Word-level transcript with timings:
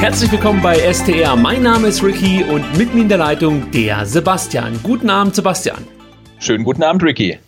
Herzlich 0.00 0.32
willkommen 0.32 0.62
bei 0.62 0.78
STR. 0.94 1.36
Mein 1.36 1.62
Name 1.62 1.88
ist 1.88 2.02
Ricky 2.02 2.42
und 2.42 2.78
mit 2.78 2.94
mir 2.94 3.02
in 3.02 3.10
der 3.10 3.18
Leitung 3.18 3.70
der 3.70 4.06
Sebastian. 4.06 4.80
Guten 4.82 5.10
Abend, 5.10 5.34
Sebastian. 5.34 5.86
Schönen 6.38 6.64
guten 6.64 6.82
Abend, 6.82 7.02
Ricky. 7.02 7.38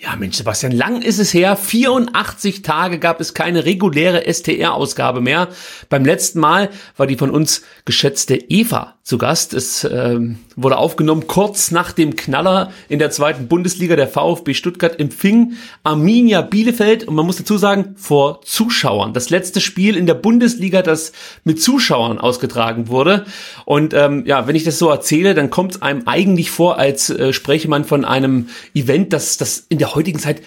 Ja, 0.00 0.16
Mensch, 0.16 0.36
Sebastian, 0.36 0.72
lang 0.72 1.02
ist 1.02 1.18
es 1.18 1.34
her. 1.34 1.54
84 1.54 2.62
Tage 2.62 2.98
gab 2.98 3.20
es 3.20 3.34
keine 3.34 3.66
reguläre 3.66 4.24
STR-Ausgabe 4.26 5.20
mehr. 5.20 5.48
Beim 5.90 6.06
letzten 6.06 6.40
Mal 6.40 6.70
war 6.96 7.06
die 7.06 7.16
von 7.16 7.30
uns 7.30 7.62
geschätzte 7.84 8.36
Eva 8.36 8.97
zu 9.08 9.16
Gast. 9.16 9.54
Es 9.54 9.84
ähm, 9.84 10.36
wurde 10.54 10.76
aufgenommen 10.76 11.26
kurz 11.26 11.70
nach 11.70 11.92
dem 11.92 12.14
Knaller 12.14 12.72
in 12.90 12.98
der 12.98 13.10
zweiten 13.10 13.48
Bundesliga. 13.48 13.96
Der 13.96 14.06
VfB 14.06 14.52
Stuttgart 14.52 15.00
empfing 15.00 15.54
Arminia 15.82 16.42
Bielefeld 16.42 17.08
und 17.08 17.14
man 17.14 17.24
muss 17.24 17.38
dazu 17.38 17.56
sagen, 17.56 17.94
vor 17.96 18.42
Zuschauern. 18.42 19.14
Das 19.14 19.30
letzte 19.30 19.62
Spiel 19.62 19.96
in 19.96 20.04
der 20.04 20.12
Bundesliga, 20.12 20.82
das 20.82 21.12
mit 21.42 21.62
Zuschauern 21.62 22.18
ausgetragen 22.18 22.88
wurde. 22.88 23.24
Und 23.64 23.94
ähm, 23.94 24.24
ja, 24.26 24.46
wenn 24.46 24.56
ich 24.56 24.64
das 24.64 24.78
so 24.78 24.90
erzähle, 24.90 25.32
dann 25.32 25.48
kommt 25.48 25.76
es 25.76 25.80
einem 25.80 26.02
eigentlich 26.04 26.50
vor, 26.50 26.76
als 26.76 27.08
äh, 27.08 27.32
spräche 27.32 27.68
man 27.68 27.86
von 27.86 28.04
einem 28.04 28.50
Event, 28.74 29.14
das, 29.14 29.38
das 29.38 29.64
in 29.70 29.78
der 29.78 29.94
heutigen 29.94 30.18
Zeit 30.18 30.42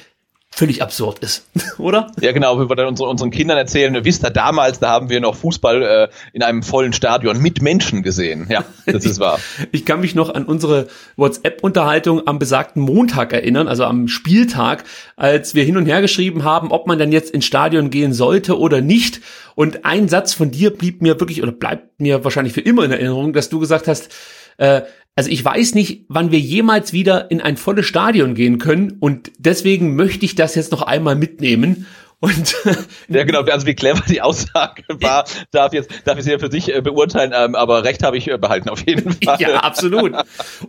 völlig 0.53 0.81
absurd 0.81 1.19
ist, 1.19 1.45
oder? 1.77 2.11
Ja, 2.19 2.33
genau, 2.33 2.59
wie 2.59 2.69
wir 2.69 2.75
dann 2.75 2.88
unseren, 2.88 3.09
unseren 3.09 3.31
Kindern 3.31 3.57
erzählen, 3.57 3.97
wisst 4.03 4.23
ihr, 4.23 4.30
damals, 4.30 4.80
da 4.80 4.89
haben 4.89 5.09
wir 5.09 5.21
noch 5.21 5.35
Fußball 5.35 5.81
äh, 5.81 6.08
in 6.33 6.43
einem 6.43 6.61
vollen 6.61 6.93
Stadion 6.93 7.41
mit 7.41 7.61
Menschen 7.61 8.03
gesehen. 8.03 8.47
Ja, 8.49 8.66
das 8.85 9.05
ist 9.05 9.19
wahr. 9.19 9.39
ich 9.71 9.85
kann 9.85 10.02
mich 10.02 10.13
noch 10.13 10.30
an 10.33 10.45
unsere 10.45 10.88
WhatsApp-Unterhaltung 11.16 12.27
am 12.27 12.38
besagten 12.38 12.81
Montag 12.81 13.31
erinnern, 13.33 13.67
also 13.67 13.85
am 13.85 14.08
Spieltag, 14.08 14.83
als 15.16 15.55
wir 15.55 15.63
hin 15.63 15.77
und 15.77 15.85
her 15.85 16.02
geschrieben 16.02 16.43
haben, 16.43 16.71
ob 16.71 16.86
man 16.86 16.99
dann 16.99 17.11
jetzt 17.11 17.31
ins 17.31 17.45
Stadion 17.45 17.89
gehen 17.89 18.13
sollte 18.13 18.59
oder 18.59 18.81
nicht. 18.81 19.21
Und 19.55 19.86
ein 19.86 20.09
Satz 20.09 20.33
von 20.33 20.52
dir 20.52 20.71
blieb 20.71 21.02
mir 21.02 21.19
wirklich, 21.19 21.41
oder 21.41 21.52
bleibt 21.52 21.99
mir 21.99 22.23
wahrscheinlich 22.23 22.53
für 22.53 22.61
immer 22.61 22.83
in 22.83 22.92
Erinnerung, 22.92 23.33
dass 23.33 23.49
du 23.49 23.59
gesagt 23.59 23.87
hast, 23.87 24.09
äh, 24.58 24.81
also 25.16 25.30
ich 25.30 25.44
weiß 25.44 25.76
nicht, 25.76 26.05
wann 26.08 26.32
wir 26.32 26.39
jemals 26.39 26.94
wieder 26.94 27.30
in 27.32 27.42
ein 27.42 27.58
volles 27.58 27.86
Stadion 27.86 28.33
gehen 28.33 28.58
können 28.58 28.98
und 28.99 29.32
deswegen 29.38 29.95
möchte 29.95 30.26
ich 30.26 30.36
das 30.36 30.55
jetzt 30.55 30.72
noch 30.72 30.82
einmal 30.82 31.16
mitnehmen. 31.16 31.86
Und 32.20 32.55
ja, 33.08 33.23
genau, 33.23 33.42
also 33.42 33.66
wie 33.66 33.73
clever 33.73 34.04
die 34.08 34.21
Aussage 34.21 34.83
war, 34.89 35.26
darf 35.50 35.73
jetzt, 35.73 35.92
darf 36.05 36.20
ich 36.20 36.23
sie 36.23 36.32
ja 36.32 36.39
für 36.39 36.52
sich 36.52 36.73
äh, 36.73 36.80
beurteilen, 36.80 37.32
ähm, 37.36 37.55
aber 37.55 37.83
Recht 37.83 38.04
habe 38.04 38.16
ich 38.16 38.27
äh, 38.30 38.38
behalten, 38.38 38.70
auf 38.70 38.86
jeden 38.88 39.11
Fall. 39.23 39.42
Ja, 39.42 39.61
absolut. 39.61 40.14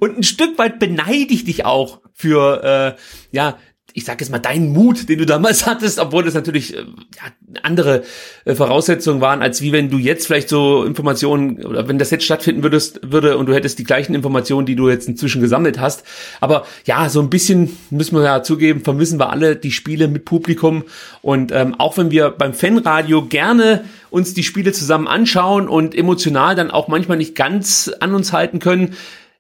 Und 0.00 0.19
ein 0.19 0.22
Stück 0.22 0.58
weit 0.58 0.78
beneide 0.78 1.32
ich 1.32 1.44
dich 1.44 1.66
auch 1.66 2.00
für, 2.14 2.97
äh, 2.97 3.36
ja, 3.36 3.58
ich 3.94 4.04
sag 4.04 4.20
jetzt 4.20 4.30
mal, 4.30 4.38
deinen 4.38 4.72
Mut, 4.72 5.08
den 5.08 5.19
du 5.19 5.26
damals 5.26 5.66
hattest, 5.66 5.98
obwohl 5.98 6.25
das 6.25 6.34
natürlich 6.34 6.76
äh, 6.76 6.80
ja, 6.80 7.60
andere 7.62 8.03
äh, 8.44 8.54
Voraussetzungen 8.54 9.20
waren, 9.20 9.42
als 9.42 9.60
wie 9.60 9.72
wenn 9.72 9.91
du 9.91 9.98
jetzt 9.98 10.26
vielleicht 10.26 10.48
so 10.48 10.84
Informationen 10.84 11.64
oder 11.64 11.88
wenn 11.88 11.98
das 11.98 12.10
jetzt 12.10 12.25
stattfinden 12.25 12.62
würdest, 12.62 13.00
würde 13.02 13.36
und 13.38 13.47
du 13.47 13.54
hättest 13.54 13.78
die 13.78 13.84
gleichen 13.84 14.14
Informationen, 14.14 14.66
die 14.66 14.76
du 14.76 14.88
jetzt 14.88 15.08
inzwischen 15.08 15.41
gesammelt 15.41 15.78
hast. 15.78 16.04
Aber 16.41 16.64
ja, 16.84 17.08
so 17.08 17.20
ein 17.20 17.31
bisschen 17.31 17.76
müssen 17.91 18.16
wir 18.16 18.25
ja 18.25 18.42
zugeben, 18.42 18.82
vermissen 18.82 19.19
wir 19.19 19.31
alle 19.31 19.56
die 19.56 19.72
Spiele 19.72 20.08
mit 20.08 20.25
Publikum. 20.25 20.84
Und 21.20 21.52
ähm, 21.52 21.75
auch 21.78 21.97
wenn 21.97 22.10
wir 22.10 22.31
beim 22.31 22.54
Fanradio 22.54 23.26
gerne 23.26 23.84
uns 24.10 24.34
die 24.34 24.42
Spiele 24.42 24.72
zusammen 24.72 25.06
anschauen 25.06 25.69
und 25.69 25.94
emotional 25.94 26.54
dann 26.54 26.70
auch 26.70 26.88
manchmal 26.88 27.16
nicht 27.16 27.34
ganz 27.34 27.91
an 28.00 28.14
uns 28.14 28.32
halten 28.32 28.58
können, 28.58 28.94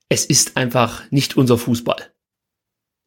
es 0.08 0.26
ist 0.26 0.56
einfach 0.56 1.02
nicht 1.10 1.36
unser 1.36 1.56
Fußball. 1.56 2.11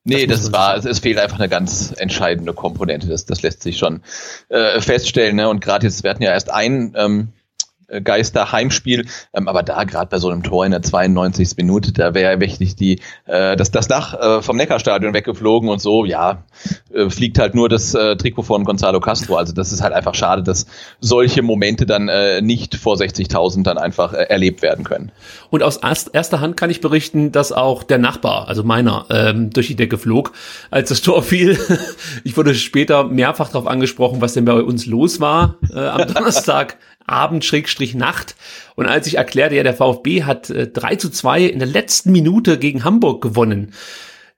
Nee, 0.07 0.27
das, 0.27 0.43
das 0.43 0.51
war, 0.51 0.77
es, 0.77 0.85
es, 0.85 0.99
fehlt 0.99 1.17
einfach 1.17 1.39
eine 1.39 1.49
ganz 1.49 1.91
entscheidende 1.97 2.53
Komponente. 2.53 3.07
Das, 3.07 3.25
das 3.25 3.41
lässt 3.41 3.63
sich 3.63 3.79
schon 3.79 4.01
äh, 4.49 4.79
feststellen. 4.79 5.35
Ne? 5.35 5.49
Und 5.49 5.61
gerade 5.61 5.88
jetzt, 5.88 6.03
wir 6.03 6.11
hatten 6.11 6.21
ja 6.21 6.31
erst 6.31 6.51
ein 6.51 6.93
ähm, 6.95 7.29
äh, 7.29 7.34
Geister 8.03 8.51
Heimspiel, 8.51 9.06
ähm, 9.34 9.47
aber 9.47 9.63
da 9.63 9.84
gerade 9.84 10.09
bei 10.09 10.19
so 10.19 10.29
einem 10.29 10.44
Tor 10.44 10.66
in 10.66 10.72
der 10.72 10.81
92. 10.81 11.57
Minute, 11.57 11.91
da 11.91 12.13
wäre 12.13 12.34
ja 12.34 12.40
wirklich 12.40 12.75
die 12.75 13.00
äh, 13.25 13.56
das 13.56 13.72
das 13.72 13.88
Dach 13.88 14.13
äh, 14.13 14.41
vom 14.41 14.57
Neckarstadion 14.57 15.13
weggeflogen 15.13 15.69
und 15.69 15.81
so, 15.81 16.06
ja, 16.06 16.44
äh, 16.94 17.09
fliegt 17.09 17.40
halt 17.40 17.56
nur 17.56 17.69
das 17.69 17.94
äh, 17.94 18.16
Trikot 18.16 18.44
von 18.44 18.63
Gonzalo 18.63 19.00
Castro, 19.00 19.35
also 19.35 19.53
das 19.53 19.72
ist 19.72 19.81
halt 19.81 19.94
einfach 19.94 20.16
schade, 20.16 20.44
dass 20.44 20.66
solche 21.00 21.41
Momente 21.41 21.85
dann 21.85 22.07
äh, 22.07 22.41
nicht 22.41 22.75
vor 22.75 22.96
60.000 22.96 23.63
dann 23.63 23.78
einfach 23.78 24.13
äh, 24.13 24.23
erlebt 24.23 24.62
werden 24.62 24.84
können. 24.84 25.12
Und 25.50 25.63
aus 25.63 25.78
erst, 25.78 26.13
erster 26.13 26.41
Hand 26.41 26.57
kann 26.57 26.69
ich 26.69 26.81
berichten, 26.81 27.31
dass 27.31 27.52
auch 27.52 27.84
der 27.84 27.97
Nachbar, 27.97 28.47
also 28.47 28.63
meiner, 28.63 29.06
ähm, 29.09 29.50
durch 29.52 29.67
die 29.67 29.75
Decke 29.75 29.97
flog, 29.97 30.34
als 30.72 30.90
das 30.90 31.02
Tor 31.02 31.23
fiel. 31.23 31.57
ich 32.23 32.35
wurde 32.38 32.56
später 32.56 33.03
mehrfach 33.06 33.50
darauf 33.50 33.67
angesprochen, 33.67 34.22
was 34.22 34.34
denn 34.34 34.46
bei 34.46 34.53
uns 34.53 34.85
los 34.85 35.19
war 35.19 35.56
äh, 35.73 35.79
am 35.79 36.07
Donnerstag. 36.13 36.78
Abend, 37.07 37.45
Schrägstrich 37.45 37.95
Nacht. 37.95 38.35
Und 38.75 38.88
als 38.88 39.07
ich 39.07 39.16
erklärte, 39.16 39.55
ja, 39.55 39.63
der 39.63 39.73
VfB 39.73 40.23
hat 40.23 40.49
äh, 40.49 40.67
3 40.67 40.95
zu 40.95 41.09
2 41.09 41.43
in 41.43 41.59
der 41.59 41.67
letzten 41.67 42.11
Minute 42.11 42.57
gegen 42.57 42.83
Hamburg 42.83 43.21
gewonnen, 43.21 43.73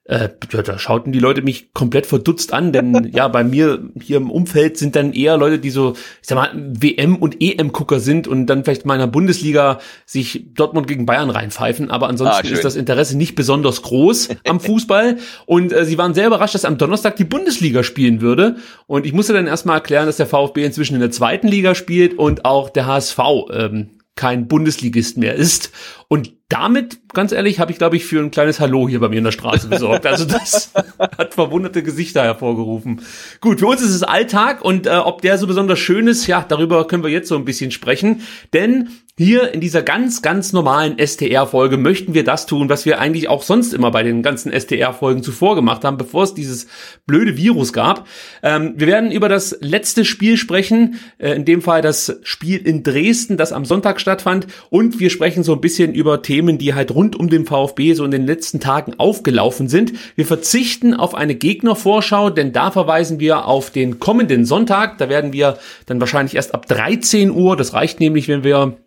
äh, 0.07 0.29
da 0.49 0.79
schauten 0.79 1.11
die 1.11 1.19
Leute 1.19 1.41
mich 1.41 1.73
komplett 1.73 2.05
verdutzt 2.05 2.53
an, 2.53 2.71
denn 2.71 3.11
ja, 3.13 3.27
bei 3.27 3.43
mir 3.43 3.89
hier 4.01 4.17
im 4.17 4.31
Umfeld 4.31 4.77
sind 4.77 4.95
dann 4.95 5.11
eher 5.11 5.37
Leute, 5.37 5.59
die 5.59 5.69
so, 5.69 5.93
ich 6.21 6.27
sag 6.27 6.35
mal, 6.35 6.51
WM- 6.55 7.17
und 7.17 7.41
EM-Gucker 7.41 7.99
sind 7.99 8.27
und 8.27 8.45
dann 8.45 8.63
vielleicht 8.63 8.85
mal 8.85 8.93
in 8.93 9.01
der 9.01 9.07
Bundesliga 9.07 9.79
sich 10.05 10.45
Dortmund 10.53 10.87
gegen 10.87 11.05
Bayern 11.05 11.29
reinpfeifen, 11.29 11.91
aber 11.91 12.07
ansonsten 12.07 12.47
ah, 12.47 12.49
ist 12.49 12.63
das 12.63 12.77
Interesse 12.77 13.17
nicht 13.17 13.35
besonders 13.35 13.81
groß 13.81 14.29
am 14.47 14.59
Fußball. 14.59 15.17
Und 15.45 15.71
äh, 15.71 15.85
sie 15.85 15.97
waren 15.97 16.13
sehr 16.13 16.27
überrascht, 16.27 16.55
dass 16.55 16.65
am 16.65 16.77
Donnerstag 16.77 17.15
die 17.15 17.23
Bundesliga 17.23 17.83
spielen 17.83 18.21
würde. 18.21 18.57
Und 18.85 19.05
ich 19.05 19.13
musste 19.13 19.33
dann 19.33 19.47
erstmal 19.47 19.77
erklären, 19.77 20.05
dass 20.05 20.17
der 20.17 20.27
VfB 20.27 20.63
inzwischen 20.63 20.95
in 20.95 21.01
der 21.01 21.11
zweiten 21.11 21.47
Liga 21.47 21.75
spielt 21.75 22.17
und 22.17 22.45
auch 22.45 22.69
der 22.69 22.85
HSV 22.85 23.19
ähm, 23.51 23.89
kein 24.15 24.47
Bundesligist 24.47 25.17
mehr 25.17 25.35
ist. 25.35 25.71
Und 26.07 26.36
damit, 26.49 26.99
ganz 27.13 27.33
ehrlich, 27.33 27.59
habe 27.59 27.71
ich, 27.71 27.77
glaube 27.77 27.97
ich, 27.97 28.05
für 28.05 28.21
ein 28.21 28.31
kleines 28.31 28.59
Hallo 28.59 28.87
hier 28.87 29.01
bei 29.01 29.09
mir 29.09 29.17
in 29.17 29.25
der 29.25 29.31
Straße 29.31 29.67
besorgt. 29.67 30.05
Also 30.05 30.23
das 30.23 30.71
hat 31.17 31.33
verwunderte 31.33 31.83
Gesichter 31.83 32.23
hervorgerufen. 32.23 33.01
Gut, 33.41 33.59
für 33.59 33.67
uns 33.67 33.81
ist 33.81 33.93
es 33.93 34.03
Alltag 34.03 34.63
und 34.63 34.87
äh, 34.87 34.91
ob 34.91 35.21
der 35.21 35.37
so 35.37 35.45
besonders 35.45 35.79
schön 35.79 36.07
ist, 36.07 36.25
ja, 36.27 36.45
darüber 36.47 36.87
können 36.87 37.03
wir 37.03 37.09
jetzt 37.09 37.27
so 37.27 37.35
ein 37.35 37.43
bisschen 37.43 37.71
sprechen. 37.71 38.21
Denn 38.53 38.89
hier 39.19 39.51
in 39.51 39.61
dieser 39.61 39.81
ganz, 39.81 40.21
ganz 40.21 40.53
normalen 40.53 40.99
STR-Folge 40.99 41.77
möchten 41.77 42.13
wir 42.13 42.23
das 42.23 42.45
tun, 42.45 42.69
was 42.69 42.85
wir 42.85 42.99
eigentlich 42.99 43.29
auch 43.29 43.41
sonst 43.41 43.73
immer 43.73 43.89
bei 43.89 44.03
den 44.03 44.21
ganzen 44.21 44.51
STR-Folgen 44.51 45.23
zuvor 45.23 45.55
gemacht 45.55 45.83
haben, 45.83 45.97
bevor 45.97 46.23
es 46.23 46.35
dieses 46.35 46.67
blöde 47.07 47.35
Virus 47.35 47.73
gab. 47.73 48.07
Ähm, 48.43 48.75
wir 48.77 48.85
werden 48.85 49.11
über 49.11 49.27
das 49.27 49.57
letzte 49.59 50.05
Spiel 50.05 50.37
sprechen, 50.37 50.99
äh, 51.17 51.31
in 51.31 51.45
dem 51.45 51.63
Fall 51.63 51.81
das 51.81 52.19
Spiel 52.21 52.59
in 52.59 52.83
Dresden, 52.83 53.37
das 53.37 53.53
am 53.53 53.65
Sonntag 53.65 53.99
stattfand. 53.99 54.45
Und 54.69 54.99
wir 54.99 55.09
sprechen 55.09 55.43
so 55.43 55.53
ein 55.53 55.61
bisschen 55.61 55.95
über 55.95 56.21
Themen, 56.21 56.36
die 56.57 56.73
halt 56.73 56.93
rund 56.93 57.15
um 57.15 57.29
den 57.29 57.45
VfB 57.45 57.93
so 57.93 58.05
in 58.05 58.11
den 58.11 58.25
letzten 58.25 58.59
Tagen 58.59 58.93
aufgelaufen 58.97 59.67
sind. 59.67 59.93
Wir 60.15 60.25
verzichten 60.25 60.93
auf 60.93 61.15
eine 61.15 61.35
Gegnervorschau, 61.35 62.29
denn 62.29 62.53
da 62.53 62.71
verweisen 62.71 63.19
wir 63.19 63.45
auf 63.45 63.71
den 63.71 63.99
kommenden 63.99 64.45
Sonntag. 64.45 64.97
Da 64.97 65.09
werden 65.09 65.33
wir 65.33 65.57
dann 65.85 65.99
wahrscheinlich 65.99 66.35
erst 66.35 66.53
ab 66.53 66.67
13 66.67 67.31
Uhr, 67.31 67.57
das 67.57 67.73
reicht 67.73 67.99
nämlich, 67.99 68.27
wenn 68.27 68.43
wir 68.43 68.77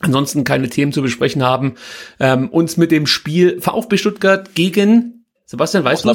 ansonsten 0.00 0.44
keine 0.44 0.68
Themen 0.68 0.92
zu 0.92 1.02
besprechen 1.02 1.42
haben, 1.42 1.74
ähm, 2.18 2.48
uns 2.48 2.76
mit 2.76 2.90
dem 2.90 3.06
Spiel 3.06 3.60
VfB 3.60 3.96
Stuttgart 3.96 4.54
gegen 4.54 5.19
Sebastian, 5.50 5.82
weißt 5.82 6.04
du 6.04 6.08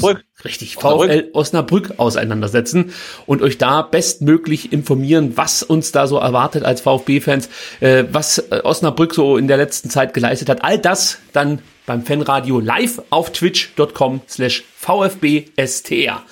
Richtig, 0.46 0.78
Osnabrück. 0.78 1.12
VfL 1.12 1.30
Osnabrück 1.34 1.94
auseinandersetzen 1.98 2.94
und 3.26 3.42
euch 3.42 3.58
da 3.58 3.82
bestmöglich 3.82 4.72
informieren, 4.72 5.36
was 5.36 5.62
uns 5.62 5.92
da 5.92 6.08
so 6.08 6.18
erwartet 6.18 6.64
als 6.64 6.80
VfB-Fans, 6.80 7.50
äh, 7.82 8.06
was 8.10 8.38
äh, 8.38 8.62
Osnabrück 8.64 9.14
so 9.14 9.36
in 9.36 9.50
der 9.50 9.58
letzten 9.58 9.90
Zeit 9.90 10.14
geleistet 10.14 10.48
hat. 10.48 10.64
All 10.64 10.80
das 10.80 11.18
dann 11.34 11.60
beim 11.86 12.06
Fanradio 12.06 12.62
live 12.62 13.02
auf 13.10 13.34
twitch.com 13.34 14.22
slash 14.26 14.64
VfBSTR. 14.78 16.24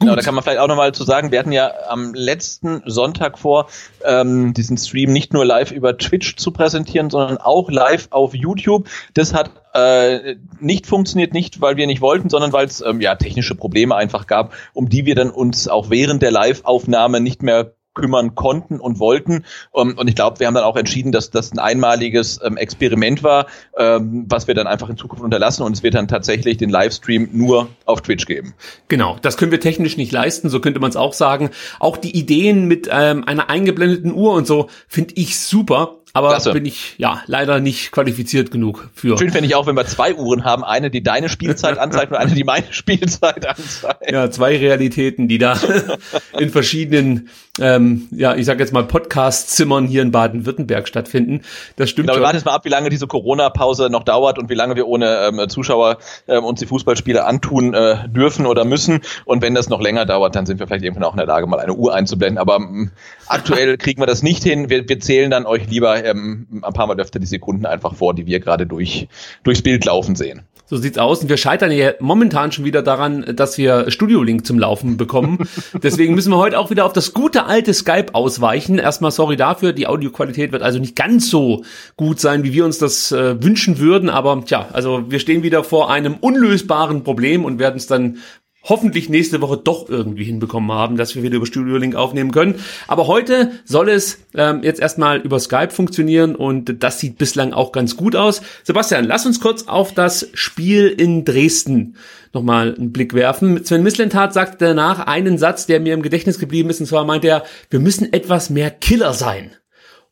Genau, 0.00 0.16
da 0.16 0.22
kann 0.22 0.34
man 0.34 0.42
vielleicht 0.42 0.60
auch 0.60 0.66
nochmal 0.66 0.92
zu 0.92 1.04
sagen, 1.04 1.30
wir 1.30 1.38
hatten 1.38 1.52
ja 1.52 1.70
am 1.88 2.14
letzten 2.14 2.82
Sonntag 2.86 3.38
vor, 3.38 3.68
ähm, 4.02 4.54
diesen 4.54 4.78
Stream 4.78 5.12
nicht 5.12 5.34
nur 5.34 5.44
live 5.44 5.72
über 5.72 5.98
Twitch 5.98 6.36
zu 6.36 6.52
präsentieren, 6.52 7.10
sondern 7.10 7.36
auch 7.36 7.70
live 7.70 8.08
auf 8.08 8.34
YouTube. 8.34 8.88
Das 9.12 9.34
hat 9.34 9.50
äh, 9.74 10.36
nicht 10.58 10.86
funktioniert, 10.86 11.34
nicht 11.34 11.60
weil 11.60 11.76
wir 11.76 11.86
nicht 11.86 12.00
wollten, 12.00 12.30
sondern 12.30 12.50
weil 12.54 12.64
es 12.64 12.80
ähm, 12.80 13.02
ja 13.02 13.14
technische 13.14 13.54
Probleme 13.54 13.94
einfach 13.94 14.26
gab, 14.26 14.54
um 14.72 14.88
die 14.88 15.04
wir 15.04 15.14
dann 15.14 15.30
uns 15.30 15.68
auch 15.68 15.90
während 15.90 16.22
der 16.22 16.30
Live-Aufnahme 16.30 17.20
nicht 17.20 17.42
mehr 17.42 17.74
kümmern 18.00 18.34
konnten 18.34 18.80
und 18.80 18.98
wollten. 18.98 19.44
Ähm, 19.74 19.96
und 19.96 20.08
ich 20.08 20.14
glaube, 20.14 20.40
wir 20.40 20.46
haben 20.46 20.54
dann 20.54 20.64
auch 20.64 20.76
entschieden, 20.76 21.12
dass 21.12 21.30
das 21.30 21.52
ein 21.52 21.58
einmaliges 21.58 22.40
ähm, 22.42 22.56
Experiment 22.56 23.22
war, 23.22 23.46
ähm, 23.76 24.24
was 24.28 24.46
wir 24.46 24.54
dann 24.54 24.66
einfach 24.66 24.88
in 24.88 24.96
Zukunft 24.96 25.22
unterlassen 25.22 25.62
und 25.62 25.72
es 25.76 25.82
wird 25.82 25.94
dann 25.94 26.08
tatsächlich 26.08 26.56
den 26.56 26.70
Livestream 26.70 27.28
nur 27.32 27.68
auf 27.84 28.00
Twitch 28.00 28.26
geben. 28.26 28.54
Genau, 28.88 29.16
das 29.20 29.36
können 29.36 29.52
wir 29.52 29.60
technisch 29.60 29.96
nicht 29.96 30.12
leisten, 30.12 30.48
so 30.48 30.60
könnte 30.60 30.80
man 30.80 30.90
es 30.90 30.96
auch 30.96 31.12
sagen. 31.12 31.50
Auch 31.78 31.96
die 31.96 32.16
Ideen 32.16 32.66
mit 32.66 32.88
ähm, 32.90 33.24
einer 33.24 33.50
eingeblendeten 33.50 34.14
Uhr 34.14 34.32
und 34.32 34.46
so 34.46 34.68
finde 34.88 35.14
ich 35.16 35.38
super. 35.38 35.99
Aber 36.12 36.30
Klasse. 36.30 36.52
bin 36.52 36.64
ich 36.64 36.94
ja 36.98 37.22
leider 37.26 37.60
nicht 37.60 37.92
qualifiziert 37.92 38.50
genug 38.50 38.90
für. 38.94 39.16
Schön 39.16 39.30
fände 39.30 39.46
ich 39.46 39.54
auch, 39.54 39.66
wenn 39.66 39.76
wir 39.76 39.86
zwei 39.86 40.14
Uhren 40.14 40.44
haben, 40.44 40.64
eine, 40.64 40.90
die 40.90 41.02
deine 41.02 41.28
Spielzeit 41.28 41.78
anzeigt 41.78 42.10
und 42.10 42.18
eine, 42.18 42.34
die 42.34 42.44
meine 42.44 42.72
Spielzeit 42.72 43.46
anzeigt. 43.46 44.10
Ja, 44.10 44.30
zwei 44.30 44.56
Realitäten, 44.56 45.28
die 45.28 45.38
da 45.38 45.58
in 46.38 46.50
verschiedenen, 46.50 47.28
ähm, 47.60 48.08
ja, 48.10 48.34
ich 48.34 48.46
sag 48.46 48.58
jetzt 48.58 48.72
mal 48.72 48.84
Podcast-Zimmern 48.84 49.86
hier 49.86 50.02
in 50.02 50.10
Baden-Württemberg 50.10 50.88
stattfinden. 50.88 51.42
Das 51.76 51.90
stimmt. 51.90 52.08
Genau, 52.08 52.18
wir 52.18 52.24
warten 52.24 52.36
jetzt 52.36 52.44
mal 52.44 52.54
ab, 52.54 52.64
wie 52.64 52.70
lange 52.70 52.90
diese 52.90 53.06
Corona-Pause 53.06 53.88
noch 53.90 54.02
dauert 54.02 54.38
und 54.38 54.50
wie 54.50 54.54
lange 54.54 54.74
wir 54.74 54.88
ohne 54.88 55.28
ähm, 55.28 55.48
Zuschauer 55.48 55.98
ähm, 56.26 56.44
uns 56.44 56.58
die 56.58 56.66
Fußballspiele 56.66 57.24
antun 57.24 57.72
äh, 57.74 58.08
dürfen 58.08 58.46
oder 58.46 58.64
müssen. 58.64 59.00
Und 59.26 59.42
wenn 59.42 59.54
das 59.54 59.68
noch 59.68 59.80
länger 59.80 60.06
dauert, 60.06 60.34
dann 60.34 60.46
sind 60.46 60.58
wir 60.58 60.66
vielleicht 60.66 60.84
irgendwann 60.84 61.04
auch 61.04 61.12
in 61.12 61.18
der 61.18 61.26
Lage, 61.26 61.46
mal 61.46 61.60
eine 61.60 61.74
Uhr 61.74 61.94
einzublenden. 61.94 62.38
Aber 62.38 62.56
ähm, 62.56 62.90
aktuell 63.28 63.76
kriegen 63.78 64.02
wir 64.02 64.06
das 64.06 64.22
nicht 64.22 64.42
hin. 64.42 64.70
Wir, 64.70 64.88
wir 64.88 64.98
zählen 64.98 65.30
dann 65.30 65.46
euch 65.46 65.68
lieber 65.68 65.99
ähm, 66.04 66.46
ein 66.62 66.72
paar 66.72 66.86
Mal 66.86 67.00
öfter 67.00 67.18
die 67.18 67.26
Sekunden 67.26 67.66
einfach 67.66 67.94
vor, 67.94 68.14
die 68.14 68.26
wir 68.26 68.40
gerade 68.40 68.66
durch, 68.66 69.08
durchs 69.42 69.62
Bild 69.62 69.84
laufen 69.84 70.16
sehen. 70.16 70.42
So 70.70 70.76
sieht's 70.76 70.98
aus. 70.98 71.20
Und 71.20 71.28
wir 71.28 71.36
scheitern 71.36 71.72
ja 71.72 71.94
momentan 71.98 72.52
schon 72.52 72.64
wieder 72.64 72.80
daran, 72.80 73.34
dass 73.34 73.58
wir 73.58 73.90
Studio 73.90 74.22
Link 74.22 74.46
zum 74.46 74.56
Laufen 74.56 74.96
bekommen. 74.96 75.48
Deswegen 75.82 76.14
müssen 76.14 76.30
wir 76.30 76.38
heute 76.38 76.60
auch 76.60 76.70
wieder 76.70 76.86
auf 76.86 76.92
das 76.92 77.12
gute 77.12 77.46
alte 77.46 77.74
Skype 77.74 78.14
ausweichen. 78.14 78.78
Erstmal 78.78 79.10
sorry 79.10 79.34
dafür. 79.34 79.72
Die 79.72 79.88
Audioqualität 79.88 80.52
wird 80.52 80.62
also 80.62 80.78
nicht 80.78 80.94
ganz 80.94 81.28
so 81.28 81.64
gut 81.96 82.20
sein, 82.20 82.44
wie 82.44 82.52
wir 82.52 82.64
uns 82.64 82.78
das 82.78 83.10
äh, 83.10 83.42
wünschen 83.42 83.80
würden. 83.80 84.08
Aber 84.08 84.44
tja, 84.44 84.68
also 84.72 85.10
wir 85.10 85.18
stehen 85.18 85.42
wieder 85.42 85.64
vor 85.64 85.90
einem 85.90 86.14
unlösbaren 86.20 87.02
Problem 87.02 87.44
und 87.44 87.58
werden 87.58 87.76
es 87.76 87.88
dann 87.88 88.18
hoffentlich 88.62 89.08
nächste 89.08 89.40
Woche 89.40 89.56
doch 89.56 89.88
irgendwie 89.88 90.24
hinbekommen 90.24 90.70
haben, 90.72 90.96
dass 90.96 91.14
wir 91.14 91.22
wieder 91.22 91.36
über 91.36 91.46
Studio 91.46 91.76
Link 91.76 91.94
aufnehmen 91.94 92.30
können. 92.30 92.56
Aber 92.88 93.06
heute 93.06 93.52
soll 93.64 93.88
es 93.88 94.18
ähm, 94.34 94.62
jetzt 94.62 94.80
erstmal 94.80 95.18
über 95.20 95.40
Skype 95.40 95.70
funktionieren 95.70 96.34
und 96.34 96.82
das 96.82 97.00
sieht 97.00 97.18
bislang 97.18 97.52
auch 97.52 97.72
ganz 97.72 97.96
gut 97.96 98.16
aus. 98.16 98.42
Sebastian, 98.62 99.04
lass 99.04 99.26
uns 99.26 99.40
kurz 99.40 99.66
auf 99.66 99.94
das 99.94 100.28
Spiel 100.34 100.88
in 100.88 101.24
Dresden 101.24 101.96
nochmal 102.32 102.74
einen 102.76 102.92
Blick 102.92 103.14
werfen. 103.14 103.64
Sven 103.64 103.82
Mislintat 103.82 104.32
sagt 104.32 104.62
danach 104.62 105.00
einen 105.06 105.38
Satz, 105.38 105.66
der 105.66 105.80
mir 105.80 105.94
im 105.94 106.02
Gedächtnis 106.02 106.38
geblieben 106.38 106.70
ist, 106.70 106.80
und 106.80 106.86
zwar 106.86 107.04
meint 107.04 107.24
er, 107.24 107.44
wir 107.70 107.80
müssen 107.80 108.12
etwas 108.12 108.50
mehr 108.50 108.70
Killer 108.70 109.14
sein. 109.14 109.52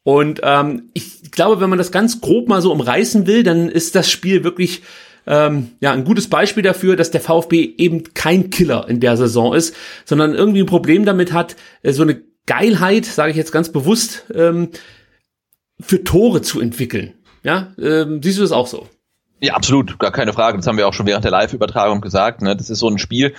Und 0.02 0.40
ähm, 0.42 0.90
ich 0.94 1.30
glaube, 1.32 1.60
wenn 1.60 1.68
man 1.68 1.78
das 1.78 1.92
ganz 1.92 2.20
grob 2.20 2.48
mal 2.48 2.62
so 2.62 2.72
umreißen 2.72 3.26
will, 3.26 3.42
dann 3.42 3.68
ist 3.68 3.94
das 3.94 4.10
Spiel 4.10 4.42
wirklich 4.42 4.82
ähm, 5.28 5.72
ja 5.80 5.92
ein 5.92 6.04
gutes 6.04 6.28
Beispiel 6.28 6.62
dafür, 6.62 6.96
dass 6.96 7.10
der 7.10 7.20
VfB 7.20 7.74
eben 7.76 8.14
kein 8.14 8.50
Killer 8.50 8.88
in 8.88 8.98
der 8.98 9.16
Saison 9.16 9.54
ist, 9.54 9.76
sondern 10.04 10.34
irgendwie 10.34 10.60
ein 10.60 10.66
Problem 10.66 11.04
damit 11.04 11.32
hat, 11.32 11.54
äh, 11.82 11.92
so 11.92 12.02
eine 12.02 12.22
Geilheit, 12.46 13.04
sage 13.04 13.30
ich 13.30 13.36
jetzt 13.36 13.52
ganz 13.52 13.70
bewusst, 13.70 14.24
ähm, 14.34 14.70
für 15.80 16.02
Tore 16.02 16.42
zu 16.42 16.60
entwickeln. 16.60 17.12
Ja, 17.44 17.74
ähm, 17.78 18.20
siehst 18.22 18.38
du 18.38 18.42
das 18.42 18.52
auch 18.52 18.66
so? 18.66 18.88
Ja, 19.40 19.54
absolut, 19.54 19.98
gar 19.98 20.10
keine 20.10 20.32
Frage. 20.32 20.56
Das 20.56 20.66
haben 20.66 20.78
wir 20.78 20.88
auch 20.88 20.94
schon 20.94 21.06
während 21.06 21.24
der 21.24 21.30
Live-Übertragung 21.30 22.00
gesagt. 22.00 22.42
Ne? 22.42 22.56
Das 22.56 22.70
ist 22.70 22.80
so 22.80 22.88
ein 22.88 22.98
Spiel, 22.98 23.34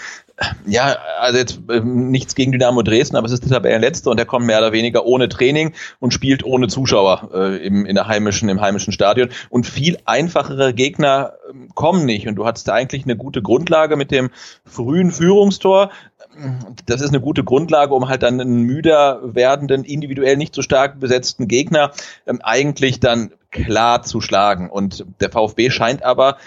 ja, 0.65 0.97
also 1.19 1.37
jetzt 1.37 1.59
äh, 1.69 1.79
nichts 1.81 2.35
gegen 2.35 2.51
Dynamo 2.51 2.81
Dresden, 2.81 3.15
aber 3.15 3.25
es 3.25 3.31
ist 3.31 3.43
der 3.43 3.51
Tabellenletzte 3.51 4.09
und 4.09 4.17
der 4.17 4.25
kommt 4.25 4.45
mehr 4.45 4.59
oder 4.59 4.71
weniger 4.71 5.05
ohne 5.05 5.29
Training 5.29 5.73
und 5.99 6.13
spielt 6.13 6.43
ohne 6.43 6.67
Zuschauer 6.67 7.29
äh, 7.33 7.57
im, 7.65 7.85
in 7.85 7.95
der 7.95 8.07
heimischen, 8.07 8.49
im 8.49 8.61
heimischen 8.61 8.93
Stadion. 8.93 9.29
Und 9.49 9.65
viel 9.65 9.97
einfachere 10.05 10.73
Gegner 10.73 11.33
äh, 11.49 11.67
kommen 11.75 12.05
nicht. 12.05 12.27
Und 12.27 12.35
du 12.35 12.45
hattest 12.45 12.69
eigentlich 12.69 13.03
eine 13.03 13.17
gute 13.17 13.41
Grundlage 13.41 13.95
mit 13.95 14.11
dem 14.11 14.29
frühen 14.65 15.11
Führungstor. 15.11 15.91
Das 16.85 17.01
ist 17.01 17.09
eine 17.09 17.19
gute 17.19 17.43
Grundlage, 17.43 17.93
um 17.93 18.07
halt 18.07 18.23
dann 18.23 18.39
einen 18.39 18.61
müder 18.61 19.19
werdenden, 19.23 19.83
individuell 19.83 20.37
nicht 20.37 20.55
so 20.55 20.61
stark 20.61 20.99
besetzten 20.99 21.47
Gegner 21.47 21.91
ähm, 22.27 22.39
eigentlich 22.41 22.99
dann 22.99 23.31
klar 23.51 24.03
zu 24.03 24.21
schlagen. 24.21 24.69
Und 24.69 25.05
der 25.19 25.31
VfB 25.31 25.69
scheint 25.69 26.03
aber 26.03 26.37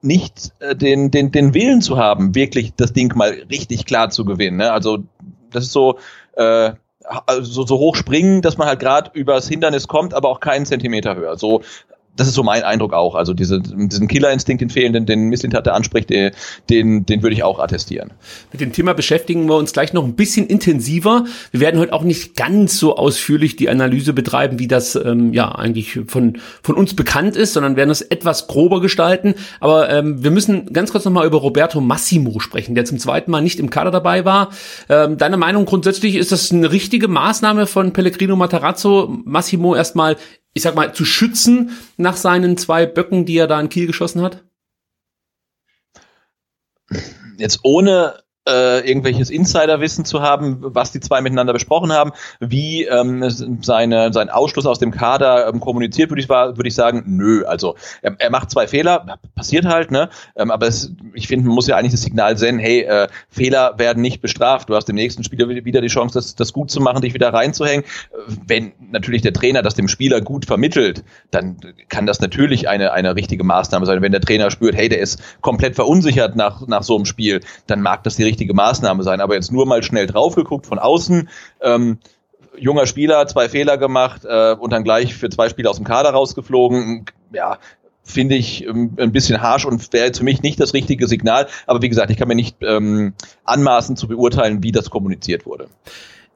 nicht 0.00 0.52
äh, 0.60 0.74
den, 0.74 1.10
den, 1.10 1.30
den 1.30 1.54
Willen 1.54 1.80
zu 1.80 1.98
haben, 1.98 2.34
wirklich 2.34 2.74
das 2.76 2.92
Ding 2.92 3.14
mal 3.16 3.30
richtig 3.50 3.84
klar 3.86 4.10
zu 4.10 4.24
gewinnen. 4.24 4.58
Ne? 4.58 4.72
Also 4.72 4.98
das 5.50 5.64
ist 5.64 5.72
so, 5.72 5.98
äh, 6.36 6.72
also 7.26 7.64
so 7.64 7.78
hoch 7.78 7.96
springen, 7.96 8.42
dass 8.42 8.58
man 8.58 8.68
halt 8.68 8.80
gerade 8.80 9.10
übers 9.14 9.48
Hindernis 9.48 9.88
kommt, 9.88 10.14
aber 10.14 10.28
auch 10.28 10.40
keinen 10.40 10.66
Zentimeter 10.66 11.16
höher. 11.16 11.36
So 11.36 11.62
das 12.18 12.26
ist 12.26 12.34
so 12.34 12.42
mein 12.42 12.64
Eindruck 12.64 12.92
auch. 12.92 13.14
Also 13.14 13.32
diese, 13.32 13.60
diesen 13.60 14.08
Killerinstinkt, 14.08 14.60
den 14.60 14.70
fehlenden, 14.70 15.06
den 15.06 15.28
Misslint 15.28 15.54
hatte 15.54 15.72
anspricht, 15.72 16.10
den, 16.10 16.32
den, 16.68 17.06
den 17.06 17.22
würde 17.22 17.34
ich 17.34 17.44
auch 17.44 17.60
attestieren. 17.60 18.10
Mit 18.52 18.60
dem 18.60 18.72
Thema 18.72 18.92
beschäftigen 18.92 19.48
wir 19.48 19.56
uns 19.56 19.72
gleich 19.72 19.92
noch 19.92 20.04
ein 20.04 20.16
bisschen 20.16 20.46
intensiver. 20.48 21.24
Wir 21.52 21.60
werden 21.60 21.78
heute 21.80 21.92
auch 21.92 22.02
nicht 22.02 22.36
ganz 22.36 22.78
so 22.78 22.96
ausführlich 22.96 23.54
die 23.54 23.68
Analyse 23.68 24.12
betreiben, 24.12 24.58
wie 24.58 24.66
das 24.66 24.96
ähm, 24.96 25.32
ja 25.32 25.52
eigentlich 25.52 26.00
von, 26.08 26.38
von 26.62 26.74
uns 26.74 26.94
bekannt 26.94 27.36
ist, 27.36 27.52
sondern 27.52 27.76
werden 27.76 27.90
es 27.90 28.02
etwas 28.02 28.48
grober 28.48 28.80
gestalten. 28.80 29.34
Aber 29.60 29.88
ähm, 29.88 30.24
wir 30.24 30.32
müssen 30.32 30.72
ganz 30.72 30.90
kurz 30.90 31.04
nochmal 31.04 31.26
über 31.26 31.38
Roberto 31.38 31.80
Massimo 31.80 32.40
sprechen, 32.40 32.74
der 32.74 32.84
zum 32.84 32.98
zweiten 32.98 33.30
Mal 33.30 33.42
nicht 33.42 33.60
im 33.60 33.70
Kader 33.70 33.92
dabei 33.92 34.24
war. 34.24 34.50
Ähm, 34.88 35.18
deine 35.18 35.36
Meinung 35.36 35.66
grundsätzlich, 35.66 36.16
ist 36.16 36.32
das 36.32 36.50
eine 36.50 36.72
richtige 36.72 37.06
Maßnahme 37.06 37.68
von 37.68 37.92
Pellegrino 37.92 38.34
Matarazzo, 38.34 39.08
Massimo 39.24 39.76
erstmal 39.76 40.16
ich 40.58 40.62
sag 40.62 40.74
mal, 40.74 40.92
zu 40.92 41.04
schützen 41.04 41.70
nach 41.96 42.16
seinen 42.16 42.56
zwei 42.56 42.84
Böcken, 42.84 43.24
die 43.24 43.38
er 43.38 43.46
da 43.46 43.60
in 43.60 43.68
Kiel 43.68 43.86
geschossen 43.86 44.22
hat? 44.22 44.44
Jetzt 47.36 47.60
ohne 47.62 48.24
äh, 48.48 48.80
irgendwelches 48.80 49.30
Insiderwissen 49.30 50.04
zu 50.04 50.22
haben, 50.22 50.58
was 50.60 50.92
die 50.92 51.00
zwei 51.00 51.20
miteinander 51.20 51.52
besprochen 51.52 51.92
haben, 51.92 52.12
wie 52.40 52.84
ähm, 52.84 53.28
seine, 53.62 54.12
sein 54.12 54.30
Ausschluss 54.30 54.66
aus 54.66 54.78
dem 54.78 54.90
Kader 54.90 55.48
ähm, 55.48 55.60
kommuniziert, 55.60 56.10
würde 56.10 56.22
ich, 56.22 56.28
würd 56.28 56.66
ich 56.66 56.74
sagen, 56.74 57.04
nö. 57.06 57.44
Also 57.44 57.76
er, 58.02 58.16
er 58.18 58.30
macht 58.30 58.50
zwei 58.50 58.66
Fehler, 58.66 59.18
passiert 59.34 59.66
halt, 59.66 59.90
ne? 59.90 60.08
Ähm, 60.36 60.50
aber 60.50 60.66
es, 60.66 60.92
ich 61.14 61.28
finde, 61.28 61.46
man 61.46 61.54
muss 61.54 61.66
ja 61.66 61.76
eigentlich 61.76 61.92
das 61.92 62.02
Signal 62.02 62.36
senden, 62.38 62.60
hey, 62.60 62.80
äh, 62.80 63.08
Fehler 63.28 63.78
werden 63.78 64.02
nicht 64.02 64.20
bestraft. 64.20 64.70
Du 64.70 64.74
hast 64.74 64.88
im 64.88 64.96
nächsten 64.96 65.24
Spiel 65.24 65.64
wieder 65.64 65.80
die 65.80 65.88
Chance, 65.88 66.14
das, 66.14 66.34
das 66.34 66.52
gut 66.52 66.70
zu 66.70 66.80
machen, 66.80 67.02
dich 67.02 67.14
wieder 67.14 67.32
reinzuhängen. 67.32 67.84
Wenn 68.46 68.72
natürlich 68.90 69.22
der 69.22 69.32
Trainer 69.32 69.62
das 69.62 69.74
dem 69.74 69.88
Spieler 69.88 70.20
gut 70.20 70.46
vermittelt, 70.46 71.04
dann 71.30 71.58
kann 71.88 72.06
das 72.06 72.20
natürlich 72.20 72.68
eine, 72.68 72.92
eine 72.92 73.14
richtige 73.14 73.44
Maßnahme 73.44 73.86
sein. 73.86 74.02
Wenn 74.02 74.12
der 74.12 74.20
Trainer 74.20 74.50
spürt, 74.50 74.74
hey, 74.74 74.88
der 74.88 75.00
ist 75.00 75.20
komplett 75.40 75.74
verunsichert 75.74 76.36
nach, 76.36 76.66
nach 76.66 76.82
so 76.82 76.96
einem 76.96 77.04
Spiel, 77.04 77.40
dann 77.66 77.82
mag 77.82 78.02
das 78.04 78.16
die 78.16 78.24
richtige 78.24 78.37
richtige 78.38 78.54
Maßnahme 78.54 79.02
sein. 79.02 79.20
Aber 79.20 79.34
jetzt 79.34 79.50
nur 79.50 79.66
mal 79.66 79.82
schnell 79.82 80.06
drauf 80.06 80.36
geguckt 80.36 80.66
von 80.66 80.78
außen, 80.78 81.28
ähm, 81.60 81.98
junger 82.56 82.86
Spieler, 82.86 83.26
zwei 83.26 83.48
Fehler 83.48 83.78
gemacht 83.78 84.22
äh, 84.24 84.52
und 84.52 84.72
dann 84.72 84.84
gleich 84.84 85.14
für 85.14 85.28
zwei 85.28 85.48
Spiele 85.48 85.68
aus 85.68 85.76
dem 85.76 85.84
Kader 85.84 86.10
rausgeflogen. 86.10 87.04
Ja, 87.32 87.58
finde 88.04 88.36
ich 88.36 88.64
ähm, 88.64 88.94
ein 88.96 89.12
bisschen 89.12 89.42
harsh 89.42 89.66
und 89.66 89.92
wäre 89.92 90.14
für 90.14 90.24
mich 90.24 90.42
nicht 90.42 90.60
das 90.60 90.72
richtige 90.72 91.08
Signal. 91.08 91.48
Aber 91.66 91.82
wie 91.82 91.88
gesagt, 91.88 92.10
ich 92.10 92.16
kann 92.16 92.28
mir 92.28 92.36
nicht 92.36 92.56
ähm, 92.62 93.14
anmaßen 93.44 93.96
zu 93.96 94.06
beurteilen, 94.06 94.62
wie 94.62 94.72
das 94.72 94.88
kommuniziert 94.88 95.44
wurde. 95.44 95.68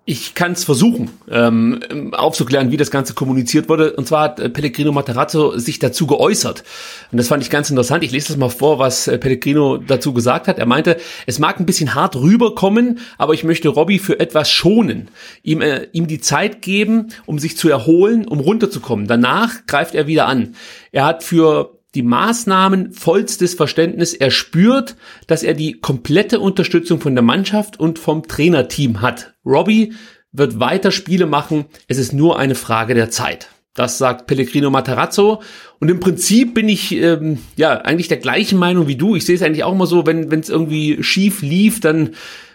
Ich 0.05 0.35
kann 0.35 0.51
es 0.51 0.65
versuchen, 0.65 1.11
ähm, 1.31 2.13
aufzuklären, 2.13 2.73
wie 2.73 2.77
das 2.77 2.91
Ganze 2.91 3.15
kommuniziert 3.15 3.69
wurde. 3.69 3.93
Und 3.93 4.09
zwar 4.09 4.25
hat 4.25 4.41
äh, 4.41 4.51
Pellegrino 4.51 4.91
Materazzo 4.91 5.57
sich 5.57 5.79
dazu 5.79 6.09
geäußert. 6.09 6.65
Und 7.13 7.19
das 7.19 7.29
fand 7.29 7.41
ich 7.41 7.51
ganz 7.51 7.71
interessant. 7.71 8.03
Ich 8.03 8.11
lese 8.11 8.29
das 8.29 8.37
mal 8.37 8.49
vor, 8.49 8.81
was 8.81 9.07
äh, 9.07 9.17
Pellegrino 9.17 9.77
dazu 9.77 10.13
gesagt 10.13 10.49
hat. 10.49 10.59
Er 10.59 10.67
meinte, 10.67 10.97
es 11.27 11.39
mag 11.39 11.61
ein 11.61 11.67
bisschen 11.67 11.95
hart 11.95 12.17
rüberkommen, 12.17 12.99
aber 13.17 13.35
ich 13.35 13.45
möchte 13.45 13.69
Robbie 13.69 14.01
für 14.01 14.19
etwas 14.19 14.51
schonen. 14.51 15.09
Ihm, 15.45 15.61
äh, 15.61 15.87
ihm 15.93 16.09
die 16.09 16.21
Zeit 16.21 16.63
geben, 16.63 17.13
um 17.25 17.39
sich 17.39 17.57
zu 17.57 17.69
erholen, 17.69 18.27
um 18.27 18.41
runterzukommen. 18.41 19.07
Danach 19.07 19.67
greift 19.67 19.95
er 19.95 20.09
wieder 20.09 20.27
an. 20.27 20.57
Er 20.91 21.05
hat 21.05 21.23
für 21.23 21.79
die 21.95 22.03
Maßnahmen 22.03 22.93
vollstes 22.93 23.55
Verständnis. 23.55 24.15
Er 24.15 24.31
spürt, 24.31 24.97
dass 25.27 25.43
er 25.43 25.55
die 25.55 25.81
komplette 25.81 26.41
Unterstützung 26.41 27.01
von 27.01 27.15
der 27.15 27.23
Mannschaft 27.23 27.79
und 27.79 27.99
vom 27.99 28.27
Trainerteam 28.27 29.03
hat. 29.03 29.35
Robbie 29.45 29.93
wird 30.33 30.59
weiter 30.59 30.91
Spiele 30.91 31.27
machen. 31.27 31.67
Es 31.89 31.99
ist 31.99 32.13
nur 32.13 32.39
eine 32.39 32.55
Frage 32.55 32.95
der 32.95 33.11
Zeit. 33.11 33.49
Das 33.75 33.99
sagt 33.99 34.27
Pellegrino 34.27 34.71
Matarazzo. 34.71 35.43
Und 35.81 35.91
im 35.91 36.01
Prinzip 36.01 36.55
bin 36.55 36.69
ich 36.69 36.93
ähm, 36.93 37.39
ja 37.57 37.73
eigentlich 37.73 38.09
der 38.09 38.19
gleichen 38.19 38.59
Meinung 38.59 38.87
wie 38.87 38.97
du. 38.97 39.17
Ich 39.17 39.25
sehe 39.25 39.35
es 39.35 39.43
eigentlich 39.43 39.65
auch 39.65 39.73
immer 39.73 39.87
so, 39.87 40.07
wenn 40.07 40.29
es 40.31 40.49
irgendwie 40.49 41.03
schief 41.03 41.43
lief, 41.43 41.81
dann 41.81 42.11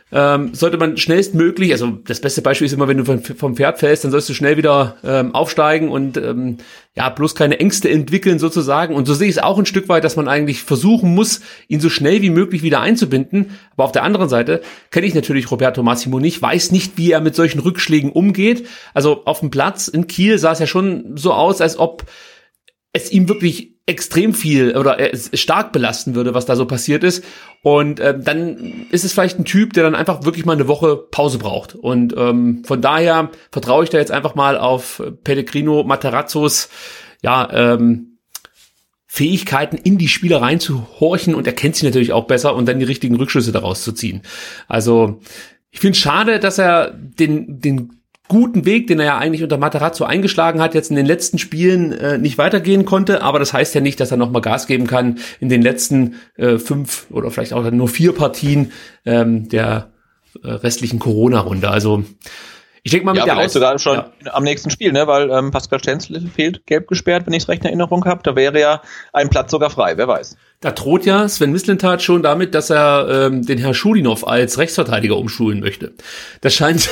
ähm, 0.09 0.53
sollte 0.53 0.77
man 0.77 0.95
schnellstmöglich, 0.95 1.73
also 1.73 1.99
das 2.05 2.21
beste 2.21 2.41
Beispiel 2.41 2.65
ist 2.65 2.73
immer, 2.73 2.87
wenn 2.87 2.97
du 2.97 3.05
vom, 3.05 3.55
Pferd 3.57 3.79
fällst, 3.79 4.05
dann 4.05 4.11
sollst 4.11 4.29
du 4.29 4.33
schnell 4.33 4.55
wieder 4.55 4.95
ähm, 5.03 5.35
aufsteigen 5.35 5.89
und 5.89 6.15
ähm, 6.15 6.57
ja, 6.95 7.09
bloß 7.09 7.35
keine 7.35 7.59
Ängste 7.59 7.89
entwickeln 7.89 8.39
sozusagen. 8.39 8.95
Und 8.95 9.05
so 9.05 9.13
sehe 9.13 9.27
ich 9.27 9.35
es 9.35 9.43
auch 9.43 9.59
ein 9.59 9.65
Stück 9.65 9.89
weit, 9.89 10.05
dass 10.05 10.15
man 10.15 10.29
eigentlich 10.29 10.63
versuchen 10.63 11.13
muss, 11.13 11.41
ihn 11.67 11.81
so 11.81 11.89
schnell 11.89 12.21
wie 12.21 12.29
möglich 12.29 12.63
wieder 12.63 12.79
einzubinden. 12.79 13.51
Aber 13.73 13.83
auf 13.83 13.91
der 13.91 14.03
anderen 14.03 14.29
Seite 14.29 14.61
kenne 14.91 15.07
ich 15.07 15.13
natürlich 15.13 15.51
Roberto 15.51 15.83
Massimo 15.83 16.19
nicht, 16.19 16.41
weiß 16.41 16.71
nicht, 16.71 16.97
wie 16.97 17.11
er 17.11 17.19
mit 17.19 17.35
solchen 17.35 17.59
Rückschlägen 17.59 18.11
umgeht. 18.11 18.65
Also 18.93 19.25
auf 19.25 19.41
dem 19.41 19.51
Platz 19.51 19.89
in 19.89 20.07
Kiel 20.07 20.37
sah 20.37 20.53
es 20.53 20.59
ja 20.59 20.67
schon 20.67 21.17
so 21.17 21.33
aus, 21.33 21.59
als 21.59 21.77
ob 21.77 22.05
es 22.93 23.11
ihm 23.11 23.27
wirklich 23.27 23.76
extrem 23.87 24.33
viel 24.33 24.77
oder 24.77 24.99
es 25.13 25.31
stark 25.33 25.71
belasten 25.71 26.13
würde, 26.13 26.33
was 26.33 26.45
da 26.45 26.55
so 26.55 26.65
passiert 26.65 27.03
ist. 27.03 27.23
Und 27.63 27.99
äh, 27.99 28.19
dann 28.19 28.85
ist 28.91 29.05
es 29.05 29.13
vielleicht 29.13 29.39
ein 29.39 29.45
Typ, 29.45 29.73
der 29.73 29.83
dann 29.83 29.95
einfach 29.95 30.25
wirklich 30.25 30.45
mal 30.45 30.53
eine 30.53 30.67
Woche 30.67 30.97
Pause 30.97 31.39
braucht. 31.39 31.73
Und 31.73 32.13
ähm, 32.15 32.63
von 32.65 32.81
daher 32.81 33.31
vertraue 33.49 33.85
ich 33.85 33.89
da 33.89 33.97
jetzt 33.97 34.11
einfach 34.11 34.35
mal 34.35 34.57
auf 34.57 35.01
Pellegrino 35.23 35.83
Materazzos 35.83 36.69
ja, 37.23 37.49
ähm, 37.51 38.17
Fähigkeiten 39.07 39.77
in 39.77 39.97
die 39.97 40.09
Spieler 40.09 40.41
reinzuhorchen 40.41 41.33
und 41.33 41.47
er 41.47 41.53
kennt 41.53 41.77
sie 41.77 41.85
natürlich 41.85 42.11
auch 42.11 42.27
besser 42.27 42.55
und 42.55 42.67
dann 42.67 42.79
die 42.79 42.85
richtigen 42.85 43.15
Rückschlüsse 43.15 43.53
daraus 43.53 43.83
zu 43.83 43.93
ziehen. 43.93 44.21
Also 44.67 45.21
ich 45.71 45.79
finde 45.79 45.93
es 45.93 45.99
schade, 45.99 46.39
dass 46.39 46.57
er 46.57 46.91
den, 46.91 47.59
den 47.59 47.96
guten 48.27 48.65
Weg, 48.65 48.87
den 48.87 48.99
er 48.99 49.05
ja 49.05 49.17
eigentlich 49.17 49.43
unter 49.43 49.57
Materazzo 49.57 50.03
eingeschlagen 50.03 50.61
hat, 50.61 50.73
jetzt 50.73 50.89
in 50.89 50.95
den 50.95 51.05
letzten 51.05 51.37
Spielen 51.37 51.91
äh, 51.91 52.17
nicht 52.17 52.37
weitergehen 52.37 52.85
konnte. 52.85 53.21
Aber 53.21 53.39
das 53.39 53.53
heißt 53.53 53.73
ja 53.75 53.81
nicht, 53.81 53.99
dass 53.99 54.11
er 54.11 54.17
nochmal 54.17 54.41
Gas 54.41 54.67
geben 54.67 54.87
kann 54.87 55.19
in 55.39 55.49
den 55.49 55.61
letzten 55.61 56.15
äh, 56.35 56.57
fünf 56.57 57.07
oder 57.09 57.31
vielleicht 57.31 57.53
auch 57.53 57.69
nur 57.71 57.87
vier 57.87 58.13
Partien 58.13 58.71
ähm, 59.05 59.49
der 59.49 59.91
äh, 60.43 60.49
restlichen 60.49 60.99
Corona-Runde. 60.99 61.69
Also 61.69 62.03
ich 62.87 62.91
denke 62.91 63.05
mal 63.05 63.11
mit 63.11 63.19
ja, 63.19 63.35
der 63.35 63.37
Aus 63.43 63.51
sogar 63.51 63.77
schon 63.79 63.97
ja. 63.97 64.33
am 64.33 64.45
nächsten 64.45 64.69
Spiel, 64.69 64.93
ne? 64.93 65.07
weil 65.07 65.29
ähm, 65.29 65.51
Pascal 65.51 65.79
Stenzel 65.79 66.25
fehlt 66.33 66.65
gelb 66.65 66.87
gesperrt, 66.87 67.25
wenn 67.25 67.33
ich 67.33 67.43
es 67.43 67.49
recht 67.49 67.63
in 67.63 67.67
Erinnerung 67.67 68.05
habe. 68.05 68.21
Da 68.23 68.35
wäre 68.37 68.57
ja 68.59 68.81
ein 69.11 69.29
Platz 69.29 69.51
sogar 69.51 69.69
frei, 69.69 69.97
wer 69.97 70.07
weiß. 70.07 70.37
Da 70.61 70.71
droht 70.71 71.05
ja 71.05 71.27
Sven 71.27 71.51
Mislintat 71.51 72.01
schon 72.01 72.23
damit, 72.23 72.55
dass 72.55 72.69
er 72.69 73.27
ähm, 73.27 73.45
den 73.45 73.57
Herr 73.57 73.73
Schulinov 73.73 74.25
als 74.25 74.57
Rechtsverteidiger 74.57 75.17
umschulen 75.17 75.59
möchte. 75.59 75.95
Das 76.39 76.53
scheint 76.53 76.89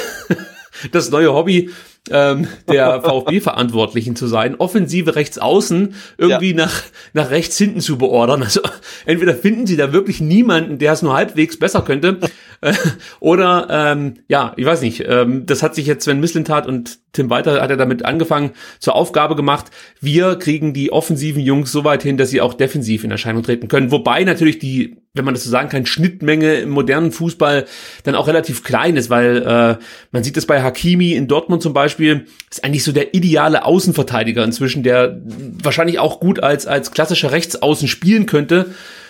das 0.92 1.10
neue 1.10 1.34
Hobby 1.34 1.70
ähm, 2.12 2.48
der 2.70 3.02
VfB-Verantwortlichen 3.04 4.16
zu 4.16 4.28
sein, 4.28 4.56
Offensive 4.56 5.16
rechts 5.16 5.38
außen 5.38 5.96
irgendwie 6.18 6.52
ja. 6.52 6.58
nach, 6.66 6.84
nach 7.14 7.30
rechts 7.30 7.58
hinten 7.58 7.82
zu 7.82 7.98
beordern. 7.98 8.44
Also 8.44 8.62
entweder 9.06 9.34
finden 9.34 9.68
sie 9.68 9.78
da 9.78 9.94
wirklich 9.94 10.22
niemanden, 10.22 10.78
der 10.78 10.94
es 10.94 11.02
nur 11.02 11.16
halbwegs 11.16 11.58
besser 11.58 11.82
könnte, 11.82 12.20
äh, 12.62 12.74
oder 13.20 13.68
ähm, 13.70 14.16
ja, 14.28 14.54
ich 14.56 14.66
weiß 14.66 14.82
nicht, 14.82 15.04
ähm, 15.08 15.46
das 15.46 15.64
hat 15.64 15.76
sich 15.76 15.86
jetzt 15.86 16.04
Sven 16.04 16.20
Mislintat 16.20 16.68
und 16.68 17.00
Tim 17.16 17.30
Walter 17.30 17.62
hat 17.62 17.70
er 17.70 17.78
damit 17.78 18.04
angefangen, 18.04 18.52
zur 18.80 18.96
Aufgabe 18.96 19.36
gemacht, 19.36 19.68
wir 20.02 20.36
kriegen 20.36 20.74
die 20.74 20.92
offensiven 20.92 21.42
Jungs 21.42 21.72
so 21.72 21.84
weit 21.84 22.04
hin, 22.04 22.18
dass 22.18 22.30
sie 22.30 22.42
auch 22.42 22.54
defensiv 22.54 23.04
in 23.04 23.12
Erscheinung 23.12 23.44
treten 23.44 23.68
können. 23.68 23.92
Wobei 23.92 24.24
natürlich 24.24 24.60
die, 24.60 24.98
wenn 25.14 25.24
man 25.24 25.34
das 25.34 25.44
so 25.44 25.50
sagen 25.50 25.70
kann, 25.70 25.86
Schnittmenge 25.86 26.56
im 26.56 26.72
modernen 26.72 27.12
Fußball 27.12 27.66
dann 28.04 28.16
auch 28.16 28.28
relativ 28.28 28.64
klein 28.64 28.98
ist, 28.98 29.10
weil 29.10 29.44
äh, 29.44 29.84
man 30.12 30.24
sieht 30.24 30.36
das 30.36 30.46
bei 30.46 30.62
Hakimi 30.62 31.14
in 31.14 31.28
Dortmund 31.28 31.62
zum 31.62 31.74
Beispiel, 31.74 31.95
ist 32.00 32.64
eigentlich 32.64 32.84
so 32.84 32.92
der 32.92 33.14
ideale 33.14 33.66
Außenverteidiger 33.66 34.44
inzwischen, 34.44 34.84
der 34.84 35.22
wahrscheinlich 35.62 36.00
auch 36.00 36.20
gut 36.20 36.42
als, 36.42 36.68
als 36.68 36.92
klassischer 36.92 37.32
Rechtsaußen 37.32 37.88
spielen 37.88 38.26
könnte 38.26 38.68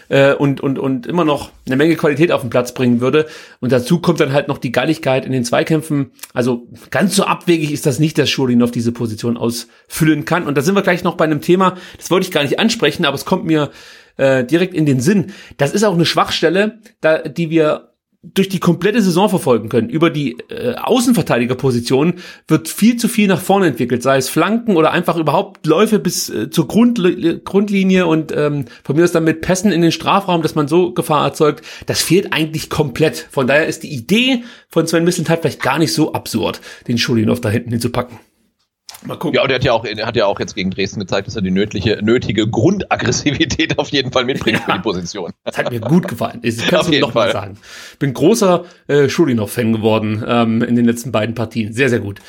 äh, 0.09 0.33
und, 0.33 0.61
und, 0.61 0.79
und 0.79 1.07
immer 1.07 1.25
noch 1.25 1.51
eine 1.65 1.75
Menge 1.75 1.95
Qualität 1.95 2.31
auf 2.31 2.41
den 2.41 2.49
Platz 2.49 2.73
bringen 2.73 3.01
würde. 3.01 3.27
Und 3.59 3.71
dazu 3.71 3.99
kommt 3.99 4.19
dann 4.19 4.33
halt 4.33 4.47
noch 4.47 4.57
die 4.57 4.71
Galligkeit 4.71 5.25
in 5.25 5.31
den 5.31 5.43
Zweikämpfen. 5.43 6.11
Also 6.33 6.67
ganz 6.91 7.15
so 7.15 7.23
abwegig 7.25 7.71
ist 7.71 7.85
das 7.85 7.99
nicht, 7.99 8.17
dass 8.17 8.29
Schulin 8.29 8.63
auf 8.63 8.71
diese 8.71 8.91
Position 8.91 9.37
ausfüllen 9.37 10.25
kann. 10.25 10.47
Und 10.47 10.57
da 10.57 10.61
sind 10.61 10.75
wir 10.75 10.81
gleich 10.81 11.03
noch 11.03 11.15
bei 11.15 11.25
einem 11.25 11.41
Thema, 11.41 11.77
das 11.97 12.11
wollte 12.11 12.27
ich 12.27 12.31
gar 12.31 12.43
nicht 12.43 12.59
ansprechen, 12.59 13.05
aber 13.05 13.15
es 13.15 13.25
kommt 13.25 13.45
mir 13.45 13.71
äh, 14.17 14.43
direkt 14.43 14.73
in 14.73 14.85
den 14.85 15.01
Sinn. 15.01 15.33
Das 15.57 15.73
ist 15.73 15.83
auch 15.83 15.93
eine 15.93 16.05
Schwachstelle, 16.05 16.79
da, 17.01 17.19
die 17.19 17.49
wir 17.49 17.94
durch 18.33 18.49
die 18.49 18.59
komplette 18.59 19.01
Saison 19.01 19.29
verfolgen 19.29 19.69
können. 19.69 19.89
Über 19.89 20.09
die 20.09 20.37
äh, 20.49 20.75
Außenverteidigerposition 20.75 22.15
wird 22.47 22.67
viel 22.67 22.97
zu 22.97 23.07
viel 23.07 23.27
nach 23.27 23.41
vorne 23.41 23.67
entwickelt, 23.67 24.03
sei 24.03 24.17
es 24.17 24.29
Flanken 24.29 24.75
oder 24.75 24.91
einfach 24.91 25.17
überhaupt 25.17 25.65
Läufe 25.65 25.99
bis 25.99 26.29
äh, 26.29 26.49
zur 26.49 26.67
Grund, 26.67 26.99
Grundlinie 27.45 28.07
und 28.07 28.31
ähm, 28.35 28.65
von 28.83 28.95
mir 28.95 29.03
aus 29.03 29.11
dann 29.11 29.23
mit 29.23 29.41
Pässen 29.41 29.71
in 29.71 29.81
den 29.81 29.91
Strafraum, 29.91 30.41
dass 30.41 30.55
man 30.55 30.67
so 30.67 30.93
Gefahr 30.93 31.25
erzeugt. 31.25 31.63
Das 31.85 32.01
fehlt 32.01 32.33
eigentlich 32.33 32.69
komplett. 32.69 33.27
Von 33.29 33.47
daher 33.47 33.67
ist 33.67 33.83
die 33.83 33.93
Idee 33.93 34.43
von 34.69 34.87
Sven 34.87 35.03
Mislintat 35.03 35.41
vielleicht 35.41 35.61
gar 35.61 35.79
nicht 35.79 35.93
so 35.93 36.13
absurd, 36.13 36.61
den 36.87 36.97
Schulinov 36.97 37.41
da 37.41 37.49
hinten 37.49 37.71
hinzupacken. 37.71 38.17
Mal 39.03 39.17
gucken. 39.17 39.35
Ja, 39.35 39.43
und 39.43 39.49
er 39.49 39.55
hat 39.55 39.63
ja 39.63 39.73
auch, 39.73 39.85
er 39.85 40.05
hat 40.05 40.15
ja 40.15 40.25
auch 40.25 40.39
jetzt 40.39 40.55
gegen 40.55 40.71
Dresden 40.71 40.99
gezeigt, 40.99 41.27
dass 41.27 41.35
er 41.35 41.41
die 41.41 41.51
nötige, 41.51 41.99
nötige 42.01 42.47
Grundaggressivität 42.47 43.77
auf 43.77 43.89
jeden 43.89 44.11
Fall 44.11 44.25
mitbringt 44.25 44.59
ja, 44.59 44.65
für 44.65 44.73
die 44.73 44.79
Position. 44.79 45.31
Das 45.43 45.57
hat 45.57 45.71
mir 45.71 45.79
gut 45.79 46.07
gefallen. 46.07 46.41
Ich 46.45 46.57
kann 46.67 46.81
es 46.81 46.99
noch 46.99 47.13
mal 47.13 47.31
sagen. 47.31 47.57
Bin 47.99 48.13
großer 48.13 48.65
äh, 48.87 49.09
Schulinov-Fan 49.09 49.73
geworden 49.73 50.23
ähm, 50.27 50.61
in 50.61 50.75
den 50.75 50.85
letzten 50.85 51.11
beiden 51.11 51.35
Partien. 51.35 51.73
Sehr, 51.73 51.89
sehr 51.89 51.99
gut. 51.99 52.19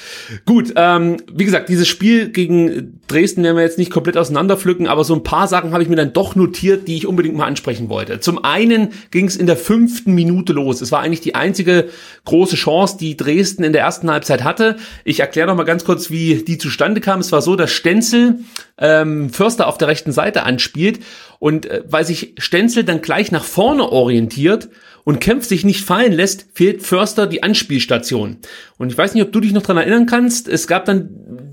Gut, 0.45 0.73
ähm, 0.77 1.19
wie 1.33 1.45
gesagt, 1.45 1.69
dieses 1.69 1.87
Spiel 1.87 2.31
gegen 2.31 3.01
Dresden 3.07 3.45
werden 3.45 3.57
wir 3.57 3.63
jetzt 3.63 3.79
nicht 3.79 3.91
komplett 3.91 4.17
auseinanderpflücken, 4.17 4.87
aber 4.89 5.05
so 5.05 5.15
ein 5.15 5.23
paar 5.23 5.49
Sachen 5.49 5.73
habe 5.73 5.83
ich 5.83 5.89
mir 5.89 5.97
dann 5.97 6.13
doch 6.13 6.35
notiert, 6.35 6.89
die 6.89 6.97
ich 6.97 7.07
unbedingt 7.07 7.37
mal 7.37 7.47
ansprechen 7.47 7.89
wollte. 7.89 8.21
Zum 8.21 8.43
einen 8.45 8.89
ging 9.11 9.27
es 9.27 9.37
in 9.37 9.47
der 9.47 9.57
fünften 9.57 10.15
Minute 10.15 10.53
los. 10.53 10.81
Es 10.81 10.93
war 10.93 11.01
eigentlich 11.01 11.21
die 11.21 11.35
einzige 11.35 11.89
große 12.25 12.57
Chance, 12.57 12.97
die 12.99 13.17
Dresden 13.17 13.65
in 13.65 13.73
der 13.73 13.83
ersten 13.83 14.11
Halbzeit 14.11 14.45
hatte. 14.45 14.77
Ich 15.05 15.21
erkläre 15.21 15.47
noch 15.47 15.57
mal 15.57 15.65
ganz 15.65 15.85
kurz, 15.85 16.11
wie 16.11 16.43
die 16.43 16.56
zustande 16.59 17.01
kam. 17.01 17.21
Es 17.21 17.33
war 17.33 17.43
so, 17.43 17.57
dass 17.57 17.71
Stenzel 17.71 18.41
ähm, 18.79 19.31
Förster 19.31 19.67
auf 19.67 19.79
der 19.79 19.89
rechten 19.89 20.13
Seite 20.13 20.45
anspielt 20.45 21.01
und 21.39 21.67
äh, 21.67 21.83
weil 21.87 22.05
sich 22.05 22.35
Stenzel 22.39 22.85
dann 22.85 23.03
gleich 23.03 23.33
nach 23.33 23.45
vorne 23.45 23.91
orientiert 23.91 24.69
und 25.05 25.21
Kempf 25.21 25.47
sich 25.47 25.65
nicht 25.65 25.85
fallen 25.85 26.13
lässt, 26.13 26.49
fehlt 26.53 26.83
Förster 26.83 27.27
die 27.27 27.43
Anspielstation. 27.43 28.39
Und 28.77 28.91
ich 28.91 28.99
weiß 28.99 29.15
nicht, 29.15 29.23
ob 29.23 29.33
du 29.33 29.41
dich 29.41 29.53
noch 29.53 29.63
dran 29.63 29.77
erinnern 29.77 30.07
kannst. 30.07 30.49
Es 30.49 30.67
gab 30.67 30.85
dann 30.85 31.09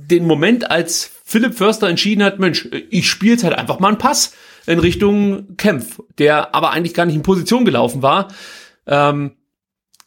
den 0.10 0.26
Moment, 0.26 0.72
als 0.72 1.12
Philipp 1.24 1.54
Förster 1.54 1.88
entschieden 1.88 2.24
hat, 2.24 2.40
Mensch, 2.40 2.68
ich 2.90 3.10
spiele 3.10 3.34
jetzt 3.34 3.44
halt 3.44 3.56
einfach 3.56 3.80
mal 3.80 3.90
einen 3.90 3.98
Pass 3.98 4.34
in 4.66 4.80
Richtung 4.80 5.56
Kempf, 5.58 6.00
der 6.18 6.56
aber 6.56 6.72
eigentlich 6.72 6.94
gar 6.94 7.06
nicht 7.06 7.16
in 7.16 7.22
Position 7.22 7.64
gelaufen 7.66 8.02
war. 8.02 8.30
Ähm, 8.88 9.34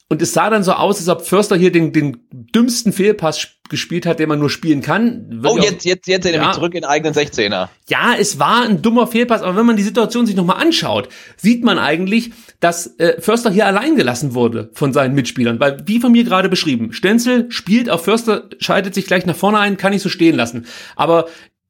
und 0.09 0.23
es 0.23 0.33
sah 0.33 0.51
dann 0.51 0.63
so 0.63 0.73
aus, 0.73 0.99
als 0.99 1.09
ob 1.09 1.27
Förster 1.27 1.57
hier 1.57 1.73
den, 1.73 1.93
den 1.93 2.27
dümmsten 2.31 2.93
Fehlpass 2.93 3.41
gespielt 3.69 4.07
hat, 4.07 4.19
den 4.19 4.29
man 4.29 4.39
nur 4.39 4.51
spielen 4.51 4.83
kann. 4.83 5.27
Wird 5.43 5.53
oh, 5.53 5.59
jetzt, 5.59 5.85
jetzt, 5.85 6.07
jetzt 6.07 6.27
ja, 6.27 6.53
zurück 6.53 6.75
in 6.75 6.85
eigenen 6.85 7.15
16er. 7.15 7.69
Ja, 7.89 8.15
es 8.19 8.39
war 8.39 8.63
ein 8.63 8.83
dummer 8.83 9.07
Fehlpass, 9.07 9.43
aber 9.43 9.57
wenn 9.57 9.67
man 9.67 9.77
die 9.77 9.83
Situation 9.83 10.27
sich 10.27 10.37
nochmal 10.37 10.61
anschaut, 10.61 11.09
sieht 11.37 11.65
man 11.65 11.79
eigentlich, 11.79 12.33
dass 12.61 12.99
äh, 12.99 13.21
Förster 13.21 13.51
hier 13.51 13.67
allein 13.67 13.97
gelassen 13.97 14.35
wurde 14.35 14.71
von 14.73 14.93
seinen 14.93 15.15
Mitspielern. 15.15 15.61
Weil, 15.61 15.83
wie 15.87 16.01
von 16.01 16.13
mir 16.13 16.25
gerade 16.25 16.49
beschrieben, 16.49 16.93
Stenzel 16.93 17.51
spielt 17.51 17.91
auf 17.91 18.05
Förster, 18.05 18.49
schaltet 18.59 18.95
sich 18.95 19.07
gleich 19.07 19.27
nach 19.27 19.37
vorne 19.37 19.59
ein, 19.59 19.77
kann 19.77 19.93
ich 19.93 20.03
so 20.03 20.09
stehen 20.09 20.37
lassen. 20.37 20.67
Aber 20.95 21.27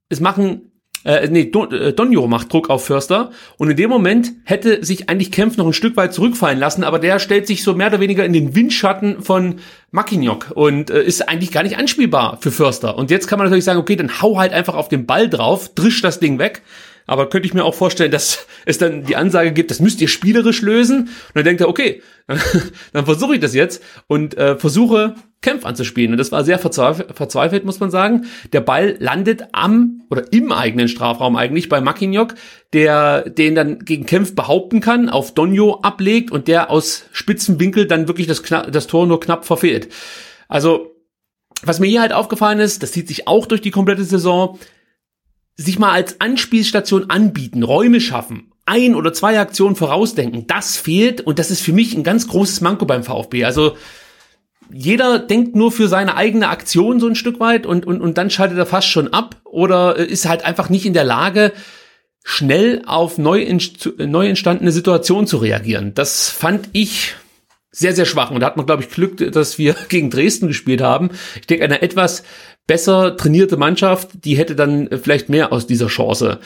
es 0.09 0.21
machen 0.21 0.73
äh, 1.07 1.29
nee, 1.31 1.45
Don, 1.45 1.73
äh, 1.73 1.93
Donjo 1.93 2.27
macht 2.27 2.53
Druck 2.53 2.69
auf 2.69 2.85
Förster 2.85 3.31
und 3.59 3.71
in 3.71 3.77
dem 3.77 3.89
Moment 3.89 4.33
hätte 4.45 4.85
sich 4.85 5.09
eigentlich 5.09 5.31
Kempf 5.31 5.57
noch 5.57 5.67
ein 5.67 5.73
Stück 5.73 5.97
weit 5.97 6.13
zurückfallen 6.13 6.59
lassen, 6.59 6.83
aber 6.83 6.99
der 6.99 7.21
stellt 7.21 7.47
sich 7.47 7.63
so 7.63 7.75
mehr 7.75 7.87
oder 7.87 8.01
weniger 8.01 8.25
in 8.25 8.33
den 8.33 8.57
Windschatten 8.57 9.23
von 9.23 9.61
Mackignock 9.93 10.51
und 10.55 10.91
äh, 10.91 11.03
ist 11.03 11.29
eigentlich 11.29 11.53
gar 11.53 11.63
nicht 11.63 11.79
anspielbar 11.79 12.39
für 12.41 12.51
Förster. 12.51 12.99
Und 12.99 13.11
jetzt 13.11 13.29
kann 13.29 13.39
man 13.39 13.47
natürlich 13.47 13.65
sagen, 13.65 13.79
okay, 13.79 13.95
dann 13.95 14.21
hau 14.21 14.39
halt 14.39 14.53
einfach 14.53 14.75
auf 14.75 14.89
den 14.89 15.07
Ball 15.07 15.31
drauf, 15.31 15.73
drisch 15.75 16.03
das 16.03 16.19
Ding 16.19 16.39
weg. 16.41 16.63
Aber 17.07 17.29
könnte 17.29 17.47
ich 17.47 17.55
mir 17.55 17.65
auch 17.65 17.75
vorstellen, 17.75 18.11
dass 18.11 18.47
es 18.65 18.79
dann 18.79 19.05
die 19.05 19.17
Ansage 19.17 19.53
gibt, 19.53 19.71
das 19.71 19.81
müsst 19.81 20.01
ihr 20.01 20.09
spielerisch 20.09 20.63
lösen. 20.63 21.03
Und 21.03 21.35
dann 21.35 21.45
denkt 21.45 21.61
er, 21.61 21.69
okay, 21.69 22.03
dann 22.93 23.05
versuche 23.05 23.35
ich 23.35 23.41
das 23.41 23.55
jetzt 23.55 23.83
und 24.09 24.37
äh, 24.37 24.57
versuche 24.57 25.15
Kämpf 25.43 25.65
anzuspielen. 25.65 26.13
Und 26.13 26.19
das 26.19 26.33
war 26.33 26.45
sehr 26.45 26.59
verzweifelt, 26.59 27.17
verzweifelt, 27.17 27.65
muss 27.65 27.79
man 27.79 27.91
sagen. 27.91 28.27
Der 28.53 28.61
Ball 28.61 28.97
landet 28.99 29.45
am 29.53 30.03
oder 30.11 30.33
im 30.33 30.51
eigenen 30.51 30.89
Strafraum 30.89 31.37
eigentlich 31.37 31.69
bei 31.69 31.81
Mackignock, 31.81 32.35
der 32.73 33.31
den 33.31 33.55
dann 33.55 33.79
gegen 33.81 34.07
Kempf 34.07 34.35
behaupten 34.35 34.81
kann, 34.81 35.09
auf 35.09 35.33
Donjo 35.35 35.81
ablegt 35.83 36.33
und 36.33 36.49
der 36.49 36.71
aus 36.71 37.05
spitzen 37.13 37.61
Winkel 37.61 37.87
dann 37.87 38.09
wirklich 38.09 38.27
das, 38.27 38.43
das 38.43 38.87
Tor 38.89 39.07
nur 39.07 39.21
knapp 39.21 39.45
verfehlt. 39.45 39.89
Also, 40.49 40.93
was 41.63 41.81
mir 41.81 41.87
hier 41.87 42.01
halt 42.01 42.13
aufgefallen 42.13 42.61
ist, 42.61 42.83
das 42.83 42.93
zieht 42.93 43.09
sich 43.09 43.29
auch 43.29 43.47
durch 43.47 43.61
die 43.61 43.71
komplette 43.71 44.05
Saison, 44.05 44.59
sich 45.57 45.79
mal 45.79 45.93
als 45.93 46.21
Anspielstation 46.21 47.11
anbieten, 47.11 47.63
Räume 47.63 48.01
schaffen, 48.01 48.53
ein 48.67 48.95
oder 48.95 49.13
zwei 49.13 49.39
Aktionen 49.39 49.77
vorausdenken, 49.77 50.47
das 50.47 50.77
fehlt 50.77 51.21
und 51.21 51.39
das 51.39 51.51
ist 51.51 51.63
für 51.63 51.73
mich 51.73 51.95
ein 51.95 52.05
ganz 52.05 52.29
großes 52.29 52.61
Manko 52.61 52.85
beim 52.85 53.05
VfB. 53.05 53.45
Also 53.45 53.77
jeder 54.73 55.19
denkt 55.19 55.55
nur 55.55 55.71
für 55.71 55.89
seine 55.89 56.17
eigene 56.17 56.49
Aktion 56.49 57.01
so 57.01 57.07
ein 57.07 57.15
Stück 57.15 57.39
weit 57.41 57.67
und, 57.67 57.87
und, 57.87 58.01
und 58.01 58.19
dann 58.19 58.31
schaltet 58.31 58.59
er 58.59 58.67
fast 58.67 58.89
schon 58.89 59.13
ab 59.13 59.37
oder 59.45 59.97
ist 59.97 60.29
halt 60.29 60.45
einfach 60.45 60.69
nicht 60.69 60.87
in 60.87 60.93
der 60.93 61.05
Lage, 61.05 61.53
schnell 62.25 62.83
auf 62.87 63.19
neu, 63.19 63.47
neu 63.99 64.29
entstandene 64.29 64.73
Situationen 64.73 65.29
zu 65.29 65.37
reagieren. 65.37 65.95
Das 65.95 66.29
fand 66.29 66.69
ich 66.73 67.15
sehr, 67.71 67.95
sehr 67.95 68.05
schwach. 68.05 68.33
Und 68.33 68.41
da 68.41 68.47
hat 68.47 68.57
man, 68.57 68.67
glaube 68.67 68.83
ich, 68.83 68.91
Glück, 68.91 69.33
dass 69.33 69.59
wir 69.59 69.77
gegen 69.89 70.11
Dresden 70.11 70.49
gespielt 70.49 70.81
haben. 70.81 71.11
Ich 71.39 71.47
denke, 71.47 71.65
eine 71.65 71.83
etwas 71.83 72.25
besser 72.67 73.17
trainierte 73.17 73.57
Mannschaft, 73.57 74.09
die 74.25 74.37
hätte 74.37 74.57
dann 74.57 74.89
vielleicht 75.03 75.29
mehr 75.29 75.53
aus 75.53 75.67
dieser 75.67 75.87
Chance 75.87 76.41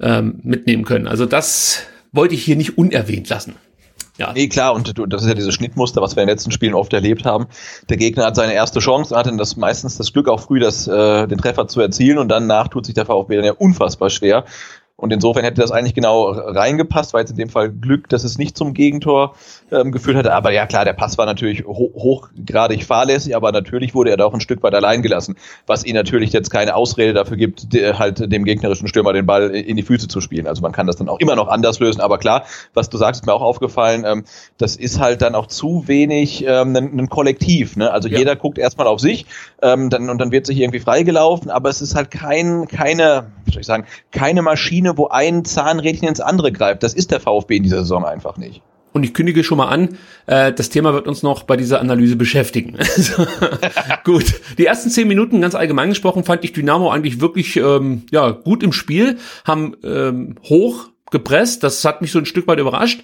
ähm, 0.00 0.40
mitnehmen 0.42 0.84
können. 0.84 1.06
Also 1.06 1.26
das 1.26 1.82
wollte 2.12 2.34
ich 2.34 2.44
hier 2.44 2.56
nicht 2.56 2.76
unerwähnt 2.78 3.28
lassen. 3.28 3.56
Ja. 4.18 4.32
Nee, 4.34 4.48
klar, 4.48 4.74
und 4.74 4.92
das 5.08 5.22
ist 5.22 5.28
ja 5.28 5.34
dieses 5.34 5.54
Schnittmuster, 5.54 6.02
was 6.02 6.16
wir 6.16 6.22
in 6.22 6.26
den 6.26 6.34
letzten 6.34 6.50
Spielen 6.50 6.74
oft 6.74 6.92
erlebt 6.92 7.24
haben. 7.24 7.46
Der 7.88 7.96
Gegner 7.96 8.26
hat 8.26 8.36
seine 8.36 8.52
erste 8.52 8.78
Chance, 8.78 9.16
hat 9.16 9.26
dann 9.26 9.38
das 9.38 9.56
meistens 9.56 9.96
das 9.96 10.12
Glück 10.12 10.28
auch 10.28 10.40
früh, 10.40 10.60
das, 10.60 10.86
äh, 10.86 11.26
den 11.26 11.38
Treffer 11.38 11.66
zu 11.66 11.80
erzielen 11.80 12.18
und 12.18 12.28
danach 12.28 12.68
tut 12.68 12.84
sich 12.84 12.94
der 12.94 13.06
VfB 13.06 13.36
dann 13.36 13.44
ja 13.46 13.52
unfassbar 13.52 14.10
schwer. 14.10 14.44
Und 14.96 15.12
insofern 15.12 15.42
hätte 15.42 15.60
das 15.60 15.72
eigentlich 15.72 15.94
genau 15.94 16.30
reingepasst, 16.30 17.12
weil 17.12 17.24
es 17.24 17.30
in 17.30 17.36
dem 17.36 17.48
Fall 17.48 17.70
Glück, 17.70 18.08
dass 18.08 18.22
es 18.22 18.38
nicht 18.38 18.56
zum 18.56 18.72
Gegentor 18.72 19.34
ähm, 19.72 19.90
geführt 19.90 20.16
hatte. 20.16 20.32
Aber 20.32 20.52
ja 20.52 20.66
klar, 20.66 20.84
der 20.84 20.92
Pass 20.92 21.18
war 21.18 21.26
natürlich 21.26 21.64
ho 21.64 21.90
hochgradig 21.94 22.84
fahrlässig, 22.84 23.34
aber 23.34 23.50
natürlich 23.50 23.94
wurde 23.94 24.10
er 24.10 24.16
da 24.16 24.26
auch 24.26 24.34
ein 24.34 24.40
Stück 24.40 24.62
weit 24.62 24.74
allein 24.74 25.02
gelassen, 25.02 25.36
was 25.66 25.84
ihn 25.84 25.94
natürlich 25.94 26.32
jetzt 26.32 26.50
keine 26.50 26.76
Ausrede 26.76 27.14
dafür 27.14 27.36
gibt, 27.36 27.66
halt 27.98 28.32
dem 28.32 28.44
gegnerischen 28.44 28.86
Stürmer 28.86 29.12
den 29.12 29.26
Ball 29.26 29.50
in 29.50 29.76
die 29.76 29.82
Füße 29.82 30.08
zu 30.08 30.20
spielen. 30.20 30.46
Also 30.46 30.62
man 30.62 30.72
kann 30.72 30.86
das 30.86 30.96
dann 30.96 31.08
auch 31.08 31.18
immer 31.18 31.34
noch 31.34 31.48
anders 31.48 31.80
lösen. 31.80 32.00
Aber 32.00 32.18
klar, 32.18 32.44
was 32.74 32.88
du 32.88 32.96
sagst, 32.96 33.22
ist 33.22 33.26
mir 33.26 33.34
auch 33.34 33.42
aufgefallen, 33.42 34.04
ähm, 34.06 34.24
das 34.58 34.76
ist 34.76 35.00
halt 35.00 35.22
dann 35.22 35.34
auch 35.34 35.46
zu 35.46 35.88
wenig 35.88 36.44
ähm, 36.46 36.76
ein, 36.76 36.98
ein 36.98 37.08
Kollektiv. 37.08 37.76
Ne? 37.76 37.90
Also 37.90 38.08
ja. 38.08 38.18
jeder 38.18 38.36
guckt 38.36 38.58
erstmal 38.58 38.86
auf 38.86 39.00
sich 39.00 39.26
ähm, 39.62 39.90
dann, 39.90 40.10
und 40.10 40.18
dann 40.18 40.30
wird 40.30 40.46
sich 40.46 40.60
irgendwie 40.60 40.80
freigelaufen, 40.80 41.50
aber 41.50 41.70
es 41.70 41.80
ist 41.80 41.94
halt 41.94 42.10
kein, 42.10 42.68
keine, 42.68 43.32
soll 43.50 43.60
ich 43.60 43.66
sagen, 43.66 43.86
keine 44.10 44.42
Maschine, 44.42 44.81
wo 44.96 45.08
ein 45.08 45.44
Zahnrädchen 45.44 46.08
ins 46.08 46.20
andere 46.20 46.52
greift. 46.52 46.82
Das 46.82 46.94
ist 46.94 47.10
der 47.10 47.20
VfB 47.20 47.56
in 47.56 47.62
dieser 47.62 47.80
Saison 47.80 48.04
einfach 48.04 48.36
nicht. 48.36 48.62
Und 48.92 49.04
ich 49.04 49.14
kündige 49.14 49.42
schon 49.42 49.58
mal 49.58 49.68
an, 49.68 49.96
äh, 50.26 50.52
das 50.52 50.68
Thema 50.68 50.92
wird 50.92 51.08
uns 51.08 51.22
noch 51.22 51.44
bei 51.44 51.56
dieser 51.56 51.80
Analyse 51.80 52.16
beschäftigen. 52.16 52.76
gut, 54.04 54.40
die 54.58 54.66
ersten 54.66 54.90
zehn 54.90 55.08
Minuten, 55.08 55.40
ganz 55.40 55.54
allgemein 55.54 55.88
gesprochen, 55.88 56.24
fand 56.24 56.44
ich 56.44 56.52
Dynamo 56.52 56.90
eigentlich 56.90 57.20
wirklich 57.20 57.56
ähm, 57.56 58.04
ja 58.10 58.30
gut 58.30 58.62
im 58.62 58.72
Spiel, 58.72 59.18
haben 59.46 59.76
ähm, 59.82 60.36
hoch 60.44 60.91
gepresst, 61.12 61.62
das 61.62 61.84
hat 61.84 62.02
mich 62.02 62.10
so 62.10 62.18
ein 62.18 62.26
Stück 62.26 62.48
weit 62.48 62.58
überrascht 62.58 63.02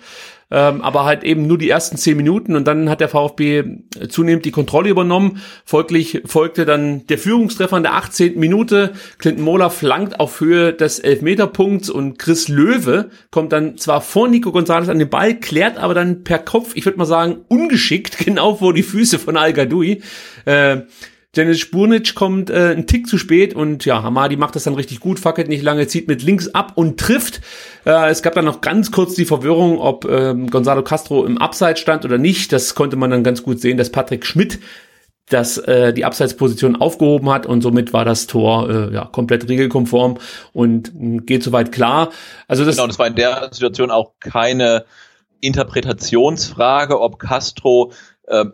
ähm, 0.50 0.80
aber 0.80 1.04
halt 1.04 1.24
eben 1.24 1.46
nur 1.46 1.58
die 1.58 1.68
ersten 1.68 1.96
zehn 1.96 2.16
Minuten 2.16 2.56
und 2.56 2.66
dann 2.66 2.88
hat 2.88 3.00
der 3.00 3.08
VfB 3.08 3.64
zunehmend 4.08 4.44
die 4.44 4.50
Kontrolle 4.50 4.88
übernommen. 4.88 5.42
Folglich 5.64 6.22
folgte 6.24 6.64
dann 6.64 7.06
der 7.06 7.18
Führungstreffer 7.18 7.76
in 7.76 7.82
der 7.82 7.94
18. 7.94 8.38
Minute. 8.38 8.92
Clinton 9.18 9.44
Mola 9.44 9.68
flankt 9.68 10.20
auf 10.20 10.40
Höhe 10.40 10.72
des 10.72 11.00
Elfmeterpunkts 11.00 11.90
und 11.90 12.18
Chris 12.18 12.48
Löwe 12.48 13.10
kommt 13.30 13.52
dann 13.52 13.76
zwar 13.76 14.00
vor 14.00 14.28
Nico 14.28 14.50
Gonzalez 14.50 14.88
an 14.88 14.98
den 14.98 15.10
Ball, 15.10 15.34
klärt 15.38 15.76
aber 15.76 15.92
dann 15.92 16.24
per 16.24 16.38
Kopf, 16.38 16.72
ich 16.74 16.86
würde 16.86 16.98
mal 16.98 17.04
sagen, 17.04 17.44
ungeschickt 17.48 18.18
genau 18.24 18.54
vor 18.54 18.72
die 18.72 18.82
Füße 18.82 19.18
von 19.18 19.36
Al 19.36 19.52
Gadoui. 19.52 20.00
Äh, 20.46 20.82
Dennis 21.38 21.60
Spurnic 21.60 22.14
kommt 22.14 22.50
äh, 22.50 22.72
ein 22.72 22.86
Tick 22.86 23.06
zu 23.06 23.16
spät 23.16 23.54
und 23.54 23.84
ja, 23.84 24.02
Hamadi 24.02 24.36
macht 24.36 24.56
das 24.56 24.64
dann 24.64 24.74
richtig 24.74 25.00
gut, 25.00 25.20
fackelt 25.20 25.48
nicht 25.48 25.62
lange, 25.62 25.86
zieht 25.86 26.08
mit 26.08 26.22
links 26.22 26.48
ab 26.48 26.72
und 26.74 26.98
trifft. 26.98 27.40
Äh, 27.86 28.10
es 28.10 28.22
gab 28.22 28.34
dann 28.34 28.44
noch 28.44 28.60
ganz 28.60 28.90
kurz 28.90 29.14
die 29.14 29.24
Verwirrung, 29.24 29.78
ob 29.78 30.04
ähm, 30.04 30.50
Gonzalo 30.50 30.82
Castro 30.82 31.24
im 31.24 31.38
Abseits 31.38 31.80
stand 31.80 32.04
oder 32.04 32.18
nicht. 32.18 32.52
Das 32.52 32.74
konnte 32.74 32.96
man 32.96 33.10
dann 33.10 33.22
ganz 33.22 33.42
gut 33.42 33.60
sehen, 33.60 33.78
dass 33.78 33.90
Patrick 33.90 34.26
Schmidt 34.26 34.58
das 35.28 35.58
äh, 35.58 35.92
die 35.92 36.04
Abseitsposition 36.04 36.76
aufgehoben 36.76 37.30
hat 37.30 37.46
und 37.46 37.62
somit 37.62 37.92
war 37.92 38.04
das 38.04 38.26
Tor 38.26 38.68
äh, 38.68 38.94
ja 38.94 39.04
komplett 39.04 39.48
regelkonform 39.48 40.18
und 40.52 40.88
äh, 40.88 41.18
geht 41.18 41.42
soweit 41.42 41.70
klar. 41.70 42.10
Also 42.48 42.64
das 42.64 42.76
genau, 42.76 42.88
das 42.88 42.98
war 42.98 43.06
in 43.06 43.14
der 43.14 43.48
Situation 43.52 43.90
auch 43.90 44.14
keine 44.20 44.84
Interpretationsfrage, 45.40 47.00
ob 47.00 47.18
Castro 47.18 47.92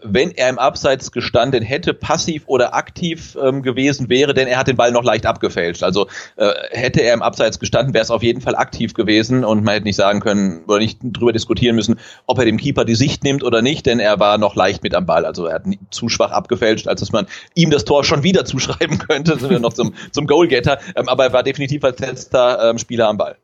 wenn 0.02 0.30
er 0.30 0.48
im 0.48 0.58
Abseits 0.58 1.12
gestanden 1.12 1.62
hätte, 1.62 1.94
passiv 1.94 2.44
oder 2.46 2.74
aktiv 2.74 3.36
ähm, 3.40 3.62
gewesen 3.62 4.08
wäre, 4.08 4.34
denn 4.34 4.48
er 4.48 4.58
hat 4.58 4.68
den 4.68 4.76
Ball 4.76 4.92
noch 4.92 5.04
leicht 5.04 5.26
abgefälscht. 5.26 5.82
Also 5.82 6.06
äh, 6.36 6.50
hätte 6.70 7.00
er 7.00 7.14
im 7.14 7.22
Abseits 7.22 7.58
gestanden, 7.58 7.94
wäre 7.94 8.02
es 8.02 8.10
auf 8.10 8.22
jeden 8.22 8.40
Fall 8.40 8.54
aktiv 8.54 8.94
gewesen 8.94 9.44
und 9.44 9.64
man 9.64 9.74
hätte 9.74 9.84
nicht 9.84 9.96
sagen 9.96 10.20
können 10.20 10.64
oder 10.66 10.78
nicht 10.78 10.98
drüber 11.02 11.32
diskutieren 11.32 11.76
müssen, 11.76 11.98
ob 12.26 12.38
er 12.38 12.44
dem 12.44 12.56
Keeper 12.56 12.84
die 12.84 12.94
Sicht 12.94 13.24
nimmt 13.24 13.42
oder 13.42 13.62
nicht, 13.62 13.86
denn 13.86 13.98
er 13.98 14.20
war 14.20 14.38
noch 14.38 14.54
leicht 14.54 14.82
mit 14.82 14.94
am 14.94 15.06
Ball. 15.06 15.24
Also 15.24 15.46
er 15.46 15.56
hat 15.56 15.64
zu 15.90 16.08
schwach 16.08 16.30
abgefälscht, 16.30 16.88
als 16.88 17.00
dass 17.00 17.12
man 17.12 17.26
ihm 17.54 17.70
das 17.70 17.84
Tor 17.84 18.04
schon 18.04 18.22
wieder 18.22 18.44
zuschreiben 18.44 18.98
könnte. 18.98 19.38
Sind 19.38 19.50
wir 19.50 19.58
noch 19.58 19.72
zum, 19.72 19.94
zum 20.12 20.26
Goalgetter. 20.26 20.78
Ähm, 20.96 21.08
aber 21.08 21.24
er 21.24 21.32
war 21.32 21.42
definitiv 21.42 21.84
als 21.84 21.98
letzter 21.98 22.70
ähm, 22.70 22.78
Spieler 22.78 23.08
am 23.08 23.16
Ball. 23.16 23.36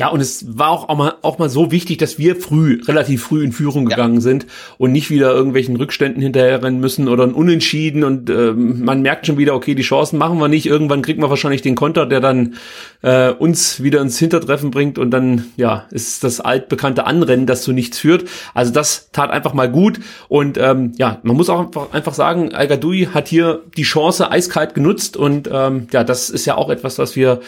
Ja, 0.00 0.08
und 0.08 0.20
es 0.20 0.56
war 0.56 0.70
auch, 0.70 0.88
auch, 0.88 0.96
mal, 0.96 1.14
auch 1.22 1.38
mal 1.38 1.48
so 1.48 1.72
wichtig, 1.72 1.98
dass 1.98 2.18
wir 2.20 2.36
früh, 2.36 2.80
relativ 2.86 3.24
früh 3.24 3.42
in 3.42 3.50
Führung 3.50 3.86
gegangen 3.86 4.14
ja. 4.14 4.20
sind 4.20 4.46
und 4.78 4.92
nicht 4.92 5.10
wieder 5.10 5.32
irgendwelchen 5.32 5.74
Rückständen 5.74 6.22
hinterherrennen 6.22 6.78
müssen 6.78 7.08
oder 7.08 7.24
ein 7.24 7.32
Unentschieden 7.32 8.04
und 8.04 8.30
äh, 8.30 8.52
man 8.52 9.02
merkt 9.02 9.26
schon 9.26 9.38
wieder, 9.38 9.56
okay, 9.56 9.74
die 9.74 9.82
Chancen 9.82 10.16
machen 10.16 10.38
wir 10.38 10.46
nicht, 10.46 10.66
irgendwann 10.66 11.02
kriegen 11.02 11.20
wir 11.20 11.30
wahrscheinlich 11.30 11.62
den 11.62 11.74
Konter, 11.74 12.06
der 12.06 12.20
dann 12.20 12.54
äh, 13.02 13.30
uns 13.30 13.82
wieder 13.82 14.00
ins 14.00 14.20
Hintertreffen 14.20 14.70
bringt 14.70 14.98
und 14.98 15.10
dann, 15.10 15.46
ja, 15.56 15.88
ist 15.90 16.22
das 16.22 16.38
altbekannte 16.38 17.04
Anrennen, 17.04 17.46
das 17.46 17.62
zu 17.62 17.72
nichts 17.72 17.98
führt. 17.98 18.28
Also 18.54 18.72
das 18.72 19.10
tat 19.10 19.32
einfach 19.32 19.52
mal 19.52 19.68
gut 19.68 19.98
und 20.28 20.58
ähm, 20.58 20.92
ja, 20.96 21.18
man 21.24 21.36
muss 21.36 21.50
auch 21.50 21.66
einfach, 21.66 21.92
einfach 21.92 22.14
sagen, 22.14 22.54
Al 22.54 22.68
hat 22.68 23.26
hier 23.26 23.64
die 23.76 23.82
Chance 23.82 24.30
eiskalt 24.30 24.74
genutzt 24.74 25.16
und 25.16 25.50
ähm, 25.52 25.88
ja, 25.92 26.04
das 26.04 26.30
ist 26.30 26.46
ja 26.46 26.54
auch 26.54 26.70
etwas, 26.70 27.00
was 27.00 27.16
wir 27.16 27.40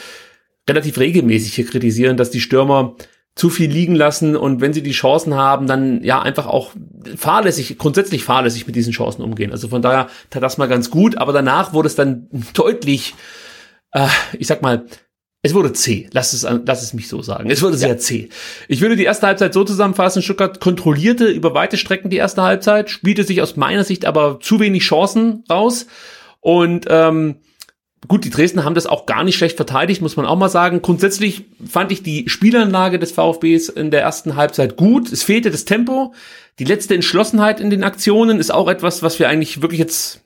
relativ 0.68 0.98
regelmäßig 0.98 1.54
hier 1.54 1.66
kritisieren, 1.66 2.16
dass 2.16 2.30
die 2.30 2.40
Stürmer 2.40 2.96
zu 3.34 3.48
viel 3.48 3.70
liegen 3.70 3.94
lassen 3.94 4.36
und 4.36 4.60
wenn 4.60 4.72
sie 4.72 4.82
die 4.82 4.90
Chancen 4.90 5.34
haben, 5.34 5.66
dann 5.66 6.02
ja 6.02 6.20
einfach 6.20 6.46
auch 6.46 6.72
fahrlässig, 7.16 7.78
grundsätzlich 7.78 8.24
fahrlässig 8.24 8.66
mit 8.66 8.76
diesen 8.76 8.92
Chancen 8.92 9.22
umgehen. 9.22 9.52
Also 9.52 9.68
von 9.68 9.82
daher 9.82 10.08
tat 10.30 10.42
das 10.42 10.58
mal 10.58 10.66
ganz 10.66 10.90
gut, 10.90 11.16
aber 11.16 11.32
danach 11.32 11.72
wurde 11.72 11.86
es 11.86 11.94
dann 11.94 12.28
deutlich, 12.54 13.14
äh, 13.92 14.08
ich 14.38 14.46
sag 14.46 14.62
mal, 14.62 14.84
es 15.42 15.54
wurde 15.54 15.72
zäh. 15.72 16.08
Lass 16.12 16.34
es, 16.34 16.46
lass 16.66 16.82
es 16.82 16.92
mich 16.92 17.08
so 17.08 17.22
sagen. 17.22 17.50
Es 17.50 17.62
wurde 17.62 17.78
sehr 17.78 17.88
ja. 17.88 17.96
zäh. 17.96 18.28
Ich 18.68 18.82
würde 18.82 18.96
die 18.96 19.04
erste 19.04 19.26
Halbzeit 19.26 19.54
so 19.54 19.64
zusammenfassen. 19.64 20.20
Stuttgart 20.22 20.60
kontrollierte 20.60 21.26
über 21.28 21.54
weite 21.54 21.78
Strecken 21.78 22.10
die 22.10 22.18
erste 22.18 22.42
Halbzeit, 22.42 22.90
spielte 22.90 23.24
sich 23.24 23.40
aus 23.40 23.56
meiner 23.56 23.84
Sicht 23.84 24.04
aber 24.04 24.38
zu 24.40 24.60
wenig 24.60 24.82
Chancen 24.82 25.44
raus 25.50 25.86
und 26.40 26.86
ähm, 26.90 27.36
Gut, 28.08 28.24
die 28.24 28.30
Dresden 28.30 28.64
haben 28.64 28.74
das 28.74 28.86
auch 28.86 29.04
gar 29.04 29.24
nicht 29.24 29.36
schlecht 29.36 29.56
verteidigt, 29.56 30.00
muss 30.00 30.16
man 30.16 30.24
auch 30.24 30.36
mal 30.36 30.48
sagen. 30.48 30.80
Grundsätzlich 30.80 31.44
fand 31.68 31.92
ich 31.92 32.02
die 32.02 32.28
Spielanlage 32.28 32.98
des 32.98 33.12
VfBs 33.12 33.68
in 33.68 33.90
der 33.90 34.00
ersten 34.00 34.36
Halbzeit 34.36 34.76
gut. 34.76 35.12
Es 35.12 35.22
fehlte 35.22 35.50
das 35.50 35.66
Tempo. 35.66 36.14
Die 36.58 36.64
letzte 36.64 36.94
Entschlossenheit 36.94 37.60
in 37.60 37.68
den 37.68 37.84
Aktionen 37.84 38.38
ist 38.38 38.52
auch 38.52 38.68
etwas, 38.68 39.02
was 39.02 39.18
wir 39.18 39.28
eigentlich 39.28 39.60
wirklich 39.60 39.80
jetzt 39.80 40.22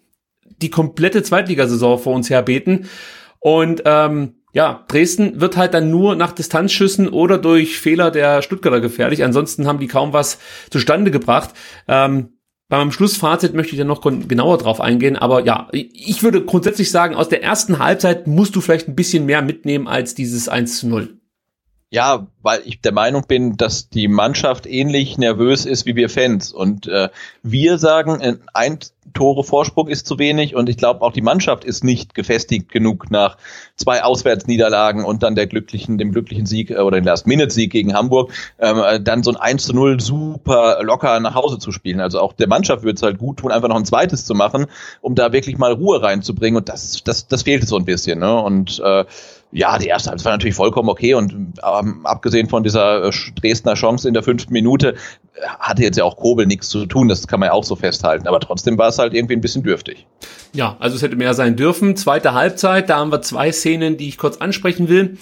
die 0.63 0.71
komplette 0.71 1.25
Zweitligasaison 1.25 1.99
vor 1.99 2.15
uns 2.15 2.31
herbeten. 2.31 2.89
Und 3.41 3.83
ähm, 3.87 4.35
ja, 4.53 4.85
Dresden 4.87 5.41
wird 5.41 5.57
halt 5.57 5.75
dann 5.75 5.91
nur 5.91 6.15
nach 6.15 6.31
Distanzschüssen 6.31 7.09
oder 7.09 7.39
durch 7.39 7.81
Fehler 7.81 8.13
der 8.13 8.41
Stuttgarter 8.41 8.81
gefährlich. 8.81 9.25
Ansonsten 9.25 9.67
haben 9.67 9.81
die 9.81 9.89
kaum 9.89 10.13
was 10.13 10.39
zustande 10.71 11.11
gebracht. 11.11 11.51
Ähm, 11.89 12.34
bei 12.69 12.79
meinem 12.79 12.93
Schlussfazit 12.93 13.55
möchte 13.55 13.73
ich 13.73 13.79
dann 13.79 13.89
noch 13.89 14.01
genauer 14.01 14.59
drauf 14.59 14.81
eingehen, 14.81 15.17
aber 15.17 15.45
ja, 15.45 15.69
ich 15.73 16.23
würde 16.23 16.45
grundsätzlich 16.45 16.91
sagen, 16.91 17.15
aus 17.15 17.29
der 17.29 17.43
ersten 17.43 17.79
Halbzeit 17.79 18.27
musst 18.27 18.57
du 18.57 18.61
vielleicht 18.61 18.89
ein 18.89 18.97
bisschen 18.97 19.27
mehr 19.27 19.43
mitnehmen 19.43 19.87
als 19.87 20.15
dieses 20.15 20.49
1 20.49 20.79
zu 20.81 20.89
0. 20.89 21.19
Ja, 21.91 22.27
weil 22.43 22.61
ich 22.65 22.81
der 22.81 22.93
Meinung 22.93 23.27
bin, 23.29 23.57
dass 23.57 23.89
die 23.89 24.09
Mannschaft 24.09 24.67
ähnlich 24.67 25.17
nervös 25.17 25.65
ist 25.65 25.87
wie 25.87 25.95
wir 25.95 26.09
Fans. 26.09 26.53
Und 26.53 26.89
äh, 26.89 27.09
wir 27.43 27.79
sagen, 27.79 28.41
ein 28.53 28.79
Tore 29.13 29.45
Vorsprung 29.45 29.89
ist 29.89 30.07
zu 30.07 30.19
wenig 30.19 30.57
und 30.57 30.69
ich 30.69 30.77
glaube 30.77 31.03
auch 31.03 31.13
die 31.13 31.21
Mannschaft 31.21 31.65
ist 31.65 31.85
nicht 31.85 32.15
gefestigt 32.15 32.71
genug 32.71 33.11
nach 33.11 33.37
zwei 33.77 34.03
Auswärtsniederlagen 34.03 35.05
und 35.05 35.23
dann 35.23 35.35
der 35.35 35.47
glücklichen, 35.47 35.99
dem 35.99 36.11
glücklichen 36.11 36.47
Sieg 36.47 36.71
äh, 36.71 36.79
oder 36.79 36.97
den 36.97 37.05
Last-Minute-Sieg 37.05 37.71
gegen 37.71 37.95
Hamburg, 37.95 38.33
ähm, 38.59 38.79
äh, 38.79 39.01
dann 39.01 39.23
so 39.23 39.31
ein 39.31 39.37
1 39.37 39.65
zu 39.67 39.75
0 39.75 40.01
super 40.01 40.83
locker 40.83 41.21
nach 41.21 41.35
Hause 41.35 41.59
zu 41.59 41.71
spielen. 41.71 42.01
Also 42.01 42.19
auch 42.19 42.33
der 42.33 42.49
Mannschaft 42.49 42.83
würde 42.83 42.97
es 42.97 43.03
halt 43.03 43.19
gut 43.19 43.39
tun, 43.39 43.53
einfach 43.53 43.69
noch 43.69 43.77
ein 43.77 43.85
zweites 43.85 44.25
zu 44.25 44.35
machen, 44.35 44.67
um 45.01 45.15
da 45.15 45.33
wirklich 45.33 45.59
mal 45.59 45.73
Ruhe 45.73 46.03
reinzubringen 46.03 46.57
und 46.57 46.69
das, 46.69 47.03
das, 47.05 47.29
das 47.29 47.43
fehlt 47.43 47.69
so 47.69 47.77
ein 47.77 47.85
bisschen. 47.85 48.19
Ne? 48.21 48.41
Und 48.41 48.81
äh, 48.85 49.05
Ja, 49.55 49.79
die 49.79 49.87
erste 49.87 50.11
Halbzeit 50.11 50.25
war 50.25 50.33
natürlich 50.33 50.57
vollkommen 50.57 50.89
okay 50.89 51.15
und 51.15 51.33
ähm, 51.33 52.05
abgesehen 52.05 52.49
von 52.49 52.65
dieser 52.65 53.05
äh, 53.05 53.11
Dresdner 53.41 53.75
Chance 53.75 54.09
in 54.09 54.13
der 54.13 54.25
fünften 54.25 54.53
Minute 54.53 54.97
hatte 55.61 55.83
jetzt 55.83 55.97
ja 55.97 56.03
auch 56.03 56.17
Kobel 56.17 56.45
nichts 56.47 56.69
zu 56.69 56.87
tun, 56.87 57.09
das 57.09 57.29
kann 57.29 57.39
man 57.39 57.49
ja 57.49 57.53
auch 57.53 57.63
so 57.63 57.77
festhalten. 57.77 58.27
Aber 58.27 58.41
trotzdem 58.41 58.77
war 58.79 58.89
es 58.89 58.99
halt 58.99 59.15
irgendwie 59.15 59.35
ein 59.35 59.41
bisschen 59.41 59.63
dürftig. 59.63 60.07
Ja, 60.53 60.77
also 60.81 60.97
es 60.97 61.03
hätte 61.03 61.15
mehr 61.15 61.35
sein 61.35 61.55
dürfen. 61.55 61.97
Zweite 61.97 62.35
Halbzeit, 62.35 62.91
da 62.91 62.99
haben 62.99 63.13
wir 63.13 63.23
zwei 63.23 63.53
Szenen, 63.53 63.97
die 63.97 64.09
ich 64.09 64.19
kurz 64.19 64.39
ansprechen 64.39 64.89
will. 64.89 65.19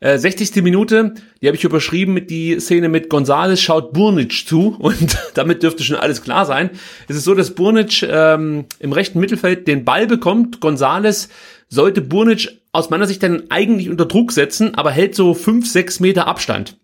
Äh, 0.00 0.18
60. 0.18 0.62
Minute, 0.62 1.14
die 1.40 1.46
habe 1.46 1.56
ich 1.56 1.64
überschrieben 1.64 2.12
mit 2.12 2.28
die 2.28 2.58
Szene 2.58 2.88
mit 2.88 3.08
Gonzales 3.08 3.60
schaut 3.60 3.92
Burnic 3.92 4.46
zu 4.46 4.76
und 4.80 5.16
damit 5.34 5.62
dürfte 5.62 5.82
schon 5.82 5.96
alles 5.96 6.22
klar 6.22 6.44
sein. 6.44 6.70
Es 7.08 7.16
ist 7.16 7.24
so, 7.24 7.34
dass 7.34 7.54
Burnic 7.54 8.02
ähm, 8.02 8.66
im 8.80 8.92
rechten 8.92 9.20
Mittelfeld 9.20 9.66
den 9.66 9.84
Ball 9.84 10.06
bekommt. 10.06 10.60
Gonzales 10.60 11.28
sollte 11.72 12.02
Burnic 12.02 12.60
aus 12.72 12.90
meiner 12.90 13.06
Sicht 13.06 13.22
dann 13.22 13.44
eigentlich 13.48 13.88
unter 13.88 14.04
Druck 14.04 14.32
setzen, 14.32 14.74
aber 14.74 14.90
hält 14.90 15.14
so 15.14 15.32
fünf, 15.32 15.70
sechs 15.70 16.00
Meter 16.00 16.26
Abstand. 16.26 16.76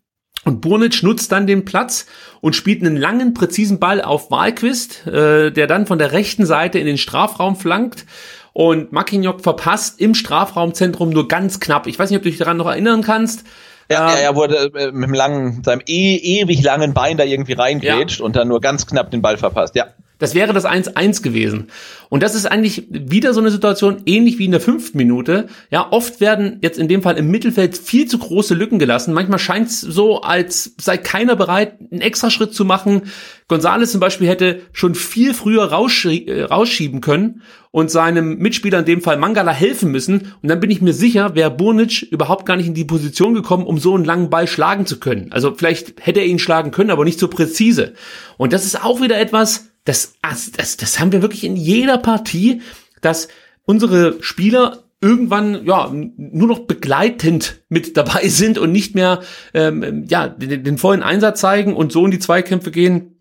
Und 0.44 0.60
Burnic 0.62 1.02
nutzt 1.02 1.30
dann 1.30 1.46
den 1.46 1.64
Platz 1.64 2.06
und 2.40 2.56
spielt 2.56 2.82
einen 2.82 2.96
langen, 2.96 3.34
präzisen 3.34 3.78
Ball 3.80 4.00
auf 4.00 4.30
Wahlquist, 4.30 5.06
äh, 5.06 5.50
der 5.50 5.66
dann 5.66 5.86
von 5.86 5.98
der 5.98 6.12
rechten 6.12 6.46
Seite 6.46 6.78
in 6.78 6.86
den 6.86 6.96
Strafraum 6.96 7.56
flankt. 7.56 8.06
Und 8.54 8.92
Mackignoc 8.92 9.42
verpasst 9.42 10.00
im 10.00 10.14
Strafraumzentrum 10.14 11.10
nur 11.10 11.28
ganz 11.28 11.60
knapp. 11.60 11.86
Ich 11.86 11.98
weiß 11.98 12.08
nicht, 12.08 12.16
ob 12.16 12.22
du 12.22 12.30
dich 12.30 12.38
daran 12.38 12.56
noch 12.56 12.66
erinnern 12.66 13.02
kannst. 13.02 13.44
Ja, 13.90 14.10
ähm, 14.10 14.18
er 14.22 14.36
wurde 14.36 14.70
äh, 14.74 14.90
mit 14.90 15.08
dem 15.08 15.14
langen, 15.14 15.62
seinem 15.64 15.82
e 15.86 16.16
ewig 16.16 16.62
langen 16.62 16.94
Bein 16.94 17.18
da 17.18 17.24
irgendwie 17.24 17.52
reingrätscht 17.52 18.20
ja. 18.20 18.24
und 18.24 18.36
dann 18.36 18.48
nur 18.48 18.60
ganz 18.60 18.86
knapp 18.86 19.10
den 19.10 19.20
Ball 19.20 19.36
verpasst. 19.36 19.74
Ja. 19.74 19.88
Das 20.18 20.34
wäre 20.34 20.52
das 20.52 20.66
1-1 20.66 21.22
gewesen. 21.22 21.68
Und 22.08 22.22
das 22.22 22.34
ist 22.34 22.46
eigentlich 22.46 22.86
wieder 22.90 23.32
so 23.32 23.40
eine 23.40 23.50
Situation, 23.50 24.02
ähnlich 24.06 24.38
wie 24.38 24.46
in 24.46 24.50
der 24.50 24.60
fünften 24.60 24.98
Minute. 24.98 25.46
Ja, 25.70 25.88
oft 25.90 26.20
werden 26.20 26.58
jetzt 26.62 26.78
in 26.78 26.88
dem 26.88 27.02
Fall 27.02 27.16
im 27.16 27.30
Mittelfeld 27.30 27.78
viel 27.78 28.06
zu 28.06 28.18
große 28.18 28.54
Lücken 28.54 28.78
gelassen. 28.78 29.14
Manchmal 29.14 29.38
scheint 29.38 29.68
es 29.68 29.80
so, 29.80 30.22
als 30.22 30.74
sei 30.80 30.96
keiner 30.96 31.36
bereit, 31.36 31.74
einen 31.90 32.00
extra 32.00 32.30
Schritt 32.30 32.54
zu 32.54 32.64
machen. 32.64 33.02
Gonzales 33.46 33.92
zum 33.92 34.00
Beispiel 34.00 34.28
hätte 34.28 34.60
schon 34.72 34.94
viel 34.94 35.34
früher 35.34 35.64
rausschie 35.64 36.26
äh, 36.26 36.42
rausschieben 36.42 37.00
können 37.00 37.42
und 37.70 37.90
seinem 37.90 38.38
Mitspieler 38.38 38.80
in 38.80 38.84
dem 38.84 39.02
Fall 39.02 39.18
Mangala 39.18 39.52
helfen 39.52 39.90
müssen. 39.90 40.32
Und 40.42 40.48
dann 40.48 40.60
bin 40.60 40.70
ich 40.70 40.80
mir 40.80 40.92
sicher, 40.92 41.34
wäre 41.34 41.50
Burnic 41.50 42.02
überhaupt 42.02 42.44
gar 42.44 42.56
nicht 42.56 42.66
in 42.66 42.74
die 42.74 42.84
Position 42.84 43.34
gekommen, 43.34 43.66
um 43.66 43.78
so 43.78 43.94
einen 43.94 44.04
langen 44.04 44.30
Ball 44.30 44.48
schlagen 44.48 44.84
zu 44.84 44.98
können. 44.98 45.28
Also 45.30 45.54
vielleicht 45.54 45.94
hätte 46.04 46.20
er 46.20 46.26
ihn 46.26 46.38
schlagen 46.38 46.70
können, 46.70 46.90
aber 46.90 47.04
nicht 47.04 47.18
so 47.18 47.28
präzise. 47.28 47.94
Und 48.36 48.52
das 48.52 48.64
ist 48.64 48.82
auch 48.82 49.00
wieder 49.00 49.18
etwas, 49.18 49.67
das, 49.88 50.14
das, 50.56 50.76
das 50.76 51.00
haben 51.00 51.12
wir 51.12 51.22
wirklich 51.22 51.44
in 51.44 51.56
jeder 51.56 51.96
Partie, 51.96 52.60
dass 53.00 53.28
unsere 53.64 54.22
Spieler 54.22 54.84
irgendwann 55.00 55.64
ja 55.64 55.90
nur 55.92 56.48
noch 56.48 56.60
begleitend 56.60 57.62
mit 57.70 57.96
dabei 57.96 58.28
sind 58.28 58.58
und 58.58 58.70
nicht 58.70 58.94
mehr 58.94 59.20
ähm, 59.54 60.04
ja 60.08 60.28
den, 60.28 60.62
den 60.62 60.78
vollen 60.78 61.02
Einsatz 61.02 61.40
zeigen 61.40 61.74
und 61.74 61.90
so 61.90 62.04
in 62.04 62.10
die 62.10 62.18
Zweikämpfe 62.18 62.70
gehen, 62.70 63.16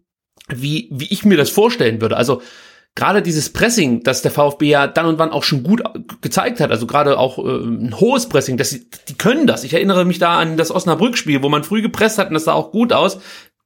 wie 0.50 0.90
wie 0.92 1.08
ich 1.10 1.24
mir 1.24 1.38
das 1.38 1.50
vorstellen 1.50 2.02
würde. 2.02 2.18
Also 2.18 2.42
gerade 2.96 3.22
dieses 3.22 3.54
Pressing, 3.54 4.02
das 4.04 4.24
der 4.24 4.32
VfB 4.32 4.70
ja 4.70 4.88
dann 4.88 5.06
und 5.06 5.20
wann 5.20 5.30
auch 5.30 5.44
schon 5.44 5.64
gut 5.64 5.84
gezeigt 6.20 6.60
hat, 6.60 6.72
also 6.72 6.88
gerade 6.88 7.18
auch 7.20 7.38
äh, 7.38 7.64
ein 7.64 7.98
hohes 7.98 8.28
Pressing, 8.28 8.62
sie, 8.64 8.90
die 9.08 9.16
können 9.16 9.46
das. 9.46 9.64
Ich 9.64 9.74
erinnere 9.74 10.04
mich 10.04 10.18
da 10.18 10.40
an 10.40 10.58
das 10.58 10.72
Osnabrück-Spiel, 10.72 11.44
wo 11.44 11.50
man 11.50 11.64
früh 11.64 11.82
gepresst 11.82 12.18
hat 12.18 12.30
und 12.30 12.34
das 12.34 12.46
sah 12.46 12.54
auch 12.54 12.72
gut 12.72 12.92
aus. 12.92 13.20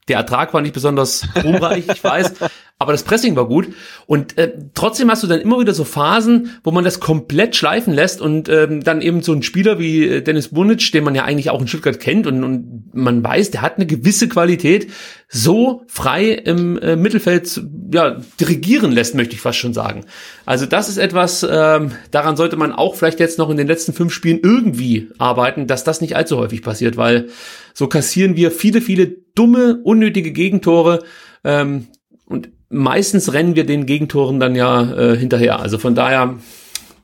Der 0.08 0.18
Ertrag 0.18 0.54
war 0.54 0.62
nicht 0.62 0.74
besonders 0.74 1.28
ruhmreich, 1.44 1.86
ich 1.94 2.04
weiß, 2.04 2.34
aber 2.80 2.92
das 2.92 3.04
Pressing 3.04 3.36
war 3.36 3.48
gut. 3.48 3.68
Und 4.08 4.38
äh, 4.40 4.52
trotzdem 4.74 5.12
hast 5.12 5.22
du 5.22 5.28
dann 5.28 5.40
immer 5.40 5.60
wieder 5.60 5.76
so 5.76 5.84
Phasen, 5.84 6.60
wo 6.64 6.72
man 6.72 6.84
das 6.84 7.00
komplett 7.00 7.56
schleifen 7.56 7.94
lässt 7.94 8.22
und 8.22 8.50
ähm, 8.50 8.84
dann 8.84 9.02
eben 9.02 9.22
so 9.22 9.34
ein 9.34 9.44
Spieler 9.44 9.78
wie 9.78 10.08
äh, 10.08 10.22
Dennis 10.22 10.48
Bunic, 10.48 10.92
den 10.92 11.04
man 11.04 11.14
ja 11.14 11.24
eigentlich 11.24 11.52
auch 11.52 11.62
in 11.62 11.68
Stuttgart 11.68 12.00
kennt 12.00 12.26
und, 12.26 12.44
und 12.44 12.96
man 12.96 13.24
weiß, 13.24 13.52
der 13.52 13.62
hat 13.62 13.76
eine 13.76 13.86
gewisse 13.86 14.28
Qualität, 14.28 14.88
so 15.34 15.84
frei 15.88 16.32
im 16.32 16.78
äh, 16.80 16.98
Mittelfeld 16.98 17.62
ja, 17.94 18.18
dirigieren 18.38 18.92
lässt, 18.92 19.16
möchte 19.16 19.34
ich 19.34 19.40
fast 19.40 19.60
schon 19.60 19.74
sagen. 19.74 20.04
Also 20.46 20.66
das 20.66 20.90
ist 20.90 20.98
etwas, 20.98 21.48
ähm, 21.50 21.92
daran 22.12 22.36
sollte 22.36 22.58
man 22.58 22.74
auch 22.74 22.96
vielleicht 22.96 23.22
jetzt 23.22 23.38
noch 23.38 23.50
in 23.50 23.56
den 23.56 23.68
letzten 23.68 23.94
fünf 23.94 24.14
Spielen 24.14 24.42
irgendwie 24.44 25.08
arbeiten, 25.20 25.68
dass 25.68 25.86
das 25.86 26.02
nicht 26.02 26.18
allzu 26.18 26.38
häufig 26.38 26.62
passiert, 26.62 26.98
weil 26.98 27.30
so 27.74 27.88
kassieren 27.88 28.36
wir 28.36 28.52
viele, 28.52 28.82
viele 28.82 29.08
dumme, 29.34 29.80
unnötige 29.82 30.34
Gegentore. 30.34 31.02
Ähm, 31.46 31.88
und 32.26 32.50
meistens 32.68 33.32
rennen 33.32 33.56
wir 33.56 33.66
den 33.66 33.86
Gegentoren 33.86 34.42
dann 34.42 34.54
ja 34.54 34.92
äh, 34.92 35.18
hinterher. 35.18 35.62
Also 35.62 35.78
von 35.78 35.96
daher 35.96 36.40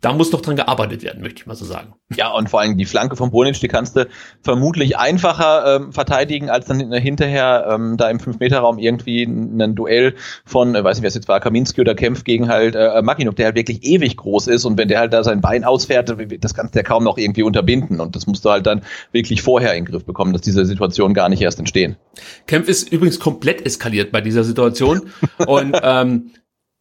da 0.02 0.14
muss 0.14 0.30
doch 0.30 0.42
dran 0.42 0.56
gearbeitet 0.56 1.04
werden, 1.04 1.22
möchte 1.22 1.42
ich 1.42 1.48
mal 1.48 1.56
so 1.56 1.66
sagen. 1.66 1.94
Ja, 2.16 2.32
und 2.32 2.50
vor 2.50 2.62
allem 2.62 2.78
die 2.78 2.86
Flanke 2.86 3.16
von 3.16 3.32
Bonic, 3.32 3.60
die 3.60 3.68
kannst 3.68 3.96
du 3.96 4.08
vermutlich 4.42 4.98
einfacher 4.98 5.76
ähm, 5.76 5.92
verteidigen, 5.92 6.50
als 6.50 6.66
dann 6.66 6.92
hinterher 6.94 7.68
ähm, 7.70 7.98
da 7.98 8.10
im 8.10 8.20
5-Meter-Raum 8.20 8.80
irgendwie 8.80 9.24
ein 9.24 9.76
Duell 9.76 10.16
von, 10.46 10.76
äh, 10.76 10.84
weiß 10.84 10.98
nicht, 10.98 11.04
wer 11.04 11.10
es 11.10 11.16
jetzt 11.16 11.28
war, 11.28 11.40
Kaminski 11.40 11.82
oder 11.82 11.96
Kempf 11.96 12.24
gegen 12.24 12.48
halt 12.48 12.76
äh, 12.76 13.02
Makinuk, 13.02 13.36
der 13.36 13.48
halt 13.48 13.56
wirklich 13.56 13.84
ewig 13.84 14.18
groß 14.18 14.48
ist 14.48 14.66
und 14.66 14.78
wenn 14.78 14.88
der 14.88 15.00
halt 15.00 15.14
da 15.14 15.24
sein 15.24 15.42
Bein 15.42 15.64
ausfährt, 15.64 16.16
das 16.40 16.54
kannst 16.54 16.76
du 16.76 16.80
ja 16.80 16.84
kaum 16.84 17.04
noch 17.04 17.18
irgendwie 17.18 17.44
unterbinden 17.44 18.00
und 18.00 18.16
das 18.16 18.28
musst 18.28 18.46
du 18.46 18.50
halt 18.50 18.66
dann 18.66 18.82
wirklich 19.12 19.42
vorher 19.42 19.74
in 19.74 19.86
den 19.86 19.92
Griff 19.92 20.06
bekommen, 20.06 20.34
dass 20.34 20.42
diese 20.42 20.66
Situationen 20.66 21.14
gar 21.14 21.30
nicht 21.30 21.42
erst 21.42 21.60
entstehen. 21.60 21.98
Kempf 22.46 22.68
ist 22.70 22.92
übrigens 22.92 23.20
komplett 23.20 23.66
eskaliert 23.66 24.12
bei 24.12 24.22
dieser 24.22 24.44
Situation 24.44 25.10
und 25.48 25.78
ähm, 25.82 26.32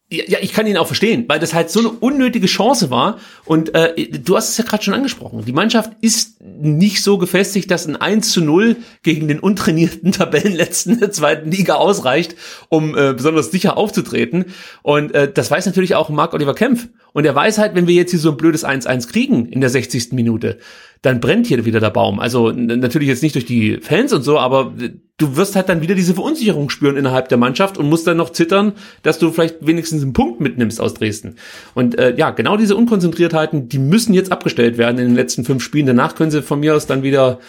ja, 0.09 0.39
ich 0.41 0.53
kann 0.53 0.65
ihn 0.67 0.77
auch 0.77 0.87
verstehen, 0.87 1.25
weil 1.27 1.39
das 1.39 1.53
halt 1.53 1.69
so 1.69 1.79
eine 1.81 1.89
unnötige 1.89 2.47
Chance 2.47 2.89
war. 2.89 3.19
Und 3.43 3.75
äh, 3.75 4.07
du 4.07 4.37
hast 4.37 4.49
es 4.49 4.57
ja 4.57 4.63
gerade 4.63 4.81
schon 4.81 4.93
angesprochen. 4.93 5.43
Die 5.43 5.51
Mannschaft 5.51 5.91
ist 5.99 6.41
nicht 6.41 7.03
so 7.03 7.17
gefestigt, 7.17 7.69
dass 7.69 7.85
ein 7.87 7.97
1 7.97 8.31
zu 8.31 8.39
0 8.39 8.77
gegen 9.03 9.27
den 9.27 9.39
untrainierten 9.39 10.11
Tabellenletzten 10.13 10.99
der 10.99 11.11
zweiten 11.11 11.51
Liga 11.51 11.75
ausreicht, 11.75 12.35
um 12.69 12.97
äh, 12.97 13.13
besonders 13.13 13.51
sicher 13.51 13.75
aufzutreten. 13.75 14.45
Und 14.81 15.13
äh, 15.13 15.29
das 15.29 15.51
weiß 15.51 15.65
natürlich 15.65 15.95
auch 15.95 16.07
Marc-Oliver 16.07 16.55
Kempf. 16.55 16.87
Und 17.11 17.25
er 17.25 17.35
weiß 17.35 17.57
halt, 17.57 17.75
wenn 17.75 17.87
wir 17.87 17.95
jetzt 17.95 18.11
hier 18.11 18.19
so 18.19 18.31
ein 18.31 18.37
blödes 18.37 18.65
1-1 18.65 19.09
kriegen 19.09 19.47
in 19.47 19.59
der 19.59 19.69
60. 19.69 20.13
Minute, 20.13 20.57
dann 21.01 21.19
brennt 21.19 21.47
hier 21.47 21.63
wieder 21.65 21.79
der 21.79 21.89
Baum. 21.89 22.19
Also 22.19 22.51
natürlich 22.51 23.07
jetzt 23.07 23.23
nicht 23.23 23.35
durch 23.35 23.45
die 23.45 23.77
Fans 23.81 24.13
und 24.13 24.23
so, 24.23 24.39
aber 24.39 24.73
du 25.17 25.35
wirst 25.35 25.55
halt 25.55 25.69
dann 25.69 25.81
wieder 25.81 25.95
diese 25.95 26.13
Verunsicherung 26.13 26.69
spüren 26.69 26.97
innerhalb 26.97 27.29
der 27.29 27.37
Mannschaft 27.37 27.77
und 27.77 27.89
musst 27.89 28.07
dann 28.07 28.17
noch 28.17 28.31
zittern, 28.31 28.73
dass 29.03 29.19
du 29.19 29.31
vielleicht 29.31 29.65
wenigstens 29.65 30.03
einen 30.03 30.13
Punkt 30.13 30.39
mitnimmst 30.39 30.79
aus 30.79 30.93
Dresden. 30.93 31.35
Und 31.73 31.97
äh, 31.97 32.15
ja, 32.15 32.31
genau 32.31 32.57
diese 32.57 32.75
Unkonzentriertheiten, 32.75 33.69
die 33.69 33.79
müssen 33.79 34.13
jetzt 34.13 34.31
abgestellt 34.31 34.77
werden 34.77 34.99
in 34.99 35.07
den 35.07 35.15
letzten 35.15 35.43
fünf 35.43 35.63
Spielen. 35.63 35.87
Danach 35.87 36.15
können 36.15 36.31
sie 36.31 36.41
von 36.41 36.59
mir 36.59 36.75
aus 36.75 36.85
dann 36.85 37.03
wieder 37.03 37.39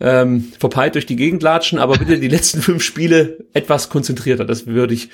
ähm, 0.00 0.52
verpeilt 0.58 0.94
durch 0.94 1.06
die 1.06 1.16
Gegend 1.16 1.42
latschen, 1.42 1.78
aber 1.78 1.96
bitte 1.96 2.18
die 2.18 2.28
letzten 2.28 2.60
fünf 2.62 2.82
Spiele 2.82 3.44
etwas 3.52 3.88
konzentrierter. 3.88 4.44
Das 4.44 4.66
würde 4.66 4.94
ich 4.94 5.10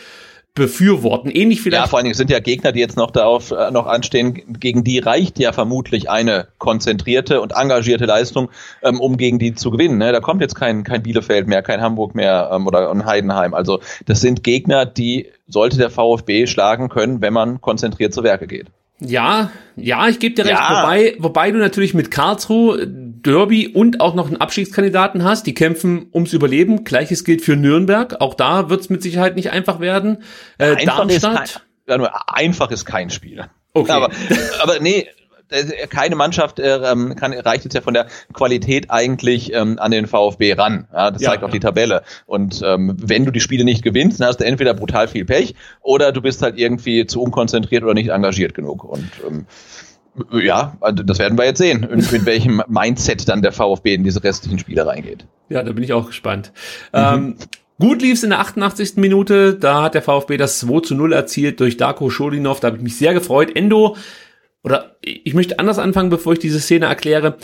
befürworten. 0.54 1.30
Ähnlich 1.30 1.62
vielleicht. 1.62 1.84
Ja, 1.84 1.88
vor 1.88 1.98
allen 1.98 2.04
Dingen 2.04 2.16
sind 2.16 2.30
ja 2.30 2.40
Gegner, 2.40 2.72
die 2.72 2.80
jetzt 2.80 2.96
noch 2.96 3.10
darauf 3.10 3.50
äh, 3.52 3.70
noch 3.70 3.86
anstehen, 3.86 4.58
gegen 4.58 4.82
die 4.82 4.98
reicht 4.98 5.38
ja 5.38 5.52
vermutlich 5.52 6.10
eine 6.10 6.48
konzentrierte 6.58 7.40
und 7.40 7.52
engagierte 7.52 8.04
Leistung, 8.04 8.50
ähm, 8.82 9.00
um 9.00 9.16
gegen 9.16 9.38
die 9.38 9.54
zu 9.54 9.70
gewinnen. 9.70 9.98
Ne? 9.98 10.12
Da 10.12 10.20
kommt 10.20 10.40
jetzt 10.40 10.54
kein, 10.54 10.82
kein 10.82 11.02
Bielefeld 11.02 11.46
mehr, 11.46 11.62
kein 11.62 11.80
Hamburg 11.80 12.14
mehr 12.14 12.50
ähm, 12.52 12.66
oder 12.66 12.90
ein 12.90 13.06
Heidenheim. 13.06 13.54
Also 13.54 13.80
das 14.06 14.20
sind 14.20 14.42
Gegner, 14.42 14.86
die 14.86 15.28
sollte 15.46 15.78
der 15.78 15.90
VfB 15.90 16.46
schlagen 16.46 16.88
können, 16.88 17.20
wenn 17.20 17.32
man 17.32 17.60
konzentriert 17.60 18.12
zu 18.12 18.22
Werke 18.24 18.46
geht. 18.46 18.66
Ja, 19.00 19.50
ja, 19.76 20.08
ich 20.08 20.18
gebe 20.18 20.34
dir 20.34 20.44
recht. 20.44 20.58
Ja. 20.58 20.82
Wobei, 20.82 21.16
wobei 21.18 21.50
du 21.50 21.58
natürlich 21.58 21.94
mit 21.94 22.10
Karlsruhe 22.10 22.86
Derby 22.86 23.68
und 23.68 24.00
auch 24.00 24.14
noch 24.14 24.26
einen 24.26 24.36
Abstiegskandidaten 24.36 25.24
hast, 25.24 25.46
die 25.46 25.54
kämpfen 25.54 26.06
ums 26.12 26.32
Überleben. 26.32 26.84
Gleiches 26.84 27.24
gilt 27.24 27.42
für 27.42 27.56
Nürnberg. 27.56 28.20
Auch 28.20 28.34
da 28.34 28.68
wird 28.68 28.82
es 28.82 28.90
mit 28.90 29.02
Sicherheit 29.02 29.36
nicht 29.36 29.50
einfach 29.50 29.80
werden. 29.80 30.22
Äh, 30.58 30.76
einfach 30.76 30.98
Darmstadt. 30.98 31.44
Ist 31.44 31.60
kein, 31.86 32.06
einfach 32.26 32.70
ist 32.70 32.84
kein 32.84 33.10
Spiel. 33.10 33.46
Okay. 33.72 33.90
Aber, 33.90 34.10
aber 34.62 34.80
nee, 34.80 35.00
äh, 35.00 35.06
keine 35.88 36.16
Mannschaft 36.16 36.58
äh, 36.58 36.76
ähm, 36.76 37.16
kann, 37.16 37.32
reicht 37.32 37.64
jetzt 37.64 37.74
ja 37.74 37.80
von 37.80 37.94
der 37.94 38.06
Qualität 38.32 38.90
eigentlich 38.90 39.52
ähm, 39.52 39.78
an 39.78 39.90
den 39.90 40.06
VfB 40.06 40.54
ran. 40.54 40.86
Ja, 40.92 41.10
das 41.10 41.22
ja, 41.22 41.30
zeigt 41.30 41.44
auch 41.44 41.50
die 41.50 41.60
Tabelle. 41.60 42.02
Und 42.26 42.62
ähm, 42.64 42.96
wenn 42.98 43.24
du 43.24 43.30
die 43.30 43.40
Spiele 43.40 43.64
nicht 43.64 43.82
gewinnst, 43.82 44.20
dann 44.20 44.28
hast 44.28 44.40
du 44.40 44.44
entweder 44.44 44.74
brutal 44.74 45.08
viel 45.08 45.24
Pech 45.24 45.54
oder 45.82 46.12
du 46.12 46.22
bist 46.22 46.42
halt 46.42 46.58
irgendwie 46.58 47.06
zu 47.06 47.22
unkonzentriert 47.22 47.82
oder 47.82 47.94
nicht 47.94 48.08
engagiert 48.10 48.54
genug. 48.54 48.84
Und 48.84 49.10
ähm, 49.26 49.46
ja, 50.32 50.76
also 50.80 51.02
das 51.02 51.18
werden 51.18 51.38
wir 51.38 51.44
jetzt 51.44 51.58
sehen, 51.58 51.86
mit 51.90 52.26
welchem 52.26 52.62
Mindset 52.68 53.28
dann 53.28 53.42
der 53.42 53.52
VfB 53.52 53.94
in 53.94 54.04
diese 54.04 54.22
restlichen 54.22 54.58
Spiele 54.58 54.86
reingeht. 54.86 55.26
Ja, 55.48 55.62
da 55.62 55.72
bin 55.72 55.84
ich 55.84 55.92
auch 55.92 56.06
gespannt. 56.06 56.52
Mhm. 56.92 56.98
Ähm, 56.98 57.36
Gut 57.80 58.02
lief's 58.02 58.22
in 58.22 58.28
der 58.28 58.40
88. 58.40 58.96
Minute, 58.96 59.54
da 59.54 59.84
hat 59.84 59.94
der 59.94 60.02
VfB 60.02 60.36
das 60.36 60.58
2 60.58 60.80
zu 60.80 60.94
0 60.94 61.14
erzielt 61.14 61.60
durch 61.60 61.78
Darko 61.78 62.10
Scholinov, 62.10 62.60
da 62.60 62.66
habe 62.66 62.76
ich 62.76 62.82
mich 62.82 62.98
sehr 62.98 63.14
gefreut. 63.14 63.56
Endo 63.56 63.96
oder 64.62 64.96
ich 65.03 65.35
möchte 65.35 65.59
anders 65.59 65.79
anfangen, 65.79 66.11
bevor 66.11 66.35
ich 66.35 66.38
diese 66.38 66.61
Szene 66.61 66.87
erkläre. 66.87 67.37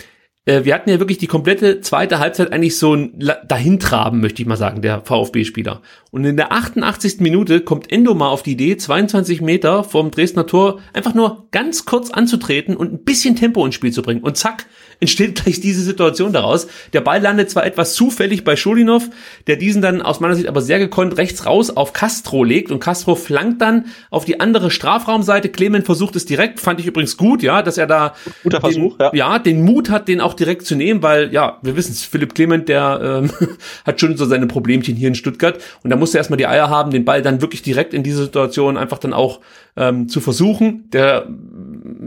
Äh, 0.47 0.65
wir 0.65 0.75
hatten 0.75 0.89
ja 0.89 0.99
wirklich 0.99 1.19
die 1.19 1.27
komplette 1.27 1.81
zweite 1.81 2.19
Halbzeit 2.19 2.53
eigentlich 2.53 2.79
so 2.79 2.95
ein 2.95 3.13
dahintraben, 3.47 4.21
möchte 4.21 4.41
ich 4.41 4.49
mal 4.49 4.57
sagen, 4.57 4.81
der 4.81 5.03
VfB-Spieler. 5.03 5.83
Und 6.11 6.25
in 6.25 6.37
der 6.37 6.53
88. 6.53 7.21
Minute 7.21 7.61
kommt 7.61 7.93
Endo 7.93 8.15
mal 8.15 8.29
auf 8.29 8.43
die 8.43 8.53
Idee, 8.53 8.77
22 8.77 9.43
Meter 9.43 9.85
vom 9.85 10.11
Dresdner 10.11 10.47
Tor 10.47 10.81
einfach 10.95 11.15
nur 11.15 11.49
ganz 11.51 11.85
kurz 11.85 12.11
anzutreten 12.11 12.77
und 12.77 12.93
ein 12.93 13.05
bisschen 13.05 13.37
Tempo 13.37 13.67
ins 13.67 13.75
Spiel 13.75 13.93
zu 13.93 14.03
bringen. 14.03 14.23
Und 14.23 14.37
zack, 14.37 14.67
entsteht 15.01 15.43
gleich 15.43 15.61
diese 15.61 15.83
Situation 15.83 16.33
daraus. 16.33 16.69
Der 16.93 17.01
Ball 17.01 17.21
landet 17.21 17.51
zwar 17.51 17.67
etwas 17.67 17.95
zufällig 17.95 18.45
bei 18.45 18.57
Schulinov, 18.57 19.11
der 19.47 19.57
diesen 19.57 19.83
dann 19.83 20.01
aus 20.01 20.21
meiner 20.21 20.35
Sicht 20.37 20.49
aber 20.49 20.63
sehr 20.63 20.79
gekonnt 20.79 21.19
rechts 21.19 21.45
raus 21.45 21.71
auf 21.71 21.93
Castro 21.93 22.45
legt 22.45 22.71
und 22.71 22.81
Castro 22.81 23.15
flankt 23.15 23.61
dann 23.61 23.87
auf 24.11 24.25
die 24.25 24.41
andere 24.41 24.71
Strafraumseite. 24.71 25.49
Clement 25.49 25.85
versucht 25.85 26.17
es 26.17 26.25
direkt, 26.25 26.61
fand 26.61 26.81
ich 26.81 26.87
übrigens 26.87 27.17
gut, 27.17 27.43
ja, 27.43 27.63
dass 27.63 27.77
er 27.77 27.87
da 27.87 28.15
Guter 28.43 28.61
Versuch, 28.61 28.97
den, 28.97 29.07
ja. 29.07 29.33
ja, 29.33 29.39
den 29.39 29.63
Mut 29.65 29.91
hat, 29.91 30.09
den 30.09 30.21
auch 30.21 30.36
direkt 30.37 30.66
zu 30.66 30.75
nehmen, 30.77 31.03
weil 31.03 31.33
ja, 31.33 31.59
wir 31.62 31.77
wissen 31.77 31.92
es, 31.92 32.05
Philipp 32.05 32.35
Clement, 32.35 32.68
der 32.68 33.22
ähm, 33.25 33.31
hat 33.85 34.01
schon 34.01 34.16
so 34.16 34.25
seine 34.25 34.46
Problemchen 34.46 34.96
hier 34.96 35.09
in 35.09 35.14
Stuttgart 35.14 35.59
und 35.83 35.90
da 35.90 35.96
musste 35.96 36.18
er 36.18 36.20
erstmal 36.20 36.37
die 36.37 36.46
Eier 36.46 36.70
haben, 36.70 36.90
den 36.90 37.05
Ball 37.05 37.22
dann 37.22 37.40
wirklich 37.40 37.62
direkt 37.62 37.94
in 37.94 38.03
diese 38.03 38.25
Situation 38.25 38.77
einfach 38.77 38.99
dann 38.99 39.12
auch 39.12 39.40
ähm, 39.77 40.09
zu 40.09 40.20
versuchen. 40.20 40.90
Der 40.90 41.27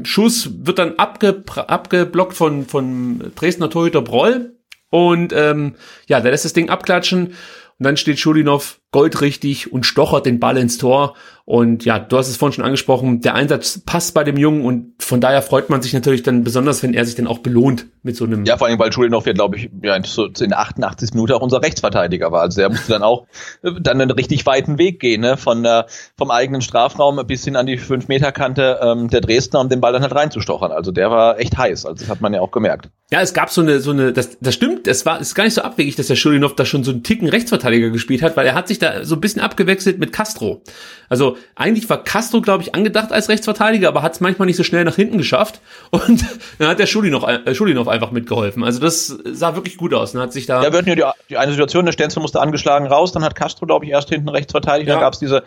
Schuss 0.03 0.49
wird 0.65 0.79
dann 0.79 0.95
abge 0.97 1.43
abgeblockt 1.55 2.33
von, 2.33 2.65
von 2.65 3.31
Dresdner 3.35 3.69
Torhüter 3.69 4.01
Broll 4.01 4.53
und 4.89 5.33
ähm, 5.33 5.75
ja, 6.07 6.19
der 6.19 6.31
lässt 6.31 6.45
das 6.45 6.53
Ding 6.53 6.69
abklatschen 6.69 7.27
und 7.27 7.85
dann 7.85 7.97
steht 7.97 8.19
Schulinov 8.19 8.79
goldrichtig 8.91 9.71
und 9.71 9.85
stochert 9.85 10.25
den 10.25 10.39
Ball 10.39 10.57
ins 10.57 10.77
Tor. 10.77 11.15
Und 11.45 11.83
ja, 11.83 11.97
du 11.97 12.15
hast 12.15 12.29
es 12.29 12.37
vorhin 12.37 12.53
schon 12.53 12.65
angesprochen, 12.65 13.21
der 13.21 13.33
Einsatz 13.33 13.79
passt 13.83 14.13
bei 14.13 14.23
dem 14.23 14.37
Jungen 14.37 14.63
und 14.63 14.93
von 14.99 15.19
daher 15.19 15.41
freut 15.41 15.71
man 15.71 15.81
sich 15.81 15.93
natürlich 15.93 16.21
dann 16.21 16.43
besonders, 16.43 16.83
wenn 16.83 16.93
er 16.93 17.05
sich 17.05 17.15
dann 17.15 17.25
auch 17.25 17.39
belohnt 17.39 17.87
mit 18.03 18.15
so 18.15 18.25
einem. 18.25 18.45
Ja, 18.45 18.57
vor 18.57 18.67
allem, 18.67 18.77
weil 18.77 18.93
Schulinov 18.93 19.25
ja, 19.25 19.33
glaube 19.33 19.57
ich, 19.57 19.69
ja, 19.81 19.99
so 20.03 20.25
in 20.25 20.49
der 20.49 20.59
88. 20.59 21.13
Minute 21.13 21.35
auch 21.35 21.41
unser 21.41 21.63
Rechtsverteidiger 21.63 22.31
war. 22.31 22.41
Also 22.41 22.61
er 22.61 22.69
musste 22.69 22.91
dann 22.91 23.01
auch 23.01 23.25
äh, 23.63 23.71
dann 23.81 23.99
einen 23.99 24.11
richtig 24.11 24.45
weiten 24.45 24.77
Weg 24.77 24.99
gehen, 24.99 25.21
ne? 25.21 25.37
von 25.37 25.65
äh, 25.65 25.85
vom 26.17 26.29
eigenen 26.29 26.61
Strafraum 26.61 27.19
bis 27.25 27.43
hin 27.43 27.55
an 27.55 27.65
die 27.65 27.79
5-Meter-Kante 27.79 28.79
ähm, 28.83 29.09
der 29.09 29.21
Dresdner, 29.21 29.61
um 29.61 29.69
den 29.69 29.81
Ball 29.81 29.93
dann 29.93 30.03
halt 30.03 30.13
reinzustochern. 30.13 30.71
Also 30.71 30.91
der 30.91 31.09
war 31.09 31.39
echt 31.39 31.57
heiß. 31.57 31.87
Also 31.87 31.99
das 31.99 32.09
hat 32.09 32.21
man 32.21 32.33
ja 32.33 32.41
auch 32.41 32.51
gemerkt. 32.51 32.89
Ja, 33.11 33.21
es 33.21 33.33
gab 33.33 33.49
so 33.49 33.61
eine, 33.61 33.79
so 33.79 33.89
eine, 33.89 34.13
das, 34.13 34.37
das 34.39 34.53
stimmt, 34.53 34.87
es 34.87 35.05
war, 35.05 35.19
ist 35.19 35.33
gar 35.33 35.45
nicht 35.45 35.55
so 35.55 35.63
abwegig, 35.63 35.95
dass 35.95 36.07
der 36.07 36.15
Schulinov 36.15 36.53
da 36.55 36.63
schon 36.63 36.83
so 36.83 36.91
einen 36.91 37.01
Ticken 37.01 37.27
Rechtsverteidiger 37.27 37.89
gespielt 37.89 38.21
hat, 38.21 38.37
weil 38.37 38.45
er 38.45 38.53
hat 38.53 38.67
sich 38.67 38.77
da 38.79 39.05
so 39.05 39.15
ein 39.15 39.21
bisschen 39.21 39.41
abgewechselt 39.41 39.99
mit 39.99 40.11
Castro. 40.11 40.61
Also 41.09 41.37
eigentlich 41.55 41.89
war 41.89 42.03
Castro, 42.03 42.41
glaube 42.41 42.63
ich, 42.63 42.75
angedacht 42.75 43.11
als 43.11 43.29
Rechtsverteidiger, 43.29 43.87
aber 43.87 44.01
hat 44.01 44.13
es 44.13 44.19
manchmal 44.19 44.45
nicht 44.45 44.57
so 44.57 44.63
schnell 44.63 44.83
nach 44.83 44.95
hinten 44.95 45.17
geschafft. 45.17 45.61
Und 45.91 46.25
dann 46.57 46.67
hat 46.69 46.79
der 46.79 46.87
Schulinov, 46.87 47.23
äh, 47.27 47.53
Schulinov 47.53 47.87
einfach 47.87 48.11
mitgeholfen. 48.11 48.63
Also 48.63 48.79
das 48.79 49.07
sah 49.07 49.55
wirklich 49.55 49.77
gut 49.77 49.93
aus. 49.93 50.13
Dann 50.13 50.21
hat 50.21 50.33
sich 50.33 50.45
da. 50.45 50.63
Ja, 50.63 50.71
wir 50.71 50.77
hatten 50.79 50.89
ja 50.89 50.95
die, 50.95 51.03
die 51.29 51.37
eine 51.37 51.51
Situation, 51.51 51.85
der 51.85 51.93
Stenzel 51.93 52.21
musste 52.21 52.41
angeschlagen 52.41 52.87
raus, 52.87 53.11
dann 53.11 53.23
hat 53.23 53.35
Castro, 53.35 53.65
glaube 53.65 53.85
ich, 53.85 53.91
erst 53.91 54.09
hinten 54.09 54.29
rechts 54.29 54.51
verteidigt, 54.51 54.87
ja. 54.87 54.95
dann 54.95 55.01
gab 55.01 55.13
es 55.13 55.19
diese 55.19 55.43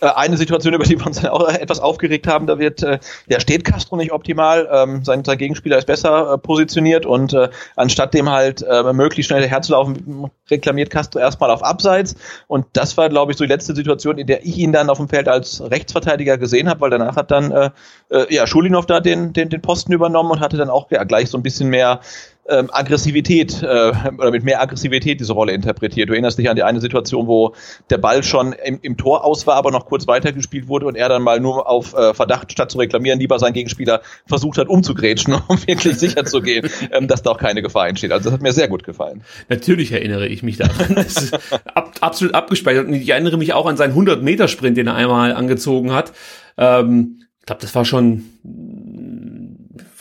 eine 0.00 0.36
Situation, 0.36 0.74
über 0.74 0.84
die 0.84 0.98
wir 0.98 1.06
uns 1.06 1.24
auch 1.24 1.48
etwas 1.48 1.80
aufgeregt 1.80 2.26
haben, 2.26 2.46
da 2.46 2.58
wird, 2.58 2.82
äh, 2.82 2.98
der 3.30 3.40
steht 3.40 3.64
Castro 3.64 3.96
nicht 3.96 4.12
optimal, 4.12 4.68
ähm, 4.70 5.04
sein, 5.04 5.24
sein 5.24 5.38
Gegenspieler 5.38 5.78
ist 5.78 5.86
besser 5.86 6.34
äh, 6.34 6.38
positioniert 6.38 7.06
und 7.06 7.32
äh, 7.32 7.48
anstatt 7.76 8.14
dem 8.14 8.30
halt 8.30 8.62
äh, 8.62 8.92
möglichst 8.92 9.28
schnell 9.28 9.46
herzulaufen, 9.46 10.30
reklamiert 10.50 10.90
Castro 10.90 11.18
erstmal 11.18 11.50
auf 11.50 11.62
Abseits. 11.62 12.16
Und 12.46 12.66
das 12.74 12.96
war, 12.96 13.08
glaube 13.08 13.32
ich, 13.32 13.38
so 13.38 13.44
die 13.44 13.52
letzte 13.52 13.74
Situation, 13.74 14.18
in 14.18 14.26
der 14.26 14.44
ich 14.44 14.58
ihn 14.58 14.72
dann 14.72 14.90
auf 14.90 14.98
dem 14.98 15.08
Feld 15.08 15.28
als 15.28 15.62
Rechtsverteidiger 15.62 16.38
gesehen 16.38 16.68
habe, 16.68 16.80
weil 16.80 16.90
danach 16.90 17.16
hat 17.16 17.30
dann 17.30 17.50
äh, 17.50 17.70
äh, 18.10 18.34
ja 18.34 18.46
Schulinov 18.46 18.86
da 18.86 19.00
den, 19.00 19.32
den, 19.32 19.48
den 19.48 19.62
Posten 19.62 19.92
übernommen 19.92 20.30
und 20.30 20.40
hatte 20.40 20.56
dann 20.56 20.70
auch 20.70 20.90
ja, 20.90 21.04
gleich 21.04 21.30
so 21.30 21.38
ein 21.38 21.42
bisschen 21.42 21.68
mehr 21.68 22.00
ähm, 22.48 22.68
Aggressivität 22.72 23.62
äh, 23.62 23.92
oder 24.18 24.30
mit 24.30 24.44
mehr 24.44 24.60
Aggressivität 24.60 25.20
diese 25.20 25.32
Rolle 25.32 25.52
interpretiert. 25.52 26.08
Du 26.08 26.12
erinnerst 26.12 26.38
dich 26.38 26.48
an 26.48 26.56
die 26.56 26.62
eine 26.62 26.80
Situation, 26.80 27.26
wo 27.26 27.54
der 27.90 27.98
Ball 27.98 28.22
schon 28.22 28.52
im, 28.52 28.78
im 28.82 28.96
Tor 28.96 29.24
aus 29.24 29.46
war, 29.46 29.56
aber 29.56 29.70
noch 29.70 29.86
kurz 29.86 30.06
weitergespielt 30.06 30.68
wurde 30.68 30.86
und 30.86 30.96
er 30.96 31.08
dann 31.08 31.22
mal 31.22 31.40
nur 31.40 31.68
auf 31.68 31.94
äh, 31.94 32.14
Verdacht 32.14 32.52
statt 32.52 32.70
zu 32.70 32.78
reklamieren 32.78 33.18
lieber 33.18 33.38
seinen 33.38 33.54
Gegenspieler 33.54 34.00
versucht 34.26 34.58
hat 34.58 34.68
umzugrätschen, 34.68 35.34
um 35.48 35.66
wirklich 35.66 35.96
sicher 35.96 36.24
zu 36.24 36.40
gehen, 36.40 36.68
ähm, 36.92 37.08
dass 37.08 37.22
da 37.22 37.30
auch 37.30 37.38
keine 37.38 37.62
Gefahr 37.62 37.88
entsteht. 37.88 38.12
Also 38.12 38.24
das 38.24 38.34
hat 38.34 38.42
mir 38.42 38.52
sehr 38.52 38.68
gut 38.68 38.84
gefallen. 38.84 39.22
Natürlich 39.48 39.92
erinnere 39.92 40.26
ich 40.26 40.42
mich 40.42 40.56
daran. 40.56 40.96
Das 41.06 41.22
ist 41.22 41.34
ab, 41.74 41.94
absolut 42.00 42.34
abgespeichert 42.34 42.86
und 42.86 42.94
ich 42.94 43.08
erinnere 43.08 43.36
mich 43.36 43.52
auch 43.52 43.66
an 43.66 43.76
seinen 43.76 43.90
100 43.90 44.22
Meter 44.22 44.48
Sprint, 44.48 44.76
den 44.76 44.86
er 44.86 44.94
einmal 44.94 45.32
angezogen 45.32 45.92
hat. 45.92 46.12
Ähm, 46.56 47.22
ich 47.40 47.46
glaube, 47.46 47.60
das 47.60 47.74
war 47.74 47.84
schon 47.84 48.24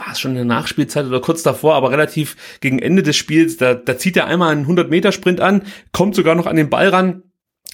war 0.06 0.14
es 0.14 0.20
schon 0.20 0.32
in 0.32 0.38
der 0.38 0.46
Nachspielzeit 0.46 1.06
oder 1.06 1.20
kurz 1.20 1.42
davor, 1.44 1.76
aber 1.76 1.92
relativ 1.92 2.36
gegen 2.62 2.80
Ende 2.80 3.02
des 3.04 3.16
Spiels, 3.16 3.58
da, 3.58 3.74
da 3.74 3.98
zieht 3.98 4.18
er 4.18 4.28
einmal 4.28 4.52
einen 4.52 4.68
100-Meter-Sprint 4.68 5.42
an, 5.42 5.64
kommt 5.92 6.16
sogar 6.16 6.36
noch 6.36 6.46
an 6.46 6.56
den 6.56 6.70
Ball 6.70 6.90
ran, 6.90 7.24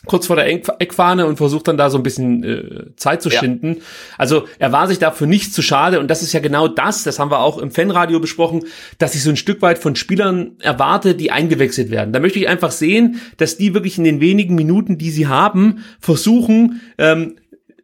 kurz 0.05 0.27
vor 0.27 0.35
der 0.35 0.47
Eckfahne 0.49 1.27
und 1.27 1.37
versucht 1.37 1.67
dann 1.67 1.77
da 1.77 1.89
so 1.89 1.97
ein 1.97 2.03
bisschen 2.03 2.43
äh, 2.43 2.95
Zeit 2.95 3.21
zu 3.21 3.29
schinden. 3.29 3.75
Ja. 3.75 3.81
Also 4.17 4.47
er 4.57 4.71
war 4.71 4.87
sich 4.87 4.97
dafür 4.97 5.27
nicht 5.27 5.53
zu 5.53 5.61
schade 5.61 5.99
und 5.99 6.09
das 6.09 6.23
ist 6.23 6.33
ja 6.33 6.39
genau 6.39 6.67
das, 6.67 7.03
das 7.03 7.19
haben 7.19 7.29
wir 7.29 7.39
auch 7.39 7.59
im 7.59 7.69
Fanradio 7.69 8.19
besprochen, 8.19 8.63
dass 8.97 9.13
ich 9.13 9.21
so 9.21 9.29
ein 9.29 9.35
Stück 9.35 9.61
weit 9.61 9.77
von 9.77 9.95
Spielern 9.95 10.53
erwarte, 10.59 11.13
die 11.13 11.31
eingewechselt 11.31 11.91
werden. 11.91 12.13
Da 12.13 12.19
möchte 12.19 12.39
ich 12.39 12.47
einfach 12.47 12.71
sehen, 12.71 13.21
dass 13.37 13.57
die 13.57 13.73
wirklich 13.73 13.97
in 13.97 14.03
den 14.03 14.21
wenigen 14.21 14.55
Minuten, 14.55 14.97
die 14.97 15.11
sie 15.11 15.27
haben, 15.27 15.83
versuchen, 15.99 16.81
ähm, 16.97 17.35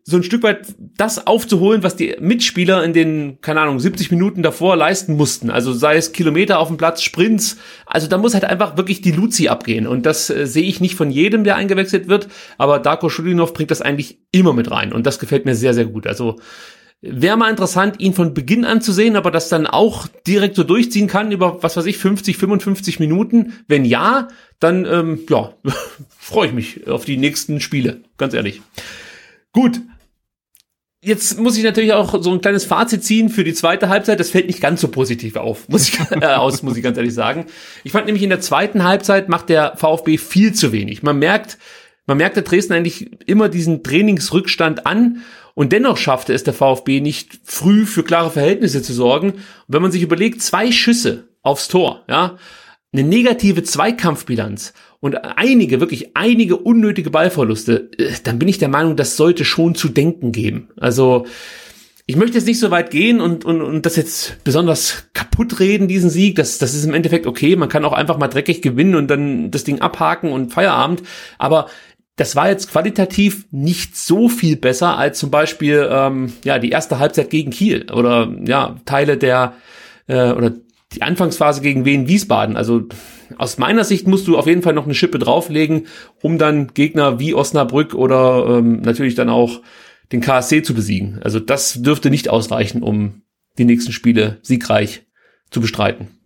so 0.09 0.15
ein 0.15 0.23
Stück 0.23 0.41
weit 0.43 0.73
das 0.95 1.27
aufzuholen, 1.27 1.83
was 1.83 1.97
die 1.97 2.15
Mitspieler 2.21 2.81
in 2.81 2.93
den, 2.93 3.41
keine 3.41 3.59
Ahnung, 3.59 3.77
70 3.77 4.09
Minuten 4.09 4.41
davor 4.41 4.77
leisten 4.77 5.17
mussten. 5.17 5.49
Also 5.49 5.73
sei 5.73 5.97
es 5.97 6.13
Kilometer 6.13 6.59
auf 6.59 6.69
dem 6.69 6.77
Platz, 6.77 7.01
Sprints. 7.01 7.57
Also 7.85 8.07
da 8.07 8.17
muss 8.17 8.33
halt 8.33 8.45
einfach 8.45 8.77
wirklich 8.77 9.01
die 9.01 9.11
Luzi 9.11 9.49
abgehen. 9.49 9.85
Und 9.85 10.05
das 10.05 10.29
äh, 10.29 10.47
sehe 10.47 10.63
ich 10.63 10.79
nicht 10.79 10.95
von 10.95 11.11
jedem, 11.11 11.43
der 11.43 11.57
eingewechselt 11.57 12.07
wird. 12.07 12.29
Aber 12.57 12.79
Darko 12.79 13.09
Schulinov 13.09 13.51
bringt 13.51 13.69
das 13.69 13.81
eigentlich 13.81 14.19
immer 14.31 14.53
mit 14.53 14.71
rein. 14.71 14.93
Und 14.93 15.05
das 15.05 15.19
gefällt 15.19 15.43
mir 15.43 15.55
sehr, 15.55 15.73
sehr 15.73 15.85
gut. 15.85 16.07
Also 16.07 16.37
wäre 17.01 17.35
mal 17.35 17.49
interessant, 17.49 17.99
ihn 17.99 18.13
von 18.13 18.33
Beginn 18.33 18.63
an 18.63 18.79
zu 18.79 18.93
sehen, 18.93 19.17
aber 19.17 19.29
das 19.29 19.49
dann 19.49 19.67
auch 19.67 20.07
direkt 20.25 20.55
so 20.55 20.63
durchziehen 20.63 21.07
kann 21.07 21.33
über, 21.33 21.61
was 21.63 21.75
weiß 21.75 21.85
ich, 21.85 21.97
50, 21.97 22.37
55 22.37 23.01
Minuten. 23.01 23.51
Wenn 23.67 23.83
ja, 23.83 24.29
dann, 24.61 24.85
ähm, 24.85 25.19
ja, 25.29 25.53
freue 26.17 26.47
ich 26.47 26.53
mich 26.53 26.87
auf 26.87 27.03
die 27.03 27.17
nächsten 27.17 27.59
Spiele. 27.59 28.03
Ganz 28.15 28.33
ehrlich. 28.33 28.61
Gut, 29.51 29.81
Jetzt 31.07 31.39
muss 31.39 31.57
ich 31.57 31.63
natürlich 31.63 31.93
auch 31.93 32.21
so 32.21 32.33
ein 32.33 32.41
kleines 32.41 32.65
Fazit 32.65 33.01
ziehen 33.01 33.29
für 33.29 33.45
die 33.45 33.53
zweite 33.53 33.87
Halbzeit. 33.87 34.19
Das 34.19 34.31
fällt 34.31 34.47
nicht 34.47 34.59
ganz 34.59 34.81
so 34.81 34.89
positiv 34.89 35.37
auf, 35.37 35.69
muss 35.69 35.87
ich, 35.87 35.97
äh, 36.21 36.25
aus, 36.25 36.63
muss 36.63 36.75
ich 36.75 36.83
ganz 36.83 36.97
ehrlich 36.97 37.13
sagen. 37.13 37.45
Ich 37.85 37.93
fand 37.93 38.07
nämlich 38.07 38.23
in 38.23 38.29
der 38.29 38.41
zweiten 38.41 38.83
Halbzeit 38.83 39.29
macht 39.29 39.47
der 39.47 39.77
VfB 39.77 40.17
viel 40.17 40.53
zu 40.53 40.73
wenig. 40.73 41.03
Man 41.03 41.17
merkt, 41.17 41.59
man 42.07 42.17
merkt 42.17 42.35
der 42.35 42.43
Dresden 42.43 42.73
eigentlich 42.73 43.09
immer 43.25 43.47
diesen 43.47 43.83
Trainingsrückstand 43.83 44.85
an 44.85 45.23
und 45.53 45.71
dennoch 45.71 45.95
schaffte 45.95 46.33
es 46.33 46.43
der 46.43 46.53
VfB 46.53 46.99
nicht 46.99 47.39
früh 47.45 47.85
für 47.85 48.03
klare 48.03 48.29
Verhältnisse 48.29 48.81
zu 48.81 48.91
sorgen. 48.91 49.31
Und 49.31 49.41
wenn 49.69 49.81
man 49.81 49.93
sich 49.93 50.01
überlegt, 50.01 50.41
zwei 50.41 50.73
Schüsse 50.73 51.29
aufs 51.41 51.69
Tor, 51.69 52.03
ja, 52.09 52.37
eine 52.93 53.03
negative 53.03 53.63
Zweikampfbilanz 53.63 54.73
und 54.99 55.15
einige, 55.15 55.79
wirklich 55.79 56.15
einige 56.15 56.57
unnötige 56.57 57.09
Ballverluste, 57.09 57.91
äh, 57.97 58.11
dann 58.23 58.39
bin 58.39 58.47
ich 58.47 58.57
der 58.57 58.69
Meinung, 58.69 58.95
das 58.95 59.17
sollte 59.17 59.45
schon 59.45 59.75
zu 59.75 59.89
denken 59.89 60.31
geben. 60.31 60.69
Also 60.77 61.25
ich 62.09 62.15
möchte 62.15 62.37
jetzt 62.37 62.47
nicht 62.47 62.59
so 62.59 62.71
weit 62.71 62.89
gehen 62.89 63.19
und, 63.19 63.43
und, 63.43 63.61
und 63.61 63.85
das 63.85 63.97
jetzt 63.97 64.41
besonders 64.45 65.09
kaputt 65.13 65.59
reden, 65.59 65.89
diesen 65.89 66.09
Sieg. 66.09 66.37
Das, 66.37 66.57
das 66.57 66.73
ist 66.73 66.85
im 66.85 66.93
Endeffekt 66.93 67.27
okay. 67.27 67.57
Man 67.57 67.67
kann 67.67 67.83
auch 67.83 67.91
einfach 67.91 68.17
mal 68.17 68.29
dreckig 68.29 68.61
gewinnen 68.61 68.95
und 68.95 69.09
dann 69.09 69.51
das 69.51 69.65
Ding 69.65 69.81
abhaken 69.81 70.31
und 70.31 70.53
Feierabend. 70.53 71.03
Aber 71.37 71.67
das 72.15 72.37
war 72.37 72.49
jetzt 72.49 72.71
qualitativ 72.71 73.45
nicht 73.51 73.97
so 73.97 74.29
viel 74.29 74.55
besser 74.55 74.97
als 74.97 75.19
zum 75.19 75.31
Beispiel 75.31 75.87
ähm, 75.91 76.31
ja 76.45 76.59
die 76.59 76.69
erste 76.69 76.97
Halbzeit 76.97 77.29
gegen 77.29 77.51
Kiel 77.51 77.91
oder 77.91 78.33
ja 78.45 78.77
Teile 78.85 79.17
der 79.17 79.53
äh, 80.07 80.31
oder 80.31 80.53
die 80.93 81.01
Anfangsphase 81.01 81.61
gegen 81.61 81.85
Wien 81.85 82.07
Wiesbaden. 82.07 82.55
Also 82.55 82.83
aus 83.37 83.57
meiner 83.57 83.83
Sicht 83.83 84.07
musst 84.07 84.27
du 84.27 84.37
auf 84.37 84.47
jeden 84.47 84.61
Fall 84.61 84.73
noch 84.73 84.85
eine 84.85 84.93
Schippe 84.93 85.19
drauflegen, 85.19 85.87
um 86.21 86.37
dann 86.37 86.73
Gegner 86.73 87.19
wie 87.19 87.33
Osnabrück 87.33 87.93
oder 87.93 88.57
ähm, 88.57 88.81
natürlich 88.81 89.15
dann 89.15 89.29
auch 89.29 89.61
den 90.11 90.21
KSC 90.21 90.63
zu 90.63 90.73
besiegen. 90.73 91.19
Also 91.21 91.39
das 91.39 91.81
dürfte 91.81 92.09
nicht 92.09 92.29
ausreichen, 92.29 92.83
um 92.83 93.23
die 93.57 93.65
nächsten 93.65 93.91
Spiele 93.91 94.39
siegreich 94.41 95.05
zu 95.49 95.61
bestreiten. 95.61 96.16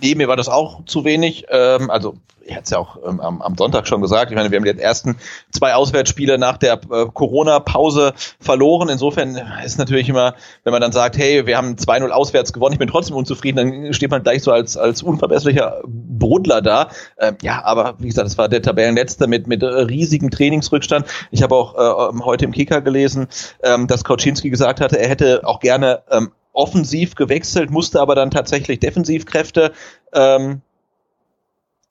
Nee, 0.00 0.14
mir 0.14 0.28
war 0.28 0.36
das 0.36 0.48
auch 0.48 0.84
zu 0.84 1.04
wenig. 1.04 1.46
Ähm, 1.50 1.90
also 1.90 2.16
ich 2.48 2.54
hatte 2.54 2.64
es 2.64 2.70
ja 2.70 2.78
auch 2.78 2.96
ähm, 3.06 3.20
am, 3.20 3.42
am, 3.42 3.56
Sonntag 3.56 3.86
schon 3.86 4.00
gesagt, 4.00 4.30
ich 4.30 4.36
meine, 4.36 4.50
wir 4.50 4.58
haben 4.58 4.64
die 4.64 4.80
ersten 4.80 5.16
zwei 5.50 5.74
Auswärtsspiele 5.74 6.38
nach 6.38 6.56
der 6.56 6.80
äh, 6.90 7.06
Corona-Pause 7.12 8.14
verloren. 8.40 8.88
Insofern 8.88 9.36
ist 9.64 9.78
natürlich 9.78 10.08
immer, 10.08 10.34
wenn 10.64 10.72
man 10.72 10.80
dann 10.80 10.92
sagt, 10.92 11.18
hey, 11.18 11.46
wir 11.46 11.56
haben 11.56 11.74
2-0 11.74 12.08
auswärts 12.08 12.52
gewonnen, 12.52 12.72
ich 12.72 12.78
bin 12.78 12.88
trotzdem 12.88 13.16
unzufrieden, 13.16 13.56
dann 13.84 13.92
steht 13.92 14.10
man 14.10 14.22
gleich 14.22 14.42
so 14.42 14.52
als, 14.52 14.76
als 14.76 15.02
unverbesserlicher 15.02 15.82
Brudler 15.84 16.62
da. 16.62 16.88
Ähm, 17.18 17.36
ja, 17.42 17.62
aber 17.64 17.94
wie 17.98 18.08
gesagt, 18.08 18.26
das 18.26 18.38
war 18.38 18.48
der 18.48 18.62
Tabellenletzte 18.62 19.26
mit, 19.26 19.46
mit 19.46 19.62
riesigem 19.62 20.30
Trainingsrückstand. 20.30 21.06
Ich 21.30 21.42
habe 21.42 21.54
auch 21.54 21.74
äh, 21.74 22.18
heute 22.24 22.46
im 22.46 22.52
Kicker 22.52 22.80
gelesen, 22.80 23.28
ähm, 23.62 23.86
dass 23.86 24.04
Kauczynski 24.04 24.48
gesagt 24.48 24.80
hatte, 24.80 24.98
er 24.98 25.08
hätte 25.08 25.42
auch 25.44 25.60
gerne 25.60 26.02
ähm, 26.10 26.30
offensiv 26.58 27.14
gewechselt, 27.14 27.70
musste 27.70 28.00
aber 28.00 28.14
dann 28.14 28.30
tatsächlich 28.30 28.80
Defensivkräfte 28.80 29.72
ähm, 30.12 30.60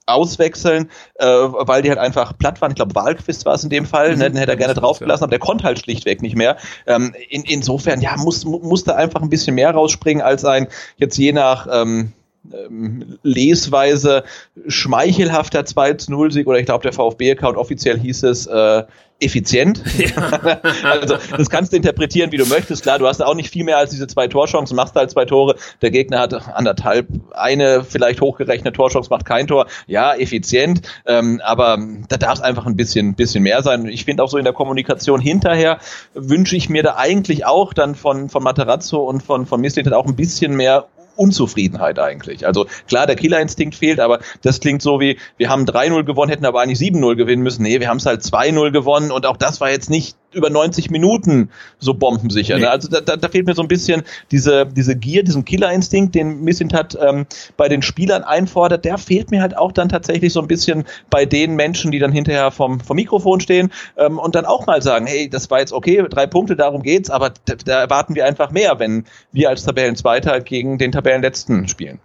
auswechseln, 0.06 0.90
äh, 1.16 1.26
weil 1.26 1.82
die 1.82 1.90
halt 1.90 2.00
einfach 2.00 2.38
platt 2.38 2.60
waren. 2.62 2.72
Ich 2.72 2.76
glaube, 2.76 2.96
Wahlquist 2.96 3.46
war 3.46 3.56
es 3.56 3.64
in 3.64 3.70
dem 3.70 3.86
Fall, 3.86 4.14
mhm. 4.14 4.20
ne? 4.20 4.32
den 4.32 4.38
hätte 4.38 4.52
er 4.52 4.58
gerne 4.58 4.74
draufgelassen, 4.74 5.24
aber 5.24 5.32
der 5.32 5.40
konnte 5.40 5.64
halt 5.64 5.80
schlichtweg 5.80 6.22
nicht 6.22 6.36
mehr. 6.36 6.58
Ähm, 6.86 7.16
in, 7.30 7.44
insofern, 7.44 8.02
ja, 8.02 8.16
muss, 8.18 8.44
musste 8.44 8.96
einfach 8.96 9.22
ein 9.22 9.30
bisschen 9.30 9.56
mehr 9.56 9.72
rausspringen 9.72 10.22
als 10.22 10.44
ein 10.44 10.68
jetzt 10.98 11.18
je 11.18 11.32
nach 11.32 11.68
ähm, 11.72 12.12
ähm, 12.54 13.18
lesweise 13.24 14.24
schmeichelhafter 14.68 15.62
2-0-Sieg 15.62 16.48
oder 16.48 16.60
ich 16.60 16.66
glaube 16.66 16.84
der 16.84 16.94
VfB-Account 16.94 17.58
offiziell 17.58 18.00
hieß 18.00 18.24
es 18.24 18.48
äh, 18.48 18.84
effizient. 19.20 19.82
Ja. 19.98 20.16
also 20.84 21.18
das 21.36 21.50
kannst 21.50 21.74
du 21.74 21.78
interpretieren, 21.78 22.32
wie 22.32 22.38
du 22.38 22.46
möchtest. 22.46 22.84
Klar, 22.84 23.00
du 23.00 23.08
hast 23.08 23.22
auch 23.22 23.36
nicht 23.36 23.50
viel 23.50 23.64
mehr 23.64 23.78
als 23.78 23.92
diese 23.92 24.08
zwei 24.08 24.28
Torchancen, 24.28 24.76
machst 24.76 24.96
halt 24.96 25.12
zwei 25.12 25.26
Tore. 25.26 25.56
Der 25.82 25.92
Gegner 25.92 26.20
hat 26.20 26.34
anderthalb, 26.56 27.08
eine 27.32 27.84
vielleicht 27.84 28.22
hochgerechnet 28.22 28.76
Torchance, 28.76 29.10
macht 29.10 29.26
kein 29.26 29.48
Tor. 29.48 29.68
Ja, 29.88 30.16
effizient, 30.16 30.82
ähm, 31.06 31.42
aber 31.44 31.78
da 32.10 32.18
darf 32.18 32.36
es 32.36 32.42
einfach 32.42 32.66
ein 32.66 32.76
bisschen, 32.76 33.16
bisschen 33.16 33.44
mehr 33.44 33.64
sein. 33.64 33.88
Ich 33.88 34.06
finde 34.06 34.24
auch 34.24 34.30
so 34.30 34.38
in 34.38 34.44
der 34.44 34.54
Kommunikation 34.54 35.20
hinterher 35.20 35.80
wünsche 36.14 36.56
ich 36.56 36.70
mir 36.70 36.84
da 36.84 36.96
eigentlich 36.96 37.46
auch 37.46 37.74
dann 37.74 37.96
von, 37.96 38.30
von 38.30 38.44
Materazzo 38.44 39.04
und 39.04 39.24
von, 39.24 39.46
von 39.46 39.62
Mislit 39.62 39.92
auch 39.94 40.06
ein 40.06 40.16
bisschen 40.16 40.56
mehr 40.56 40.88
Unzufriedenheit 41.18 42.00
eigentlich. 42.00 42.46
Also 42.46 42.68
klar, 42.88 43.08
der 43.08 43.16
Killerinstinkt 43.16 43.76
fehlt, 43.76 44.00
aber 44.00 44.20
das 44.42 44.60
klingt 44.60 44.82
so 44.82 45.00
wie, 45.00 45.18
wir 45.38 45.50
haben 45.50 45.66
3-0 45.66 46.04
gewonnen, 46.04 46.30
hätten 46.30 46.46
aber 46.46 46.62
eigentlich 46.62 46.80
7-0 46.80 47.16
gewinnen 47.16 47.44
müssen. 47.44 47.64
Nee, 47.64 47.80
wir 47.80 47.90
haben 47.90 47.98
es 47.98 48.06
halt 48.06 48.22
2-0 48.22 48.72
gewonnen 48.72 49.12
und 49.12 49.26
auch 49.26 49.38
das 49.38 49.62
war 49.62 49.70
jetzt 49.70 49.90
nicht 49.90 50.16
über 50.34 50.50
90 50.50 50.90
Minuten 50.90 51.50
so 51.80 51.94
bombensicher. 51.94 52.56
Nee. 52.56 52.62
Ne? 52.62 52.70
Also 52.70 52.88
da, 52.90 53.02
da, 53.02 53.16
da 53.16 53.30
fehlt 53.30 53.46
mir 53.46 53.56
so 53.56 53.62
ein 53.62 53.68
bisschen 53.68 54.04
diese, 54.32 54.66
diese 54.66 54.96
Gier, 54.96 55.24
diesen 55.24 55.46
Killerinstinkt, 55.46 56.16
den 56.16 56.42
Missintat 56.42 56.98
ähm, 57.02 57.26
bei 57.56 57.70
den 57.70 57.82
Spielern 57.82 58.24
einfordert, 58.24 58.86
der 58.86 58.98
fehlt 58.98 59.32
mir 59.32 59.42
halt 59.42 59.58
auch 59.58 59.72
dann 59.72 59.90
tatsächlich 59.90 60.34
so 60.34 60.42
ein 60.42 60.48
bisschen 60.48 60.86
bei 61.10 61.26
den 61.26 61.56
Menschen, 61.56 61.92
die 61.92 62.00
dann 62.00 62.12
hinterher 62.12 62.52
vom, 62.52 62.80
vom 62.80 62.96
Mikrofon 62.96 63.40
stehen 63.40 63.72
ähm, 63.98 64.20
und 64.20 64.36
dann 64.36 64.46
auch 64.46 64.66
mal 64.66 64.82
sagen, 64.82 65.08
hey, 65.08 65.30
das 65.30 65.50
war 65.50 65.60
jetzt 65.60 65.74
okay, 65.74 66.04
drei 66.10 66.28
Punkte, 66.28 66.56
darum 66.56 66.84
geht's, 66.84 67.10
aber 67.10 67.34
da, 67.46 67.56
da 67.56 67.80
erwarten 67.82 68.16
wir 68.16 68.26
einfach 68.26 68.52
mehr, 68.52 68.80
wenn 68.80 69.06
wir 69.32 69.50
als 69.50 69.64
Tabellenzweiter 69.64 70.42
gegen 70.42 70.78
den 70.78 70.92
Tabellenletzten 70.92 71.68
spielen 71.68 72.00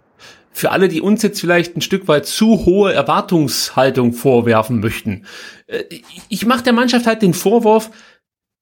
für 0.53 0.71
alle, 0.71 0.87
die 0.87 1.01
uns 1.01 1.23
jetzt 1.23 1.41
vielleicht 1.41 1.75
ein 1.75 1.81
Stück 1.81 2.07
weit 2.07 2.27
zu 2.27 2.65
hohe 2.65 2.93
Erwartungshaltung 2.93 4.13
vorwerfen 4.13 4.79
möchten. 4.79 5.25
Äh, 5.67 5.83
ich 6.29 6.45
mache 6.45 6.63
der 6.63 6.73
Mannschaft 6.73 7.07
halt 7.07 7.21
den 7.21 7.33
Vorwurf, 7.33 7.89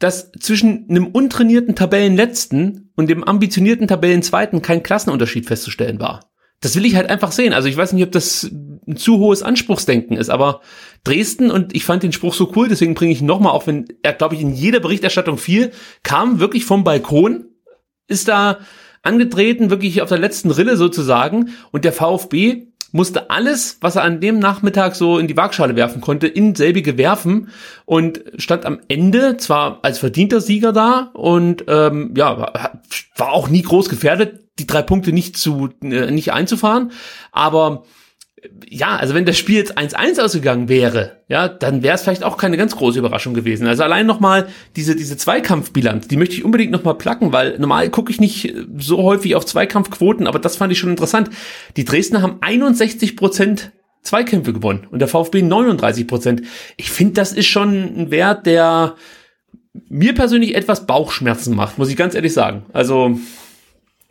dass 0.01 0.31
zwischen 0.31 0.89
einem 0.89 1.07
untrainierten 1.07 1.75
Tabellenletzten 1.75 2.91
und 2.95 3.09
dem 3.09 3.23
ambitionierten 3.23 3.87
Tabellenzweiten 3.87 4.61
kein 4.61 4.81
Klassenunterschied 4.81 5.45
festzustellen 5.45 5.99
war. 5.99 6.31
Das 6.59 6.75
will 6.75 6.85
ich 6.85 6.95
halt 6.95 7.09
einfach 7.09 7.31
sehen. 7.31 7.53
Also 7.53 7.67
ich 7.67 7.77
weiß 7.77 7.93
nicht, 7.93 8.03
ob 8.03 8.11
das 8.11 8.43
ein 8.43 8.97
zu 8.97 9.19
hohes 9.19 9.43
Anspruchsdenken 9.43 10.17
ist, 10.17 10.29
aber 10.29 10.61
Dresden, 11.03 11.51
und 11.51 11.75
ich 11.75 11.85
fand 11.85 12.01
den 12.01 12.13
Spruch 12.13 12.33
so 12.33 12.51
cool, 12.55 12.67
deswegen 12.67 12.95
bringe 12.95 13.11
ich 13.11 13.21
ihn 13.21 13.27
nochmal, 13.27 13.53
auch 13.53 13.67
wenn 13.67 13.85
er, 14.01 14.13
glaube 14.13 14.35
ich, 14.35 14.41
in 14.41 14.53
jeder 14.53 14.79
Berichterstattung 14.79 15.37
fiel, 15.37 15.71
kam 16.01 16.39
wirklich 16.39 16.65
vom 16.65 16.83
Balkon, 16.83 17.45
ist 18.07 18.27
da 18.27 18.59
angetreten, 19.03 19.69
wirklich 19.69 20.01
auf 20.01 20.09
der 20.09 20.19
letzten 20.19 20.49
Rille 20.49 20.77
sozusagen, 20.77 21.51
und 21.71 21.85
der 21.85 21.93
VfB 21.93 22.70
musste 22.91 23.29
alles, 23.29 23.77
was 23.81 23.95
er 23.95 24.03
an 24.03 24.19
dem 24.19 24.39
Nachmittag 24.39 24.95
so 24.95 25.17
in 25.17 25.27
die 25.27 25.37
Waagschale 25.37 25.75
werfen 25.75 26.01
konnte, 26.01 26.27
in 26.27 26.55
selbige 26.55 26.97
werfen. 26.97 27.49
Und 27.85 28.21
stand 28.37 28.65
am 28.65 28.79
Ende 28.87 29.37
zwar 29.37 29.79
als 29.81 29.99
verdienter 29.99 30.41
Sieger 30.41 30.73
da 30.73 31.11
und 31.13 31.65
ähm, 31.67 32.13
ja 32.15 32.51
war 33.17 33.31
auch 33.31 33.49
nie 33.49 33.61
groß 33.61 33.89
gefährdet, 33.89 34.39
die 34.59 34.67
drei 34.67 34.81
Punkte 34.81 35.11
nicht 35.13 35.37
zu 35.37 35.69
äh, 35.83 36.11
nicht 36.11 36.33
einzufahren, 36.33 36.91
aber 37.31 37.83
ja, 38.67 38.95
also 38.95 39.13
wenn 39.13 39.25
das 39.25 39.37
Spiel 39.37 39.57
jetzt 39.57 39.77
1-1 39.77 40.19
ausgegangen 40.19 40.67
wäre, 40.67 41.17
ja, 41.27 41.47
dann 41.47 41.83
wäre 41.83 41.95
es 41.95 42.01
vielleicht 42.01 42.23
auch 42.23 42.37
keine 42.37 42.57
ganz 42.57 42.75
große 42.75 42.97
Überraschung 42.97 43.33
gewesen. 43.33 43.67
Also 43.67 43.83
allein 43.83 44.07
nochmal 44.07 44.47
diese, 44.75 44.95
diese 44.95 45.15
Zweikampfbilanz, 45.15 46.07
die 46.07 46.17
möchte 46.17 46.35
ich 46.35 46.43
unbedingt 46.43 46.71
nochmal 46.71 46.95
placken, 46.95 47.31
weil 47.33 47.59
normal 47.59 47.89
gucke 47.89 48.11
ich 48.11 48.19
nicht 48.19 48.53
so 48.77 49.03
häufig 49.03 49.35
auf 49.35 49.45
Zweikampfquoten, 49.45 50.25
aber 50.25 50.39
das 50.39 50.55
fand 50.55 50.71
ich 50.71 50.79
schon 50.79 50.89
interessant. 50.89 51.29
Die 51.77 51.85
Dresdner 51.85 52.21
haben 52.21 52.37
61 52.41 53.15
Prozent 53.15 53.71
Zweikämpfe 54.01 54.53
gewonnen 54.53 54.87
und 54.89 54.99
der 54.99 55.07
VfB 55.07 55.43
39 55.43 56.07
Prozent. 56.07 56.41
Ich 56.77 56.89
finde, 56.89 57.13
das 57.13 57.33
ist 57.33 57.47
schon 57.47 57.73
ein 57.73 58.11
Wert, 58.11 58.47
der 58.47 58.95
mir 59.87 60.15
persönlich 60.15 60.55
etwas 60.55 60.87
Bauchschmerzen 60.87 61.55
macht, 61.55 61.77
muss 61.77 61.89
ich 61.89 61.95
ganz 61.95 62.15
ehrlich 62.15 62.33
sagen. 62.33 62.65
Also 62.73 63.19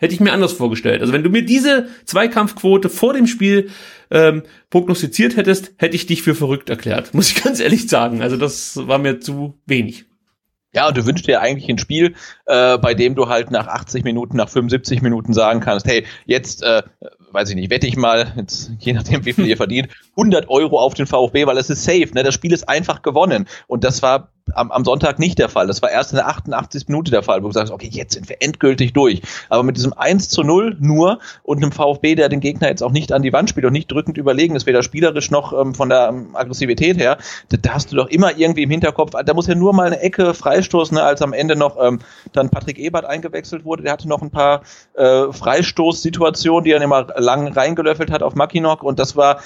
hätte 0.01 0.15
ich 0.15 0.21
mir 0.21 0.33
anders 0.33 0.53
vorgestellt. 0.53 1.03
Also 1.03 1.13
wenn 1.13 1.23
du 1.23 1.31
mir 1.31 1.45
diese 1.45 1.89
Zweikampfquote 2.07 2.89
vor 2.89 3.13
dem 3.13 3.27
Spiel 3.27 3.71
ähm, 4.11 4.43
prognostiziert 4.71 5.37
hättest, 5.37 5.73
hätte 5.77 5.95
ich 5.95 6.07
dich 6.07 6.23
für 6.23 6.35
verrückt 6.35 6.71
erklärt. 6.71 7.15
Muss 7.15 7.31
ich 7.31 7.43
ganz 7.43 7.61
ehrlich 7.61 7.89
sagen. 7.89 8.23
Also 8.23 8.37
das 8.37 8.77
war 8.89 8.99
mir 8.99 9.21
zu 9.21 9.55
wenig. 9.67 10.07
Ja, 10.73 10.87
und 10.87 10.97
du 10.97 11.05
wünschst 11.05 11.27
dir 11.27 11.41
eigentlich 11.41 11.69
ein 11.69 11.79
Spiel, 11.79 12.15
äh, 12.47 12.79
bei 12.79 12.95
dem 12.95 13.17
du 13.17 13.29
halt 13.29 13.51
nach 13.51 13.67
80 13.67 14.05
Minuten, 14.05 14.37
nach 14.37 14.49
75 14.49 15.03
Minuten 15.03 15.33
sagen 15.33 15.59
kannst, 15.59 15.85
hey, 15.87 16.07
jetzt, 16.27 16.63
äh, 16.63 16.83
weiß 17.33 17.51
ich 17.51 17.57
nicht, 17.57 17.71
wette 17.71 17.89
ich 17.89 17.97
mal, 17.97 18.33
jetzt, 18.37 18.71
je 18.79 18.93
nachdem, 18.93 19.25
wie 19.25 19.33
viel 19.33 19.47
ihr 19.47 19.57
verdient, 19.57 19.89
100 20.13 20.49
Euro 20.49 20.79
auf 20.79 20.95
den 20.95 21.07
VfB, 21.07 21.47
weil 21.47 21.59
es 21.59 21.71
ist 21.71 21.83
safe, 21.83 22.11
ne? 22.15 22.23
Das 22.23 22.35
Spiel 22.35 22.53
ist 22.53 22.69
einfach 22.69 23.03
gewonnen. 23.03 23.49
Und 23.67 23.83
das 23.83 24.01
war 24.03 24.33
am, 24.55 24.71
am 24.71 24.85
Sonntag 24.85 25.19
nicht 25.19 25.39
der 25.39 25.49
Fall. 25.49 25.67
Das 25.67 25.83
war 25.83 25.91
erst 25.91 26.13
in 26.13 26.17
der 26.17 26.29
88. 26.29 26.89
Minute 26.89 27.11
der 27.11 27.23
Fall, 27.23 27.43
wo 27.43 27.49
du 27.49 27.53
sagst, 27.53 27.73
okay, 27.73 27.89
jetzt 27.91 28.15
sind 28.15 28.29
wir 28.29 28.37
endgültig 28.41 28.93
durch. 28.93 29.23
Aber 29.49 29.63
mit 29.63 29.77
diesem 29.77 29.93
1 29.93 30.29
zu 30.29 30.43
0 30.43 30.77
nur 30.81 31.19
und 31.43 31.59
einem 31.59 31.73
VfB, 31.73 32.15
der 32.15 32.29
den 32.29 32.41
Gegner 32.41 32.69
jetzt 32.69 32.83
auch 32.83 32.93
nicht 32.93 33.13
an 33.13 33.23
die 33.23 33.33
Wand 33.33 33.51
spielt 33.51 33.67
und 33.67 33.73
nicht 33.73 33.91
drückend 33.91 34.19
überlegen 34.19 34.57
ist, 34.57 34.67
weder 34.67 34.83
spielerisch 34.83 35.31
noch 35.31 35.53
ähm, 35.53 35.75
von 35.75 35.89
der 35.89 36.09
ähm, 36.09 36.35
Aggressivität 36.35 36.99
her, 36.99 37.19
da, 37.49 37.57
da, 37.57 37.75
hast 37.75 37.93
du 37.93 37.97
doch 37.97 38.09
immer 38.09 38.37
irgendwie 38.37 38.63
im 38.63 38.71
Hinterkopf, 38.71 39.13
da 39.25 39.35
muss 39.35 39.47
ja 39.47 39.55
nur 39.55 39.73
mal 39.73 39.87
eine 39.87 40.01
Ecke 40.01 40.35
freistoßen, 40.35 40.95
ne, 40.95 41.03
als 41.03 41.23
am 41.23 41.33
Ende 41.33 41.57
noch 41.57 41.77
ähm, 41.81 42.01
dann 42.33 42.51
Patrick 42.51 42.79
Ebert 42.79 43.05
eingewechselt 43.05 43.65
wurde. 43.65 43.83
Der 43.83 43.93
hatte 43.93 44.09
noch 44.09 44.23
ein 44.23 44.31
paar 44.31 44.63
äh, 44.95 45.33
Freistoßsituationen, 45.33 46.65
die 46.65 46.73
er 46.73 46.83
immer 46.83 47.07
lang 47.17 47.49
reingelöffelt 47.49 48.11
hat 48.11 48.23
auf 48.23 48.35
Mackinock 48.35 48.83
und 48.83 48.99
das 48.99 49.17
war, 49.17 49.41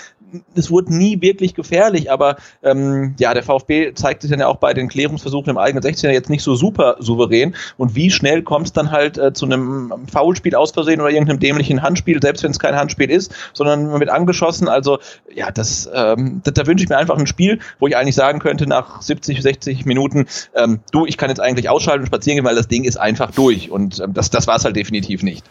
es 0.55 0.71
wurde 0.71 0.95
nie 0.95 1.21
wirklich 1.21 1.55
gefährlich, 1.55 2.11
aber 2.11 2.37
ähm, 2.63 3.15
ja, 3.19 3.35
der 3.35 3.43
VfB 3.43 3.95
zeigt 3.95 4.23
sich 4.23 4.31
dann 4.31 4.41
ja 4.41 4.47
auch 4.47 4.57
bei 4.57 4.75
den 4.75 4.89
Klärungsversuchen 4.89 5.51
im 5.51 5.59
eigenen 5.59 5.83
16er 5.83 6.11
jetzt 6.11 6.31
nicht 6.31 6.43
so 6.43 6.55
super 6.55 6.97
souverän. 6.99 7.55
Und 7.77 7.95
wie 7.95 8.11
schnell 8.11 8.43
kommt 8.43 8.67
es 8.67 8.73
dann 8.73 8.91
halt 8.91 9.19
äh, 9.19 9.33
zu 9.33 9.47
einem 9.47 9.93
Foulspiel 10.11 10.55
aus 10.55 10.73
Versehen 10.73 11.01
oder 11.01 11.11
irgendeinem 11.11 11.41
dämlichen 11.41 11.83
Handspiel, 11.83 12.21
selbst 12.21 12.43
wenn 12.43 12.51
es 12.51 12.59
kein 12.59 12.77
Handspiel 12.77 13.11
ist, 13.11 13.35
sondern 13.53 13.89
man 13.89 14.01
wird 14.01 14.11
angeschossen. 14.11 14.69
Also 14.69 14.99
ja, 15.35 15.51
das, 15.51 15.89
ähm, 15.93 16.41
da, 16.45 16.51
da 16.51 16.67
wünsche 16.67 16.85
ich 16.85 16.91
mir 16.91 16.97
einfach 16.97 17.19
ein 17.19 17.27
Spiel, 17.27 17.61
wo 17.79 17.87
ich 17.87 17.97
eigentlich 17.97 18.15
sagen 18.15 18.39
könnte 18.39 18.67
nach 18.67 19.03
70, 19.03 19.43
60 19.43 19.87
Minuten, 19.87 20.27
ähm, 20.55 20.81
du, 20.93 21.07
ich 21.07 21.17
kann 21.17 21.29
jetzt 21.29 21.41
eigentlich 21.41 21.69
ausschalten 21.69 22.01
und 22.01 22.07
spazieren 22.07 22.37
gehen, 22.37 22.45
weil 22.45 22.57
das 22.57 22.69
Ding 22.69 22.85
ist 22.85 22.97
einfach 22.97 23.31
durch. 23.31 23.71
Und 23.71 24.01
ähm, 24.01 24.15
das, 24.15 24.31
das 24.31 24.47
war 24.47 24.57
es 24.57 24.65
halt 24.65 24.77
definitiv 24.77 25.23
nicht. 25.23 25.45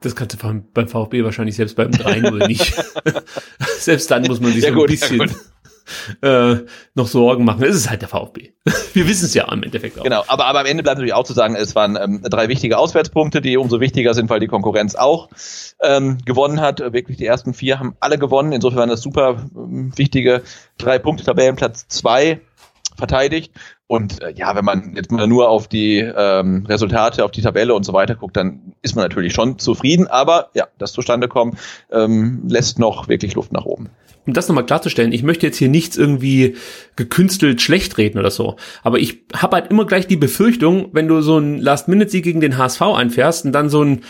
Das 0.00 0.14
kannst 0.14 0.42
du 0.42 0.62
beim 0.72 0.88
VfB 0.88 1.24
wahrscheinlich 1.24 1.56
selbst 1.56 1.76
beim 1.76 1.90
3-0 1.90 2.46
nicht. 2.46 2.74
selbst 3.78 4.10
dann 4.10 4.22
muss 4.22 4.40
man 4.40 4.52
sich 4.52 4.62
ja, 4.62 4.70
so 4.70 4.74
ein 4.74 4.78
gut, 4.78 4.88
bisschen 4.88 5.18
ja, 5.18 6.52
äh, 6.52 6.64
noch 6.94 7.06
Sorgen 7.06 7.44
machen. 7.44 7.62
Es 7.64 7.76
ist 7.76 7.90
halt 7.90 8.02
der 8.02 8.08
VfB. 8.08 8.52
Wir 8.92 9.08
wissen 9.08 9.24
es 9.26 9.34
ja 9.34 9.50
im 9.50 9.62
Endeffekt 9.62 9.98
auch. 9.98 10.04
Genau, 10.04 10.24
aber, 10.26 10.46
aber 10.46 10.60
am 10.60 10.66
Ende 10.66 10.82
bleibt 10.82 10.98
natürlich 10.98 11.14
auch 11.14 11.24
zu 11.24 11.32
sagen, 11.32 11.56
es 11.56 11.74
waren 11.74 11.96
ähm, 11.96 12.22
drei 12.22 12.48
wichtige 12.48 12.78
Auswärtspunkte, 12.78 13.40
die 13.40 13.56
umso 13.56 13.80
wichtiger 13.80 14.14
sind, 14.14 14.30
weil 14.30 14.40
die 14.40 14.46
Konkurrenz 14.46 14.94
auch 14.94 15.28
ähm, 15.82 16.18
gewonnen 16.24 16.60
hat. 16.60 16.80
Wirklich 16.80 17.16
die 17.16 17.26
ersten 17.26 17.54
vier 17.54 17.78
haben 17.78 17.96
alle 18.00 18.18
gewonnen. 18.18 18.52
Insofern 18.52 18.78
waren 18.78 18.88
das 18.88 19.00
super 19.00 19.46
ähm, 19.54 19.92
wichtige 19.96 20.42
drei 20.76 20.98
Punkte, 20.98 21.24
Tabellenplatz 21.24 21.88
zwei 21.88 22.40
verteidigt. 22.96 23.52
Und 23.88 24.22
äh, 24.22 24.32
ja, 24.36 24.54
wenn 24.54 24.64
man 24.64 24.94
jetzt 24.94 25.10
mal 25.10 25.26
nur 25.26 25.48
auf 25.48 25.66
die 25.66 25.98
ähm, 25.98 26.64
Resultate, 26.68 27.24
auf 27.24 27.32
die 27.32 27.42
Tabelle 27.42 27.74
und 27.74 27.84
so 27.84 27.92
weiter 27.92 28.14
guckt, 28.14 28.36
dann 28.36 28.74
ist 28.82 28.94
man 28.94 29.04
natürlich 29.04 29.32
schon 29.32 29.58
zufrieden. 29.58 30.06
Aber 30.06 30.50
ja, 30.54 30.68
das 30.78 30.92
zustande 30.92 31.26
kommen 31.26 31.58
ähm, 31.90 32.42
lässt 32.46 32.78
noch 32.78 33.08
wirklich 33.08 33.34
Luft 33.34 33.52
nach 33.52 33.64
oben 33.64 33.90
um 34.26 34.34
das 34.34 34.46
nochmal 34.46 34.66
klarzustellen, 34.66 35.12
ich 35.12 35.22
möchte 35.22 35.46
jetzt 35.46 35.56
hier 35.56 35.70
nichts 35.70 35.96
irgendwie 35.96 36.56
gekünstelt 36.96 37.62
schlecht 37.62 37.96
reden 37.96 38.18
oder 38.18 38.30
so. 38.30 38.56
Aber 38.82 38.98
ich 38.98 39.22
habe 39.34 39.56
halt 39.56 39.70
immer 39.70 39.86
gleich 39.86 40.06
die 40.06 40.18
Befürchtung, 40.18 40.90
wenn 40.92 41.08
du 41.08 41.22
so 41.22 41.38
ein 41.38 41.56
Last-Minute-Sieg 41.58 42.24
gegen 42.24 42.42
den 42.42 42.58
HSV 42.58 42.82
einfährst 42.82 43.46
und 43.46 43.52
dann 43.52 43.70
so 43.70 43.82
ein 43.82 44.02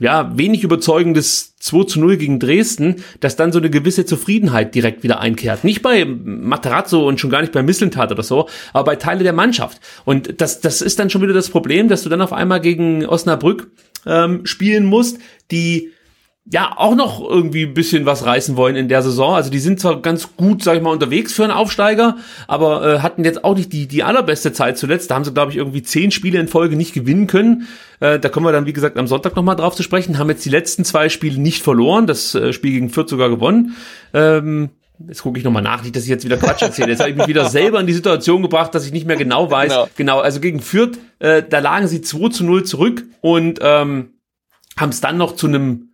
ja, 0.00 0.32
wenig 0.36 0.64
überzeugendes 0.64 1.56
2 1.58 1.84
zu 1.84 2.00
0 2.00 2.16
gegen 2.16 2.38
Dresden, 2.38 2.96
dass 3.20 3.36
dann 3.36 3.52
so 3.52 3.58
eine 3.58 3.70
gewisse 3.70 4.04
Zufriedenheit 4.04 4.74
direkt 4.74 5.02
wieder 5.02 5.20
einkehrt. 5.20 5.64
Nicht 5.64 5.82
bei 5.82 6.04
Materazzo 6.04 7.06
und 7.06 7.20
schon 7.20 7.30
gar 7.30 7.40
nicht 7.40 7.52
bei 7.52 7.62
Mislintat 7.62 8.12
oder 8.12 8.22
so, 8.22 8.48
aber 8.72 8.84
bei 8.84 8.96
Teile 8.96 9.22
der 9.22 9.32
Mannschaft. 9.32 9.80
Und 10.04 10.40
das, 10.40 10.60
das 10.60 10.82
ist 10.82 10.98
dann 10.98 11.10
schon 11.10 11.22
wieder 11.22 11.34
das 11.34 11.50
Problem, 11.50 11.88
dass 11.88 12.02
du 12.02 12.08
dann 12.08 12.22
auf 12.22 12.32
einmal 12.32 12.60
gegen 12.60 13.06
Osnabrück 13.06 13.70
ähm, 14.06 14.44
spielen 14.44 14.84
musst, 14.84 15.18
die 15.50 15.92
ja 16.46 16.72
auch 16.76 16.94
noch 16.94 17.26
irgendwie 17.26 17.64
ein 17.64 17.72
bisschen 17.72 18.04
was 18.04 18.26
reißen 18.26 18.56
wollen 18.56 18.76
in 18.76 18.88
der 18.88 19.02
Saison. 19.02 19.34
Also 19.34 19.50
die 19.50 19.58
sind 19.58 19.80
zwar 19.80 20.02
ganz 20.02 20.36
gut, 20.36 20.62
sag 20.62 20.76
ich 20.76 20.82
mal, 20.82 20.90
unterwegs 20.90 21.32
für 21.32 21.44
einen 21.44 21.52
Aufsteiger, 21.52 22.16
aber 22.46 22.96
äh, 22.96 22.98
hatten 23.00 23.24
jetzt 23.24 23.44
auch 23.44 23.56
nicht 23.56 23.72
die 23.72 23.88
die 23.88 24.02
allerbeste 24.02 24.52
Zeit 24.52 24.76
zuletzt. 24.76 25.10
Da 25.10 25.14
haben 25.14 25.24
sie 25.24 25.32
glaube 25.32 25.52
ich 25.52 25.56
irgendwie 25.56 25.82
zehn 25.82 26.10
Spiele 26.10 26.38
in 26.38 26.48
Folge 26.48 26.76
nicht 26.76 26.92
gewinnen 26.92 27.26
können. 27.26 27.66
Äh, 28.00 28.18
da 28.18 28.28
kommen 28.28 28.44
wir 28.44 28.52
dann 28.52 28.66
wie 28.66 28.74
gesagt 28.74 28.98
am 28.98 29.06
Sonntag 29.06 29.36
nochmal 29.36 29.56
drauf 29.56 29.74
zu 29.74 29.82
sprechen. 29.82 30.18
Haben 30.18 30.28
jetzt 30.28 30.44
die 30.44 30.50
letzten 30.50 30.84
zwei 30.84 31.08
Spiele 31.08 31.40
nicht 31.40 31.62
verloren, 31.62 32.06
das 32.06 32.34
äh, 32.34 32.52
Spiel 32.52 32.72
gegen 32.72 32.90
Fürth 32.90 33.08
sogar 33.08 33.30
gewonnen. 33.30 33.76
Ähm, 34.12 34.70
Jetzt 35.08 35.22
gucke 35.22 35.38
ich 35.38 35.44
nochmal 35.44 35.62
nach, 35.62 35.82
nicht, 35.82 35.96
dass 35.96 36.04
ich 36.04 36.08
jetzt 36.08 36.24
wieder 36.24 36.36
Quatsch 36.36 36.62
erzähle. 36.62 36.90
Jetzt 36.90 37.00
habe 37.00 37.10
ich 37.10 37.16
mich 37.16 37.26
wieder 37.26 37.50
selber 37.50 37.80
in 37.80 37.88
die 37.88 37.92
Situation 37.92 38.42
gebracht, 38.42 38.76
dass 38.76 38.86
ich 38.86 38.92
nicht 38.92 39.06
mehr 39.06 39.16
genau 39.16 39.50
weiß. 39.50 39.72
Genau, 39.72 39.88
genau 39.96 40.20
also 40.20 40.38
gegen 40.38 40.60
Fürth, 40.60 40.98
äh, 41.18 41.42
da 41.42 41.58
lagen 41.58 41.88
sie 41.88 42.00
2 42.00 42.28
zu 42.28 42.44
0 42.44 42.62
zurück 42.62 43.04
und 43.20 43.58
ähm, 43.60 44.10
haben 44.76 44.90
es 44.90 45.00
dann 45.00 45.16
noch 45.16 45.34
zu 45.34 45.48
einem 45.48 45.90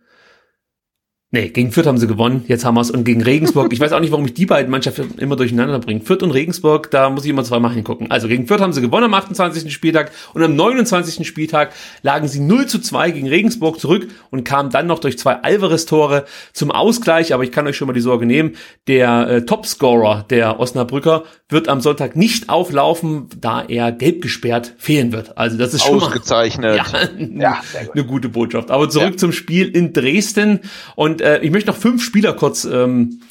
Nee, 1.33 1.47
gegen 1.47 1.71
Fürth 1.71 1.87
haben 1.87 1.97
sie 1.97 2.07
gewonnen, 2.07 2.43
jetzt 2.49 2.65
haben 2.65 2.75
wir 2.75 2.81
es. 2.81 2.91
Und 2.91 3.05
gegen 3.05 3.23
Regensburg, 3.23 3.71
ich 3.71 3.79
weiß 3.79 3.93
auch 3.93 4.01
nicht, 4.01 4.11
warum 4.11 4.25
ich 4.25 4.33
die 4.33 4.45
beiden 4.45 4.69
Mannschaften 4.69 5.17
immer 5.17 5.37
durcheinander 5.37 5.79
bringe. 5.79 6.01
Fürth 6.01 6.23
und 6.23 6.31
Regensburg, 6.31 6.91
da 6.91 7.09
muss 7.09 7.23
ich 7.23 7.29
immer 7.29 7.45
zweimal 7.45 7.71
hingucken. 7.71 8.11
Also 8.11 8.27
gegen 8.27 8.47
Fürth 8.47 8.59
haben 8.59 8.73
sie 8.73 8.81
gewonnen 8.81 9.05
am 9.05 9.13
28. 9.13 9.73
Spieltag 9.73 10.11
und 10.33 10.43
am 10.43 10.57
29. 10.57 11.25
Spieltag 11.25 11.71
lagen 12.01 12.27
sie 12.27 12.41
0 12.41 12.65
zu 12.65 12.79
2 12.79 13.11
gegen 13.11 13.29
Regensburg 13.29 13.79
zurück 13.79 14.09
und 14.29 14.43
kamen 14.43 14.71
dann 14.71 14.87
noch 14.87 14.99
durch 14.99 15.17
zwei 15.17 15.35
Alvarez-Tore 15.35 16.25
zum 16.51 16.69
Ausgleich. 16.69 17.33
Aber 17.33 17.45
ich 17.45 17.53
kann 17.53 17.65
euch 17.65 17.77
schon 17.77 17.87
mal 17.87 17.93
die 17.93 18.01
Sorge 18.01 18.25
nehmen, 18.25 18.57
der 18.89 19.29
äh, 19.29 19.45
Topscorer 19.45 20.25
der 20.29 20.59
Osnabrücker 20.59 21.23
wird 21.47 21.69
am 21.69 21.79
Sonntag 21.79 22.17
nicht 22.17 22.49
auflaufen, 22.49 23.27
da 23.39 23.61
er 23.61 23.93
gelb 23.93 24.21
gesperrt 24.21 24.73
fehlen 24.77 25.13
wird. 25.13 25.37
Also 25.37 25.57
das 25.57 25.73
ist 25.73 25.85
schon 25.85 26.01
Ausgezeichnet. 26.01 26.77
Mal, 26.91 27.11
ja, 27.37 27.61
ja 27.73 27.91
eine 27.93 28.03
gute 28.03 28.27
Botschaft. 28.27 28.69
Aber 28.69 28.89
zurück 28.89 29.11
ja. 29.11 29.17
zum 29.17 29.31
Spiel 29.31 29.69
in 29.69 29.93
Dresden 29.93 30.59
und 30.95 31.20
äh, 31.21 31.39
ich 31.41 31.51
möchte 31.51 31.69
noch 31.71 31.77
fünf 31.77 32.03
Spieler 32.03 32.33
kurz 32.33 32.65
ähm, 32.65 33.21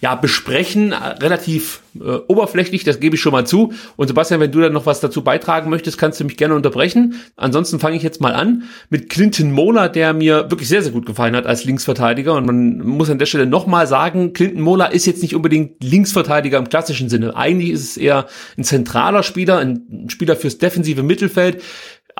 ja, 0.00 0.14
besprechen, 0.14 0.92
relativ 0.92 1.80
äh, 1.96 2.18
oberflächlich, 2.28 2.84
das 2.84 3.00
gebe 3.00 3.16
ich 3.16 3.20
schon 3.20 3.32
mal 3.32 3.46
zu. 3.46 3.72
Und 3.96 4.06
Sebastian, 4.06 4.38
wenn 4.38 4.52
du 4.52 4.60
dann 4.60 4.72
noch 4.72 4.86
was 4.86 5.00
dazu 5.00 5.24
beitragen 5.24 5.70
möchtest, 5.70 5.98
kannst 5.98 6.20
du 6.20 6.24
mich 6.24 6.36
gerne 6.36 6.54
unterbrechen. 6.54 7.16
Ansonsten 7.36 7.80
fange 7.80 7.96
ich 7.96 8.04
jetzt 8.04 8.20
mal 8.20 8.32
an 8.32 8.64
mit 8.90 9.10
Clinton 9.10 9.50
Mola, 9.50 9.88
der 9.88 10.12
mir 10.12 10.50
wirklich 10.50 10.68
sehr, 10.68 10.82
sehr 10.82 10.92
gut 10.92 11.04
gefallen 11.04 11.34
hat 11.34 11.46
als 11.46 11.64
Linksverteidiger. 11.64 12.34
Und 12.34 12.46
man 12.46 12.78
muss 12.78 13.10
an 13.10 13.18
der 13.18 13.26
Stelle 13.26 13.46
nochmal 13.46 13.88
sagen, 13.88 14.34
Clinton 14.34 14.60
Mola 14.60 14.86
ist 14.86 15.06
jetzt 15.06 15.22
nicht 15.22 15.34
unbedingt 15.34 15.82
Linksverteidiger 15.82 16.58
im 16.58 16.68
klassischen 16.68 17.08
Sinne. 17.08 17.34
Eigentlich 17.34 17.70
ist 17.70 17.82
es 17.82 17.96
eher 17.96 18.26
ein 18.56 18.62
zentraler 18.62 19.24
Spieler, 19.24 19.58
ein 19.58 20.06
Spieler 20.08 20.36
fürs 20.36 20.58
defensive 20.58 21.02
Mittelfeld, 21.02 21.60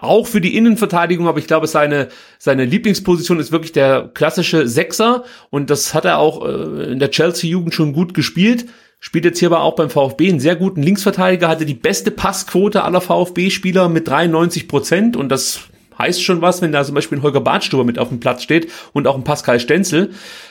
auch 0.03 0.27
für 0.27 0.41
die 0.41 0.57
Innenverteidigung, 0.57 1.29
aber 1.29 1.39
ich 1.39 1.47
glaube, 1.47 1.67
seine, 1.67 2.09
seine 2.39 2.65
Lieblingsposition 2.65 3.41
ist 3.41 3.53
wirklich 3.53 3.73
der 3.73 4.11
klassische 4.15 4.69
Sechser 4.69 5.25
und 5.51 5.71
das 5.71 5.95
hat 5.95 6.05
er 6.05 6.19
auch 6.19 6.45
äh, 6.47 6.93
in 6.93 6.99
der 6.99 7.11
Chelsea-Jugend 7.11 7.75
schon 7.75 7.93
gut 7.93 8.15
gespielt. 8.15 8.67
Spielt 9.01 9.25
jetzt 9.25 9.39
hier 9.39 9.49
aber 9.49 9.63
auch 9.63 9.77
beim 9.77 9.91
VfB 9.91 10.29
einen 10.29 10.41
sehr 10.41 10.57
guten 10.57 10.83
Linksverteidiger, 10.83 11.49
hatte 11.49 11.67
die 11.67 11.75
beste 11.75 12.11
Passquote 12.11 12.83
aller 12.83 13.01
VfB-Spieler 13.01 13.89
mit 13.89 14.09
93 14.09 14.67
Prozent 14.67 15.17
und 15.17 15.29
das 15.29 15.61
heißt 15.99 16.23
schon 16.23 16.41
was, 16.43 16.63
wenn 16.63 16.73
da 16.73 16.85
zum 16.85 16.95
Beispiel 16.95 17.19
ein 17.19 17.23
Holger 17.23 17.41
Badstuber 17.41 17.85
mit 17.85 17.99
auf 17.99 18.09
dem 18.09 18.21
Platz 18.21 18.43
steht 18.43 18.71
und 18.93 19.07
auch 19.07 19.17
ein 19.17 19.25
Pascal 19.25 19.61
Stenzel. 19.61 20.11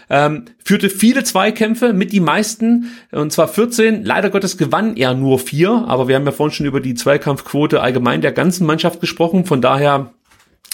Ähm, 0.10 0.46
führte 0.64 0.90
viele 0.90 1.24
Zweikämpfe 1.24 1.94
mit 1.94 2.12
die 2.12 2.20
meisten, 2.20 2.92
und 3.12 3.32
zwar 3.32 3.48
14. 3.48 4.04
Leider 4.04 4.30
Gottes 4.30 4.58
gewann 4.58 4.96
er 4.96 5.14
nur 5.14 5.40
vier, 5.40 5.86
aber 5.88 6.08
wir 6.08 6.16
haben 6.16 6.26
ja 6.26 6.32
vorhin 6.32 6.54
schon 6.54 6.66
über 6.66 6.80
die 6.80 6.96
Zweikampfquote 6.96 7.82
allgemein 7.82 8.22
der 8.22 8.32
ganzen 8.32 8.66
Mannschaft 8.66 9.02
gesprochen. 9.02 9.46
Von 9.46 9.62
daher 9.62 10.12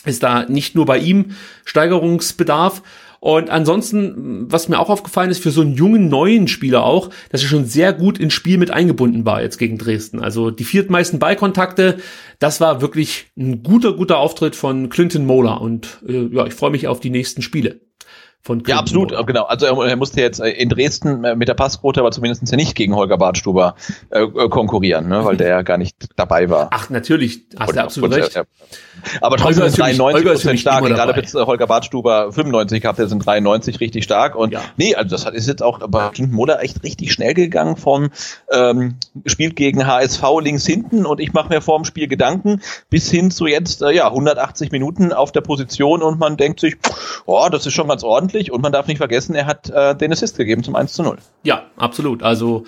ist 0.05 0.23
da 0.23 0.45
nicht 0.45 0.75
nur 0.75 0.85
bei 0.85 0.97
ihm 0.97 1.31
Steigerungsbedarf. 1.65 2.81
Und 3.23 3.49
ansonsten, 3.49 4.51
was 4.51 4.67
mir 4.67 4.77
auch 4.77 4.89
aufgefallen 4.89 5.31
ist, 5.31 5.41
für 5.41 5.51
so 5.51 5.61
einen 5.61 5.75
jungen 5.75 6.09
neuen 6.09 6.49
Spieler 6.49 6.83
auch, 6.83 7.09
dass 7.29 7.41
er 7.41 7.47
schon 7.47 7.63
sehr 7.63 7.93
gut 7.93 8.17
ins 8.17 8.33
Spiel 8.33 8.57
mit 8.57 8.69
eingebunden 8.69 9.25
war 9.25 9.41
jetzt 9.41 9.57
gegen 9.57 9.77
Dresden. 9.77 10.19
Also 10.19 10.51
die 10.51 10.65
viertmeisten 10.65 11.19
Ballkontakte, 11.19 11.99
das 12.39 12.59
war 12.59 12.81
wirklich 12.81 13.27
ein 13.37 13.63
guter, 13.63 13.93
guter 13.93 14.17
Auftritt 14.17 14.57
von 14.57 14.89
Clinton 14.89 15.25
Mola. 15.25 15.53
Und 15.53 16.03
äh, 16.05 16.27
ja, 16.35 16.45
ich 16.45 16.53
freue 16.53 16.71
mich 16.71 16.89
auf 16.89 16.99
die 16.99 17.11
nächsten 17.11 17.41
Spiele 17.41 17.79
von 18.45 18.61
Ja, 18.67 18.77
absolut, 18.77 19.13
oder? 19.13 19.23
genau. 19.23 19.43
Also 19.43 19.65
er, 19.65 19.87
er, 19.87 19.95
musste 19.95 20.19
jetzt 20.19 20.39
äh, 20.39 20.49
in 20.49 20.67
Dresden 20.67 21.23
äh, 21.23 21.35
mit 21.35 21.47
der 21.47 21.53
Passquote 21.53 22.01
aber 22.01 22.11
zumindest 22.11 22.49
ja 22.51 22.57
nicht 22.57 22.75
gegen 22.75 22.93
Holger 22.93 23.17
Bartstuber 23.17 23.75
äh, 24.09 24.23
äh, 24.23 24.49
konkurrieren, 24.49 25.07
ne, 25.07 25.23
weil 25.23 25.37
der 25.37 25.47
ja 25.47 25.61
gar 25.61 25.77
nicht 25.77 25.95
dabei 26.17 26.49
war. 26.49 26.67
Ach, 26.71 26.89
natürlich, 26.89 27.43
hast 27.57 27.75
du 27.75 27.81
absolut 27.81 28.11
und, 28.11 28.17
recht. 28.17 28.35
Äh, 28.35 28.43
aber 29.21 29.37
trotzdem 29.37 29.63
ist 29.63 29.79
93 29.79 30.25
Prozent 30.25 30.59
stark. 30.59 30.83
Gerade 30.83 31.13
jetzt 31.19 31.33
Holger 31.33 31.67
Bartstuber 31.67 32.33
95 32.33 32.81
gehabt, 32.81 32.99
der 32.99 33.07
sind 33.07 33.25
93 33.25 33.79
richtig 33.79 34.03
stark. 34.03 34.35
Und 34.35 34.51
ja. 34.51 34.61
nee, 34.75 34.93
also 34.93 35.15
das 35.15 35.25
ist 35.33 35.47
jetzt 35.47 35.63
auch 35.63 35.79
bei 35.87 36.11
Moller 36.19 36.61
echt 36.61 36.83
richtig 36.83 37.13
schnell 37.13 37.33
gegangen 37.33 37.77
von 37.77 38.09
ähm, 38.51 38.95
spielt 39.25 39.55
gegen 39.55 39.87
HSV 39.87 40.21
links 40.41 40.65
hinten 40.65 41.05
und 41.05 41.21
ich 41.21 41.31
mache 41.31 41.49
mir 41.49 41.61
vor 41.61 41.79
dem 41.79 41.85
Spiel 41.85 42.07
Gedanken 42.07 42.61
bis 42.89 43.09
hin 43.09 43.31
zu 43.31 43.47
jetzt 43.47 43.81
äh, 43.81 43.91
ja 43.91 44.07
180 44.07 44.71
Minuten 44.71 45.13
auf 45.13 45.31
der 45.31 45.41
Position 45.41 46.01
und 46.01 46.19
man 46.19 46.35
denkt 46.35 46.59
sich, 46.59 46.75
oh, 47.25 47.47
das 47.49 47.65
ist 47.65 47.73
schon 47.73 47.87
ganz 47.87 48.03
ordentlich 48.03 48.32
ordentlich 48.33 48.51
und 48.51 48.61
man 48.61 48.71
darf 48.71 48.87
nicht 48.87 48.97
vergessen, 48.97 49.35
er 49.35 49.45
hat 49.45 49.69
äh, 49.69 49.95
den 49.95 50.11
Assist 50.11 50.37
gegeben 50.37 50.63
zum 50.63 50.75
1 50.75 50.93
zu 50.93 51.03
0. 51.03 51.17
Ja, 51.43 51.65
absolut. 51.77 52.23
Also 52.23 52.65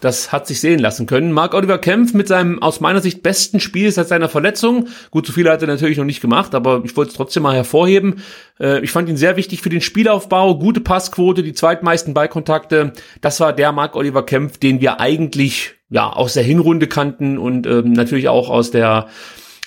das 0.00 0.30
hat 0.30 0.46
sich 0.46 0.60
sehen 0.60 0.78
lassen 0.78 1.06
können. 1.06 1.32
Marc 1.32 1.54
Oliver 1.54 1.78
Kempf 1.78 2.14
mit 2.14 2.28
seinem 2.28 2.62
aus 2.62 2.78
meiner 2.78 3.00
Sicht 3.00 3.22
besten 3.24 3.58
Spiel 3.58 3.90
seit 3.90 4.06
seiner 4.06 4.28
Verletzung. 4.28 4.86
Gut, 5.10 5.26
so 5.26 5.32
viel 5.32 5.50
hat 5.50 5.60
er 5.60 5.66
natürlich 5.66 5.98
noch 5.98 6.04
nicht 6.04 6.20
gemacht, 6.20 6.54
aber 6.54 6.82
ich 6.84 6.96
wollte 6.96 7.10
es 7.10 7.16
trotzdem 7.16 7.42
mal 7.42 7.56
hervorheben. 7.56 8.22
Äh, 8.60 8.80
ich 8.80 8.92
fand 8.92 9.08
ihn 9.08 9.16
sehr 9.16 9.36
wichtig 9.36 9.60
für 9.60 9.70
den 9.70 9.80
Spielaufbau, 9.80 10.56
gute 10.58 10.80
Passquote, 10.80 11.42
die 11.42 11.52
zweitmeisten 11.52 12.14
Ballkontakte. 12.14 12.92
Das 13.20 13.40
war 13.40 13.52
der 13.52 13.72
Marc 13.72 13.96
Oliver 13.96 14.24
Kempf, 14.24 14.58
den 14.58 14.80
wir 14.80 15.00
eigentlich 15.00 15.74
ja 15.90 16.12
aus 16.12 16.34
der 16.34 16.44
Hinrunde 16.44 16.86
kannten 16.86 17.38
und 17.38 17.66
ähm, 17.66 17.92
natürlich 17.92 18.28
auch 18.28 18.50
aus 18.50 18.70
der 18.70 19.08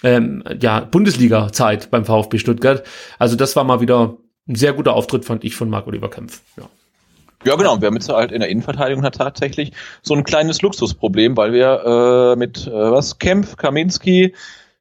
ähm, 0.04 0.44
ja, 0.62 0.80
Bundesliga-Zeit 0.80 1.92
beim 1.92 2.06
VfB 2.06 2.38
Stuttgart. 2.38 2.84
Also 3.20 3.36
das 3.36 3.56
war 3.56 3.66
mal 3.66 3.82
wieder 3.82 4.18
ein 4.52 4.56
sehr 4.56 4.74
guter 4.74 4.94
Auftritt, 4.94 5.26
fand 5.26 5.44
ich, 5.44 5.56
von 5.56 5.70
Marc-Oliver 5.70 6.10
Kempf. 6.10 6.42
Ja. 6.58 6.70
Ja, 7.44 7.56
genau. 7.56 7.82
Wir 7.82 7.88
haben 7.88 7.96
jetzt 7.96 8.10
halt 8.10 8.32
in 8.32 8.40
der 8.40 8.50
Innenverteidigung 8.50 9.04
tatsächlich 9.12 9.72
so 10.04 10.14
ein 10.14 10.24
kleines 10.24 10.62
Luxusproblem, 10.62 11.36
weil 11.38 11.54
wir 11.54 12.34
äh, 12.34 12.36
mit 12.36 12.68
äh, 12.68 12.72
was 12.72 13.18
Kempf, 13.18 13.58
Kaminski, 13.58 14.36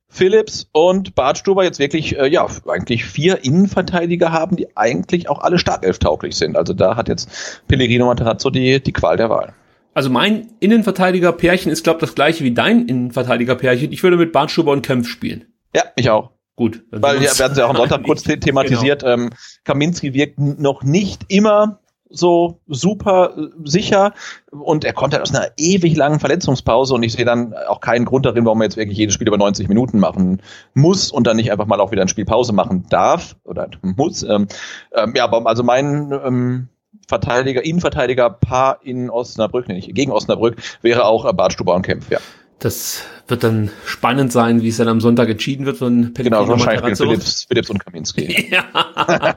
Phillips 0.09 0.69
und 0.73 1.15
Bartstuber 1.15 1.65
jetzt 1.65 1.79
wirklich 1.79 2.19
äh, 2.19 2.27
ja 2.27 2.47
eigentlich 2.69 3.05
vier 3.05 3.45
Innenverteidiger 3.45 4.33
haben, 4.33 4.57
die 4.57 4.77
eigentlich 4.77 5.29
auch 5.31 5.39
alle 5.41 5.59
startelftauglich 5.59 6.37
sind. 6.37 6.57
Also 6.57 6.75
da 6.75 6.97
hat 6.97 7.09
jetzt 7.09 7.63
Pellegrino 7.67 8.07
Materazzo 8.07 8.51
die 8.51 8.83
die 8.83 8.93
Qual 8.93 9.17
der 9.17 9.31
Wahl. 9.31 9.55
Also 9.95 10.11
mein 10.11 10.49
Innenverteidiger-Pärchen 10.61 11.73
ist 11.73 11.85
glaube 11.85 12.01
das 12.01 12.15
gleiche 12.15 12.45
wie 12.45 12.53
dein 12.53 12.87
Innenverteidiger-Pärchen. 12.87 13.91
Ich 13.93 14.03
würde 14.03 14.17
mit 14.17 14.33
Bartstuber 14.33 14.73
und 14.73 14.85
Kempf 14.85 15.09
spielen. 15.09 15.47
Ja, 15.75 15.85
ich 15.97 16.11
auch. 16.11 16.31
Gut. 16.61 16.83
Weil 16.91 17.23
wir 17.23 17.39
werden 17.39 17.53
es 17.53 17.57
ja 17.57 17.65
auch 17.65 17.71
am 17.71 17.77
Sonntag 17.77 18.03
kurz 18.05 18.23
thematisiert. 18.23 19.01
Genau. 19.01 19.15
Ähm, 19.15 19.31
Kaminski 19.65 20.13
wirkt 20.13 20.39
noch 20.39 20.83
nicht 20.83 21.23
immer 21.29 21.79
so 22.11 22.61
super 22.67 23.33
äh, 23.35 23.49
sicher 23.65 24.13
und 24.51 24.85
er 24.85 24.93
kommt 24.93 25.15
halt 25.15 25.23
aus 25.23 25.35
einer 25.35 25.53
ewig 25.57 25.97
langen 25.97 26.21
Verletzungspause 26.21 26.93
und 26.93 27.03
ich 27.03 27.15
sehe 27.15 27.25
dann 27.25 27.55
auch 27.55 27.81
keinen 27.81 28.05
Grund 28.05 28.27
darin, 28.27 28.45
warum 28.45 28.61
er 28.61 28.65
jetzt 28.65 28.77
wirklich 28.77 28.99
jedes 28.99 29.15
Spiel 29.15 29.29
über 29.29 29.39
90 29.39 29.69
Minuten 29.69 30.01
machen 30.01 30.43
muss 30.75 31.11
und 31.11 31.27
dann 31.27 31.39
nicht 31.39 31.51
einfach 31.51 31.65
mal 31.65 31.81
auch 31.81 31.93
wieder 31.93 32.03
ein 32.03 32.09
Spielpause 32.09 32.53
machen 32.53 32.85
darf 32.91 33.37
oder 33.45 33.71
muss. 33.81 34.23
Ähm, 34.23 34.47
ähm, 34.95 35.15
ja, 35.17 35.25
aber 35.25 35.47
also 35.47 35.63
mein 35.63 36.13
ähm, 36.13 36.69
Verteidiger, 37.09 37.65
Innenverteidiger 37.65 38.29
Paar 38.29 38.81
in 38.83 39.09
Osnabrück, 39.09 39.67
nee, 39.67 39.77
nicht, 39.77 39.95
gegen 39.95 40.13
Osnabrück 40.13 40.57
wäre 40.83 41.07
auch 41.07 41.25
äh, 41.25 41.33
Bart 41.33 41.55
Stuber 41.55 41.75
und 41.75 41.87
Kempf, 41.87 42.11
ja. 42.11 42.19
Das 42.61 43.03
wird 43.31 43.45
dann 43.45 43.71
spannend 43.87 44.33
sein, 44.33 44.63
wie 44.63 44.69
es 44.69 44.77
dann 44.77 44.89
am 44.89 45.01
Sonntag 45.01 45.29
entschieden 45.29 45.65
wird 45.65 45.79
von 45.79 46.13
Pellegrino 46.13 46.45
Genau, 46.45 46.59
wahrscheinlich 46.59 46.99
Philips, 46.99 47.45
Philips 47.49 47.71
und 47.71 47.85
Kaminski. 47.85 48.49
ja. 48.51 49.37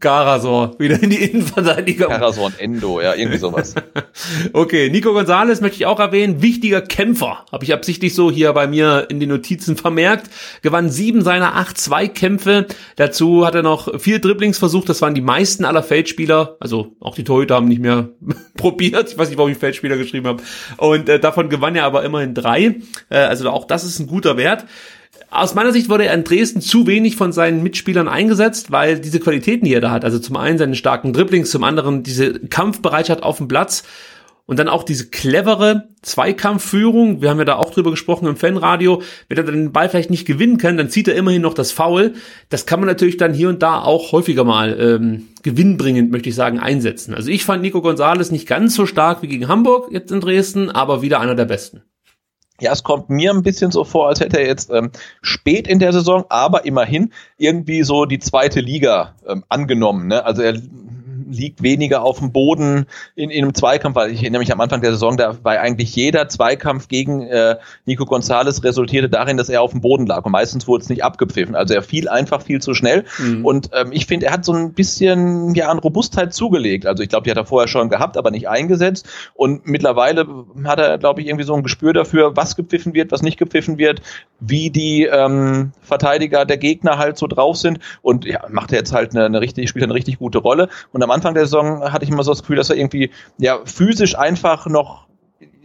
Karasor, 0.00 0.78
wieder 0.78 1.02
in 1.02 1.10
die 1.10 1.22
Innenverteidigung. 1.22 2.08
Karasor 2.08 2.46
und 2.46 2.60
Endo, 2.60 3.00
ja, 3.00 3.14
irgendwie 3.14 3.38
sowas. 3.38 3.74
okay, 4.52 4.90
Nico 4.90 5.12
Gonzalez 5.12 5.60
möchte 5.60 5.76
ich 5.76 5.86
auch 5.86 6.00
erwähnen. 6.00 6.40
Wichtiger 6.40 6.80
Kämpfer, 6.80 7.44
habe 7.50 7.64
ich 7.64 7.72
absichtlich 7.72 8.14
so 8.14 8.30
hier 8.30 8.52
bei 8.52 8.66
mir 8.66 9.06
in 9.10 9.20
den 9.20 9.28
Notizen 9.28 9.76
vermerkt. 9.76 10.30
Gewann 10.62 10.88
sieben 10.88 11.22
seiner 11.22 11.56
acht 11.56 11.78
Zweikämpfe. 11.78 12.66
Dazu 12.96 13.44
hat 13.44 13.54
er 13.54 13.62
noch 13.62 14.00
vier 14.00 14.20
Dribblings 14.20 14.58
versucht. 14.58 14.88
Das 14.88 15.02
waren 15.02 15.14
die 15.14 15.20
meisten 15.20 15.64
aller 15.64 15.82
Feldspieler. 15.82 16.56
Also 16.60 16.96
auch 17.00 17.14
die 17.14 17.24
Torhüter 17.24 17.56
haben 17.56 17.68
nicht 17.68 17.82
mehr 17.82 18.10
probiert. 18.56 19.10
Ich 19.10 19.18
weiß 19.18 19.28
nicht, 19.28 19.38
warum 19.38 19.50
ich 19.50 19.58
Feldspieler 19.58 19.96
geschrieben 19.96 20.26
habe. 20.28 20.42
Und 20.76 21.08
äh, 21.08 21.18
davon 21.18 21.48
gewann 21.48 21.74
er 21.74 21.84
aber 21.84 22.04
immerhin 22.14 22.34
drei. 22.34 22.76
Äh, 23.10 23.18
also 23.18 23.50
auch 23.50 23.66
das 23.66 23.84
ist 23.84 23.98
ein 23.98 24.06
guter 24.06 24.36
Wert. 24.36 24.64
Aus 25.30 25.54
meiner 25.54 25.72
Sicht 25.72 25.88
wurde 25.88 26.06
er 26.06 26.14
in 26.14 26.24
Dresden 26.24 26.60
zu 26.60 26.86
wenig 26.86 27.16
von 27.16 27.32
seinen 27.32 27.62
Mitspielern 27.62 28.08
eingesetzt, 28.08 28.70
weil 28.70 29.00
diese 29.00 29.20
Qualitäten, 29.20 29.64
die 29.64 29.74
er 29.74 29.80
da 29.80 29.90
hat, 29.90 30.04
also 30.04 30.18
zum 30.18 30.36
einen 30.36 30.58
seine 30.58 30.76
starken 30.76 31.12
Dribblings, 31.12 31.50
zum 31.50 31.64
anderen 31.64 32.02
diese 32.02 32.38
Kampfbereitschaft 32.38 33.22
auf 33.22 33.38
dem 33.38 33.48
Platz 33.48 33.82
und 34.46 34.58
dann 34.58 34.68
auch 34.68 34.82
diese 34.82 35.08
clevere 35.08 35.88
Zweikampfführung. 36.02 37.22
Wir 37.22 37.30
haben 37.30 37.38
ja 37.38 37.44
da 37.44 37.56
auch 37.56 37.70
drüber 37.70 37.90
gesprochen 37.90 38.28
im 38.28 38.36
Fanradio. 38.36 39.02
Wenn 39.28 39.38
er 39.38 39.44
dann 39.44 39.54
den 39.54 39.72
Ball 39.72 39.88
vielleicht 39.88 40.10
nicht 40.10 40.26
gewinnen 40.26 40.58
kann, 40.58 40.76
dann 40.76 40.90
zieht 40.90 41.08
er 41.08 41.14
immerhin 41.14 41.42
noch 41.42 41.54
das 41.54 41.72
Foul. 41.72 42.12
Das 42.50 42.66
kann 42.66 42.80
man 42.80 42.88
natürlich 42.88 43.16
dann 43.16 43.32
hier 43.32 43.48
und 43.48 43.62
da 43.62 43.80
auch 43.80 44.12
häufiger 44.12 44.44
mal 44.44 44.78
ähm, 44.78 45.28
gewinnbringend, 45.42 46.10
möchte 46.12 46.28
ich 46.28 46.34
sagen, 46.34 46.58
einsetzen. 46.58 47.14
Also 47.14 47.30
ich 47.30 47.44
fand 47.44 47.62
Nico 47.62 47.80
Gonzalez 47.80 48.30
nicht 48.30 48.46
ganz 48.46 48.74
so 48.74 48.86
stark 48.86 49.22
wie 49.22 49.28
gegen 49.28 49.48
Hamburg 49.48 49.88
jetzt 49.90 50.12
in 50.12 50.20
Dresden, 50.20 50.70
aber 50.70 51.00
wieder 51.00 51.20
einer 51.20 51.34
der 51.34 51.46
besten. 51.46 51.82
Ja, 52.60 52.72
es 52.72 52.84
kommt 52.84 53.10
mir 53.10 53.32
ein 53.32 53.42
bisschen 53.42 53.72
so 53.72 53.82
vor, 53.82 54.08
als 54.08 54.20
hätte 54.20 54.38
er 54.38 54.46
jetzt 54.46 54.70
ähm, 54.70 54.90
spät 55.22 55.66
in 55.66 55.80
der 55.80 55.92
Saison, 55.92 56.24
aber 56.28 56.64
immerhin 56.64 57.12
irgendwie 57.36 57.82
so 57.82 58.04
die 58.04 58.20
zweite 58.20 58.60
Liga 58.60 59.14
ähm, 59.26 59.44
angenommen. 59.48 60.06
Ne? 60.06 60.24
Also 60.24 60.42
er 60.42 60.54
liegt 61.28 61.62
weniger 61.62 62.02
auf 62.02 62.18
dem 62.18 62.32
Boden 62.32 62.86
in, 63.14 63.30
in 63.30 63.44
einem 63.44 63.54
Zweikampf, 63.54 63.96
weil 63.96 64.10
ich 64.10 64.20
erinnere 64.22 64.40
mich 64.40 64.52
am 64.52 64.60
Anfang 64.60 64.80
der 64.80 64.92
Saison, 64.92 65.16
da 65.16 65.36
war 65.42 65.58
eigentlich 65.58 65.94
jeder 65.94 66.28
Zweikampf 66.28 66.88
gegen 66.88 67.22
äh, 67.22 67.56
Nico 67.84 68.04
Gonzalez 68.04 68.62
resultierte 68.62 69.08
darin, 69.08 69.36
dass 69.36 69.48
er 69.48 69.62
auf 69.62 69.72
dem 69.72 69.80
Boden 69.80 70.06
lag 70.06 70.24
und 70.24 70.32
meistens 70.32 70.66
wurde 70.66 70.82
es 70.82 70.88
nicht 70.88 71.04
abgepfiffen. 71.04 71.54
Also 71.54 71.74
er 71.74 71.82
fiel 71.82 72.08
einfach 72.08 72.42
viel 72.42 72.60
zu 72.60 72.74
schnell 72.74 73.04
mhm. 73.18 73.44
und 73.44 73.70
ähm, 73.72 73.92
ich 73.92 74.06
finde, 74.06 74.26
er 74.26 74.32
hat 74.32 74.44
so 74.44 74.52
ein 74.52 74.72
bisschen 74.72 75.54
ja 75.54 75.68
an 75.68 75.78
Robustheit 75.78 76.34
zugelegt. 76.34 76.86
Also 76.86 77.02
ich 77.02 77.08
glaube, 77.08 77.24
die 77.24 77.30
hat 77.30 77.38
er 77.38 77.46
vorher 77.46 77.68
schon 77.68 77.88
gehabt, 77.88 78.16
aber 78.16 78.30
nicht 78.30 78.48
eingesetzt 78.48 79.06
und 79.34 79.66
mittlerweile 79.66 80.26
hat 80.64 80.78
er, 80.78 80.98
glaube 80.98 81.20
ich, 81.20 81.28
irgendwie 81.28 81.44
so 81.44 81.54
ein 81.54 81.62
Gespür 81.62 81.92
dafür, 81.92 82.36
was 82.36 82.56
gepfiffen 82.56 82.94
wird, 82.94 83.12
was 83.12 83.22
nicht 83.22 83.38
gepfiffen 83.38 83.78
wird, 83.78 84.02
wie 84.40 84.70
die 84.70 85.04
ähm, 85.04 85.72
Verteidiger 85.82 86.44
der 86.44 86.58
Gegner 86.58 86.98
halt 86.98 87.18
so 87.18 87.26
drauf 87.26 87.56
sind 87.56 87.78
und 88.02 88.24
ja, 88.24 88.40
macht 88.50 88.72
er 88.72 88.78
jetzt 88.78 88.92
halt 88.92 89.14
eine, 89.14 89.26
eine 89.26 89.40
richtig, 89.40 89.68
spielt 89.68 89.84
eine 89.84 89.94
richtig 89.94 90.18
gute 90.18 90.38
Rolle 90.38 90.68
und 90.92 91.02
am 91.02 91.10
Anfang 91.14 91.34
der 91.34 91.46
Saison 91.46 91.92
hatte 91.92 92.04
ich 92.04 92.10
immer 92.10 92.22
so 92.22 92.32
das 92.32 92.40
Gefühl, 92.40 92.56
dass 92.56 92.70
er 92.70 92.76
irgendwie 92.76 93.10
ja 93.38 93.60
physisch 93.64 94.18
einfach 94.18 94.66
noch 94.66 95.06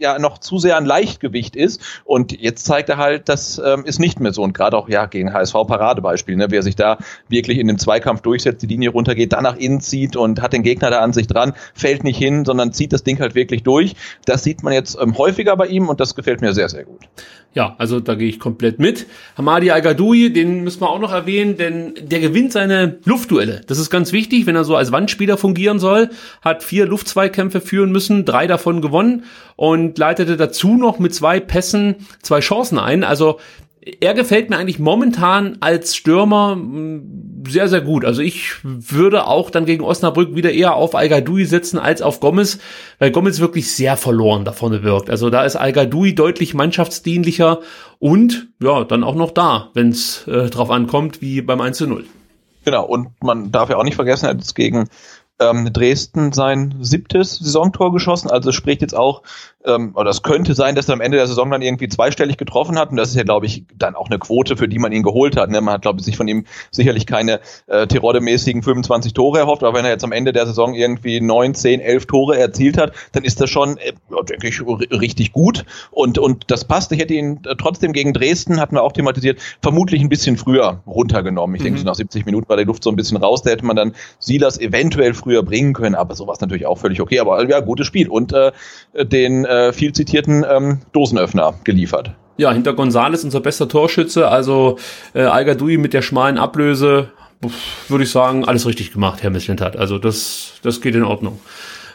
ja 0.00 0.18
noch 0.18 0.38
zu 0.38 0.58
sehr 0.58 0.76
ein 0.76 0.86
Leichtgewicht 0.86 1.54
ist. 1.54 1.80
Und 2.04 2.32
jetzt 2.32 2.64
zeigt 2.64 2.88
er 2.88 2.96
halt, 2.96 3.28
das 3.28 3.60
ähm, 3.64 3.84
ist 3.84 4.00
nicht 4.00 4.18
mehr 4.20 4.32
so. 4.32 4.42
Und 4.42 4.54
gerade 4.54 4.76
auch 4.76 4.88
ja 4.88 5.06
gegen 5.06 5.32
HSV 5.32 5.52
Paradebeispiel, 5.52 6.36
ne, 6.36 6.46
wer 6.50 6.62
sich 6.62 6.76
da 6.76 6.98
wirklich 7.28 7.58
in 7.58 7.68
dem 7.68 7.78
Zweikampf 7.78 8.22
durchsetzt, 8.22 8.62
die 8.62 8.66
Linie 8.66 8.90
runtergeht, 8.90 9.32
dann 9.32 9.44
nach 9.44 9.56
innen 9.56 9.80
zieht 9.80 10.16
und 10.16 10.42
hat 10.42 10.52
den 10.52 10.62
Gegner 10.62 10.90
da 10.90 11.00
an 11.00 11.12
sich 11.12 11.26
dran, 11.26 11.52
fällt 11.74 12.04
nicht 12.04 12.18
hin, 12.18 12.44
sondern 12.44 12.72
zieht 12.72 12.92
das 12.92 13.04
Ding 13.04 13.20
halt 13.20 13.34
wirklich 13.34 13.62
durch. 13.62 13.94
Das 14.24 14.42
sieht 14.42 14.62
man 14.62 14.72
jetzt 14.72 14.98
ähm, 15.00 15.16
häufiger 15.18 15.56
bei 15.56 15.66
ihm 15.66 15.88
und 15.88 16.00
das 16.00 16.14
gefällt 16.14 16.40
mir 16.40 16.52
sehr, 16.54 16.68
sehr 16.68 16.84
gut. 16.84 17.00
Ja, 17.52 17.74
also 17.78 17.98
da 17.98 18.14
gehe 18.14 18.28
ich 18.28 18.38
komplett 18.38 18.78
mit. 18.78 19.06
Hamadi 19.36 19.72
Al-Gadoui, 19.72 20.32
den 20.32 20.62
müssen 20.62 20.80
wir 20.82 20.88
auch 20.88 21.00
noch 21.00 21.12
erwähnen, 21.12 21.56
denn 21.56 21.94
der 22.00 22.20
gewinnt 22.20 22.52
seine 22.52 22.98
Luftduelle. 23.04 23.62
Das 23.66 23.78
ist 23.78 23.90
ganz 23.90 24.12
wichtig, 24.12 24.46
wenn 24.46 24.54
er 24.54 24.62
so 24.62 24.76
als 24.76 24.92
Wandspieler 24.92 25.36
fungieren 25.36 25.80
soll. 25.80 26.10
Hat 26.42 26.62
vier 26.62 26.86
Luftzweikämpfe 26.86 27.60
führen 27.60 27.90
müssen, 27.90 28.24
drei 28.24 28.46
davon 28.46 28.80
gewonnen 28.80 29.24
und 29.56 29.89
leitete 29.98 30.36
dazu 30.36 30.76
noch 30.76 30.98
mit 30.98 31.14
zwei 31.14 31.40
Pässen 31.40 32.06
zwei 32.22 32.40
Chancen 32.40 32.78
ein. 32.78 33.04
Also 33.04 33.38
er 34.00 34.12
gefällt 34.14 34.50
mir 34.50 34.58
eigentlich 34.58 34.78
momentan 34.78 35.56
als 35.60 35.96
Stürmer 35.96 36.54
mm, 36.56 37.44
sehr, 37.48 37.68
sehr 37.68 37.80
gut. 37.80 38.04
Also 38.04 38.20
ich 38.20 38.52
würde 38.62 39.26
auch 39.26 39.50
dann 39.50 39.64
gegen 39.64 39.82
Osnabrück 39.82 40.34
wieder 40.34 40.52
eher 40.52 40.74
auf 40.74 40.94
al 40.94 41.08
setzen 41.44 41.78
als 41.78 42.02
auf 42.02 42.20
Gomez, 42.20 42.58
weil 42.98 43.10
Gomez 43.10 43.40
wirklich 43.40 43.72
sehr 43.72 43.96
verloren 43.96 44.44
da 44.44 44.52
vorne 44.52 44.82
wirkt. 44.82 45.08
Also 45.08 45.30
da 45.30 45.44
ist 45.44 45.56
al 45.56 45.72
deutlich 45.72 46.54
mannschaftsdienlicher 46.54 47.60
und 47.98 48.48
ja, 48.62 48.84
dann 48.84 49.04
auch 49.04 49.14
noch 49.14 49.30
da, 49.30 49.70
wenn 49.74 49.88
es 49.88 50.26
äh, 50.26 50.50
drauf 50.50 50.70
ankommt, 50.70 51.22
wie 51.22 51.40
beim 51.40 51.60
1 51.60 51.78
zu 51.78 51.86
0. 51.86 52.04
Genau, 52.64 52.84
und 52.84 53.08
man 53.22 53.50
darf 53.50 53.70
ja 53.70 53.76
auch 53.76 53.84
nicht 53.84 53.94
vergessen, 53.94 54.26
er 54.26 54.32
hat 54.32 54.38
jetzt 54.38 54.54
gegen 54.54 54.88
ähm, 55.40 55.72
Dresden 55.72 56.32
sein 56.32 56.74
siebtes 56.80 57.38
Saisontor 57.38 57.92
geschossen. 57.92 58.30
Also 58.30 58.52
spricht 58.52 58.82
jetzt 58.82 58.94
auch, 58.94 59.22
ähm, 59.64 59.92
oder 59.94 60.10
es 60.10 60.22
könnte 60.22 60.54
sein, 60.54 60.74
dass 60.74 60.88
er 60.88 60.94
am 60.94 61.00
Ende 61.00 61.16
der 61.16 61.26
Saison 61.26 61.50
dann 61.50 61.62
irgendwie 61.62 61.88
zweistellig 61.88 62.36
getroffen 62.36 62.78
hat. 62.78 62.90
Und 62.90 62.96
das 62.96 63.10
ist 63.10 63.16
ja, 63.16 63.22
glaube 63.22 63.46
ich, 63.46 63.64
dann 63.76 63.94
auch 63.94 64.08
eine 64.08 64.18
Quote, 64.18 64.56
für 64.56 64.68
die 64.68 64.78
man 64.78 64.92
ihn 64.92 65.02
geholt 65.02 65.36
hat. 65.36 65.50
Ne? 65.50 65.60
Man 65.60 65.74
hat, 65.74 65.82
glaube 65.82 65.98
ich, 65.98 66.04
sich 66.04 66.16
von 66.16 66.28
ihm 66.28 66.44
sicherlich 66.70 67.06
keine 67.06 67.40
äh, 67.66 67.86
Tirode-mäßigen 67.86 68.62
25 68.62 69.14
Tore 69.14 69.38
erhofft. 69.38 69.64
Aber 69.64 69.76
wenn 69.76 69.84
er 69.84 69.90
jetzt 69.90 70.04
am 70.04 70.12
Ende 70.12 70.32
der 70.32 70.46
Saison 70.46 70.74
irgendwie 70.74 71.20
neun, 71.20 71.54
zehn, 71.54 71.80
elf 71.80 72.06
Tore 72.06 72.38
erzielt 72.38 72.78
hat, 72.78 72.92
dann 73.12 73.24
ist 73.24 73.40
das 73.40 73.50
schon, 73.50 73.78
äh, 73.78 73.92
denke 74.28 74.48
ich, 74.48 74.60
richtig 74.92 75.32
gut. 75.32 75.64
Und, 75.90 76.18
und 76.18 76.50
das 76.50 76.64
passt. 76.64 76.92
Ich 76.92 77.00
hätte 77.00 77.14
ihn 77.14 77.40
äh, 77.46 77.56
trotzdem 77.56 77.92
gegen 77.92 78.12
Dresden, 78.12 78.60
hatten 78.60 78.76
wir 78.76 78.82
auch 78.82 78.92
thematisiert, 78.92 79.40
vermutlich 79.62 80.00
ein 80.02 80.08
bisschen 80.08 80.36
früher 80.36 80.82
runtergenommen. 80.86 81.56
Ich 81.56 81.62
mhm. 81.62 81.64
denke, 81.64 81.80
so 81.80 81.86
nach 81.86 81.94
70 81.94 82.26
Minuten 82.26 82.48
war 82.48 82.56
die 82.56 82.64
Luft 82.64 82.84
so 82.84 82.90
ein 82.90 82.96
bisschen 82.96 83.16
raus. 83.16 83.42
Da 83.42 83.50
hätte 83.50 83.64
man 83.64 83.76
dann 83.76 83.94
Silas 84.18 84.58
eventuell 84.60 85.14
früher 85.14 85.30
früher 85.30 85.42
bringen 85.42 85.72
können, 85.72 85.94
aber 85.94 86.14
sowas 86.14 86.40
natürlich 86.40 86.66
auch 86.66 86.78
völlig 86.78 87.00
okay. 87.00 87.20
Aber 87.20 87.48
ja, 87.48 87.60
gutes 87.60 87.86
Spiel 87.86 88.08
und 88.08 88.32
äh, 88.32 88.52
den 88.94 89.44
äh, 89.50 89.72
viel 89.72 89.92
zitierten 89.92 90.44
ähm, 90.48 90.78
Dosenöffner 90.92 91.54
geliefert. 91.64 92.12
Ja, 92.36 92.52
hinter 92.52 92.72
Gonzales 92.72 93.24
unser 93.24 93.40
bester 93.40 93.68
Torschütze, 93.68 94.28
also 94.28 94.78
äh, 95.12 95.22
al 95.22 95.44
mit 95.60 95.92
der 95.92 96.02
schmalen 96.02 96.38
Ablöse, 96.38 97.10
würde 97.88 98.04
ich 98.04 98.10
sagen, 98.10 98.44
alles 98.44 98.66
richtig 98.66 98.92
gemacht, 98.92 99.22
Herr 99.22 99.30
Misslintat. 99.30 99.76
Also 99.76 99.98
das, 99.98 100.52
das 100.62 100.80
geht 100.80 100.94
in 100.94 101.04
Ordnung. 101.04 101.40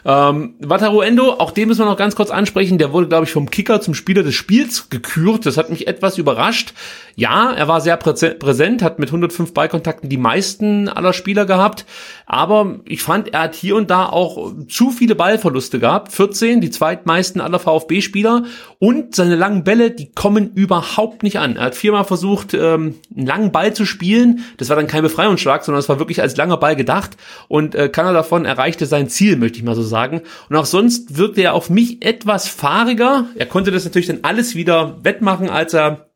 Ähm, 0.04 0.54
Endo, 0.60 1.32
auch 1.32 1.50
den 1.50 1.66
müssen 1.66 1.80
wir 1.80 1.86
noch 1.86 1.96
ganz 1.96 2.14
kurz 2.14 2.30
ansprechen. 2.30 2.78
Der 2.78 2.92
wurde, 2.92 3.08
glaube 3.08 3.24
ich, 3.24 3.32
vom 3.32 3.50
Kicker 3.50 3.80
zum 3.80 3.94
Spieler 3.94 4.22
des 4.22 4.36
Spiels 4.36 4.88
gekürt. 4.88 5.46
Das 5.46 5.56
hat 5.56 5.68
mich 5.68 5.88
etwas 5.88 6.16
überrascht. 6.16 6.74
Ja, 7.18 7.50
er 7.50 7.66
war 7.66 7.80
sehr 7.80 7.96
präsent, 7.96 8.82
hat 8.82 8.98
mit 8.98 9.08
105 9.08 9.54
Ballkontakten 9.54 10.10
die 10.10 10.18
meisten 10.18 10.86
aller 10.86 11.14
Spieler 11.14 11.46
gehabt. 11.46 11.86
Aber 12.26 12.80
ich 12.84 13.02
fand, 13.02 13.32
er 13.32 13.40
hat 13.40 13.54
hier 13.54 13.74
und 13.76 13.88
da 13.88 14.04
auch 14.04 14.52
zu 14.68 14.90
viele 14.90 15.14
Ballverluste 15.14 15.78
gehabt. 15.78 16.12
14, 16.12 16.60
die 16.60 16.68
zweitmeisten 16.68 17.40
aller 17.40 17.58
VfB-Spieler. 17.58 18.44
Und 18.78 19.14
seine 19.14 19.34
langen 19.34 19.64
Bälle, 19.64 19.92
die 19.92 20.12
kommen 20.12 20.52
überhaupt 20.52 21.22
nicht 21.22 21.38
an. 21.38 21.56
Er 21.56 21.64
hat 21.64 21.74
viermal 21.74 22.04
versucht, 22.04 22.52
ähm, 22.52 22.96
einen 23.16 23.26
langen 23.26 23.50
Ball 23.50 23.72
zu 23.72 23.86
spielen. 23.86 24.44
Das 24.58 24.68
war 24.68 24.76
dann 24.76 24.86
kein 24.86 25.02
Befreiungsschlag, 25.02 25.64
sondern 25.64 25.80
es 25.80 25.88
war 25.88 25.98
wirklich 25.98 26.20
als 26.20 26.36
langer 26.36 26.58
Ball 26.58 26.76
gedacht. 26.76 27.16
Und 27.48 27.74
äh, 27.74 27.88
keiner 27.88 28.12
davon 28.12 28.44
erreichte 28.44 28.84
sein 28.84 29.08
Ziel, 29.08 29.36
möchte 29.36 29.56
ich 29.56 29.64
mal 29.64 29.74
so 29.74 29.82
sagen. 29.82 30.20
Und 30.50 30.56
auch 30.56 30.66
sonst 30.66 31.16
wirkte 31.16 31.40
er 31.40 31.54
auf 31.54 31.70
mich 31.70 32.04
etwas 32.04 32.46
fahriger. 32.46 33.24
Er 33.36 33.46
konnte 33.46 33.70
das 33.70 33.86
natürlich 33.86 34.08
dann 34.08 34.20
alles 34.20 34.54
wieder 34.54 34.98
wettmachen, 35.02 35.48
als 35.48 35.72
er 35.72 36.06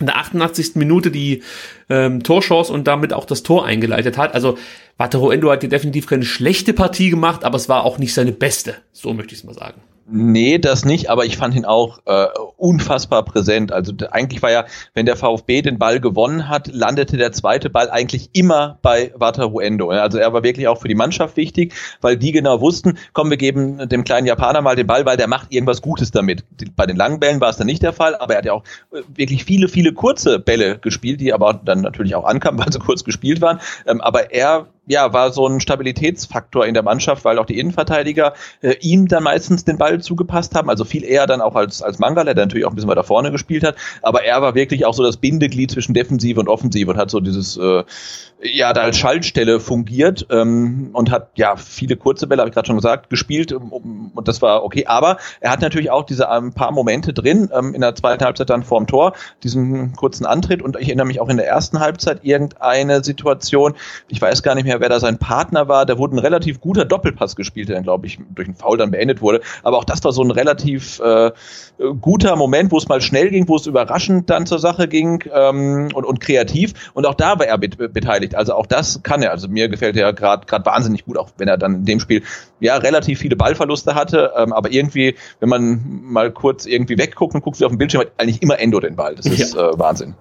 in 0.00 0.06
der 0.06 0.16
88. 0.16 0.76
Minute 0.76 1.10
die 1.10 1.42
ähm, 1.88 2.22
Torchance 2.22 2.72
und 2.72 2.86
damit 2.86 3.12
auch 3.12 3.24
das 3.24 3.42
Tor 3.42 3.64
eingeleitet 3.64 4.18
hat. 4.18 4.34
Also 4.34 4.58
Wataru 4.96 5.30
Endo 5.30 5.50
hat 5.50 5.60
hier 5.60 5.70
definitiv 5.70 6.06
keine 6.06 6.24
schlechte 6.24 6.72
Partie 6.72 7.10
gemacht, 7.10 7.44
aber 7.44 7.56
es 7.56 7.68
war 7.68 7.84
auch 7.84 7.98
nicht 7.98 8.14
seine 8.14 8.32
beste. 8.32 8.76
So 8.92 9.12
möchte 9.12 9.34
ich 9.34 9.40
es 9.40 9.44
mal 9.44 9.54
sagen. 9.54 9.80
Nee, 10.06 10.58
das 10.58 10.84
nicht, 10.84 11.08
aber 11.08 11.24
ich 11.24 11.36
fand 11.36 11.54
ihn 11.54 11.64
auch 11.64 12.00
äh, 12.06 12.26
unfassbar 12.56 13.24
präsent. 13.24 13.70
Also 13.70 13.92
eigentlich 14.10 14.42
war 14.42 14.50
ja, 14.50 14.64
wenn 14.92 15.06
der 15.06 15.14
VfB 15.14 15.62
den 15.62 15.78
Ball 15.78 16.00
gewonnen 16.00 16.48
hat, 16.48 16.66
landete 16.72 17.16
der 17.16 17.30
zweite 17.30 17.70
Ball 17.70 17.88
eigentlich 17.90 18.30
immer 18.32 18.78
bei 18.82 19.12
Wataru 19.14 19.60
Endo. 19.60 19.90
Also 19.90 20.18
er 20.18 20.32
war 20.32 20.42
wirklich 20.42 20.66
auch 20.66 20.80
für 20.80 20.88
die 20.88 20.96
Mannschaft 20.96 21.36
wichtig, 21.36 21.74
weil 22.00 22.16
die 22.16 22.32
genau 22.32 22.60
wussten, 22.60 22.98
komm, 23.12 23.30
wir 23.30 23.36
geben 23.36 23.88
dem 23.88 24.02
kleinen 24.02 24.26
Japaner 24.26 24.62
mal 24.62 24.74
den 24.74 24.88
Ball, 24.88 25.06
weil 25.06 25.16
der 25.16 25.28
macht 25.28 25.52
irgendwas 25.52 25.80
Gutes 25.80 26.10
damit. 26.10 26.44
Bei 26.74 26.86
den 26.86 26.96
langen 26.96 27.20
Bällen 27.20 27.40
war 27.40 27.50
es 27.50 27.56
dann 27.56 27.66
nicht 27.66 27.82
der 27.82 27.92
Fall, 27.92 28.16
aber 28.16 28.34
er 28.34 28.38
hat 28.38 28.46
ja 28.46 28.52
auch 28.54 28.64
äh, 28.92 29.02
wirklich 29.14 29.44
viele, 29.44 29.68
viele 29.68 29.92
kurze 29.92 30.40
Bälle 30.40 30.78
gespielt, 30.78 31.20
die 31.20 31.32
aber 31.32 31.54
dann 31.54 31.82
natürlich 31.82 32.16
auch 32.16 32.24
ankamen, 32.24 32.58
weil 32.64 32.72
sie 32.72 32.80
kurz 32.80 33.04
gespielt 33.04 33.40
waren. 33.40 33.60
Ähm, 33.86 34.00
aber 34.00 34.32
er 34.32 34.66
ja, 34.90 35.12
war 35.12 35.32
so 35.32 35.46
ein 35.46 35.60
Stabilitätsfaktor 35.60 36.66
in 36.66 36.74
der 36.74 36.82
Mannschaft, 36.82 37.24
weil 37.24 37.38
auch 37.38 37.46
die 37.46 37.60
Innenverteidiger 37.60 38.34
äh, 38.60 38.74
ihm 38.80 39.06
dann 39.06 39.22
meistens 39.22 39.64
den 39.64 39.78
Ball 39.78 40.00
zugepasst 40.00 40.56
haben, 40.56 40.68
also 40.68 40.84
viel 40.84 41.04
eher 41.04 41.28
dann 41.28 41.40
auch 41.40 41.54
als, 41.54 41.80
als 41.80 42.00
Mangala, 42.00 42.34
der 42.34 42.46
natürlich 42.46 42.66
auch 42.66 42.70
ein 42.70 42.74
bisschen 42.74 42.90
weiter 42.90 43.04
vorne 43.04 43.30
gespielt 43.30 43.62
hat, 43.62 43.76
aber 44.02 44.24
er 44.24 44.42
war 44.42 44.56
wirklich 44.56 44.84
auch 44.86 44.94
so 44.94 45.04
das 45.04 45.18
Bindeglied 45.18 45.70
zwischen 45.70 45.94
Defensive 45.94 46.40
und 46.40 46.48
Offensive 46.48 46.90
und 46.90 46.96
hat 46.96 47.08
so 47.08 47.20
dieses, 47.20 47.56
äh, 47.56 47.84
ja, 48.42 48.72
da 48.72 48.82
als 48.82 48.98
Schaltstelle 48.98 49.60
fungiert 49.60 50.26
ähm, 50.30 50.90
und 50.92 51.12
hat 51.12 51.30
ja 51.36 51.54
viele 51.54 51.96
kurze 51.96 52.26
Bälle, 52.26 52.40
habe 52.40 52.48
ich 52.48 52.54
gerade 52.54 52.66
schon 52.66 52.76
gesagt, 52.76 53.10
gespielt 53.10 53.52
um, 53.52 54.10
und 54.12 54.26
das 54.26 54.42
war 54.42 54.64
okay, 54.64 54.86
aber 54.86 55.18
er 55.40 55.52
hat 55.52 55.60
natürlich 55.60 55.90
auch 55.92 56.04
diese 56.04 56.28
ein 56.28 56.46
ähm, 56.46 56.52
paar 56.52 56.72
Momente 56.72 57.12
drin, 57.12 57.48
ähm, 57.54 57.74
in 57.74 57.80
der 57.80 57.94
zweiten 57.94 58.24
Halbzeit 58.24 58.50
dann 58.50 58.64
vorm 58.64 58.88
Tor, 58.88 59.12
diesen 59.44 59.94
kurzen 59.94 60.26
Antritt. 60.26 60.62
Und 60.62 60.76
ich 60.80 60.88
erinnere 60.88 61.06
mich 61.06 61.20
auch 61.20 61.28
in 61.28 61.36
der 61.36 61.46
ersten 61.46 61.78
Halbzeit 61.78 62.24
irgendeine 62.24 63.04
Situation, 63.04 63.74
ich 64.08 64.20
weiß 64.20 64.42
gar 64.42 64.54
nicht 64.54 64.64
mehr, 64.64 64.79
wer 64.80 64.88
da 64.88 65.00
sein 65.00 65.18
Partner 65.18 65.68
war. 65.68 65.86
Da 65.86 65.98
wurde 65.98 66.16
ein 66.16 66.18
relativ 66.18 66.60
guter 66.60 66.84
Doppelpass 66.84 67.36
gespielt, 67.36 67.68
der 67.68 67.76
dann, 67.76 67.84
glaube 67.84 68.06
ich, 68.06 68.18
durch 68.34 68.48
einen 68.48 68.56
Foul 68.56 68.78
dann 68.78 68.90
beendet 68.90 69.20
wurde. 69.20 69.40
Aber 69.62 69.78
auch 69.78 69.84
das 69.84 70.02
war 70.04 70.12
so 70.12 70.22
ein 70.22 70.30
relativ 70.30 71.00
äh, 71.00 71.30
guter 72.00 72.36
Moment, 72.36 72.72
wo 72.72 72.78
es 72.78 72.88
mal 72.88 73.00
schnell 73.00 73.30
ging, 73.30 73.48
wo 73.48 73.56
es 73.56 73.66
überraschend 73.66 74.28
dann 74.30 74.46
zur 74.46 74.58
Sache 74.58 74.88
ging 74.88 75.24
ähm, 75.32 75.88
und, 75.94 76.04
und 76.04 76.20
kreativ. 76.20 76.90
Und 76.94 77.06
auch 77.06 77.14
da 77.14 77.38
war 77.38 77.46
er 77.46 77.58
bet 77.58 77.76
beteiligt. 77.92 78.34
Also 78.34 78.54
auch 78.54 78.66
das 78.66 79.02
kann 79.02 79.22
er. 79.22 79.30
Also 79.30 79.48
mir 79.48 79.68
gefällt 79.68 79.96
er 79.96 80.12
gerade 80.12 80.46
gerade 80.46 80.64
wahnsinnig 80.66 81.04
gut, 81.04 81.16
auch 81.16 81.30
wenn 81.38 81.48
er 81.48 81.58
dann 81.58 81.76
in 81.76 81.84
dem 81.84 82.00
Spiel 82.00 82.22
ja 82.60 82.76
relativ 82.76 83.20
viele 83.20 83.36
Ballverluste 83.36 83.94
hatte. 83.94 84.32
Ähm, 84.36 84.52
aber 84.52 84.72
irgendwie, 84.72 85.14
wenn 85.40 85.48
man 85.48 86.00
mal 86.02 86.30
kurz 86.30 86.66
irgendwie 86.66 86.98
wegguckt 86.98 87.34
und 87.34 87.42
guckt 87.42 87.62
auf 87.62 87.70
dem 87.70 87.78
Bildschirm, 87.78 88.02
hat 88.02 88.12
eigentlich 88.18 88.42
immer 88.42 88.58
Endo 88.58 88.80
den 88.80 88.96
Ball. 88.96 89.14
Das 89.14 89.26
ist 89.26 89.54
ja. 89.54 89.70
äh, 89.70 89.78
Wahnsinn. 89.78 90.14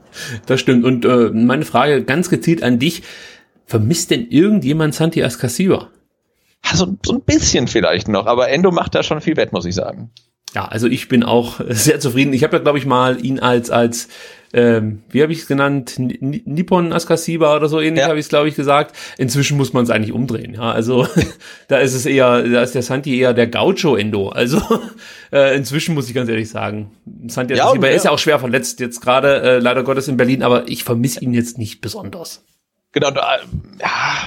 Das 0.46 0.60
stimmt. 0.60 0.86
Und 0.86 1.06
äh, 1.06 1.30
meine 1.32 1.66
Frage 1.66 2.04
ganz 2.04 2.30
gezielt 2.30 2.64
an 2.64 2.80
dich. 2.80 3.04
Vermisst 3.70 4.10
denn 4.10 4.32
irgendjemand 4.32 4.96
Santi 4.96 5.24
Ascasiba? 5.24 5.90
so, 6.74 6.98
so 7.06 7.14
ein 7.14 7.22
bisschen 7.22 7.68
vielleicht 7.68 8.08
noch, 8.08 8.26
aber 8.26 8.50
Endo 8.50 8.72
macht 8.72 8.96
da 8.96 9.04
schon 9.04 9.22
viel 9.22 9.38
wett, 9.38 9.54
muss 9.54 9.66
ich 9.66 9.76
sagen. 9.76 10.10
Ja, 10.56 10.66
also 10.66 10.88
ich 10.88 11.08
bin 11.08 11.24
auch 11.24 11.60
sehr 11.70 12.00
zufrieden. 12.00 12.34
Ich 12.34 12.44
habe 12.44 12.58
ja, 12.58 12.64
glaube 12.64 12.80
ich, 12.80 12.88
mal 12.88 13.24
ihn 13.24 13.40
als 13.40 13.70
als 13.70 14.08
ähm, 14.54 15.04
wie 15.12 15.22
habe 15.22 15.32
ich 15.32 15.42
es 15.42 15.48
genannt, 15.48 16.00
Nippon 16.00 16.92
Askasiba 16.92 17.56
oder 17.56 17.70
so 17.70 17.80
ähnlich 17.80 18.02
ja. 18.02 18.08
habe 18.08 18.18
ich 18.18 18.26
es, 18.26 18.30
glaube 18.30 18.50
ich, 18.50 18.56
gesagt. 18.56 18.96
Inzwischen 19.20 19.56
muss 19.56 19.72
man 19.72 19.84
es 19.84 19.92
eigentlich 19.92 20.14
umdrehen. 20.14 20.56
Ja, 20.56 20.72
also 20.72 21.08
da 21.68 21.78
ist 21.78 21.94
es 21.94 22.08
eher, 22.08 22.42
da 22.42 22.64
ist 22.64 22.74
der 22.74 22.82
Santi 22.82 23.20
eher 23.20 23.36
der 23.36 23.46
Gaucho-Endo. 23.46 24.30
Also 24.30 24.60
äh, 25.32 25.56
inzwischen 25.56 25.94
muss 25.94 26.08
ich 26.08 26.16
ganz 26.16 26.28
ehrlich 26.28 26.50
sagen, 26.50 26.90
Santi 27.28 27.54
ja, 27.54 27.66
Askasiba 27.66 27.88
ja. 27.90 27.94
ist 27.94 28.06
ja 28.06 28.12
auch 28.12 28.18
schwer 28.18 28.40
verletzt 28.40 28.80
jetzt 28.80 29.02
gerade, 29.02 29.44
äh, 29.44 29.60
leider 29.60 29.84
Gottes 29.84 30.08
in 30.08 30.18
Berlin, 30.18 30.42
aber 30.42 30.68
ich 30.68 30.84
vermisse 30.84 31.24
ihn 31.24 31.36
jetzt 31.36 31.60
nicht 31.60 31.82
besonders. 31.82 32.44
Genau, 32.92 33.12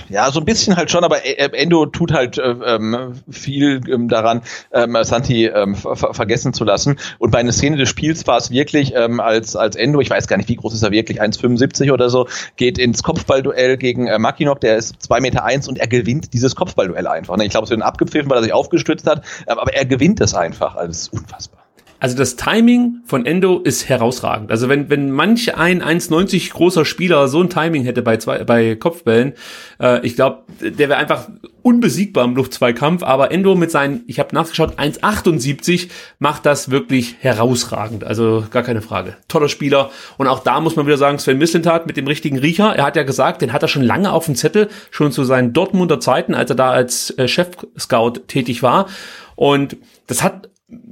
ja, 0.09 0.31
so 0.31 0.39
ein 0.39 0.45
bisschen 0.45 0.77
halt 0.77 0.89
schon, 0.91 1.03
aber 1.03 1.25
Endo 1.25 1.87
tut 1.87 2.13
halt 2.13 2.39
äh, 2.39 2.51
ähm, 2.51 3.15
viel 3.29 3.81
ähm, 3.89 4.09
daran, 4.09 4.43
ähm, 4.73 4.97
Santi 5.03 5.47
ähm, 5.47 5.75
ver 5.75 6.15
vergessen 6.15 6.55
zu 6.55 6.63
lassen. 6.63 6.97
Und 7.19 7.33
bei 7.33 7.39
einer 7.39 7.51
Szene 7.51 7.77
des 7.77 7.89
Spiels 7.89 8.25
war 8.29 8.37
es 8.37 8.53
wirklich, 8.53 8.95
ähm, 8.95 9.19
als, 9.19 9.57
als 9.57 9.75
Endo, 9.75 10.01
ich 10.01 10.11
weiß 10.11 10.29
gar 10.29 10.37
nicht, 10.37 10.49
wie 10.49 10.55
groß 10.55 10.75
ist 10.75 10.83
er 10.83 10.93
wirklich, 10.93 11.21
1,75 11.21 11.93
oder 11.93 12.09
so, 12.09 12.29
geht 12.57 12.79
ins 12.79 13.03
Kopfballduell 13.03 13.79
gegen 13.79 14.07
äh, 14.07 14.21
Makinok, 14.21 14.61
der 14.61 14.77
ist 14.77 15.03
zwei 15.03 15.21
Meter 15.21 15.45
eins 15.45 15.67
und 15.67 15.79
er 15.79 15.89
gewinnt 15.89 16.33
dieses 16.33 16.55
Kopfballduell 16.55 17.09
einfach. 17.09 17.37
Ne? 17.37 17.45
Ich 17.45 17.51
glaube, 17.51 17.65
es 17.65 17.71
wird 17.71 17.83
abgepfiffen, 17.83 18.31
weil 18.31 18.39
er 18.39 18.45
sich 18.45 18.53
aufgestützt 18.53 19.09
hat, 19.09 19.25
ähm, 19.49 19.59
aber 19.59 19.75
er 19.75 19.87
gewinnt 19.87 20.21
es 20.21 20.35
einfach. 20.35 20.77
Also, 20.77 20.89
das 20.89 20.99
ist 20.99 21.13
unfassbar. 21.13 21.62
Also 22.03 22.17
das 22.17 22.35
Timing 22.35 22.97
von 23.05 23.27
Endo 23.27 23.61
ist 23.61 23.89
herausragend. 23.89 24.51
Also 24.51 24.69
wenn, 24.69 24.91
wenn 24.91 25.13
manch 25.13 25.57
ein 25.57 25.81
1,90 25.81 26.51
großer 26.51 26.85
Spieler 26.85 27.29
so 27.29 27.41
ein 27.41 27.49
Timing 27.49 27.85
hätte 27.85 28.03
bei, 28.03 28.17
zwei, 28.17 28.43
bei 28.43 28.75
Kopfbällen, 28.75 29.35
äh, 29.81 30.05
ich 30.05 30.17
glaube, 30.17 30.43
der 30.61 30.89
wäre 30.89 30.97
einfach 30.97 31.29
unbesiegbar 31.63 32.25
im 32.25 32.35
Luftzweikampf. 32.35 33.05
Aber 33.05 33.31
Endo 33.31 33.55
mit 33.55 33.71
seinen, 33.71 34.03
ich 34.09 34.19
habe 34.19 34.35
nachgeschaut, 34.35 34.81
1,78 34.81 35.91
macht 36.19 36.45
das 36.45 36.73
wirklich 36.73 37.19
herausragend. 37.21 38.03
Also 38.03 38.47
gar 38.51 38.65
keine 38.65 38.83
Frage. 38.83 39.17
Toller 39.29 39.49
Spieler. 39.49 39.93
Und 40.19 40.27
auch 40.27 40.41
da 40.41 40.61
muss 40.61 40.75
man 40.75 40.87
wieder 40.87 40.99
sagen, 40.99 41.21
Sven 41.21 41.39
Mislintat 41.39 41.87
mit 41.87 41.97
dem 41.97 42.09
richtigen 42.09 42.41
Riecher. 42.41 42.75
Er 42.75 42.85
hat 42.85 42.97
ja 42.97 43.05
gesagt, 43.05 43.43
den 43.43 43.53
hat 43.53 43.63
er 43.63 43.69
schon 43.69 43.85
lange 43.85 44.11
auf 44.11 44.25
dem 44.25 44.35
Zettel, 44.35 44.71
schon 44.91 45.13
zu 45.13 45.23
seinen 45.23 45.53
Dortmunder 45.53 46.01
Zeiten, 46.01 46.35
als 46.35 46.51
er 46.51 46.57
da 46.57 46.73
als 46.73 47.17
äh, 47.17 47.29
Chef-Scout 47.29 48.27
tätig 48.27 48.65
war. 48.65 48.89
Und 49.37 49.77
das 50.09 50.25
hat 50.25 50.49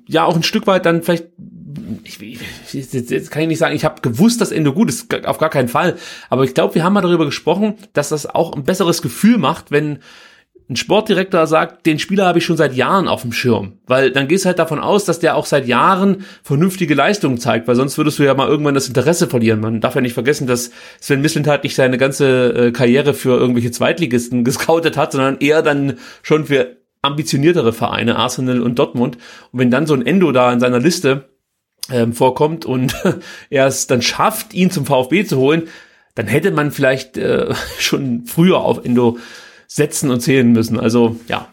ja 0.06 0.24
auch 0.24 0.36
ein 0.36 0.42
Stück 0.42 0.66
weit 0.66 0.86
dann 0.86 1.02
vielleicht 1.02 1.26
ich, 2.04 2.20
ich, 2.20 2.92
jetzt 2.92 3.30
kann 3.30 3.42
ich 3.42 3.48
nicht 3.48 3.58
sagen, 3.58 3.74
ich 3.74 3.84
habe 3.84 4.00
gewusst, 4.00 4.40
dass 4.40 4.52
Endo 4.52 4.72
gut 4.72 4.88
ist, 4.88 5.12
auf 5.26 5.38
gar 5.38 5.50
keinen 5.50 5.68
Fall. 5.68 5.96
Aber 6.28 6.44
ich 6.44 6.54
glaube, 6.54 6.74
wir 6.74 6.84
haben 6.84 6.92
mal 6.92 7.00
darüber 7.00 7.24
gesprochen, 7.24 7.74
dass 7.92 8.10
das 8.10 8.26
auch 8.26 8.54
ein 8.54 8.64
besseres 8.64 9.02
Gefühl 9.02 9.38
macht, 9.38 9.70
wenn 9.70 10.00
ein 10.70 10.76
Sportdirektor 10.76 11.48
sagt, 11.48 11.84
den 11.84 11.98
Spieler 11.98 12.26
habe 12.26 12.38
ich 12.38 12.44
schon 12.44 12.56
seit 12.56 12.74
Jahren 12.74 13.08
auf 13.08 13.22
dem 13.22 13.32
Schirm. 13.32 13.72
Weil 13.86 14.12
dann 14.12 14.28
gehst 14.28 14.44
du 14.44 14.46
halt 14.46 14.60
davon 14.60 14.78
aus, 14.78 15.04
dass 15.04 15.18
der 15.18 15.34
auch 15.34 15.46
seit 15.46 15.66
Jahren 15.66 16.24
vernünftige 16.44 16.94
Leistungen 16.94 17.38
zeigt, 17.38 17.66
weil 17.66 17.74
sonst 17.74 17.98
würdest 17.98 18.20
du 18.20 18.22
ja 18.22 18.34
mal 18.34 18.48
irgendwann 18.48 18.74
das 18.74 18.86
Interesse 18.86 19.26
verlieren. 19.26 19.60
Man 19.60 19.80
darf 19.80 19.96
ja 19.96 20.00
nicht 20.00 20.14
vergessen, 20.14 20.46
dass 20.46 20.70
Sven 21.00 21.22
Mislintat 21.22 21.64
nicht 21.64 21.74
seine 21.74 21.98
ganze 21.98 22.52
äh, 22.68 22.70
Karriere 22.70 23.14
für 23.14 23.36
irgendwelche 23.36 23.72
Zweitligisten 23.72 24.44
gescoutet 24.44 24.96
hat, 24.96 25.10
sondern 25.10 25.38
eher 25.38 25.62
dann 25.62 25.98
schon 26.22 26.44
für 26.44 26.76
ambitioniertere 27.02 27.72
Vereine, 27.72 28.16
Arsenal 28.16 28.60
und 28.60 28.78
Dortmund. 28.78 29.16
Und 29.52 29.58
wenn 29.58 29.70
dann 29.70 29.86
so 29.86 29.94
ein 29.94 30.06
Endo 30.06 30.32
da 30.32 30.52
in 30.52 30.60
seiner 30.60 30.78
Liste 30.78 31.30
ähm, 31.90 32.12
vorkommt 32.12 32.64
und 32.64 32.94
er 33.50 33.66
es 33.66 33.86
dann 33.86 34.02
schafft, 34.02 34.54
ihn 34.54 34.70
zum 34.70 34.86
VfB 34.86 35.24
zu 35.24 35.38
holen, 35.38 35.68
dann 36.14 36.26
hätte 36.26 36.50
man 36.50 36.70
vielleicht 36.70 37.16
äh, 37.16 37.54
schon 37.78 38.26
früher 38.26 38.58
auf 38.58 38.84
Endo 38.84 39.18
setzen 39.66 40.10
und 40.10 40.20
zählen 40.20 40.50
müssen. 40.50 40.78
Also 40.78 41.16
ja, 41.28 41.48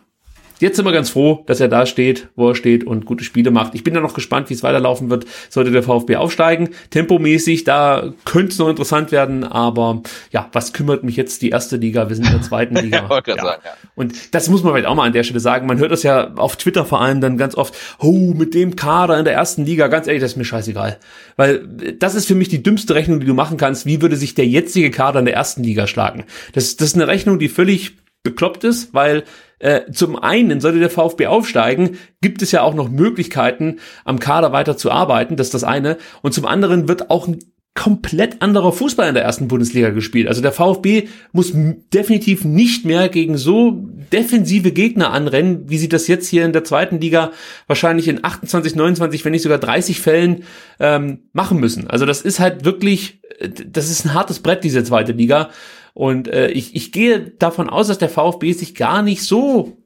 Jetzt 0.59 0.77
sind 0.77 0.85
wir 0.85 0.91
ganz 0.91 1.09
froh, 1.09 1.43
dass 1.45 1.59
er 1.59 1.67
da 1.67 1.85
steht, 1.85 2.29
wo 2.35 2.49
er 2.49 2.55
steht 2.55 2.83
und 2.85 3.05
gute 3.05 3.23
Spiele 3.23 3.51
macht. 3.51 3.75
Ich 3.75 3.83
bin 3.83 3.93
da 3.93 3.99
noch 3.99 4.13
gespannt, 4.13 4.49
wie 4.49 4.55
es 4.55 4.63
weiterlaufen 4.63 5.09
wird, 5.09 5.25
sollte 5.49 5.71
der 5.71 5.83
VfB 5.83 6.15
aufsteigen. 6.15 6.69
Tempomäßig, 6.89 7.63
da 7.63 8.13
könnte 8.25 8.53
es 8.53 8.57
noch 8.57 8.69
interessant 8.69 9.11
werden, 9.11 9.43
aber 9.43 10.01
ja, 10.31 10.49
was 10.53 10.73
kümmert 10.73 11.03
mich 11.03 11.15
jetzt 11.15 11.41
die 11.41 11.49
erste 11.49 11.77
Liga? 11.77 12.09
Wir 12.09 12.15
sind 12.15 12.25
in 12.25 12.31
der 12.31 12.41
zweiten 12.41 12.75
Liga. 12.81 13.07
ja, 13.09 13.21
ja. 13.25 13.35
Sagen, 13.35 13.61
ja. 13.63 13.71
Und 13.95 14.33
das 14.33 14.49
muss 14.49 14.63
man 14.63 14.73
vielleicht 14.73 14.87
auch 14.87 14.95
mal 14.95 15.05
an 15.05 15.13
der 15.13 15.23
Stelle 15.23 15.39
sagen. 15.39 15.67
Man 15.67 15.77
hört 15.77 15.91
das 15.91 16.03
ja 16.03 16.33
auf 16.35 16.55
Twitter 16.55 16.85
vor 16.85 17.01
allem 17.01 17.21
dann 17.21 17.37
ganz 17.37 17.55
oft, 17.55 17.75
oh, 17.99 18.33
mit 18.33 18.53
dem 18.53 18.75
Kader 18.75 19.17
in 19.19 19.25
der 19.25 19.33
ersten 19.33 19.65
Liga, 19.65 19.87
ganz 19.87 20.07
ehrlich, 20.07 20.21
das 20.21 20.31
ist 20.31 20.37
mir 20.37 20.45
scheißegal. 20.45 20.97
Weil 21.35 21.67
das 21.99 22.15
ist 22.15 22.27
für 22.27 22.35
mich 22.35 22.49
die 22.49 22.63
dümmste 22.63 22.95
Rechnung, 22.95 23.19
die 23.19 23.27
du 23.27 23.33
machen 23.33 23.57
kannst. 23.57 23.85
Wie 23.85 24.01
würde 24.01 24.15
sich 24.15 24.33
der 24.33 24.47
jetzige 24.47 24.89
Kader 24.89 25.19
in 25.19 25.25
der 25.25 25.35
ersten 25.35 25.63
Liga 25.63 25.85
schlagen? 25.85 26.25
Das, 26.53 26.77
das 26.77 26.89
ist 26.89 26.95
eine 26.95 27.07
Rechnung, 27.07 27.37
die 27.37 27.49
völlig 27.49 27.97
bekloppt 28.23 28.63
ist, 28.63 28.93
weil 28.93 29.23
äh, 29.59 29.91
zum 29.91 30.15
einen, 30.15 30.59
sollte 30.59 30.79
der 30.79 30.89
VfB 30.89 31.27
aufsteigen, 31.27 31.97
gibt 32.21 32.41
es 32.41 32.51
ja 32.51 32.61
auch 32.61 32.75
noch 32.75 32.89
Möglichkeiten, 32.89 33.77
am 34.05 34.19
Kader 34.19 34.51
weiter 34.51 34.77
zu 34.77 34.91
arbeiten. 34.91 35.35
Das 35.35 35.47
ist 35.47 35.53
das 35.53 35.63
eine. 35.63 35.97
Und 36.21 36.33
zum 36.33 36.45
anderen 36.45 36.87
wird 36.87 37.09
auch 37.09 37.27
ein 37.27 37.39
komplett 37.77 38.41
anderer 38.41 38.73
Fußball 38.73 39.07
in 39.07 39.13
der 39.13 39.23
ersten 39.23 39.47
Bundesliga 39.47 39.91
gespielt. 39.91 40.27
Also 40.27 40.41
der 40.41 40.51
VfB 40.51 41.09
muss 41.31 41.53
definitiv 41.93 42.43
nicht 42.43 42.85
mehr 42.85 43.07
gegen 43.07 43.37
so 43.37 43.85
defensive 44.11 44.71
Gegner 44.71 45.11
anrennen, 45.11 45.69
wie 45.69 45.77
sie 45.77 45.87
das 45.87 46.07
jetzt 46.07 46.27
hier 46.27 46.43
in 46.43 46.53
der 46.53 46.63
zweiten 46.63 46.99
Liga 46.99 47.31
wahrscheinlich 47.67 48.07
in 48.07 48.23
28, 48.23 48.75
29, 48.75 49.23
wenn 49.23 49.31
nicht 49.31 49.43
sogar 49.43 49.59
30 49.59 50.01
Fällen 50.01 50.43
ähm, 50.79 51.19
machen 51.33 51.59
müssen. 51.59 51.87
Also 51.87 52.07
das 52.07 52.21
ist 52.21 52.39
halt 52.39 52.65
wirklich, 52.65 53.21
äh, 53.37 53.49
das 53.49 53.91
ist 53.91 54.05
ein 54.05 54.15
hartes 54.15 54.39
Brett, 54.39 54.63
diese 54.63 54.83
zweite 54.83 55.11
Liga. 55.11 55.51
Und 55.97 56.27
äh, 56.27 56.49
ich, 56.49 56.75
ich 56.75 56.91
gehe 56.91 57.21
davon 57.21 57.71
aus, 57.71 57.87
dass 57.87 57.97
der 57.97 58.09
VfB 58.09 58.51
sich 58.51 58.75
gar 58.75 59.01
nicht 59.01 59.23
so 59.23 59.77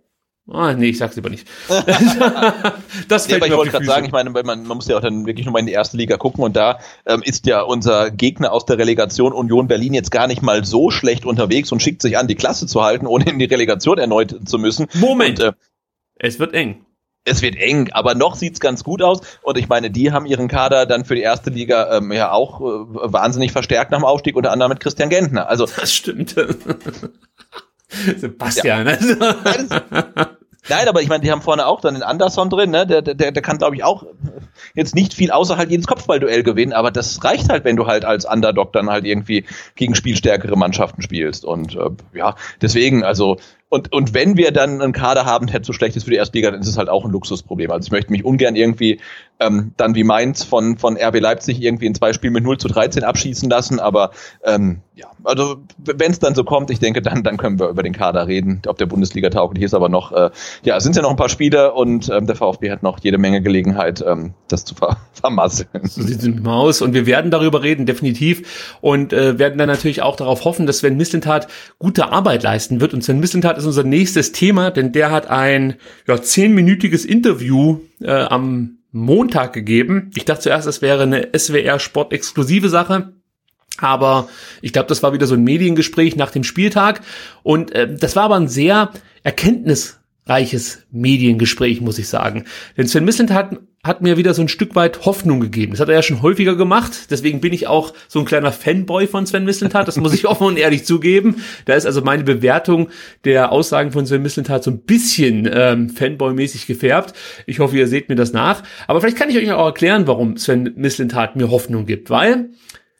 Ah, 0.49 0.73
nee, 0.73 0.89
ich 0.89 0.97
sag's 0.97 1.15
lieber 1.15 1.29
nicht. 1.29 1.47
das 3.07 3.27
fällt 3.27 3.29
ja, 3.29 3.37
aber 3.37 3.47
ich 3.47 3.55
wollte 3.55 3.71
gerade 3.71 3.85
sagen, 3.85 4.05
ich 4.05 4.11
meine, 4.11 4.31
man, 4.31 4.43
man 4.43 4.67
muss 4.67 4.87
ja 4.87 4.97
auch 4.97 5.01
dann 5.01 5.25
wirklich 5.25 5.45
nur 5.45 5.53
mal 5.53 5.59
in 5.59 5.67
die 5.67 5.71
erste 5.71 5.95
Liga 5.95 6.17
gucken 6.17 6.43
und 6.43 6.57
da 6.57 6.79
ähm, 7.05 7.21
ist 7.23 7.45
ja 7.45 7.61
unser 7.61 8.11
Gegner 8.11 8.51
aus 8.51 8.65
der 8.65 8.77
Relegation 8.77 9.31
Union 9.31 9.67
Berlin 9.67 9.93
jetzt 9.93 10.11
gar 10.11 10.27
nicht 10.27 10.41
mal 10.41 10.65
so 10.65 10.89
schlecht 10.89 11.25
unterwegs 11.25 11.71
und 11.71 11.81
schickt 11.81 12.01
sich 12.01 12.17
an, 12.17 12.27
die 12.27 12.35
Klasse 12.35 12.67
zu 12.67 12.83
halten, 12.83 13.07
ohne 13.07 13.29
in 13.29 13.39
die 13.39 13.45
Relegation 13.45 13.97
erneut 13.97 14.35
zu 14.43 14.57
müssen. 14.57 14.87
Moment. 14.95 15.39
Und, 15.39 15.45
äh, 15.45 15.53
es 16.17 16.39
wird 16.39 16.53
eng 16.53 16.85
es 17.23 17.41
wird 17.41 17.55
eng, 17.55 17.89
aber 17.91 18.15
noch 18.15 18.35
sieht's 18.35 18.59
ganz 18.59 18.83
gut 18.83 19.01
aus. 19.01 19.21
Und 19.41 19.57
ich 19.57 19.69
meine, 19.69 19.91
die 19.91 20.11
haben 20.11 20.25
ihren 20.25 20.47
Kader 20.47 20.85
dann 20.85 21.05
für 21.05 21.15
die 21.15 21.21
erste 21.21 21.49
Liga 21.49 21.97
ähm, 21.97 22.11
ja 22.11 22.31
auch 22.31 22.61
äh, 22.61 22.63
wahnsinnig 23.13 23.51
verstärkt 23.51 23.91
nach 23.91 23.99
dem 23.99 24.05
Aufstieg, 24.05 24.35
unter 24.35 24.51
anderem 24.51 24.71
mit 24.71 24.79
Christian 24.79 25.09
Gentner. 25.09 25.47
Also 25.47 25.65
das 25.65 25.93
stimmt. 25.93 26.31
Sebastian. 28.17 28.87
Ja. 28.87 28.97
Nein, 30.69 30.87
aber 30.87 31.01
ich 31.01 31.09
meine, 31.09 31.23
die 31.23 31.31
haben 31.31 31.41
vorne 31.41 31.65
auch 31.65 31.81
dann 31.81 31.95
den 31.95 32.03
Anderson 32.03 32.49
drin, 32.49 32.69
ne? 32.69 32.85
Der, 32.85 33.01
der, 33.01 33.31
der 33.31 33.41
kann, 33.41 33.57
glaube 33.57 33.75
ich, 33.75 33.83
auch 33.83 34.05
jetzt 34.75 34.93
nicht 34.93 35.13
viel 35.13 35.31
außer 35.31 35.57
halt 35.57 35.71
jedes 35.71 35.87
Kopfballduell 35.87 36.43
gewinnen, 36.43 36.71
aber 36.71 36.91
das 36.91 37.23
reicht 37.23 37.49
halt, 37.49 37.65
wenn 37.65 37.75
du 37.75 37.87
halt 37.87 38.05
als 38.05 38.25
Underdog 38.25 38.71
dann 38.71 38.89
halt 38.89 39.05
irgendwie 39.05 39.45
gegen 39.75 39.95
spielstärkere 39.95 40.55
Mannschaften 40.55 41.01
spielst. 41.01 41.45
Und 41.45 41.75
äh, 41.75 41.89
ja, 42.13 42.35
deswegen, 42.61 43.03
also 43.03 43.37
und, 43.71 43.93
und 43.93 44.13
wenn 44.13 44.35
wir 44.35 44.51
dann 44.51 44.81
einen 44.81 44.91
Kader 44.91 45.25
haben, 45.25 45.47
der 45.47 45.63
zu 45.63 45.71
schlecht 45.71 45.95
ist 45.95 46.03
für 46.03 46.09
die 46.09 46.17
Erstliga, 46.17 46.51
dann 46.51 46.59
ist 46.59 46.67
es 46.67 46.77
halt 46.77 46.89
auch 46.89 47.05
ein 47.05 47.11
Luxusproblem. 47.11 47.71
Also 47.71 47.87
ich 47.87 47.91
möchte 47.93 48.11
mich 48.11 48.25
ungern 48.25 48.57
irgendwie 48.57 48.99
ähm, 49.39 49.71
dann 49.77 49.95
wie 49.95 50.03
Mainz 50.03 50.43
von, 50.43 50.77
von 50.77 50.97
RB 50.97 51.21
Leipzig 51.21 51.61
irgendwie 51.61 51.85
in 51.85 51.95
zwei 51.95 52.11
Spielen 52.11 52.33
mit 52.33 52.43
0 52.43 52.57
zu 52.57 52.67
13 52.67 53.05
abschießen 53.05 53.49
lassen. 53.49 53.79
Aber 53.79 54.11
ähm, 54.43 54.81
ja, 54.93 55.07
also 55.23 55.57
wenn 55.77 56.11
es 56.11 56.19
dann 56.19 56.35
so 56.35 56.43
kommt, 56.43 56.69
ich 56.69 56.79
denke, 56.79 57.01
dann, 57.01 57.23
dann 57.23 57.37
können 57.37 57.59
wir 57.59 57.69
über 57.69 57.81
den 57.81 57.93
Kader 57.93 58.27
reden, 58.27 58.61
ob 58.67 58.77
der 58.77 58.85
Bundesliga 58.87 59.29
tauglich 59.29 59.63
ist. 59.63 59.73
Aber 59.73 59.87
noch, 59.87 60.11
äh, 60.11 60.29
ja, 60.63 60.79
sind 60.81 60.97
ja 60.97 61.01
noch 61.01 61.09
ein 61.09 61.15
paar 61.15 61.29
Spiele 61.29 61.73
und 61.73 62.09
ähm, 62.09 62.27
der 62.27 62.35
VfB 62.35 62.71
hat 62.71 62.83
noch 62.83 62.99
jede 62.99 63.17
Menge 63.17 63.41
Gelegenheit, 63.41 64.03
ähm, 64.05 64.33
das 64.47 64.65
zu 64.65 64.75
ver 64.75 64.97
vermasseln. 65.13 65.69
So 65.83 66.01
sieht 66.01 66.21
es 66.21 66.45
aus 66.45 66.81
und 66.81 66.93
wir 66.93 67.05
werden 67.05 67.31
darüber 67.31 67.63
reden, 67.63 67.85
definitiv. 67.85 68.75
Und 68.81 69.13
äh, 69.13 69.39
werden 69.39 69.57
dann 69.57 69.69
natürlich 69.69 70.01
auch 70.01 70.17
darauf 70.17 70.45
hoffen, 70.45 70.67
dass 70.67 70.79
Sven 70.79 70.97
Mislintat 70.97 71.47
gute 71.79 72.11
Arbeit 72.11 72.43
leisten 72.43 72.81
wird. 72.81 72.93
Und 72.93 73.03
Sven 73.03 73.19
Mislintat 73.19 73.60
ist 73.61 73.67
unser 73.67 73.83
nächstes 73.83 74.31
Thema, 74.31 74.71
denn 74.71 74.91
der 74.91 75.11
hat 75.11 75.29
ein 75.29 75.75
ja, 76.07 76.21
zehnminütiges 76.21 77.05
Interview 77.05 77.79
äh, 78.01 78.11
am 78.11 78.77
Montag 78.91 79.53
gegeben. 79.53 80.11
Ich 80.15 80.25
dachte 80.25 80.43
zuerst, 80.43 80.67
es 80.67 80.81
wäre 80.81 81.03
eine 81.03 81.29
SWR 81.37 81.79
Sport 81.79 82.13
exklusive 82.13 82.69
Sache. 82.69 83.13
Aber 83.77 84.29
ich 84.61 84.73
glaube, 84.73 84.89
das 84.89 85.01
war 85.01 85.13
wieder 85.13 85.27
so 85.27 85.35
ein 85.35 85.43
Mediengespräch 85.43 86.15
nach 86.15 86.31
dem 86.31 86.43
Spieltag. 86.43 87.01
Und 87.41 87.71
äh, 87.71 87.93
das 87.93 88.15
war 88.15 88.23
aber 88.23 88.35
ein 88.35 88.47
sehr 88.47 88.91
erkenntnisreiches 90.31 90.83
Mediengespräch, 90.91 91.81
muss 91.81 91.99
ich 91.99 92.07
sagen. 92.07 92.45
Denn 92.77 92.87
Sven 92.87 93.05
Mislint 93.05 93.31
hat 93.31 93.57
hat 93.83 94.03
mir 94.03 94.15
wieder 94.15 94.35
so 94.35 94.43
ein 94.43 94.47
Stück 94.47 94.75
weit 94.75 95.05
Hoffnung 95.05 95.39
gegeben. 95.39 95.71
Das 95.71 95.79
hat 95.79 95.89
er 95.89 95.95
ja 95.95 96.03
schon 96.03 96.21
häufiger 96.21 96.55
gemacht. 96.55 97.09
Deswegen 97.09 97.41
bin 97.41 97.51
ich 97.51 97.65
auch 97.65 97.95
so 98.07 98.19
ein 98.19 98.25
kleiner 98.25 98.51
Fanboy 98.51 99.07
von 99.07 99.25
Sven 99.25 99.43
Mislintat. 99.43 99.87
Das 99.87 99.97
muss 99.97 100.13
ich 100.13 100.25
offen 100.27 100.45
und 100.45 100.59
ehrlich 100.59 100.85
zugeben. 100.85 101.37
Da 101.65 101.73
ist 101.73 101.87
also 101.87 102.03
meine 102.03 102.23
Bewertung 102.23 102.89
der 103.23 103.51
Aussagen 103.51 103.91
von 103.91 104.05
Sven 104.05 104.21
Mislintat 104.21 104.63
so 104.63 104.69
ein 104.69 104.81
bisschen 104.81 105.49
ähm, 105.51 105.89
Fanboy-mäßig 105.89 106.67
gefärbt. 106.67 107.15
Ich 107.47 107.57
hoffe, 107.57 107.75
ihr 107.75 107.87
seht 107.87 108.07
mir 108.07 108.15
das 108.15 108.33
nach. 108.33 108.61
Aber 108.85 109.01
vielleicht 109.01 109.17
kann 109.17 109.31
ich 109.31 109.37
euch 109.37 109.51
auch 109.51 109.65
erklären, 109.65 110.05
warum 110.05 110.37
Sven 110.37 110.73
Mislintat 110.75 111.35
mir 111.35 111.49
Hoffnung 111.49 111.87
gibt. 111.87 112.11
Weil 112.11 112.51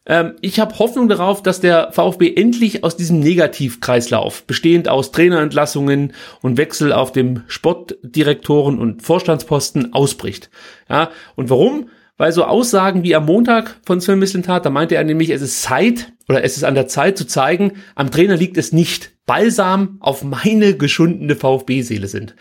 Ähm, 0.06 0.36
ich 0.42 0.60
habe 0.60 0.80
Hoffnung 0.80 1.08
darauf, 1.08 1.44
dass 1.44 1.60
der 1.60 1.92
VfB 1.92 2.34
endlich 2.36 2.84
aus 2.84 2.98
diesem 2.98 3.20
Negativkreislauf, 3.20 4.44
bestehend 4.44 4.90
aus 4.90 5.12
Trainerentlassungen 5.12 6.14
und 6.42 6.58
Wechsel 6.58 6.92
auf 6.92 7.12
dem 7.12 7.44
Sportdirektoren 7.48 8.80
und 8.80 9.04
Vorstandsposten, 9.04 9.94
ausbricht. 9.94 10.50
Ja, 10.90 11.12
und 11.36 11.50
warum? 11.50 11.90
Weil 12.18 12.32
so 12.32 12.44
Aussagen 12.44 13.04
wie 13.04 13.16
am 13.16 13.26
Montag 13.26 13.80
von 13.84 14.00
Sven 14.00 14.20
Mislintat, 14.20 14.66
da 14.66 14.70
meinte 14.70 14.96
er 14.96 15.04
nämlich, 15.04 15.32
es 15.32 15.42
ist 15.42 15.64
Zeit 15.64 16.14
oder 16.30 16.44
es 16.44 16.56
ist 16.56 16.64
an 16.64 16.76
der 16.76 16.88
Zeit 16.88 17.18
zu 17.18 17.26
zeigen, 17.26 17.74
am 17.96 18.12
Trainer 18.12 18.38
liegt 18.38 18.58
es 18.58 18.72
nicht. 18.72 19.12
Balsam 19.26 19.98
auf 20.02 20.24
meine 20.24 20.76
geschundene 20.76 21.36
VfB-Seele 21.36 22.08
sind. 22.08 22.36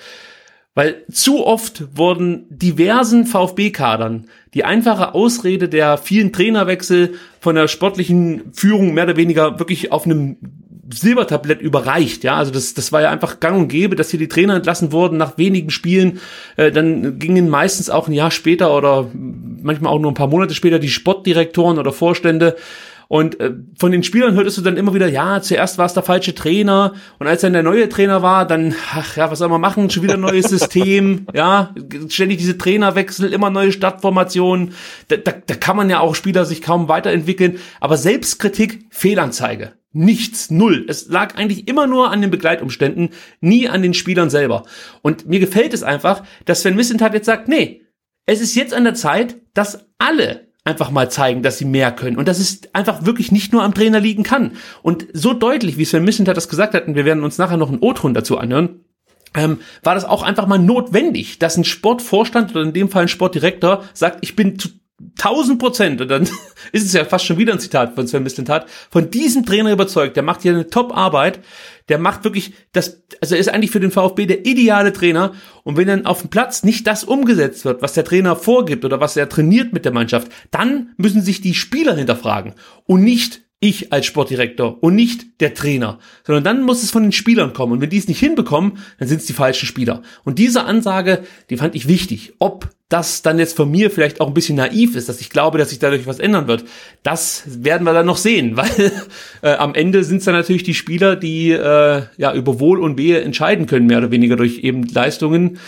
Weil 0.74 1.04
zu 1.10 1.44
oft 1.44 1.96
wurden 1.96 2.46
diversen 2.48 3.26
VfB-Kadern 3.26 4.26
die 4.54 4.64
einfache 4.64 5.14
Ausrede 5.14 5.68
der 5.68 5.98
vielen 5.98 6.32
Trainerwechsel 6.32 7.14
von 7.40 7.56
der 7.56 7.66
sportlichen 7.66 8.52
Führung 8.52 8.94
mehr 8.94 9.04
oder 9.04 9.16
weniger 9.16 9.58
wirklich 9.58 9.90
auf 9.90 10.04
einem 10.04 10.36
Silbertablett 10.92 11.60
überreicht. 11.60 12.24
Ja, 12.24 12.36
also 12.36 12.50
das, 12.50 12.74
das 12.74 12.92
war 12.92 13.02
ja 13.02 13.10
einfach 13.10 13.40
gang 13.40 13.58
und 13.58 13.68
gäbe, 13.68 13.96
dass 13.96 14.10
hier 14.10 14.18
die 14.18 14.28
Trainer 14.28 14.56
entlassen 14.56 14.92
wurden 14.92 15.18
nach 15.18 15.38
wenigen 15.38 15.70
Spielen. 15.70 16.20
Äh, 16.56 16.72
dann 16.72 17.18
gingen 17.18 17.48
meistens 17.48 17.90
auch 17.90 18.08
ein 18.08 18.12
Jahr 18.12 18.30
später 18.30 18.76
oder 18.76 19.08
manchmal 19.12 19.92
auch 19.92 20.00
nur 20.00 20.10
ein 20.10 20.14
paar 20.14 20.28
Monate 20.28 20.54
später 20.54 20.78
die 20.78 20.88
Sportdirektoren 20.88 21.78
oder 21.78 21.92
Vorstände 21.92 22.56
und 23.10 23.40
äh, 23.40 23.54
von 23.76 23.90
den 23.90 24.04
Spielern 24.04 24.34
hörtest 24.34 24.58
du 24.58 24.62
dann 24.62 24.76
immer 24.76 24.94
wieder, 24.94 25.08
ja, 25.08 25.42
zuerst 25.42 25.78
war 25.78 25.86
es 25.86 25.94
der 25.94 26.04
falsche 26.04 26.32
Trainer 26.32 26.94
und 27.18 27.26
als 27.26 27.40
dann 27.40 27.52
der 27.52 27.64
neue 27.64 27.88
Trainer 27.88 28.22
war, 28.22 28.46
dann, 28.46 28.72
ach 28.94 29.16
ja, 29.16 29.28
was 29.28 29.40
soll 29.40 29.48
man 29.48 29.60
machen? 29.60 29.90
Schon 29.90 30.04
wieder 30.04 30.14
ein 30.14 30.20
neues 30.20 30.46
System, 30.48 31.26
ja, 31.34 31.74
ständig 32.08 32.38
diese 32.38 32.56
Trainerwechsel, 32.56 33.32
immer 33.32 33.50
neue 33.50 33.72
Stadtformationen. 33.72 34.74
Da, 35.08 35.16
da, 35.16 35.32
da 35.44 35.54
kann 35.56 35.76
man 35.76 35.90
ja 35.90 35.98
auch 35.98 36.14
Spieler 36.14 36.44
sich 36.44 36.62
kaum 36.62 36.88
weiterentwickeln. 36.88 37.58
Aber 37.80 37.96
Selbstkritik, 37.96 38.86
Fehlanzeige. 38.90 39.72
Nichts, 39.90 40.52
null. 40.52 40.86
Es 40.88 41.08
lag 41.08 41.34
eigentlich 41.36 41.66
immer 41.66 41.88
nur 41.88 42.12
an 42.12 42.20
den 42.20 42.30
Begleitumständen, 42.30 43.08
nie 43.40 43.68
an 43.68 43.82
den 43.82 43.92
Spielern 43.92 44.30
selber. 44.30 44.66
Und 45.02 45.26
mir 45.26 45.40
gefällt 45.40 45.74
es 45.74 45.82
einfach, 45.82 46.22
dass 46.44 46.62
Sven 46.62 46.76
Missentat 46.76 47.12
jetzt 47.14 47.26
sagt, 47.26 47.48
nee, 47.48 47.82
es 48.26 48.40
ist 48.40 48.54
jetzt 48.54 48.72
an 48.72 48.84
der 48.84 48.94
Zeit, 48.94 49.34
dass 49.52 49.88
alle 49.98 50.49
einfach 50.70 50.90
mal 50.90 51.10
zeigen, 51.10 51.42
dass 51.42 51.58
sie 51.58 51.64
mehr 51.64 51.92
können 51.92 52.16
und 52.16 52.28
dass 52.28 52.38
es 52.38 52.62
einfach 52.72 53.04
wirklich 53.04 53.32
nicht 53.32 53.52
nur 53.52 53.62
am 53.62 53.74
Trainer 53.74 54.00
liegen 54.00 54.22
kann. 54.22 54.52
Und 54.82 55.06
so 55.12 55.34
deutlich, 55.34 55.76
wie 55.76 55.84
Sven 55.84 56.04
Missentat 56.04 56.36
das 56.36 56.48
gesagt 56.48 56.74
hat, 56.74 56.86
und 56.86 56.94
wir 56.94 57.04
werden 57.04 57.24
uns 57.24 57.38
nachher 57.38 57.56
noch 57.56 57.68
einen 57.68 57.80
O-Ton 57.80 58.14
dazu 58.14 58.38
anhören, 58.38 58.84
ähm, 59.34 59.60
war 59.82 59.94
das 59.94 60.04
auch 60.04 60.22
einfach 60.22 60.46
mal 60.46 60.58
notwendig, 60.58 61.38
dass 61.38 61.56
ein 61.56 61.64
Sportvorstand 61.64 62.52
oder 62.52 62.62
in 62.62 62.72
dem 62.72 62.88
Fall 62.88 63.02
ein 63.02 63.08
Sportdirektor 63.08 63.84
sagt, 63.94 64.18
ich 64.22 64.34
bin 64.34 64.58
1000 65.18 65.58
Prozent, 65.58 66.00
und 66.00 66.08
dann 66.08 66.22
ist 66.72 66.84
es 66.84 66.92
ja 66.92 67.04
fast 67.04 67.24
schon 67.24 67.38
wieder 67.38 67.52
ein 67.52 67.60
Zitat 67.60 67.94
von 67.94 68.06
Sven 68.06 68.22
Mislintat, 68.22 68.66
von 68.90 69.10
diesem 69.10 69.46
Trainer 69.46 69.72
überzeugt, 69.72 70.16
der 70.16 70.22
macht 70.22 70.42
hier 70.42 70.52
eine 70.52 70.68
Top-Arbeit, 70.68 71.40
der 71.88 71.98
macht 71.98 72.24
wirklich 72.24 72.52
das, 72.72 73.02
also 73.20 73.34
er 73.34 73.40
ist 73.40 73.48
eigentlich 73.48 73.70
für 73.70 73.80
den 73.80 73.90
VfB 73.90 74.26
der 74.26 74.46
ideale 74.46 74.92
Trainer. 74.92 75.32
Und 75.64 75.76
wenn 75.76 75.88
dann 75.88 76.06
auf 76.06 76.20
dem 76.20 76.30
Platz 76.30 76.62
nicht 76.62 76.86
das 76.86 77.02
umgesetzt 77.02 77.64
wird, 77.64 77.82
was 77.82 77.94
der 77.94 78.04
Trainer 78.04 78.36
vorgibt 78.36 78.84
oder 78.84 79.00
was 79.00 79.16
er 79.16 79.28
trainiert 79.28 79.72
mit 79.72 79.84
der 79.84 79.92
Mannschaft, 79.92 80.30
dann 80.50 80.90
müssen 80.96 81.22
sich 81.22 81.40
die 81.40 81.54
Spieler 81.54 81.96
hinterfragen. 81.96 82.54
Und 82.86 83.02
nicht 83.02 83.42
ich 83.60 83.92
als 83.92 84.06
Sportdirektor 84.06 84.82
und 84.82 84.94
nicht 84.94 85.40
der 85.40 85.52
Trainer, 85.54 85.98
sondern 86.24 86.44
dann 86.44 86.62
muss 86.62 86.82
es 86.82 86.90
von 86.90 87.02
den 87.02 87.12
Spielern 87.12 87.52
kommen. 87.52 87.74
Und 87.74 87.80
wenn 87.80 87.90
die 87.90 87.98
es 87.98 88.08
nicht 88.08 88.20
hinbekommen, 88.20 88.78
dann 88.98 89.08
sind 89.08 89.20
es 89.20 89.26
die 89.26 89.34
falschen 89.34 89.66
Spieler. 89.66 90.02
Und 90.24 90.38
diese 90.38 90.64
Ansage, 90.64 91.24
die 91.50 91.58
fand 91.58 91.74
ich 91.74 91.86
wichtig. 91.86 92.34
Ob 92.38 92.70
das 92.90 93.22
dann 93.22 93.38
jetzt 93.38 93.56
von 93.56 93.70
mir 93.70 93.90
vielleicht 93.90 94.20
auch 94.20 94.26
ein 94.26 94.34
bisschen 94.34 94.56
naiv 94.56 94.96
ist, 94.96 95.08
dass 95.08 95.20
ich 95.20 95.30
glaube, 95.30 95.56
dass 95.56 95.70
sich 95.70 95.78
dadurch 95.78 96.06
was 96.06 96.18
ändern 96.18 96.48
wird, 96.48 96.64
das 97.02 97.44
werden 97.46 97.84
wir 97.84 97.94
dann 97.94 98.04
noch 98.04 98.18
sehen, 98.18 98.56
weil 98.56 98.92
äh, 99.42 99.54
am 99.54 99.74
Ende 99.74 100.04
sind 100.04 100.18
es 100.18 100.24
dann 100.24 100.34
natürlich 100.34 100.64
die 100.64 100.74
Spieler, 100.74 101.16
die 101.16 101.52
äh, 101.52 102.02
ja 102.18 102.34
über 102.34 102.60
Wohl 102.60 102.80
und 102.80 102.98
Wehe 102.98 103.22
entscheiden 103.22 103.66
können, 103.66 103.86
mehr 103.86 103.98
oder 103.98 104.10
weniger 104.10 104.36
durch 104.36 104.58
eben 104.58 104.82
Leistungen, 104.84 105.58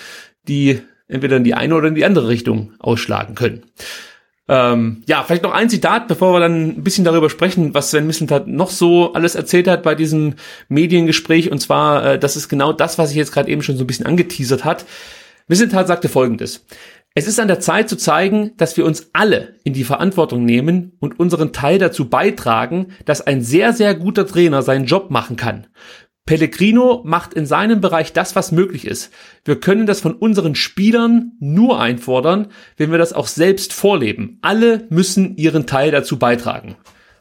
die 0.48 0.80
entweder 1.08 1.36
in 1.36 1.44
die 1.44 1.54
eine 1.54 1.74
oder 1.74 1.88
in 1.88 1.94
die 1.94 2.04
andere 2.04 2.28
Richtung 2.28 2.72
ausschlagen 2.78 3.34
können. 3.34 3.62
Ähm, 4.48 5.04
ja, 5.06 5.22
vielleicht 5.22 5.44
noch 5.44 5.52
ein 5.52 5.70
Zitat, 5.70 6.08
bevor 6.08 6.34
wir 6.34 6.40
dann 6.40 6.70
ein 6.70 6.84
bisschen 6.84 7.04
darüber 7.04 7.30
sprechen, 7.30 7.74
was 7.74 7.90
Sven 7.90 8.06
Mislintat 8.06 8.48
noch 8.48 8.70
so 8.70 9.12
alles 9.12 9.36
erzählt 9.36 9.68
hat 9.68 9.84
bei 9.84 9.94
diesem 9.94 10.34
Mediengespräch. 10.68 11.52
Und 11.52 11.60
zwar, 11.60 12.04
äh, 12.04 12.18
das 12.18 12.36
ist 12.36 12.48
genau 12.48 12.72
das, 12.72 12.98
was 12.98 13.10
ich 13.10 13.16
jetzt 13.16 13.32
gerade 13.32 13.50
eben 13.50 13.62
schon 13.62 13.76
so 13.76 13.84
ein 13.84 13.86
bisschen 13.86 14.06
angeteasert 14.06 14.64
hat. 14.64 14.84
Mislintat 15.46 15.86
sagte 15.86 16.08
Folgendes. 16.08 16.64
Es 17.14 17.26
ist 17.26 17.38
an 17.38 17.48
der 17.48 17.60
Zeit 17.60 17.90
zu 17.90 17.96
zeigen, 17.96 18.52
dass 18.56 18.78
wir 18.78 18.86
uns 18.86 19.10
alle 19.12 19.56
in 19.64 19.74
die 19.74 19.84
Verantwortung 19.84 20.46
nehmen 20.46 20.92
und 20.98 21.20
unseren 21.20 21.52
Teil 21.52 21.78
dazu 21.78 22.08
beitragen, 22.08 22.88
dass 23.04 23.20
ein 23.20 23.42
sehr, 23.42 23.74
sehr 23.74 23.94
guter 23.94 24.26
Trainer 24.26 24.62
seinen 24.62 24.86
Job 24.86 25.10
machen 25.10 25.36
kann. 25.36 25.66
Pellegrino 26.24 27.02
macht 27.04 27.34
in 27.34 27.44
seinem 27.44 27.80
Bereich 27.80 28.14
das, 28.14 28.34
was 28.34 28.52
möglich 28.52 28.86
ist. 28.86 29.10
Wir 29.44 29.60
können 29.60 29.86
das 29.86 30.00
von 30.00 30.14
unseren 30.14 30.54
Spielern 30.54 31.32
nur 31.40 31.80
einfordern, 31.80 32.46
wenn 32.78 32.92
wir 32.92 32.98
das 32.98 33.12
auch 33.12 33.26
selbst 33.26 33.74
vorleben. 33.74 34.38
Alle 34.40 34.86
müssen 34.88 35.36
ihren 35.36 35.66
Teil 35.66 35.90
dazu 35.90 36.18
beitragen. 36.18 36.76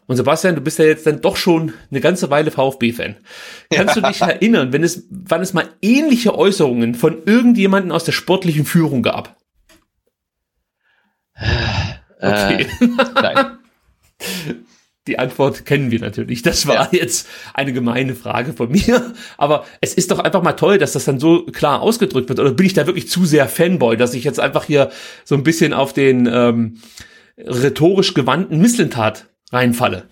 Und 0.08 0.16
Sebastian, 0.18 0.56
du 0.56 0.62
bist 0.62 0.80
ja 0.80 0.86
jetzt 0.86 1.06
dann 1.08 1.22
doch 1.22 1.36
schon 1.36 1.74
eine 1.90 2.00
ganze 2.00 2.30
Weile 2.30 2.52
VfB-Fan. 2.52 3.16
Kannst 3.74 3.96
ja. 3.96 4.02
du 4.02 4.08
dich 4.08 4.22
erinnern, 4.22 4.72
wenn 4.72 4.84
es, 4.84 5.08
wann 5.10 5.42
es 5.42 5.54
mal 5.54 5.70
ähnliche 5.82 6.38
Äußerungen 6.38 6.96
von 6.96 7.24
irgendjemanden 7.26 7.92
aus 7.92 8.04
der 8.04 8.12
sportlichen 8.12 8.66
Führung 8.66 9.04
gab? 9.04 9.41
Okay. 12.20 12.68
Äh, 12.80 12.88
nein. 13.16 13.58
Die 15.08 15.18
Antwort 15.18 15.66
kennen 15.66 15.90
wir 15.90 16.00
natürlich. 16.00 16.44
Das 16.44 16.68
war 16.68 16.94
ja. 16.94 17.00
jetzt 17.00 17.28
eine 17.56 17.74
gemeine 17.74 18.14
Frage 18.14 18.54
von 18.54 18.70
mir. 18.70 19.14
Aber 19.38 19.66
es 19.82 19.96
ist 19.96 20.12
doch 20.12 20.20
einfach 20.20 20.44
mal 20.44 20.54
toll, 20.54 20.78
dass 20.78 20.94
das 20.94 21.06
dann 21.06 21.20
so 21.20 21.44
klar 21.46 21.82
ausgedrückt 21.82 22.30
wird. 22.30 22.40
Oder 22.40 22.52
bin 22.52 22.68
ich 22.68 22.76
da 22.76 22.86
wirklich 22.86 23.10
zu 23.10 23.26
sehr 23.26 23.48
Fanboy, 23.48 23.98
dass 23.98 24.14
ich 24.14 24.24
jetzt 24.24 24.40
einfach 24.40 24.66
hier 24.66 24.92
so 25.26 25.34
ein 25.34 25.42
bisschen 25.42 25.74
auf 25.74 25.94
den 25.94 26.30
ähm, 26.32 26.78
rhetorisch 27.36 28.14
gewandten 28.14 28.60
Misslintat 28.60 29.26
reinfalle? 29.52 30.08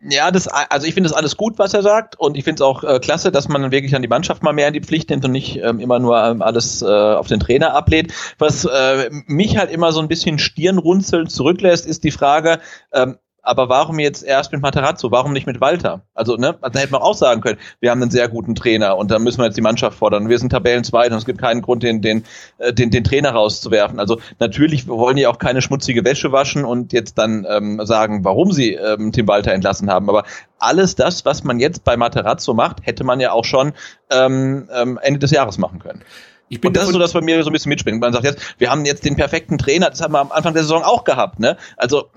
Ja, 0.00 0.30
das, 0.30 0.48
also 0.48 0.86
ich 0.86 0.94
finde 0.94 1.08
das 1.08 1.16
alles 1.16 1.36
gut, 1.36 1.58
was 1.58 1.74
er 1.74 1.82
sagt, 1.82 2.18
und 2.18 2.36
ich 2.36 2.44
finde 2.44 2.56
es 2.56 2.62
auch 2.62 2.84
äh, 2.84 2.98
klasse, 2.98 3.30
dass 3.30 3.48
man 3.48 3.70
wirklich 3.70 3.94
an 3.94 4.02
die 4.02 4.08
Mannschaft 4.08 4.42
mal 4.42 4.52
mehr 4.52 4.68
in 4.68 4.74
die 4.74 4.80
Pflicht 4.80 5.10
nimmt 5.10 5.24
und 5.24 5.32
nicht 5.32 5.56
ähm, 5.62 5.80
immer 5.80 5.98
nur 5.98 6.22
ähm, 6.22 6.42
alles 6.42 6.82
äh, 6.82 6.86
auf 6.86 7.28
den 7.28 7.40
Trainer 7.40 7.74
ablehnt. 7.74 8.12
Was 8.38 8.64
äh, 8.64 9.10
mich 9.26 9.56
halt 9.56 9.70
immer 9.70 9.92
so 9.92 10.00
ein 10.00 10.08
bisschen 10.08 10.38
Stirnrunzeln 10.38 11.28
zurücklässt, 11.28 11.86
ist 11.86 12.04
die 12.04 12.10
Frage, 12.10 12.60
ähm, 12.92 13.18
aber 13.48 13.70
warum 13.70 13.98
jetzt 13.98 14.22
erst 14.22 14.52
mit 14.52 14.60
Materazzo? 14.60 15.10
Warum 15.10 15.32
nicht 15.32 15.46
mit 15.46 15.60
Walter? 15.60 16.02
Also, 16.14 16.36
ne, 16.36 16.58
da 16.60 16.78
hätte 16.78 16.92
man 16.92 17.00
auch 17.00 17.14
sagen 17.14 17.40
können, 17.40 17.58
wir 17.80 17.90
haben 17.90 18.02
einen 18.02 18.10
sehr 18.10 18.28
guten 18.28 18.54
Trainer 18.54 18.98
und 18.98 19.10
da 19.10 19.18
müssen 19.18 19.38
wir 19.38 19.46
jetzt 19.46 19.56
die 19.56 19.62
Mannschaft 19.62 19.96
fordern. 19.98 20.28
Wir 20.28 20.38
sind 20.38 20.50
Tabellenzweiter 20.50 21.12
und 21.12 21.18
es 21.18 21.24
gibt 21.24 21.40
keinen 21.40 21.62
Grund, 21.62 21.82
den, 21.82 22.02
den, 22.02 22.24
äh, 22.58 22.74
den, 22.74 22.90
den 22.90 23.04
Trainer 23.04 23.30
rauszuwerfen. 23.30 23.98
Also 23.98 24.20
natürlich 24.38 24.86
wollen 24.86 25.16
die 25.16 25.26
auch 25.26 25.38
keine 25.38 25.62
schmutzige 25.62 26.04
Wäsche 26.04 26.30
waschen 26.30 26.66
und 26.66 26.92
jetzt 26.92 27.16
dann 27.16 27.46
ähm, 27.48 27.80
sagen, 27.84 28.22
warum 28.24 28.52
sie 28.52 28.74
ähm, 28.74 29.12
Tim 29.12 29.26
Walter 29.26 29.52
entlassen 29.52 29.90
haben. 29.90 30.10
Aber 30.10 30.24
alles 30.58 30.94
das, 30.94 31.24
was 31.24 31.42
man 31.42 31.58
jetzt 31.58 31.84
bei 31.84 31.96
Materazzo 31.96 32.52
macht, 32.52 32.86
hätte 32.86 33.04
man 33.04 33.18
ja 33.18 33.32
auch 33.32 33.44
schon 33.44 33.72
ähm, 34.10 34.68
ähm 34.74 34.98
Ende 35.00 35.20
des 35.20 35.30
Jahres 35.30 35.56
machen 35.56 35.78
können. 35.78 36.02
Ich 36.48 36.60
bin 36.60 36.68
und 36.68 36.76
das 36.76 36.84
ist 36.86 36.92
so, 36.92 36.98
dass 36.98 37.12
bei 37.12 37.20
mir 37.20 37.42
so 37.42 37.50
ein 37.50 37.52
bisschen 37.52 37.70
mitspielen. 37.70 38.00
Man 38.00 38.12
sagt 38.12 38.24
jetzt, 38.24 38.54
wir 38.58 38.70
haben 38.70 38.84
jetzt 38.84 39.04
den 39.04 39.16
perfekten 39.16 39.58
Trainer, 39.58 39.90
das 39.90 40.00
haben 40.00 40.12
wir 40.12 40.20
am 40.20 40.32
Anfang 40.32 40.54
der 40.54 40.62
Saison 40.62 40.82
auch 40.82 41.04
gehabt, 41.04 41.40
ne? 41.40 41.56
Also, 41.76 42.10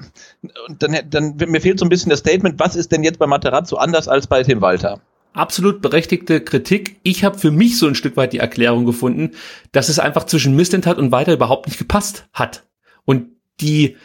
dann, 0.80 0.98
dann 1.10 1.36
mir 1.36 1.62
fehlt 1.62 1.80
so 1.80 1.86
ein 1.86 1.90
bisschen 1.90 2.10
das 2.10 2.20
Statement, 2.20 2.60
was 2.60 2.76
ist 2.76 2.92
denn 2.92 3.04
jetzt 3.04 3.20
bei 3.20 3.28
Materazzo 3.28 3.78
anders 3.78 4.08
als 4.08 4.28
bei 4.28 4.44
Tim 4.44 4.62
Walter? 4.62 5.02
Absolut 5.34 5.82
berechtigte 5.82 6.42
Kritik. 6.42 7.00
Ich 7.04 7.24
habe 7.24 7.40
für 7.40 7.52
mich 7.52 7.80
so 7.80 7.88
ein 7.88 7.96
Stück 7.96 8.18
weit 8.18 8.34
die 8.34 8.40
Erklärung 8.40 8.86
gefunden, 8.86 9.32
dass 9.72 9.88
es 9.88 9.98
einfach 9.98 10.26
zwischen 10.26 10.56
Mistentat 10.58 10.98
und 10.98 11.12
Walter 11.12 11.34
überhaupt 11.34 11.68
nicht 11.68 11.78
gepasst 11.78 12.28
hat. 12.34 12.64
Und 13.06 13.30
die, 13.62 13.96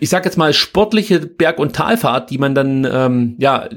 ich 0.00 0.08
sag 0.08 0.24
jetzt 0.24 0.36
mal, 0.36 0.52
sportliche 0.52 1.20
Berg- 1.20 1.60
und 1.60 1.76
Talfahrt, 1.76 2.30
die 2.30 2.38
man 2.38 2.56
dann, 2.56 2.84
ähm, 2.84 3.36
ja, 3.38 3.68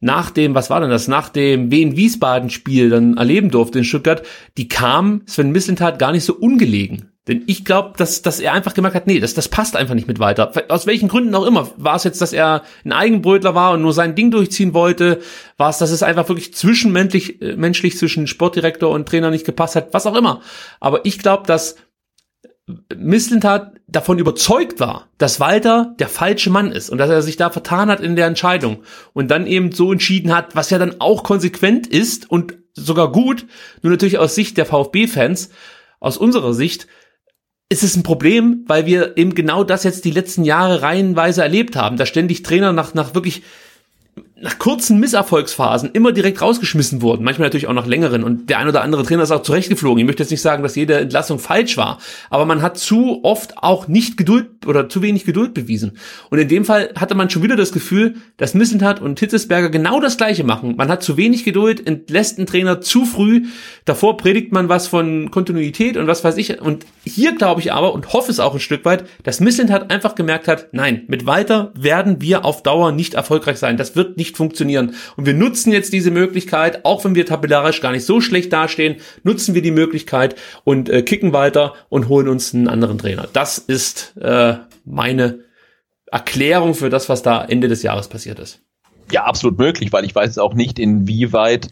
nach 0.00 0.30
dem, 0.30 0.54
was 0.54 0.70
war 0.70 0.80
denn 0.80 0.90
das, 0.90 1.08
nach 1.08 1.28
dem 1.28 1.70
Wien-Wiesbaden-Spiel 1.70 2.90
dann 2.90 3.16
erleben 3.16 3.50
durfte 3.50 3.78
in 3.78 3.84
Stuttgart, 3.84 4.22
die 4.56 4.68
kam 4.68 5.22
Sven 5.26 5.50
Mislintat 5.50 5.98
gar 5.98 6.12
nicht 6.12 6.24
so 6.24 6.34
ungelegen. 6.34 7.12
Denn 7.28 7.42
ich 7.46 7.66
glaube, 7.66 7.92
dass, 7.98 8.22
dass 8.22 8.40
er 8.40 8.54
einfach 8.54 8.72
gemerkt 8.72 8.96
hat, 8.96 9.06
nee, 9.06 9.20
das, 9.20 9.34
das 9.34 9.48
passt 9.48 9.76
einfach 9.76 9.94
nicht 9.94 10.08
mit 10.08 10.18
weiter. 10.18 10.50
Aus 10.68 10.86
welchen 10.86 11.08
Gründen 11.08 11.34
auch 11.34 11.46
immer. 11.46 11.70
War 11.76 11.96
es 11.96 12.04
jetzt, 12.04 12.22
dass 12.22 12.32
er 12.32 12.62
ein 12.84 12.92
Eigenbrötler 12.92 13.54
war 13.54 13.72
und 13.72 13.82
nur 13.82 13.92
sein 13.92 14.14
Ding 14.14 14.30
durchziehen 14.30 14.72
wollte? 14.72 15.20
War 15.58 15.68
es, 15.68 15.76
dass 15.76 15.90
es 15.90 16.02
einfach 16.02 16.28
wirklich 16.28 16.54
zwischenmenschlich 16.54 17.42
äh, 17.42 17.54
menschlich 17.54 17.98
zwischen 17.98 18.26
Sportdirektor 18.26 18.90
und 18.90 19.06
Trainer 19.06 19.30
nicht 19.30 19.44
gepasst 19.44 19.76
hat? 19.76 19.92
Was 19.92 20.06
auch 20.06 20.16
immer. 20.16 20.40
Aber 20.80 21.04
ich 21.04 21.18
glaube, 21.18 21.42
dass 21.46 21.76
Mislintat 22.96 23.72
davon 23.86 24.18
überzeugt 24.18 24.80
war, 24.80 25.08
dass 25.16 25.40
Walter 25.40 25.94
der 25.98 26.08
falsche 26.08 26.50
Mann 26.50 26.70
ist 26.72 26.90
und 26.90 26.98
dass 26.98 27.10
er 27.10 27.22
sich 27.22 27.36
da 27.36 27.50
vertan 27.50 27.90
hat 27.90 28.00
in 28.00 28.16
der 28.16 28.26
Entscheidung 28.26 28.82
und 29.14 29.30
dann 29.30 29.46
eben 29.46 29.72
so 29.72 29.92
entschieden 29.92 30.34
hat, 30.34 30.54
was 30.54 30.70
ja 30.70 30.78
dann 30.78 31.00
auch 31.00 31.24
konsequent 31.24 31.86
ist 31.86 32.30
und 32.30 32.58
sogar 32.74 33.10
gut, 33.10 33.46
nur 33.82 33.90
natürlich 33.90 34.18
aus 34.18 34.34
Sicht 34.34 34.56
der 34.56 34.66
VfB-Fans, 34.66 35.50
aus 36.00 36.18
unserer 36.18 36.52
Sicht, 36.52 36.86
es 37.70 37.82
ist 37.82 37.96
ein 37.96 38.02
Problem, 38.02 38.64
weil 38.66 38.86
wir 38.86 39.16
eben 39.16 39.34
genau 39.34 39.64
das 39.64 39.84
jetzt 39.84 40.04
die 40.04 40.10
letzten 40.10 40.44
Jahre 40.44 40.82
reihenweise 40.82 41.42
erlebt 41.42 41.76
haben, 41.76 41.96
da 41.96 42.06
ständig 42.06 42.42
Trainer 42.42 42.72
nach, 42.72 42.94
nach 42.94 43.14
wirklich 43.14 43.42
nach 44.40 44.58
kurzen 44.58 45.00
Misserfolgsphasen 45.00 45.90
immer 45.92 46.12
direkt 46.12 46.40
rausgeschmissen 46.40 47.02
wurden, 47.02 47.24
manchmal 47.24 47.46
natürlich 47.46 47.66
auch 47.66 47.72
nach 47.72 47.86
längeren 47.86 48.22
und 48.22 48.48
der 48.48 48.58
ein 48.58 48.68
oder 48.68 48.82
andere 48.82 49.04
Trainer 49.04 49.22
ist 49.22 49.30
auch 49.30 49.42
zurechtgeflogen. 49.42 49.98
Ich 49.98 50.06
möchte 50.06 50.22
jetzt 50.22 50.30
nicht 50.30 50.42
sagen, 50.42 50.62
dass 50.62 50.76
jede 50.76 50.94
Entlassung 50.94 51.38
falsch 51.38 51.76
war, 51.76 51.98
aber 52.30 52.44
man 52.44 52.62
hat 52.62 52.78
zu 52.78 53.20
oft 53.24 53.58
auch 53.58 53.88
nicht 53.88 54.16
Geduld 54.16 54.66
oder 54.66 54.88
zu 54.88 55.02
wenig 55.02 55.24
Geduld 55.24 55.54
bewiesen. 55.54 55.98
Und 56.30 56.38
in 56.38 56.48
dem 56.48 56.64
Fall 56.64 56.90
hatte 56.96 57.14
man 57.14 57.30
schon 57.30 57.42
wieder 57.42 57.56
das 57.56 57.72
Gefühl, 57.72 58.16
dass 58.36 58.54
Missentat 58.54 59.00
und 59.00 59.18
Hitzesberger 59.18 59.70
genau 59.70 60.00
das 60.00 60.16
gleiche 60.16 60.44
machen. 60.44 60.76
Man 60.76 60.88
hat 60.88 61.02
zu 61.02 61.16
wenig 61.16 61.44
Geduld, 61.44 61.86
entlässt 61.86 62.38
einen 62.38 62.46
Trainer 62.46 62.80
zu 62.80 63.04
früh, 63.04 63.44
davor 63.84 64.16
predigt 64.16 64.52
man 64.52 64.68
was 64.68 64.86
von 64.86 65.30
Kontinuität 65.30 65.96
und 65.96 66.06
was 66.06 66.24
weiß 66.24 66.36
ich. 66.36 66.60
Und 66.60 66.86
hier 67.04 67.34
glaube 67.34 67.60
ich 67.60 67.72
aber 67.72 67.92
und 67.92 68.12
hoffe 68.12 68.30
es 68.30 68.40
auch 68.40 68.54
ein 68.54 68.60
Stück 68.60 68.84
weit, 68.84 69.04
dass 69.22 69.40
Missentat 69.40 69.90
einfach 69.90 70.14
gemerkt 70.14 70.48
hat, 70.48 70.68
nein, 70.72 71.02
mit 71.08 71.26
Walter 71.26 71.72
werden 71.74 72.20
wir 72.20 72.44
auf 72.44 72.62
Dauer 72.62 72.92
nicht 72.92 73.14
erfolgreich 73.14 73.58
sein. 73.58 73.76
Das 73.76 73.96
wird 73.96 74.07
nicht 74.16 74.36
funktionieren. 74.36 74.94
Und 75.16 75.26
wir 75.26 75.34
nutzen 75.34 75.72
jetzt 75.72 75.92
diese 75.92 76.10
Möglichkeit, 76.10 76.84
auch 76.84 77.04
wenn 77.04 77.14
wir 77.14 77.26
tabellarisch 77.26 77.80
gar 77.80 77.92
nicht 77.92 78.04
so 78.04 78.20
schlecht 78.20 78.52
dastehen, 78.52 78.96
nutzen 79.22 79.54
wir 79.54 79.62
die 79.62 79.70
Möglichkeit 79.70 80.36
und 80.64 80.88
äh, 80.88 81.02
kicken 81.02 81.32
weiter 81.32 81.74
und 81.88 82.08
holen 82.08 82.28
uns 82.28 82.54
einen 82.54 82.68
anderen 82.68 82.98
Trainer. 82.98 83.28
Das 83.32 83.58
ist 83.58 84.16
äh, 84.18 84.54
meine 84.84 85.40
Erklärung 86.10 86.74
für 86.74 86.90
das, 86.90 87.08
was 87.08 87.22
da 87.22 87.44
Ende 87.44 87.68
des 87.68 87.82
Jahres 87.82 88.08
passiert 88.08 88.38
ist. 88.38 88.60
Ja, 89.10 89.24
absolut 89.24 89.58
möglich, 89.58 89.92
weil 89.92 90.04
ich 90.04 90.14
weiß 90.14 90.38
auch 90.38 90.54
nicht, 90.54 90.78
inwieweit 90.78 91.68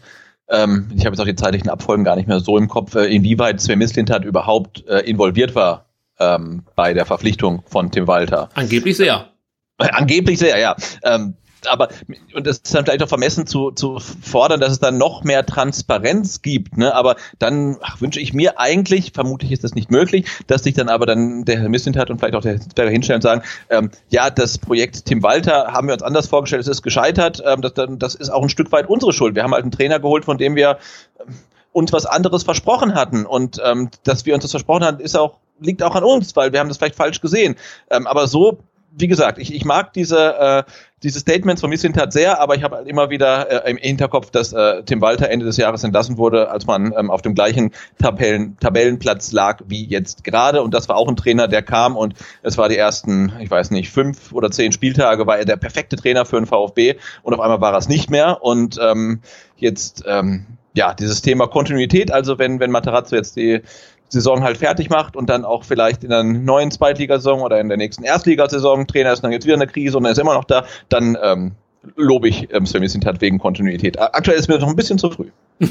ähm, 0.49 0.89
ich 0.95 1.05
habe 1.05 1.13
jetzt 1.13 1.21
auch 1.21 1.25
die 1.25 1.35
zeitlichen 1.35 1.69
Abfolgen 1.69 2.03
gar 2.03 2.15
nicht 2.15 2.27
mehr 2.27 2.39
so 2.39 2.57
im 2.57 2.67
Kopf, 2.67 2.95
äh, 2.95 3.05
inwieweit 3.05 3.59
Sven 3.59 3.79
Mislintat 3.79 4.23
überhaupt 4.23 4.87
äh, 4.87 4.99
involviert 4.99 5.55
war 5.55 5.85
ähm, 6.19 6.63
bei 6.75 6.93
der 6.93 7.05
Verpflichtung 7.05 7.63
von 7.67 7.91
Tim 7.91 8.07
Walter. 8.07 8.49
Angeblich 8.53 8.97
sehr. 8.97 9.29
Äh, 9.77 9.89
angeblich 9.91 10.39
sehr, 10.39 10.57
ja. 10.57 10.75
Ähm, 11.03 11.35
aber 11.65 11.89
und 12.33 12.45
das 12.45 12.57
ist 12.57 12.73
dann 12.73 12.85
vielleicht 12.85 13.03
auch 13.03 13.09
vermessen 13.09 13.47
zu, 13.47 13.71
zu 13.71 13.99
fordern, 13.99 14.59
dass 14.59 14.71
es 14.71 14.79
dann 14.79 14.97
noch 14.97 15.23
mehr 15.23 15.45
Transparenz 15.45 16.41
gibt. 16.41 16.77
Ne? 16.77 16.93
Aber 16.93 17.15
dann 17.39 17.77
ach, 17.81 17.99
wünsche 18.01 18.19
ich 18.19 18.33
mir 18.33 18.59
eigentlich, 18.59 19.11
vermutlich 19.13 19.51
ist 19.51 19.63
das 19.63 19.73
nicht 19.73 19.89
möglich, 19.89 20.25
dass 20.47 20.63
sich 20.63 20.75
dann 20.75 20.89
aber 20.89 21.05
dann 21.05 21.45
der 21.45 21.59
Herr 21.59 21.69
Missintat 21.69 22.09
und 22.09 22.19
vielleicht 22.19 22.35
auch 22.35 22.41
der 22.41 22.53
Hitzberger 22.53 22.91
hinstellen 22.91 23.17
und 23.17 23.23
sagen, 23.23 23.41
ähm, 23.69 23.91
ja, 24.09 24.29
das 24.29 24.57
Projekt 24.57 25.05
Tim 25.05 25.23
Walter 25.23 25.73
haben 25.73 25.87
wir 25.87 25.93
uns 25.93 26.03
anders 26.03 26.27
vorgestellt, 26.27 26.61
es 26.61 26.67
ist 26.67 26.81
gescheitert. 26.81 27.41
Ähm, 27.45 27.61
das, 27.61 27.73
das 27.75 28.15
ist 28.15 28.29
auch 28.29 28.43
ein 28.43 28.49
Stück 28.49 28.71
weit 28.71 28.87
unsere 28.87 29.13
Schuld. 29.13 29.35
Wir 29.35 29.43
haben 29.43 29.53
halt 29.53 29.63
einen 29.63 29.71
Trainer 29.71 29.99
geholt, 29.99 30.25
von 30.25 30.37
dem 30.37 30.55
wir 30.55 30.77
ähm, 31.19 31.35
uns 31.71 31.93
was 31.93 32.05
anderes 32.05 32.43
versprochen 32.43 32.95
hatten. 32.95 33.25
Und 33.25 33.61
ähm, 33.63 33.89
dass 34.03 34.25
wir 34.25 34.33
uns 34.33 34.43
das 34.43 34.51
versprochen 34.51 34.83
haben, 34.83 34.99
ist 34.99 35.15
auch 35.15 35.37
liegt 35.59 35.83
auch 35.83 35.95
an 35.95 36.03
uns, 36.03 36.35
weil 36.35 36.53
wir 36.53 36.59
haben 36.59 36.67
das 36.67 36.77
vielleicht 36.77 36.95
falsch 36.95 37.21
gesehen. 37.21 37.55
Ähm, 37.89 38.07
aber 38.07 38.27
so 38.27 38.59
wie 38.99 39.07
gesagt, 39.07 39.37
ich, 39.37 39.53
ich 39.53 39.63
mag 39.63 39.93
diese, 39.93 40.35
äh, 40.39 40.63
diese 41.03 41.19
Statements 41.19 41.61
von 41.61 41.69
Missintat 41.69 42.11
sehr, 42.11 42.41
aber 42.41 42.55
ich 42.55 42.63
habe 42.63 42.77
halt 42.77 42.87
immer 42.87 43.11
wieder 43.11 43.65
äh, 43.65 43.69
im 43.69 43.77
Hinterkopf, 43.77 44.31
dass 44.31 44.53
äh, 44.53 44.81
Tim 44.83 45.01
Walter 45.01 45.29
Ende 45.29 45.45
des 45.45 45.57
Jahres 45.57 45.83
entlassen 45.83 46.17
wurde, 46.17 46.49
als 46.49 46.65
man 46.65 46.93
ähm, 46.97 47.11
auf 47.11 47.21
dem 47.21 47.35
gleichen 47.35 47.71
Tabellen, 47.99 48.57
Tabellenplatz 48.59 49.31
lag 49.31 49.61
wie 49.67 49.85
jetzt 49.85 50.23
gerade. 50.23 50.63
Und 50.63 50.73
das 50.73 50.89
war 50.89 50.95
auch 50.95 51.07
ein 51.07 51.15
Trainer, 51.15 51.47
der 51.47 51.61
kam 51.61 51.95
und 51.95 52.15
es 52.41 52.57
war 52.57 52.69
die 52.69 52.77
ersten, 52.77 53.31
ich 53.39 53.51
weiß 53.51 53.69
nicht, 53.69 53.91
fünf 53.91 54.33
oder 54.33 54.49
zehn 54.49 54.71
Spieltage, 54.71 55.27
war 55.27 55.37
er 55.37 55.45
der 55.45 55.57
perfekte 55.57 55.95
Trainer 55.95 56.25
für 56.25 56.37
den 56.37 56.47
VfB 56.47 56.95
und 57.21 57.33
auf 57.35 57.39
einmal 57.39 57.61
war 57.61 57.73
er 57.73 57.77
es 57.77 57.89
nicht 57.89 58.09
mehr. 58.09 58.41
Und 58.41 58.79
ähm, 58.81 59.21
jetzt, 59.57 60.03
ähm, 60.07 60.47
ja, 60.73 60.93
dieses 60.93 61.21
Thema 61.21 61.47
Kontinuität, 61.47 62.11
also 62.11 62.39
wenn, 62.39 62.59
wenn 62.59 62.71
Materazzo 62.71 63.15
jetzt 63.15 63.35
die 63.35 63.61
Saison 64.09 64.43
halt 64.43 64.57
fertig 64.57 64.89
macht 64.89 65.15
und 65.15 65.29
dann 65.29 65.45
auch 65.45 65.63
vielleicht 65.63 66.03
in 66.03 66.09
der 66.09 66.23
neuen 66.23 66.71
Zweitligasaison 66.71 67.41
oder 67.41 67.59
in 67.59 67.67
der 67.67 67.77
nächsten 67.77 68.03
Erstligasaison 68.03 68.87
Trainer 68.87 69.13
ist, 69.13 69.23
dann 69.23 69.31
jetzt 69.31 69.45
wieder 69.45 69.55
eine 69.55 69.67
Krise 69.67 69.97
und 69.97 70.05
er 70.05 70.11
ist 70.11 70.19
immer 70.19 70.33
noch 70.33 70.45
da, 70.45 70.65
dann 70.89 71.17
ähm, 71.21 71.55
lobe 71.95 72.27
ich 72.27 72.53
ähm, 72.53 72.65
Sven 72.65 72.81
Mislintat 72.81 73.21
wegen 73.21 73.39
Kontinuität. 73.39 73.99
Aktuell 73.99 74.37
ist 74.37 74.47
mir 74.47 74.59
noch 74.59 74.67
ein 74.67 74.75
bisschen 74.75 74.97
zu 74.97 75.09
früh. 75.09 75.29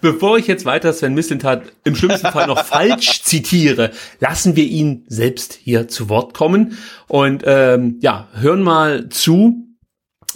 Bevor 0.00 0.38
ich 0.38 0.46
jetzt 0.46 0.64
weiter 0.64 0.92
Sven 0.92 1.14
Mislintat 1.14 1.62
im 1.84 1.94
schlimmsten 1.94 2.28
Fall 2.28 2.46
noch 2.46 2.64
falsch 2.64 3.22
zitiere, 3.24 3.90
lassen 4.18 4.56
wir 4.56 4.64
ihn 4.64 5.04
selbst 5.08 5.54
hier 5.54 5.88
zu 5.88 6.08
Wort 6.08 6.34
kommen 6.34 6.78
und 7.08 7.42
ähm, 7.46 7.98
ja, 8.00 8.28
hören 8.34 8.62
mal 8.62 9.08
zu, 9.08 9.66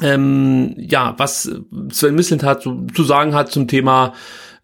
ähm, 0.03 0.75
ja, 0.77 1.15
was 1.19 1.51
Sven 1.91 2.15
Mislintat 2.15 2.63
zu, 2.63 2.87
zu 2.95 3.05
sagen 3.05 3.35
hat 3.35 3.51
zum 3.51 3.69
Thema, 3.69 4.15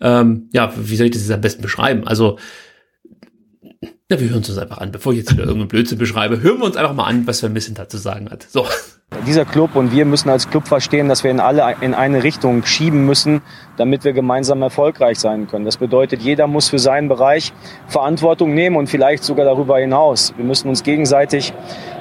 ähm, 0.00 0.48
ja, 0.52 0.72
wie 0.76 0.96
soll 0.96 1.06
ich 1.06 1.12
das 1.12 1.22
jetzt 1.22 1.32
am 1.32 1.40
besten 1.40 1.62
beschreiben? 1.62 2.06
Also 2.06 2.38
na, 4.10 4.20
wir 4.20 4.28
hören 4.28 4.38
uns 4.38 4.48
das 4.48 4.58
einfach 4.58 4.78
an. 4.78 4.92
Bevor 4.92 5.12
ich 5.12 5.20
jetzt 5.20 5.32
wieder 5.32 5.44
irgendeinen 5.44 5.68
Blödsinn 5.68 5.98
beschreibe, 5.98 6.42
hören 6.42 6.58
wir 6.58 6.66
uns 6.66 6.76
einfach 6.76 6.94
mal 6.94 7.04
an, 7.04 7.26
was 7.26 7.42
Van 7.42 7.52
Missent 7.52 7.80
zu 7.88 7.96
sagen 7.96 8.28
hat. 8.30 8.46
So. 8.50 8.66
Dieser 9.26 9.44
Club 9.44 9.74
und 9.74 9.92
wir 9.92 10.04
müssen 10.04 10.30
als 10.30 10.48
Club 10.48 10.68
verstehen, 10.68 11.08
dass 11.08 11.24
wir 11.24 11.32
in 11.32 11.40
alle 11.40 11.74
in 11.80 11.94
eine 11.94 12.22
Richtung 12.22 12.64
schieben 12.64 13.04
müssen, 13.06 13.42
damit 13.76 14.04
wir 14.04 14.12
gemeinsam 14.12 14.62
erfolgreich 14.62 15.18
sein 15.18 15.48
können. 15.48 15.64
Das 15.64 15.78
bedeutet, 15.78 16.22
jeder 16.22 16.46
muss 16.46 16.68
für 16.68 16.78
seinen 16.78 17.08
Bereich 17.08 17.52
Verantwortung 17.88 18.54
nehmen 18.54 18.76
und 18.76 18.88
vielleicht 18.88 19.24
sogar 19.24 19.44
darüber 19.44 19.78
hinaus. 19.78 20.32
Wir 20.36 20.44
müssen 20.44 20.68
uns 20.68 20.84
gegenseitig 20.84 21.52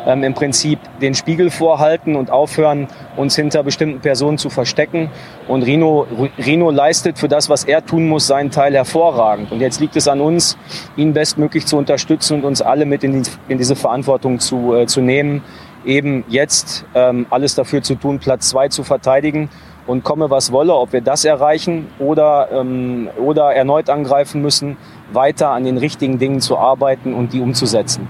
ähm, 0.06 0.24
im 0.24 0.36
Prinzip 0.36 0.80
den 1.02 1.16
Spiegel 1.16 1.50
vorhalten 1.50 2.16
und 2.16 2.30
aufhören, 2.30 2.88
uns 3.18 3.36
hinter 3.36 3.64
bestimmten 3.64 4.02
Personen 4.02 4.38
zu 4.38 4.52
verstecken. 4.52 5.10
Und 5.48 5.64
Rino, 5.64 6.06
Rino 6.38 6.70
leistet 6.70 7.18
für 7.18 7.28
das, 7.28 7.50
was 7.50 7.64
er 7.64 7.84
tun 7.84 8.08
muss, 8.08 8.28
seinen 8.28 8.52
Teil 8.52 8.76
hervorragend. 8.76 9.52
Und 9.52 9.62
jetzt 9.62 9.82
liegt 9.82 9.96
es 9.96 10.08
an 10.08 10.22
uns, 10.22 10.58
ihn 10.96 11.14
bestmöglich 11.14 11.66
zu 11.66 11.76
unterstützen 11.76 12.36
und 12.36 12.46
uns 12.46 12.62
alle 12.62 12.86
mit 12.86 13.04
in, 13.04 13.24
die, 13.24 13.30
in 13.48 13.58
diese 13.58 13.76
Verantwortung 13.76 14.40
zu, 14.40 14.76
äh, 14.76 14.86
zu 14.86 15.02
nehmen, 15.02 15.42
eben 15.86 16.24
jetzt 16.28 16.86
ähm, 16.94 17.26
alles 17.30 17.56
dafür 17.56 17.82
zu 17.82 17.96
tun, 17.96 18.20
Platz 18.20 18.50
zwei 18.50 18.68
zu 18.68 18.84
verteidigen 18.84 19.50
und 19.88 20.04
komme 20.04 20.30
was 20.30 20.52
wolle, 20.52 20.76
ob 20.76 20.94
wir 20.94 21.02
das 21.02 21.26
erreichen 21.26 21.88
oder, 21.98 22.50
ähm, 22.52 23.10
oder 23.18 23.54
erneut 23.54 23.90
angreifen 23.90 24.42
müssen, 24.42 24.78
weiter 25.12 25.50
an 25.50 25.64
den 25.64 25.78
richtigen 25.78 26.20
Dingen 26.20 26.42
zu 26.42 26.58
arbeiten 26.58 27.14
und 27.14 27.34
die 27.34 27.40
umzusetzen. 27.40 28.08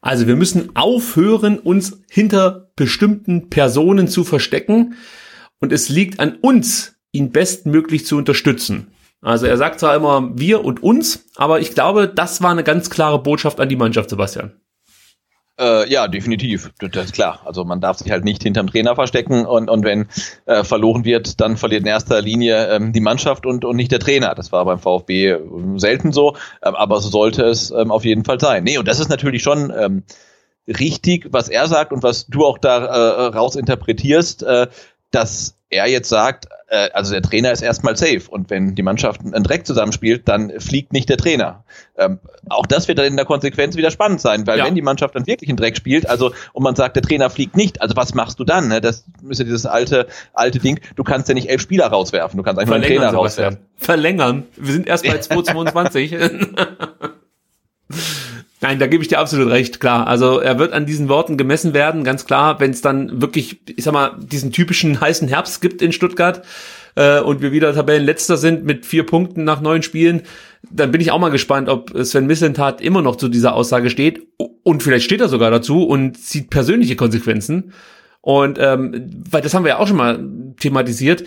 Also 0.00 0.28
wir 0.28 0.36
müssen 0.36 0.76
aufhören, 0.76 1.58
uns 1.58 2.00
hinter 2.08 2.70
bestimmten 2.76 3.50
Personen 3.50 4.06
zu 4.06 4.22
verstecken 4.22 4.94
und 5.58 5.72
es 5.72 5.88
liegt 5.88 6.20
an 6.20 6.36
uns, 6.40 6.94
ihn 7.10 7.32
bestmöglich 7.32 8.06
zu 8.06 8.16
unterstützen. 8.16 8.92
Also 9.20 9.46
er 9.46 9.56
sagt 9.56 9.80
zwar 9.80 9.96
immer 9.96 10.38
wir 10.38 10.64
und 10.64 10.82
uns, 10.82 11.24
aber 11.34 11.58
ich 11.58 11.74
glaube, 11.74 12.06
das 12.06 12.42
war 12.42 12.52
eine 12.52 12.62
ganz 12.62 12.90
klare 12.90 13.20
Botschaft 13.20 13.58
an 13.58 13.68
die 13.68 13.74
Mannschaft, 13.74 14.10
Sebastian. 14.10 14.52
Äh, 15.58 15.90
ja, 15.90 16.06
definitiv. 16.06 16.70
Das 16.78 17.06
ist 17.06 17.14
klar. 17.14 17.40
Also 17.46 17.64
man 17.64 17.80
darf 17.80 17.96
sich 17.96 18.10
halt 18.10 18.24
nicht 18.24 18.42
hinterm 18.42 18.66
Trainer 18.66 18.94
verstecken 18.94 19.46
und, 19.46 19.70
und 19.70 19.84
wenn 19.84 20.06
äh, 20.44 20.64
verloren 20.64 21.04
wird, 21.04 21.40
dann 21.40 21.56
verliert 21.56 21.80
in 21.82 21.86
erster 21.86 22.20
Linie 22.20 22.68
ähm, 22.68 22.92
die 22.92 23.00
Mannschaft 23.00 23.46
und, 23.46 23.64
und 23.64 23.76
nicht 23.76 23.90
der 23.90 24.00
Trainer. 24.00 24.34
Das 24.34 24.52
war 24.52 24.66
beim 24.66 24.78
VfB 24.78 25.30
ähm, 25.30 25.78
selten 25.78 26.12
so, 26.12 26.36
ähm, 26.62 26.74
aber 26.74 27.00
so 27.00 27.08
sollte 27.08 27.44
es 27.44 27.70
ähm, 27.70 27.90
auf 27.90 28.04
jeden 28.04 28.24
Fall 28.24 28.38
sein. 28.38 28.64
Nee, 28.64 28.76
und 28.76 28.86
das 28.86 29.00
ist 29.00 29.08
natürlich 29.08 29.42
schon 29.42 29.72
ähm, 29.74 30.02
richtig, 30.68 31.28
was 31.30 31.48
er 31.48 31.68
sagt 31.68 31.92
und 31.92 32.02
was 32.02 32.26
du 32.26 32.44
auch 32.44 32.58
da 32.58 32.84
äh, 32.84 33.26
rausinterpretierst, 33.28 34.42
äh, 34.42 34.66
dass 35.10 35.56
er 35.70 35.86
jetzt 35.86 36.10
sagt, 36.10 36.48
äh, 36.68 36.90
also 36.92 37.12
der 37.12 37.22
Trainer 37.22 37.52
ist 37.52 37.62
erstmal 37.62 37.96
safe 37.96 38.22
und 38.28 38.50
wenn 38.50 38.74
die 38.74 38.82
Mannschaft 38.82 39.20
einen 39.20 39.44
Dreck 39.44 39.66
zusammenspielt, 39.66 40.28
dann 40.28 40.52
fliegt 40.60 40.92
nicht 40.92 41.08
der 41.08 41.16
Trainer. 41.16 41.64
Ähm, 41.96 42.18
auch 42.48 42.66
das 42.66 42.88
wird 42.88 42.98
dann 42.98 43.06
in 43.06 43.16
der 43.16 43.24
Konsequenz 43.24 43.76
wieder 43.76 43.90
spannend 43.90 44.20
sein, 44.20 44.46
weil 44.46 44.58
ja. 44.58 44.66
wenn 44.66 44.74
die 44.74 44.82
Mannschaft 44.82 45.14
dann 45.14 45.26
wirklich 45.26 45.48
einen 45.48 45.56
Dreck 45.56 45.76
spielt, 45.76 46.08
also 46.08 46.32
und 46.52 46.62
man 46.62 46.74
sagt, 46.74 46.96
der 46.96 47.02
Trainer 47.02 47.30
fliegt 47.30 47.56
nicht, 47.56 47.80
also 47.80 47.96
was 47.96 48.14
machst 48.14 48.38
du 48.38 48.44
dann? 48.44 48.68
Ne? 48.68 48.80
Das 48.80 49.04
ist 49.28 49.38
ja 49.38 49.44
dieses 49.44 49.66
alte 49.66 50.06
alte 50.32 50.58
Ding. 50.58 50.80
Du 50.96 51.04
kannst 51.04 51.28
ja 51.28 51.34
nicht 51.34 51.48
elf 51.48 51.60
Spieler 51.62 51.86
rauswerfen, 51.86 52.36
du 52.36 52.42
kannst 52.42 52.60
einfach 52.60 52.74
einen 52.74 52.84
Trainer 52.84 53.10
rauswerfen. 53.10 53.58
Verlängern. 53.76 54.44
Wir 54.56 54.72
sind 54.72 54.86
erst 54.86 55.04
bei 55.04 55.18
222. 55.18 56.16
Nein, 58.66 58.80
da 58.80 58.88
gebe 58.88 59.00
ich 59.00 59.06
dir 59.06 59.20
absolut 59.20 59.48
recht, 59.48 59.78
klar. 59.78 60.08
Also 60.08 60.40
er 60.40 60.58
wird 60.58 60.72
an 60.72 60.86
diesen 60.86 61.08
Worten 61.08 61.36
gemessen 61.36 61.72
werden, 61.72 62.02
ganz 62.02 62.24
klar, 62.24 62.58
wenn 62.58 62.72
es 62.72 62.80
dann 62.80 63.22
wirklich, 63.22 63.60
ich 63.68 63.84
sag 63.84 63.94
mal, 63.94 64.18
diesen 64.18 64.50
typischen 64.50 65.00
heißen 65.00 65.28
Herbst 65.28 65.60
gibt 65.60 65.82
in 65.82 65.92
Stuttgart 65.92 66.44
äh, 66.96 67.20
und 67.20 67.42
wir 67.42 67.52
wieder 67.52 67.72
Tabellenletzter 67.72 68.36
sind 68.36 68.64
mit 68.64 68.84
vier 68.84 69.06
Punkten 69.06 69.44
nach 69.44 69.60
neun 69.60 69.84
Spielen, 69.84 70.22
dann 70.68 70.90
bin 70.90 71.00
ich 71.00 71.12
auch 71.12 71.20
mal 71.20 71.28
gespannt, 71.28 71.68
ob 71.68 71.96
Sven 72.04 72.26
Missentat 72.26 72.80
immer 72.80 73.02
noch 73.02 73.14
zu 73.14 73.28
dieser 73.28 73.54
Aussage 73.54 73.88
steht 73.88 74.26
und 74.64 74.82
vielleicht 74.82 75.04
steht 75.04 75.20
er 75.20 75.28
sogar 75.28 75.52
dazu 75.52 75.84
und 75.84 76.18
zieht 76.18 76.50
persönliche 76.50 76.96
Konsequenzen. 76.96 77.72
Und 78.20 78.58
ähm, 78.60 79.22
weil 79.30 79.42
das 79.42 79.54
haben 79.54 79.64
wir 79.64 79.70
ja 79.70 79.78
auch 79.78 79.86
schon 79.86 79.96
mal 79.96 80.28
thematisiert. 80.58 81.22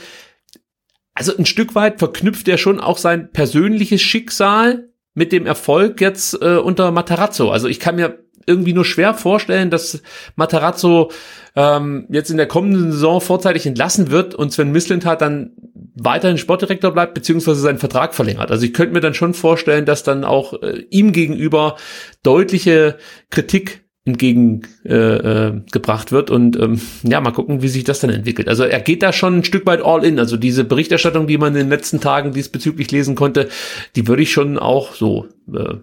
Also 1.13 1.37
ein 1.37 1.45
Stück 1.45 1.73
weit 1.73 1.99
verknüpft 1.99 2.49
er 2.49 2.57
schon 2.57 2.81
auch 2.81 2.97
sein 2.97 3.31
persönliches 3.31 4.01
Schicksal 4.01 4.88
mit 5.19 5.33
dem 5.33 5.45
Erfolg 5.45 5.99
jetzt 5.99 6.41
äh, 6.41 6.55
unter 6.55 6.91
Matarazzo. 6.91 7.51
Also 7.51 7.67
ich 7.67 7.81
kann 7.81 7.97
mir 7.97 8.19
irgendwie 8.45 8.71
nur 8.71 8.85
schwer 8.85 9.13
vorstellen, 9.13 9.69
dass 9.69 10.01
Matarazzo 10.37 11.11
ähm, 11.57 12.07
jetzt 12.09 12.31
in 12.31 12.37
der 12.37 12.47
kommenden 12.47 12.93
Saison 12.93 13.19
vorzeitig 13.19 13.65
entlassen 13.65 14.11
wird 14.11 14.33
und 14.33 14.53
Sven 14.53 14.71
Mislintat 14.71 15.21
dann 15.21 15.51
weiterhin 15.93 16.37
Sportdirektor 16.37 16.91
bleibt, 16.91 17.15
beziehungsweise 17.15 17.59
seinen 17.59 17.79
Vertrag 17.79 18.15
verlängert. 18.15 18.49
Also 18.49 18.65
ich 18.65 18.73
könnte 18.73 18.93
mir 18.93 19.01
dann 19.01 19.13
schon 19.13 19.33
vorstellen, 19.33 19.85
dass 19.85 20.03
dann 20.03 20.23
auch 20.23 20.53
äh, 20.63 20.85
ihm 20.89 21.11
gegenüber 21.11 21.75
deutliche 22.23 22.97
Kritik 23.29 23.83
entgegengebracht 24.05 24.85
äh, 24.85 25.47
äh, 25.47 25.61
gebracht 25.71 26.11
wird 26.11 26.31
und 26.31 26.59
ähm, 26.59 26.81
ja, 27.03 27.21
mal 27.21 27.31
gucken, 27.31 27.61
wie 27.61 27.67
sich 27.67 27.83
das 27.83 27.99
dann 27.99 28.09
entwickelt. 28.09 28.47
Also 28.47 28.63
er 28.63 28.79
geht 28.79 29.03
da 29.03 29.13
schon 29.13 29.39
ein 29.39 29.43
Stück 29.43 29.65
weit 29.65 29.81
all 29.83 30.03
in. 30.03 30.19
Also 30.19 30.37
diese 30.37 30.63
Berichterstattung, 30.63 31.27
die 31.27 31.37
man 31.37 31.49
in 31.49 31.59
den 31.59 31.69
letzten 31.69 31.99
Tagen 31.99 32.31
diesbezüglich 32.31 32.91
lesen 32.91 33.15
konnte, 33.15 33.49
die 33.95 34.07
würde 34.07 34.23
ich 34.23 34.31
schon 34.31 34.57
auch 34.57 34.93
so 34.93 35.27
äh, 35.53 35.75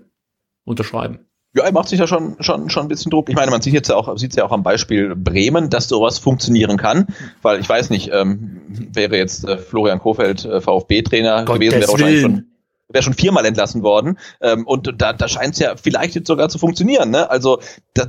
unterschreiben. 0.65 1.21
Ja, 1.55 1.65
er 1.65 1.73
macht 1.73 1.89
sich 1.89 1.99
ja 1.99 2.07
schon, 2.07 2.37
schon, 2.41 2.69
schon 2.69 2.85
ein 2.85 2.89
bisschen 2.89 3.11
Druck. 3.11 3.31
Ich 3.31 3.35
meine, 3.35 3.51
man 3.51 3.63
sieht 3.63 3.73
jetzt 3.73 3.89
ja 3.89 3.97
auch, 3.97 4.15
sieht 4.19 4.37
ja 4.37 4.45
auch 4.45 4.53
am 4.53 4.63
Beispiel 4.63 5.15
Bremen, 5.17 5.71
dass 5.71 5.89
sowas 5.89 6.19
funktionieren 6.19 6.77
kann. 6.77 7.07
Weil 7.41 7.61
ich 7.61 7.69
weiß 7.69 7.89
nicht, 7.89 8.11
ähm, 8.13 8.61
wäre 8.93 9.17
jetzt 9.17 9.49
äh, 9.49 9.57
Florian 9.57 9.99
Kofeld 9.99 10.45
äh, 10.45 10.61
VfB-Trainer 10.61 11.47
gewesen, 11.47 11.81
wäre 11.81 11.91
wahrscheinlich 11.91 12.21
schon 12.21 12.45
wäre 12.89 13.03
schon 13.03 13.15
viermal 13.15 13.45
entlassen 13.45 13.83
worden. 13.83 14.19
Ähm, 14.41 14.67
und 14.67 14.95
da, 15.01 15.13
da 15.13 15.29
scheint 15.29 15.55
es 15.55 15.61
ja 15.61 15.77
vielleicht 15.77 16.15
jetzt 16.15 16.29
sogar 16.29 16.49
zu 16.49 16.59
funktionieren. 16.59 17.11
Ne? 17.11 17.29
Also 17.31 17.61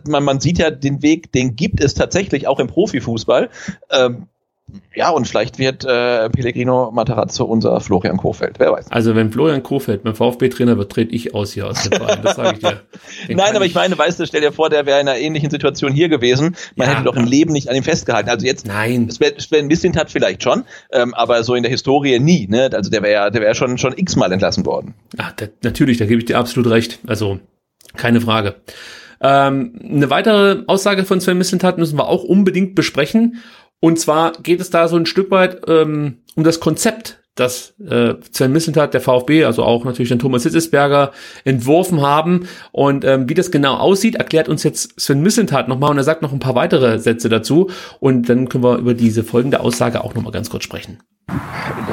man, 0.07 0.23
man 0.23 0.39
sieht 0.39 0.59
ja 0.59 0.71
den 0.71 1.01
Weg, 1.01 1.31
den 1.31 1.55
gibt 1.55 1.81
es 1.81 1.93
tatsächlich 1.93 2.47
auch 2.47 2.59
im 2.59 2.67
Profifußball. 2.67 3.49
Ähm, 3.91 4.27
ja, 4.95 5.11
und 5.11 5.27
vielleicht 5.27 5.59
wird 5.59 5.85
äh, 5.85 6.29
Pellegrino 6.29 6.91
Matarazzo 6.91 7.45
unser 7.45 7.79
Florian 7.79 8.17
Kofeld, 8.17 8.55
wer 8.59 8.73
weiß. 8.73 8.91
Also 8.91 9.15
wenn 9.15 9.31
Florian 9.31 9.63
Kofeld 9.63 10.03
mein 10.03 10.13
VfB-Trainer 10.13 10.77
wird, 10.77 10.91
trete 10.91 11.13
ich 11.13 11.33
aus 11.33 11.53
hier 11.53 11.67
aus 11.67 11.83
dem 11.83 11.93
Verein, 11.93 12.19
das 12.21 12.35
sage 12.35 12.53
ich 12.55 12.59
dir. 12.59 12.81
Nein, 13.29 13.55
aber 13.55 13.65
ich 13.65 13.73
meine, 13.73 13.97
weißt 13.97 14.19
du, 14.19 14.25
stell 14.25 14.41
dir 14.41 14.51
vor, 14.51 14.69
der 14.69 14.85
wäre 14.85 14.99
in 14.99 15.07
einer 15.07 15.19
ähnlichen 15.19 15.49
Situation 15.49 15.93
hier 15.93 16.09
gewesen. 16.09 16.57
Man 16.75 16.87
ja, 16.87 16.95
hätte 16.95 17.05
doch 17.05 17.15
im 17.15 17.25
Leben 17.25 17.53
nicht 17.53 17.69
an 17.69 17.75
ihm 17.75 17.83
festgehalten. 17.83 18.29
Also 18.29 18.45
jetzt, 18.45 18.67
Nein. 18.67 19.09
Sven, 19.09 19.39
Sven 19.39 19.67
Mislintat 19.67 20.11
vielleicht 20.11 20.43
schon, 20.43 20.65
ähm, 20.91 21.13
aber 21.13 21.43
so 21.43 21.55
in 21.55 21.63
der 21.63 21.71
Historie 21.71 22.19
nie. 22.19 22.47
Ne? 22.47 22.69
Also 22.73 22.89
der 22.89 23.03
wäre 23.03 23.31
der 23.31 23.41
wäre 23.41 23.55
schon, 23.55 23.77
schon 23.77 23.93
x-mal 23.95 24.31
entlassen 24.31 24.65
worden. 24.65 24.95
Ach, 25.17 25.31
da, 25.31 25.45
natürlich, 25.63 25.97
da 25.97 26.05
gebe 26.05 26.19
ich 26.19 26.25
dir 26.25 26.37
absolut 26.37 26.69
recht. 26.69 26.99
Also 27.07 27.39
keine 27.95 28.19
Frage. 28.19 28.55
Ähm, 29.21 29.79
eine 29.83 30.09
weitere 30.09 30.63
Aussage 30.67 31.05
von 31.05 31.21
Sven 31.21 31.37
Mislintat 31.37 31.77
müssen 31.77 31.97
wir 31.97 32.07
auch 32.07 32.23
unbedingt 32.23 32.75
besprechen. 32.75 33.41
Und 33.79 33.99
zwar 33.99 34.33
geht 34.41 34.59
es 34.59 34.69
da 34.69 34.87
so 34.87 34.95
ein 34.97 35.05
Stück 35.05 35.29
weit 35.31 35.61
ähm, 35.67 36.19
um 36.35 36.43
das 36.43 36.59
Konzept, 36.59 37.21
das 37.35 37.75
äh, 37.79 38.15
Sven 38.31 38.51
Mislintat, 38.51 38.93
der 38.93 39.01
VfB, 39.01 39.45
also 39.45 39.63
auch 39.63 39.85
natürlich 39.85 40.09
den 40.09 40.17
Thomas 40.19 40.43
Hitzesberger 40.43 41.11
entworfen 41.43 42.01
haben. 42.01 42.47
Und 42.71 43.05
ähm, 43.05 43.29
wie 43.29 43.35
das 43.35 43.51
genau 43.51 43.75
aussieht, 43.75 44.15
erklärt 44.15 44.49
uns 44.49 44.63
jetzt 44.63 44.99
Sven 44.99 45.21
Mislintat 45.21 45.67
nochmal 45.67 45.91
und 45.91 45.97
er 45.97 46.03
sagt 46.03 46.23
noch 46.23 46.33
ein 46.33 46.39
paar 46.39 46.55
weitere 46.55 46.97
Sätze 46.97 47.29
dazu. 47.29 47.69
Und 47.99 48.29
dann 48.29 48.49
können 48.49 48.63
wir 48.63 48.77
über 48.77 48.95
diese 48.95 49.23
folgende 49.23 49.59
Aussage 49.59 50.03
auch 50.03 50.15
nochmal 50.15 50.31
ganz 50.31 50.49
kurz 50.49 50.63
sprechen. 50.63 50.99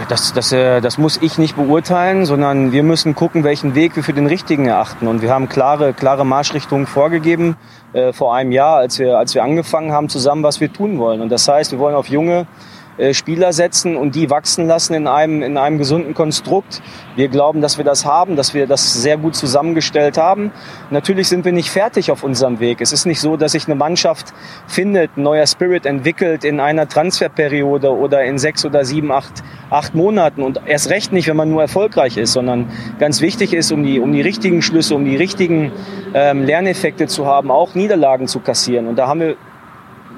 Das, 0.08 0.32
das, 0.32 0.52
äh, 0.52 0.80
das 0.80 0.96
muss 0.96 1.18
ich 1.20 1.38
nicht 1.38 1.56
beurteilen, 1.56 2.24
sondern 2.24 2.72
wir 2.72 2.82
müssen 2.82 3.14
gucken, 3.14 3.44
welchen 3.44 3.74
Weg 3.74 3.96
wir 3.96 4.02
für 4.02 4.12
den 4.12 4.26
richtigen 4.26 4.66
erachten. 4.66 5.06
Und 5.06 5.22
wir 5.22 5.30
haben 5.30 5.48
klare, 5.48 5.92
klare 5.92 6.24
Marschrichtungen 6.24 6.86
vorgegeben 6.86 7.56
äh, 7.94 8.12
vor 8.12 8.34
einem 8.34 8.52
Jahr, 8.52 8.76
als 8.76 8.98
wir, 8.98 9.16
als 9.16 9.34
wir 9.34 9.42
angefangen 9.42 9.92
haben 9.92 10.08
zusammen, 10.08 10.42
was 10.42 10.60
wir 10.60 10.72
tun 10.72 10.98
wollen. 10.98 11.20
Und 11.20 11.30
das 11.30 11.48
heißt, 11.48 11.72
wir 11.72 11.78
wollen 11.78 11.94
auf 11.94 12.08
junge 12.08 12.46
Spieler 13.12 13.52
setzen 13.52 13.96
und 13.96 14.14
die 14.14 14.30
wachsen 14.30 14.66
lassen 14.66 14.94
in 14.94 15.06
einem, 15.06 15.42
in 15.42 15.56
einem 15.56 15.78
gesunden 15.78 16.14
Konstrukt. 16.14 16.82
Wir 17.16 17.28
glauben, 17.28 17.60
dass 17.60 17.78
wir 17.78 17.84
das 17.84 18.04
haben, 18.04 18.36
dass 18.36 18.54
wir 18.54 18.66
das 18.66 18.94
sehr 18.94 19.16
gut 19.16 19.34
zusammengestellt 19.34 20.16
haben. 20.16 20.52
Natürlich 20.90 21.28
sind 21.28 21.44
wir 21.44 21.52
nicht 21.52 21.70
fertig 21.70 22.10
auf 22.10 22.22
unserem 22.22 22.60
Weg. 22.60 22.80
Es 22.80 22.92
ist 22.92 23.06
nicht 23.06 23.20
so, 23.20 23.36
dass 23.36 23.52
sich 23.52 23.66
eine 23.66 23.74
Mannschaft 23.74 24.32
findet, 24.66 25.16
ein 25.16 25.22
neuer 25.22 25.46
Spirit 25.46 25.86
entwickelt 25.86 26.44
in 26.44 26.60
einer 26.60 26.88
Transferperiode 26.88 27.90
oder 27.90 28.24
in 28.24 28.38
sechs 28.38 28.64
oder 28.64 28.84
sieben, 28.84 29.10
acht, 29.10 29.42
acht 29.70 29.94
Monaten 29.94 30.42
und 30.42 30.60
erst 30.66 30.90
recht 30.90 31.12
nicht, 31.12 31.28
wenn 31.28 31.36
man 31.36 31.50
nur 31.50 31.62
erfolgreich 31.62 32.16
ist, 32.16 32.32
sondern 32.32 32.70
ganz 32.98 33.20
wichtig 33.20 33.52
ist, 33.52 33.72
um 33.72 33.82
die, 33.82 34.00
um 34.00 34.12
die 34.12 34.20
richtigen 34.20 34.62
Schlüsse, 34.62 34.94
um 34.94 35.04
die 35.04 35.16
richtigen 35.16 35.72
ähm, 36.14 36.44
Lerneffekte 36.44 37.06
zu 37.06 37.26
haben, 37.26 37.50
auch 37.50 37.74
Niederlagen 37.74 38.28
zu 38.28 38.40
kassieren. 38.40 38.86
Und 38.86 38.96
da 38.96 39.08
haben 39.08 39.20
wir 39.20 39.36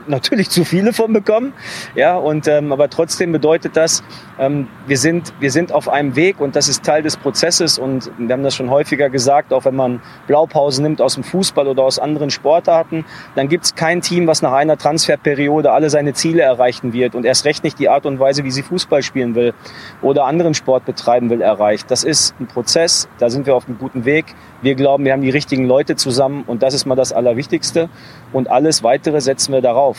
natürlich 0.08 0.50
zu 0.50 0.64
viele 0.64 0.92
von 0.92 1.12
bekommen. 1.12 1.52
Ja, 1.94 2.16
und 2.16 2.48
ähm, 2.48 2.72
aber 2.72 2.90
trotzdem 2.90 3.32
bedeutet 3.32 3.76
das, 3.76 4.02
wir 4.38 4.98
sind 4.98 5.32
wir 5.40 5.50
sind 5.50 5.72
auf 5.72 5.88
einem 5.88 6.14
Weg 6.14 6.40
und 6.40 6.56
das 6.56 6.68
ist 6.68 6.84
Teil 6.84 7.02
des 7.02 7.16
Prozesses 7.16 7.78
und 7.78 8.10
wir 8.18 8.32
haben 8.34 8.42
das 8.42 8.54
schon 8.54 8.68
häufiger 8.68 9.08
gesagt, 9.08 9.52
auch 9.52 9.64
wenn 9.64 9.74
man 9.74 10.02
Blaupausen 10.26 10.82
nimmt 10.82 11.00
aus 11.00 11.14
dem 11.14 11.24
Fußball 11.24 11.66
oder 11.66 11.84
aus 11.84 11.98
anderen 11.98 12.28
Sportarten, 12.30 13.06
dann 13.34 13.48
gibt 13.48 13.64
es 13.64 13.74
kein 13.74 14.02
Team, 14.02 14.26
was 14.26 14.42
nach 14.42 14.52
einer 14.52 14.76
Transferperiode 14.76 15.72
alle 15.72 15.88
seine 15.88 16.12
Ziele 16.12 16.42
erreichen 16.42 16.92
wird 16.92 17.14
und 17.14 17.24
erst 17.24 17.46
recht 17.46 17.64
nicht 17.64 17.78
die 17.78 17.88
Art 17.88 18.04
und 18.04 18.20
Weise, 18.20 18.44
wie 18.44 18.50
sie 18.50 18.62
Fußball 18.62 19.02
spielen 19.02 19.34
will 19.34 19.54
oder 20.02 20.26
anderen 20.26 20.52
Sport 20.52 20.84
betreiben 20.84 21.30
will, 21.30 21.40
erreicht. 21.40 21.90
Das 21.90 22.04
ist 22.04 22.34
ein 22.38 22.46
Prozess, 22.46 23.08
da 23.18 23.30
sind 23.30 23.46
wir 23.46 23.56
auf 23.56 23.66
einem 23.66 23.78
guten 23.78 24.04
Weg. 24.04 24.26
Wir 24.60 24.74
glauben, 24.74 25.06
wir 25.06 25.12
haben 25.12 25.22
die 25.22 25.30
richtigen 25.30 25.66
Leute 25.66 25.96
zusammen 25.96 26.44
und 26.46 26.62
das 26.62 26.74
ist 26.74 26.84
mal 26.84 26.94
das 26.94 27.12
Allerwichtigste 27.12 27.88
und 28.34 28.50
alles 28.50 28.82
weitere 28.82 29.22
setzen 29.22 29.54
wir 29.54 29.62
darauf. 29.62 29.96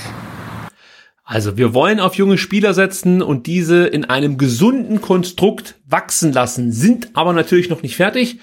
Also 1.30 1.58
wir 1.58 1.74
wollen 1.74 2.00
auf 2.00 2.16
junge 2.16 2.38
Spieler 2.38 2.74
setzen 2.74 3.22
und 3.22 3.48
diese 3.48 3.86
in 3.86 4.06
einem 4.06 4.38
gesunden 4.38 5.02
Konstrukt 5.02 5.76
wachsen 5.86 6.32
lassen, 6.32 6.72
sind 6.72 7.10
aber 7.16 7.34
natürlich 7.34 7.70
noch 7.70 7.82
nicht 7.82 7.98
fertig. 7.98 8.40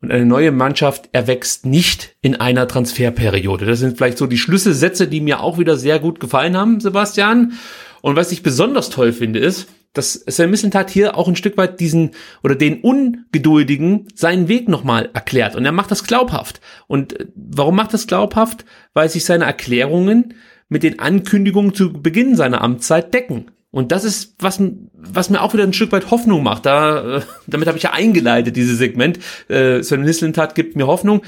Und 0.00 0.12
eine 0.12 0.24
neue 0.24 0.52
Mannschaft 0.52 1.08
erwächst 1.10 1.66
nicht 1.66 2.14
in 2.20 2.36
einer 2.36 2.68
Transferperiode. 2.68 3.66
Das 3.66 3.80
sind 3.80 3.96
vielleicht 3.96 4.18
so 4.18 4.28
die 4.28 4.38
Schlüsselsätze, 4.38 5.08
die 5.08 5.20
mir 5.20 5.40
auch 5.40 5.58
wieder 5.58 5.76
sehr 5.76 5.98
gut 5.98 6.20
gefallen 6.20 6.56
haben, 6.56 6.78
Sebastian. 6.78 7.54
Und 8.00 8.14
was 8.14 8.30
ich 8.30 8.44
besonders 8.44 8.90
toll 8.90 9.12
finde, 9.12 9.40
ist, 9.40 9.66
dass 9.92 10.12
Sven 10.12 10.50
Mislintat 10.50 10.90
hier 10.90 11.16
auch 11.16 11.26
ein 11.26 11.34
Stück 11.34 11.56
weit 11.56 11.80
diesen 11.80 12.12
oder 12.44 12.54
den 12.54 12.80
Ungeduldigen 12.80 14.06
seinen 14.14 14.46
Weg 14.46 14.68
nochmal 14.68 15.10
erklärt. 15.14 15.56
Und 15.56 15.64
er 15.64 15.72
macht 15.72 15.90
das 15.90 16.04
glaubhaft. 16.04 16.60
Und 16.86 17.18
äh, 17.18 17.26
warum 17.34 17.74
macht 17.74 17.92
das 17.92 18.06
glaubhaft? 18.06 18.64
Weil 18.92 19.08
sich 19.08 19.24
seine 19.24 19.46
Erklärungen 19.46 20.34
mit 20.68 20.82
den 20.82 20.98
Ankündigungen 20.98 21.74
zu 21.74 21.92
Beginn 21.92 22.36
seiner 22.36 22.62
Amtszeit 22.62 23.12
decken. 23.12 23.50
Und 23.70 23.90
das 23.90 24.04
ist, 24.04 24.36
was, 24.38 24.62
was 24.92 25.30
mir 25.30 25.42
auch 25.42 25.52
wieder 25.52 25.64
ein 25.64 25.72
Stück 25.72 25.92
weit 25.92 26.10
Hoffnung 26.10 26.42
macht. 26.42 26.64
Da, 26.64 27.16
äh, 27.16 27.20
damit 27.46 27.66
habe 27.66 27.76
ich 27.76 27.84
ja 27.84 27.92
eingeleitet, 27.92 28.56
dieses 28.56 28.78
Segment. 28.78 29.18
Äh, 29.48 29.82
Sven 29.82 30.02
Mislintat 30.02 30.54
gibt 30.54 30.76
mir 30.76 30.86
Hoffnung 30.86 31.22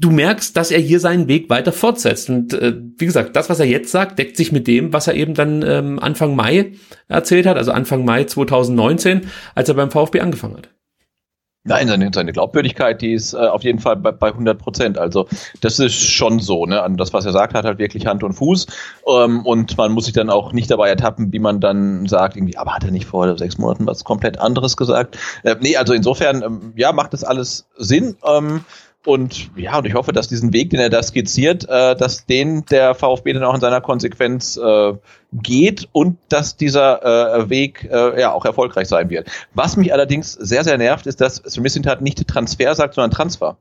du 0.00 0.10
merkst, 0.10 0.56
dass 0.56 0.70
er 0.70 0.80
hier 0.80 0.98
seinen 0.98 1.28
Weg 1.28 1.50
weiter 1.50 1.72
fortsetzt. 1.72 2.30
Und 2.30 2.54
äh, 2.54 2.74
wie 2.96 3.06
gesagt, 3.06 3.36
das, 3.36 3.50
was 3.50 3.60
er 3.60 3.66
jetzt 3.66 3.92
sagt, 3.92 4.18
deckt 4.18 4.36
sich 4.36 4.50
mit 4.50 4.66
dem, 4.66 4.92
was 4.92 5.06
er 5.06 5.14
eben 5.14 5.34
dann 5.34 5.62
ähm, 5.62 5.98
Anfang 5.98 6.34
Mai 6.34 6.72
erzählt 7.08 7.46
hat, 7.46 7.56
also 7.56 7.72
Anfang 7.72 8.04
Mai 8.04 8.24
2019, 8.24 9.28
als 9.54 9.68
er 9.68 9.74
beim 9.74 9.90
VfB 9.90 10.20
angefangen 10.20 10.56
hat. 10.56 10.70
Nein, 11.62 11.88
seine, 11.88 12.10
seine 12.14 12.32
Glaubwürdigkeit, 12.32 13.02
die 13.02 13.12
ist 13.12 13.34
äh, 13.34 13.36
auf 13.36 13.62
jeden 13.64 13.80
Fall 13.80 13.96
bei, 13.96 14.12
bei 14.12 14.28
100 14.28 14.58
Prozent. 14.58 14.96
Also 14.96 15.28
das 15.60 15.78
ist 15.78 15.94
schon 15.94 16.40
so. 16.40 16.64
Ne? 16.64 16.82
Also 16.82 16.96
das, 16.96 17.12
was 17.12 17.26
er 17.26 17.32
sagt, 17.32 17.52
hat 17.52 17.66
halt 17.66 17.78
wirklich 17.78 18.06
Hand 18.06 18.24
und 18.24 18.32
Fuß. 18.32 18.66
Ähm, 19.06 19.44
und 19.44 19.76
man 19.76 19.92
muss 19.92 20.06
sich 20.06 20.14
dann 20.14 20.30
auch 20.30 20.54
nicht 20.54 20.70
dabei 20.70 20.88
ertappen, 20.88 21.34
wie 21.34 21.38
man 21.38 21.60
dann 21.60 22.06
sagt, 22.06 22.36
irgendwie, 22.36 22.56
aber 22.56 22.74
hat 22.74 22.84
er 22.84 22.90
nicht 22.90 23.04
vor 23.04 23.36
sechs 23.36 23.58
Monaten 23.58 23.86
was 23.86 24.04
komplett 24.04 24.38
anderes 24.40 24.78
gesagt? 24.78 25.18
Äh, 25.42 25.56
nee, 25.60 25.76
also 25.76 25.92
insofern, 25.92 26.42
ähm, 26.42 26.72
ja, 26.76 26.92
macht 26.92 27.12
das 27.12 27.24
alles 27.24 27.66
Sinn. 27.76 28.16
Ähm, 28.24 28.64
und 29.06 29.50
ja, 29.56 29.78
und 29.78 29.86
ich 29.86 29.94
hoffe, 29.94 30.12
dass 30.12 30.28
diesen 30.28 30.52
Weg, 30.52 30.70
den 30.70 30.80
er 30.80 30.90
da 30.90 31.02
skizziert, 31.02 31.66
äh, 31.68 31.96
dass 31.96 32.26
den 32.26 32.66
der 32.66 32.94
VfB 32.94 33.32
dann 33.32 33.44
auch 33.44 33.54
in 33.54 33.60
seiner 33.60 33.80
Konsequenz 33.80 34.58
äh, 34.58 34.92
geht 35.32 35.88
und 35.92 36.18
dass 36.28 36.56
dieser 36.56 37.02
äh, 37.38 37.48
Weg 37.48 37.88
äh, 37.90 38.20
ja 38.20 38.32
auch 38.32 38.44
erfolgreich 38.44 38.88
sein 38.88 39.08
wird. 39.08 39.30
Was 39.54 39.76
mich 39.76 39.92
allerdings 39.92 40.32
sehr, 40.32 40.64
sehr 40.64 40.76
nervt, 40.76 41.06
ist, 41.06 41.20
dass 41.20 41.36
Smissintat 41.36 42.02
nicht 42.02 42.28
Transfer 42.28 42.74
sagt, 42.74 42.94
sondern 42.94 43.10
Transfer. 43.10 43.56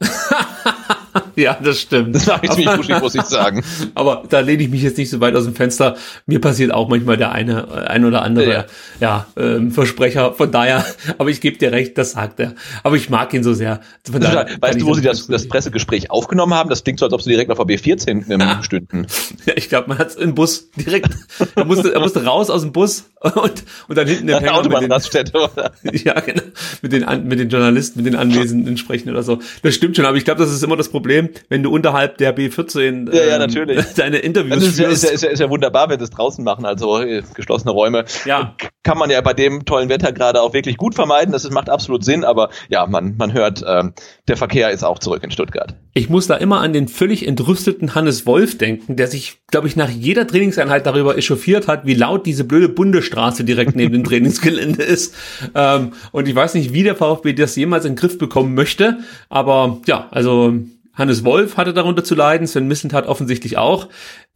ja, 1.36 1.58
das 1.62 1.80
stimmt. 1.80 2.14
Das 2.14 2.26
mache 2.26 2.46
ich 2.46 2.50
ziemlich 2.52 2.78
wuschig, 2.78 3.00
muss 3.00 3.14
ich 3.14 3.22
sagen. 3.22 3.64
Aber 3.94 4.24
da 4.28 4.40
lehne 4.40 4.62
ich 4.62 4.70
mich 4.70 4.82
jetzt 4.82 4.98
nicht 4.98 5.10
so 5.10 5.20
weit 5.20 5.34
aus 5.34 5.44
dem 5.44 5.54
Fenster. 5.54 5.96
Mir 6.26 6.40
passiert 6.40 6.72
auch 6.72 6.88
manchmal 6.88 7.16
der 7.16 7.32
eine, 7.32 7.88
ein 7.88 8.04
oder 8.04 8.22
andere, 8.22 8.50
ja, 8.50 8.64
ja 9.00 9.26
ähm, 9.36 9.70
Versprecher. 9.70 10.34
Von 10.34 10.50
daher, 10.50 10.84
aber 11.18 11.30
ich 11.30 11.40
gebe 11.40 11.58
dir 11.58 11.72
recht, 11.72 11.96
das 11.98 12.12
sagt 12.12 12.40
er. 12.40 12.54
Aber 12.82 12.96
ich 12.96 13.10
mag 13.10 13.32
ihn 13.34 13.42
so 13.42 13.54
sehr. 13.54 13.80
Daher 14.10 14.46
weißt 14.60 14.80
du, 14.80 14.86
wo 14.86 14.94
sie 14.94 15.02
das, 15.02 15.26
das 15.26 15.48
Pressegespräch 15.48 16.10
aufgenommen 16.10 16.54
haben? 16.54 16.70
Das 16.70 16.84
klingt 16.84 16.98
so, 16.98 17.06
als 17.06 17.14
ob 17.14 17.22
sie 17.22 17.30
direkt 17.30 17.50
auf 17.50 17.58
der 17.58 17.66
B14 17.66 18.38
ja. 18.40 18.62
stünden. 18.62 19.06
Ja, 19.46 19.54
ich 19.56 19.68
glaube, 19.68 19.88
man 19.88 19.98
hat 19.98 20.08
es 20.08 20.16
im 20.16 20.34
Bus 20.34 20.70
direkt, 20.76 21.10
er 21.54 21.64
musste, 21.64 21.92
er 21.92 22.00
musste 22.00 22.24
raus 22.24 22.50
aus 22.50 22.62
dem 22.62 22.72
Bus 22.72 23.04
und, 23.20 23.64
und 23.88 23.98
dann 23.98 24.06
hinten 24.06 24.28
im 24.28 24.38
Hänger 24.38 24.54
Autobahnraststätte, 24.54 25.32
oder? 25.38 25.72
Ja, 25.92 26.18
genau. 26.20 26.42
Mit 26.82 26.92
den, 26.92 27.28
mit 27.28 27.38
den 27.38 27.48
Journalisten, 27.48 28.02
mit 28.02 28.12
den 28.12 28.16
Anwesenden 28.16 28.76
sprechen 28.76 29.10
oder 29.10 29.22
so. 29.22 29.38
Das 29.62 29.74
stimmt 29.74 29.96
schon, 29.96 30.04
aber 30.04 30.16
ich 30.16 30.24
glaube, 30.24 30.40
das 30.40 30.52
ist 30.52 30.62
immer 30.62 30.76
das 30.76 30.88
Problem, 30.88 31.21
Problem, 31.28 31.44
wenn 31.48 31.62
du 31.62 31.70
unterhalb 31.70 32.18
der 32.18 32.36
B14 32.36 33.12
ja, 33.12 33.24
ja, 33.24 33.32
ähm, 33.34 33.38
natürlich. 33.40 33.84
deine 33.96 34.18
Interviews 34.18 34.58
das 34.58 34.68
ist 34.68 34.78
ja, 34.78 34.88
ist, 34.88 35.04
ja, 35.04 35.10
ist, 35.10 35.22
ja, 35.22 35.30
ist 35.30 35.38
ja 35.40 35.50
wunderbar, 35.50 35.88
wenn 35.88 35.98
sie 35.98 36.04
es 36.04 36.10
draußen 36.10 36.44
machen, 36.44 36.64
also 36.64 37.00
äh, 37.00 37.22
geschlossene 37.34 37.72
Räume. 37.72 38.04
Ja. 38.24 38.56
Kann 38.82 38.98
man 38.98 39.10
ja 39.10 39.20
bei 39.20 39.34
dem 39.34 39.64
tollen 39.64 39.88
Wetter 39.88 40.12
gerade 40.12 40.40
auch 40.40 40.52
wirklich 40.54 40.76
gut 40.76 40.94
vermeiden. 40.94 41.32
Das 41.32 41.48
macht 41.50 41.70
absolut 41.70 42.04
Sinn, 42.04 42.24
aber 42.24 42.50
ja, 42.68 42.86
man, 42.86 43.16
man 43.16 43.32
hört, 43.32 43.64
ähm, 43.66 43.92
der 44.28 44.36
Verkehr 44.36 44.70
ist 44.70 44.84
auch 44.84 44.98
zurück 44.98 45.22
in 45.22 45.30
Stuttgart. 45.30 45.74
Ich 45.94 46.08
muss 46.08 46.26
da 46.26 46.36
immer 46.36 46.60
an 46.60 46.72
den 46.72 46.88
völlig 46.88 47.26
entrüsteten 47.26 47.94
Hannes 47.94 48.26
Wolf 48.26 48.58
denken, 48.58 48.96
der 48.96 49.06
sich, 49.06 49.40
glaube 49.48 49.66
ich, 49.68 49.76
nach 49.76 49.90
jeder 49.90 50.26
Trainingseinheit 50.26 50.86
darüber 50.86 51.16
echauffiert 51.16 51.68
hat, 51.68 51.86
wie 51.86 51.94
laut 51.94 52.26
diese 52.26 52.44
blöde 52.44 52.68
Bundesstraße 52.68 53.44
direkt 53.44 53.76
neben 53.76 53.92
dem 53.92 54.04
Trainingsgelände 54.12 54.82
ist. 54.82 55.14
Ähm, 55.54 55.92
und 56.12 56.28
ich 56.28 56.34
weiß 56.34 56.54
nicht, 56.54 56.72
wie 56.72 56.82
der 56.82 56.96
VfB 56.96 57.34
das 57.34 57.56
jemals 57.56 57.84
in 57.84 57.92
den 57.92 57.98
Griff 57.98 58.18
bekommen 58.18 58.54
möchte, 58.54 58.98
aber 59.28 59.80
ja, 59.86 60.08
also 60.10 60.54
Hannes 60.94 61.24
Wolf 61.24 61.56
hatte 61.56 61.72
darunter 61.72 62.04
zu 62.04 62.14
leiden, 62.14 62.46
Sven 62.46 62.68
Missentat 62.68 63.06
offensichtlich 63.06 63.56
auch. 63.56 63.88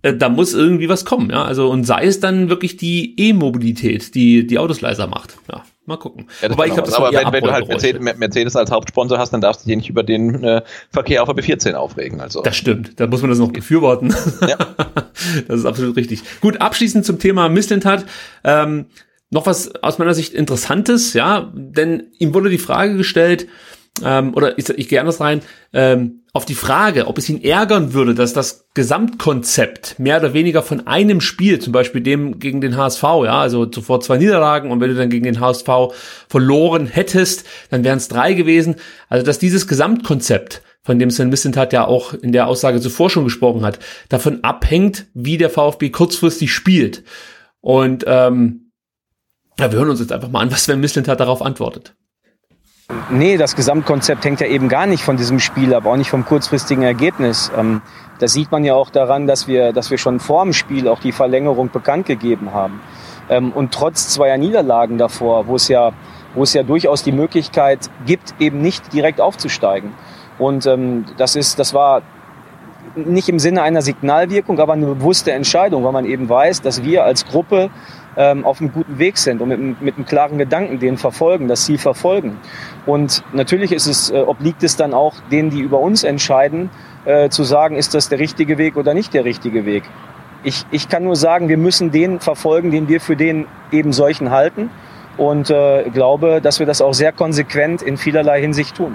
Äh, 0.03 0.15
da 0.15 0.29
muss 0.29 0.55
irgendwie 0.55 0.89
was 0.89 1.05
kommen, 1.05 1.31
ja. 1.31 1.45
Also 1.45 1.69
und 1.71 1.85
sei 1.85 2.07
es 2.07 2.21
dann 2.21 2.49
wirklich 2.49 2.77
die 2.77 3.19
E-Mobilität, 3.19 4.15
die 4.15 4.47
die 4.47 4.59
Autos 4.59 4.81
leiser 4.81 5.07
macht. 5.07 5.37
Ja, 5.51 5.65
mal 5.85 5.99
gucken. 5.99 6.29
Ja, 6.41 6.51
Wobei 6.51 6.69
ich 6.69 6.75
glaube, 6.75 6.95
aber 6.97 7.13
wenn, 7.13 7.33
wenn 7.33 7.45
du 7.45 7.53
halt 7.53 7.69
Mercedes, 7.69 8.01
Mercedes, 8.01 8.57
als 8.57 8.71
Hauptsponsor 8.71 9.19
hast, 9.19 9.33
dann 9.33 9.41
darfst 9.41 9.65
du 9.65 9.69
dich 9.69 9.77
nicht 9.77 9.91
über 9.91 10.03
den 10.03 10.43
äh, 10.43 10.63
Verkehr 10.91 11.23
auf 11.23 11.33
der 11.33 11.45
B14 11.45 11.75
aufregen. 11.75 12.21
Also 12.21 12.43
das 12.43 12.57
stimmt. 12.57 12.99
Da 12.99 13.07
muss 13.07 13.21
man 13.21 13.31
das 13.31 13.39
noch 13.39 13.53
befürworten. 13.53 14.15
Ja. 14.47 14.57
das 15.49 15.61
ist 15.61 15.67
absolut 15.67 15.97
richtig. 15.97 16.23
Gut, 16.41 16.61
abschließend 16.61 17.05
zum 17.05 17.19
Thema 17.19 17.49
Missentat. 17.49 18.07
Ähm, 18.45 18.87
noch 19.31 19.47
was 19.47 19.75
aus 19.83 19.99
meiner 19.99 20.15
Sicht 20.15 20.35
Interessantes, 20.35 21.13
ja, 21.13 21.53
denn 21.53 22.05
ihm 22.19 22.33
wurde 22.33 22.49
die 22.49 22.59
Frage 22.59 22.97
gestellt, 22.97 23.49
ähm, 24.05 24.35
oder 24.35 24.59
ich, 24.59 24.69
ich 24.69 24.89
gehe 24.89 25.01
anders 25.01 25.21
rein, 25.21 25.41
ähm, 25.73 26.23
auf 26.33 26.45
die 26.45 26.55
Frage, 26.55 27.07
ob 27.07 27.17
es 27.17 27.29
ihn 27.29 27.43
ärgern 27.43 27.95
würde, 27.95 28.15
dass 28.15 28.35
das 28.35 28.69
Gesamtkonzept 28.75 29.99
mehr 29.99 30.19
oder 30.19 30.35
weniger 30.35 30.63
von 30.63 30.87
einem 30.87 31.23
Spiel, 31.23 31.59
zum 31.61 31.73
Beispiel 31.73 32.03
dem 32.03 32.39
gegen 32.39 32.61
den 32.61 32.77
HSV, 32.77 33.03
ja, 33.03 33.41
also 33.41 33.65
zuvor 33.65 34.01
zwei 34.01 34.19
Niederlagen 34.19 34.71
und 34.71 34.81
wenn 34.81 34.91
du 34.91 34.97
dann 34.97 35.09
gegen 35.09 35.25
den 35.25 35.41
HSV 35.41 35.69
verloren 36.29 36.87
hättest, 36.87 37.47
dann 37.71 37.85
wären 37.85 37.97
es 37.97 38.09
drei 38.09 38.35
gewesen. 38.35 38.77
Also 39.09 39.25
dass 39.25 39.39
dieses 39.39 39.67
Gesamtkonzept, 39.67 40.63
von 40.87 41.01
dem 41.01 41.11
Sven 41.11 41.31
Missentat 41.31 41.73
ja 41.73 41.85
auch 41.85 42.15
in 42.15 42.31
der 42.31 42.47
Aussage 42.47 42.81
zuvor 42.81 43.11
schon 43.11 43.25
gesprochen 43.25 43.65
hat, 43.65 43.81
davon 44.09 44.45
abhängt, 44.45 45.07
wie 45.15 45.37
der 45.37 45.51
VfB 45.51 45.91
kurzfristig 45.91 46.53
spielt. 46.53 47.03
Und 47.61 48.05
ähm, 48.07 48.71
ja, 49.59 49.73
wir 49.73 49.79
hören 49.81 49.91
uns 49.91 49.99
jetzt 49.99 50.13
einfach 50.13 50.31
mal 50.31 50.43
an, 50.43 50.53
was 50.53 50.65
Sven 50.65 50.79
Missentat 50.79 51.19
darauf 51.19 51.43
antwortet. 51.43 51.97
Nee, 53.11 53.37
das 53.37 53.57
Gesamtkonzept 53.57 54.25
hängt 54.25 54.41
ja 54.41 54.47
eben 54.47 54.69
gar 54.69 54.87
nicht 54.87 55.03
von 55.03 55.17
diesem 55.17 55.41
Spiel 55.41 55.75
ab, 55.75 55.87
auch 55.87 55.97
nicht 55.97 56.11
vom 56.11 56.25
kurzfristigen 56.25 56.85
Ergebnis. 56.85 57.51
Ähm, 57.57 57.83
das 58.21 58.33
sieht 58.33 58.53
man 58.53 58.65
ja 58.65 58.75
auch 58.75 58.91
daran, 58.91 59.27
dass 59.27 59.49
wir, 59.49 59.73
dass 59.73 59.91
wir 59.91 59.99
schon 59.99 60.21
vor 60.21 60.45
dem 60.45 60.53
Spiel 60.53 60.87
auch 60.87 61.01
die 61.01 61.11
Verlängerung 61.11 61.71
bekannt 61.71 62.07
gegeben 62.07 62.53
haben. 62.53 62.81
Ähm, 63.29 63.51
und 63.53 63.73
trotz 63.73 64.11
zweier 64.11 64.39
Niederlagen 64.39 64.99
davor, 64.99 65.49
wo 65.49 65.57
es 65.57 65.67
ja, 65.67 65.93
wo 66.37 66.45
es 66.45 66.55
ja 66.55 66.63
durchaus 66.63 67.03
die 67.03 67.11
Möglichkeit 67.11 67.91
gibt, 68.07 68.35
eben 68.39 68.61
nicht 68.61 68.93
direkt 68.93 69.21
aufzusteigen. 69.21 69.93
Und 70.39 70.67
ähm, 70.67 71.07
das 71.17 71.35
ist, 71.35 71.59
das 71.59 71.75
war 71.75 72.03
nicht 72.95 73.29
im 73.29 73.41
Sinne 73.41 73.63
einer 73.63 73.83
Signalwirkung, 73.83 74.61
aber 74.61 74.75
eine 74.75 74.87
bewusste 74.87 75.33
Entscheidung, 75.33 75.83
weil 75.83 75.93
man 75.93 76.05
eben 76.05 76.29
weiß, 76.29 76.63
dass 76.63 76.85
wir 76.85 77.05
als 77.05 77.27
Gruppe 77.27 77.71
ähm, 78.17 78.45
auf 78.45 78.61
einem 78.61 78.73
guten 78.73 78.99
Weg 78.99 79.19
sind 79.19 79.41
und 79.41 79.49
mit, 79.49 79.83
mit 79.83 79.97
einem 79.97 80.07
klaren 80.07 80.39
Gedanken 80.39 80.79
den 80.79 80.97
verfolgen, 80.97 81.49
das 81.49 81.65
Ziel 81.65 81.79
verfolgen. 81.79 82.39
Und 82.87 83.23
natürlich 83.33 83.73
ist 83.73 83.87
es, 83.87 84.11
äh, 84.11 84.19
obliegt 84.19 84.63
es 84.63 84.77
dann 84.77 84.95
auch 84.95 85.15
denen, 85.31 85.51
die 85.51 85.61
über 85.61 85.79
uns 85.81 86.05
entscheiden, 86.05 86.71
äh, 87.05 87.29
zu 87.29 87.45
sagen, 87.45 87.77
ist 87.77 87.95
das 87.95 88.09
der 88.09 88.19
richtige 88.19 88.59
Weg 88.59 88.77
oder 88.77 88.95
nicht 88.95 89.15
der 89.15 89.25
richtige 89.25 89.67
Weg. 89.67 89.85
Ich, 90.43 90.65
ich 90.71 90.89
kann 90.89 91.05
nur 91.05 91.17
sagen, 91.17 91.49
wir 91.49 91.57
müssen 91.57 91.91
den 91.91 92.21
verfolgen, 92.21 92.71
den 92.71 92.89
wir 92.89 93.01
für 93.01 93.17
den 93.17 93.47
eben 93.73 93.93
solchen 93.93 94.31
halten 94.31 94.71
und 95.17 95.51
äh, 95.51 95.89
glaube, 95.91 96.41
dass 96.41 96.59
wir 96.59 96.67
das 96.67 96.81
auch 96.81 96.95
sehr 96.95 97.13
konsequent 97.13 97.83
in 97.83 97.97
vielerlei 97.97 98.41
Hinsicht 98.41 98.77
tun. 98.77 98.95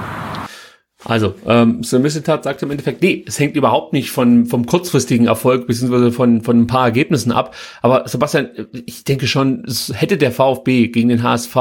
Also, 1.03 1.33
ähm, 1.47 1.83
Sir 1.83 1.99
Missetat 1.99 2.43
sagt 2.43 2.61
im 2.61 2.71
Endeffekt, 2.71 3.01
nee, 3.01 3.23
es 3.27 3.39
hängt 3.39 3.55
überhaupt 3.55 3.91
nicht 3.93 4.11
von, 4.11 4.45
vom 4.45 4.65
kurzfristigen 4.65 5.27
Erfolg 5.27 5.65
beziehungsweise 5.65 6.11
von, 6.11 6.41
von 6.41 6.61
ein 6.61 6.67
paar 6.67 6.85
Ergebnissen 6.85 7.31
ab. 7.31 7.55
Aber 7.81 8.07
Sebastian, 8.07 8.49
ich 8.85 9.03
denke 9.03 9.27
schon, 9.27 9.63
es 9.65 9.91
hätte 9.95 10.17
der 10.17 10.31
VfB 10.31 10.89
gegen 10.89 11.09
den 11.09 11.23
HSV 11.23 11.55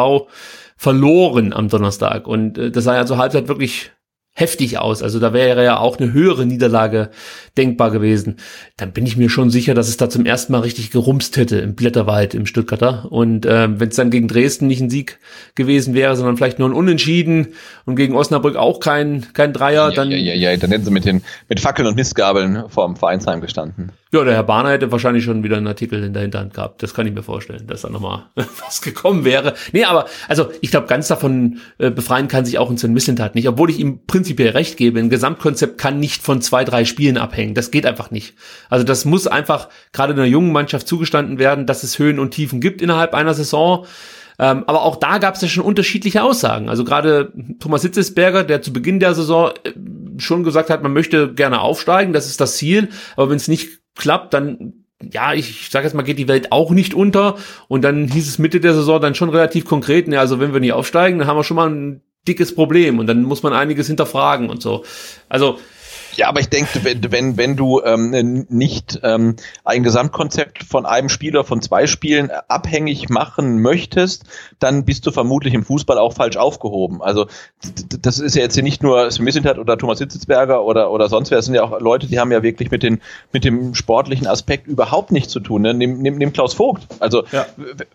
verloren 0.76 1.53
am 1.53 1.68
Donnerstag. 1.68 2.26
Und 2.26 2.59
äh, 2.59 2.70
das 2.70 2.84
ja 2.84 3.07
zur 3.07 3.18
Halbzeit 3.18 3.49
wirklich 3.49 3.93
heftig 4.33 4.78
aus. 4.78 5.03
Also 5.03 5.18
da 5.18 5.33
wäre 5.33 5.64
ja 5.64 5.78
auch 5.78 5.99
eine 5.99 6.12
höhere 6.12 6.47
Niederlage 6.47 7.11
denkbar 7.57 7.91
gewesen. 7.91 8.37
Dann 8.76 8.93
bin 8.93 9.05
ich 9.05 9.16
mir 9.16 9.28
schon 9.28 9.51
sicher, 9.51 9.74
dass 9.74 9.89
es 9.89 9.97
da 9.97 10.09
zum 10.09 10.24
ersten 10.24 10.53
Mal 10.53 10.61
richtig 10.61 10.91
gerumst 10.91 11.37
hätte 11.37 11.59
im 11.59 11.74
Blätterwald 11.74 12.35
im 12.35 12.47
Stuttgarter. 12.47 13.11
Und 13.11 13.45
äh, 13.45 13.68
wenn 13.78 13.89
es 13.89 13.97
dann 13.97 14.11
gegen 14.11 14.28
Dresden 14.28 14.66
nicht 14.66 14.81
ein 14.81 14.89
Sieg 14.91 15.18
gewesen 15.57 15.95
wäre, 15.95 16.16
sondern 16.16 16.37
vielleicht 16.37 16.59
nur 16.59 16.68
ein 16.68 16.74
Unentschieden 16.74 17.49
und 17.85 17.97
gegen 17.97 18.14
Osnabrück 18.14 18.57
auch 18.57 18.81
kein, 18.81 19.26
kein 19.35 19.53
Dreier, 19.53 19.91
dann. 19.91 20.11
Ja, 20.11 20.16
ja, 20.16 20.35
ja, 20.35 20.51
ja, 20.53 20.57
dann 20.57 20.70
hätten 20.70 20.85
sie 20.85 20.91
mit 20.91 21.05
den 21.05 21.22
mit 21.49 21.61
Fackeln 21.61 21.89
und 21.89 21.97
Mistgabeln 21.97 22.64
vorm 22.68 22.97
Vereinsheim 22.97 23.41
gestanden. 23.41 23.93
Ja, 24.12 24.24
der 24.24 24.35
Herr 24.35 24.43
Bahner 24.43 24.70
hätte 24.70 24.91
wahrscheinlich 24.91 25.22
schon 25.22 25.45
wieder 25.45 25.57
einen 25.57 25.68
Artikel 25.68 26.03
in 26.03 26.12
der 26.12 26.22
Hinterhand 26.22 26.55
gehabt. 26.55 26.83
Das 26.83 26.95
kann 26.95 27.07
ich 27.07 27.12
mir 27.12 27.22
vorstellen, 27.22 27.66
dass 27.68 27.83
da 27.83 27.91
nochmal 27.91 28.24
was 28.66 28.81
gekommen 28.81 29.24
wäre. 29.24 29.55
Nee, 29.72 29.85
aber 29.85 30.07
also 30.28 30.51
ich 30.61 30.70
glaube, 30.70 30.87
ganz 30.89 31.09
davon 31.09 31.59
äh, 31.78 31.91
befreien 31.91 32.26
kann 32.26 32.45
sich 32.45 32.59
auch 32.59 32.70
ein 32.70 32.78
Sven 32.78 32.93
Missentat 32.93 33.35
nicht, 33.35 33.49
obwohl 33.49 33.70
ich 33.70 33.78
ihm 33.78 34.01
prinzipiell 34.07 34.20
recht 34.29 34.77
gebe. 34.77 34.99
Ein 34.99 35.11
Gesamtkonzept 35.11 35.79
kann 35.79 36.01
nicht 36.01 36.23
von 36.23 36.41
zwei, 36.43 36.64
drei 36.64 36.85
Spielen 36.85 37.18
abhängen. 37.18 37.55
Das 37.55 37.71
geht 37.71 37.87
einfach 37.87 38.11
nicht. 38.11 38.35
Also 38.68 38.85
das 38.85 39.05
muss 39.05 39.27
einfach 39.27 39.68
gerade 39.93 40.12
einer 40.12 40.25
jungen 40.25 40.53
Mannschaft 40.53 40.89
zugestanden 40.89 41.39
werden, 41.39 41.66
dass 41.66 41.83
es 41.83 41.99
Höhen 41.99 42.18
und 42.18 42.33
Tiefen 42.33 42.61
gibt 42.61 42.83
innerhalb 42.83 43.14
einer 43.14 43.35
Saison. 43.35 43.87
Ähm, 44.39 44.64
aber 44.66 44.83
auch 44.83 44.97
da 44.97 45.18
gab 45.18 45.35
es 45.35 45.43
ja 45.43 45.49
schon 45.49 45.64
unterschiedliche 45.64 46.23
Aussagen. 46.23 46.68
Also 46.68 46.85
gerade 46.85 47.33
Thomas 47.59 47.83
Hitzesberger, 47.83 48.45
der 48.45 48.62
zu 48.62 48.73
Beginn 48.73 48.99
der 48.99 49.14
Saison 49.14 49.51
äh, 49.64 49.73
schon 50.18 50.45
gesagt 50.45 50.71
hat, 50.71 50.83
man 50.83 50.93
möchte 50.93 51.35
gerne 51.35 51.61
aufsteigen, 51.61 52.12
das 52.12 52.27
ist 52.27 52.41
das 52.41 52.57
Ziel. 52.57 52.89
Aber 53.16 53.29
wenn 53.31 53.37
es 53.37 53.49
nicht 53.49 53.81
klappt, 53.97 54.33
dann 54.33 54.73
ja, 55.12 55.33
ich 55.33 55.71
sage 55.71 55.87
jetzt 55.87 55.95
mal, 55.95 56.03
geht 56.03 56.18
die 56.18 56.29
Welt 56.29 56.53
auch 56.53 56.71
nicht 56.71 56.95
unter. 56.95 57.37
Und 57.68 57.83
dann 57.83 58.09
hieß 58.09 58.29
es 58.29 58.39
Mitte 58.39 58.61
der 58.61 58.75
Saison 58.75 59.01
dann 59.01 59.14
schon 59.14 59.31
relativ 59.31 59.64
konkret, 59.64 60.09
ne, 60.09 60.21
also 60.21 60.41
wenn 60.41 60.53
wir 60.53 60.61
nicht 60.61 60.73
aufsteigen, 60.73 61.18
dann 61.18 61.29
haben 61.29 61.39
wir 61.39 61.45
schon 61.45 61.57
mal 61.57 61.71
ein 61.71 62.03
dickes 62.27 62.55
Problem 62.55 62.99
und 62.99 63.07
dann 63.07 63.23
muss 63.23 63.43
man 63.43 63.53
einiges 63.53 63.87
hinterfragen 63.87 64.51
und 64.51 64.62
so. 64.62 64.85
Also 65.29 65.59
ja, 66.17 66.29
aber 66.29 66.41
ich 66.41 66.49
denke, 66.49 66.85
wenn, 66.85 67.11
wenn, 67.11 67.37
wenn 67.37 67.57
du 67.57 67.83
ähm, 67.83 68.47
nicht 68.49 69.01
ähm, 69.03 69.37
ein 69.65 69.83
Gesamtkonzept 69.83 70.65
von 70.65 70.87
einem 70.87 71.09
Spieler, 71.09 71.45
von 71.45 71.63
zwei 71.63 71.87
Spielen 71.87 72.31
abhängig 72.49 73.09
machen 73.09 73.61
möchtest, 73.61 74.25
dann 74.59 74.85
bist 74.85 75.07
du 75.07 75.11
vermutlich 75.11 75.55
im 75.55 75.65
Fußball 75.65 75.99
auch 75.99 76.13
falsch 76.13 76.37
aufgehoben. 76.37 77.03
Also 77.03 77.27
das 78.01 78.19
ist 78.19 78.35
ja 78.35 78.43
jetzt 78.43 78.55
hier 78.55 78.63
nicht 78.63 78.83
nur 78.83 79.11
Smissintat 79.11 79.59
oder 79.59 79.79
Thomas 79.79 79.99
Hitzelsberger 79.99 80.65
oder, 80.65 80.91
oder 80.91 81.09
sonst 81.09 81.31
wer, 81.31 81.39
das 81.39 81.47
sind 81.47 81.55
ja 81.55 81.63
auch 81.63 81.81
Leute, 81.81 82.07
die 82.07 82.19
haben 82.19 82.33
ja 82.33 82.43
wirklich 82.43 82.71
mit, 82.71 82.83
den, 82.83 83.01
mit 83.33 83.45
dem 83.45 83.75
sportlichen 83.75 84.27
Aspekt 84.27 84.67
überhaupt 84.67 85.13
nichts 85.13 85.33
zu 85.33 85.41
tun. 85.41 85.63
Ne? 85.63 85.75
Nimm, 85.75 86.01
nimm, 86.01 86.17
nimm 86.17 86.33
Klaus 86.33 86.55
Vogt. 86.55 86.87
Also 86.99 87.25
ja. 87.33 87.47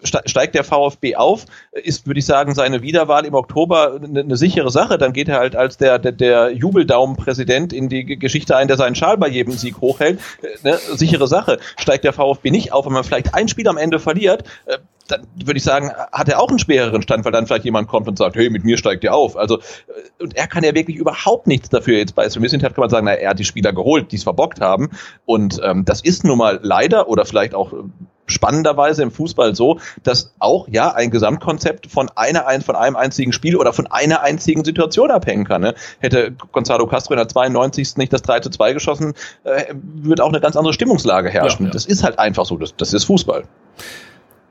steigt 0.03 0.55
der 0.55 0.63
VfB 0.63 1.15
auf, 1.15 1.45
ist, 1.71 2.07
würde 2.07 2.19
ich 2.19 2.25
sagen, 2.25 2.53
seine 2.53 2.81
Wiederwahl 2.81 3.25
im 3.25 3.33
Oktober 3.33 3.99
eine, 4.03 4.21
eine 4.21 4.37
sichere 4.37 4.71
Sache. 4.71 4.97
Dann 4.97 5.13
geht 5.13 5.27
er 5.27 5.39
halt 5.39 5.55
als 5.55 5.77
der, 5.77 5.99
der, 5.99 6.11
der 6.11 6.51
Jubeldaumenpräsident 6.51 7.73
in 7.73 7.89
die 7.89 8.04
Geschichte 8.05 8.55
ein, 8.55 8.67
der 8.67 8.77
seinen 8.77 8.95
Schal 8.95 9.17
bei 9.17 9.27
jedem 9.27 9.53
Sieg 9.53 9.81
hochhält. 9.81 10.19
Äh, 10.41 10.69
ne? 10.69 10.77
Sichere 10.77 11.27
Sache. 11.27 11.59
Steigt 11.77 12.03
der 12.03 12.13
VfB 12.13 12.51
nicht 12.51 12.73
auf, 12.73 12.85
wenn 12.85 12.93
man 12.93 13.03
vielleicht 13.03 13.33
ein 13.33 13.47
Spiel 13.47 13.67
am 13.67 13.77
Ende 13.77 13.99
verliert, 13.99 14.43
äh, 14.65 14.77
dann 15.07 15.27
würde 15.35 15.57
ich 15.57 15.63
sagen, 15.63 15.91
hat 16.11 16.29
er 16.29 16.39
auch 16.39 16.49
einen 16.49 16.59
schwereren 16.59 17.01
Stand, 17.01 17.25
weil 17.25 17.31
dann 17.31 17.45
vielleicht 17.45 17.65
jemand 17.65 17.87
kommt 17.87 18.07
und 18.07 18.17
sagt, 18.17 18.35
hey, 18.35 18.49
mit 18.49 18.63
mir 18.63 18.77
steigt 18.77 19.03
er 19.03 19.13
auf. 19.13 19.37
Also, 19.37 19.59
äh, 19.59 20.23
und 20.23 20.35
er 20.35 20.47
kann 20.47 20.63
ja 20.63 20.73
wirklich 20.73 20.97
überhaupt 20.97 21.47
nichts 21.47 21.69
dafür. 21.69 21.97
Jetzt 21.97 22.15
bei 22.15 22.29
Smith 22.29 22.51
kann 22.51 22.73
man 22.77 22.89
sagen, 22.89 23.05
na, 23.05 23.13
er 23.13 23.31
hat 23.31 23.39
die 23.39 23.45
Spieler 23.45 23.73
geholt, 23.73 24.11
die 24.11 24.15
es 24.15 24.23
verbockt 24.23 24.61
haben. 24.61 24.89
Und 25.25 25.59
ähm, 25.63 25.85
das 25.85 26.01
ist 26.01 26.23
nun 26.23 26.37
mal 26.37 26.59
leider 26.61 27.07
oder 27.07 27.25
vielleicht 27.25 27.53
auch 27.53 27.73
spannenderweise 28.27 29.03
im 29.03 29.11
Fußball 29.11 29.55
so, 29.55 29.79
dass 30.03 30.33
auch 30.39 30.67
ja 30.67 30.93
ein 30.93 31.11
Gesamtkonzept 31.11 31.87
von 31.87 32.09
einer 32.15 32.45
von 32.61 32.75
einem 32.75 32.95
einzigen 32.95 33.33
Spiel 33.33 33.55
oder 33.55 33.73
von 33.73 33.87
einer 33.87 34.21
einzigen 34.21 34.63
Situation 34.63 35.11
abhängen 35.11 35.45
kann. 35.45 35.61
Ne? 35.61 35.75
Hätte 35.99 36.33
Gonzalo 36.51 36.87
Castro 36.87 37.13
in 37.13 37.17
der 37.17 37.27
92. 37.27 37.97
nicht 37.97 38.13
das 38.13 38.21
3 38.21 38.39
zu 38.41 38.49
2 38.49 38.73
geschossen, 38.73 39.13
äh, 39.43 39.73
würde 39.73 40.23
auch 40.23 40.29
eine 40.29 40.39
ganz 40.39 40.55
andere 40.55 40.73
Stimmungslage 40.73 41.29
herrschen. 41.29 41.65
Ja, 41.65 41.69
ja. 41.69 41.73
Das 41.73 41.85
ist 41.85 42.03
halt 42.03 42.19
einfach 42.19 42.45
so, 42.45 42.57
das, 42.57 42.75
das 42.75 42.93
ist 42.93 43.05
Fußball. 43.05 43.43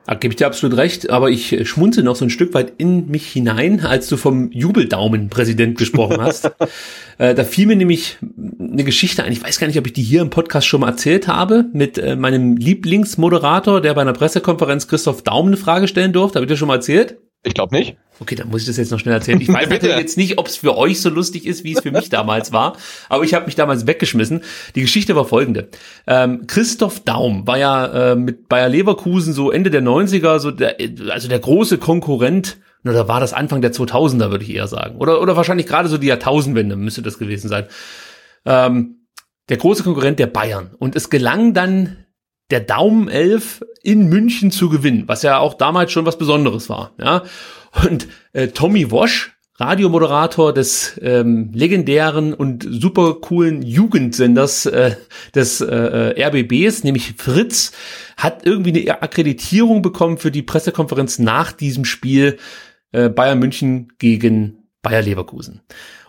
Da 0.06 0.14
gebe 0.14 0.32
ich 0.32 0.36
dir 0.36 0.46
absolut 0.46 0.76
recht, 0.76 1.08
aber 1.10 1.30
ich 1.30 1.66
schmunze 1.66 2.02
noch 2.02 2.16
so 2.16 2.26
ein 2.26 2.30
Stück 2.30 2.52
weit 2.52 2.74
in 2.76 3.08
mich 3.08 3.26
hinein, 3.26 3.80
als 3.80 4.08
du 4.08 4.16
vom 4.16 4.50
Jubeldaumen-Präsident 4.52 5.78
gesprochen 5.78 6.20
hast. 6.20 6.50
äh, 7.18 7.34
da 7.34 7.44
fiel 7.44 7.66
mir 7.66 7.76
nämlich 7.76 8.18
eine 8.58 8.84
Geschichte 8.84 9.24
ein, 9.24 9.32
ich 9.32 9.42
weiß 9.42 9.58
gar 9.58 9.66
nicht, 9.66 9.78
ob 9.78 9.86
ich 9.86 9.94
die 9.94 10.02
hier 10.02 10.20
im 10.20 10.30
Podcast 10.30 10.66
schon 10.66 10.82
mal 10.82 10.90
erzählt 10.90 11.26
habe, 11.26 11.66
mit 11.72 11.96
äh, 11.96 12.16
meinem 12.16 12.56
Lieblingsmoderator, 12.56 13.80
der 13.80 13.94
bei 13.94 14.02
einer 14.02 14.12
Pressekonferenz 14.12 14.88
Christoph 14.88 15.22
Daumen 15.22 15.48
eine 15.48 15.56
Frage 15.56 15.88
stellen 15.88 16.12
durfte. 16.12 16.36
Habe 16.36 16.44
ich 16.44 16.50
dir 16.50 16.58
schon 16.58 16.68
mal 16.68 16.76
erzählt? 16.76 17.16
Ich 17.44 17.54
glaube 17.54 17.76
nicht. 17.76 17.96
Okay, 18.20 18.36
dann 18.36 18.48
muss 18.48 18.62
ich 18.62 18.66
das 18.68 18.78
jetzt 18.78 18.90
noch 18.90 18.98
schnell 18.98 19.14
erzählen. 19.14 19.40
Ich 19.40 19.48
weiß 19.48 19.68
natürlich 19.70 19.96
jetzt 19.96 20.16
nicht, 20.16 20.38
ob 20.38 20.46
es 20.46 20.56
für 20.56 20.76
euch 20.76 21.00
so 21.00 21.10
lustig 21.10 21.46
ist, 21.46 21.62
wie 21.62 21.74
es 21.74 21.80
für 21.80 21.90
mich 21.90 22.08
damals 22.08 22.52
war, 22.52 22.76
aber 23.08 23.24
ich 23.24 23.34
habe 23.34 23.46
mich 23.46 23.54
damals 23.54 23.86
weggeschmissen. 23.86 24.42
Die 24.74 24.80
Geschichte 24.80 25.14
war 25.14 25.26
folgende. 25.26 25.68
Ähm, 26.06 26.46
Christoph 26.46 27.00
Daum 27.00 27.46
war 27.46 27.58
ja 27.58 28.12
äh, 28.12 28.16
mit 28.16 28.48
Bayer 28.48 28.68
Leverkusen 28.68 29.32
so 29.34 29.50
Ende 29.50 29.70
der 29.70 29.82
90er, 29.82 30.38
so 30.38 30.50
der, 30.50 30.76
also 31.10 31.28
der 31.28 31.38
große 31.38 31.78
Konkurrent, 31.78 32.56
oder 32.84 33.08
war 33.08 33.20
das 33.20 33.32
Anfang 33.32 33.60
der 33.60 33.72
2000er, 33.72 34.30
würde 34.30 34.44
ich 34.44 34.54
eher 34.54 34.68
sagen. 34.68 34.96
Oder, 34.96 35.20
oder 35.20 35.36
wahrscheinlich 35.36 35.66
gerade 35.66 35.88
so 35.88 35.98
die 35.98 36.06
Jahrtausendwende 36.06 36.76
müsste 36.76 37.02
das 37.02 37.18
gewesen 37.18 37.48
sein. 37.48 37.66
Ähm, 38.46 39.06
der 39.48 39.56
große 39.56 39.82
Konkurrent 39.82 40.18
der 40.18 40.26
Bayern. 40.26 40.74
Und 40.78 40.96
es 40.96 41.10
gelang 41.10 41.52
dann 41.54 42.03
der 42.50 42.60
Daumen 42.60 43.08
11 43.08 43.64
in 43.82 44.08
München 44.08 44.50
zu 44.50 44.68
gewinnen, 44.68 45.04
was 45.06 45.22
ja 45.22 45.38
auch 45.38 45.54
damals 45.54 45.92
schon 45.92 46.06
was 46.06 46.18
Besonderes 46.18 46.68
war. 46.68 46.92
Ja? 46.98 47.22
Und 47.84 48.08
äh, 48.32 48.48
Tommy 48.48 48.90
Wosch, 48.90 49.32
Radiomoderator 49.56 50.52
des 50.52 50.98
ähm, 51.02 51.50
legendären 51.54 52.34
und 52.34 52.66
super 52.68 53.14
coolen 53.20 53.62
Jugendsenders 53.62 54.66
äh, 54.66 54.96
des 55.34 55.60
äh, 55.60 56.20
RBBs, 56.20 56.82
nämlich 56.82 57.14
Fritz, 57.16 57.72
hat 58.16 58.44
irgendwie 58.44 58.88
eine 58.88 59.02
Akkreditierung 59.02 59.80
bekommen 59.80 60.18
für 60.18 60.32
die 60.32 60.42
Pressekonferenz 60.42 61.20
nach 61.20 61.52
diesem 61.52 61.84
Spiel 61.84 62.38
äh, 62.90 63.08
Bayern 63.08 63.38
München 63.38 63.92
gegen 63.98 64.64
Bayer 64.82 65.02
Leverkusen. 65.02 65.62